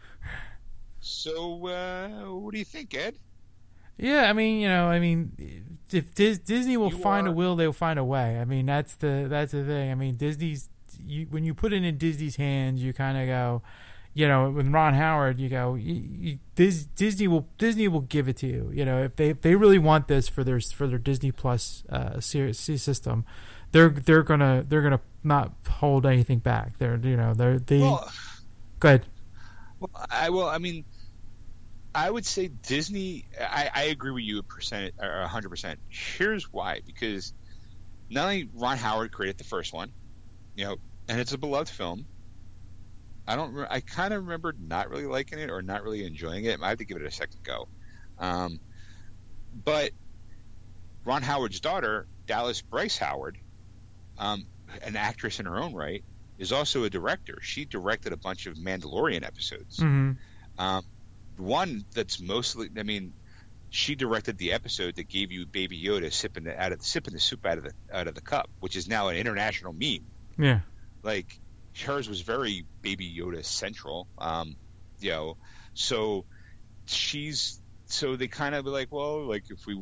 so 0.99 1.67
uh, 1.67 2.09
what 2.39 2.51
do 2.51 2.59
you 2.59 2.65
think, 2.65 2.93
Ed? 2.95 3.15
Yeah, 3.97 4.29
I 4.29 4.33
mean, 4.33 4.59
you 4.59 4.67
know, 4.67 4.87
I 4.87 4.99
mean, 4.99 5.77
if 5.91 6.13
Dis- 6.13 6.39
Disney 6.39 6.77
will 6.77 6.91
You 6.91 6.97
find 6.97 7.27
a 7.27 7.31
will, 7.31 7.55
they'll 7.55 7.73
find 7.73 7.97
a 7.97 8.03
way. 8.03 8.39
I 8.39 8.45
mean, 8.45 8.65
that's 8.65 8.95
the 8.95 9.25
that's 9.29 9.53
the 9.53 9.63
thing. 9.63 9.91
I 9.91 9.95
mean, 9.95 10.17
Disney's 10.17 10.69
you, 11.03 11.25
when 11.29 11.43
you 11.43 11.53
put 11.53 11.73
it 11.73 11.83
in 11.83 11.97
Disney's 11.97 12.35
hands, 12.35 12.83
you 12.83 12.93
kind 12.93 13.17
of 13.17 13.25
go, 13.27 13.61
you 14.17 14.27
know, 14.27 14.49
with 14.49 14.67
Ron 14.69 14.95
Howard, 14.95 15.39
you 15.39 15.47
go, 15.47 15.75
you, 15.75 15.93
you, 15.93 16.39
Dis, 16.55 16.85
Disney 16.95 17.27
will 17.27 17.47
Disney 17.59 17.87
will 17.87 18.01
give 18.01 18.27
it 18.27 18.37
to 18.37 18.47
you. 18.47 18.71
You 18.73 18.83
know, 18.83 19.03
if 19.03 19.15
they 19.15 19.29
if 19.29 19.41
they 19.41 19.53
really 19.53 19.77
want 19.77 20.07
this 20.07 20.27
for 20.27 20.43
their 20.43 20.59
for 20.59 20.87
their 20.87 20.97
Disney 20.97 21.31
Plus 21.31 21.83
uh, 21.87 22.19
series 22.19 22.57
system, 22.57 23.25
they're 23.73 23.89
they're 23.89 24.23
gonna 24.23 24.65
they're 24.67 24.81
gonna 24.81 25.01
not 25.23 25.53
hold 25.69 26.07
anything 26.07 26.39
back. 26.39 26.79
They're 26.79 26.97
you 26.97 27.15
know 27.15 27.35
they're 27.35 27.59
they. 27.59 27.81
Well, 27.81 28.11
go 28.79 28.87
ahead. 28.87 29.05
Well, 29.79 29.91
I 30.09 30.31
well, 30.31 30.47
I 30.47 30.57
mean, 30.57 30.83
I 31.93 32.09
would 32.09 32.25
say 32.25 32.47
Disney. 32.47 33.25
I, 33.39 33.69
I 33.71 33.83
agree 33.83 34.11
with 34.11 34.23
you 34.23 34.39
a 34.39 34.43
percent 34.43 34.95
or 34.99 35.21
a 35.21 35.27
hundred 35.27 35.49
percent. 35.49 35.77
Here's 35.89 36.51
why: 36.51 36.81
because 36.87 37.33
not 38.09 38.23
only 38.23 38.49
Ron 38.55 38.77
Howard 38.77 39.11
created 39.11 39.37
the 39.37 39.43
first 39.43 39.73
one, 39.73 39.91
you 40.55 40.65
know, 40.65 40.77
and 41.07 41.19
it's 41.19 41.33
a 41.33 41.37
beloved 41.37 41.69
film. 41.69 42.07
I 43.27 43.35
don't. 43.35 43.57
I 43.69 43.81
kind 43.81 44.13
of 44.13 44.23
remember 44.23 44.53
not 44.57 44.89
really 44.89 45.05
liking 45.05 45.39
it 45.39 45.49
or 45.49 45.61
not 45.61 45.83
really 45.83 46.05
enjoying 46.05 46.45
it. 46.45 46.59
I 46.61 46.69
have 46.69 46.77
to 46.77 46.85
give 46.85 46.97
it 46.97 47.05
a 47.05 47.11
second 47.11 47.43
go. 47.43 47.67
Um, 48.19 48.59
but 49.65 49.91
Ron 51.03 51.21
Howard's 51.21 51.59
daughter, 51.59 52.07
Dallas 52.25 52.61
Bryce 52.61 52.97
Howard, 52.97 53.37
um, 54.17 54.45
an 54.83 54.95
actress 54.95 55.39
in 55.39 55.45
her 55.45 55.57
own 55.57 55.73
right, 55.73 56.03
is 56.37 56.51
also 56.51 56.83
a 56.83 56.89
director. 56.89 57.39
She 57.41 57.65
directed 57.65 58.13
a 58.13 58.17
bunch 58.17 58.45
of 58.45 58.55
Mandalorian 58.55 59.25
episodes. 59.25 59.77
Mm-hmm. 59.77 60.11
Um, 60.59 60.83
one 61.37 61.85
that's 61.93 62.19
mostly, 62.19 62.69
I 62.77 62.83
mean, 62.83 63.13
she 63.69 63.95
directed 63.95 64.37
the 64.37 64.53
episode 64.53 64.95
that 64.95 65.07
gave 65.07 65.31
you 65.31 65.45
Baby 65.45 65.81
Yoda 65.81 66.11
sipping 66.11 66.45
the, 66.45 66.59
out 66.59 66.71
of 66.71 66.81
sipping 66.81 67.13
the 67.13 67.19
soup 67.19 67.45
out 67.45 67.57
of 67.57 67.65
the 67.65 67.73
out 67.91 68.07
of 68.07 68.15
the 68.15 68.21
cup, 68.21 68.49
which 68.59 68.75
is 68.75 68.87
now 68.87 69.09
an 69.09 69.17
international 69.17 69.73
meme. 69.73 70.05
Yeah, 70.37 70.59
like 71.03 71.39
hers 71.81 72.09
was 72.09 72.21
very 72.21 72.65
Baby 72.81 73.13
Yoda 73.17 73.43
central. 73.43 74.07
Um, 74.17 74.55
you 74.99 75.11
know, 75.11 75.37
so 75.73 76.25
she's 76.85 77.61
so 77.85 78.15
they 78.15 78.27
kind 78.27 78.55
of 78.55 78.65
like, 78.65 78.91
well, 78.91 79.25
like 79.25 79.49
if 79.49 79.65
we 79.65 79.81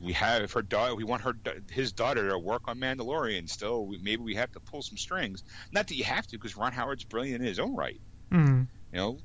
we 0.00 0.12
have 0.14 0.42
if 0.42 0.52
her 0.52 0.62
daughter, 0.62 0.94
we 0.94 1.04
want 1.04 1.22
her 1.22 1.34
his 1.70 1.92
daughter 1.92 2.30
to 2.30 2.38
work 2.38 2.62
on 2.66 2.78
Mandalorian 2.78 3.48
still. 3.48 3.86
We, 3.86 3.98
maybe 3.98 4.22
we 4.22 4.34
have 4.34 4.52
to 4.52 4.60
pull 4.60 4.82
some 4.82 4.96
strings. 4.96 5.44
Not 5.70 5.88
that 5.88 5.94
you 5.94 6.04
have 6.04 6.26
to, 6.28 6.38
because 6.38 6.56
Ron 6.56 6.72
Howard's 6.72 7.04
brilliant 7.04 7.40
in 7.40 7.46
his 7.46 7.58
own 7.58 7.76
right. 7.76 8.00
mm-hmm. 8.30 8.62
You 8.92 8.98
know, 8.98 9.18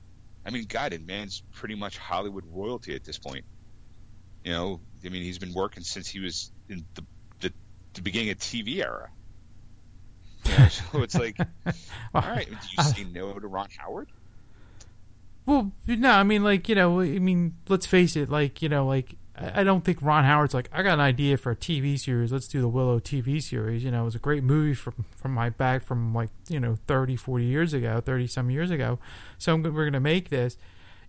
I 0.45 0.49
mean, 0.51 0.65
God, 0.67 0.93
and 0.93 1.05
man's 1.05 1.43
pretty 1.53 1.75
much 1.75 1.97
Hollywood 1.97 2.45
royalty 2.49 2.95
at 2.95 3.03
this 3.03 3.17
point. 3.17 3.45
You 4.43 4.53
know, 4.53 4.81
I 5.05 5.09
mean, 5.09 5.23
he's 5.23 5.39
been 5.39 5.53
working 5.53 5.83
since 5.83 6.07
he 6.07 6.19
was 6.19 6.51
in 6.69 6.85
the 6.93 7.03
the, 7.39 7.53
the 7.93 8.01
beginning 8.01 8.29
of 8.29 8.37
TV 8.37 8.77
era. 8.77 9.09
You 10.47 10.57
know, 10.59 10.67
so 10.69 11.01
it's 11.03 11.15
like, 11.15 11.37
all 12.15 12.21
right, 12.21 12.47
do 12.49 12.55
you 12.77 12.83
say 12.83 13.03
no 13.05 13.33
to 13.33 13.47
Ron 13.47 13.67
Howard? 13.77 14.09
Well, 15.45 15.71
no, 15.87 16.11
I 16.11 16.23
mean, 16.23 16.43
like 16.43 16.67
you 16.67 16.75
know, 16.75 16.99
I 16.99 17.19
mean, 17.19 17.55
let's 17.69 17.85
face 17.85 18.15
it, 18.15 18.29
like 18.29 18.61
you 18.61 18.67
know, 18.69 18.85
like 18.85 19.15
I 19.37 19.63
don't 19.63 19.85
think 19.85 20.01
Ron 20.01 20.25
Howard's 20.25 20.53
like, 20.53 20.67
I 20.73 20.81
got 20.83 20.95
an 20.95 20.99
idea 20.99 21.37
for 21.37 21.51
a 21.51 21.55
TV 21.55 21.97
series. 21.97 22.31
Let's 22.31 22.47
do 22.47 22.59
the 22.59 22.67
Willow 22.67 22.99
TV 22.99 23.41
series. 23.41 23.83
You 23.83 23.91
know, 23.91 24.01
it 24.01 24.05
was 24.05 24.15
a 24.15 24.19
great 24.19 24.43
movie 24.43 24.73
from 24.73 25.05
from 25.15 25.33
my 25.33 25.49
back 25.49 25.83
from 25.83 26.13
like 26.13 26.29
you 26.49 26.59
know 26.59 26.77
30, 26.87 27.15
40 27.15 27.45
years 27.45 27.73
ago, 27.73 28.01
thirty 28.01 28.27
some 28.27 28.49
years 28.49 28.71
ago. 28.71 28.99
So 29.37 29.53
I'm, 29.53 29.63
we're 29.63 29.85
gonna 29.85 29.99
make 30.01 30.29
this. 30.29 30.57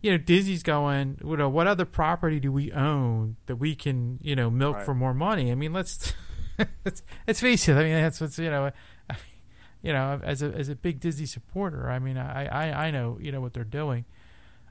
You 0.03 0.13
know, 0.13 0.19
Disney's 0.19 0.63
going. 0.63 1.19
You 1.25 1.37
know, 1.37 1.49
what 1.49 1.67
other 1.67 1.85
property 1.85 2.39
do 2.39 2.53
we 2.53 2.71
own 2.73 3.35
that 3.47 3.57
we 3.57 3.75
can 3.75 4.21
you 4.23 4.37
know 4.37 4.51
milk 4.51 4.77
Right. 4.77 4.85
for 4.85 4.95
more 4.95 5.15
money? 5.15 5.51
I 5.51 5.57
mean, 5.57 5.73
let's 5.73 6.13
let's, 6.85 7.03
let's 7.27 7.41
face 7.41 7.69
it. 7.69 7.75
I 7.75 7.83
mean, 7.83 7.95
that's 7.95 8.21
what's 8.21 8.39
you 8.39 8.51
know. 8.51 8.71
You 9.83 9.93
know, 9.93 10.21
as 10.23 10.43
a 10.43 10.47
as 10.47 10.69
a 10.69 10.75
big 10.75 11.01
Disney 11.01 11.27
supporter, 11.27 11.89
I 11.89 11.99
mean, 11.99 12.19
I, 12.19 12.47
I, 12.47 12.87
I 12.87 12.91
know 12.91 13.19
you 13.21 13.31
know 13.31 13.41
what 13.41 13.55
they're 13.55 13.65
doing. 13.65 14.05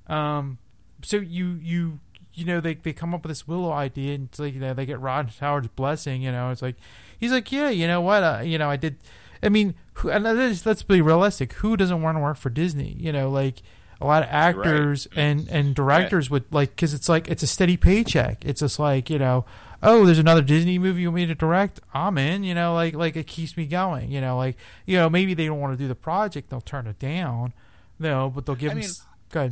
Um, 0.07 0.57
so 1.01 1.17
you 1.17 1.59
you 1.61 1.99
you 2.33 2.45
know 2.45 2.59
they 2.59 2.75
they 2.75 2.93
come 2.93 3.13
up 3.13 3.23
with 3.23 3.31
this 3.31 3.47
Willow 3.47 3.71
idea 3.71 4.15
and 4.15 4.29
it's 4.29 4.39
like 4.39 4.53
you 4.53 4.59
know 4.59 4.73
they 4.73 4.85
get 4.85 4.99
Ron 4.99 5.27
Howard's 5.39 5.69
blessing. 5.69 6.21
You 6.21 6.31
know, 6.31 6.51
it's 6.51 6.61
like 6.61 6.75
he's 7.19 7.31
like, 7.31 7.51
yeah, 7.51 7.69
you 7.69 7.87
know 7.87 8.01
what, 8.01 8.23
uh, 8.23 8.41
you 8.43 8.57
know, 8.57 8.69
I 8.69 8.75
did. 8.75 8.97
I 9.41 9.49
mean, 9.49 9.75
who, 9.93 10.09
and 10.09 10.23
let's, 10.23 10.65
let's 10.65 10.83
be 10.83 11.01
realistic. 11.01 11.53
Who 11.53 11.77
doesn't 11.77 12.01
want 12.01 12.17
to 12.17 12.21
work 12.21 12.37
for 12.37 12.49
Disney? 12.49 12.95
You 12.99 13.11
know, 13.11 13.29
like 13.29 13.61
a 13.99 14.05
lot 14.05 14.23
of 14.23 14.29
actors 14.29 15.07
and 15.15 15.47
and 15.49 15.73
directors 15.75 16.29
would 16.29 16.45
like 16.51 16.71
because 16.71 16.93
it's 16.93 17.09
like 17.09 17.27
it's 17.27 17.43
a 17.43 17.47
steady 17.47 17.77
paycheck. 17.77 18.43
It's 18.45 18.61
just 18.61 18.79
like 18.79 19.09
you 19.09 19.19
know, 19.19 19.45
oh, 19.83 20.05
there's 20.05 20.19
another 20.19 20.41
Disney 20.41 20.79
movie 20.79 21.01
you 21.01 21.07
want 21.09 21.15
me 21.15 21.25
to 21.27 21.35
direct. 21.35 21.79
I'm 21.93 22.17
in. 22.17 22.43
You 22.43 22.53
know, 22.55 22.73
like 22.73 22.93
like 22.93 23.15
it 23.15 23.27
keeps 23.27 23.55
me 23.57 23.65
going. 23.65 24.11
You 24.11 24.21
know, 24.21 24.37
like 24.37 24.57
you 24.85 24.97
know 24.97 25.09
maybe 25.09 25.33
they 25.33 25.45
don't 25.45 25.59
want 25.59 25.73
to 25.73 25.77
do 25.77 25.87
the 25.87 25.95
project, 25.95 26.49
they'll 26.49 26.61
turn 26.61 26.87
it 26.87 26.99
down. 26.99 27.53
No, 27.99 28.29
but 28.33 28.45
they'll 28.45 28.55
give 28.55 28.71
I 28.71 28.75
them. 28.75 28.79
mean, 28.81 28.89
s- 28.89 29.05
a, 29.35 29.51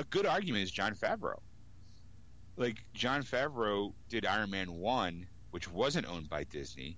a 0.00 0.04
good 0.04 0.26
argument 0.26 0.64
is 0.64 0.70
Jon 0.70 0.94
Favreau. 0.94 1.38
Like 2.56 2.78
Jon 2.94 3.22
Favreau 3.22 3.92
did 4.08 4.24
Iron 4.24 4.50
Man 4.50 4.72
one, 4.72 5.26
which 5.50 5.70
wasn't 5.70 6.06
owned 6.08 6.28
by 6.30 6.44
Disney, 6.44 6.96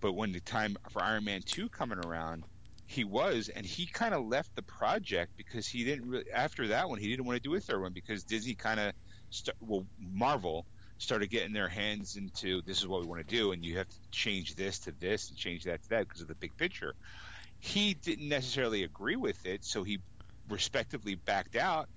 but 0.00 0.12
when 0.12 0.30
the 0.32 0.40
time 0.40 0.76
for 0.90 1.02
Iron 1.02 1.24
Man 1.24 1.42
two 1.42 1.68
coming 1.68 1.98
around, 2.06 2.44
he 2.86 3.02
was, 3.04 3.48
and 3.48 3.66
he 3.66 3.86
kind 3.86 4.14
of 4.14 4.26
left 4.26 4.54
the 4.54 4.62
project 4.62 5.32
because 5.36 5.66
he 5.66 5.82
didn't 5.82 6.08
really. 6.08 6.30
After 6.32 6.68
that 6.68 6.88
one, 6.88 6.98
he 7.00 7.08
didn't 7.08 7.24
want 7.24 7.42
to 7.42 7.48
do 7.48 7.54
a 7.56 7.60
third 7.60 7.80
one 7.82 7.92
because 7.92 8.22
Disney 8.22 8.54
kind 8.54 8.78
of, 8.78 8.92
st- 9.30 9.56
well, 9.60 9.84
Marvel 9.98 10.66
started 11.02 11.30
getting 11.30 11.52
their 11.52 11.68
hands 11.68 12.16
into 12.16 12.62
this 12.62 12.78
is 12.78 12.86
what 12.86 13.00
we 13.00 13.06
want 13.06 13.26
to 13.26 13.36
do, 13.36 13.52
and 13.52 13.64
you 13.64 13.78
have 13.78 13.88
to 13.88 13.96
change 14.10 14.54
this 14.54 14.80
to 14.80 14.92
this 14.92 15.28
and 15.28 15.38
change 15.38 15.64
that 15.64 15.82
to 15.82 15.88
that 15.90 16.08
because 16.08 16.22
of 16.22 16.28
the 16.28 16.34
big 16.34 16.56
picture. 16.56 16.94
He 17.58 17.94
didn't 17.94 18.28
necessarily 18.28 18.82
agree 18.82 19.16
with 19.16 19.44
it, 19.46 19.64
so 19.64 19.82
he 19.82 20.00
respectively 20.48 21.14
backed 21.14 21.56
out. 21.56 21.88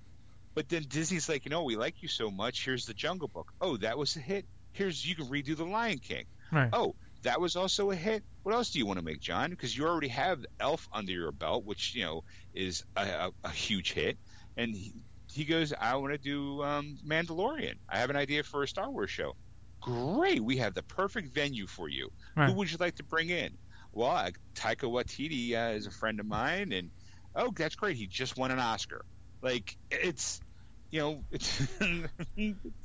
But 0.53 0.69
then 0.69 0.85
Disney's 0.87 1.27
like, 1.27 1.45
you 1.45 1.51
know, 1.51 1.63
we 1.63 1.75
like 1.75 2.01
you 2.01 2.07
so 2.07 2.31
much. 2.31 2.63
Here's 2.63 2.85
the 2.85 2.93
Jungle 2.93 3.27
Book. 3.27 3.51
Oh, 3.59 3.77
that 3.77 3.97
was 3.97 4.15
a 4.15 4.19
hit. 4.19 4.45
Here's 4.71 5.05
you 5.05 5.15
can 5.15 5.25
redo 5.25 5.55
the 5.55 5.65
Lion 5.65 5.99
King. 5.99 6.25
Right. 6.51 6.69
Oh, 6.71 6.95
that 7.23 7.41
was 7.41 7.55
also 7.55 7.91
a 7.91 7.95
hit. 7.95 8.23
What 8.43 8.53
else 8.55 8.69
do 8.69 8.79
you 8.79 8.85
want 8.85 8.99
to 8.99 9.05
make, 9.05 9.19
Jon? 9.19 9.49
Because 9.49 9.75
you 9.75 9.85
already 9.85 10.09
have 10.09 10.45
Elf 10.59 10.87
under 10.93 11.11
your 11.11 11.31
belt, 11.31 11.65
which 11.65 11.95
you 11.95 12.05
know 12.05 12.23
is 12.53 12.83
a, 12.95 13.01
a, 13.01 13.31
a 13.43 13.49
huge 13.49 13.93
hit. 13.93 14.17
And 14.55 14.75
he, 14.75 14.93
he 15.35 15.45
goes, 15.45 15.73
I 15.79 15.95
want 15.95 16.13
to 16.13 16.17
do 16.17 16.63
um, 16.63 16.97
Mandalorian. 17.07 17.75
I 17.89 17.97
have 17.99 18.09
an 18.09 18.15
idea 18.15 18.43
for 18.43 18.63
a 18.63 18.67
Star 18.67 18.89
Wars 18.89 19.09
show. 19.11 19.35
Great, 19.81 20.41
we 20.43 20.57
have 20.57 20.73
the 20.73 20.83
perfect 20.83 21.33
venue 21.33 21.67
for 21.67 21.87
you. 21.89 22.09
Right. 22.35 22.49
Who 22.49 22.55
would 22.55 22.71
you 22.71 22.77
like 22.79 22.95
to 22.95 23.03
bring 23.03 23.29
in? 23.29 23.57
Well, 23.93 24.09
uh, 24.11 24.31
Taika 24.55 24.89
Waititi 24.89 25.53
uh, 25.53 25.75
is 25.75 25.85
a 25.87 25.91
friend 25.91 26.19
of 26.19 26.25
mine, 26.25 26.71
and 26.73 26.89
oh, 27.35 27.51
that's 27.55 27.75
great. 27.75 27.95
He 27.97 28.07
just 28.07 28.37
won 28.37 28.51
an 28.51 28.59
Oscar. 28.59 29.05
Like 29.41 29.77
it's, 29.91 30.41
you 30.89 30.99
know, 31.01 31.23
it's 31.31 31.61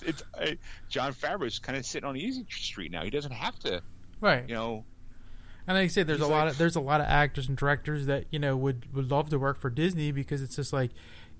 it's 0.02 0.22
uh, 0.38 0.50
Jon 0.88 1.12
Favreau's 1.14 1.58
kind 1.58 1.78
of 1.78 1.86
sitting 1.86 2.08
on 2.08 2.16
easy 2.16 2.44
street 2.50 2.90
now. 2.92 3.02
He 3.02 3.10
doesn't 3.10 3.32
have 3.32 3.58
to, 3.60 3.82
Right. 4.20 4.48
you 4.48 4.54
know. 4.54 4.84
And 5.66 5.76
like 5.76 5.84
I 5.84 5.88
said, 5.88 6.06
there's 6.06 6.20
a 6.20 6.26
lot 6.26 6.48
of 6.48 6.58
there's 6.58 6.76
a 6.76 6.80
lot 6.80 7.00
of 7.00 7.06
actors 7.06 7.48
and 7.48 7.56
directors 7.56 8.06
that 8.06 8.24
you 8.30 8.38
know 8.38 8.56
would 8.56 8.92
would 8.94 9.10
love 9.10 9.28
to 9.30 9.38
work 9.38 9.58
for 9.60 9.70
Disney 9.70 10.10
because 10.10 10.42
it's 10.42 10.56
just 10.56 10.72
like, 10.72 10.90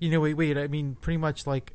you 0.01 0.09
know, 0.09 0.19
wait, 0.19 0.33
wait. 0.33 0.57
I 0.57 0.67
mean, 0.67 0.97
pretty 0.99 1.17
much 1.17 1.45
like, 1.45 1.73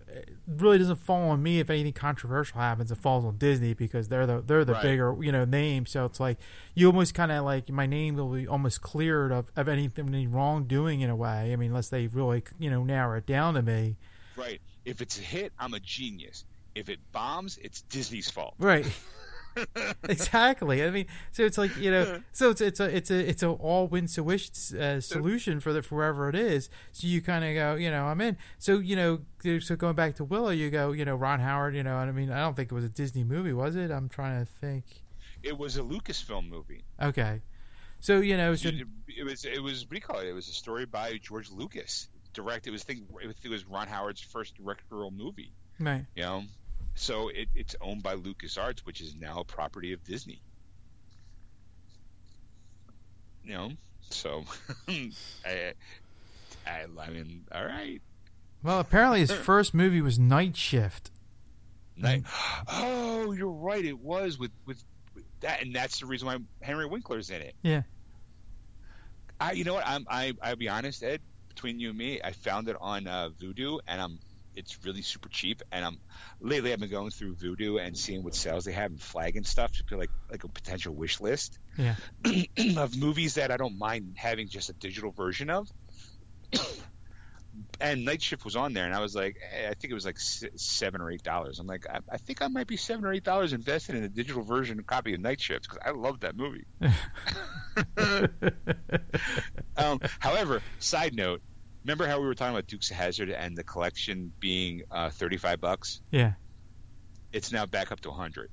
really 0.49 0.79
doesn't 0.79 0.97
fall 0.97 1.31
on 1.31 1.43
me 1.43 1.61
if 1.61 1.71
anything 1.71 1.93
controversial 1.93 2.61
happens. 2.61 2.91
It 2.91 2.97
falls 2.99 3.25
on 3.25 3.39
Disney 3.39 3.73
because 3.73 4.09
they're 4.09 4.27
the 4.27 4.43
they're 4.43 4.65
the 4.65 4.73
Right. 4.75 4.83
bigger 4.83 5.17
you 5.21 5.31
know 5.31 5.45
name. 5.45 5.87
So 5.87 6.05
it's 6.07 6.19
like 6.19 6.39
you 6.75 6.89
almost 6.89 7.15
kind 7.15 7.31
of 7.31 7.45
like 7.45 7.71
my 7.71 7.87
name 7.87 8.17
will 8.17 8.33
be 8.35 8.47
almost 8.47 8.83
cleared 8.83 9.31
of 9.31 9.51
of 9.55 9.69
anything 9.69 10.09
any 10.09 10.27
wrongdoing 10.27 11.01
in 11.03 11.09
a 11.09 11.17
way. 11.17 11.53
I 11.53 11.57
mean, 11.57 11.71
unless 11.71 11.89
they 11.89 12.09
really 12.09 12.43
you 12.59 12.69
know 12.69 12.83
narrow 12.83 13.17
it 13.17 13.27
down 13.27 13.55
to 13.55 13.63
me. 13.63 13.97
Right. 14.37 14.61
If 14.85 15.01
it's 15.01 15.19
a 15.19 15.23
hit, 15.23 15.53
I'm 15.59 15.73
a 15.75 15.81
genius. 15.81 16.45
If 16.75 16.89
it 16.89 16.99
bombs, 17.13 17.59
it's 17.63 17.81
Disney's 17.83 18.29
fault. 18.29 18.55
Right. 18.59 18.85
exactly. 20.09 20.85
I 20.85 20.91
mean, 20.91 21.07
so 21.33 21.45
it's 21.45 21.59
like 21.59 21.77
you 21.77 21.91
know, 21.91 22.23
so 22.33 22.51
it's 22.51 22.61
it's 22.61 22.81
a 22.81 22.97
it's 22.97 23.11
a 23.11 23.29
it's 23.29 23.43
a 23.43 23.49
all 23.49 23.87
win 23.87 24.09
solution 24.09 24.79
uh, 24.79 25.01
solution 25.01 25.61
for 25.61 25.73
the 25.73 25.83
for 25.83 25.97
wherever 25.97 26.29
it 26.29 26.35
is. 26.35 26.69
So 26.93 27.07
you 27.07 27.21
kind 27.21 27.45
of 27.45 27.55
go, 27.55 27.75
you 27.75 27.91
know, 27.91 28.07
I'm 28.07 28.21
in. 28.21 28.37
So 28.59 28.79
you 28.79 28.97
know, 28.97 29.61
so 29.61 29.77
going 29.77 29.95
back 29.95 30.17
to 30.17 30.25
Willow, 30.25 30.51
you 30.51 30.71
go, 30.71 30.93
you 30.93 31.05
know, 31.05 31.17
Ron 31.17 31.41
Howard, 31.41 31.75
you 31.75 31.83
know, 31.83 31.99
and 31.99 32.11
I 32.11 32.13
mean, 32.13 32.31
I 32.31 32.41
don't 32.41 32.55
think 32.55 32.71
it 32.71 32.75
was 32.75 32.85
a 32.85 32.89
Disney 32.89 33.25
movie, 33.25 33.53
was 33.53 33.77
it? 33.77 33.91
I'm 33.91 34.09
trying 34.09 34.45
to 34.45 34.51
think. 34.61 34.85
It 35.43 35.57
was 35.57 35.77
a 35.77 35.83
Lucasfilm 35.83 36.49
movie. 36.49 36.85
Okay, 37.01 37.41
so 38.01 38.21
you 38.21 38.37
know, 38.37 38.55
so, 38.55 38.69
It, 38.69 38.87
it 39.19 39.25
was 39.25 39.45
it 39.45 39.63
was 39.63 39.87
what 39.89 40.03
do 40.07 40.19
it? 40.21 40.29
It 40.29 40.33
was 40.33 40.49
a 40.49 40.53
story 40.53 40.87
by 40.87 41.19
George 41.19 41.51
Lucas. 41.51 42.09
Direct. 42.35 42.67
It 42.67 42.71
was 42.71 42.83
think 42.83 43.03
it 43.43 43.49
was 43.49 43.65
Ron 43.65 43.89
Howard's 43.89 44.21
first 44.21 44.57
directorial 44.57 45.11
movie. 45.11 45.53
right. 45.81 46.05
You 46.15 46.23
know, 46.23 46.43
so 46.97 47.29
it, 47.29 47.49
it's 47.55 47.77
owned 47.81 48.03
by 48.03 48.17
LucasArts, 48.17 48.81
which 48.81 49.01
is 49.01 49.15
now 49.15 49.41
a 49.41 49.45
property 49.45 49.93
of 49.93 50.03
Disney. 50.03 50.41
You 53.45 53.53
know, 53.53 53.71
so 54.11 54.45
I, 54.89 55.73
I, 56.67 56.87
I 57.01 57.11
mean, 57.11 57.45
all 57.53 57.65
right. 57.65 58.01
Well, 58.63 58.81
apparently 58.81 59.21
his 59.21 59.31
first 59.31 59.73
movie 59.75 60.01
was 60.01 60.19
Night 60.19 60.57
Shift. 60.57 61.13
Night. 61.97 62.25
Oh, 62.67 63.31
you're 63.33 63.49
right. 63.49 63.85
It 63.85 64.01
was 64.01 64.39
with, 64.39 64.51
with 64.67 64.83
that, 65.41 65.63
and 65.63 65.73
that's 65.75 66.01
the 66.01 66.07
reason 66.07 66.27
why 66.27 66.39
Henry 66.61 66.87
Winkler's 66.87 67.31
in 67.31 67.41
it. 67.43 67.55
Yeah. 67.63 67.83
I, 69.39 69.53
you 69.53 69.65
know 69.65 69.75
what? 69.75 69.87
I'm 69.87 70.07
I 70.09 70.33
I'll 70.43 70.57
be 70.57 70.69
honest, 70.69 71.03
Ed. 71.03 71.21
between 71.49 71.79
you 71.79 71.91
and 71.91 71.99
me, 71.99 72.21
I 72.25 72.33
found 72.33 72.69
it 72.69 72.77
on 72.81 73.07
uh, 73.07 73.29
Vudu, 73.41 73.79
and 73.87 74.01
I'm 74.01 74.19
it's 74.57 74.85
really 74.85 75.03
super 75.03 75.29
cheap. 75.29 75.63
And 75.71 75.85
I'm 75.85 75.99
lately 76.41 76.73
I've 76.73 76.81
been 76.81 76.91
going 76.91 77.11
through 77.11 77.35
Vudu 77.37 77.81
and 77.81 77.97
seeing 77.97 78.23
what 78.23 78.35
sales 78.35 78.65
they 78.65 78.73
have 78.73 78.91
and 78.91 79.01
flagging 79.01 79.45
stuff 79.45 79.73
to 79.73 79.85
be 79.85 79.95
like 79.97 80.11
like 80.31 80.45
a 80.45 80.49
potential 80.49 80.95
wish 80.95 81.21
list 81.21 81.59
Yeah. 81.79 81.95
of 82.77 82.97
movies 82.97 83.35
that 83.35 83.51
I 83.51 83.57
don't 83.57 83.79
mind 83.79 84.15
having 84.17 84.49
just 84.49 84.71
a 84.71 84.73
digital 84.73 85.13
version 85.13 85.51
of. 85.51 85.69
and 87.81 88.05
Night 88.05 88.23
Shift 88.23 88.45
was 88.45 88.57
on 88.57 88.73
there, 88.73 88.85
and 88.85 88.95
I 88.95 89.01
was 89.01 89.15
like, 89.15 89.37
eh, 89.53 89.69
I 89.69 89.75
think 89.75 89.91
it 89.91 89.95
was 89.95 90.05
like 90.05 90.19
seven 90.19 91.01
or 91.01 91.11
eight 91.11 91.23
dollars. 91.23 91.59
I'm 91.59 91.67
like, 91.67 91.87
I, 91.89 92.01
I 92.11 92.17
think 92.19 92.43
I 92.43 92.49
might 92.49 92.67
be 92.67 92.77
seven 92.77 93.05
or 93.05 93.13
eight 93.13 93.25
dollars 93.25 93.53
invested 93.53 93.97
in 93.97 94.05
a 94.05 94.09
digital 94.09 94.43
version 94.43 94.83
copy 94.83 95.15
of 95.15 95.21
Night 95.21 95.41
Shift 95.41 95.69
because 95.69 95.79
I 95.85 95.91
love 95.91 96.21
that 96.21 96.37
movie. 96.37 96.65
um, 99.77 100.01
however, 100.19 100.63
side 100.79 101.15
note, 101.15 101.43
remember 101.87 102.07
how 102.07 102.21
we 102.21 102.27
were 102.27 102.35
talking 102.35 102.55
about 102.55 102.67
Dukes 102.67 102.91
of 102.91 102.97
Hazzard 102.97 103.31
and 103.31 103.57
the 103.57 103.63
collection 103.63 104.33
being 104.41 104.83
uh, 104.91 105.11
thirty 105.11 105.37
five 105.37 105.61
bucks? 105.61 106.01
yeah. 106.11 106.33
It's 107.33 107.53
now 107.53 107.67
back 107.67 107.93
up 107.93 108.01
to 108.01 108.11
hundred. 108.11 108.51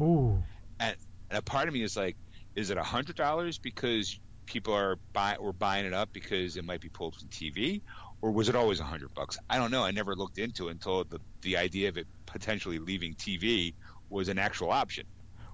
Ooh. 0.00 0.42
And 0.80 0.96
a 1.30 1.42
part 1.42 1.68
of 1.68 1.74
me 1.74 1.82
is 1.82 1.96
like, 1.96 2.16
is 2.54 2.70
it 2.70 2.78
hundred 2.78 3.16
dollars 3.16 3.58
because 3.58 4.18
people 4.46 4.74
are 4.74 4.96
buy 5.12 5.36
or 5.36 5.52
buying 5.52 5.86
it 5.86 5.92
up 5.92 6.12
because 6.12 6.56
it 6.56 6.64
might 6.64 6.80
be 6.80 6.88
pulled 6.88 7.14
from 7.14 7.28
TV, 7.28 7.82
or 8.22 8.30
was 8.30 8.48
it 8.48 8.56
always 8.56 8.80
a 8.80 8.84
hundred 8.84 9.12
bucks? 9.14 9.38
I 9.50 9.58
don't 9.58 9.70
know. 9.70 9.84
I 9.84 9.90
never 9.90 10.14
looked 10.16 10.38
into 10.38 10.68
it 10.68 10.72
until 10.72 11.04
the 11.04 11.20
the 11.42 11.56
idea 11.56 11.88
of 11.88 11.98
it 11.98 12.06
potentially 12.26 12.78
leaving 12.78 13.14
TV 13.14 13.74
was 14.08 14.28
an 14.28 14.38
actual 14.38 14.70
option 14.70 15.06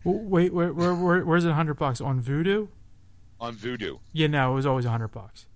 Wait, 0.04 0.52
where, 0.52 0.72
where, 0.72 0.94
where, 0.94 1.24
where's 1.24 1.44
it? 1.44 1.52
Hundred 1.52 1.74
bucks 1.74 2.00
on 2.00 2.22
Vudu? 2.22 2.68
on 3.40 3.54
Vudu. 3.54 4.00
Yeah, 4.12 4.26
no, 4.26 4.52
it 4.52 4.54
was 4.54 4.66
always 4.66 4.84
hundred 4.84 5.08
bucks. 5.08 5.46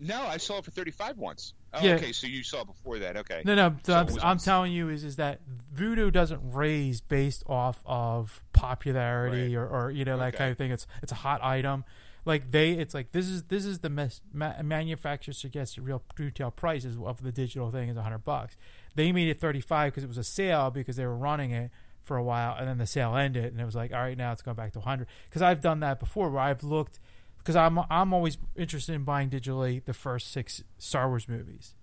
No, 0.00 0.22
I 0.26 0.36
saw 0.36 0.58
it 0.58 0.64
for 0.64 0.70
thirty 0.70 0.90
five 0.92 1.18
once. 1.18 1.54
Oh, 1.74 1.80
Yeah. 1.84 1.94
okay, 1.96 2.12
so 2.12 2.26
you 2.26 2.42
saw 2.42 2.62
it 2.62 2.66
before 2.68 2.98
that. 3.00 3.16
Okay. 3.18 3.42
No, 3.44 3.54
no. 3.54 3.76
So 3.82 3.94
I'm, 3.94 4.08
I'm 4.22 4.38
telling 4.38 4.72
you 4.72 4.88
is 4.88 5.04
is 5.04 5.16
that 5.16 5.40
Vudu 5.74 6.12
doesn't 6.12 6.40
raise 6.52 7.00
based 7.00 7.42
off 7.46 7.82
of 7.84 8.42
popularity 8.52 9.56
Right. 9.56 9.62
or, 9.62 9.68
or 9.68 9.90
you 9.90 10.04
know 10.04 10.16
that 10.18 10.28
Okay. 10.28 10.36
kind 10.38 10.50
of 10.52 10.58
thing. 10.58 10.70
It's 10.70 10.86
it's 11.02 11.12
a 11.12 11.16
hot 11.16 11.42
item. 11.42 11.84
Like 12.24 12.50
they, 12.50 12.72
it's 12.72 12.92
like 12.94 13.12
this 13.12 13.26
is 13.28 13.44
this 13.44 13.64
is 13.64 13.78
the 13.80 13.88
mes- 13.90 14.20
ma- 14.32 14.60
manufacturer 14.62 15.32
suggests 15.34 15.78
real 15.78 16.02
retail 16.18 16.50
prices 16.50 16.96
of 17.02 17.22
the 17.22 17.32
digital 17.32 17.70
thing 17.70 17.88
is 17.88 17.96
hundred 17.96 18.24
bucks. 18.24 18.56
They 18.94 19.12
made 19.12 19.28
it 19.28 19.40
thirty 19.40 19.60
five 19.60 19.92
because 19.92 20.04
it 20.04 20.08
was 20.08 20.18
a 20.18 20.24
sale 20.24 20.70
because 20.70 20.96
they 20.96 21.06
were 21.06 21.16
running 21.16 21.52
it 21.52 21.70
for 22.02 22.16
a 22.16 22.22
while 22.22 22.56
and 22.58 22.66
then 22.68 22.78
the 22.78 22.86
sale 22.86 23.14
ended 23.16 23.44
and 23.52 23.60
it 23.60 23.64
was 23.64 23.74
like 23.74 23.92
all 23.92 23.98
right 24.00 24.16
now 24.16 24.32
it's 24.32 24.42
going 24.42 24.56
back 24.56 24.72
to 24.72 24.80
hundred. 24.80 25.06
Because 25.28 25.42
I've 25.42 25.60
done 25.60 25.80
that 25.80 26.00
before 26.00 26.30
where 26.30 26.42
I've 26.42 26.62
looked 26.62 26.98
because 27.38 27.56
I'm 27.56 27.78
I'm 27.90 28.12
always 28.12 28.38
interested 28.56 28.94
in 28.94 29.04
buying 29.04 29.30
digitally 29.30 29.84
the 29.84 29.94
first 29.94 30.30
six 30.32 30.62
Star 30.78 31.08
Wars 31.08 31.28
movies 31.28 31.74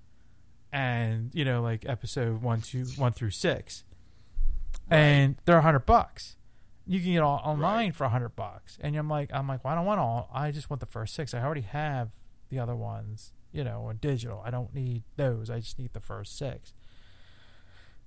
and 0.71 1.31
you 1.33 1.45
know 1.45 1.61
like 1.61 1.87
episode 1.87 2.41
one 2.41 2.61
two 2.61 2.85
one 2.97 3.13
through 3.13 3.31
six. 3.31 3.83
And 4.89 5.35
they're 5.45 5.57
a 5.57 5.61
hundred 5.61 5.85
bucks. 5.85 6.35
You 6.85 6.99
can 7.01 7.13
get 7.13 7.23
all 7.23 7.41
online 7.43 7.87
Right. 7.87 7.95
for 7.95 8.03
a 8.03 8.09
hundred 8.09 8.35
bucks. 8.35 8.77
And 8.81 8.95
i'm 8.95 9.09
like 9.09 9.29
i'm 9.33 9.47
like 9.47 9.63
well, 9.63 9.73
i 9.73 9.75
don't 9.75 9.85
want 9.85 9.99
all 9.99 10.29
i 10.33 10.51
just 10.51 10.69
want 10.69 10.79
the 10.81 10.85
first 10.85 11.13
six. 11.15 11.33
I 11.33 11.41
already 11.43 11.61
have 11.61 12.09
the 12.49 12.59
other 12.59 12.75
ones 12.75 13.31
you 13.51 13.63
know 13.63 13.85
on 13.85 13.97
digital. 13.97 14.41
I 14.45 14.51
don't 14.51 14.73
need 14.75 15.03
those. 15.15 15.49
I 15.49 15.59
just 15.59 15.79
need 15.79 15.93
the 15.93 15.99
first 16.01 16.37
six. 16.37 16.73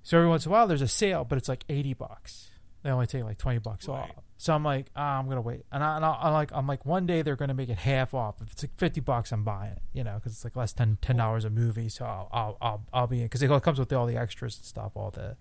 So 0.03 0.17
every 0.17 0.29
once 0.29 0.45
in 0.45 0.51
a 0.51 0.53
while 0.53 0.67
there's 0.67 0.81
a 0.81 0.87
sale 0.87 1.25
but 1.25 1.37
it's 1.37 1.49
like 1.49 1.65
80 1.67 1.93
bucks 1.95 2.51
they 2.83 2.89
only 2.89 3.07
take 3.07 3.23
like 3.23 3.37
20 3.37 3.59
bucks 3.59 3.87
Right. 3.87 4.01
off. 4.03 4.23
So 4.37 4.53
i'm 4.55 4.63
like 4.63 4.87
ah, 4.95 5.17
i'm 5.19 5.27
gonna 5.27 5.41
wait. 5.41 5.65
And, 5.71 5.83
I, 5.83 5.97
and 5.97 6.05
I, 6.05 6.17
I'm 6.21 6.33
like 6.33 6.51
i'm 6.53 6.65
like 6.67 6.85
one 6.85 7.05
day 7.05 7.21
they're 7.21 7.35
gonna 7.35 7.53
make 7.53 7.69
it 7.69 7.77
half 7.79 8.13
off. 8.13 8.41
If 8.41 8.51
it's 8.53 8.63
like 8.63 8.77
50 8.77 9.01
bucks 9.01 9.31
i'm 9.31 9.43
buying 9.43 9.71
it 9.73 9.81
you 9.93 10.03
know 10.03 10.15
because 10.15 10.31
it's 10.31 10.43
like 10.43 10.55
less 10.55 10.71
than 10.73 10.97
10 11.01 11.17
dollars 11.17 11.43
a 11.45 11.49
movie 11.49 11.89
so 11.89 12.05
i'll 12.05 12.29
i'll 12.31 12.57
i'll, 12.61 12.85
I'll 12.93 13.07
be 13.07 13.17
in. 13.19 13.25
Because 13.25 13.41
it 13.43 13.49
comes 13.63 13.79
with 13.79 13.91
all 13.91 14.05
the 14.05 14.15
extras 14.17 14.55
and 14.57 14.65
stuff 14.65 14.91
all 14.95 15.11
the 15.11 15.35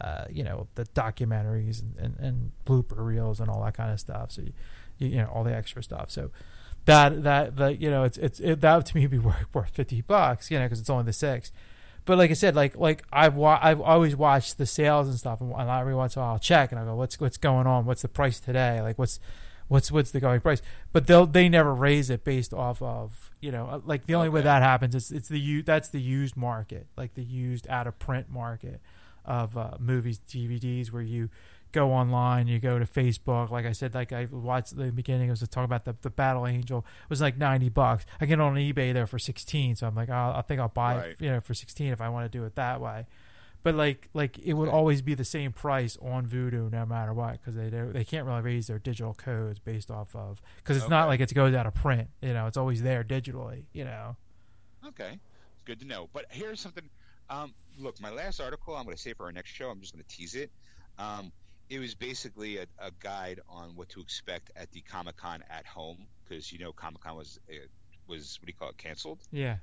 uh, 0.00 0.26
you 0.30 0.44
know 0.44 0.68
the 0.76 0.84
documentaries 0.94 1.80
and, 1.82 1.96
and, 1.98 2.16
and 2.20 2.52
blooper 2.64 3.04
reels 3.04 3.40
and 3.40 3.50
all 3.50 3.62
that 3.64 3.74
kind 3.74 3.90
of 3.90 3.98
stuff. 3.98 4.30
So 4.30 4.42
you, 4.42 4.52
you, 4.98 5.08
you 5.08 5.16
know 5.16 5.26
all 5.26 5.42
the 5.42 5.54
extra 5.54 5.82
stuff. 5.82 6.08
So 6.10 6.30
that 6.84 7.24
that 7.24 7.56
that 7.56 7.80
you 7.80 7.90
know 7.90 8.04
it's 8.04 8.16
it's 8.16 8.38
it, 8.38 8.60
that 8.60 8.86
to 8.86 8.94
me 8.96 9.02
would 9.02 9.10
be 9.10 9.18
worth, 9.30 9.52
worth 9.52 9.70
50 9.70 10.02
bucks 10.02 10.50
you 10.50 10.58
know 10.58 10.66
because 10.66 10.78
it's 10.80 10.88
only 10.90 11.04
the 11.04 11.12
six 11.12 11.50
but 12.08 12.16
like 12.16 12.30
I 12.30 12.34
said, 12.34 12.56
like 12.56 12.74
like 12.74 13.04
I've 13.12 13.34
wa- 13.34 13.60
I've 13.60 13.82
always 13.82 14.16
watched 14.16 14.56
the 14.56 14.64
sales 14.64 15.08
and 15.08 15.18
stuff, 15.18 15.42
and 15.42 15.52
every 15.52 15.94
once 15.94 16.16
in 16.16 16.20
a 16.20 16.24
while 16.24 16.32
I'll 16.32 16.38
check 16.38 16.72
and 16.72 16.80
I 16.80 16.84
go, 16.86 16.94
what's 16.94 17.20
what's 17.20 17.36
going 17.36 17.66
on? 17.66 17.84
What's 17.84 18.00
the 18.00 18.08
price 18.08 18.40
today? 18.40 18.80
Like 18.80 18.98
what's 18.98 19.20
what's 19.68 19.92
what's 19.92 20.10
the 20.10 20.18
going 20.18 20.40
price? 20.40 20.62
But 20.90 21.06
they'll 21.06 21.26
they 21.26 21.50
never 21.50 21.74
raise 21.74 22.08
it 22.08 22.24
based 22.24 22.54
off 22.54 22.80
of 22.80 23.30
you 23.42 23.52
know 23.52 23.66
uh, 23.66 23.80
like 23.84 24.06
the 24.06 24.14
only 24.14 24.30
way 24.30 24.40
that 24.40 24.62
happens 24.62 24.94
is 24.94 25.12
it's 25.12 25.28
the 25.28 25.38
u 25.38 25.62
that's 25.62 25.90
the 25.90 26.00
used 26.00 26.34
market, 26.34 26.86
like 26.96 27.12
the 27.12 27.22
used 27.22 27.68
out 27.68 27.86
of 27.86 27.98
print 27.98 28.30
market 28.30 28.80
of 29.26 29.58
uh, 29.58 29.72
movies, 29.78 30.18
DVDs, 30.26 30.90
where 30.90 31.02
you 31.02 31.28
go 31.72 31.92
online, 31.92 32.46
you 32.48 32.58
go 32.58 32.78
to 32.78 32.84
Facebook. 32.84 33.50
Like 33.50 33.66
I 33.66 33.72
said, 33.72 33.94
like 33.94 34.12
I 34.12 34.26
watched 34.30 34.72
at 34.72 34.78
the 34.78 34.90
beginning, 34.92 35.28
it 35.28 35.30
was 35.30 35.40
talking 35.48 35.64
about 35.64 35.84
the, 35.84 35.96
the 36.02 36.10
Battle 36.10 36.46
Angel 36.46 36.78
it 37.04 37.10
was 37.10 37.20
like 37.20 37.36
ninety 37.38 37.68
bucks. 37.68 38.04
I 38.20 38.26
get 38.26 38.34
it 38.34 38.40
on 38.40 38.54
eBay 38.54 38.92
there 38.92 39.06
for 39.06 39.18
sixteen, 39.18 39.76
so 39.76 39.86
I'm 39.86 39.94
like, 39.94 40.08
oh, 40.10 40.32
I 40.36 40.42
think 40.42 40.60
I'll 40.60 40.68
buy 40.68 40.96
Right. 40.96 41.06
it, 41.10 41.16
you 41.20 41.30
know, 41.30 41.40
for 41.40 41.54
sixteen 41.54 41.92
if 41.92 42.00
I 42.00 42.08
want 42.08 42.30
to 42.30 42.38
do 42.38 42.44
it 42.44 42.54
that 42.56 42.80
way. 42.80 43.06
But 43.64 43.74
like, 43.74 44.08
like 44.14 44.38
it 44.38 44.54
would 44.54 44.68
Okay. 44.68 44.76
always 44.76 45.02
be 45.02 45.14
the 45.14 45.24
same 45.24 45.52
price 45.52 45.98
on 46.00 46.26
Vudu 46.26 46.70
no 46.70 46.86
matter 46.86 47.12
what 47.12 47.32
because 47.32 47.56
they 47.56 47.68
they 47.68 48.04
can't 48.04 48.24
really 48.26 48.40
raise 48.40 48.68
their 48.68 48.78
digital 48.78 49.14
codes 49.14 49.58
based 49.58 49.90
off 49.90 50.14
of 50.14 50.40
because 50.58 50.76
it's 50.76 50.88
not 50.88 51.08
like 51.08 51.20
it 51.20 51.34
goes 51.34 51.54
out 51.54 51.66
of 51.66 51.74
print. 51.74 52.08
You 52.22 52.32
know, 52.34 52.46
it's 52.46 52.56
always 52.56 52.82
there 52.82 53.02
digitally. 53.02 53.64
You 53.72 53.84
know. 53.84 54.16
Okay, 54.86 55.18
good 55.64 55.80
to 55.80 55.86
know. 55.86 56.08
But 56.12 56.26
here's 56.30 56.60
something. 56.60 56.88
Um, 57.30 57.52
look, 57.78 58.00
my 58.00 58.10
last 58.10 58.40
article, 58.40 58.74
I'm 58.76 58.84
going 58.84 58.96
to 58.96 59.02
say 59.02 59.12
for 59.12 59.26
our 59.26 59.32
next 59.32 59.50
show, 59.50 59.68
I'm 59.68 59.80
just 59.80 59.92
going 59.92 60.04
to 60.08 60.16
tease 60.16 60.34
it. 60.34 60.50
Um, 60.98 61.30
it 61.68 61.78
was 61.78 61.94
basically 61.94 62.58
a, 62.58 62.66
a 62.78 62.90
guide 63.00 63.40
on 63.48 63.76
what 63.76 63.88
to 63.90 64.00
expect 64.00 64.50
at 64.56 64.70
the 64.72 64.82
Comic 64.82 65.16
Con 65.16 65.42
at 65.50 65.66
home 65.66 66.06
because 66.24 66.50
you 66.52 66.58
know 66.58 66.72
Comic 66.72 67.00
Con 67.02 67.16
was 67.16 67.38
uh, 67.50 67.54
was 68.06 68.38
what 68.40 68.46
do 68.46 68.50
you 68.50 68.54
call 68.58 68.70
it 68.70 68.78
canceled 68.78 69.20
Yeah. 69.30 69.58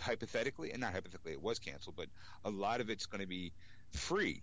hypothetically, 0.00 0.72
and 0.72 0.80
not 0.80 0.92
hypothetically, 0.92 1.32
it 1.32 1.42
was 1.42 1.58
canceled, 1.58 1.96
but 1.96 2.08
a 2.44 2.50
lot 2.50 2.80
of 2.80 2.90
it's 2.90 3.06
going 3.06 3.20
to 3.20 3.26
be 3.28 3.52
free. 3.92 4.42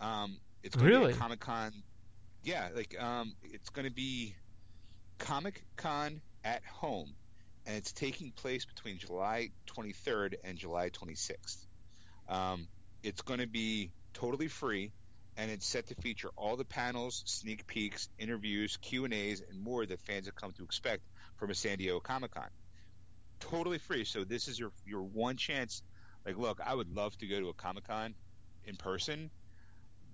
Um, 0.00 0.38
it's 0.62 0.76
going 0.76 0.90
Really? 0.90 1.12
to 1.12 1.14
be 1.14 1.18
Comic 1.18 1.40
Con. 1.40 1.72
Yeah, 2.42 2.68
like 2.74 2.94
um, 3.00 3.34
it's 3.42 3.70
going 3.70 3.86
to 3.86 3.92
be 3.92 4.34
Comic 5.18 5.64
Con 5.76 6.22
at 6.44 6.62
home, 6.66 7.14
and 7.66 7.76
it's 7.76 7.92
taking 7.92 8.32
place 8.32 8.64
between 8.66 8.98
July 8.98 9.50
23rd 9.66 10.34
and 10.44 10.58
July 10.58 10.90
26th. 10.90 11.66
Um, 12.28 12.68
it's 13.02 13.22
going 13.22 13.40
to 13.40 13.46
be 13.46 13.92
totally 14.14 14.48
free, 14.48 14.92
and 15.36 15.50
it's 15.50 15.66
set 15.66 15.88
to 15.88 15.94
feature 15.96 16.30
all 16.36 16.56
the 16.56 16.64
panels, 16.64 17.22
sneak 17.26 17.66
peeks, 17.66 18.08
interviews, 18.18 18.76
Q 18.78 19.04
and 19.04 19.14
A's, 19.14 19.42
and 19.48 19.60
more 19.60 19.84
that 19.84 20.00
fans 20.00 20.26
have 20.26 20.34
come 20.34 20.52
to 20.52 20.64
expect 20.64 21.02
from 21.36 21.50
a 21.50 21.54
San 21.54 21.78
Diego 21.78 22.00
Comic 22.00 22.32
Con 22.32 22.48
totally 23.40 23.78
free. 23.78 24.04
So 24.04 24.24
this 24.24 24.48
is 24.48 24.58
your 24.58 24.72
your 24.86 25.02
one 25.02 25.36
chance. 25.36 25.82
Like, 26.24 26.38
look, 26.38 26.60
I 26.64 26.74
would 26.74 26.94
love 26.94 27.16
to 27.18 27.26
go 27.26 27.38
to 27.40 27.48
a 27.48 27.52
Comic 27.52 27.86
Con 27.86 28.14
in 28.64 28.76
person, 28.76 29.30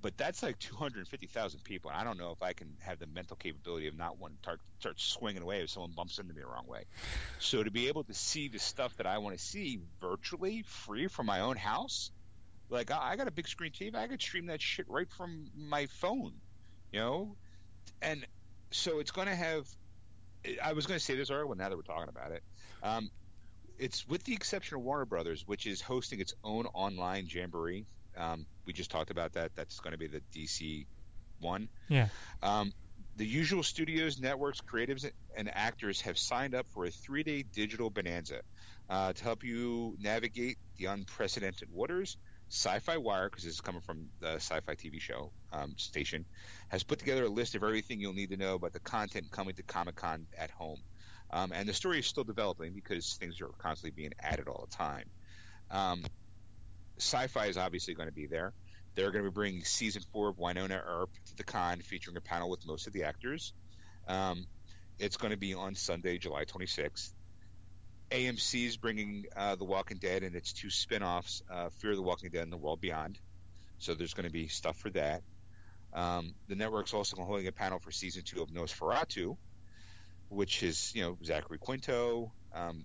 but 0.02 0.16
that's 0.16 0.42
like 0.42 0.58
two 0.58 0.74
hundred 0.74 1.06
fifty 1.08 1.26
thousand 1.26 1.62
people. 1.62 1.90
I 1.94 2.04
don't 2.04 2.18
know 2.18 2.32
if 2.32 2.42
I 2.42 2.52
can 2.52 2.76
have 2.80 2.98
the 2.98 3.06
mental 3.06 3.36
capability 3.36 3.86
of 3.86 3.96
not 3.96 4.18
wanting 4.18 4.38
to 4.38 4.42
start, 4.42 4.60
start 4.80 5.00
swinging 5.00 5.42
away 5.42 5.62
if 5.62 5.70
someone 5.70 5.92
bumps 5.94 6.18
into 6.18 6.34
me 6.34 6.40
the 6.40 6.46
wrong 6.46 6.66
way. 6.66 6.84
So 7.38 7.62
to 7.62 7.70
be 7.70 7.88
able 7.88 8.04
to 8.04 8.14
see 8.14 8.48
the 8.48 8.58
stuff 8.58 8.96
that 8.96 9.06
I 9.06 9.18
want 9.18 9.38
to 9.38 9.42
see 9.42 9.80
virtually, 10.00 10.64
free 10.66 11.06
from 11.06 11.26
my 11.26 11.40
own 11.40 11.56
house, 11.56 12.10
like 12.70 12.90
I, 12.90 13.12
I 13.12 13.16
got 13.16 13.28
a 13.28 13.30
big 13.30 13.48
screen 13.48 13.72
TV, 13.72 13.94
I 13.94 14.06
could 14.06 14.22
stream 14.22 14.46
that 14.46 14.62
shit 14.62 14.86
right 14.88 15.10
from 15.10 15.50
my 15.56 15.86
phone, 15.86 16.32
you 16.92 17.00
know, 17.00 17.36
and 18.00 18.26
so 18.70 19.00
it's 19.00 19.10
going 19.10 19.28
to 19.28 19.34
have. 19.34 19.66
I 20.62 20.72
was 20.72 20.86
going 20.86 20.98
to 20.98 21.04
say 21.04 21.16
this 21.16 21.30
earlier, 21.30 21.46
but 21.46 21.58
now 21.58 21.68
that 21.68 21.76
we're 21.76 21.82
talking 21.82 22.08
about 22.08 22.32
it. 22.32 22.42
Um, 22.82 23.10
it's 23.78 24.06
with 24.06 24.24
the 24.24 24.32
exception 24.32 24.76
of 24.76 24.82
Warner 24.82 25.04
Brothers, 25.04 25.46
which 25.46 25.66
is 25.66 25.80
hosting 25.80 26.20
its 26.20 26.34
own 26.44 26.66
online 26.66 27.26
jamboree. 27.28 27.86
Um, 28.16 28.46
we 28.64 28.72
just 28.72 28.90
talked 28.90 29.10
about 29.10 29.34
that. 29.34 29.54
That's 29.54 29.80
going 29.80 29.92
to 29.92 29.98
be 29.98 30.06
the 30.06 30.22
DC 30.34 30.86
one. 31.40 31.68
Yeah. 31.88 32.08
Um, 32.42 32.72
the 33.16 33.26
usual 33.26 33.62
studios, 33.62 34.20
networks, 34.20 34.60
creatives, 34.60 35.10
and 35.36 35.50
actors 35.54 36.00
have 36.02 36.18
signed 36.18 36.54
up 36.54 36.66
for 36.70 36.84
a 36.84 36.90
three-day 36.90 37.42
digital 37.42 37.90
bonanza 37.90 38.40
uh, 38.88 39.12
to 39.12 39.24
help 39.24 39.44
you 39.44 39.96
navigate 40.00 40.58
the 40.78 40.86
unprecedented 40.86 41.68
waters. 41.70 42.16
Sci-Fi 42.50 42.96
Wire, 42.96 43.28
because 43.28 43.44
this 43.44 43.54
is 43.54 43.60
coming 43.60 43.80
from 43.80 44.08
the 44.18 44.34
Sci-Fi 44.34 44.74
TV 44.74 45.00
show 45.00 45.30
um, 45.52 45.74
station, 45.76 46.24
has 46.68 46.82
put 46.82 46.98
together 46.98 47.24
a 47.24 47.28
list 47.28 47.54
of 47.54 47.62
everything 47.62 48.00
you'll 48.00 48.12
need 48.12 48.30
to 48.30 48.36
know 48.36 48.56
about 48.56 48.72
the 48.72 48.80
content 48.80 49.30
coming 49.30 49.54
to 49.54 49.62
Comic 49.62 49.94
Con 49.94 50.26
at 50.36 50.50
home. 50.50 50.80
Um, 51.30 51.52
and 51.54 51.68
the 51.68 51.72
story 51.72 52.00
is 52.00 52.06
still 52.06 52.24
developing 52.24 52.72
because 52.72 53.14
things 53.14 53.40
are 53.40 53.46
constantly 53.58 53.92
being 53.92 54.12
added 54.20 54.48
all 54.48 54.66
the 54.68 54.76
time. 54.76 55.04
Um, 55.70 56.04
sci-fi 56.98 57.46
is 57.46 57.56
obviously 57.56 57.94
going 57.94 58.08
to 58.08 58.14
be 58.14 58.26
there. 58.26 58.52
They're 58.96 59.12
going 59.12 59.24
to 59.24 59.30
be 59.30 59.34
bringing 59.34 59.62
season 59.62 60.02
four 60.12 60.28
of 60.28 60.36
Wynonna 60.36 60.82
Earp 60.84 61.10
to 61.26 61.36
the 61.36 61.44
con, 61.44 61.80
featuring 61.80 62.16
a 62.16 62.20
panel 62.20 62.50
with 62.50 62.66
most 62.66 62.88
of 62.88 62.92
the 62.92 63.04
actors. 63.04 63.52
Um, 64.08 64.44
it's 64.98 65.16
going 65.16 65.30
to 65.30 65.38
be 65.38 65.54
on 65.54 65.76
Sunday, 65.76 66.18
July 66.18 66.46
26th. 66.46 67.12
AMC 68.10 68.66
is 68.66 68.76
bringing 68.76 69.26
uh, 69.36 69.54
The 69.56 69.64
Walking 69.64 69.98
Dead 69.98 70.22
and 70.22 70.34
its 70.34 70.52
two 70.52 70.70
spin-offs, 70.70 71.42
uh, 71.50 71.68
Fear 71.78 71.96
the 71.96 72.02
Walking 72.02 72.30
Dead 72.30 72.42
and 72.42 72.52
The 72.52 72.56
World 72.56 72.80
Beyond. 72.80 73.18
So 73.78 73.94
there's 73.94 74.14
going 74.14 74.26
to 74.26 74.32
be 74.32 74.48
stuff 74.48 74.76
for 74.76 74.90
that. 74.90 75.22
Um, 75.92 76.34
the 76.48 76.54
network's 76.54 76.94
also 76.94 77.16
holding 77.22 77.46
a 77.46 77.52
panel 77.52 77.78
for 77.78 77.90
season 77.90 78.22
two 78.24 78.42
of 78.42 78.50
NOS4A2, 78.50 79.36
which 80.28 80.62
is 80.62 80.92
you 80.94 81.02
know 81.02 81.18
Zachary 81.24 81.58
Quinto. 81.58 82.32
Um, 82.54 82.84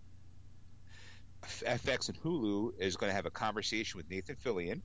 FX 1.43 2.09
and 2.09 2.19
Hulu 2.21 2.71
is 2.79 2.95
going 2.95 3.11
to 3.11 3.15
have 3.15 3.27
a 3.27 3.31
conversation 3.31 3.97
with 3.97 4.09
Nathan 4.09 4.35
Fillion, 4.35 4.81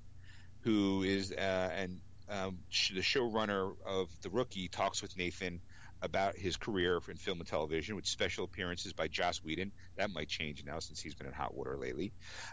who 0.61 1.03
is 1.03 1.33
uh, 1.33 1.71
and 1.75 2.01
um, 2.29 2.59
the 2.93 3.01
showrunner 3.01 3.75
of 3.87 4.09
The 4.23 4.31
Rookie 4.31 4.69
talks 4.69 5.01
with 5.03 5.17
Nathan 5.17 5.61
about 6.03 6.37
his 6.37 6.57
career 6.57 7.01
in 7.09 7.17
film 7.17 7.39
and 7.41 7.49
television 7.49 7.97
with 7.97 8.07
special 8.07 8.45
appearances 8.45 8.93
by 8.93 9.09
Joss 9.09 9.43
Whedon. 9.43 9.73
That 9.97 10.11
might 10.11 10.29
change 10.29 10.65
now 10.65 10.79
since 10.79 11.01
he's 11.01 11.15
been 11.15 11.27
in 11.27 11.33
hot 11.33 11.55
water 11.55 11.77
lately. 11.77 12.13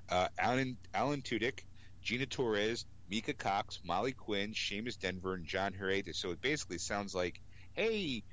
Uh, 0.09 0.27
Alan 0.37 0.77
Alan 0.93 1.21
Tudyk, 1.21 1.63
Gina 2.01 2.25
Torres, 2.25 2.85
Mika 3.09 3.33
Cox, 3.33 3.79
Molly 3.83 4.11
Quinn, 4.11 4.53
Seamus 4.53 4.99
Dever, 4.99 5.33
and 5.33 5.45
John 5.45 5.73
Herrera. 5.73 6.13
So 6.13 6.31
it 6.31 6.41
basically 6.41 6.77
sounds 6.77 7.15
like, 7.15 7.39
hey, 7.73 8.23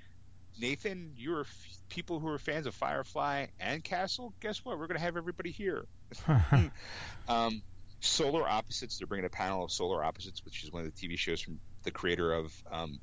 Nathan, 0.58 1.12
you're 1.16 1.42
f- 1.42 1.78
people 1.88 2.20
who 2.20 2.28
are 2.28 2.38
fans 2.38 2.66
of 2.66 2.74
Firefly 2.74 3.46
and 3.60 3.82
Castle. 3.82 4.32
Guess 4.40 4.64
what? 4.64 4.78
We're 4.78 4.86
going 4.86 4.98
to 4.98 5.04
have 5.04 5.16
everybody 5.16 5.50
here. 5.50 5.86
um, 7.28 7.62
Solar 8.00 8.46
Opposites. 8.46 8.98
They're 8.98 9.06
bringing 9.06 9.26
a 9.26 9.30
panel 9.30 9.64
of 9.64 9.72
Solar 9.72 10.04
Opposites, 10.04 10.44
which 10.44 10.62
is 10.64 10.72
one 10.72 10.84
of 10.84 10.94
the 10.94 11.08
TV 11.08 11.18
shows 11.18 11.40
from 11.40 11.58
the 11.82 11.90
creator 11.90 12.32
of 12.32 12.52
um, 12.70 12.98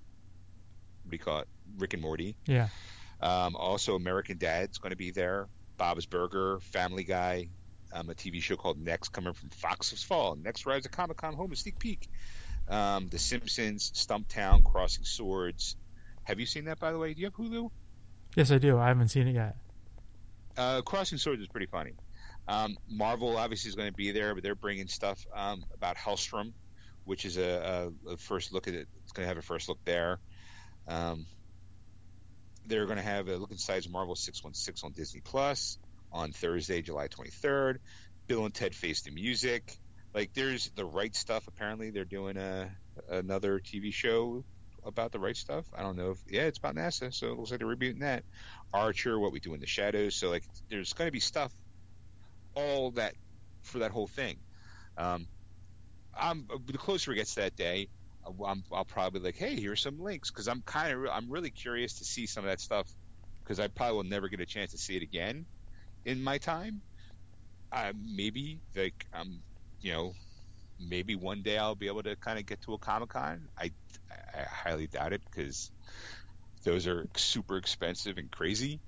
what 1.11 1.17
do 1.17 1.17
you 1.17 1.25
call 1.25 1.39
it? 1.39 1.47
Rick 1.77 1.93
and 1.93 2.01
Morty. 2.01 2.37
Yeah. 2.45 2.69
Um, 3.21 3.57
also, 3.57 3.95
American 3.95 4.37
Dad's 4.37 4.77
going 4.77 4.91
to 4.91 4.97
be 4.97 5.11
there. 5.11 5.47
Bob's 5.75 6.05
Burger, 6.05 6.59
Family 6.61 7.03
Guy, 7.03 7.49
um, 7.91 8.09
a 8.09 8.13
TV 8.13 8.41
show 8.41 8.55
called 8.55 8.79
Next 8.79 9.09
coming 9.09 9.33
from 9.33 9.49
Fox's 9.49 10.03
Fall. 10.03 10.35
Next 10.35 10.65
Rise 10.65 10.85
of 10.85 10.91
Comic 10.91 11.17
Con 11.17 11.33
Home, 11.33 11.51
a 11.51 11.55
sneak 11.55 11.79
peek. 11.79 12.07
Um, 12.69 13.09
the 13.09 13.19
Simpsons, 13.19 13.91
Stumptown, 13.91 14.63
Crossing 14.63 15.03
Swords. 15.03 15.75
Have 16.23 16.39
you 16.39 16.45
seen 16.45 16.65
that, 16.65 16.79
by 16.79 16.93
the 16.93 16.97
way? 16.97 17.13
Do 17.13 17.19
you 17.19 17.27
have 17.27 17.35
Hulu? 17.35 17.69
Yes, 18.37 18.49
I 18.49 18.57
do. 18.57 18.77
I 18.77 18.87
haven't 18.87 19.09
seen 19.09 19.27
it 19.27 19.33
yet. 19.33 19.57
Uh, 20.55 20.81
Crossing 20.81 21.17
Swords 21.17 21.41
is 21.41 21.47
pretty 21.49 21.65
funny. 21.65 21.91
Um, 22.47 22.77
Marvel 22.89 23.35
obviously 23.35 23.67
is 23.67 23.75
going 23.75 23.89
to 23.89 23.95
be 23.95 24.11
there, 24.11 24.33
but 24.33 24.43
they're 24.43 24.55
bringing 24.55 24.87
stuff 24.87 25.25
um, 25.35 25.65
about 25.73 25.97
Helstrom, 25.97 26.53
which 27.03 27.25
is 27.25 27.37
a, 27.37 27.91
a, 28.07 28.11
a, 28.13 28.17
first 28.17 28.53
look 28.53 28.69
at 28.69 28.73
it. 28.73 28.87
It's 29.03 29.11
going 29.11 29.25
to 29.25 29.27
have 29.27 29.37
a 29.37 29.41
first 29.41 29.67
look 29.67 29.79
there. 29.83 30.19
Um, 30.87 31.25
they're 32.65 32.85
going 32.85 32.97
to 32.97 33.03
have 33.03 33.27
a 33.27 33.37
look 33.37 33.51
inside 33.51 33.89
Marvel 33.89 34.15
616 34.15 34.87
on 34.87 34.93
Disney 34.93 35.21
Plus 35.21 35.77
on 36.11 36.31
Thursday, 36.31 36.81
July 36.81 37.07
23rd. 37.07 37.77
Bill 38.27 38.45
and 38.45 38.53
Ted 38.53 38.75
Face 38.75 39.01
the 39.01 39.11
Music. 39.11 39.77
Like, 40.13 40.33
there's 40.33 40.69
the 40.75 40.85
right 40.85 41.15
stuff. 41.15 41.47
Apparently, 41.47 41.89
they're 41.89 42.05
doing 42.05 42.37
a 42.37 42.69
another 43.09 43.59
TV 43.59 43.93
show 43.93 44.43
about 44.85 45.11
the 45.11 45.19
right 45.19 45.35
stuff. 45.35 45.65
I 45.75 45.81
don't 45.81 45.95
know 45.95 46.11
if 46.11 46.19
yeah, 46.27 46.43
it's 46.43 46.57
about 46.57 46.75
NASA, 46.75 47.13
so 47.13 47.27
it 47.27 47.37
looks 47.37 47.51
like 47.51 47.59
they're 47.59 47.67
rebooting 47.67 48.01
that. 48.01 48.23
Archer, 48.73 49.19
What 49.19 49.31
We 49.31 49.39
Do 49.39 49.53
in 49.53 49.59
the 49.59 49.67
Shadows. 49.67 50.15
So 50.15 50.29
like, 50.29 50.43
there's 50.69 50.93
going 50.93 51.07
to 51.07 51.11
be 51.11 51.19
stuff 51.19 51.51
all 52.55 52.91
that 52.91 53.13
for 53.63 53.79
that 53.79 53.91
whole 53.91 54.07
thing. 54.07 54.37
Um, 54.97 55.27
I'm 56.17 56.47
the 56.65 56.77
closer 56.77 57.11
it 57.11 57.15
gets 57.15 57.35
to 57.35 57.41
that 57.41 57.55
day, 57.55 57.87
i 58.25 58.29
will 58.29 58.85
probably 58.85 59.19
be 59.19 59.25
like, 59.25 59.37
hey, 59.37 59.59
here's 59.59 59.81
some 59.81 59.99
links 59.99 60.31
because 60.31 60.47
I'm 60.47 60.61
kind 60.65 60.93
of 60.93 61.05
I'm 61.11 61.29
really 61.29 61.51
curious 61.51 61.97
to 61.97 62.05
see 62.05 62.27
some 62.27 62.43
of 62.43 62.49
that 62.49 62.61
stuff 62.61 62.87
because 63.43 63.59
I 63.59 63.67
probably 63.67 63.97
will 63.97 64.03
never 64.03 64.29
get 64.29 64.39
a 64.39 64.45
chance 64.45 64.71
to 64.71 64.77
see 64.77 64.95
it 64.95 65.03
again 65.03 65.45
in 66.05 66.23
my 66.23 66.37
time. 66.37 66.81
Uh, 67.71 67.93
maybe 68.15 68.61
like 68.75 69.05
um, 69.13 69.41
you 69.81 69.93
know, 69.93 70.13
maybe 70.79 71.15
one 71.15 71.41
day 71.41 71.57
I'll 71.57 71.75
be 71.75 71.87
able 71.87 72.03
to 72.03 72.15
kind 72.17 72.39
of 72.39 72.45
get 72.45 72.61
to 72.61 72.73
a 72.73 72.79
Comic 72.79 73.09
Con. 73.09 73.47
I, 73.57 73.71
I 74.33 74.41
highly 74.43 74.87
doubt 74.87 75.13
it 75.13 75.21
because 75.31 75.71
those 76.65 76.87
are 76.87 77.07
super 77.15 77.57
expensive 77.57 78.17
and 78.17 78.31
crazy. 78.31 78.81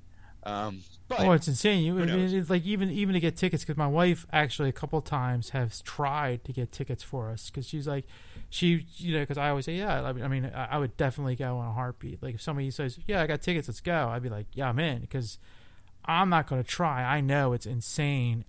Um, 0.45 0.81
but 1.07 1.21
oh, 1.21 1.31
it's 1.31 1.47
insane! 1.47 1.83
You, 1.83 1.97
it's 1.99 2.49
like 2.49 2.65
even 2.65 2.89
even 2.89 3.13
to 3.13 3.19
get 3.19 3.37
tickets 3.37 3.63
because 3.63 3.77
my 3.77 3.87
wife 3.87 4.25
actually 4.33 4.69
a 4.69 4.73
couple 4.73 4.99
times 5.01 5.49
has 5.51 5.81
tried 5.81 6.43
to 6.45 6.51
get 6.51 6.71
tickets 6.71 7.01
for 7.01 7.29
us 7.29 7.49
because 7.49 7.67
she's 7.67 7.87
like, 7.87 8.05
she 8.49 8.85
you 8.97 9.13
know 9.13 9.21
because 9.21 9.37
I 9.37 9.49
always 9.49 9.65
say 9.65 9.75
yeah 9.75 10.01
I 10.01 10.13
mean, 10.13 10.23
I 10.23 10.27
mean 10.27 10.51
I 10.53 10.77
would 10.77 10.95
definitely 10.97 11.35
go 11.35 11.57
on 11.57 11.69
a 11.69 11.73
heartbeat. 11.73 12.21
Like 12.21 12.35
if 12.35 12.41
somebody 12.41 12.69
says 12.71 12.99
yeah 13.07 13.21
I 13.21 13.27
got 13.27 13.41
tickets 13.41 13.67
let's 13.67 13.81
go 13.81 14.09
I'd 14.09 14.21
be 14.21 14.29
like 14.29 14.47
yeah 14.53 14.69
I'm 14.69 14.79
in 14.79 15.01
because 15.01 15.39
I'm 16.05 16.29
not 16.29 16.47
going 16.47 16.61
to 16.61 16.69
try. 16.69 17.03
I 17.03 17.21
know 17.21 17.53
it's 17.53 17.65
insane 17.65 18.43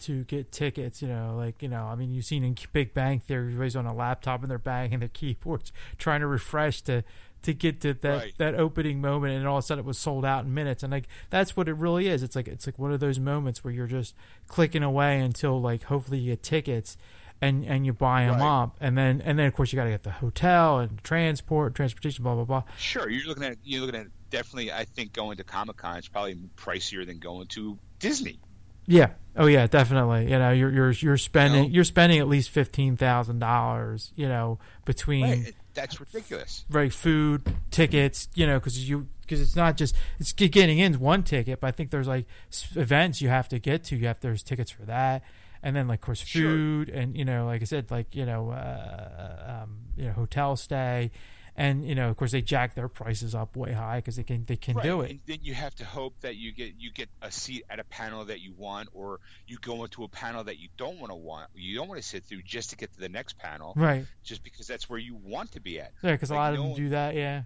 to 0.00 0.24
get 0.24 0.52
tickets. 0.52 1.00
You 1.00 1.08
know, 1.08 1.34
like 1.36 1.62
you 1.62 1.68
know, 1.68 1.84
I 1.84 1.94
mean, 1.94 2.12
you've 2.12 2.24
seen 2.24 2.44
in 2.44 2.56
Big 2.72 2.92
Bang 2.92 3.20
Theory, 3.20 3.46
everybody's 3.46 3.76
on 3.76 3.86
a 3.86 3.94
laptop 3.94 4.42
and 4.42 4.50
they're 4.50 4.58
banging 4.58 4.98
their 4.98 5.08
keyboards, 5.08 5.72
trying 5.98 6.20
to 6.20 6.26
refresh 6.26 6.82
to 6.82 7.04
to 7.42 7.54
get 7.54 7.80
to 7.82 7.94
that 7.94 8.16
right. 8.16 8.34
that 8.38 8.54
opening 8.54 9.00
moment, 9.00 9.34
and 9.34 9.46
all 9.46 9.58
of 9.58 9.64
a 9.64 9.66
sudden 9.66 9.84
it 9.84 9.86
was 9.86 9.98
sold 9.98 10.24
out 10.24 10.44
in 10.44 10.54
minutes. 10.54 10.82
And 10.82 10.92
like 10.92 11.08
that's 11.30 11.56
what 11.56 11.68
it 11.68 11.74
really 11.74 12.08
is. 12.08 12.22
It's 12.22 12.36
like 12.36 12.48
it's 12.48 12.66
like 12.66 12.78
one 12.78 12.92
of 12.92 13.00
those 13.00 13.18
moments 13.18 13.62
where 13.62 13.72
you're 13.72 13.86
just 13.86 14.14
clicking 14.46 14.82
away 14.82 15.20
until 15.20 15.60
like 15.60 15.84
hopefully 15.84 16.18
you 16.18 16.32
get 16.32 16.42
tickets. 16.42 16.96
And, 17.40 17.64
and 17.66 17.86
you 17.86 17.92
buy 17.92 18.24
them 18.24 18.40
right. 18.40 18.62
up, 18.62 18.76
and 18.80 18.98
then 18.98 19.22
and 19.24 19.38
then 19.38 19.46
of 19.46 19.54
course 19.54 19.72
you 19.72 19.76
got 19.76 19.84
to 19.84 19.90
get 19.90 20.02
the 20.02 20.10
hotel 20.10 20.80
and 20.80 21.00
transport, 21.04 21.72
transportation, 21.76 22.24
blah 22.24 22.34
blah 22.34 22.42
blah. 22.42 22.64
Sure, 22.78 23.08
you're 23.08 23.28
looking 23.28 23.44
at 23.44 23.58
you're 23.62 23.80
looking 23.80 23.94
at 23.94 24.08
definitely. 24.30 24.72
I 24.72 24.84
think 24.84 25.12
going 25.12 25.36
to 25.36 25.44
Comic 25.44 25.76
Con 25.76 25.98
is 25.98 26.08
probably 26.08 26.34
pricier 26.56 27.06
than 27.06 27.20
going 27.20 27.46
to 27.46 27.78
Disney. 28.00 28.40
Yeah. 28.88 29.10
Oh 29.36 29.46
yeah, 29.46 29.68
definitely. 29.68 30.24
You 30.32 30.38
know, 30.40 30.50
you're 30.50 30.72
you're 30.72 30.90
you're 30.90 31.16
spending 31.16 31.62
you 31.62 31.68
know? 31.68 31.74
you're 31.74 31.84
spending 31.84 32.18
at 32.18 32.26
least 32.26 32.50
fifteen 32.50 32.96
thousand 32.96 33.38
dollars. 33.38 34.12
You 34.16 34.28
know, 34.28 34.58
between 34.84 35.44
right 35.44 35.54
that's 35.80 36.00
ridiculous. 36.00 36.64
Right, 36.68 36.92
food, 36.92 37.42
tickets, 37.70 38.28
you 38.34 38.46
know, 38.46 38.58
because 38.58 38.88
you 38.88 39.08
because 39.22 39.40
it's 39.40 39.56
not 39.56 39.76
just 39.76 39.94
it's 40.18 40.32
getting 40.32 40.78
in 40.78 40.98
one 40.98 41.22
ticket, 41.22 41.60
but 41.60 41.68
I 41.68 41.70
think 41.70 41.90
there's 41.90 42.08
like 42.08 42.26
events 42.74 43.20
you 43.20 43.28
have 43.28 43.48
to 43.48 43.58
get 43.58 43.84
to. 43.84 43.96
You 43.96 44.06
have 44.06 44.20
there's 44.20 44.42
tickets 44.42 44.70
for 44.70 44.82
that, 44.82 45.22
and 45.62 45.76
then 45.76 45.86
like 45.86 46.00
of 46.00 46.06
course 46.06 46.20
food, 46.20 46.88
sure. 46.88 46.96
and 46.96 47.16
you 47.16 47.24
know, 47.24 47.46
like 47.46 47.62
I 47.62 47.64
said, 47.64 47.90
like 47.90 48.14
you 48.14 48.26
know, 48.26 48.50
uh, 48.50 49.62
um, 49.62 49.78
you 49.96 50.06
know, 50.06 50.12
hotel 50.12 50.56
stay, 50.56 51.10
and 51.58 51.84
you 51.84 51.96
know, 51.96 52.08
of 52.08 52.16
course, 52.16 52.30
they 52.30 52.40
jack 52.40 52.76
their 52.76 52.86
prices 52.86 53.34
up 53.34 53.56
way 53.56 53.72
high 53.72 53.96
because 53.96 54.14
they 54.14 54.22
can 54.22 54.44
they 54.46 54.54
can 54.54 54.76
right. 54.76 54.84
do 54.84 55.00
it. 55.00 55.10
And 55.10 55.20
then 55.26 55.38
you 55.42 55.54
have 55.54 55.74
to 55.76 55.84
hope 55.84 56.14
that 56.20 56.36
you 56.36 56.52
get 56.52 56.74
you 56.78 56.92
get 56.92 57.08
a 57.20 57.32
seat 57.32 57.64
at 57.68 57.80
a 57.80 57.84
panel 57.84 58.24
that 58.26 58.40
you 58.40 58.54
want, 58.56 58.90
or 58.92 59.18
you 59.48 59.58
go 59.60 59.82
into 59.82 60.04
a 60.04 60.08
panel 60.08 60.44
that 60.44 60.60
you 60.60 60.68
don't 60.76 61.00
want 61.00 61.10
to 61.10 61.16
want, 61.16 61.50
you 61.56 61.76
don't 61.76 61.88
want 61.88 62.00
to 62.00 62.06
sit 62.06 62.22
through 62.22 62.42
just 62.42 62.70
to 62.70 62.76
get 62.76 62.92
to 62.94 63.00
the 63.00 63.08
next 63.08 63.38
panel, 63.38 63.72
right? 63.74 64.06
Just 64.22 64.44
because 64.44 64.68
that's 64.68 64.88
where 64.88 65.00
you 65.00 65.16
want 65.16 65.50
to 65.52 65.60
be 65.60 65.80
at. 65.80 65.90
Yeah, 66.00 66.12
because 66.12 66.30
like 66.30 66.36
a 66.36 66.40
lot 66.40 66.54
of 66.54 66.60
them 66.60 66.74
do 66.74 66.90
that. 66.90 67.16
Yeah. 67.16 67.42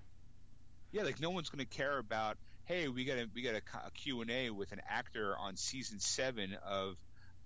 Yeah, 0.92 1.04
like 1.04 1.18
no 1.18 1.30
one's 1.30 1.48
going 1.48 1.64
to 1.64 1.76
care 1.76 1.96
about. 1.96 2.36
Hey, 2.66 2.88
we 2.88 3.06
got 3.06 3.16
a 3.16 3.26
we 3.34 3.40
got 3.40 3.54
a, 3.54 3.62
a 3.86 3.90
Q 3.92 4.20
and 4.20 4.30
A 4.30 4.50
with 4.50 4.72
an 4.72 4.82
actor 4.86 5.34
on 5.38 5.56
season 5.56 6.00
seven 6.00 6.58
of 6.66 6.96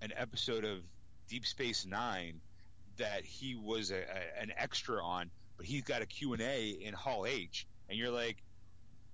an 0.02 0.12
episode 0.16 0.64
of 0.64 0.78
Deep 1.28 1.46
Space 1.46 1.86
Nine 1.86 2.40
that 2.96 3.24
he 3.24 3.54
was 3.54 3.92
a, 3.92 3.98
a, 3.98 4.42
an 4.42 4.52
extra 4.56 5.00
on 5.00 5.30
but 5.56 5.66
he's 5.66 5.82
got 5.82 6.02
a 6.02 6.06
Q&A 6.06 6.70
in 6.82 6.94
Hall 6.94 7.26
H, 7.26 7.66
and 7.88 7.98
you're 7.98 8.10
like, 8.10 8.42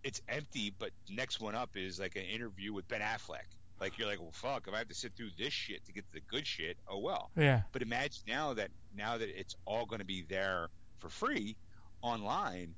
it's 0.04 0.20
empty, 0.28 0.74
but 0.78 0.90
next 1.10 1.40
one 1.40 1.54
up 1.54 1.70
is 1.76 2.00
like 2.00 2.16
an 2.16 2.22
interview 2.22 2.72
with 2.72 2.88
Ben 2.88 3.00
Affleck. 3.00 3.46
Like 3.80 3.98
you're 3.98 4.08
like, 4.08 4.20
well, 4.20 4.32
fuck, 4.32 4.66
if 4.68 4.74
I 4.74 4.78
have 4.78 4.88
to 4.88 4.94
sit 4.94 5.12
through 5.16 5.30
this 5.38 5.52
shit 5.52 5.84
to 5.86 5.92
get 5.92 6.04
to 6.08 6.12
the 6.14 6.20
good 6.28 6.46
shit, 6.46 6.76
oh 6.88 6.98
well. 6.98 7.30
Yeah. 7.36 7.62
But 7.72 7.82
imagine 7.82 8.22
now 8.28 8.54
that 8.54 8.70
now 8.96 9.18
that 9.18 9.28
it's 9.28 9.56
all 9.64 9.86
going 9.86 9.98
to 10.00 10.04
be 10.04 10.22
there 10.28 10.68
for 10.98 11.08
free 11.08 11.56
online, 12.00 12.74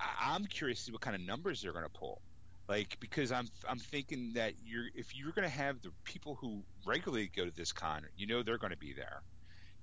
I- 0.00 0.34
I'm 0.34 0.44
curious 0.46 0.78
to 0.80 0.84
see 0.86 0.92
what 0.92 1.00
kind 1.00 1.16
of 1.16 1.22
numbers 1.22 1.62
they're 1.62 1.72
going 1.72 1.84
to 1.84 1.90
pull. 1.90 2.20
Like 2.68 2.96
because 3.00 3.30
I'm 3.30 3.48
I'm 3.68 3.78
thinking 3.78 4.32
that 4.34 4.54
you're 4.64 4.86
if 4.94 5.14
you're 5.14 5.32
going 5.32 5.48
to 5.48 5.54
have 5.54 5.80
the 5.82 5.90
people 6.04 6.34
who 6.34 6.62
regularly 6.84 7.30
go 7.34 7.44
to 7.44 7.52
this 7.54 7.72
con, 7.72 8.02
you 8.16 8.26
know 8.26 8.42
they're 8.42 8.58
going 8.58 8.72
to 8.72 8.78
be 8.78 8.92
there 8.92 9.20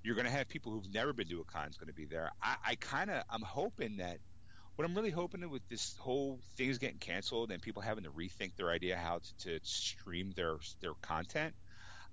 you're 0.04 0.14
going 0.14 0.26
to 0.26 0.32
have 0.32 0.48
people 0.48 0.70
who've 0.70 0.92
never 0.92 1.12
been 1.12 1.28
to 1.28 1.40
a 1.40 1.44
con 1.44 1.68
is 1.68 1.76
going 1.76 1.88
to 1.88 1.94
be 1.94 2.04
there. 2.04 2.30
I, 2.40 2.56
I 2.66 2.74
kind 2.76 3.10
of 3.10 3.24
I'm 3.30 3.42
hoping 3.42 3.96
that 3.96 4.18
what 4.76 4.84
I'm 4.84 4.94
really 4.94 5.10
hoping 5.10 5.48
with 5.50 5.66
this 5.68 5.96
whole 5.98 6.40
thing 6.56 6.68
is 6.68 6.78
getting 6.78 6.98
canceled 6.98 7.50
and 7.50 7.62
people 7.62 7.80
having 7.80 8.04
to 8.04 8.10
rethink 8.10 8.56
their 8.56 8.70
idea 8.70 8.96
how 8.96 9.18
to, 9.18 9.58
to 9.58 9.60
stream 9.64 10.32
their 10.36 10.56
their 10.80 10.92
content. 11.00 11.54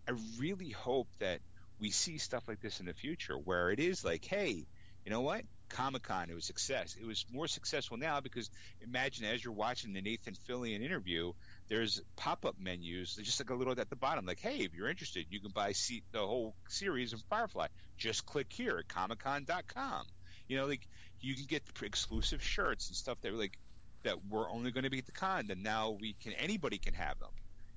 I 0.08 0.14
really 0.40 0.70
hope 0.70 1.08
that 1.20 1.42
we 1.80 1.92
see 1.92 2.18
stuff 2.18 2.48
like 2.48 2.62
this 2.62 2.80
in 2.80 2.86
the 2.86 2.94
future 2.94 3.36
where 3.36 3.72
it 3.72 3.80
is 3.80 4.06
like, 4.06 4.24
hey, 4.26 4.66
you 5.06 5.12
know 5.12 5.22
what? 5.22 5.44
Comic 5.70 6.04
Con, 6.04 6.30
it 6.30 6.36
was 6.36 6.46
success. 6.46 6.96
It 7.00 7.06
was 7.06 7.26
more 7.32 7.48
successful 7.48 7.98
now 7.98 8.20
because 8.20 8.50
imagine 8.82 9.26
as 9.26 9.44
you're 9.44 9.54
watching 9.54 9.94
the 9.94 10.02
Nathan 10.02 10.36
Fillion 10.48 10.84
interview, 10.84 11.34
there's 11.72 12.02
pop-up 12.18 12.56
menus 12.60 13.16
just 13.16 13.40
like 13.40 13.50
a 13.50 13.56
little 13.56 13.80
at 13.80 13.90
the 13.90 13.96
bottom 13.96 14.26
like 14.26 14.40
hey 14.42 14.58
if 14.58 14.74
you're 14.76 14.90
interested 14.90 15.26
you 15.30 15.40
can 15.40 15.52
buy 15.52 15.72
seat 15.72 16.04
the 16.12 16.20
whole 16.20 16.54
series 16.68 17.14
of 17.14 17.22
firefly 17.30 17.68
just 17.98 18.26
click 18.26 18.52
here 18.52 18.78
at 18.78 18.88
comiccon.com 18.88 20.06
you 20.50 20.58
know 20.58 20.68
like 20.68 20.88
you 21.22 21.34
can 21.34 21.46
get 21.46 21.64
exclusive 21.82 22.44
shirts 22.44 22.90
and 22.90 22.98
stuff 22.98 23.18
that 23.22 23.34
like 23.34 23.58
that 24.04 24.18
we're 24.30 24.52
only 24.52 24.72
going 24.72 24.84
to 24.84 24.90
be 24.90 25.00
at 25.00 25.06
the 25.06 25.14
con 25.14 25.48
and 25.50 25.64
now 25.64 25.98
we 26.02 26.14
can 26.22 26.34
anybody 26.34 26.78
can 26.78 26.94
have 26.94 27.18
them 27.20 27.30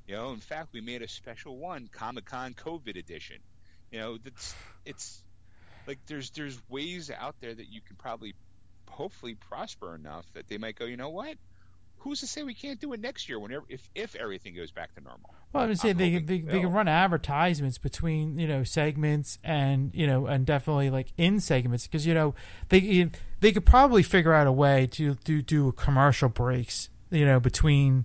You 0.07 0.17
know, 0.17 0.33
in 0.33 0.41
fact, 0.41 0.71
we 0.73 0.81
made 0.81 1.03
a 1.03 1.09
special 1.09 1.57
one, 1.57 1.89
Comic 1.91 2.27
Con 2.27 2.55
COVID 2.55 2.99
edition. 2.99 3.39
You 3.91 4.01
know, 4.01 4.19
that's 4.19 4.55
it's 4.85 5.23
like 5.87 5.99
there's 6.07 6.31
there's 6.31 6.61
ways 6.69 7.11
out 7.11 7.37
there 7.41 7.55
that 7.55 7.69
you 7.69 7.81
can 7.81 7.97
probably 7.97 8.35
hopefully 8.91 9.35
prosper 9.35 9.95
enough 9.95 10.27
that 10.35 10.49
they 10.49 10.59
might 10.59 10.77
go, 10.77 10.85
you 10.85 10.97
know 10.97 11.11
what? 11.11 11.37
Who's 12.05 12.21
to 12.21 12.27
say 12.27 12.43
we 12.43 12.53
can't 12.53 12.79
do 12.79 12.93
it 12.93 13.01
next 13.01 13.29
year 13.31 13.39
whenever 13.39 13.65
if 13.69 13.89
if 13.95 14.15
everything 14.15 14.55
goes 14.55 14.71
back 14.71 14.95
to 14.95 15.01
normal? 15.01 15.35
Well, 15.53 15.65
I 15.65 15.67
would 15.69 15.79
say 15.81 15.91
I'm 15.91 15.97
they, 15.97 16.11
they 16.19 16.19
they 16.21 16.39
they 16.41 16.61
can 16.61 16.71
run 16.71 16.87
advertisements 16.87 17.79
between 17.79 18.39
you 18.39 18.47
know 18.47 18.63
segments 18.63 19.39
and 19.43 19.91
you 19.95 20.07
know 20.07 20.27
and 20.27 20.45
definitely 20.45 20.91
like 20.91 21.15
in 21.17 21.41
segments 21.41 21.87
because 21.87 22.07
you 22.07 22.13
know 22.13 22.35
they 22.69 23.11
they 23.41 23.53
could 23.53 23.65
probably 23.65 24.03
figure 24.03 24.35
out 24.35 24.47
a 24.47 24.53
way 24.53 24.87
to 24.93 25.15
do 25.25 25.41
do 25.41 25.73
commercial 25.73 26.29
breaks 26.29 26.91
you 27.11 27.25
know 27.25 27.41
between 27.41 28.05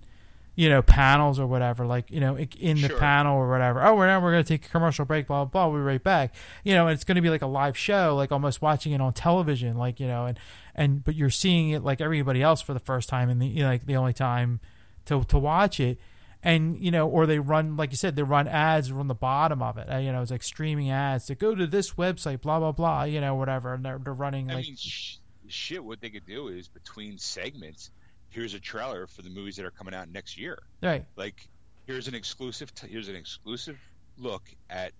you 0.56 0.68
know 0.68 0.82
panels 0.82 1.38
or 1.38 1.46
whatever 1.46 1.86
like 1.86 2.10
you 2.10 2.20
know 2.20 2.36
in 2.36 2.80
the 2.80 2.88
Sure. 2.88 2.98
panel 2.98 3.36
or 3.36 3.48
whatever 3.50 3.82
oh 3.82 3.94
we're 3.94 4.06
now 4.06 4.20
we're 4.20 4.32
gonna 4.32 4.44
take 4.44 4.66
a 4.66 4.68
commercial 4.68 5.04
break 5.04 5.26
blah 5.26 5.44
blah 5.44 5.66
blah 5.66 5.72
we'll 5.72 5.80
be 5.80 5.84
right 5.84 6.02
back 6.02 6.34
you 6.64 6.74
know 6.74 6.86
and 6.86 6.94
it's 6.94 7.04
gonna 7.04 7.22
be 7.22 7.30
like 7.30 7.42
a 7.42 7.46
live 7.46 7.76
show 7.76 8.14
like 8.16 8.32
almost 8.32 8.60
watching 8.60 8.92
it 8.92 9.00
on 9.00 9.12
television 9.12 9.76
like 9.76 10.00
you 10.00 10.06
know 10.06 10.26
and 10.26 10.38
and 10.74 11.04
but 11.04 11.14
you're 11.14 11.30
seeing 11.30 11.70
it 11.70 11.82
like 11.82 12.00
everybody 12.00 12.42
else 12.42 12.60
for 12.60 12.74
the 12.74 12.80
first 12.80 13.08
time 13.08 13.28
and 13.28 13.40
the 13.40 13.46
you 13.46 13.62
know, 13.62 13.68
like 13.68 13.86
the 13.86 13.96
only 13.96 14.12
time 14.12 14.60
to 15.04 15.24
to 15.24 15.38
watch 15.38 15.80
it 15.80 15.98
and 16.42 16.78
you 16.82 16.90
know 16.90 17.08
or 17.08 17.26
they 17.26 17.38
run 17.38 17.76
like 17.76 17.90
you 17.90 17.96
said 17.96 18.16
they 18.16 18.22
run 18.22 18.48
ads 18.48 18.88
from 18.88 19.08
the 19.08 19.14
bottom 19.14 19.62
of 19.62 19.76
it 19.78 19.90
uh, 19.92 19.98
you 19.98 20.10
know 20.12 20.22
it's 20.22 20.30
like 20.30 20.42
streaming 20.42 20.90
ads 20.90 21.26
to 21.26 21.34
go 21.34 21.54
to 21.54 21.66
this 21.66 21.92
website 21.92 22.40
blah 22.40 22.58
blah 22.58 22.72
blah 22.72 23.02
you 23.02 23.20
know 23.20 23.34
whatever 23.34 23.74
and 23.74 23.84
they're, 23.84 23.98
they're 23.98 24.12
running 24.12 24.50
I 24.50 24.54
like 24.54 24.66
mean, 24.66 24.76
sh- 24.76 25.16
shit. 25.50 25.84
What 25.84 26.00
they 26.00 26.10
could 26.10 26.26
do 26.26 26.48
is 26.48 26.68
between 26.68 27.18
segments, 27.18 27.90
here's 28.30 28.54
a 28.54 28.60
trailer 28.60 29.06
for 29.06 29.22
the 29.22 29.30
movies 29.30 29.56
that 29.56 29.66
are 29.66 29.70
coming 29.70 29.94
out 29.94 30.08
next 30.08 30.38
year. 30.38 30.58
right 30.82 31.04
Like, 31.16 31.48
here's 31.86 32.08
an 32.08 32.14
exclusive. 32.14 32.74
T- 32.74 32.88
here's 32.88 33.08
an 33.08 33.16
exclusive 33.16 33.78
look 34.16 34.44
at 34.68 34.92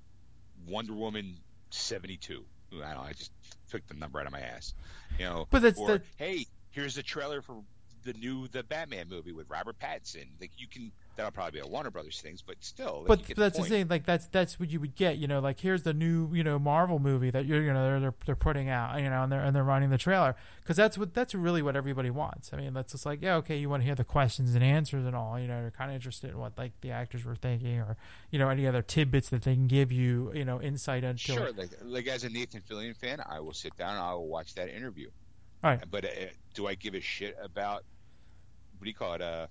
Wonder 0.69 0.95
Woman 0.95 1.37
seventy 1.71 2.17
two. 2.17 2.45
I 2.73 2.95
don't 2.95 2.95
know. 2.95 3.09
I 3.09 3.13
just 3.13 3.33
took 3.69 3.87
the 3.87 3.95
number 3.95 4.21
out 4.21 4.27
of 4.27 4.33
my 4.33 4.41
ass. 4.41 4.75
You 5.19 5.25
know. 5.25 5.47
But 5.51 5.63
that's 5.63 5.79
or 5.79 5.99
the- 5.99 6.03
hey, 6.17 6.47
here's 6.71 6.95
the 6.95 7.03
trailer 7.03 7.43
for 7.43 7.63
the 8.05 8.13
new 8.15 8.49
the 8.49 8.63
Batman 8.63 9.09
movie 9.09 9.33
with 9.33 9.49
Robert 9.51 9.79
Pattinson. 9.79 10.27
Like 10.41 10.53
you 10.57 10.67
can. 10.67 10.93
That'll 11.21 11.33
probably 11.33 11.61
be 11.61 11.67
a 11.67 11.71
Warner 11.71 11.91
Brothers 11.91 12.21
things, 12.21 12.43
but 12.43 12.57
still. 12.61 13.05
But 13.07 13.25
that's 13.37 13.57
the 13.57 13.63
the 13.63 13.69
thing 13.69 13.89
like 13.89 14.07
that's 14.07 14.27
that's 14.29 14.59
what 14.59 14.71
you 14.71 14.81
would 14.81 14.95
get 14.97 15.19
you 15.19 15.29
know 15.29 15.39
like 15.41 15.61
here's 15.61 15.83
the 15.83 15.93
new 15.93 16.33
you 16.35 16.43
know 16.43 16.59
marvel 16.59 16.99
movie 16.99 17.31
that 17.31 17.45
you're 17.45 17.63
you 17.63 17.73
know 17.73 17.85
they're 17.85 18.01
they're, 18.01 18.15
they're 18.25 18.37
putting 18.37 18.71
out 18.71 18.99
you 19.01 19.11
know 19.11 19.23
and 19.23 19.31
they're 19.31 19.43
and 19.43 19.55
they're 19.55 19.63
running 19.63 19.91
the 19.91 19.99
trailer 19.99 20.35
because 20.63 20.77
that's 20.77 20.97
what 20.97 21.13
that's 21.13 21.35
really 21.35 21.61
what 21.61 21.77
everybody 21.77 22.09
wants 22.11 22.51
i 22.53 22.57
mean 22.57 22.73
that's 22.73 22.93
just 22.93 23.05
like 23.05 23.21
yeah 23.21 23.35
okay 23.37 23.57
you 23.57 23.69
want 23.69 23.83
to 23.83 23.85
hear 23.85 23.95
the 23.95 24.05
questions 24.05 24.55
and 24.55 24.65
answers 24.65 25.05
and 25.05 25.15
all 25.15 25.39
you 25.39 25.47
know 25.47 25.61
you're 25.61 25.71
kind 25.71 25.91
of 25.91 25.95
interested 25.95 26.31
in 26.31 26.39
what 26.39 26.57
like 26.57 26.73
the 26.81 26.91
actors 26.91 27.25
were 27.25 27.37
thinking 27.37 27.79
or 27.81 27.97
you 28.31 28.39
know 28.39 28.49
any 28.49 28.67
other 28.67 28.81
tidbits 28.83 29.29
that 29.29 29.43
they 29.43 29.55
can 29.55 29.67
give 29.67 29.93
you 29.93 30.33
you 30.35 30.45
know 30.45 30.61
insight 30.63 31.05
into 31.05 31.21
Sure, 31.21 31.49
it. 31.49 31.59
like 31.59 31.71
like 31.83 32.07
as 32.07 32.25
a 32.25 32.29
Nathan 32.31 32.63
Fillion 32.63 32.97
fan, 32.97 33.23
I 33.29 33.41
will 33.41 33.53
sit 33.53 33.77
down 33.77 33.91
and 33.91 34.01
I 34.03 34.15
will 34.15 34.29
watch 34.29 34.55
that 34.55 34.69
interview. 34.69 35.11
Right. 35.63 35.81
But 35.91 36.05
uh, 36.07 36.09
do 36.55 36.67
I 36.67 36.75
give 36.75 36.95
a 36.95 37.01
shit 37.01 37.37
about 37.43 37.85
what 38.79 38.85
do 38.85 38.89
you 38.89 38.95
call 38.95 39.15
it? 39.15 39.21
Uh, 39.23 39.47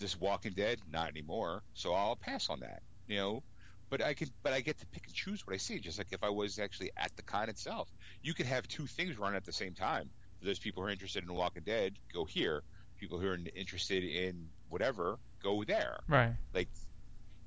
this 0.00 0.18
Walking 0.18 0.52
Dead? 0.52 0.80
Not 0.90 1.08
anymore. 1.08 1.62
So 1.74 1.94
I'll 1.94 2.16
pass 2.16 2.50
on 2.50 2.60
that. 2.60 2.82
You 3.06 3.16
know. 3.16 3.42
But 3.88 4.04
I 4.04 4.14
can, 4.14 4.28
but 4.44 4.52
I 4.52 4.60
get 4.60 4.78
to 4.78 4.86
pick 4.86 5.06
and 5.06 5.14
choose 5.14 5.44
what 5.44 5.54
I 5.54 5.56
see. 5.56 5.80
Just 5.80 5.98
like 5.98 6.12
if 6.12 6.22
I 6.22 6.28
was 6.28 6.60
actually 6.60 6.92
at 6.96 7.10
the 7.16 7.22
con 7.22 7.48
itself, 7.48 7.88
you 8.22 8.34
could 8.34 8.46
have 8.46 8.68
two 8.68 8.86
things 8.86 9.18
run 9.18 9.34
at 9.34 9.44
the 9.44 9.52
same 9.52 9.74
time. 9.74 10.08
For 10.38 10.46
those 10.46 10.60
people 10.60 10.82
who 10.82 10.88
are 10.88 10.92
interested 10.92 11.24
in 11.24 11.34
Walking 11.34 11.64
Dead, 11.64 11.94
go 12.12 12.24
here. 12.24 12.62
People 12.98 13.18
who 13.18 13.26
are 13.26 13.38
interested 13.56 14.04
in 14.04 14.48
whatever, 14.68 15.18
go 15.42 15.64
there 15.64 15.98
right 16.08 16.34
like 16.54 16.68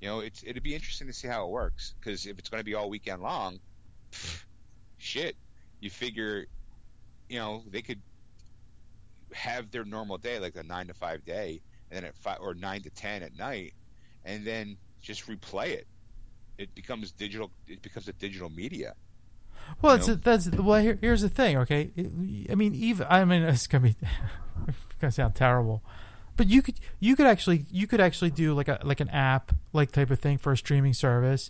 you 0.01 0.07
know 0.07 0.19
it's 0.19 0.43
it'd 0.43 0.63
be 0.63 0.73
interesting 0.73 1.07
to 1.07 1.13
see 1.13 1.27
how 1.27 1.45
it 1.45 1.49
works 1.49 1.93
because 1.99 2.25
if 2.25 2.37
it's 2.39 2.49
going 2.49 2.59
to 2.59 2.65
be 2.65 2.75
all 2.75 2.89
weekend 2.89 3.21
long 3.21 3.59
pff, 4.11 4.43
shit 4.97 5.35
you 5.79 5.89
figure 5.89 6.45
you 7.29 7.39
know 7.39 7.63
they 7.69 7.81
could 7.81 8.01
have 9.33 9.71
their 9.71 9.85
normal 9.85 10.17
day 10.17 10.39
like 10.39 10.55
a 10.55 10.63
nine 10.63 10.87
to 10.87 10.93
five 10.93 11.23
day 11.25 11.61
and 11.93 11.97
then 12.03 12.09
at 12.09 12.15
five 12.17 12.39
or 12.41 12.55
nine 12.55 12.81
to 12.81 12.89
ten 12.89 13.21
at 13.21 13.37
night 13.37 13.73
and 14.25 14.45
then 14.45 14.77
just 15.01 15.27
replay 15.27 15.67
it 15.67 15.87
it 16.57 16.73
becomes 16.73 17.11
digital 17.11 17.51
it 17.67 17.81
becomes 17.81 18.07
a 18.07 18.13
digital 18.13 18.49
media 18.49 18.93
Well, 19.81 19.95
it's 19.95 20.07
know? 20.07 20.15
that's 20.15 20.49
well. 20.49 20.81
Here, 20.81 20.97
here's 20.99 21.21
the 21.21 21.29
thing, 21.29 21.57
okay? 21.57 21.91
I 22.49 22.55
mean, 22.55 22.75
even 22.75 23.07
I 23.09 23.23
mean, 23.25 23.43
it's 23.53 23.67
gonna 23.67 23.83
be 23.83 23.95
it's 24.67 24.77
gonna 24.99 25.11
sound 25.11 25.35
terrible, 25.35 25.83
but 26.35 26.47
you 26.49 26.61
could 26.61 26.79
you 26.99 27.15
could 27.15 27.27
actually 27.27 27.65
you 27.71 27.87
could 27.87 28.01
actually 28.01 28.31
do 28.31 28.53
like 28.53 28.67
a 28.67 28.79
like 28.83 28.99
an 28.99 29.09
app 29.09 29.53
like 29.71 29.91
type 29.91 30.09
of 30.09 30.19
thing 30.19 30.37
for 30.37 30.51
a 30.51 30.57
streaming 30.57 30.93
service, 30.93 31.49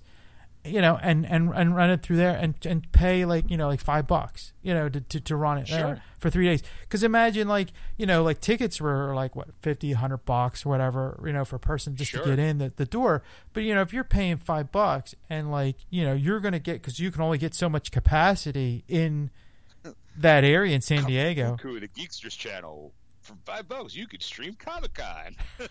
you 0.66 0.80
know, 0.82 0.98
and 1.02 1.26
and 1.26 1.52
and 1.54 1.76
run 1.76 1.90
it 1.90 2.02
through 2.04 2.16
there 2.18 2.36
and 2.36 2.56
and 2.66 2.90
pay 2.92 3.26
like 3.26 3.50
you 3.50 3.58
know 3.58 3.68
like 3.68 3.82
five 3.82 4.08
bucks, 4.08 4.54
you 4.62 4.74
know, 4.74 4.88
to 4.90 5.02
to, 5.02 5.20
to 5.20 5.36
run 5.36 5.58
it 5.58 5.68
Sure. 5.68 6.02
for 6.20 6.30
three 6.30 6.46
days. 6.46 6.64
Because 6.82 7.04
imagine 7.04 7.48
like 7.48 7.70
you 7.98 8.06
know 8.06 8.24
like 8.24 8.40
tickets 8.40 8.80
were 8.80 9.14
like 9.14 9.36
what 9.36 9.50
50, 9.62 9.90
100 9.94 10.18
bucks 10.26 10.66
or 10.66 10.70
whatever, 10.70 11.20
you 11.26 11.34
know, 11.34 11.44
for 11.44 11.58
a 11.58 11.60
person 11.60 11.96
just 11.96 12.12
Sure. 12.12 12.24
to 12.24 12.30
get 12.30 12.40
in 12.40 12.60
the, 12.60 12.72
the 12.76 12.86
door. 12.86 13.24
But 13.52 13.64
you 13.64 13.76
know, 13.76 13.82
if 13.82 13.92
you're 13.94 14.04
paying 14.06 14.38
five 14.38 14.72
bucks 14.72 15.16
and 15.30 15.52
like 15.52 15.76
you 15.90 16.04
know 16.04 16.14
you're 16.14 16.40
gonna 16.40 16.60
get 16.60 16.82
because 16.82 17.00
you 17.00 17.12
can 17.12 17.22
only 17.22 17.38
get 17.38 17.54
so 17.54 17.68
much 17.68 17.92
capacity 17.92 18.84
in 18.88 19.30
that 20.16 20.44
area 20.44 20.76
in 20.76 20.82
San 20.82 21.06
Diego. 21.06 21.58
Cool, 21.60 21.80
the 21.80 21.88
Geeksters 21.88 22.38
channel 22.38 22.94
for 23.24 23.36
five 23.46 23.68
bucks 23.68 23.96
you 23.96 24.06
could 24.08 24.22
stream 24.22 24.54
Comic 24.54 24.94
Con 24.94 25.36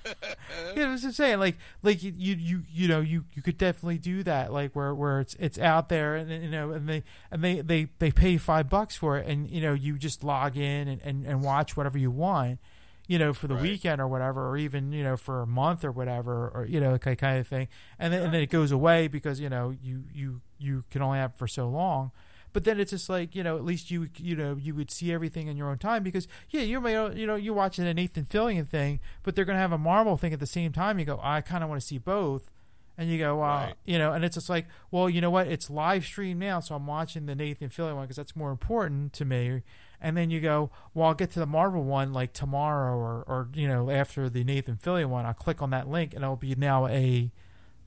Yeah, 0.77 0.87
I 0.89 0.91
was 0.91 1.03
just 1.03 1.17
saying, 1.17 1.39
like, 1.39 1.57
like 1.83 2.03
you, 2.03 2.13
you, 2.17 2.35
you, 2.35 2.63
you 2.73 2.89
know, 2.89 3.01
you, 3.01 3.25
you 3.35 3.43
could 3.43 3.59
definitely 3.59 3.99
do 3.99 4.23
that, 4.25 4.53
like 4.53 4.75
where, 4.75 4.95
where 4.95 5.21
it's, 5.21 5.35
it's 5.39 5.59
out 5.59 5.89
there, 5.89 6.17
and 6.17 6.31
you 6.31 6.51
know, 6.51 6.71
and 6.73 6.89
they, 6.89 7.03
and 7.31 7.43
they, 7.45 7.61
they, 7.61 7.89
they 7.99 8.11
pay 8.11 8.37
five 8.39 8.69
bucks 8.69 8.97
for 8.97 9.19
it, 9.19 9.27
and 9.27 9.49
you 9.51 9.61
know, 9.61 9.73
you 9.75 9.99
just 9.99 10.25
log 10.25 10.57
in 10.57 10.89
and, 10.89 11.01
and, 11.03 11.27
and 11.27 11.43
watch 11.43 11.77
whatever 11.77 11.99
you 11.99 12.11
want, 12.11 12.59
you 13.07 13.19
know, 13.19 13.33
for 13.33 13.49
the 13.49 13.55
Right. 13.55 13.63
weekend 13.63 14.01
or 14.01 14.09
whatever, 14.09 14.49
or 14.49 14.57
even 14.57 14.93
you 14.93 15.03
know, 15.05 15.17
for 15.17 15.43
a 15.43 15.47
month 15.47 15.85
or 15.85 15.91
whatever, 15.93 16.51
or 16.55 16.67
you 16.67 16.81
know, 16.81 16.97
kind 16.99 17.19
kind 17.19 17.39
of 17.39 17.47
thing, 17.49 17.69
and 17.99 18.13
then 18.13 18.23
and 18.23 18.33
then 18.35 18.41
it 18.43 18.51
goes 18.51 18.73
away 18.73 19.09
because 19.09 19.41
you 19.41 19.49
know, 19.49 19.75
you, 19.83 20.05
you, 20.13 20.41
you 20.59 20.85
can 20.91 21.03
only 21.03 21.19
have 21.19 21.33
it 21.33 21.37
for 21.39 21.49
so 21.49 21.69
long. 21.69 22.13
But 22.53 22.65
then 22.65 22.79
it's 22.81 22.91
just 22.91 23.09
like 23.09 23.35
you 23.35 23.43
know, 23.43 23.57
at 23.57 23.65
least 23.65 23.91
you 23.91 24.09
you 24.19 24.37
know 24.37 24.57
you 24.61 24.75
would 24.75 24.91
see 24.91 25.13
everything 25.13 25.49
in 25.49 25.57
your 25.57 25.69
own 25.71 25.79
time 25.79 26.03
because 26.03 26.29
yeah, 26.51 26.63
you 26.63 26.81
may 26.81 26.93
you 27.19 27.27
know 27.27 27.35
you're 27.37 27.55
watching 27.55 27.87
a 27.87 27.95
Nathan 27.95 28.27
Fillion 28.27 28.69
thing, 28.69 29.01
but 29.23 29.35
they're 29.35 29.45
gonna 29.45 29.59
have 29.59 29.73
a 29.73 29.79
Marvel 29.79 30.17
thing 30.17 30.33
at 30.33 30.41
the 30.41 30.47
same 30.47 30.73
time. 30.73 30.99
You 30.99 31.05
go, 31.05 31.19
I 31.23 31.41
kind 31.41 31.63
of 31.65 31.71
want 31.71 31.81
to 31.81 31.87
see 31.87 31.99
both, 31.99 32.51
and 32.99 33.09
you 33.09 33.19
go, 33.19 33.37
well, 33.37 33.49
Right. 33.49 33.75
you 33.87 33.99
know, 33.99 34.13
and 34.13 34.25
it's 34.25 34.35
just 34.37 34.51
like, 34.51 34.67
well, 34.91 35.09
you 35.09 35.21
know 35.21 35.31
what? 35.31 35.47
It's 35.47 35.71
live 35.71 36.05
stream 36.05 36.39
now, 36.39 36.61
so 36.61 36.75
I'm 36.75 36.87
watching 36.87 37.27
the 37.27 37.35
Nathan 37.35 37.71
Fillion 37.71 37.95
one 37.97 38.05
because 38.05 38.17
that's 38.17 38.37
more 38.37 38.51
important 38.51 39.13
to 39.15 39.25
me. 39.25 39.63
And 40.05 40.17
then 40.17 40.31
you 40.31 40.41
go, 40.41 40.71
well, 40.95 41.09
I'll 41.09 41.15
get 41.15 41.31
to 41.31 41.39
the 41.39 41.47
Marvel 41.47 41.85
one 41.85 42.13
like 42.13 42.33
tomorrow 42.33 42.95
or 42.97 43.23
or 43.27 43.49
you 43.55 43.67
know 43.69 43.89
after 43.89 44.29
the 44.29 44.45
Nathan 44.45 44.77
Fillion 44.77 45.07
one. 45.07 45.25
I'll 45.25 45.33
click 45.33 45.63
on 45.63 45.71
that 45.71 45.89
link 45.89 46.13
and 46.13 46.23
it'll 46.23 46.37
be 46.37 46.55
now 46.57 46.87
a 46.89 47.31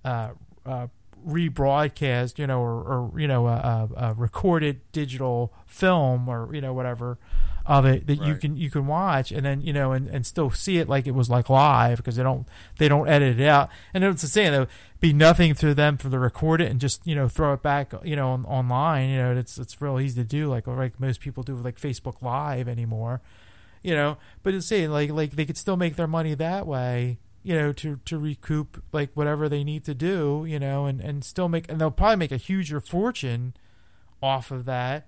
uh, 0.03 0.30
uh, 0.66 0.88
rebroadcast, 1.26 2.38
you 2.38 2.48
know, 2.48 2.62
or, 2.62 2.84
or 2.84 3.20
you 3.20 3.28
know, 3.28 3.48
a, 3.48 3.90
a, 3.95 4.08
a 4.10 4.14
recorded 4.14 4.82
digital 4.92 5.54
film 5.66 6.30
or 6.30 6.54
you 6.54 6.62
know 6.62 6.74
whatever 6.74 7.18
of 7.66 7.84
it 7.84 8.06
that 8.06 8.22
you 8.22 8.36
can 8.36 8.56
you 8.56 8.70
can 8.70 8.86
watch 8.86 9.32
and 9.32 9.44
then 9.44 9.60
you 9.60 9.74
know 9.74 9.92
and, 9.92 10.08
and 10.10 10.24
still 10.24 10.52
see 10.52 10.78
it 10.78 10.88
like 10.88 11.08
it 11.08 11.16
was 11.16 11.32
like 11.32 11.50
live 11.50 11.98
because 11.98 12.16
they 12.16 12.22
don't 12.22 12.48
they 12.78 12.88
don't 12.88 13.08
edit 13.08 13.40
it 13.40 13.48
out. 13.48 13.70
And 13.94 14.04
it's 14.04 14.22
the 14.22 14.28
same 14.28 14.52
there'll 14.52 14.68
be 15.00 15.14
nothing 15.14 15.56
to 15.56 15.74
them 15.74 15.98
for 15.98 16.10
the 16.10 16.20
record 16.20 16.62
it 16.62 16.70
and 16.70 16.80
just 16.80 17.06
you 17.08 17.16
know 17.16 17.28
throw 17.28 17.54
it 17.54 17.64
back 17.64 17.94
you 18.04 18.16
know 18.16 18.30
on, 18.30 18.45
online 18.45 19.10
you 19.10 19.18
know 19.18 19.36
it's 19.36 19.58
it's 19.58 19.82
real 19.82 20.00
easy 20.00 20.22
to 20.22 20.28
do 20.28 20.48
like 20.48 20.68
like 20.68 21.00
most 21.00 21.22
people 21.22 21.42
do 21.42 21.56
with 21.56 21.66
like 21.66 21.80
Facebook 21.80 22.22
Live 22.22 22.68
anymore 22.68 23.22
you 23.86 23.95
know. 23.95 24.18
But 24.44 24.56
it's 24.56 24.66
saying 24.66 24.90
like 24.90 25.12
like 25.12 25.32
they 25.32 25.45
could 25.45 25.58
still 25.58 25.78
make 25.78 25.95
their 25.95 26.08
money 26.08 26.34
that 26.34 26.66
way 26.68 27.20
you 27.45 27.53
know 27.56 27.72
to 27.72 27.98
to 28.06 28.17
recoup 28.17 28.82
like 28.91 29.11
whatever 29.14 29.48
they 29.48 29.64
need 29.64 29.85
to 29.85 29.93
do 29.93 30.45
you 30.48 30.57
know 30.59 30.85
and 30.88 30.99
and 30.99 31.24
still 31.24 31.48
make 31.48 31.69
and 31.69 31.80
they'll 31.80 31.91
probably 31.91 32.15
make 32.15 32.32
a 32.32 32.38
huger 32.38 32.82
fortune 32.82 33.53
off 34.22 34.49
of 34.49 34.65
that 34.65 35.07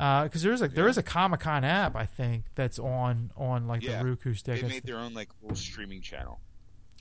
uh, 0.00 0.24
because 0.24 0.42
there 0.42 0.52
is 0.52 0.60
a 0.60 0.68
there 0.68 0.88
is 0.88 0.98
a 0.98 1.02
Comic 1.02 1.40
Con 1.40 1.64
app 1.64 1.94
I 1.94 2.04
think 2.04 2.44
that's 2.56 2.78
on 2.80 3.30
on 3.36 3.66
like 3.68 3.82
Yeah. 3.82 4.02
the 4.02 4.08
Roku 4.08 4.34
stick 4.34 4.60
they 4.60 4.68
made 4.68 4.82
their 4.82 4.98
own 4.98 5.14
like 5.14 5.28
little 5.40 5.56
streaming 5.56 6.00
channel 6.02 6.40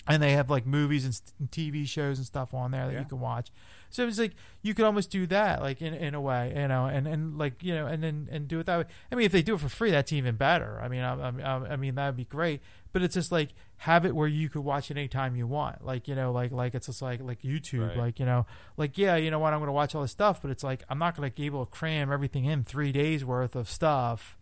and 0.08 0.22
they 0.22 0.34
have 0.34 0.52
like 0.52 0.68
movies 0.68 1.04
and, 1.04 1.20
and 1.40 1.50
TV 1.50 1.88
shows 1.88 2.20
and 2.20 2.28
stuff 2.28 2.54
on 2.54 2.70
there 2.72 2.86
that 2.86 2.94
Yeah. 2.94 3.00
you 3.00 3.06
can 3.06 3.20
watch. 3.20 3.50
So 3.96 4.08
it's 4.08 4.20
like 4.20 4.34
you 4.62 4.74
could 4.74 4.86
almost 4.86 5.10
do 5.10 5.26
that, 5.28 5.62
like 5.62 5.82
in 5.82 5.94
in 5.94 6.14
a 6.14 6.22
way, 6.22 6.54
you 6.56 6.68
know, 6.68 6.86
and 6.86 7.08
and 7.08 7.38
like 7.38 7.64
you 7.64 7.74
know, 7.74 7.88
and 7.88 8.04
then 8.04 8.28
and 8.32 8.48
do 8.48 8.60
it 8.60 8.66
that 8.66 8.78
way. 8.78 8.86
I 9.12 9.16
mean, 9.16 9.26
if 9.26 9.32
they 9.32 9.42
do 9.42 9.56
it 9.56 9.62
for 9.62 9.70
free, 9.70 9.92
that's 9.92 10.12
even 10.14 10.36
better. 10.36 10.80
I 10.82 10.88
mean, 10.88 11.02
I, 11.02 11.14
I, 11.30 11.74
I 11.74 11.76
mean 11.76 11.96
that'd 11.96 12.16
be 12.18 12.26
great. 12.26 12.62
But 12.92 13.02
it's 13.02 13.14
just 13.16 13.32
like 13.32 13.50
have 13.78 14.06
it 14.06 14.16
where 14.16 14.28
you 14.28 14.48
could 14.48 14.64
watch 14.64 14.90
it 14.90 14.96
anytime 14.98 15.36
you 15.36 15.48
want, 15.48 15.86
like 15.86 16.08
you 16.08 16.16
know, 16.16 16.32
like 16.32 16.52
like 16.52 16.76
it's 16.76 16.88
just 16.88 17.02
like 17.02 17.22
like 17.22 17.42
YouTube, 17.42 17.90
Right. 17.90 17.98
like 17.98 18.20
you 18.20 18.26
know, 18.26 18.46
like 18.78 18.98
yeah, 18.98 19.16
you 19.18 19.30
know 19.32 19.40
what, 19.40 19.52
I'm 19.54 19.60
going 19.60 19.68
to 19.68 19.74
watch 19.74 19.96
all 19.96 20.02
this 20.02 20.12
stuff, 20.12 20.42
but 20.42 20.50
it's 20.52 20.64
like 20.64 20.84
I'm 20.90 21.00
not 21.00 21.16
going 21.18 21.30
to 21.30 21.36
be 21.36 21.46
able 21.46 21.66
to 21.66 21.72
cram 21.72 22.12
everything 22.12 22.46
in 22.46 22.64
three 22.64 22.92
days 22.94 23.26
worth 23.26 23.56
of 23.56 23.70
stuff, 23.70 24.38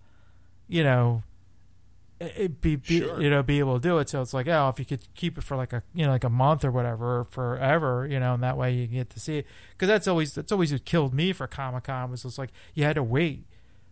you 0.68 0.84
know, 0.84 1.24
it 1.26 1.33
be, 2.62 2.76
be 2.76 3.00
Sure. 3.00 3.22
you 3.22 3.30
know 3.30 3.44
be 3.44 3.60
able 3.60 3.80
to 3.80 3.82
do 3.82 3.98
it. 4.00 4.10
So 4.10 4.22
it's 4.22 4.34
like 4.34 4.48
oh, 4.48 4.70
if 4.70 4.80
you 4.80 4.86
could 4.86 5.02
keep 5.16 5.38
it 5.38 5.44
for 5.44 5.56
like 5.58 5.74
a 5.74 5.84
you 5.94 6.06
know 6.06 6.12
like 6.12 6.24
a 6.24 6.30
month 6.30 6.64
or 6.66 6.72
whatever, 6.72 7.20
or 7.20 7.24
forever, 7.24 8.08
you 8.10 8.20
know, 8.20 8.34
and 8.34 8.44
that 8.44 8.58
way 8.58 8.74
you 8.74 8.88
get 8.88 9.10
to 9.12 9.20
see 9.20 9.40
it. 9.40 9.48
Because 9.72 9.88
that's 9.88 10.08
always 10.08 10.34
that's 10.34 10.52
always 10.52 10.72
what 10.72 10.86
killed 10.86 11.14
me 11.14 11.34
for 11.34 11.48
Comic 11.48 11.86
Con 11.86 12.12
was 12.12 12.24
just 12.24 12.38
like 12.38 12.52
you 12.74 12.84
had 12.84 12.96
to 12.96 13.04
wait 13.04 13.46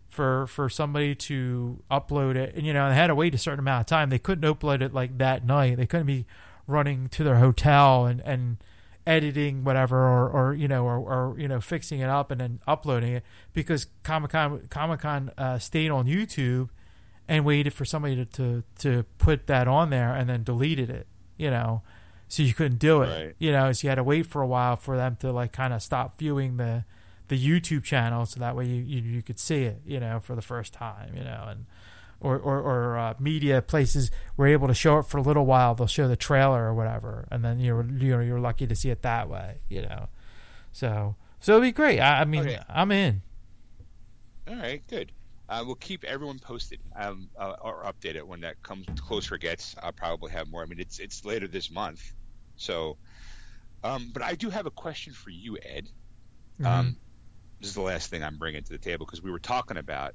for 0.08 0.46
for 0.46 0.68
somebody 0.68 1.14
to 1.14 1.82
upload 1.90 2.36
it, 2.36 2.54
and 2.54 2.66
you 2.66 2.72
know 2.72 2.88
they 2.88 2.94
had 2.94 3.06
to 3.08 3.14
wait 3.14 3.34
a 3.34 3.38
certain 3.38 3.60
amount 3.60 3.80
of 3.80 3.86
time. 3.86 4.10
They 4.10 4.18
couldn't 4.18 4.44
upload 4.44 4.82
it 4.82 4.92
like 4.92 5.18
that 5.18 5.44
night. 5.44 5.76
They 5.76 5.86
couldn't 5.86 6.06
be 6.06 6.26
running 6.66 7.08
to 7.08 7.24
their 7.24 7.36
hotel 7.36 8.06
and 8.06 8.20
and 8.20 8.58
editing 9.04 9.64
whatever 9.64 9.98
or, 9.98 10.28
or 10.28 10.54
you 10.54 10.68
know 10.68 10.84
or, 10.84 10.96
or 10.96 11.38
you 11.38 11.48
know 11.48 11.60
fixing 11.60 12.00
it 12.00 12.08
up 12.08 12.30
and 12.30 12.40
then 12.40 12.60
uploading 12.68 13.14
it 13.14 13.24
because 13.52 13.86
Comic 14.04 14.30
Con 14.30 14.66
Comic 14.70 15.00
Con 15.00 15.32
uh, 15.36 15.58
stayed 15.58 15.90
on 15.90 16.06
YouTube 16.06 16.68
and 17.28 17.44
waited 17.44 17.72
for 17.72 17.84
somebody 17.84 18.16
to, 18.16 18.24
to 18.26 18.62
to 18.78 19.04
put 19.18 19.46
that 19.46 19.68
on 19.68 19.90
there 19.90 20.14
and 20.14 20.28
then 20.28 20.42
deleted 20.42 20.90
it 20.90 21.06
you 21.36 21.50
know 21.50 21.82
so 22.28 22.42
you 22.42 22.52
couldn't 22.54 22.78
do 22.78 23.02
it 23.02 23.08
Right. 23.08 23.34
you 23.38 23.52
know 23.52 23.72
so 23.72 23.84
you 23.86 23.88
had 23.90 23.96
to 23.96 24.04
wait 24.04 24.26
for 24.26 24.42
a 24.42 24.46
while 24.46 24.76
for 24.76 24.96
them 24.96 25.16
to 25.20 25.32
like 25.32 25.52
kind 25.52 25.72
of 25.72 25.82
stop 25.82 26.18
viewing 26.18 26.56
the 26.56 26.84
the 27.28 27.38
YouTube 27.38 27.82
channel 27.84 28.26
so 28.26 28.38
that 28.40 28.54
way 28.56 28.66
you, 28.66 28.82
you 28.82 29.00
you 29.00 29.22
could 29.22 29.38
see 29.38 29.62
it 29.64 29.80
you 29.86 29.98
know 30.00 30.20
for 30.20 30.34
the 30.34 30.42
first 30.42 30.72
time 30.74 31.14
you 31.16 31.24
know 31.24 31.44
and 31.48 31.66
or 32.20 32.38
or, 32.38 32.58
or 32.60 32.98
uh, 32.98 33.14
media 33.18 33.62
places 33.62 34.10
were 34.36 34.46
able 34.46 34.68
to 34.68 34.74
show 34.74 34.98
it 34.98 35.04
for 35.06 35.18
a 35.18 35.22
little 35.22 35.46
while 35.46 35.74
they'll 35.74 35.86
show 35.86 36.06
the 36.08 36.16
trailer 36.16 36.64
or 36.64 36.74
whatever 36.74 37.26
and 37.30 37.44
then 37.44 37.58
you're 37.60 37.84
you 37.86 38.10
know 38.16 38.20
you're 38.20 38.40
lucky 38.40 38.66
to 38.66 38.74
see 38.76 38.90
it 38.90 39.02
that 39.02 39.28
way 39.28 39.58
you 39.68 39.80
know 39.82 40.08
so 40.72 41.16
so 41.40 41.52
it'd 41.54 41.62
be 41.62 41.72
great 41.72 42.00
I, 42.00 42.20
I 42.20 42.24
mean 42.24 42.42
Okay. 42.42 42.58
I'm 42.68 42.90
in 42.92 43.22
All 44.48 44.56
right, 44.56 44.82
good. 44.88 45.12
Uh, 45.52 45.62
we'll 45.66 45.74
keep 45.74 46.02
everyone 46.04 46.38
posted 46.38 46.80
um, 46.96 47.28
uh, 47.38 47.56
or 47.60 47.84
update 47.84 48.14
it 48.14 48.26
when 48.26 48.40
that 48.40 48.62
comes 48.62 48.86
closer 49.00 49.36
gets. 49.36 49.76
I'll 49.82 49.92
probably 49.92 50.32
have 50.32 50.50
more. 50.50 50.62
I 50.62 50.66
mean, 50.66 50.80
it's 50.80 50.98
it's 50.98 51.26
later 51.26 51.46
this 51.46 51.70
month, 51.70 52.00
so. 52.56 52.96
Um, 53.84 54.10
but 54.14 54.22
I 54.22 54.34
do 54.34 54.48
have 54.48 54.64
a 54.64 54.70
question 54.70 55.12
for 55.12 55.28
you, 55.28 55.58
Ed. 55.58 55.88
Mm-hmm. 56.54 56.66
Um, 56.66 56.96
this 57.60 57.68
is 57.68 57.74
the 57.74 57.82
last 57.82 58.08
thing 58.08 58.22
I'm 58.22 58.38
bringing 58.38 58.62
to 58.62 58.72
the 58.72 58.78
table 58.78 59.04
because 59.04 59.20
we 59.20 59.30
were 59.30 59.40
talking 59.40 59.76
about 59.76 60.14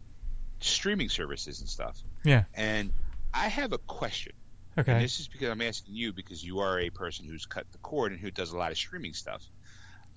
streaming 0.59 1.09
services 1.09 1.59
and 1.59 1.69
stuff. 1.69 2.01
Yeah. 2.23 2.45
And 2.55 2.91
I 3.31 3.47
have 3.47 3.73
a 3.73 3.77
question. 3.77 4.33
And 4.75 4.87
okay 4.89 5.01
this 5.01 5.19
is 5.19 5.27
because 5.27 5.49
I'm 5.49 5.61
asking 5.61 5.95
you 5.95 6.13
because 6.13 6.43
you 6.43 6.59
are 6.59 6.79
a 6.79 6.89
person 6.89 7.27
who's 7.27 7.45
cut 7.45 7.65
the 7.71 7.77
cord 7.79 8.11
and 8.11 8.19
who 8.21 8.31
does 8.31 8.53
a 8.53 8.57
lot 8.57 8.71
of 8.71 8.77
streaming 8.77 9.13
stuff. 9.13 9.43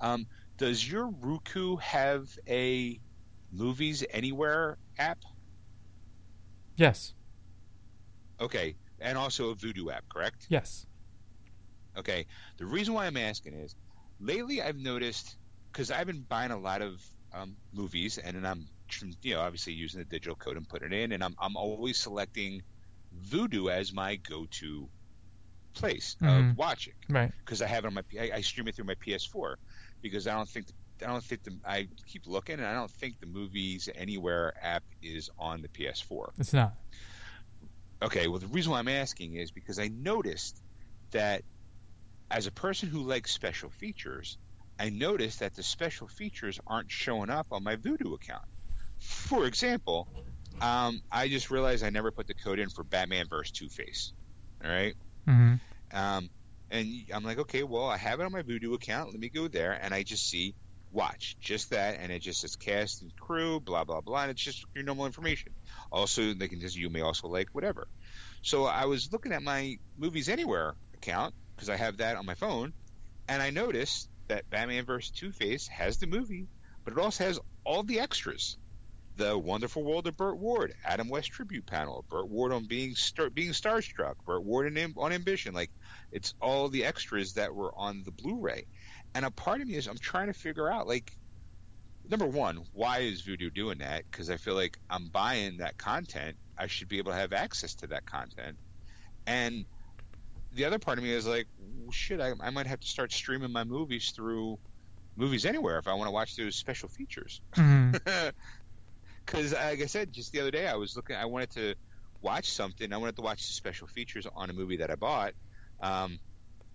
Um, 0.01 0.27
does 0.57 0.89
your 0.91 1.09
Roku 1.09 1.77
have 1.77 2.29
a 2.47 3.01
Movies 3.53 4.05
Anywhere 4.11 4.79
app? 4.99 5.19
yes 6.77 7.15
Okay, 8.41 8.75
and 9.01 9.19
also 9.19 9.51
a 9.51 9.55
Vudu 9.55 9.93
app, 9.93 10.05
correct? 10.09 10.47
yes 10.49 10.87
Okay. 11.99 12.25
The 12.59 12.67
reason 12.67 12.95
why 12.95 13.07
I'm 13.07 13.17
asking 13.17 13.55
is 13.55 13.75
lately 14.21 14.63
I've 14.63 14.77
noticed 14.77 15.37
because 15.73 15.91
I've 15.91 16.07
been 16.07 16.23
buying 16.23 16.53
a 16.53 16.59
lot 16.59 16.83
of 16.83 17.03
um, 17.33 17.57
movies 17.73 18.17
and 18.19 18.37
then 18.37 18.47
I'm 18.47 18.69
you 19.23 19.35
know 19.35 19.41
obviously 19.41 19.73
using 19.73 19.99
the 20.01 20.05
digital 20.05 20.37
code 20.37 20.57
and 20.57 20.69
putting 20.69 20.93
it 20.93 21.01
in 21.01 21.13
and 21.13 21.23
I'm 21.23 21.35
I'm 21.41 21.57
always 21.57 21.99
selecting 21.99 22.61
Vudu 23.29 23.71
as 23.71 23.93
my 23.93 24.17
go-to 24.17 24.89
place 25.75 26.17
Mhm. 26.23 26.51
of 26.53 26.57
watching 26.57 26.95
right 27.09 27.33
because 27.45 27.63
I 27.63 27.67
have 27.67 27.85
it 27.85 27.89
on 27.89 27.95
my 27.95 28.03
I, 28.19 28.31
I 28.37 28.41
stream 28.41 28.69
it 28.69 28.77
through 28.77 28.87
my 28.87 28.97
PS4 28.97 29.55
because 30.03 30.27
I 30.27 30.35
don't 30.35 30.49
think 30.49 30.67
I 31.03 31.07
don't 31.07 31.23
think 31.23 31.45
the 31.45 31.57
I 31.65 31.89
keep 32.07 32.27
looking 32.27 32.57
and 32.57 32.67
I 32.67 32.75
don't 32.75 32.91
think 32.91 33.21
the 33.21 33.27
Movies 33.27 33.89
Anywhere 33.95 34.55
app 34.63 34.83
is 35.03 35.31
on 35.39 35.63
the 35.63 35.69
PS4. 35.69 36.31
it's 36.39 36.53
not 36.53 36.75
Okay, 38.03 38.29
well, 38.29 38.39
the 38.39 38.47
reason 38.47 38.73
why 38.73 38.79
I'm 38.79 38.89
asking 38.89 39.35
is 39.35 39.51
because 39.51 39.79
I 39.79 39.89
noticed 39.89 40.59
that 41.11 41.43
as 42.31 42.47
a 42.47 42.51
person 42.51 42.89
who 42.89 43.01
likes 43.01 43.31
special 43.31 43.69
features, 43.69 44.39
I 44.79 44.89
noticed 44.89 45.41
that 45.41 45.55
the 45.55 45.63
special 45.63 46.09
features 46.09 46.59
aren't 46.67 46.91
showing 46.91 47.29
up 47.29 47.49
on 47.51 47.63
my 47.63 47.77
Vudu 47.77 48.15
account. 48.15 48.45
For 48.99 49.47
example, 49.47 50.09
um, 50.63 51.03
I 51.13 51.29
just 51.29 51.51
realized 51.51 51.85
I 51.85 51.91
never 51.91 52.11
put 52.11 52.27
the 52.27 52.35
code 52.35 52.59
in 52.59 52.71
for 52.71 52.85
Batman 52.85 53.27
vs. 53.29 53.51
Two 53.51 53.69
Face. 53.69 54.13
All 54.65 54.71
right. 54.71 54.95
mm-hmm. 55.29 55.55
Um, 55.93 56.31
and 56.71 56.89
I'm 57.13 57.25
like, 57.25 57.41
okay, 57.41 57.65
well, 57.65 57.89
I 57.89 57.97
have 57.97 58.21
it 58.21 58.25
on 58.25 58.33
my 58.33 58.43
Vudu 58.43 58.75
account. 58.75 59.11
Let 59.11 59.21
me 59.21 59.29
go 59.29 59.49
there, 59.49 59.73
and 59.73 59.93
I 59.93 60.05
just 60.05 60.29
see 60.29 60.55
watch 60.93 61.37
just 61.41 61.71
that, 61.71 61.99
and 62.01 62.13
it 62.13 62.21
just 62.21 62.41
says 62.41 62.57
cast 62.57 63.03
and 63.03 63.15
crew, 63.17 63.61
blah 63.61 63.85
blah 63.85 64.01
blah, 64.01 64.23
and 64.23 64.31
it's 64.31 64.43
just 64.43 64.65
your 64.75 64.85
normal 64.85 65.07
information. 65.07 65.53
Also, 65.91 66.35
they 66.35 66.49
can 66.49 66.61
just 66.61 66.77
you 66.77 66.91
may 66.91 67.01
also 67.01 67.29
like 67.29 67.49
whatever. 67.53 67.89
So 68.43 68.65
I 68.65 68.87
was 68.87 69.13
looking 69.13 69.33
at 69.33 69.43
my 69.43 69.77
Movies 69.99 70.29
Anywhere 70.29 70.75
account 70.95 71.35
because 71.55 71.69
I 71.69 71.77
have 71.77 71.99
that 71.99 72.17
on 72.17 72.27
my 72.27 72.35
phone, 72.35 72.73
and 73.29 73.43
I 73.43 73.51
noticed 73.51 74.09
that 74.29 74.49
Batman 74.51 74.87
vs. 74.87 75.11
Two 75.11 75.33
Face 75.33 75.69
has 75.69 75.99
the 75.99 76.07
movie, 76.07 76.49
but 76.85 76.93
it 76.93 76.99
also 76.99 77.25
has 77.25 77.39
all 77.65 77.83
the 77.83 78.01
extras. 78.01 78.57
The 79.21 79.37
Wonderful 79.37 79.85
World 79.85 80.07
of 80.07 80.17
Burt 80.17 80.39
Ward, 80.39 80.73
Adam 80.83 81.11
West 81.11 81.31
tribute 81.31 81.67
panel, 81.67 82.07
Burt 82.09 82.31
Ward 82.31 82.53
on 82.53 82.65
being 82.65 82.95
star- 82.95 83.29
being 83.29 83.51
starstruck, 83.51 84.15
Burt 84.25 84.43
Ward 84.43 84.67
on, 84.67 84.79
Am- 84.79 84.95
on 84.97 85.13
Ambition, 85.13 85.53
like 85.53 85.71
it's 86.11 86.33
all 86.41 86.71
the 86.71 86.87
extras 86.87 87.35
that 87.35 87.55
were 87.55 87.71
on 87.77 88.03
the 88.03 88.13
Blu-ray. 88.13 88.65
And 89.15 89.27
a 89.27 89.31
part 89.31 89.61
of 89.61 89.69
me 89.69 89.75
is 89.75 89.89
I'm 89.89 89.99
trying 89.99 90.29
to 90.29 90.33
figure 90.33 90.73
out 90.73 90.89
like 90.89 91.13
number 92.09 92.25
one, 92.25 92.65
why 92.73 93.01
is 93.01 93.21
Vudu 93.21 93.53
doing 93.53 93.81
that? 93.81 94.05
Because 94.11 94.31
I 94.31 94.39
feel 94.39 94.55
like 94.55 94.79
I'm 94.89 95.09
buying 95.09 95.59
that 95.59 95.77
content. 95.77 96.39
I 96.57 96.69
should 96.69 96.89
be 96.89 96.97
able 96.97 97.13
to 97.13 97.19
have 97.19 97.35
access 97.35 97.75
to 97.77 97.89
that 97.89 98.07
content. 98.07 98.57
And 99.27 99.67
the 100.55 100.65
other 100.65 100.79
part 100.79 100.97
of 100.97 101.05
me 101.05 101.13
is 101.13 101.27
like, 101.27 101.47
well, 101.59 101.93
shit, 101.93 102.23
I, 102.23 102.33
I 102.41 102.49
might 102.49 102.67
have 102.67 102.81
to 102.81 102.89
start 102.89 103.13
streaming 103.13 103.53
my 103.53 103.65
movies 103.65 104.15
through 104.17 104.59
Movies 105.17 105.45
Anywhere 105.45 105.79
if 105.79 105.87
I 105.87 105.95
want 105.95 106.09
to 106.09 106.13
watch 106.13 106.37
those 106.37 106.57
special 106.57 106.89
features. 106.89 107.43
Mm-hmm. 107.55 108.29
Because, 109.31 109.53
like 109.53 109.81
I 109.81 109.87
said, 109.87 110.13
just 110.13 110.33
the 110.33 110.41
other 110.41 110.51
day, 110.51 110.67
I 110.67 110.75
was 110.75 110.97
looking. 110.97 111.17
I 111.17 111.27
wanted 111.27 111.51
to 111.51 111.75
watch 112.21 112.51
something. 112.51 112.93
I 112.93 112.97
wanted 112.97 113.17
to 113.17 113.23
watch 113.23 113.47
the 113.47 113.53
special 113.53 113.87
features 113.87 114.27
on 114.35 114.51
a 114.51 114.53
movie 114.53 114.79
that 114.79 114.91
I 114.91 114.97
bought. 114.97 115.35
Um, 115.81 116.19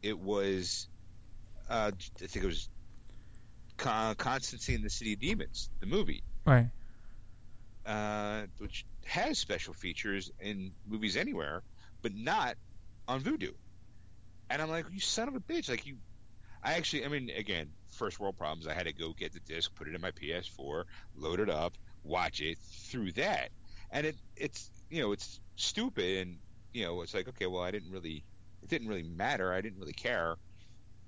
it 0.02 0.18
was, 0.18 0.88
uh, 1.70 1.92
I 1.94 2.28
think 2.28 2.44
it 2.44 2.48
was 2.48 2.70
Con- 3.78 4.16
Constantine 4.16 4.76
and 4.76 4.86
the 4.86 4.90
City 4.90 5.14
of 5.14 5.20
Demons, 5.20 5.70
the 5.80 5.86
movie, 5.86 6.24
right 6.46 6.70
uh, 7.86 8.44
which 8.58 8.86
has 9.06 9.38
special 9.38 9.74
features 9.74 10.32
in 10.40 10.72
movies 10.88 11.16
anywhere, 11.18 11.62
but 12.02 12.14
not 12.16 12.56
on 13.08 13.22
Vudu. 13.22 13.52
And 14.50 14.62
I'm 14.62 14.70
like, 14.70 14.86
you 14.92 15.00
son 15.00 15.28
of 15.28 15.36
a 15.36 15.40
bitch! 15.40 15.70
Like 15.70 15.86
you, 15.86 15.98
I 16.64 16.74
actually, 16.74 17.06
I 17.06 17.10
mean, 17.10 17.30
again, 17.30 17.70
first 17.92 18.20
world 18.20 18.38
problems. 18.38 18.68
I 18.68 18.74
had 18.74 18.86
to 18.86 18.94
go 18.94 19.14
get 19.14 19.34
the 19.34 19.40
disc, 19.42 19.74
put 19.76 19.88
it 19.88 19.96
in 19.96 20.02
my 20.02 20.12
PS4, 20.12 20.84
load 21.16 21.40
it 21.40 21.50
up, 21.50 21.74
watch 22.06 22.40
it 22.42 22.58
through 22.60 23.12
that, 23.14 23.50
and 23.92 24.06
it, 24.06 24.16
it's, 24.38 24.70
you 24.90 25.02
know, 25.02 25.12
it's 25.12 25.40
stupid, 25.56 26.28
and 26.28 26.38
you 26.74 26.86
know, 26.86 27.02
it's 27.02 27.14
like, 27.14 27.28
okay, 27.28 27.48
well, 27.48 27.64
I 27.64 27.72
didn't 27.72 27.92
really, 27.92 28.24
it 28.62 28.70
didn't 28.70 28.88
really 28.88 29.04
matter. 29.04 29.52
I 29.54 29.62
didn't 29.62 29.80
really 29.80 29.94
care, 29.94 30.36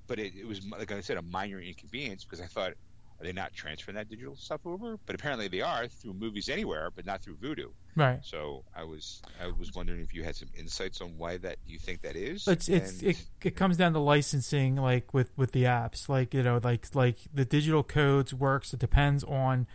but 0.08 0.20
it, 0.20 0.34
it 0.36 0.48
was 0.48 0.66
like 0.68 0.92
I 0.92 1.02
said, 1.02 1.18
a 1.18 1.22
minor 1.22 1.60
inconvenience 1.60 2.24
because 2.24 2.42
I 2.42 2.48
thought. 2.48 2.74
Are 3.20 3.24
they 3.26 3.34
not 3.34 3.52
transferring 3.52 3.96
that 3.96 4.10
digital 4.10 4.36
stuff 4.36 4.62
over? 4.64 5.00
But 5.08 5.16
apparently 5.16 5.48
they 5.48 5.62
are 5.62 5.88
through 5.88 6.14
Movies 6.14 6.50
Anywhere, 6.50 6.92
but 6.96 7.04
not 7.04 7.24
through 7.24 7.38
Vudu. 7.38 7.72
right 7.96 8.20
So 8.24 8.64
I 8.76 8.84
was 8.84 9.24
I 9.42 9.48
was 9.48 9.74
wondering 9.74 10.02
if 10.02 10.14
you 10.14 10.24
had 10.24 10.36
some 10.36 10.50
insights 10.56 11.02
on 11.02 11.18
why 11.18 11.38
that 11.38 11.58
you 11.66 11.80
think 11.80 12.04
that 12.04 12.16
is. 12.16 12.48
it's 12.48 12.70
it's 12.70 13.02
it, 13.02 13.26
it 13.44 13.56
comes 13.56 13.76
down 13.76 13.94
to 13.94 14.00
licensing 14.00 14.76
like 14.76 15.16
with 15.16 15.32
with 15.36 15.52
the 15.52 15.64
apps 15.64 16.08
like 16.08 16.32
you 16.36 16.44
know 16.44 16.60
like 16.64 16.94
like 16.94 17.18
the 17.34 17.44
digital 17.44 17.82
codes 17.82 18.36
works 18.36 18.72
it 18.72 18.80
depends 18.80 19.24
on 19.24 19.66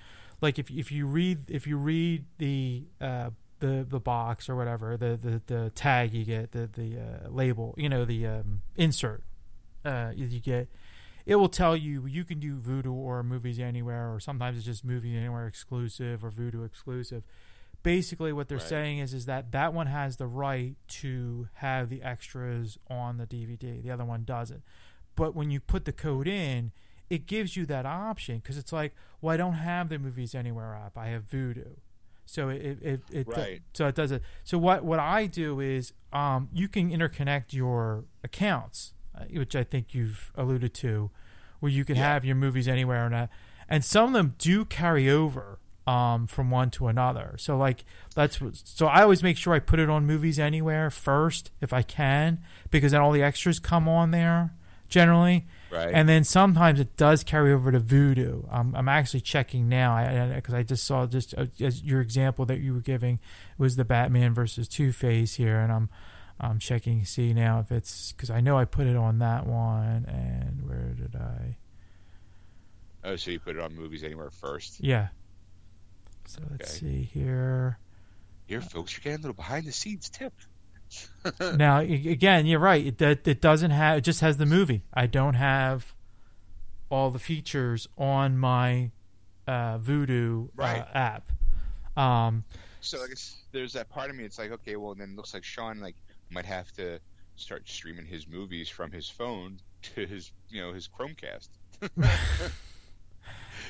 like 0.43 0.59
if 0.59 0.71
if 0.71 0.93
you 0.93 1.07
read 1.07 1.51
if 1.51 1.67
you 1.67 1.77
read 1.79 2.25
the 2.39 2.85
uh 3.01 3.31
the 3.61 3.87
the 3.89 4.01
box 4.01 4.49
or 4.49 4.57
whatever 4.57 4.97
the 4.97 5.17
the, 5.17 5.41
the 5.47 5.71
tag 5.71 6.13
you 6.13 6.25
get 6.25 6.53
the 6.53 6.69
the 6.73 6.99
uh, 6.99 7.29
label 7.31 7.75
you 7.79 7.89
know 7.89 8.05
the 8.05 8.27
um, 8.27 8.61
insert 8.77 9.23
uh 9.85 10.11
you 10.15 10.41
get 10.41 10.69
it 11.25 11.37
will 11.37 11.49
tell 11.49 11.77
you 11.77 12.05
you 12.07 12.25
can 12.25 12.41
do 12.41 12.57
Vudu 12.57 12.93
or 12.93 13.23
movies 13.23 13.61
anywhere 13.61 14.13
or 14.13 14.19
sometimes 14.19 14.57
it's 14.57 14.67
just 14.67 14.85
movies 14.85 15.15
anywhere 15.17 15.47
exclusive 15.47 16.25
or 16.25 16.31
Vudu 16.33 16.67
exclusive. 16.67 17.23
Basically 17.85 18.33
what 18.33 18.49
they're 18.49 18.59
Right. 18.59 18.67
saying 18.69 18.99
is 18.99 19.15
is 19.15 19.27
that 19.27 19.53
that 19.53 19.73
one 19.73 19.87
has 19.87 20.17
the 20.17 20.27
right 20.27 20.75
to 21.03 21.49
have 21.55 21.89
the 21.89 22.03
extras 22.03 22.79
on 22.91 23.19
the 23.19 23.27
DVD 23.27 23.81
the 23.83 23.91
other 23.93 24.05
one 24.05 24.25
doesn't. 24.25 24.63
But 25.15 25.35
when 25.37 25.51
you 25.53 25.61
put 25.61 25.85
the 25.85 25.93
code 25.93 26.27
in 26.27 26.73
it 27.15 27.27
gives 27.27 27.57
you 27.57 27.65
that 27.67 27.85
option 27.87 28.35
because 28.39 28.57
it's 28.63 28.73
like 28.73 28.93
well 29.21 29.33
I 29.35 29.37
don't 29.37 29.55
have 29.73 29.89
the 29.89 29.99
movies 29.99 30.35
anywhere 30.35 30.75
app 30.75 30.97
I 30.97 31.09
have 31.09 31.25
Vudu 31.33 31.73
so 32.25 32.49
it 32.49 32.79
it, 32.93 33.01
it, 33.11 33.27
Right. 33.29 33.61
so 33.75 33.87
it 33.89 33.95
does 33.95 34.11
it 34.13 34.23
so 34.45 34.57
what 34.59 34.85
what 34.85 34.99
I 34.99 35.27
do 35.27 35.61
is 35.61 35.93
um 36.13 36.49
you 36.53 36.69
can 36.69 36.91
interconnect 36.91 37.53
your 37.53 38.05
accounts 38.25 38.95
uh, 39.19 39.25
which 39.41 39.55
I 39.55 39.65
think 39.65 39.95
you've 39.95 40.33
alluded 40.37 40.73
to 40.85 41.11
where 41.61 41.71
you 41.79 41.85
can 41.85 41.97
Yeah. 41.97 42.13
have 42.15 42.25
your 42.25 42.37
movies 42.37 42.67
anywhere 42.69 43.05
and 43.07 43.15
uh, 43.15 43.27
and 43.69 43.85
some 43.85 44.07
of 44.09 44.13
them 44.15 44.35
do 44.39 44.65
carry 44.65 45.09
over 45.11 45.59
um, 45.87 46.27
from 46.29 46.49
one 46.51 46.71
to 46.71 46.87
another. 46.87 47.35
So 47.39 47.57
like 47.57 47.85
that's 48.15 48.41
what, 48.41 48.55
so 48.57 48.87
I 48.87 49.03
always 49.03 49.23
make 49.23 49.37
sure 49.37 49.53
I 49.53 49.59
put 49.59 49.79
it 49.81 49.89
on 49.91 50.07
movies 50.07 50.39
anywhere 50.39 50.91
first 50.91 51.51
if 51.61 51.73
I 51.73 51.83
can 51.83 52.39
because 52.71 52.93
then 52.93 53.01
all 53.01 53.11
the 53.13 53.23
extras 53.23 53.59
come 53.59 53.89
on 53.89 54.11
there 54.13 54.53
generally. 54.89 55.47
Right. 55.73 55.91
And 55.93 56.07
then 56.07 56.23
sometimes 56.23 56.81
it 56.81 56.99
does 56.99 57.25
carry 57.25 57.51
over 57.51 57.73
to 57.73 57.81
Vudu. 57.81 58.47
Um, 58.53 58.75
I'm 58.77 58.91
actually 58.91 59.23
checking 59.23 59.71
now 59.71 60.35
because 60.35 60.53
I, 60.53 60.59
I, 60.59 60.63
just 60.63 60.85
saw 60.85 61.07
just 61.07 61.33
uh, 61.37 61.47
your 61.57 62.03
example 62.03 62.45
that 62.45 62.61
you 62.61 62.75
were 62.75 62.81
giving 62.81 63.21
was 63.57 63.77
the 63.77 63.85
Batman 63.85 64.35
versus 64.35 64.69
Two 64.69 64.93
Face 64.93 65.37
here, 65.37 65.59
and 65.59 65.73
I'm 65.73 65.89
I'm 66.39 66.59
checking 66.59 67.01
to 67.01 67.07
see 67.07 67.33
now 67.33 67.61
if 67.61 67.73
it's 67.73 68.13
because 68.13 68.29
I 68.29 68.43
know 68.43 68.59
I 68.59 68.67
put 68.67 68.87
it 68.87 68.97
on 68.97 69.21
that 69.21 69.47
one. 69.47 70.05
And 70.07 70.69
where 70.69 70.95
did 70.95 71.17
I? 71.17 71.57
Oh, 73.05 73.17
so 73.17 73.31
you 73.31 73.41
put 73.41 73.57
it 73.57 73.63
on 73.63 73.75
movies 73.75 74.05
anywhere 74.05 74.31
first? 74.31 74.79
Yeah. 74.79 75.09
So 76.27 76.43
let's 76.51 76.71
see 76.71 77.09
here. 77.15 77.79
Here, 78.47 78.61
folks, 78.61 78.93
you're 78.93 79.03
getting 79.03 79.21
a 79.21 79.23
little 79.23 79.35
behind 79.35 79.65
the 79.65 79.73
scenes 79.73 80.11
tip. 80.11 80.35
now, 81.57 81.79
again, 81.79 82.47
you're 82.47 82.59
right. 82.59 82.87
It, 82.87 83.01
it, 83.01 83.29
it 83.29 83.41
doesn't 83.41 83.71
have. 83.71 83.99
It 83.99 84.01
just 84.03 84.21
has 84.21 84.37
the 84.37 84.47
movie. 84.47 84.83
I 84.93 85.07
don't 85.07 85.35
have 85.35 85.95
all 86.91 87.11
the 87.11 87.19
features 87.19 87.89
on 87.97 88.37
my 88.39 88.91
uh, 89.47 89.79
Vudu 89.79 90.45
uh, 90.45 90.49
right. 90.55 90.81
uh, 90.81 90.99
app. 90.99 91.33
Um, 91.97 92.45
so 92.81 93.03
I 93.03 93.09
guess 93.09 93.37
there's 93.53 93.73
that 93.75 93.89
part 93.89 94.11
of 94.11 94.17
me. 94.17 94.25
It's 94.25 94.39
like, 94.39 94.51
okay, 94.53 94.77
well, 94.77 94.95
then 94.95 95.11
it 95.11 95.17
looks 95.17 95.35
like 95.35 95.45
Shawn 95.45 95.81
like 95.81 95.97
might 96.31 96.47
have 96.47 96.73
to 96.73 96.99
start 97.37 97.69
streaming 97.69 98.07
his 98.07 98.29
movies 98.29 98.69
from 98.69 98.91
his 98.91 99.09
phone 99.09 99.59
to 99.95 100.07
his, 100.07 100.33
you 100.49 100.61
know, 100.61 100.73
his 100.73 100.89
Chromecast. 100.89 101.49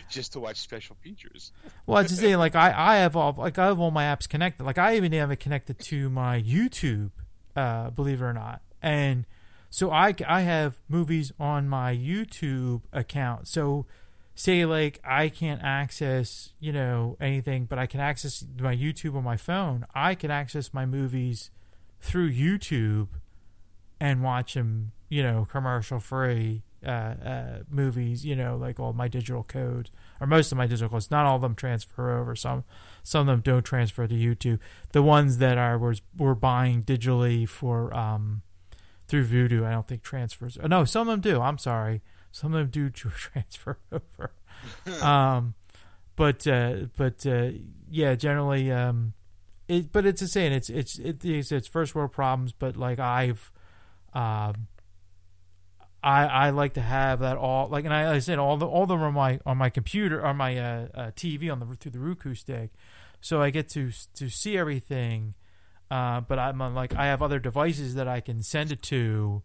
just 0.11 0.33
to 0.35 0.41
watch 0.41 0.57
special 0.57 0.97
features. 1.03 1.53
well, 1.87 1.99
I 1.99 2.03
just 2.03 2.21
say 2.21 2.37
like 2.37 2.55
I, 2.55 2.75
I 2.77 2.97
have 2.99 3.17
all 3.17 3.35
like 3.37 3.59
I 3.59 3.67
have 3.67 3.81
all 3.81 3.91
my 3.91 4.05
apps 4.05 4.29
connected. 4.29 4.65
Like 4.65 4.79
I 4.79 4.97
even 4.97 5.13
have 5.13 5.31
it 5.31 5.41
connected 5.41 5.79
to 5.81 6.09
my 6.09 6.41
YouTube, 6.41 7.11
uh, 7.57 7.91
believe 7.91 8.21
it 8.21 8.25
or 8.25 8.33
not, 8.33 8.63
and 8.81 9.27
so 9.71 9.91
I 9.91 10.15
I 10.29 10.43
have 10.43 10.79
movies 10.89 11.33
on 11.41 11.69
my 11.69 11.95
YouTube 11.95 12.83
account. 12.93 13.49
So 13.49 13.87
say 14.35 14.65
like 14.65 15.01
I 15.05 15.29
can't 15.29 15.63
access 15.63 16.53
you 16.61 16.73
know 16.73 17.17
anything, 17.21 17.65
but 17.65 17.79
I 17.79 17.87
can 17.87 18.01
access 18.01 18.45
my 18.61 18.77
YouTube 18.77 19.17
on 19.17 19.25
my 19.25 19.37
phone. 19.37 19.87
I 19.95 20.15
can 20.15 20.31
access 20.31 20.75
my 20.75 20.87
movies 20.87 21.51
through 22.01 22.33
YouTube 22.33 23.09
and 24.01 24.23
watch 24.23 24.55
them 24.55 24.93
you 25.09 25.23
know 25.23 25.47
commercial 25.51 26.01
free 26.01 26.63
uh, 26.85 26.89
uh, 26.91 27.59
movies, 27.69 28.25
you 28.25 28.35
know, 28.35 28.57
like 28.57 28.81
all 28.81 28.93
my 28.93 29.09
digital 29.09 29.43
codes, 29.43 29.91
or 30.21 30.27
most 30.27 30.53
of 30.53 30.59
my 30.59 30.67
digital 30.67 30.89
codes. 30.89 31.11
Not 31.11 31.27
all 31.27 31.37
of 31.37 31.43
them 31.43 31.55
transfer 31.55 32.19
over. 32.19 32.35
Some 32.35 32.65
some 33.03 33.23
of 33.23 33.27
them 33.27 33.41
don't 33.41 33.65
transfer 33.65 34.07
to 34.07 34.15
YouTube. 34.15 34.59
The 34.93 35.03
ones 35.03 35.39
that 35.39 35.59
are 35.59 35.79
was 35.79 36.03
we're 36.17 36.35
buying 36.35 36.83
digitally 36.83 37.49
for 37.49 37.95
um, 37.95 38.43
through 39.09 39.27
Vudu, 39.27 39.65
I 39.65 39.73
don't 39.73 39.87
think 39.87 40.03
transfers. 40.03 40.59
Oh, 40.63 40.67
no, 40.67 40.85
some 40.85 41.09
of 41.09 41.13
them 41.13 41.21
do. 41.21 41.41
I'm 41.41 41.59
sorry, 41.59 42.03
some 42.31 42.55
of 42.55 42.61
them 42.61 42.71
do 42.71 42.91
transfer 42.91 43.79
over. 43.93 44.33
um, 45.03 45.55
but 46.17 46.47
uh, 46.47 46.87
but 46.97 47.27
uh, 47.27 47.51
yeah, 47.91 48.15
generally, 48.15 48.71
um, 48.71 49.15
it. 49.69 49.93
But 49.93 50.07
it's 50.07 50.21
the 50.21 50.29
same. 50.29 50.53
It's 50.53 50.69
it's 50.69 50.99
it's 50.99 51.53
it's 51.53 51.69
first 51.69 51.95
world 51.95 52.13
problems. 52.13 52.53
But 52.53 52.77
like 52.77 52.99
I've. 52.99 53.51
Um, 54.15 54.67
I, 56.03 56.25
I 56.25 56.51
like 56.51 56.75
to 56.75 56.81
have 56.81 57.21
that 57.21 57.37
all 57.37 57.69
like 57.69 57.85
and 57.85 57.95
I, 57.95 58.15
I 58.15 58.19
said 58.19 58.39
all 58.39 58.57
the 58.57 58.67
all 58.67 58.83
of 58.83 58.89
them 58.89 59.03
on 59.03 59.15
my 59.15 59.39
on 59.47 59.57
my 59.57 59.71
computer 59.71 60.25
on 60.25 60.37
my 60.37 60.59
uh, 60.59 60.89
uh, 60.95 61.11
TV 61.13 61.51
on 61.51 61.61
the 61.61 61.67
through 61.77 61.93
the 61.93 62.01
Roku 62.01 62.35
stick, 62.35 62.71
so 63.21 63.41
I 63.41 63.51
get 63.51 63.69
to 63.71 63.93
to 64.15 64.29
see 64.29 64.59
everything. 64.59 65.35
Uh, 65.91 66.23
but 66.23 66.39
I'm 66.39 66.61
on, 66.63 66.75
like 66.75 66.95
I 66.95 67.07
have 67.07 67.21
other 67.21 67.39
devices 67.39 67.95
that 67.97 68.09
I 68.09 68.21
can 68.21 68.43
send 68.43 68.73
it 68.73 68.83
to, 68.85 69.43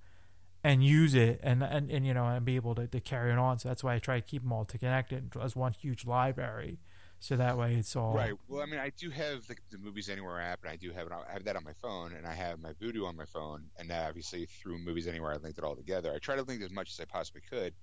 and 0.63 0.83
use 0.83 1.13
it 1.13 1.39
and 1.43 1.61
and, 1.63 1.91
and 1.91 2.05
you 2.07 2.13
know 2.13 2.25
and 2.25 2.43
be 2.43 2.55
able 2.55 2.73
to, 2.75 2.87
to 2.87 2.99
carry 2.99 3.31
it 3.31 3.37
on. 3.37 3.59
So 3.59 3.69
that's 3.69 3.83
why 3.83 3.95
I 3.95 3.99
try 3.99 4.19
to 4.19 4.25
keep 4.25 4.41
them 4.41 4.51
all 4.51 4.65
to 4.65 4.77
connected 4.77 5.33
as 5.41 5.55
one 5.55 5.73
huge 5.73 6.05
library 6.05 6.79
so 7.19 7.35
that 7.35 7.57
way 7.57 7.75
it's 7.75 7.95
all 7.95 8.13
right. 8.13 8.33
Well, 8.47 8.61
I 8.61 8.65
mean, 8.65 8.79
I 8.79 8.91
do 8.97 9.09
have 9.09 9.45
the, 9.47 9.55
the 9.71 9.77
Movies 9.77 10.09
Anywhere 10.09 10.39
app, 10.39 10.59
and 10.63 10.71
I 10.71 10.75
do 10.75 10.91
have. 10.91 11.07
I 11.11 11.31
have 11.31 11.43
that 11.45 11.55
on 11.55 11.63
my 11.63 11.73
phone, 11.81 12.13
and 12.13 12.27
I 12.27 12.33
have 12.33 12.59
my 12.59 12.73
Vudu 12.73 13.05
on 13.05 13.15
my 13.15 13.25
phone, 13.25 13.65
and 13.77 13.87
now 13.87 14.07
obviously 14.07 14.45
through 14.45 14.77
Movies 14.79 15.07
Anywhere, 15.07 15.31
I 15.31 15.37
linked 15.37 15.57
it 15.57 15.63
all 15.63 15.75
together. 15.75 16.13
I 16.13 16.19
try 16.19 16.35
to 16.35 16.43
link 16.43 16.61
as 16.61 16.71
much 16.71 16.91
as 16.91 16.99
I 16.99 17.05
possibly 17.05 17.41
could. 17.49 17.73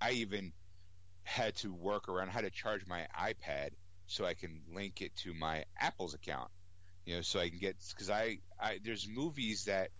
I 0.00 0.12
even 0.12 0.52
had 1.24 1.56
to 1.56 1.72
work 1.72 2.08
around 2.08 2.28
how 2.28 2.40
to 2.40 2.50
charge 2.50 2.86
my 2.86 3.06
iPad 3.18 3.70
so 4.06 4.24
I 4.24 4.34
can 4.34 4.60
link 4.72 5.00
it 5.00 5.14
to 5.16 5.34
my 5.34 5.64
Apple's 5.80 6.14
account. 6.14 6.50
You 7.06 7.16
know, 7.16 7.22
so 7.22 7.40
I 7.40 7.48
can 7.48 7.58
get 7.58 7.76
because 7.90 8.10
I, 8.10 8.38
I 8.60 8.78
there's 8.82 9.08
movies 9.08 9.64
that 9.64 9.90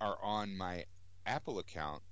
are 0.00 0.16
on 0.22 0.56
my 0.56 0.84
Apple 1.26 1.58
account 1.58 2.02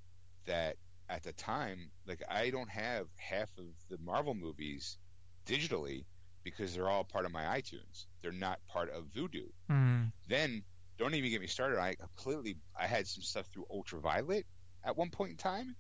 that 0.47 0.77
at 1.09 1.25
the 1.25 1.33
time, 1.33 1.91
like 2.07 2.23
I 2.29 2.51
don't 2.51 2.71
have 2.71 3.07
half 3.17 3.49
of 3.59 3.67
the 3.89 3.99
Marvel 4.05 4.35
movies 4.35 4.99
digitally 5.47 6.05
because 6.43 6.75
they're 6.75 6.89
all 6.89 7.05
part 7.05 7.25
of 7.25 7.33
my 7.33 7.45
iTunes. 7.45 8.07
They're 8.23 8.33
not 8.33 8.61
part 8.69 8.91
of 8.91 9.05
Vudu. 9.05 9.51
Mm. 9.71 10.13
Then 10.29 10.63
don't 10.99 11.15
even 11.15 11.31
get 11.31 11.41
me 11.41 11.47
started. 11.47 11.79
I 11.79 11.95
completely 11.95 12.57
I 12.79 12.87
had 12.87 13.07
some 13.07 13.23
stuff 13.23 13.47
through 13.53 13.67
Ultraviolet 13.71 14.47
at 14.85 14.97
one 14.97 15.11
point 15.11 15.33
in 15.33 15.37
time, 15.37 15.77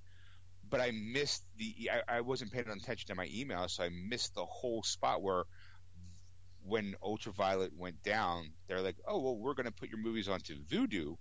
but 0.68 0.80
I 0.80 0.90
missed 0.92 1.44
the 1.58 1.90
I, 1.90 2.16
I 2.16 2.20
wasn't 2.20 2.52
paying 2.52 2.68
attention 2.68 3.08
to 3.08 3.14
my 3.14 3.28
email, 3.32 3.68
so 3.68 3.84
I 3.84 3.90
missed 3.90 4.34
the 4.34 4.44
whole 4.44 4.82
spot 4.82 5.22
where 5.22 5.44
when 6.62 6.94
Ultraviolet 7.02 7.72
went 7.76 8.02
down, 8.02 8.52
they're 8.66 8.82
like, 8.82 8.96
"Oh 9.06 9.20
well, 9.20 9.36
we're 9.36 9.54
going 9.54 9.66
to 9.66 9.72
put 9.72 9.88
your 9.88 9.98
movies 9.98 10.28
onto 10.28 10.62
Vudu." 10.64 11.16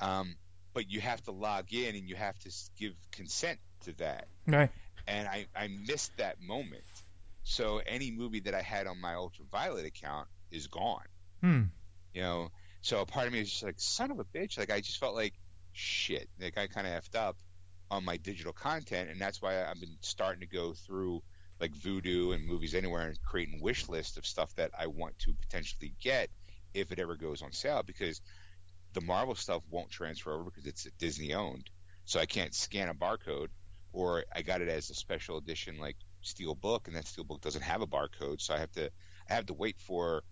Um, 0.00 0.36
but 0.74 0.90
you 0.90 1.00
have 1.00 1.22
to 1.24 1.32
log 1.32 1.72
in 1.72 1.96
and 1.96 2.08
you 2.08 2.14
have 2.14 2.38
to 2.40 2.50
give 2.78 2.92
consent 3.10 3.58
to 3.80 3.92
that. 3.94 4.28
Right. 4.46 4.70
And 5.06 5.26
I, 5.26 5.46
I 5.56 5.68
missed 5.68 6.16
that 6.18 6.40
moment. 6.40 6.84
So 7.48 7.80
any 7.86 8.10
movie 8.10 8.40
that 8.40 8.54
I 8.54 8.60
had 8.60 8.86
on 8.86 9.00
my 9.00 9.14
ultraviolet 9.14 9.86
account 9.86 10.28
is 10.50 10.66
gone. 10.66 11.06
Hmm. 11.40 11.62
You 12.12 12.20
know, 12.20 12.48
so 12.82 13.00
a 13.00 13.06
part 13.06 13.26
of 13.26 13.32
me 13.32 13.40
is 13.40 13.50
just 13.50 13.62
like, 13.62 13.76
son 13.78 14.10
of 14.10 14.18
a 14.18 14.24
bitch. 14.24 14.58
Like 14.58 14.70
I 14.70 14.80
just 14.80 14.98
felt 14.98 15.14
like 15.14 15.32
shit. 15.72 16.28
Like 16.38 16.58
I 16.58 16.66
kind 16.66 16.86
of 16.86 16.92
effed 16.92 17.16
up 17.16 17.38
on 17.90 18.04
my 18.04 18.18
digital 18.18 18.52
content, 18.52 19.08
and 19.08 19.18
that's 19.18 19.40
why 19.40 19.64
I've 19.64 19.80
been 19.80 19.96
starting 20.02 20.40
to 20.40 20.46
go 20.46 20.74
through 20.74 21.22
like 21.58 21.72
Vudu 21.72 22.34
and 22.34 22.46
Movies 22.46 22.74
Anywhere 22.74 23.06
and 23.06 23.18
creating 23.22 23.62
wish 23.62 23.88
list 23.88 24.18
of 24.18 24.26
stuff 24.26 24.54
that 24.56 24.72
I 24.78 24.88
want 24.88 25.18
to 25.20 25.32
potentially 25.32 25.94
get 26.02 26.28
if 26.74 26.92
it 26.92 26.98
ever 26.98 27.16
goes 27.16 27.40
on 27.40 27.52
sale 27.52 27.82
because 27.82 28.20
the 28.92 29.00
Marvel 29.00 29.34
stuff 29.34 29.62
won't 29.70 29.90
transfer 29.90 30.34
over 30.34 30.44
because 30.44 30.66
it's 30.66 30.86
Disney 30.98 31.32
owned. 31.32 31.70
So 32.04 32.20
I 32.20 32.26
can't 32.26 32.54
scan 32.54 32.90
a 32.90 32.94
barcode 32.94 33.48
or 33.90 34.24
I 34.34 34.42
got 34.42 34.60
it 34.60 34.68
as 34.68 34.90
a 34.90 34.94
special 34.94 35.38
edition 35.38 35.78
like 35.78 35.96
steel 36.22 36.54
book, 36.54 36.88
and 36.88 36.96
that 36.96 37.06
steel 37.06 37.24
book 37.24 37.40
doesn't 37.40 37.62
have 37.62 37.82
a 37.82 37.86
barcode, 37.86 38.40
so 38.40 38.54
I 38.54 38.58
have 38.58 38.72
to 38.72 38.90
I 39.28 39.34
have 39.34 39.46
to 39.46 39.54
wait 39.54 39.78
for 39.80 40.22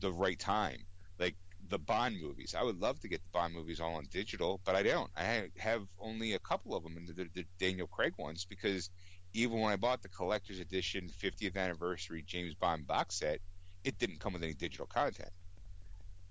the 0.00 0.12
right 0.12 0.38
time. 0.38 0.86
Like 1.18 1.36
the 1.68 1.78
Bond 1.78 2.20
movies, 2.20 2.54
I 2.56 2.62
would 2.62 2.78
love 2.80 3.00
to 3.00 3.08
get 3.08 3.22
the 3.22 3.30
Bond 3.32 3.54
movies 3.54 3.80
all 3.80 3.94
on 3.94 4.06
digital, 4.10 4.60
but 4.64 4.74
I 4.76 4.82
don't. 4.82 5.10
I 5.16 5.48
have 5.58 5.86
only 5.98 6.34
a 6.34 6.38
couple 6.38 6.74
of 6.74 6.82
them, 6.82 6.96
and 6.96 7.08
the, 7.08 7.28
the 7.34 7.44
Daniel 7.58 7.86
Craig 7.86 8.14
ones, 8.18 8.44
because 8.44 8.90
even 9.34 9.60
when 9.60 9.72
I 9.72 9.76
bought 9.76 10.02
the 10.02 10.08
collector's 10.08 10.60
edition 10.60 11.08
50th 11.08 11.56
anniversary 11.56 12.22
James 12.26 12.54
Bond 12.54 12.86
box 12.86 13.16
set, 13.18 13.40
it 13.84 13.98
didn't 13.98 14.20
come 14.20 14.32
with 14.34 14.42
any 14.42 14.54
digital 14.54 14.86
content. 14.86 15.30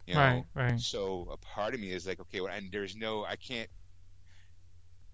You 0.07 0.17
know? 0.17 0.21
Right, 0.21 0.45
right. 0.55 0.79
So 0.79 1.27
a 1.31 1.37
part 1.37 1.73
of 1.73 1.79
me 1.79 1.91
is 1.91 2.07
like, 2.07 2.19
okay, 2.19 2.41
well, 2.41 2.53
and 2.53 2.71
there's 2.71 2.95
no, 2.95 3.25
I 3.25 3.35
can't 3.35 3.69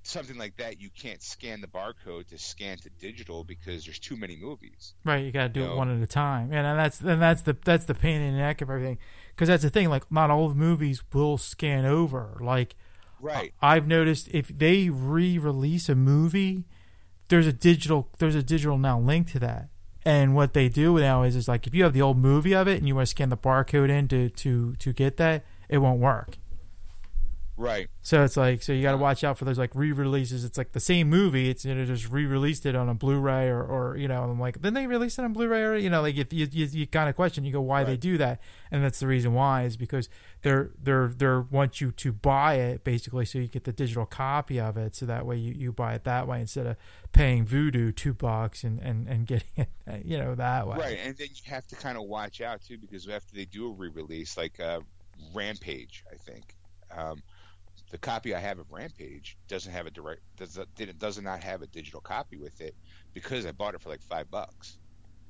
something 0.03 0.37
like 0.37 0.57
that, 0.57 0.81
you 0.81 0.89
can't 0.89 1.21
scan 1.21 1.61
the 1.61 1.67
barcode 1.67 2.27
to 2.27 2.37
scan 2.37 2.77
to 2.79 2.89
digital 2.89 3.43
because 3.43 3.85
there's 3.85 3.99
too 3.99 4.15
many 4.15 4.35
movies. 4.35 4.93
Right, 5.05 5.23
you 5.23 5.31
got 5.31 5.43
to 5.43 5.49
do 5.49 5.61
you 5.61 5.65
it 5.67 5.69
know? 5.69 5.75
one 5.75 5.95
at 5.95 6.01
a 6.01 6.07
time, 6.07 6.51
and 6.51 6.79
that's 6.79 7.01
and 7.01 7.21
that's 7.21 7.43
the 7.43 7.55
that's 7.63 7.85
the 7.85 7.93
pain 7.93 8.21
in 8.21 8.33
the 8.33 8.39
neck 8.39 8.61
of 8.61 8.69
everything. 8.69 8.97
Because 9.29 9.47
that's 9.47 9.63
the 9.63 9.69
thing, 9.69 9.89
like 9.89 10.11
not 10.11 10.29
all 10.29 10.49
the 10.49 10.55
movies 10.55 11.03
will 11.13 11.37
scan 11.37 11.85
over. 11.85 12.37
Like, 12.41 12.75
right, 13.19 13.53
I've 13.61 13.87
noticed 13.87 14.29
if 14.31 14.47
they 14.47 14.89
re-release 14.89 15.89
a 15.89 15.95
movie, 15.95 16.65
there's 17.29 17.47
a 17.47 17.53
digital 17.53 18.09
there's 18.19 18.35
a 18.35 18.43
digital 18.43 18.77
now 18.77 18.99
link 18.99 19.31
to 19.31 19.39
that. 19.39 19.69
And 20.03 20.33
what 20.33 20.53
they 20.53 20.67
do 20.67 20.97
now 20.97 21.21
is 21.21 21.35
is 21.35 21.47
like 21.47 21.67
if 21.67 21.75
you 21.75 21.83
have 21.83 21.93
the 21.93 22.01
old 22.01 22.17
movie 22.17 22.55
of 22.55 22.67
it 22.67 22.79
and 22.79 22.87
you 22.87 22.95
want 22.95 23.07
to 23.07 23.11
scan 23.11 23.29
the 23.29 23.37
barcode 23.37 23.89
in 23.89 24.07
to 24.07 24.29
to 24.29 24.75
to 24.75 24.93
get 24.93 25.17
that, 25.17 25.45
it 25.69 25.77
won't 25.77 25.99
work 25.99 26.37
Right. 27.61 27.89
So 28.01 28.23
it's 28.23 28.35
like 28.35 28.63
so 28.63 28.73
you 28.73 28.81
got 28.81 28.93
to 28.93 28.97
watch 28.97 29.23
out 29.23 29.37
for 29.37 29.45
those 29.45 29.59
like 29.59 29.75
re-releases. 29.75 30.43
It's 30.43 30.57
like 30.57 30.71
the 30.71 30.79
same 30.79 31.09
movie. 31.09 31.49
It's 31.49 31.63
you 31.63 31.75
know 31.75 31.85
just 31.85 32.09
re-released 32.09 32.65
it 32.65 32.75
on 32.75 32.89
a 32.89 32.95
Blu-ray 32.95 33.49
or, 33.49 33.63
or 33.63 33.97
you 33.97 34.07
know 34.07 34.23
I'm 34.23 34.39
like 34.39 34.61
then 34.61 34.73
they 34.73 34.87
released 34.87 35.19
it 35.19 35.25
on 35.25 35.33
Blu-ray 35.33 35.61
or 35.61 35.75
you 35.75 35.89
know 35.89 36.01
like 36.01 36.15
you 36.15 36.25
you, 36.31 36.47
you, 36.51 36.65
you 36.65 36.87
kind 36.87 37.07
of 37.07 37.15
question 37.15 37.45
you 37.45 37.51
go 37.51 37.61
why 37.61 37.83
they 37.83 37.97
do 37.97 38.17
that 38.17 38.41
and 38.71 38.83
that's 38.83 38.99
the 38.99 39.05
reason 39.05 39.35
why 39.35 39.63
is 39.63 39.77
because 39.77 40.09
they're 40.41 40.71
they're 40.81 41.09
they're 41.15 41.41
want 41.41 41.79
you 41.79 41.91
to 41.91 42.11
buy 42.11 42.55
it 42.55 42.83
basically 42.83 43.25
so 43.25 43.37
you 43.37 43.47
get 43.47 43.65
the 43.65 43.73
digital 43.73 44.07
copy 44.07 44.59
of 44.59 44.75
it 44.75 44.95
so 44.95 45.05
that 45.05 45.27
way 45.27 45.35
you, 45.35 45.53
you 45.53 45.71
buy 45.71 45.93
it 45.93 46.03
that 46.03 46.27
way 46.27 46.41
instead 46.41 46.65
of 46.65 46.75
paying 47.11 47.45
Vudu 47.45 47.95
two 47.95 48.13
bucks 48.13 48.63
and 48.63 48.79
and 48.79 49.07
and 49.07 49.27
getting 49.27 49.47
it 49.57 49.69
you 50.03 50.17
know 50.17 50.35
that 50.35 50.67
way. 50.67 50.77
Right, 50.77 50.99
and 51.03 51.15
then 51.17 51.27
you 51.33 51.51
have 51.51 51.67
to 51.67 51.75
kind 51.75 51.97
of 51.97 52.03
watch 52.03 52.41
out 52.41 52.61
too 52.61 52.77
because 52.77 53.07
after 53.07 53.35
they 53.35 53.45
do 53.45 53.67
a 53.67 53.71
re-release, 53.71 54.37
like 54.37 54.59
uh, 54.59 54.79
Rampage, 55.33 56.03
I 56.11 56.15
think 56.15 56.55
um, 56.95 57.21
the 57.91 57.97
copy 57.97 58.33
I 58.33 58.39
have 58.39 58.57
of 58.57 58.71
Rampage 58.71 59.37
doesn't 59.47 59.71
have 59.71 59.85
a 59.85 59.91
direct 59.91 60.21
does 60.37 60.57
did 60.75 60.97
does 60.97 61.21
not 61.21 61.43
have 61.43 61.61
a 61.61 61.67
digital 61.67 61.99
copy 62.01 62.37
with 62.37 62.61
it 62.61 62.73
because 63.13 63.45
I 63.45 63.51
bought 63.51 63.75
it 63.75 63.81
for 63.81 63.89
like 63.89 64.01
five 64.01 64.31
bucks. 64.31 64.77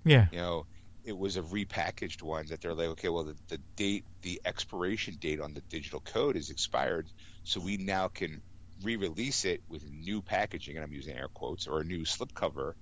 Yeah. 0.05 0.27
You 0.31 0.37
know, 0.37 0.65
it 1.03 1.17
was 1.17 1.37
a 1.37 1.41
repackaged 1.41 2.21
one 2.21 2.45
that 2.47 2.61
they're 2.61 2.75
like, 2.75 2.89
okay, 2.89 3.09
well 3.09 3.23
the, 3.23 3.35
the 3.47 3.57
date, 3.75 4.05
the 4.21 4.39
expiration 4.45 5.15
date 5.19 5.41
on 5.41 5.53
the 5.53 5.61
digital 5.61 5.99
code 5.99 6.35
is 6.35 6.51
expired, 6.51 7.07
so 7.43 7.59
we 7.59 7.77
now 7.77 8.07
can 8.07 8.41
re-release 8.83 9.45
it 9.45 9.61
with 9.67 9.83
new 9.91 10.21
packaging, 10.21 10.75
and 10.75 10.83
I'm 10.83 10.91
using 10.91 11.15
air 11.15 11.27
quotes, 11.33 11.67
or 11.67 11.81
a 11.81 11.83
new 11.83 12.01
slipcover, 12.01 12.73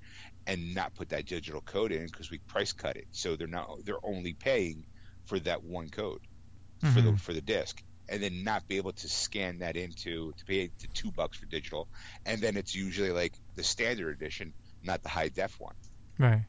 and 0.48 0.74
not 0.74 0.95
put 0.95 1.09
that 1.09 1.25
digital 1.25 1.61
code 1.61 1.91
in 1.91 2.06
because 2.06 2.32
we 2.32 2.40
price 2.40 2.74
cut 2.74 2.98
it. 2.98 3.08
So 3.11 3.38
they're 3.38 3.48
not 3.48 3.85
they're 3.85 4.06
only 4.06 4.33
paying 4.33 4.85
for 5.25 5.40
that 5.40 5.64
one 5.64 5.90
code 5.90 6.22
for 6.80 7.01
the 7.01 7.09
mm-hmm. 7.09 7.16
for 7.16 7.33
the 7.33 7.41
disc, 7.41 7.82
and 8.09 8.21
then 8.21 8.43
not 8.43 8.67
be 8.67 8.77
able 8.77 8.93
to 8.93 9.07
scan 9.07 9.59
that 9.59 9.75
into 9.75 10.33
to 10.38 10.45
pay 10.45 10.67
the 10.79 10.88
two 10.88 11.11
bucks 11.11 11.38
for 11.38 11.45
digital, 11.45 11.88
and 12.25 12.41
then 12.41 12.57
it's 12.57 12.75
usually 12.75 13.11
like 13.11 13.33
the 13.55 13.63
standard 13.63 14.15
edition, 14.15 14.53
not 14.83 15.03
the 15.03 15.09
high 15.09 15.29
def 15.29 15.59
one. 15.59 15.75
Right. 16.17 16.43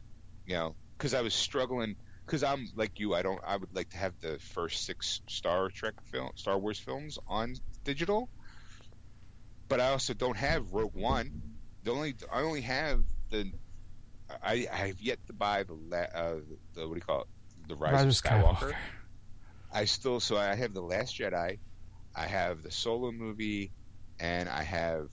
You 0.47 0.55
know, 0.55 0.75
because 0.97 1.15
I 1.15 1.23
was 1.23 1.35
struggling. 1.35 1.97
Because 2.27 2.45
I'm 2.45 2.69
like 2.77 3.01
you, 3.01 3.13
I 3.15 3.23
don't. 3.23 3.41
I 3.45 3.57
would 3.57 3.75
like 3.75 3.91
to 3.91 3.97
have 3.97 4.15
the 4.21 4.39
first 4.39 4.85
six 4.85 5.21
Star 5.27 5.69
Trek 5.69 5.95
film, 6.13 6.31
Star 6.37 6.57
Wars 6.57 6.79
films 6.79 7.19
on 7.27 7.57
digital, 7.83 8.29
but 9.69 9.81
I 9.81 9.89
also 9.89 10.15
don't 10.15 10.37
have 10.37 10.73
Rogue 10.73 10.95
One. 10.95 11.43
The 11.83 11.91
only 11.91 12.15
I 12.33 12.43
only 12.43 12.61
have 12.61 13.03
the. 13.31 13.51
I 14.45 14.69
I 14.73 14.77
have 14.77 15.01
yet 15.01 15.19
to 15.27 15.33
buy 15.33 15.65
the 15.65 15.73
la, 15.73 15.99
uh, 15.99 16.35
the 16.75 16.87
what 16.87 16.91
do 16.91 16.95
you 16.95 17.01
call 17.01 17.23
it? 17.23 17.29
The 17.69 17.75
Rise, 17.75 17.93
Rise 17.93 18.03
of 18.03 18.09
of 18.09 18.15
Skywalker. 18.15 18.57
Skywalker. 18.57 18.75
I 19.73 19.85
still 19.85 20.21
so 20.21 20.37
I 20.37 20.55
have 20.55 20.75
the 20.75 20.83
Last 20.83 21.19
Jedi, 21.19 21.59
I 22.15 22.27
have 22.27 22.63
the 22.63 22.71
Solo 22.71 23.13
movie, 23.13 23.71
and 24.19 24.49
I 24.49 24.63
have 24.63 25.09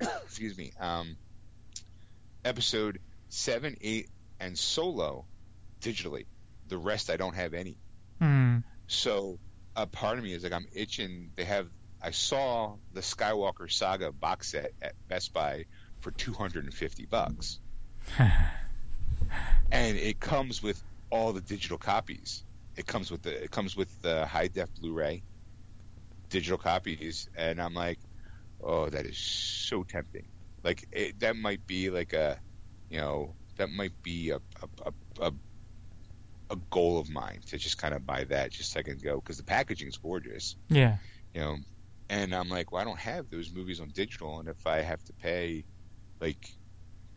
excuse 0.00 0.56
me, 0.56 0.72
um, 0.80 1.16
episode 2.44 3.00
seven, 3.28 3.76
eight, 3.80 4.08
and 4.40 4.58
Solo 4.58 5.24
digitally. 5.80 6.26
The 6.68 6.78
rest 6.78 7.10
I 7.10 7.16
don't 7.16 7.34
have 7.34 7.54
any. 7.54 7.76
Hmm. 8.20 8.58
So 8.86 9.38
a 9.74 9.86
part 9.86 10.18
of 10.18 10.24
me 10.24 10.32
is 10.32 10.42
like 10.42 10.52
I'm 10.52 10.66
itching. 10.72 11.30
They 11.36 11.44
have 11.44 11.68
I 12.02 12.10
saw 12.10 12.76
the 12.92 13.00
Skywalker 13.00 13.70
Saga 13.70 14.12
box 14.12 14.50
set 14.50 14.72
at 14.82 14.94
Best 15.08 15.32
Buy 15.32 15.64
for 16.00 16.10
250 16.10 17.06
bucks, 17.06 17.58
and 18.18 19.96
it 19.96 20.20
comes 20.20 20.62
with 20.62 20.82
all 21.10 21.32
the 21.32 21.40
digital 21.40 21.78
copies. 21.78 22.42
It 22.76 22.86
comes 22.86 23.10
with 23.10 23.22
the 23.22 23.44
it 23.44 23.50
comes 23.50 23.76
with 23.76 23.90
the 24.02 24.26
high 24.26 24.48
def 24.48 24.70
Blu-ray 24.76 25.24
digital 26.30 26.58
copies, 26.58 27.28
and 27.36 27.60
I'm 27.60 27.74
like, 27.74 27.98
oh, 28.62 28.88
that 28.90 29.06
is 29.06 29.18
so 29.18 29.84
tempting. 29.84 30.26
Like 30.64 30.84
it, 30.92 31.18
that 31.20 31.36
might 31.36 31.66
be 31.66 31.90
like 31.90 32.12
a, 32.12 32.40
you 32.90 33.00
know, 33.00 33.36
that 33.58 33.70
might 33.70 33.92
be 34.02 34.30
a 34.30 34.36
a, 34.36 34.68
a, 34.86 34.92
a 35.28 35.32
a 36.50 36.56
goal 36.70 36.98
of 36.98 37.08
mine 37.10 37.40
to 37.46 37.58
just 37.58 37.78
kind 37.78 37.94
of 37.94 38.06
buy 38.06 38.24
that 38.24 38.52
just 38.52 38.72
so 38.72 38.80
I 38.80 38.82
can 38.82 38.98
go 38.98 39.16
because 39.16 39.36
the 39.36 39.44
packaging 39.44 39.88
is 39.88 39.96
gorgeous, 39.98 40.56
Yeah. 40.68 40.98
you 41.34 41.40
know. 41.40 41.56
And 42.10 42.34
I'm 42.34 42.48
like, 42.48 42.72
well, 42.72 42.82
I 42.82 42.84
don't 42.84 42.98
have 43.00 43.30
those 43.30 43.52
movies 43.54 43.80
on 43.80 43.90
digital, 43.94 44.40
and 44.40 44.48
if 44.48 44.66
I 44.66 44.78
have 44.82 45.02
to 45.04 45.14
pay 45.14 45.64
like 46.20 46.44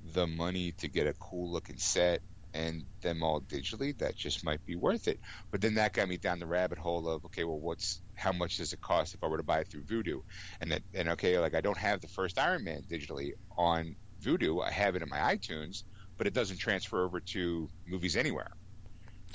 the 0.02 0.28
money 0.28 0.74
to 0.80 0.90
get 0.90 1.08
a 1.08 1.14
cool 1.20 1.52
looking 1.52 1.78
set 1.78 2.22
and 2.54 2.84
them 3.02 3.24
all 3.24 3.42
digitally, 3.42 3.98
that 4.00 4.16
just 4.16 4.44
might 4.44 4.66
be 4.66 4.76
worth 4.76 5.08
it. 5.08 5.20
But 5.52 5.62
then 5.62 5.76
that 5.76 5.94
got 5.94 6.08
me 6.08 6.18
down 6.18 6.40
the 6.40 6.48
rabbit 6.48 6.78
hole 6.78 7.08
of 7.08 7.26
okay, 7.26 7.44
well, 7.44 7.60
what's 7.60 8.02
how 8.16 8.32
much 8.32 8.58
does 8.58 8.74
it 8.74 8.82
cost 8.82 9.14
if 9.14 9.24
I 9.24 9.28
were 9.28 9.38
to 9.38 9.44
buy 9.44 9.60
it 9.60 9.68
through 9.68 9.84
Vudu? 9.84 10.22
And 10.62 10.72
that 10.72 10.82
and 10.94 11.10
okay, 11.10 11.40
like 11.40 11.56
I 11.56 11.62
don't 11.62 11.78
have 11.78 12.02
the 12.02 12.08
first 12.08 12.38
Iron 12.38 12.64
Man 12.64 12.84
digitally 12.90 13.34
on 13.58 13.96
Vudu. 14.22 14.64
I 14.64 14.72
have 14.72 14.96
it 14.96 15.02
in 15.02 15.10
my 15.10 15.20
iTunes, 15.20 15.84
but 16.18 16.28
it 16.28 16.34
doesn't 16.34 16.58
transfer 16.58 17.04
over 17.06 17.20
to 17.20 17.70
movies 17.88 18.18
anywhere. 18.18 18.52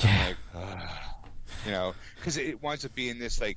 I'm 0.03 0.27
like, 0.27 0.37
ugh. 0.55 0.89
you 1.67 1.73
know, 1.73 1.95
because 2.17 2.37
it 2.37 2.63
winds 2.63 2.85
up 2.85 2.95
being 2.95 3.19
this 3.19 3.41
like, 3.41 3.57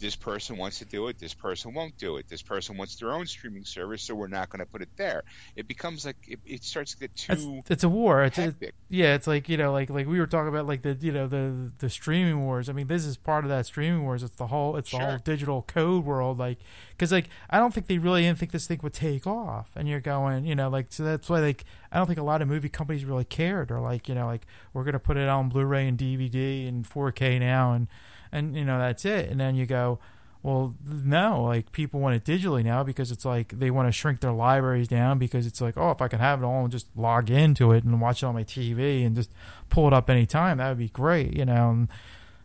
this 0.00 0.16
person 0.16 0.56
wants 0.56 0.78
to 0.78 0.84
do 0.84 1.08
it, 1.08 1.18
this 1.18 1.34
person 1.34 1.74
won't 1.74 1.96
do 1.98 2.16
it, 2.16 2.28
this 2.28 2.42
person 2.42 2.76
wants 2.76 2.96
their 2.96 3.12
own 3.12 3.26
streaming 3.26 3.64
service, 3.64 4.02
so 4.02 4.14
we're 4.14 4.28
not 4.28 4.48
going 4.48 4.60
to 4.60 4.66
put 4.66 4.82
it 4.82 4.88
there. 4.96 5.22
It 5.56 5.68
becomes 5.68 6.06
like 6.06 6.16
it, 6.26 6.40
it 6.44 6.64
starts 6.64 6.92
to 6.92 6.98
get 6.98 7.14
too 7.14 7.62
it's 7.68 7.84
a 7.84 7.88
war. 7.88 8.24
It's 8.24 8.38
a, 8.38 8.54
yeah. 8.88 9.14
It's 9.14 9.26
like 9.26 9.48
you 9.48 9.56
know, 9.56 9.72
like 9.72 9.90
like 9.90 10.06
we 10.06 10.18
were 10.18 10.26
talking 10.26 10.48
about, 10.48 10.66
like 10.66 10.82
the 10.82 10.96
you 11.00 11.12
know 11.12 11.26
the 11.26 11.70
the 11.78 11.90
streaming 11.90 12.44
wars. 12.44 12.68
I 12.68 12.72
mean, 12.72 12.86
this 12.86 13.04
is 13.04 13.16
part 13.16 13.44
of 13.44 13.50
that 13.50 13.66
streaming 13.66 14.02
wars. 14.02 14.22
It's 14.22 14.36
the 14.36 14.48
whole 14.48 14.76
it's 14.76 14.90
the 14.90 14.98
whole 14.98 15.18
digital 15.18 15.62
code 15.62 16.04
world. 16.04 16.38
Like, 16.38 16.58
because 16.90 17.12
like 17.12 17.28
I 17.50 17.58
don't 17.58 17.72
think 17.74 17.86
they 17.86 17.98
really 17.98 18.22
didn't 18.22 18.38
think 18.38 18.52
this 18.52 18.66
thing 18.66 18.80
would 18.82 18.94
take 18.94 19.26
off. 19.26 19.70
And 19.76 19.88
you're 19.88 20.00
going, 20.00 20.46
you 20.46 20.54
know, 20.54 20.68
like 20.68 20.86
so 20.90 21.04
that's 21.04 21.28
why 21.28 21.40
like 21.40 21.64
I 21.92 21.98
don't 21.98 22.06
think 22.06 22.18
a 22.18 22.24
lot 22.24 22.42
of 22.42 22.48
movie 22.48 22.68
companies 22.68 23.04
really 23.04 23.24
cared. 23.24 23.70
Or 23.70 23.80
like 23.80 24.08
you 24.08 24.14
know, 24.14 24.26
like 24.26 24.46
we're 24.72 24.84
gonna 24.84 24.98
put 24.98 25.16
it 25.16 25.28
on 25.28 25.48
Blu-ray 25.48 25.86
and 25.86 25.98
DVD 25.98 26.68
and 26.68 26.88
4K 26.88 27.38
now, 27.38 27.72
and 27.72 27.88
and 28.32 28.56
you 28.56 28.64
know 28.64 28.78
that's 28.78 29.04
it. 29.04 29.28
And 29.28 29.40
then 29.40 29.54
you 29.54 29.66
go. 29.66 29.98
Well, 30.42 30.74
no, 30.86 31.42
like 31.42 31.70
people 31.70 32.00
want 32.00 32.16
it 32.16 32.24
digitally 32.24 32.64
now 32.64 32.82
because 32.82 33.10
it's 33.10 33.26
like 33.26 33.58
they 33.58 33.70
want 33.70 33.88
to 33.88 33.92
shrink 33.92 34.20
their 34.20 34.32
libraries 34.32 34.88
down 34.88 35.18
because 35.18 35.46
it's 35.46 35.60
like, 35.60 35.76
oh, 35.76 35.90
if 35.90 36.00
I 36.00 36.08
can 36.08 36.18
have 36.18 36.42
it 36.42 36.46
all 36.46 36.62
and 36.62 36.72
just 36.72 36.86
log 36.96 37.28
into 37.28 37.72
it 37.72 37.84
and 37.84 38.00
watch 38.00 38.22
it 38.22 38.26
on 38.26 38.34
my 38.34 38.44
TV 38.44 39.04
and 39.04 39.14
just 39.14 39.30
pull 39.68 39.86
it 39.86 39.92
up 39.92 40.08
anytime, 40.08 40.56
that 40.56 40.70
would 40.70 40.78
be 40.78 40.88
great, 40.88 41.36
you 41.36 41.44
know. 41.44 41.68
And, 41.68 41.88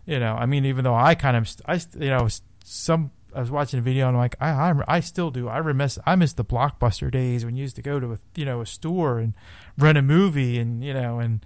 you 0.05 0.19
know, 0.19 0.35
I 0.35 0.45
mean, 0.45 0.65
even 0.65 0.83
though 0.83 0.93
I 0.93 1.15
kind 1.15 1.37
of, 1.37 1.49
I, 1.67 1.75
you 1.97 2.09
know, 2.09 2.27
some, 2.65 3.11
I 3.33 3.39
was 3.39 3.49
watching 3.49 3.79
a 3.79 3.81
video 3.81 4.09
and 4.09 4.17
I'm 4.17 4.21
like, 4.21 4.35
I, 4.41 4.49
I, 4.49 4.97
I 4.97 4.99
still 4.99 5.31
do. 5.31 5.47
I 5.47 5.59
remiss, 5.59 5.97
I 6.05 6.17
miss 6.17 6.33
the 6.33 6.43
blockbuster 6.43 7.09
days 7.09 7.45
when 7.45 7.55
you 7.55 7.61
used 7.61 7.77
to 7.77 7.81
go 7.81 8.01
to 8.01 8.11
a, 8.11 8.19
you 8.35 8.43
know, 8.43 8.59
a 8.59 8.65
store 8.65 9.19
and 9.19 9.33
rent 9.77 9.97
a 9.97 10.01
movie 10.01 10.59
and, 10.59 10.83
you 10.83 10.93
know, 10.93 11.19
and, 11.19 11.45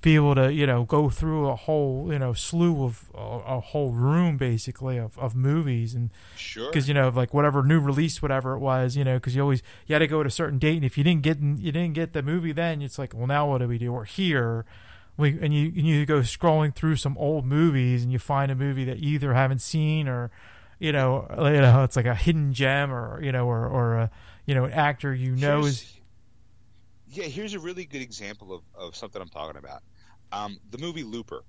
be 0.00 0.14
able 0.14 0.34
to 0.36 0.52
you 0.52 0.64
know 0.66 0.84
go 0.84 1.10
through 1.10 1.48
a 1.48 1.56
whole 1.56 2.08
you 2.12 2.18
know 2.20 2.32
slew 2.32 2.84
of 2.84 3.10
a, 3.14 3.18
a 3.18 3.60
whole 3.60 3.90
room 3.90 4.36
basically 4.36 4.96
of, 4.96 5.18
of 5.18 5.34
movies. 5.34 5.94
And 5.94 6.10
Sure. 6.36 6.70
because 6.70 6.86
you 6.86 6.94
know 6.94 7.08
like 7.08 7.34
whatever 7.34 7.62
new 7.64 7.80
release 7.80 8.22
whatever 8.22 8.52
it 8.54 8.60
was 8.60 8.96
you 8.96 9.02
know 9.04 9.14
because 9.16 9.34
you 9.34 9.42
always 9.42 9.62
you 9.86 9.94
had 9.94 9.98
to 10.00 10.06
go 10.06 10.22
to 10.22 10.28
a 10.28 10.30
certain 10.30 10.58
date. 10.58 10.76
And 10.76 10.84
if 10.84 10.96
you 10.96 11.02
didn't 11.04 11.22
get 11.22 11.40
you 11.40 11.72
didn't 11.72 11.94
get 11.94 12.12
the 12.12 12.22
movie 12.22 12.52
then 12.52 12.80
it's 12.80 12.98
like 12.98 13.12
well 13.12 13.26
now 13.26 13.48
what 13.50 13.58
do 13.58 13.66
we 13.68 13.78
do? 13.78 13.92
We're 13.92 14.04
here. 14.04 14.64
We 15.16 15.30
and 15.40 15.52
you 15.52 15.66
and 15.66 15.84
you 15.84 16.06
go 16.06 16.20
scrolling 16.20 16.72
through 16.74 16.94
some 16.96 17.18
old 17.18 17.44
movies 17.44 18.04
and 18.04 18.12
you 18.12 18.20
find 18.20 18.52
a 18.52 18.54
movie 18.54 18.84
that 18.84 19.00
you 19.00 19.14
either 19.14 19.34
haven't 19.34 19.60
seen 19.62 20.06
or 20.06 20.30
you 20.78 20.92
know 20.92 21.26
you 21.52 21.60
know 21.60 21.82
it's 21.82 21.96
like 21.96 22.06
a 22.06 22.14
hidden 22.14 22.52
gem 22.52 22.92
or 22.92 23.20
you 23.20 23.32
know 23.32 23.48
or 23.48 23.66
or 23.66 23.96
a 23.96 24.10
you 24.46 24.54
know 24.54 24.64
an 24.66 24.72
actor 24.72 25.12
you 25.12 25.34
know 25.34 25.62
Here's- 25.62 25.82
is 25.82 25.94
yeah, 27.10 27.24
here's 27.24 27.54
a 27.54 27.58
really 27.58 27.84
good 27.84 28.02
example 28.02 28.52
of, 28.52 28.62
of 28.74 28.96
something 28.96 29.20
I'm 29.20 29.28
talking 29.28 29.56
about. 29.56 29.82
Um, 30.30 30.58
the 30.70 30.78
movie 30.78 31.04
Looper. 31.04 31.42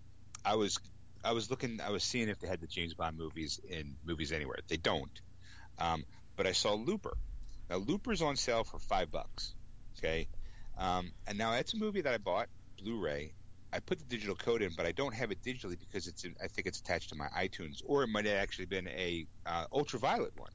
I 0.46 0.56
was 0.56 0.80
I 1.24 1.34
was 1.34 1.50
looking 1.50 1.82
I 1.82 1.90
was 1.90 2.04
seeing 2.04 2.30
if 2.30 2.40
they 2.40 2.48
had 2.48 2.62
the 2.62 2.68
James 2.68 2.94
Bond 2.94 3.18
movies 3.18 3.60
in 3.68 3.96
movies 4.06 4.32
anywhere. 4.32 4.60
They 4.68 4.78
don't. 4.78 5.22
Um, 5.78 6.06
but 6.38 6.48
I 6.48 6.54
saw 6.54 6.76
Looper. 6.76 7.18
Now 7.70 7.78
Looper's 7.78 8.22
on 8.22 8.38
sale 8.38 8.64
for 8.64 8.80
five 8.80 9.12
bucks. 9.12 9.54
Okay. 9.98 10.28
Um, 10.78 11.12
and 11.28 11.38
now 11.38 11.52
that's 11.52 11.74
a 11.74 11.78
movie 11.78 12.02
that 12.02 12.14
I 12.14 12.18
bought 12.18 12.48
Blu-ray. 12.82 13.34
I 13.74 13.80
put 13.82 14.00
the 14.00 14.06
digital 14.06 14.36
code 14.36 14.62
in, 14.62 14.72
but 14.78 14.86
I 14.86 14.94
don't 14.94 15.14
have 15.14 15.30
it 15.32 15.44
digitally 15.44 15.78
because 15.78 16.08
it's 16.08 16.24
in, 16.24 16.36
I 16.42 16.48
think 16.48 16.68
it's 16.68 16.80
attached 16.80 17.10
to 17.10 17.16
my 17.16 17.28
iTunes, 17.38 17.82
or 17.86 18.04
it 18.04 18.08
might 18.08 18.26
have 18.26 18.38
actually 18.38 18.66
been 18.66 18.88
a 18.88 19.28
uh, 19.46 19.66
ultraviolet 19.74 20.32
one. 20.38 20.52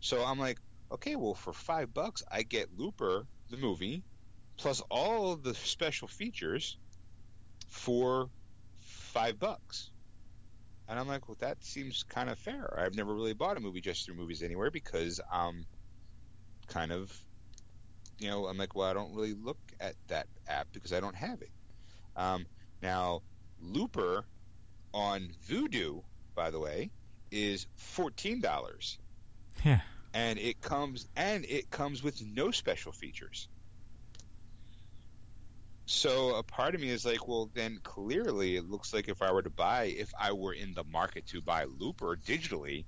So 0.00 0.22
I'm 0.22 0.38
like, 0.38 0.58
okay, 0.92 1.16
well 1.16 1.34
for 1.34 1.54
five 1.54 1.94
bucks 1.94 2.22
I 2.30 2.42
get 2.42 2.68
Looper 2.78 3.26
the 3.50 3.56
movie 3.56 4.02
plus 4.56 4.80
all 4.90 5.32
of 5.32 5.42
the 5.42 5.54
special 5.54 6.08
features 6.08 6.76
for 7.68 8.30
five 8.76 9.38
bucks. 9.38 9.90
And 10.88 10.98
I'm 10.98 11.08
like, 11.08 11.28
well, 11.28 11.36
that 11.40 11.64
seems 11.64 12.04
kind 12.04 12.30
of 12.30 12.38
fair. 12.38 12.78
I've 12.78 12.94
never 12.94 13.12
really 13.14 13.34
bought 13.34 13.56
a 13.56 13.60
movie 13.60 13.80
just 13.80 14.06
through 14.06 14.14
Movies 14.14 14.42
Anywhere 14.42 14.70
because 14.70 15.20
I'm 15.32 15.66
kind 16.68 16.92
of, 16.92 17.12
you 18.18 18.30
know, 18.30 18.46
I'm 18.46 18.56
like, 18.56 18.74
well, 18.74 18.88
I 18.88 18.94
don't 18.94 19.14
really 19.14 19.34
look 19.34 19.58
at 19.80 19.94
that 20.08 20.28
app 20.48 20.68
because 20.72 20.92
I 20.92 21.00
don't 21.00 21.16
have 21.16 21.42
it. 21.42 21.50
Um, 22.16 22.46
now, 22.82 23.22
Looper 23.60 24.24
on 24.94 25.30
Vudu, 25.48 26.02
by 26.34 26.50
the 26.50 26.60
way, 26.60 26.90
is 27.30 27.66
fourteen 27.76 28.40
dollars, 28.40 28.98
Yeah. 29.64 29.80
And 30.14 30.38
it 30.38 30.60
comes 30.60 31.06
and 31.16 31.44
it 31.44 31.70
comes 31.70 32.02
with 32.02 32.24
no 32.24 32.50
special 32.50 32.92
features. 32.92 33.48
So 35.86 36.34
a 36.34 36.42
part 36.42 36.74
of 36.74 36.80
me 36.80 36.90
is 36.90 37.06
like, 37.06 37.28
well, 37.28 37.48
then 37.54 37.78
clearly 37.82 38.56
it 38.56 38.68
looks 38.68 38.92
like 38.92 39.08
if 39.08 39.22
I 39.22 39.32
were 39.32 39.42
to 39.42 39.50
buy, 39.50 39.84
if 39.84 40.12
I 40.18 40.32
were 40.32 40.52
in 40.52 40.74
the 40.74 40.82
market 40.82 41.26
to 41.28 41.40
buy 41.40 41.64
Looper 41.64 42.16
digitally, 42.16 42.84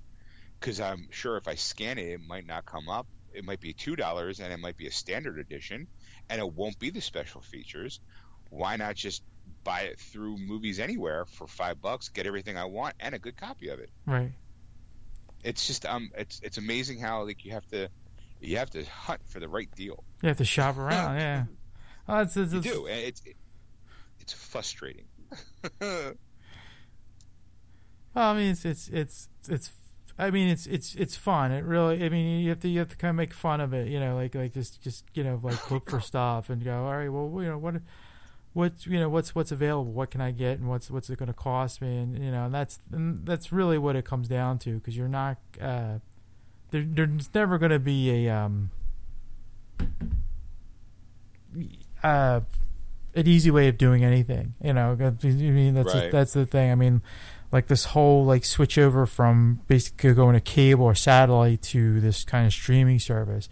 because 0.59 0.81
I'm 0.81 1.07
sure 1.09 1.37
if 1.37 1.47
I 1.47 1.55
scan 1.55 1.97
it, 1.97 2.07
it 2.07 2.21
might 2.27 2.45
not 2.45 2.65
come 2.65 2.89
up. 2.89 3.07
It 3.33 3.45
might 3.45 3.61
be 3.61 3.71
two 3.71 3.95
dollars, 3.95 4.39
and 4.41 4.51
it 4.51 4.59
might 4.59 4.75
be 4.75 4.87
a 4.87 4.91
standard 4.91 5.39
edition, 5.39 5.87
and 6.29 6.41
it 6.41 6.53
won't 6.53 6.77
be 6.77 6.89
the 6.89 6.99
special 6.99 7.41
features. 7.41 8.01
Why 8.49 8.75
not 8.75 8.95
just 8.95 9.23
buy 9.63 9.81
it 9.81 9.99
through 9.99 10.37
Movies 10.37 10.79
Anywhere 10.79 11.25
for 11.25 11.47
five 11.47 11.81
bucks, 11.81 12.09
get 12.09 12.25
everything 12.25 12.57
I 12.57 12.65
want, 12.65 12.95
and 12.99 13.15
a 13.15 13.19
good 13.19 13.37
copy 13.37 13.69
of 13.69 13.79
it? 13.79 13.91
Right. 14.05 14.31
It's 15.43 15.67
just 15.67 15.85
um, 15.85 16.09
it's 16.17 16.41
it's 16.43 16.57
amazing 16.57 16.99
how 16.99 17.23
like 17.23 17.45
you 17.45 17.53
have 17.53 17.67
to 17.67 17.87
you 18.41 18.57
have 18.57 18.71
to 18.71 18.83
hunt 18.83 19.21
for 19.27 19.39
the 19.39 19.47
right 19.47 19.69
deal. 19.75 20.03
You 20.21 20.27
have 20.27 20.37
to 20.37 20.45
shop 20.45 20.77
around. 20.77 21.15
yeah. 21.15 21.45
Oh, 22.11 22.21
it's, 22.21 22.35
it's, 22.35 22.53
You 22.53 22.61
do, 22.61 22.87
it's 22.87 23.21
it, 23.23 23.35
it's 24.19 24.33
frustrating. 24.33 25.05
Well, 28.15 28.31
I 28.31 28.33
mean, 28.35 28.51
it's 28.51 28.65
it's 28.65 28.89
it's 28.89 29.29
it's. 29.47 29.71
I 30.17 30.31
mean, 30.31 30.49
it's 30.49 30.65
it's 30.65 30.95
it's 30.95 31.15
fun. 31.15 31.51
It 31.51 31.63
really. 31.63 32.03
I 32.03 32.09
mean, 32.09 32.41
you 32.41 32.49
have 32.49 32.59
to 32.61 32.67
you 32.67 32.79
have 32.79 32.89
to 32.89 32.97
kind 32.97 33.11
of 33.11 33.15
make 33.15 33.33
fun 33.33 33.61
of 33.61 33.73
it. 33.73 33.87
You 33.87 33.99
know, 33.99 34.15
like 34.15 34.35
like 34.35 34.53
just 34.53 34.81
just 34.81 35.05
you 35.13 35.23
know 35.23 35.39
like 35.41 35.69
look 35.71 35.89
for 35.89 36.01
stuff 36.01 36.49
and 36.49 36.63
go. 36.63 36.85
All 36.85 36.97
right, 36.97 37.09
well, 37.09 37.31
you 37.41 37.49
know 37.49 37.57
what. 37.57 37.75
What's 38.53 38.87
you 38.87 38.99
know 38.99 39.09
what's 39.09 39.35
what's 39.35 39.51
available? 39.51 39.91
What 39.93 40.09
can 40.09 40.21
I 40.21 40.31
get, 40.31 40.57
and 40.57 40.67
what's 40.67 40.89
what's 40.89 41.09
it 41.09 41.19
going 41.19 41.27
to 41.27 41.33
cost 41.33 41.81
me? 41.81 41.97
And 41.97 42.17
you 42.17 42.31
know, 42.31 42.45
and 42.45 42.53
that's 42.53 42.79
and 42.91 43.25
that's 43.25 43.51
really 43.51 43.77
what 43.77 43.95
it 43.95 44.05
comes 44.05 44.27
down 44.27 44.57
to 44.59 44.73
because 44.79 44.97
you're 44.97 45.07
not 45.07 45.37
uh, 45.61 45.99
there. 46.71 46.83
There's 46.85 47.29
never 47.33 47.59
going 47.59 47.71
to 47.71 47.79
be 47.79 48.09
a 48.09 48.35
um, 48.35 48.71
uh, 52.03 52.41
an 53.15 53.27
easy 53.27 53.51
way 53.51 53.67
of 53.67 53.77
doing 53.77 54.03
anything. 54.03 54.53
You 54.61 54.73
know, 54.73 54.97
I 54.99 55.25
mean 55.27 55.73
that's 55.73 55.93
Right. 55.93 56.11
that's 56.11 56.33
the 56.33 56.45
thing. 56.45 56.71
I 56.71 56.75
mean, 56.75 57.01
like 57.51 57.67
this 57.67 57.85
whole 57.85 58.25
like 58.25 58.45
switch 58.45 58.77
over 58.77 59.05
from 59.05 59.61
basically 59.67 60.13
going 60.13 60.35
to 60.35 60.41
cable 60.41 60.85
or 60.85 60.95
satellite 60.95 61.61
to 61.63 61.99
this 61.99 62.23
kind 62.23 62.45
of 62.45 62.53
streaming 62.53 62.99
service. 62.99 63.49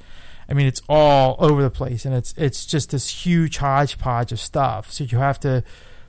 I 0.50 0.54
mean, 0.54 0.68
it's 0.68 0.82
all 0.88 1.36
over 1.40 1.62
the 1.62 1.70
place, 1.70 2.06
and 2.06 2.16
it's 2.16 2.34
it's 2.38 2.66
just 2.66 2.92
this 2.92 3.10
huge 3.26 3.58
hodgepodge 3.58 4.32
of 4.32 4.40
stuff. 4.40 4.92
So 4.92 5.04
you 5.04 5.18
have 5.18 5.40
to 5.42 5.64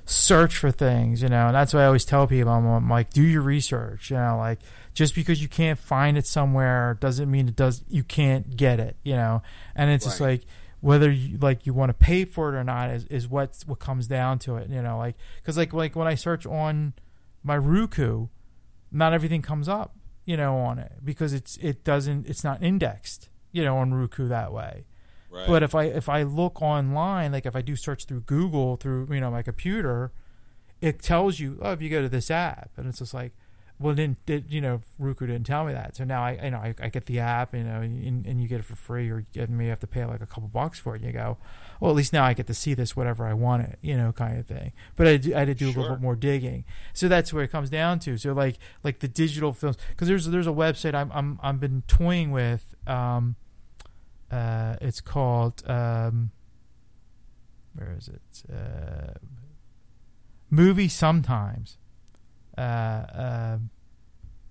search 0.04 0.56
for 0.56 0.70
things, 0.70 1.20
you 1.22 1.28
know, 1.28 1.46
and 1.48 1.54
that's 1.54 1.74
why 1.74 1.82
I 1.82 1.86
always 1.86 2.06
tell 2.06 2.26
people, 2.26 2.50
I'm, 2.50 2.66
I'm 2.66 2.88
like, 2.88 3.10
do 3.10 3.22
your 3.22 3.42
research, 3.42 4.10
you 4.10 4.16
know, 4.16 4.38
like 4.38 4.58
just 4.94 5.14
because 5.14 5.42
you 5.42 5.48
can't 5.48 5.78
find 5.78 6.16
it 6.16 6.26
somewhere 6.26 6.96
doesn't 6.98 7.30
mean 7.30 7.46
it 7.46 7.56
does 7.56 7.84
you 7.88 8.02
can't 8.04 8.56
get 8.56 8.80
it, 8.80 8.96
you 9.02 9.14
know, 9.14 9.42
and 9.74 9.90
it's 9.90 10.06
just 10.06 10.20
like 10.20 10.42
whether 10.80 11.10
you 11.10 11.38
like 11.38 11.66
you 11.66 11.74
want 11.74 11.90
to 11.90 11.94
pay 11.94 12.24
for 12.24 12.54
it 12.54 12.58
or 12.58 12.64
not 12.64 12.90
is 12.90 13.04
is 13.06 13.28
what 13.28 13.56
what 13.66 13.78
comes 13.78 14.06
down 14.06 14.38
to 14.40 14.56
it, 14.56 14.68
you 14.70 14.80
know, 14.80 14.98
like 14.98 15.16
because 15.36 15.56
like 15.56 15.72
like 15.72 15.96
when 15.96 16.06
I 16.06 16.14
search 16.14 16.46
on 16.46 16.94
my 17.42 17.56
Roku, 17.56 18.28
not 18.92 19.12
everything 19.12 19.42
comes 19.42 19.68
up, 19.68 19.96
you 20.24 20.36
know, 20.36 20.56
on 20.56 20.78
it 20.78 20.92
because 21.04 21.32
it's 21.32 21.56
it 21.58 21.84
doesn't 21.84 22.28
it's 22.28 22.44
not 22.44 22.62
indexed, 22.62 23.28
you 23.50 23.64
know, 23.64 23.76
on 23.78 23.92
Roku 23.92 24.28
that 24.28 24.52
way. 24.52 24.84
Right. 25.30 25.46
But 25.46 25.62
if 25.62 25.74
I 25.74 25.84
if 25.84 26.08
I 26.08 26.22
look 26.22 26.62
online, 26.62 27.32
like 27.32 27.44
if 27.44 27.56
I 27.56 27.60
do 27.60 27.76
search 27.76 28.04
through 28.04 28.20
Google 28.20 28.76
through 28.76 29.08
you 29.12 29.20
know 29.20 29.30
my 29.30 29.42
computer, 29.42 30.12
it 30.80 31.02
tells 31.02 31.40
you 31.40 31.58
oh 31.60 31.72
if 31.72 31.82
you 31.82 31.90
go 31.90 32.02
to 32.02 32.08
this 32.08 32.30
app, 32.30 32.70
and 32.76 32.86
it's 32.86 32.98
just 32.98 33.14
like, 33.14 33.32
well 33.80 33.94
then 33.94 34.16
did 34.26 34.50
you 34.50 34.60
know 34.60 34.80
Roku 34.98 35.26
didn't 35.26 35.46
tell 35.46 35.64
me 35.64 35.72
that, 35.72 35.96
so 35.96 36.04
now 36.04 36.22
I 36.22 36.38
you 36.42 36.50
know 36.50 36.58
I, 36.58 36.74
I 36.80 36.88
get 36.88 37.06
the 37.06 37.20
app 37.20 37.54
you 37.54 37.64
know 37.64 37.80
and, 37.80 38.26
and 38.26 38.40
you 38.40 38.48
get 38.48 38.60
it 38.60 38.64
for 38.64 38.76
free 38.76 39.10
or 39.10 39.24
you 39.32 39.46
may 39.48 39.66
have 39.66 39.80
to 39.80 39.86
pay 39.86 40.04
like 40.04 40.20
a 40.20 40.26
couple 40.26 40.48
bucks 40.48 40.78
for 40.78 40.94
it. 40.94 41.02
And 41.02 41.06
you 41.06 41.12
go, 41.12 41.38
well 41.80 41.90
at 41.90 41.96
least 41.96 42.12
now 42.12 42.24
I 42.24 42.34
get 42.34 42.46
to 42.48 42.54
see 42.54 42.74
this 42.74 42.96
whatever 42.96 43.26
I 43.26 43.34
want 43.34 43.62
it, 43.62 43.78
you 43.80 43.96
know 43.96 44.12
kind 44.12 44.38
of 44.38 44.46
thing. 44.46 44.72
But 44.96 45.06
I 45.06 45.10
I 45.34 45.38
had 45.40 45.48
to 45.48 45.54
do 45.54 45.66
a 45.66 45.72
little 45.72 45.90
bit 45.90 46.00
more 46.00 46.16
digging, 46.16 46.64
so 46.92 47.08
that's 47.08 47.32
where 47.32 47.44
it 47.44 47.48
comes 47.48 47.70
down 47.70 47.98
to. 48.00 48.18
So 48.18 48.32
like 48.32 48.58
like 48.82 49.00
the 49.00 49.08
digital 49.08 49.52
films 49.52 49.76
because 49.90 50.08
there's 50.08 50.26
there's 50.26 50.46
a 50.46 50.50
website 50.50 50.94
I'm 50.94 51.10
I'm 51.12 51.38
I've 51.42 51.60
been 51.60 51.82
toying 51.86 52.30
with. 52.30 52.74
Um, 52.86 53.36
uh, 54.30 54.76
it's 54.80 55.00
called 55.00 55.62
um, 55.68 56.30
where 57.74 57.94
is 57.96 58.08
it? 58.08 58.52
Uh, 58.52 59.14
movie 60.50 60.88
sometimes. 60.88 61.78
Uh, 62.58 62.60
uh, 62.60 63.58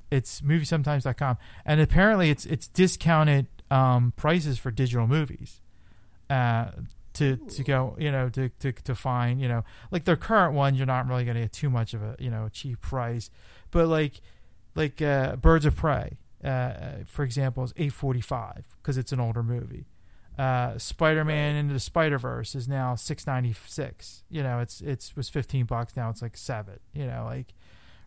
it's 0.09 0.39
moviesometimes.com, 0.41 1.37
and 1.65 1.81
apparently 1.81 2.29
it's 2.29 2.45
it's 2.45 2.67
discounted 2.69 3.47
um, 3.69 4.13
prices 4.15 4.57
for 4.57 4.71
digital 4.71 5.07
movies. 5.07 5.61
Uh, 6.29 6.71
to 7.13 7.35
to 7.35 7.63
go, 7.63 7.95
you 7.99 8.11
know, 8.11 8.29
to, 8.29 8.49
to 8.59 8.71
to 8.71 8.95
find, 8.95 9.41
you 9.41 9.47
know, 9.47 9.63
like 9.91 10.05
their 10.05 10.15
current 10.15 10.53
ones, 10.53 10.77
you're 10.77 10.85
not 10.85 11.07
really 11.07 11.25
going 11.25 11.35
to 11.35 11.41
get 11.41 11.51
too 11.51 11.69
much 11.69 11.93
of 11.95 12.03
a, 12.03 12.15
you 12.19 12.29
know, 12.29 12.47
cheap 12.53 12.79
price, 12.79 13.29
but 13.71 13.87
like 13.87 14.21
like 14.75 15.01
uh, 15.01 15.35
Birds 15.35 15.65
of 15.65 15.75
Prey, 15.75 16.17
uh, 16.43 16.71
for 17.07 17.23
example, 17.23 17.63
is 17.63 17.73
eight 17.77 17.93
forty 17.93 18.21
five 18.21 18.65
because 18.81 18.97
it's 18.97 19.11
an 19.11 19.19
older 19.19 19.41
movie. 19.43 19.87
Uh, 20.37 20.77
Spider 20.77 21.25
Man 21.25 21.55
Right. 21.55 21.59
into 21.59 21.73
the 21.73 21.79
Spider 21.79 22.19
Verse 22.19 22.53
is 22.53 22.67
now 22.67 22.93
six 22.93 23.25
ninety 23.25 23.55
six. 23.65 24.23
You 24.29 24.43
know, 24.43 24.59
it's 24.59 24.79
it's 24.81 25.15
was 25.15 25.27
fifteen 25.27 25.65
bucks 25.65 25.95
now 25.95 26.11
it's 26.11 26.21
like 26.21 26.37
seven. 26.37 26.79
You 26.93 27.07
know, 27.07 27.23
like 27.25 27.47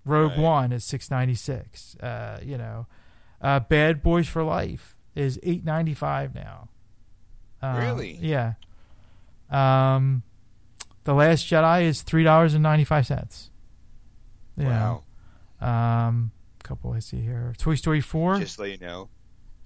Rogue 0.05 0.33
Right. 0.33 0.41
One 0.41 0.73
is 0.73 0.85
six 0.85 1.11
ninety 1.11 1.35
six. 1.35 1.97
Uh, 1.97 2.41
you 2.43 2.57
know, 2.59 2.87
uh, 3.41 3.61
Bad 3.61 4.03
Boys 4.03 4.27
for 4.29 4.43
Life 4.43 4.97
is 5.15 5.39
eight 5.43 5.65
ninety 5.65 5.95
five 5.95 6.35
now. 6.35 6.69
Uh, 7.63 7.77
Really? 7.79 8.19
Yeah. 8.21 8.55
Um, 9.51 10.23
the 11.05 11.15
Last 11.15 11.47
Jedi 11.47 11.83
is 11.83 12.03
three 12.03 12.25
dollars 12.25 12.55
and 12.55 12.63
ninety 12.63 12.85
five 12.85 13.07
cents. 13.07 13.51
wow. 14.57 15.05
Um, 15.61 16.31
couple 16.63 16.93
I 16.93 17.01
see 17.01 17.21
here. 17.21 17.53
Toy 17.59 17.75
Story 17.75 18.01
four. 18.01 18.39
Just 18.39 18.59
let 18.59 18.71
you 18.71 18.79
know, 18.79 19.09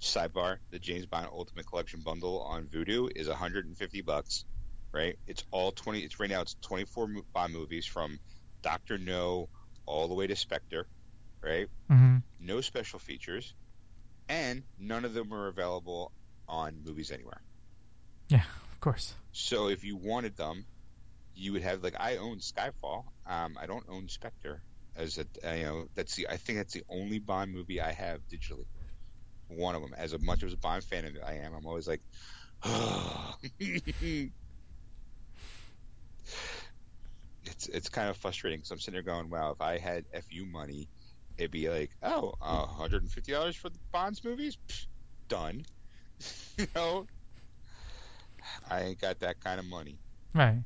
sidebar: 0.01 0.57
the 0.71 0.79
James 0.79 1.05
Bond 1.05 1.27
Ultimate 1.31 1.65
Collection 1.67 2.01
bundle 2.01 2.41
on 2.41 2.65
Vudu 2.65 3.09
is 3.15 3.27
150 3.27 4.01
bucks. 4.01 4.45
Right? 4.91 5.17
It's 5.27 5.43
all 5.51 5.71
20. 5.71 5.99
It's 5.99 6.19
right 6.19 6.29
now. 6.29 6.41
It's 6.41 6.55
24 6.61 7.09
Bond 7.33 7.53
movies 7.53 7.85
from 7.85 8.17
Doctor 8.61 8.97
No 8.97 9.49
all 9.85 10.07
the 10.07 10.13
way 10.13 10.27
to 10.27 10.35
Spectre. 10.35 10.87
Right? 11.41 11.67
hmm 11.87 12.17
No 12.39 12.61
special 12.61 12.99
features, 12.99 13.53
and 14.27 14.63
none 14.79 15.05
of 15.05 15.13
them 15.13 15.33
are 15.33 15.47
available 15.47 16.11
on 16.47 16.83
Movies 16.83 17.11
Anywhere. 17.11 17.41
Yeah, 18.29 18.45
of 18.71 18.79
course. 18.79 19.13
So 19.31 19.67
if 19.67 19.83
you 19.83 19.95
wanted 19.95 20.35
them, 20.35 20.65
you 21.35 21.53
would 21.53 21.61
have 21.61 21.83
like 21.83 21.95
I 21.99 22.17
own 22.17 22.39
Skyfall. 22.39 23.05
Um, 23.27 23.57
I 23.59 23.65
don't 23.65 23.85
own 23.89 24.07
Spectre 24.07 24.63
as 24.95 25.17
a 25.17 25.57
you 25.57 25.65
know 25.65 25.85
that's 25.93 26.15
the 26.15 26.27
I 26.29 26.37
think 26.37 26.57
that's 26.57 26.73
the 26.73 26.83
only 26.89 27.19
Bond 27.19 27.53
movie 27.53 27.81
I 27.81 27.91
have 27.91 28.21
digitally. 28.31 28.65
One 29.47 29.75
of 29.75 29.81
them. 29.81 29.93
As 29.95 30.19
much 30.19 30.41
as 30.43 30.53
a 30.53 30.57
Bond 30.57 30.83
fan 30.83 31.05
as 31.05 31.13
I 31.23 31.33
am, 31.35 31.53
I'm 31.53 31.67
always 31.67 31.87
like, 31.87 32.01
it's 37.45 37.67
it's 37.67 37.89
kind 37.89 38.09
of 38.09 38.17
frustrating 38.17 38.59
because 38.59 38.71
I'm 38.71 38.79
sitting 38.79 38.93
there 38.93 39.13
going, 39.13 39.29
wow, 39.29 39.51
if 39.51 39.61
I 39.61 39.77
had 39.77 40.05
fu 40.29 40.45
money, 40.45 40.87
it'd 41.37 41.51
be 41.51 41.69
like, 41.69 41.91
oh, 42.03 42.33
uh, 42.41 42.65
150 42.65 43.31
dollars 43.31 43.55
for 43.55 43.69
the 43.69 43.79
Bonds 43.91 44.23
movies, 44.23 44.57
Pfft, 44.67 44.85
done. 45.27 45.65
you 46.57 46.67
know, 46.75 47.07
I 48.69 48.81
ain't 48.81 49.01
got 49.01 49.19
that 49.19 49.43
kind 49.43 49.59
of 49.59 49.65
money. 49.65 49.97
Right. 50.33 50.63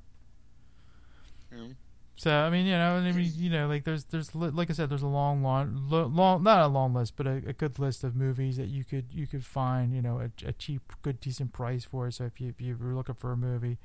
So 2.16 2.32
I 2.32 2.50
mean, 2.50 2.66
you 2.66 2.74
know, 2.74 2.96
I 2.96 3.12
mean, 3.12 3.32
you 3.36 3.50
know, 3.50 3.68
like 3.68 3.86
there's 3.86 4.04
there's 4.06 4.36
like 4.36 4.70
I 4.70 4.74
said, 4.74 4.90
there's 4.90 5.04
a 5.04 5.08
long, 5.08 5.42
long, 5.42 5.88
long 5.90 6.44
not 6.44 6.62
a 6.62 6.68
long 6.68 6.94
list, 6.94 7.14
but 7.16 7.26
a, 7.26 7.42
a 7.48 7.54
good 7.54 7.80
list 7.80 8.04
of 8.04 8.16
movies 8.16 8.58
that 8.58 8.68
you 8.68 8.84
could 8.84 9.06
you 9.12 9.26
could 9.26 9.46
find, 9.46 9.94
you 9.94 10.02
know, 10.02 10.20
a, 10.20 10.48
a 10.48 10.52
cheap, 10.52 10.82
good, 11.02 11.22
decent 11.22 11.54
price 11.54 11.86
for. 11.86 12.12
So 12.12 12.26
if 12.26 12.42
you 12.42 12.50
if 12.50 12.60
you 12.60 12.76
were 12.78 12.94
looking 12.94 13.16
for 13.16 13.32
a 13.32 13.38
movie, 13.38 13.78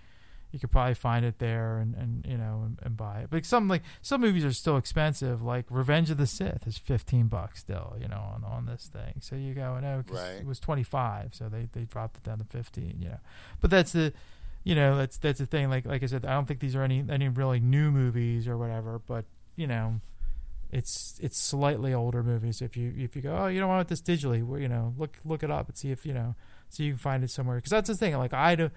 you 0.54 0.60
could 0.60 0.70
probably 0.70 0.94
find 0.94 1.24
it 1.24 1.40
there 1.40 1.78
and, 1.78 1.96
and 1.96 2.24
you 2.24 2.38
know 2.38 2.62
and, 2.64 2.78
and 2.84 2.96
buy 2.96 3.18
it. 3.22 3.26
But 3.28 3.44
some 3.44 3.66
like 3.66 3.82
some 4.02 4.20
movies 4.20 4.44
are 4.44 4.52
still 4.52 4.76
expensive. 4.76 5.42
Like 5.42 5.66
Revenge 5.68 6.10
of 6.10 6.16
the 6.16 6.28
Sith 6.28 6.64
is 6.66 6.78
fifteen 6.78 7.26
bucks 7.26 7.58
still, 7.60 7.96
you 8.00 8.06
know, 8.06 8.22
on, 8.34 8.44
on 8.44 8.66
this 8.66 8.88
thing. 8.92 9.14
So 9.20 9.34
you 9.34 9.52
go, 9.52 9.80
no, 9.80 10.04
'cause 10.06 10.16
Right. 10.16 10.40
it 10.42 10.46
was 10.46 10.60
twenty 10.60 10.84
five, 10.84 11.34
so 11.34 11.48
they 11.48 11.68
they 11.72 11.82
dropped 11.82 12.18
it 12.18 12.22
down 12.22 12.38
to 12.38 12.44
fifteen. 12.44 12.98
You 13.00 13.08
know, 13.08 13.18
but 13.60 13.70
that's 13.70 13.90
the 13.92 14.12
you 14.62 14.76
know 14.76 14.96
that's 14.96 15.16
that's 15.18 15.40
the 15.40 15.46
thing 15.46 15.68
like 15.68 15.84
like 15.84 16.02
i 16.02 16.06
said 16.06 16.24
i 16.24 16.30
don't 16.32 16.46
think 16.48 16.58
these 16.60 16.74
are 16.74 16.82
any 16.82 17.04
any 17.10 17.28
really 17.28 17.60
new 17.60 17.90
movies 17.90 18.48
or 18.48 18.56
whatever 18.56 18.98
but 19.06 19.26
you 19.56 19.66
know 19.66 20.00
it's 20.72 21.18
it's 21.22 21.36
slightly 21.38 21.92
older 21.92 22.22
movies 22.22 22.62
if 22.62 22.74
you 22.74 22.90
if 22.96 23.14
you 23.14 23.20
go 23.20 23.36
oh 23.36 23.46
you 23.46 23.60
don't 23.60 23.68
want 23.68 23.86
this 23.88 24.00
digitally 24.00 24.42
well, 24.42 24.58
you 24.58 24.68
know 24.68 24.94
look 24.96 25.18
look 25.24 25.42
it 25.42 25.50
up 25.50 25.68
and 25.68 25.76
see 25.76 25.90
if 25.90 26.06
you 26.06 26.14
know 26.14 26.34
see 26.70 26.84
if 26.84 26.86
you 26.86 26.92
can 26.92 26.98
find 26.98 27.22
it 27.22 27.30
somewhere 27.30 27.56
because 27.56 27.70
that's 27.70 27.88
the 27.88 27.94
thing 27.94 28.16
like 28.16 28.32
i 28.32 28.54
do 28.54 28.70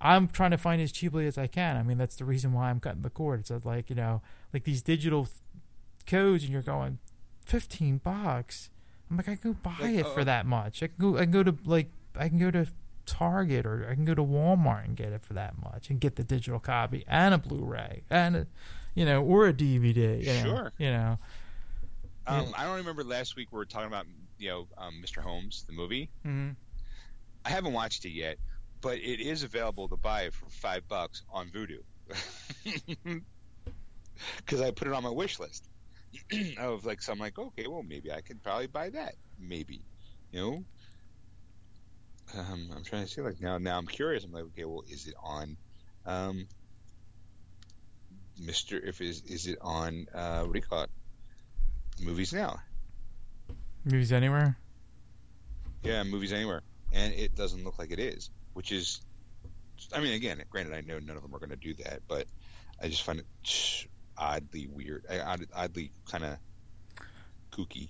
i'm 0.00 0.28
trying 0.28 0.50
to 0.50 0.58
find 0.58 0.80
as 0.82 0.90
cheaply 0.92 1.26
as 1.26 1.36
i 1.38 1.46
can 1.46 1.76
i 1.76 1.82
mean 1.82 1.98
that's 1.98 2.16
the 2.16 2.24
reason 2.24 2.52
why 2.52 2.70
i'm 2.70 2.80
cutting 2.80 3.02
the 3.02 3.10
cord 3.10 3.40
it's 3.40 3.64
like 3.64 3.90
you 3.90 3.96
know 3.96 4.22
like 4.52 4.64
these 4.64 4.82
digital 4.82 5.24
th- 5.26 5.36
codes 6.06 6.42
and 6.44 6.52
you're 6.52 6.62
going 6.62 6.98
15 7.46 7.98
bucks 7.98 8.70
I'm 9.10 9.16
like, 9.16 9.28
I 9.28 9.34
can 9.34 9.52
go 9.54 9.58
buy 9.60 9.74
Like, 9.80 9.94
it 9.96 10.06
uh, 10.06 10.10
for 10.10 10.22
that 10.24 10.46
much. 10.46 10.84
I 10.84 10.86
can 10.86 10.94
go. 11.00 11.16
I 11.18 11.22
can 11.22 11.32
go 11.32 11.42
to 11.42 11.56
like 11.64 11.88
I 12.16 12.28
can 12.28 12.38
go 12.38 12.52
to 12.52 12.64
Target 13.06 13.66
or 13.66 13.88
I 13.90 13.94
can 13.96 14.04
go 14.04 14.14
to 14.14 14.22
Walmart 14.22 14.84
and 14.84 14.96
get 14.96 15.08
it 15.12 15.20
for 15.22 15.32
that 15.34 15.60
much 15.60 15.90
and 15.90 15.98
get 15.98 16.14
the 16.14 16.22
digital 16.22 16.60
copy 16.60 17.02
and 17.08 17.34
a 17.34 17.38
Blu-ray 17.38 18.04
and 18.08 18.36
a, 18.36 18.46
you 18.94 19.04
know, 19.04 19.20
or 19.24 19.48
a 19.48 19.52
DVD. 19.52 20.20
You 20.20 20.26
know, 20.32 20.42
Sure. 20.44 20.72
You 20.78 20.90
know. 20.92 21.18
Um, 22.28 22.46
Yeah. 22.46 22.52
I 22.56 22.64
don't 22.66 22.76
remember 22.76 23.02
last 23.02 23.34
week 23.34 23.48
we 23.50 23.56
were 23.58 23.64
talking 23.64 23.88
about 23.88 24.06
you 24.38 24.48
know 24.50 24.68
um, 24.78 25.02
Mr. 25.04 25.20
Holmes, 25.22 25.64
the 25.66 25.72
movie. 25.72 26.08
hmm 26.22 26.50
I 27.44 27.50
haven't 27.50 27.72
watched 27.72 28.04
it 28.04 28.10
yet, 28.10 28.36
but 28.80 28.98
it 28.98 29.20
is 29.20 29.42
available 29.42 29.88
to 29.88 29.96
buy 29.96 30.30
for 30.30 30.46
five 30.50 30.86
bucks 30.88 31.22
on 31.32 31.50
Vudu. 31.50 31.78
Because 34.36 34.60
I 34.60 34.70
put 34.70 34.86
it 34.88 34.92
on 34.92 35.02
my 35.02 35.10
wish 35.10 35.38
list 35.38 35.66
of 36.58 36.84
like, 36.84 37.02
so 37.02 37.12
I'm 37.12 37.18
like, 37.18 37.38
okay, 37.38 37.66
well, 37.66 37.82
maybe 37.82 38.12
I 38.12 38.20
could 38.20 38.42
probably 38.42 38.66
buy 38.66 38.90
that, 38.90 39.14
maybe, 39.38 39.80
you 40.32 40.40
know. 40.40 40.64
Um, 42.38 42.70
I'm 42.76 42.84
trying 42.84 43.04
to 43.04 43.08
see 43.08 43.22
like 43.22 43.40
now. 43.40 43.58
Now 43.58 43.76
I'm 43.76 43.86
curious. 43.86 44.24
I'm 44.24 44.30
like, 44.30 44.44
okay, 44.44 44.64
well, 44.64 44.84
is 44.88 45.08
it 45.08 45.14
on, 45.20 45.56
um, 46.06 46.46
Mister? 48.38 48.78
If 48.78 49.00
is 49.00 49.22
is 49.22 49.48
it 49.48 49.58
on? 49.60 50.06
Uh, 50.14 50.42
what 50.42 50.52
do 50.52 50.58
you 50.60 50.64
call 50.64 50.82
it? 50.84 50.90
Movies 52.00 52.32
now. 52.32 52.60
Movies 53.84 54.12
anywhere. 54.12 54.56
Yeah, 55.82 56.04
movies 56.04 56.32
anywhere, 56.32 56.62
and 56.92 57.12
it 57.14 57.34
doesn't 57.34 57.64
look 57.64 57.80
like 57.80 57.90
it 57.90 57.98
is, 57.98 58.30
which 58.60 58.72
is, 58.72 59.00
I 59.90 60.00
mean, 60.00 60.12
again, 60.12 60.44
granted, 60.50 60.74
I 60.74 60.82
know 60.82 60.98
none 60.98 61.16
of 61.16 61.22
them 61.22 61.34
are 61.34 61.38
going 61.38 61.48
to 61.48 61.56
do 61.56 61.72
that, 61.82 62.02
but 62.06 62.26
I 62.78 62.88
just 62.88 63.04
find 63.04 63.18
it 63.20 63.86
oddly 64.18 64.66
weird, 64.66 65.06
uh, 65.08 65.38
oddly 65.54 65.92
kind 66.06 66.24
of 66.24 66.36
kooky. 67.50 67.88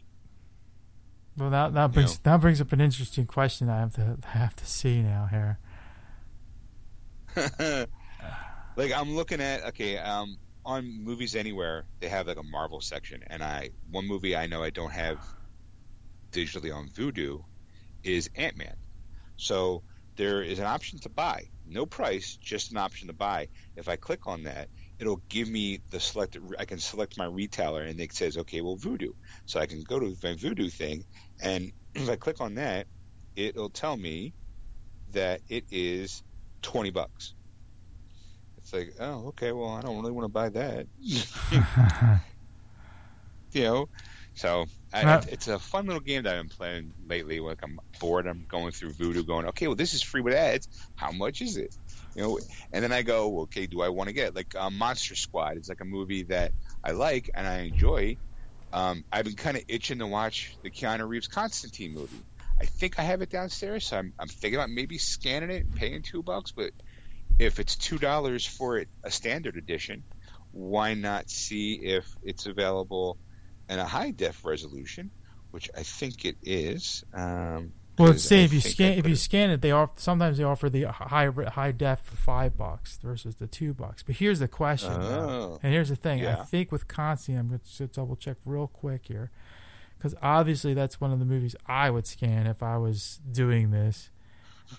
Well, 1.37 1.51
that 1.51 1.75
that 1.75 1.91
brings 1.91 2.13
know. 2.13 2.21
that 2.23 2.41
brings 2.41 2.61
up 2.61 2.71
an 2.71 2.81
interesting 2.81 3.27
question. 3.27 3.69
I 3.69 3.81
have 3.81 3.97
to 3.97 4.19
I 4.33 4.39
have 4.39 4.55
to 4.55 4.65
see 4.65 5.03
now 5.03 5.27
here. 5.29 5.59
like 8.77 8.93
I'm 8.93 9.17
looking 9.17 9.41
at 9.41 9.65
okay, 9.71 9.99
um, 9.99 10.37
on 10.65 11.03
movies 11.03 11.35
anywhere 11.35 11.87
they 11.99 12.09
have 12.09 12.29
like 12.29 12.37
a 12.39 12.45
Marvel 12.45 12.81
section, 12.81 13.25
and 13.27 13.43
I 13.43 13.71
one 13.91 14.07
movie 14.07 14.37
I 14.37 14.47
know 14.47 14.63
I 14.63 14.71
don't 14.71 14.93
have 14.93 15.19
digitally 16.31 16.73
on 16.73 16.87
Vudu 16.91 17.43
is 18.05 18.31
Ant 18.37 18.57
Man. 18.57 18.77
So 19.37 19.83
there 20.21 20.43
is 20.43 20.59
an 20.59 20.67
option 20.67 20.99
to 20.99 21.09
buy, 21.09 21.43
no 21.67 21.87
price, 21.87 22.37
just 22.43 22.73
an 22.73 22.77
option 22.77 23.09
to 23.09 23.15
buy. 23.15 23.49
If 23.75 23.89
I 23.89 23.97
click 23.97 24.27
on 24.27 24.43
that, 24.43 24.69
it'll 24.99 25.23
give 25.31 25.49
me 25.49 25.81
the 25.91 25.99
selected. 25.99 26.43
I 26.59 26.67
can 26.67 26.79
select 26.79 27.17
my 27.17 27.25
retailer, 27.25 27.85
and 27.85 27.99
it 27.99 28.13
says 28.13 28.37
okay, 28.37 28.61
well 28.61 28.77
Vudu." 28.77 29.13
So 29.47 29.59
I 29.59 29.65
can 29.65 29.83
go 29.89 29.99
to 29.99 30.15
my 30.23 30.35
Vudu 30.35 30.71
thing, 30.71 31.05
and 31.43 31.73
if 31.95 32.11
I 32.11 32.17
click 32.17 32.43
on 32.43 32.57
that, 32.57 32.87
it'll 33.35 33.71
tell 33.71 33.97
me 33.97 34.35
that 35.13 35.41
it 35.49 35.65
is 35.71 36.23
twenty 36.61 36.91
bucks. 36.91 37.33
It's 38.59 38.75
like, 38.75 38.93
oh, 39.01 39.29
okay, 39.29 39.53
well, 39.53 39.71
I 39.71 39.81
don't 39.81 39.97
really 39.97 40.13
want 40.13 40.27
to 40.27 40.29
buy 40.29 40.51
that. 40.51 40.87
you 43.53 43.63
know, 43.63 43.89
so 44.41 44.65
I, 44.93 45.03
it's- 45.19 45.33
it's 45.35 45.49
a 45.49 45.59
fun 45.59 45.87
little 45.87 46.01
game 46.01 46.23
that 46.25 46.35
I've 46.35 46.41
been 46.43 46.57
playing 46.57 46.93
lately. 47.07 47.41
Like 47.41 47.59
I'm 47.63 47.79
bored, 48.01 48.27
I'm 48.27 48.47
going 48.49 48.73
through 48.73 48.93
Vudu, 48.95 49.27
going, 49.27 49.47
okay, 49.49 49.67
well, 49.67 49.77
this 49.77 49.95
is 49.95 50.03
free 50.03 50.23
with 50.23 50.35
ads. 50.35 50.67
How 50.97 51.13
much 51.13 51.43
is 51.43 51.57
it? 51.57 51.75
You 52.17 52.23
know, 52.23 52.39
and 52.73 52.83
then 52.83 52.91
I 52.93 53.03
go, 53.03 53.41
okay, 53.43 53.67
do 53.67 53.83
I 53.83 53.91
want 53.91 54.09
to 54.09 54.15
get 54.15 54.35
like 54.35 54.55
um, 54.57 54.77
Monster 54.79 55.15
Squad? 55.15 55.57
It's 55.59 55.69
like 55.69 55.81
a 55.81 55.85
movie 55.85 56.25
that 56.25 56.53
I 56.83 56.93
like 56.93 57.31
and 57.35 57.47
I 57.47 57.61
enjoy. 57.61 58.17
Um, 58.73 59.05
I've 59.13 59.25
been 59.25 59.37
kind 59.37 59.57
of 59.57 59.65
itching 59.69 59.99
to 59.99 60.07
watch 60.07 60.57
the 60.63 60.71
Keanu 60.71 61.07
Reeves 61.09 61.29
Constantine 61.29 61.93
movie. 61.95 62.25
I 62.61 62.65
think 62.67 62.99
I 62.99 63.03
have 63.03 63.21
it 63.23 63.31
downstairs, 63.31 63.87
so 63.87 63.97
I'm, 63.99 64.13
I'm 64.19 64.29
thinking 64.29 64.59
about 64.59 64.71
maybe 64.71 64.99
scanning 64.99 65.51
it 65.51 65.65
and 65.67 65.75
paying 65.75 66.03
two 66.03 66.23
bucks. 66.23 66.53
But 66.53 66.71
if 67.39 67.59
it's 67.59 67.77
two 67.77 67.99
dollars 67.99 68.45
for 68.47 68.79
it, 68.79 68.89
a 69.05 69.11
standard 69.11 69.57
edition, 69.57 70.05
why 70.53 70.95
not 70.95 71.31
see 71.31 71.75
if 71.83 72.07
it's 72.23 72.47
available 72.47 73.19
in 73.71 73.79
a 73.79 73.87
high 73.87 74.11
def 74.11 74.45
resolution, 74.45 75.11
which 75.53 75.71
I 75.77 75.83
think 75.83 76.25
it 76.27 76.37
is. 76.43 77.05
Um, 77.15 77.73
Well, 77.99 78.09
let's 78.11 78.23
see 78.25 78.45
if 78.45 78.53
you 78.53 78.61
scan 78.61 78.99
if 78.99 79.07
you 79.07 79.13
it- 79.13 79.17
scan 79.19 79.51
it, 79.51 79.61
they 79.63 79.71
offer 79.73 79.93
sometimes 79.99 80.39
they 80.39 80.45
offer 80.45 80.69
the 80.71 80.85
high 80.85 81.29
high 81.49 81.73
def 81.73 82.01
for 82.03 82.17
five 82.17 82.57
bucks 82.57 82.99
versus 83.03 83.37
the 83.37 83.47
two 83.47 83.73
bucks. 83.75 84.03
But 84.03 84.17
here's 84.17 84.39
the 84.39 84.49
question. 84.49 84.93
Oh. 84.93 85.59
and 85.63 85.73
here's 85.73 85.89
the 85.91 85.97
thing. 85.97 86.27
I 86.27 86.37
think 86.45 86.73
with 86.73 86.89
Constantine, 86.89 87.39
I'm 87.41 87.49
going 87.49 87.61
to 87.77 87.87
double 87.89 88.17
check 88.17 88.37
real 88.45 88.67
quick 88.69 89.07
here, 89.07 89.31
because 89.99 90.15
obviously 90.23 90.73
that's 90.75 91.01
one 91.01 91.13
of 91.13 91.19
the 91.19 91.25
movies 91.27 91.55
I 91.67 91.91
would 91.91 92.07
scan 92.07 92.47
if 92.47 92.63
I 92.63 92.77
was 92.79 93.21
doing 93.31 93.71
this. 93.71 94.11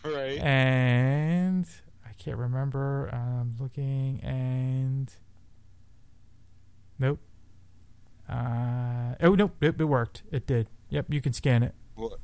right. 0.03 0.39
And 0.39 1.67
I 2.05 2.13
can't 2.13 2.37
remember. 2.37 3.09
I'm 3.13 3.55
looking 3.59 4.19
and 4.23 5.11
nope. 6.97 7.19
Uh, 8.31 9.15
oh 9.21 9.35
no, 9.35 9.51
it, 9.59 9.79
it 9.79 9.83
worked. 9.83 10.23
It 10.31 10.47
did. 10.47 10.67
Yep, 10.89 11.07
you 11.09 11.21
can 11.21 11.33
scan 11.33 11.63
it. 11.63 11.73
Well, 11.95 12.17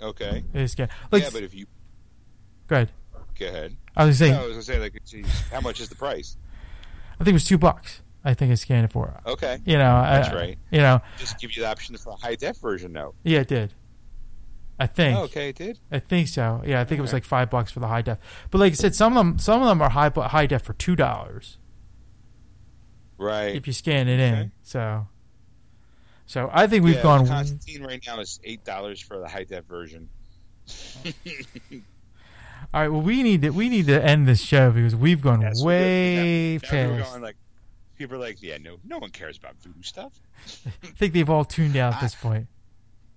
okay. 0.00 0.44
It 0.52 0.60
is 0.60 0.72
scan. 0.72 0.88
Like, 1.10 1.22
yeah, 1.22 1.30
but 1.32 1.42
if 1.42 1.54
you 1.54 1.66
go 2.66 2.76
ahead. 2.76 2.90
go 3.38 3.46
ahead, 3.46 3.76
I 3.96 4.04
was 4.04 4.18
saying, 4.18 4.34
No, 4.34 4.42
I 4.42 4.46
was 4.46 4.52
gonna 4.52 4.62
say 4.62 4.78
like, 4.78 4.98
geez, 5.06 5.26
how 5.50 5.60
much 5.60 5.80
is 5.80 5.88
the 5.88 5.94
price? 5.94 6.36
I 7.18 7.24
think 7.24 7.28
it 7.28 7.32
was 7.34 7.46
two 7.46 7.58
bucks. 7.58 8.02
I 8.24 8.34
think 8.34 8.50
I 8.52 8.56
scanned 8.56 8.84
it 8.84 8.92
for. 8.92 9.20
Okay, 9.24 9.58
You 9.64 9.78
know, 9.78 10.02
That's 10.02 10.28
I, 10.28 10.34
right. 10.34 10.58
You 10.70 10.80
know, 10.80 11.00
just 11.16 11.38
give 11.38 11.56
you 11.56 11.62
the 11.62 11.68
option 11.68 11.96
for 11.96 12.10
a 12.10 12.16
high 12.16 12.34
def 12.34 12.58
version, 12.58 12.92
though. 12.92 13.14
yeah, 13.22 13.40
it 13.40 13.48
did. 13.48 13.72
I 14.78 14.86
think. 14.86 15.18
Oh, 15.18 15.22
okay, 15.22 15.48
it 15.48 15.56
did. 15.56 15.78
I 15.90 16.00
think 16.00 16.28
so. 16.28 16.60
Yeah, 16.66 16.80
I 16.80 16.84
think 16.84 16.98
it 16.98 17.02
was 17.02 17.14
like 17.14 17.24
five 17.24 17.48
bucks 17.48 17.70
for 17.70 17.80
the 17.80 17.86
high 17.86 18.02
def. 18.02 18.18
But 18.50 18.58
like 18.58 18.72
I 18.72 18.74
said, 18.74 18.94
some 18.94 19.16
of 19.16 19.24
them, 19.24 19.38
some 19.38 19.62
of 19.62 19.68
them 19.68 19.80
are 19.80 19.88
high 19.88 20.10
high 20.10 20.46
def 20.46 20.62
for 20.62 20.74
two 20.74 20.96
dollars 20.96 21.56
Right. 23.18 23.54
if 23.54 23.66
you 23.66 23.72
scan 23.72 24.08
it 24.08 24.20
in. 24.20 24.52
So, 24.62 25.06
so 26.26 26.50
I 26.52 26.66
think 26.66 26.84
we've 26.84 26.96
yeah, 26.96 27.02
gone. 27.02 27.26
Constantine 27.26 27.82
right 27.84 28.02
now 28.06 28.20
is 28.20 28.40
eight 28.44 28.64
dollars 28.64 29.00
for 29.00 29.18
the 29.18 29.28
high 29.28 29.44
def 29.44 29.64
version. 29.64 30.08
All 32.74 32.80
right. 32.80 32.88
Well, 32.88 33.02
we 33.02 33.22
need 33.22 33.42
to 33.42 33.50
we 33.50 33.68
need 33.68 33.86
to 33.86 34.04
end 34.04 34.26
this 34.26 34.40
show 34.40 34.70
because 34.70 34.96
we've 34.96 35.22
gone 35.22 35.40
Yes, 35.40 35.62
way 35.62 36.54
we 36.54 36.58
past. 36.58 37.10
going 37.10 37.22
like 37.22 37.36
people 37.96 38.16
are 38.16 38.20
like, 38.20 38.42
yeah, 38.42 38.58
no, 38.58 38.76
no 38.84 38.98
one 38.98 39.10
cares 39.10 39.38
about 39.38 39.56
Vudu 39.60 39.84
stuff. 39.84 40.12
I 40.66 40.86
think 40.96 41.12
they've 41.12 41.30
all 41.30 41.44
tuned 41.44 41.76
out 41.76 41.94
at 41.94 42.00
this 42.00 42.14
point. 42.14 42.48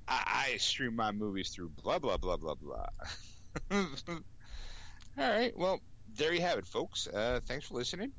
I, 0.07 0.51
I 0.53 0.57
stream 0.57 0.95
my 0.95 1.11
movies 1.11 1.49
through 1.49 1.69
blah 1.83 1.99
blah 1.99 2.17
blah 2.17 2.37
blah 2.37 2.55
blah. 2.55 2.87
All 5.17 5.29
right, 5.29 5.57
well, 5.57 5.81
there 6.15 6.33
you 6.33 6.41
have 6.41 6.59
it, 6.59 6.65
folks. 6.65 7.07
Uh, 7.07 7.39
thanks 7.45 7.65
for 7.67 7.73
listening. 7.73 8.11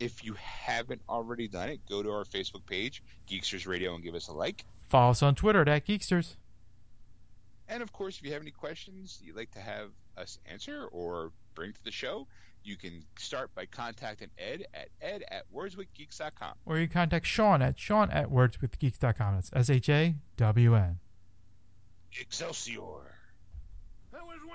If 0.00 0.24
you 0.24 0.34
haven't 0.34 1.02
already 1.08 1.48
done 1.48 1.68
it, 1.68 1.80
go 1.88 2.02
to 2.02 2.10
our 2.10 2.24
Facebook 2.24 2.66
page, 2.66 3.02
Geeksters 3.28 3.66
Radio, 3.66 3.94
and 3.94 4.02
give 4.02 4.14
us 4.14 4.28
a 4.28 4.32
like. 4.32 4.64
Follow 4.88 5.10
us 5.10 5.22
on 5.22 5.34
Twitter 5.34 5.68
at 5.68 5.86
Geeksters. 5.86 6.36
And 7.68 7.82
of 7.82 7.92
course, 7.92 8.18
if 8.18 8.24
you 8.24 8.32
have 8.32 8.42
any 8.42 8.50
questions 8.50 9.20
you'd 9.24 9.36
like 9.36 9.50
to 9.52 9.60
have 9.60 9.90
us 10.16 10.38
answer 10.50 10.86
or 10.92 11.32
bring 11.54 11.72
to 11.72 11.84
the 11.84 11.90
show, 11.90 12.26
you 12.62 12.76
can 12.76 13.04
start 13.16 13.54
by 13.54 13.66
contacting 13.66 14.30
Ed 14.38 14.66
at 14.74 14.88
ed 15.00 15.24
at 15.30 15.44
wordswithgeeks.com. 15.54 16.54
Or 16.66 16.78
you 16.78 16.86
can 16.86 16.94
contact 16.94 17.26
Shawn 17.26 17.62
at 17.62 17.78
Shawn 17.78 18.10
at 18.10 18.30
wordswithgeeks.com. 18.30 19.34
That's 19.34 19.50
S 19.52 19.70
H 19.70 19.88
A 19.88 20.14
W 20.36 20.74
N. 20.74 20.98
Excelsior! 22.20 23.13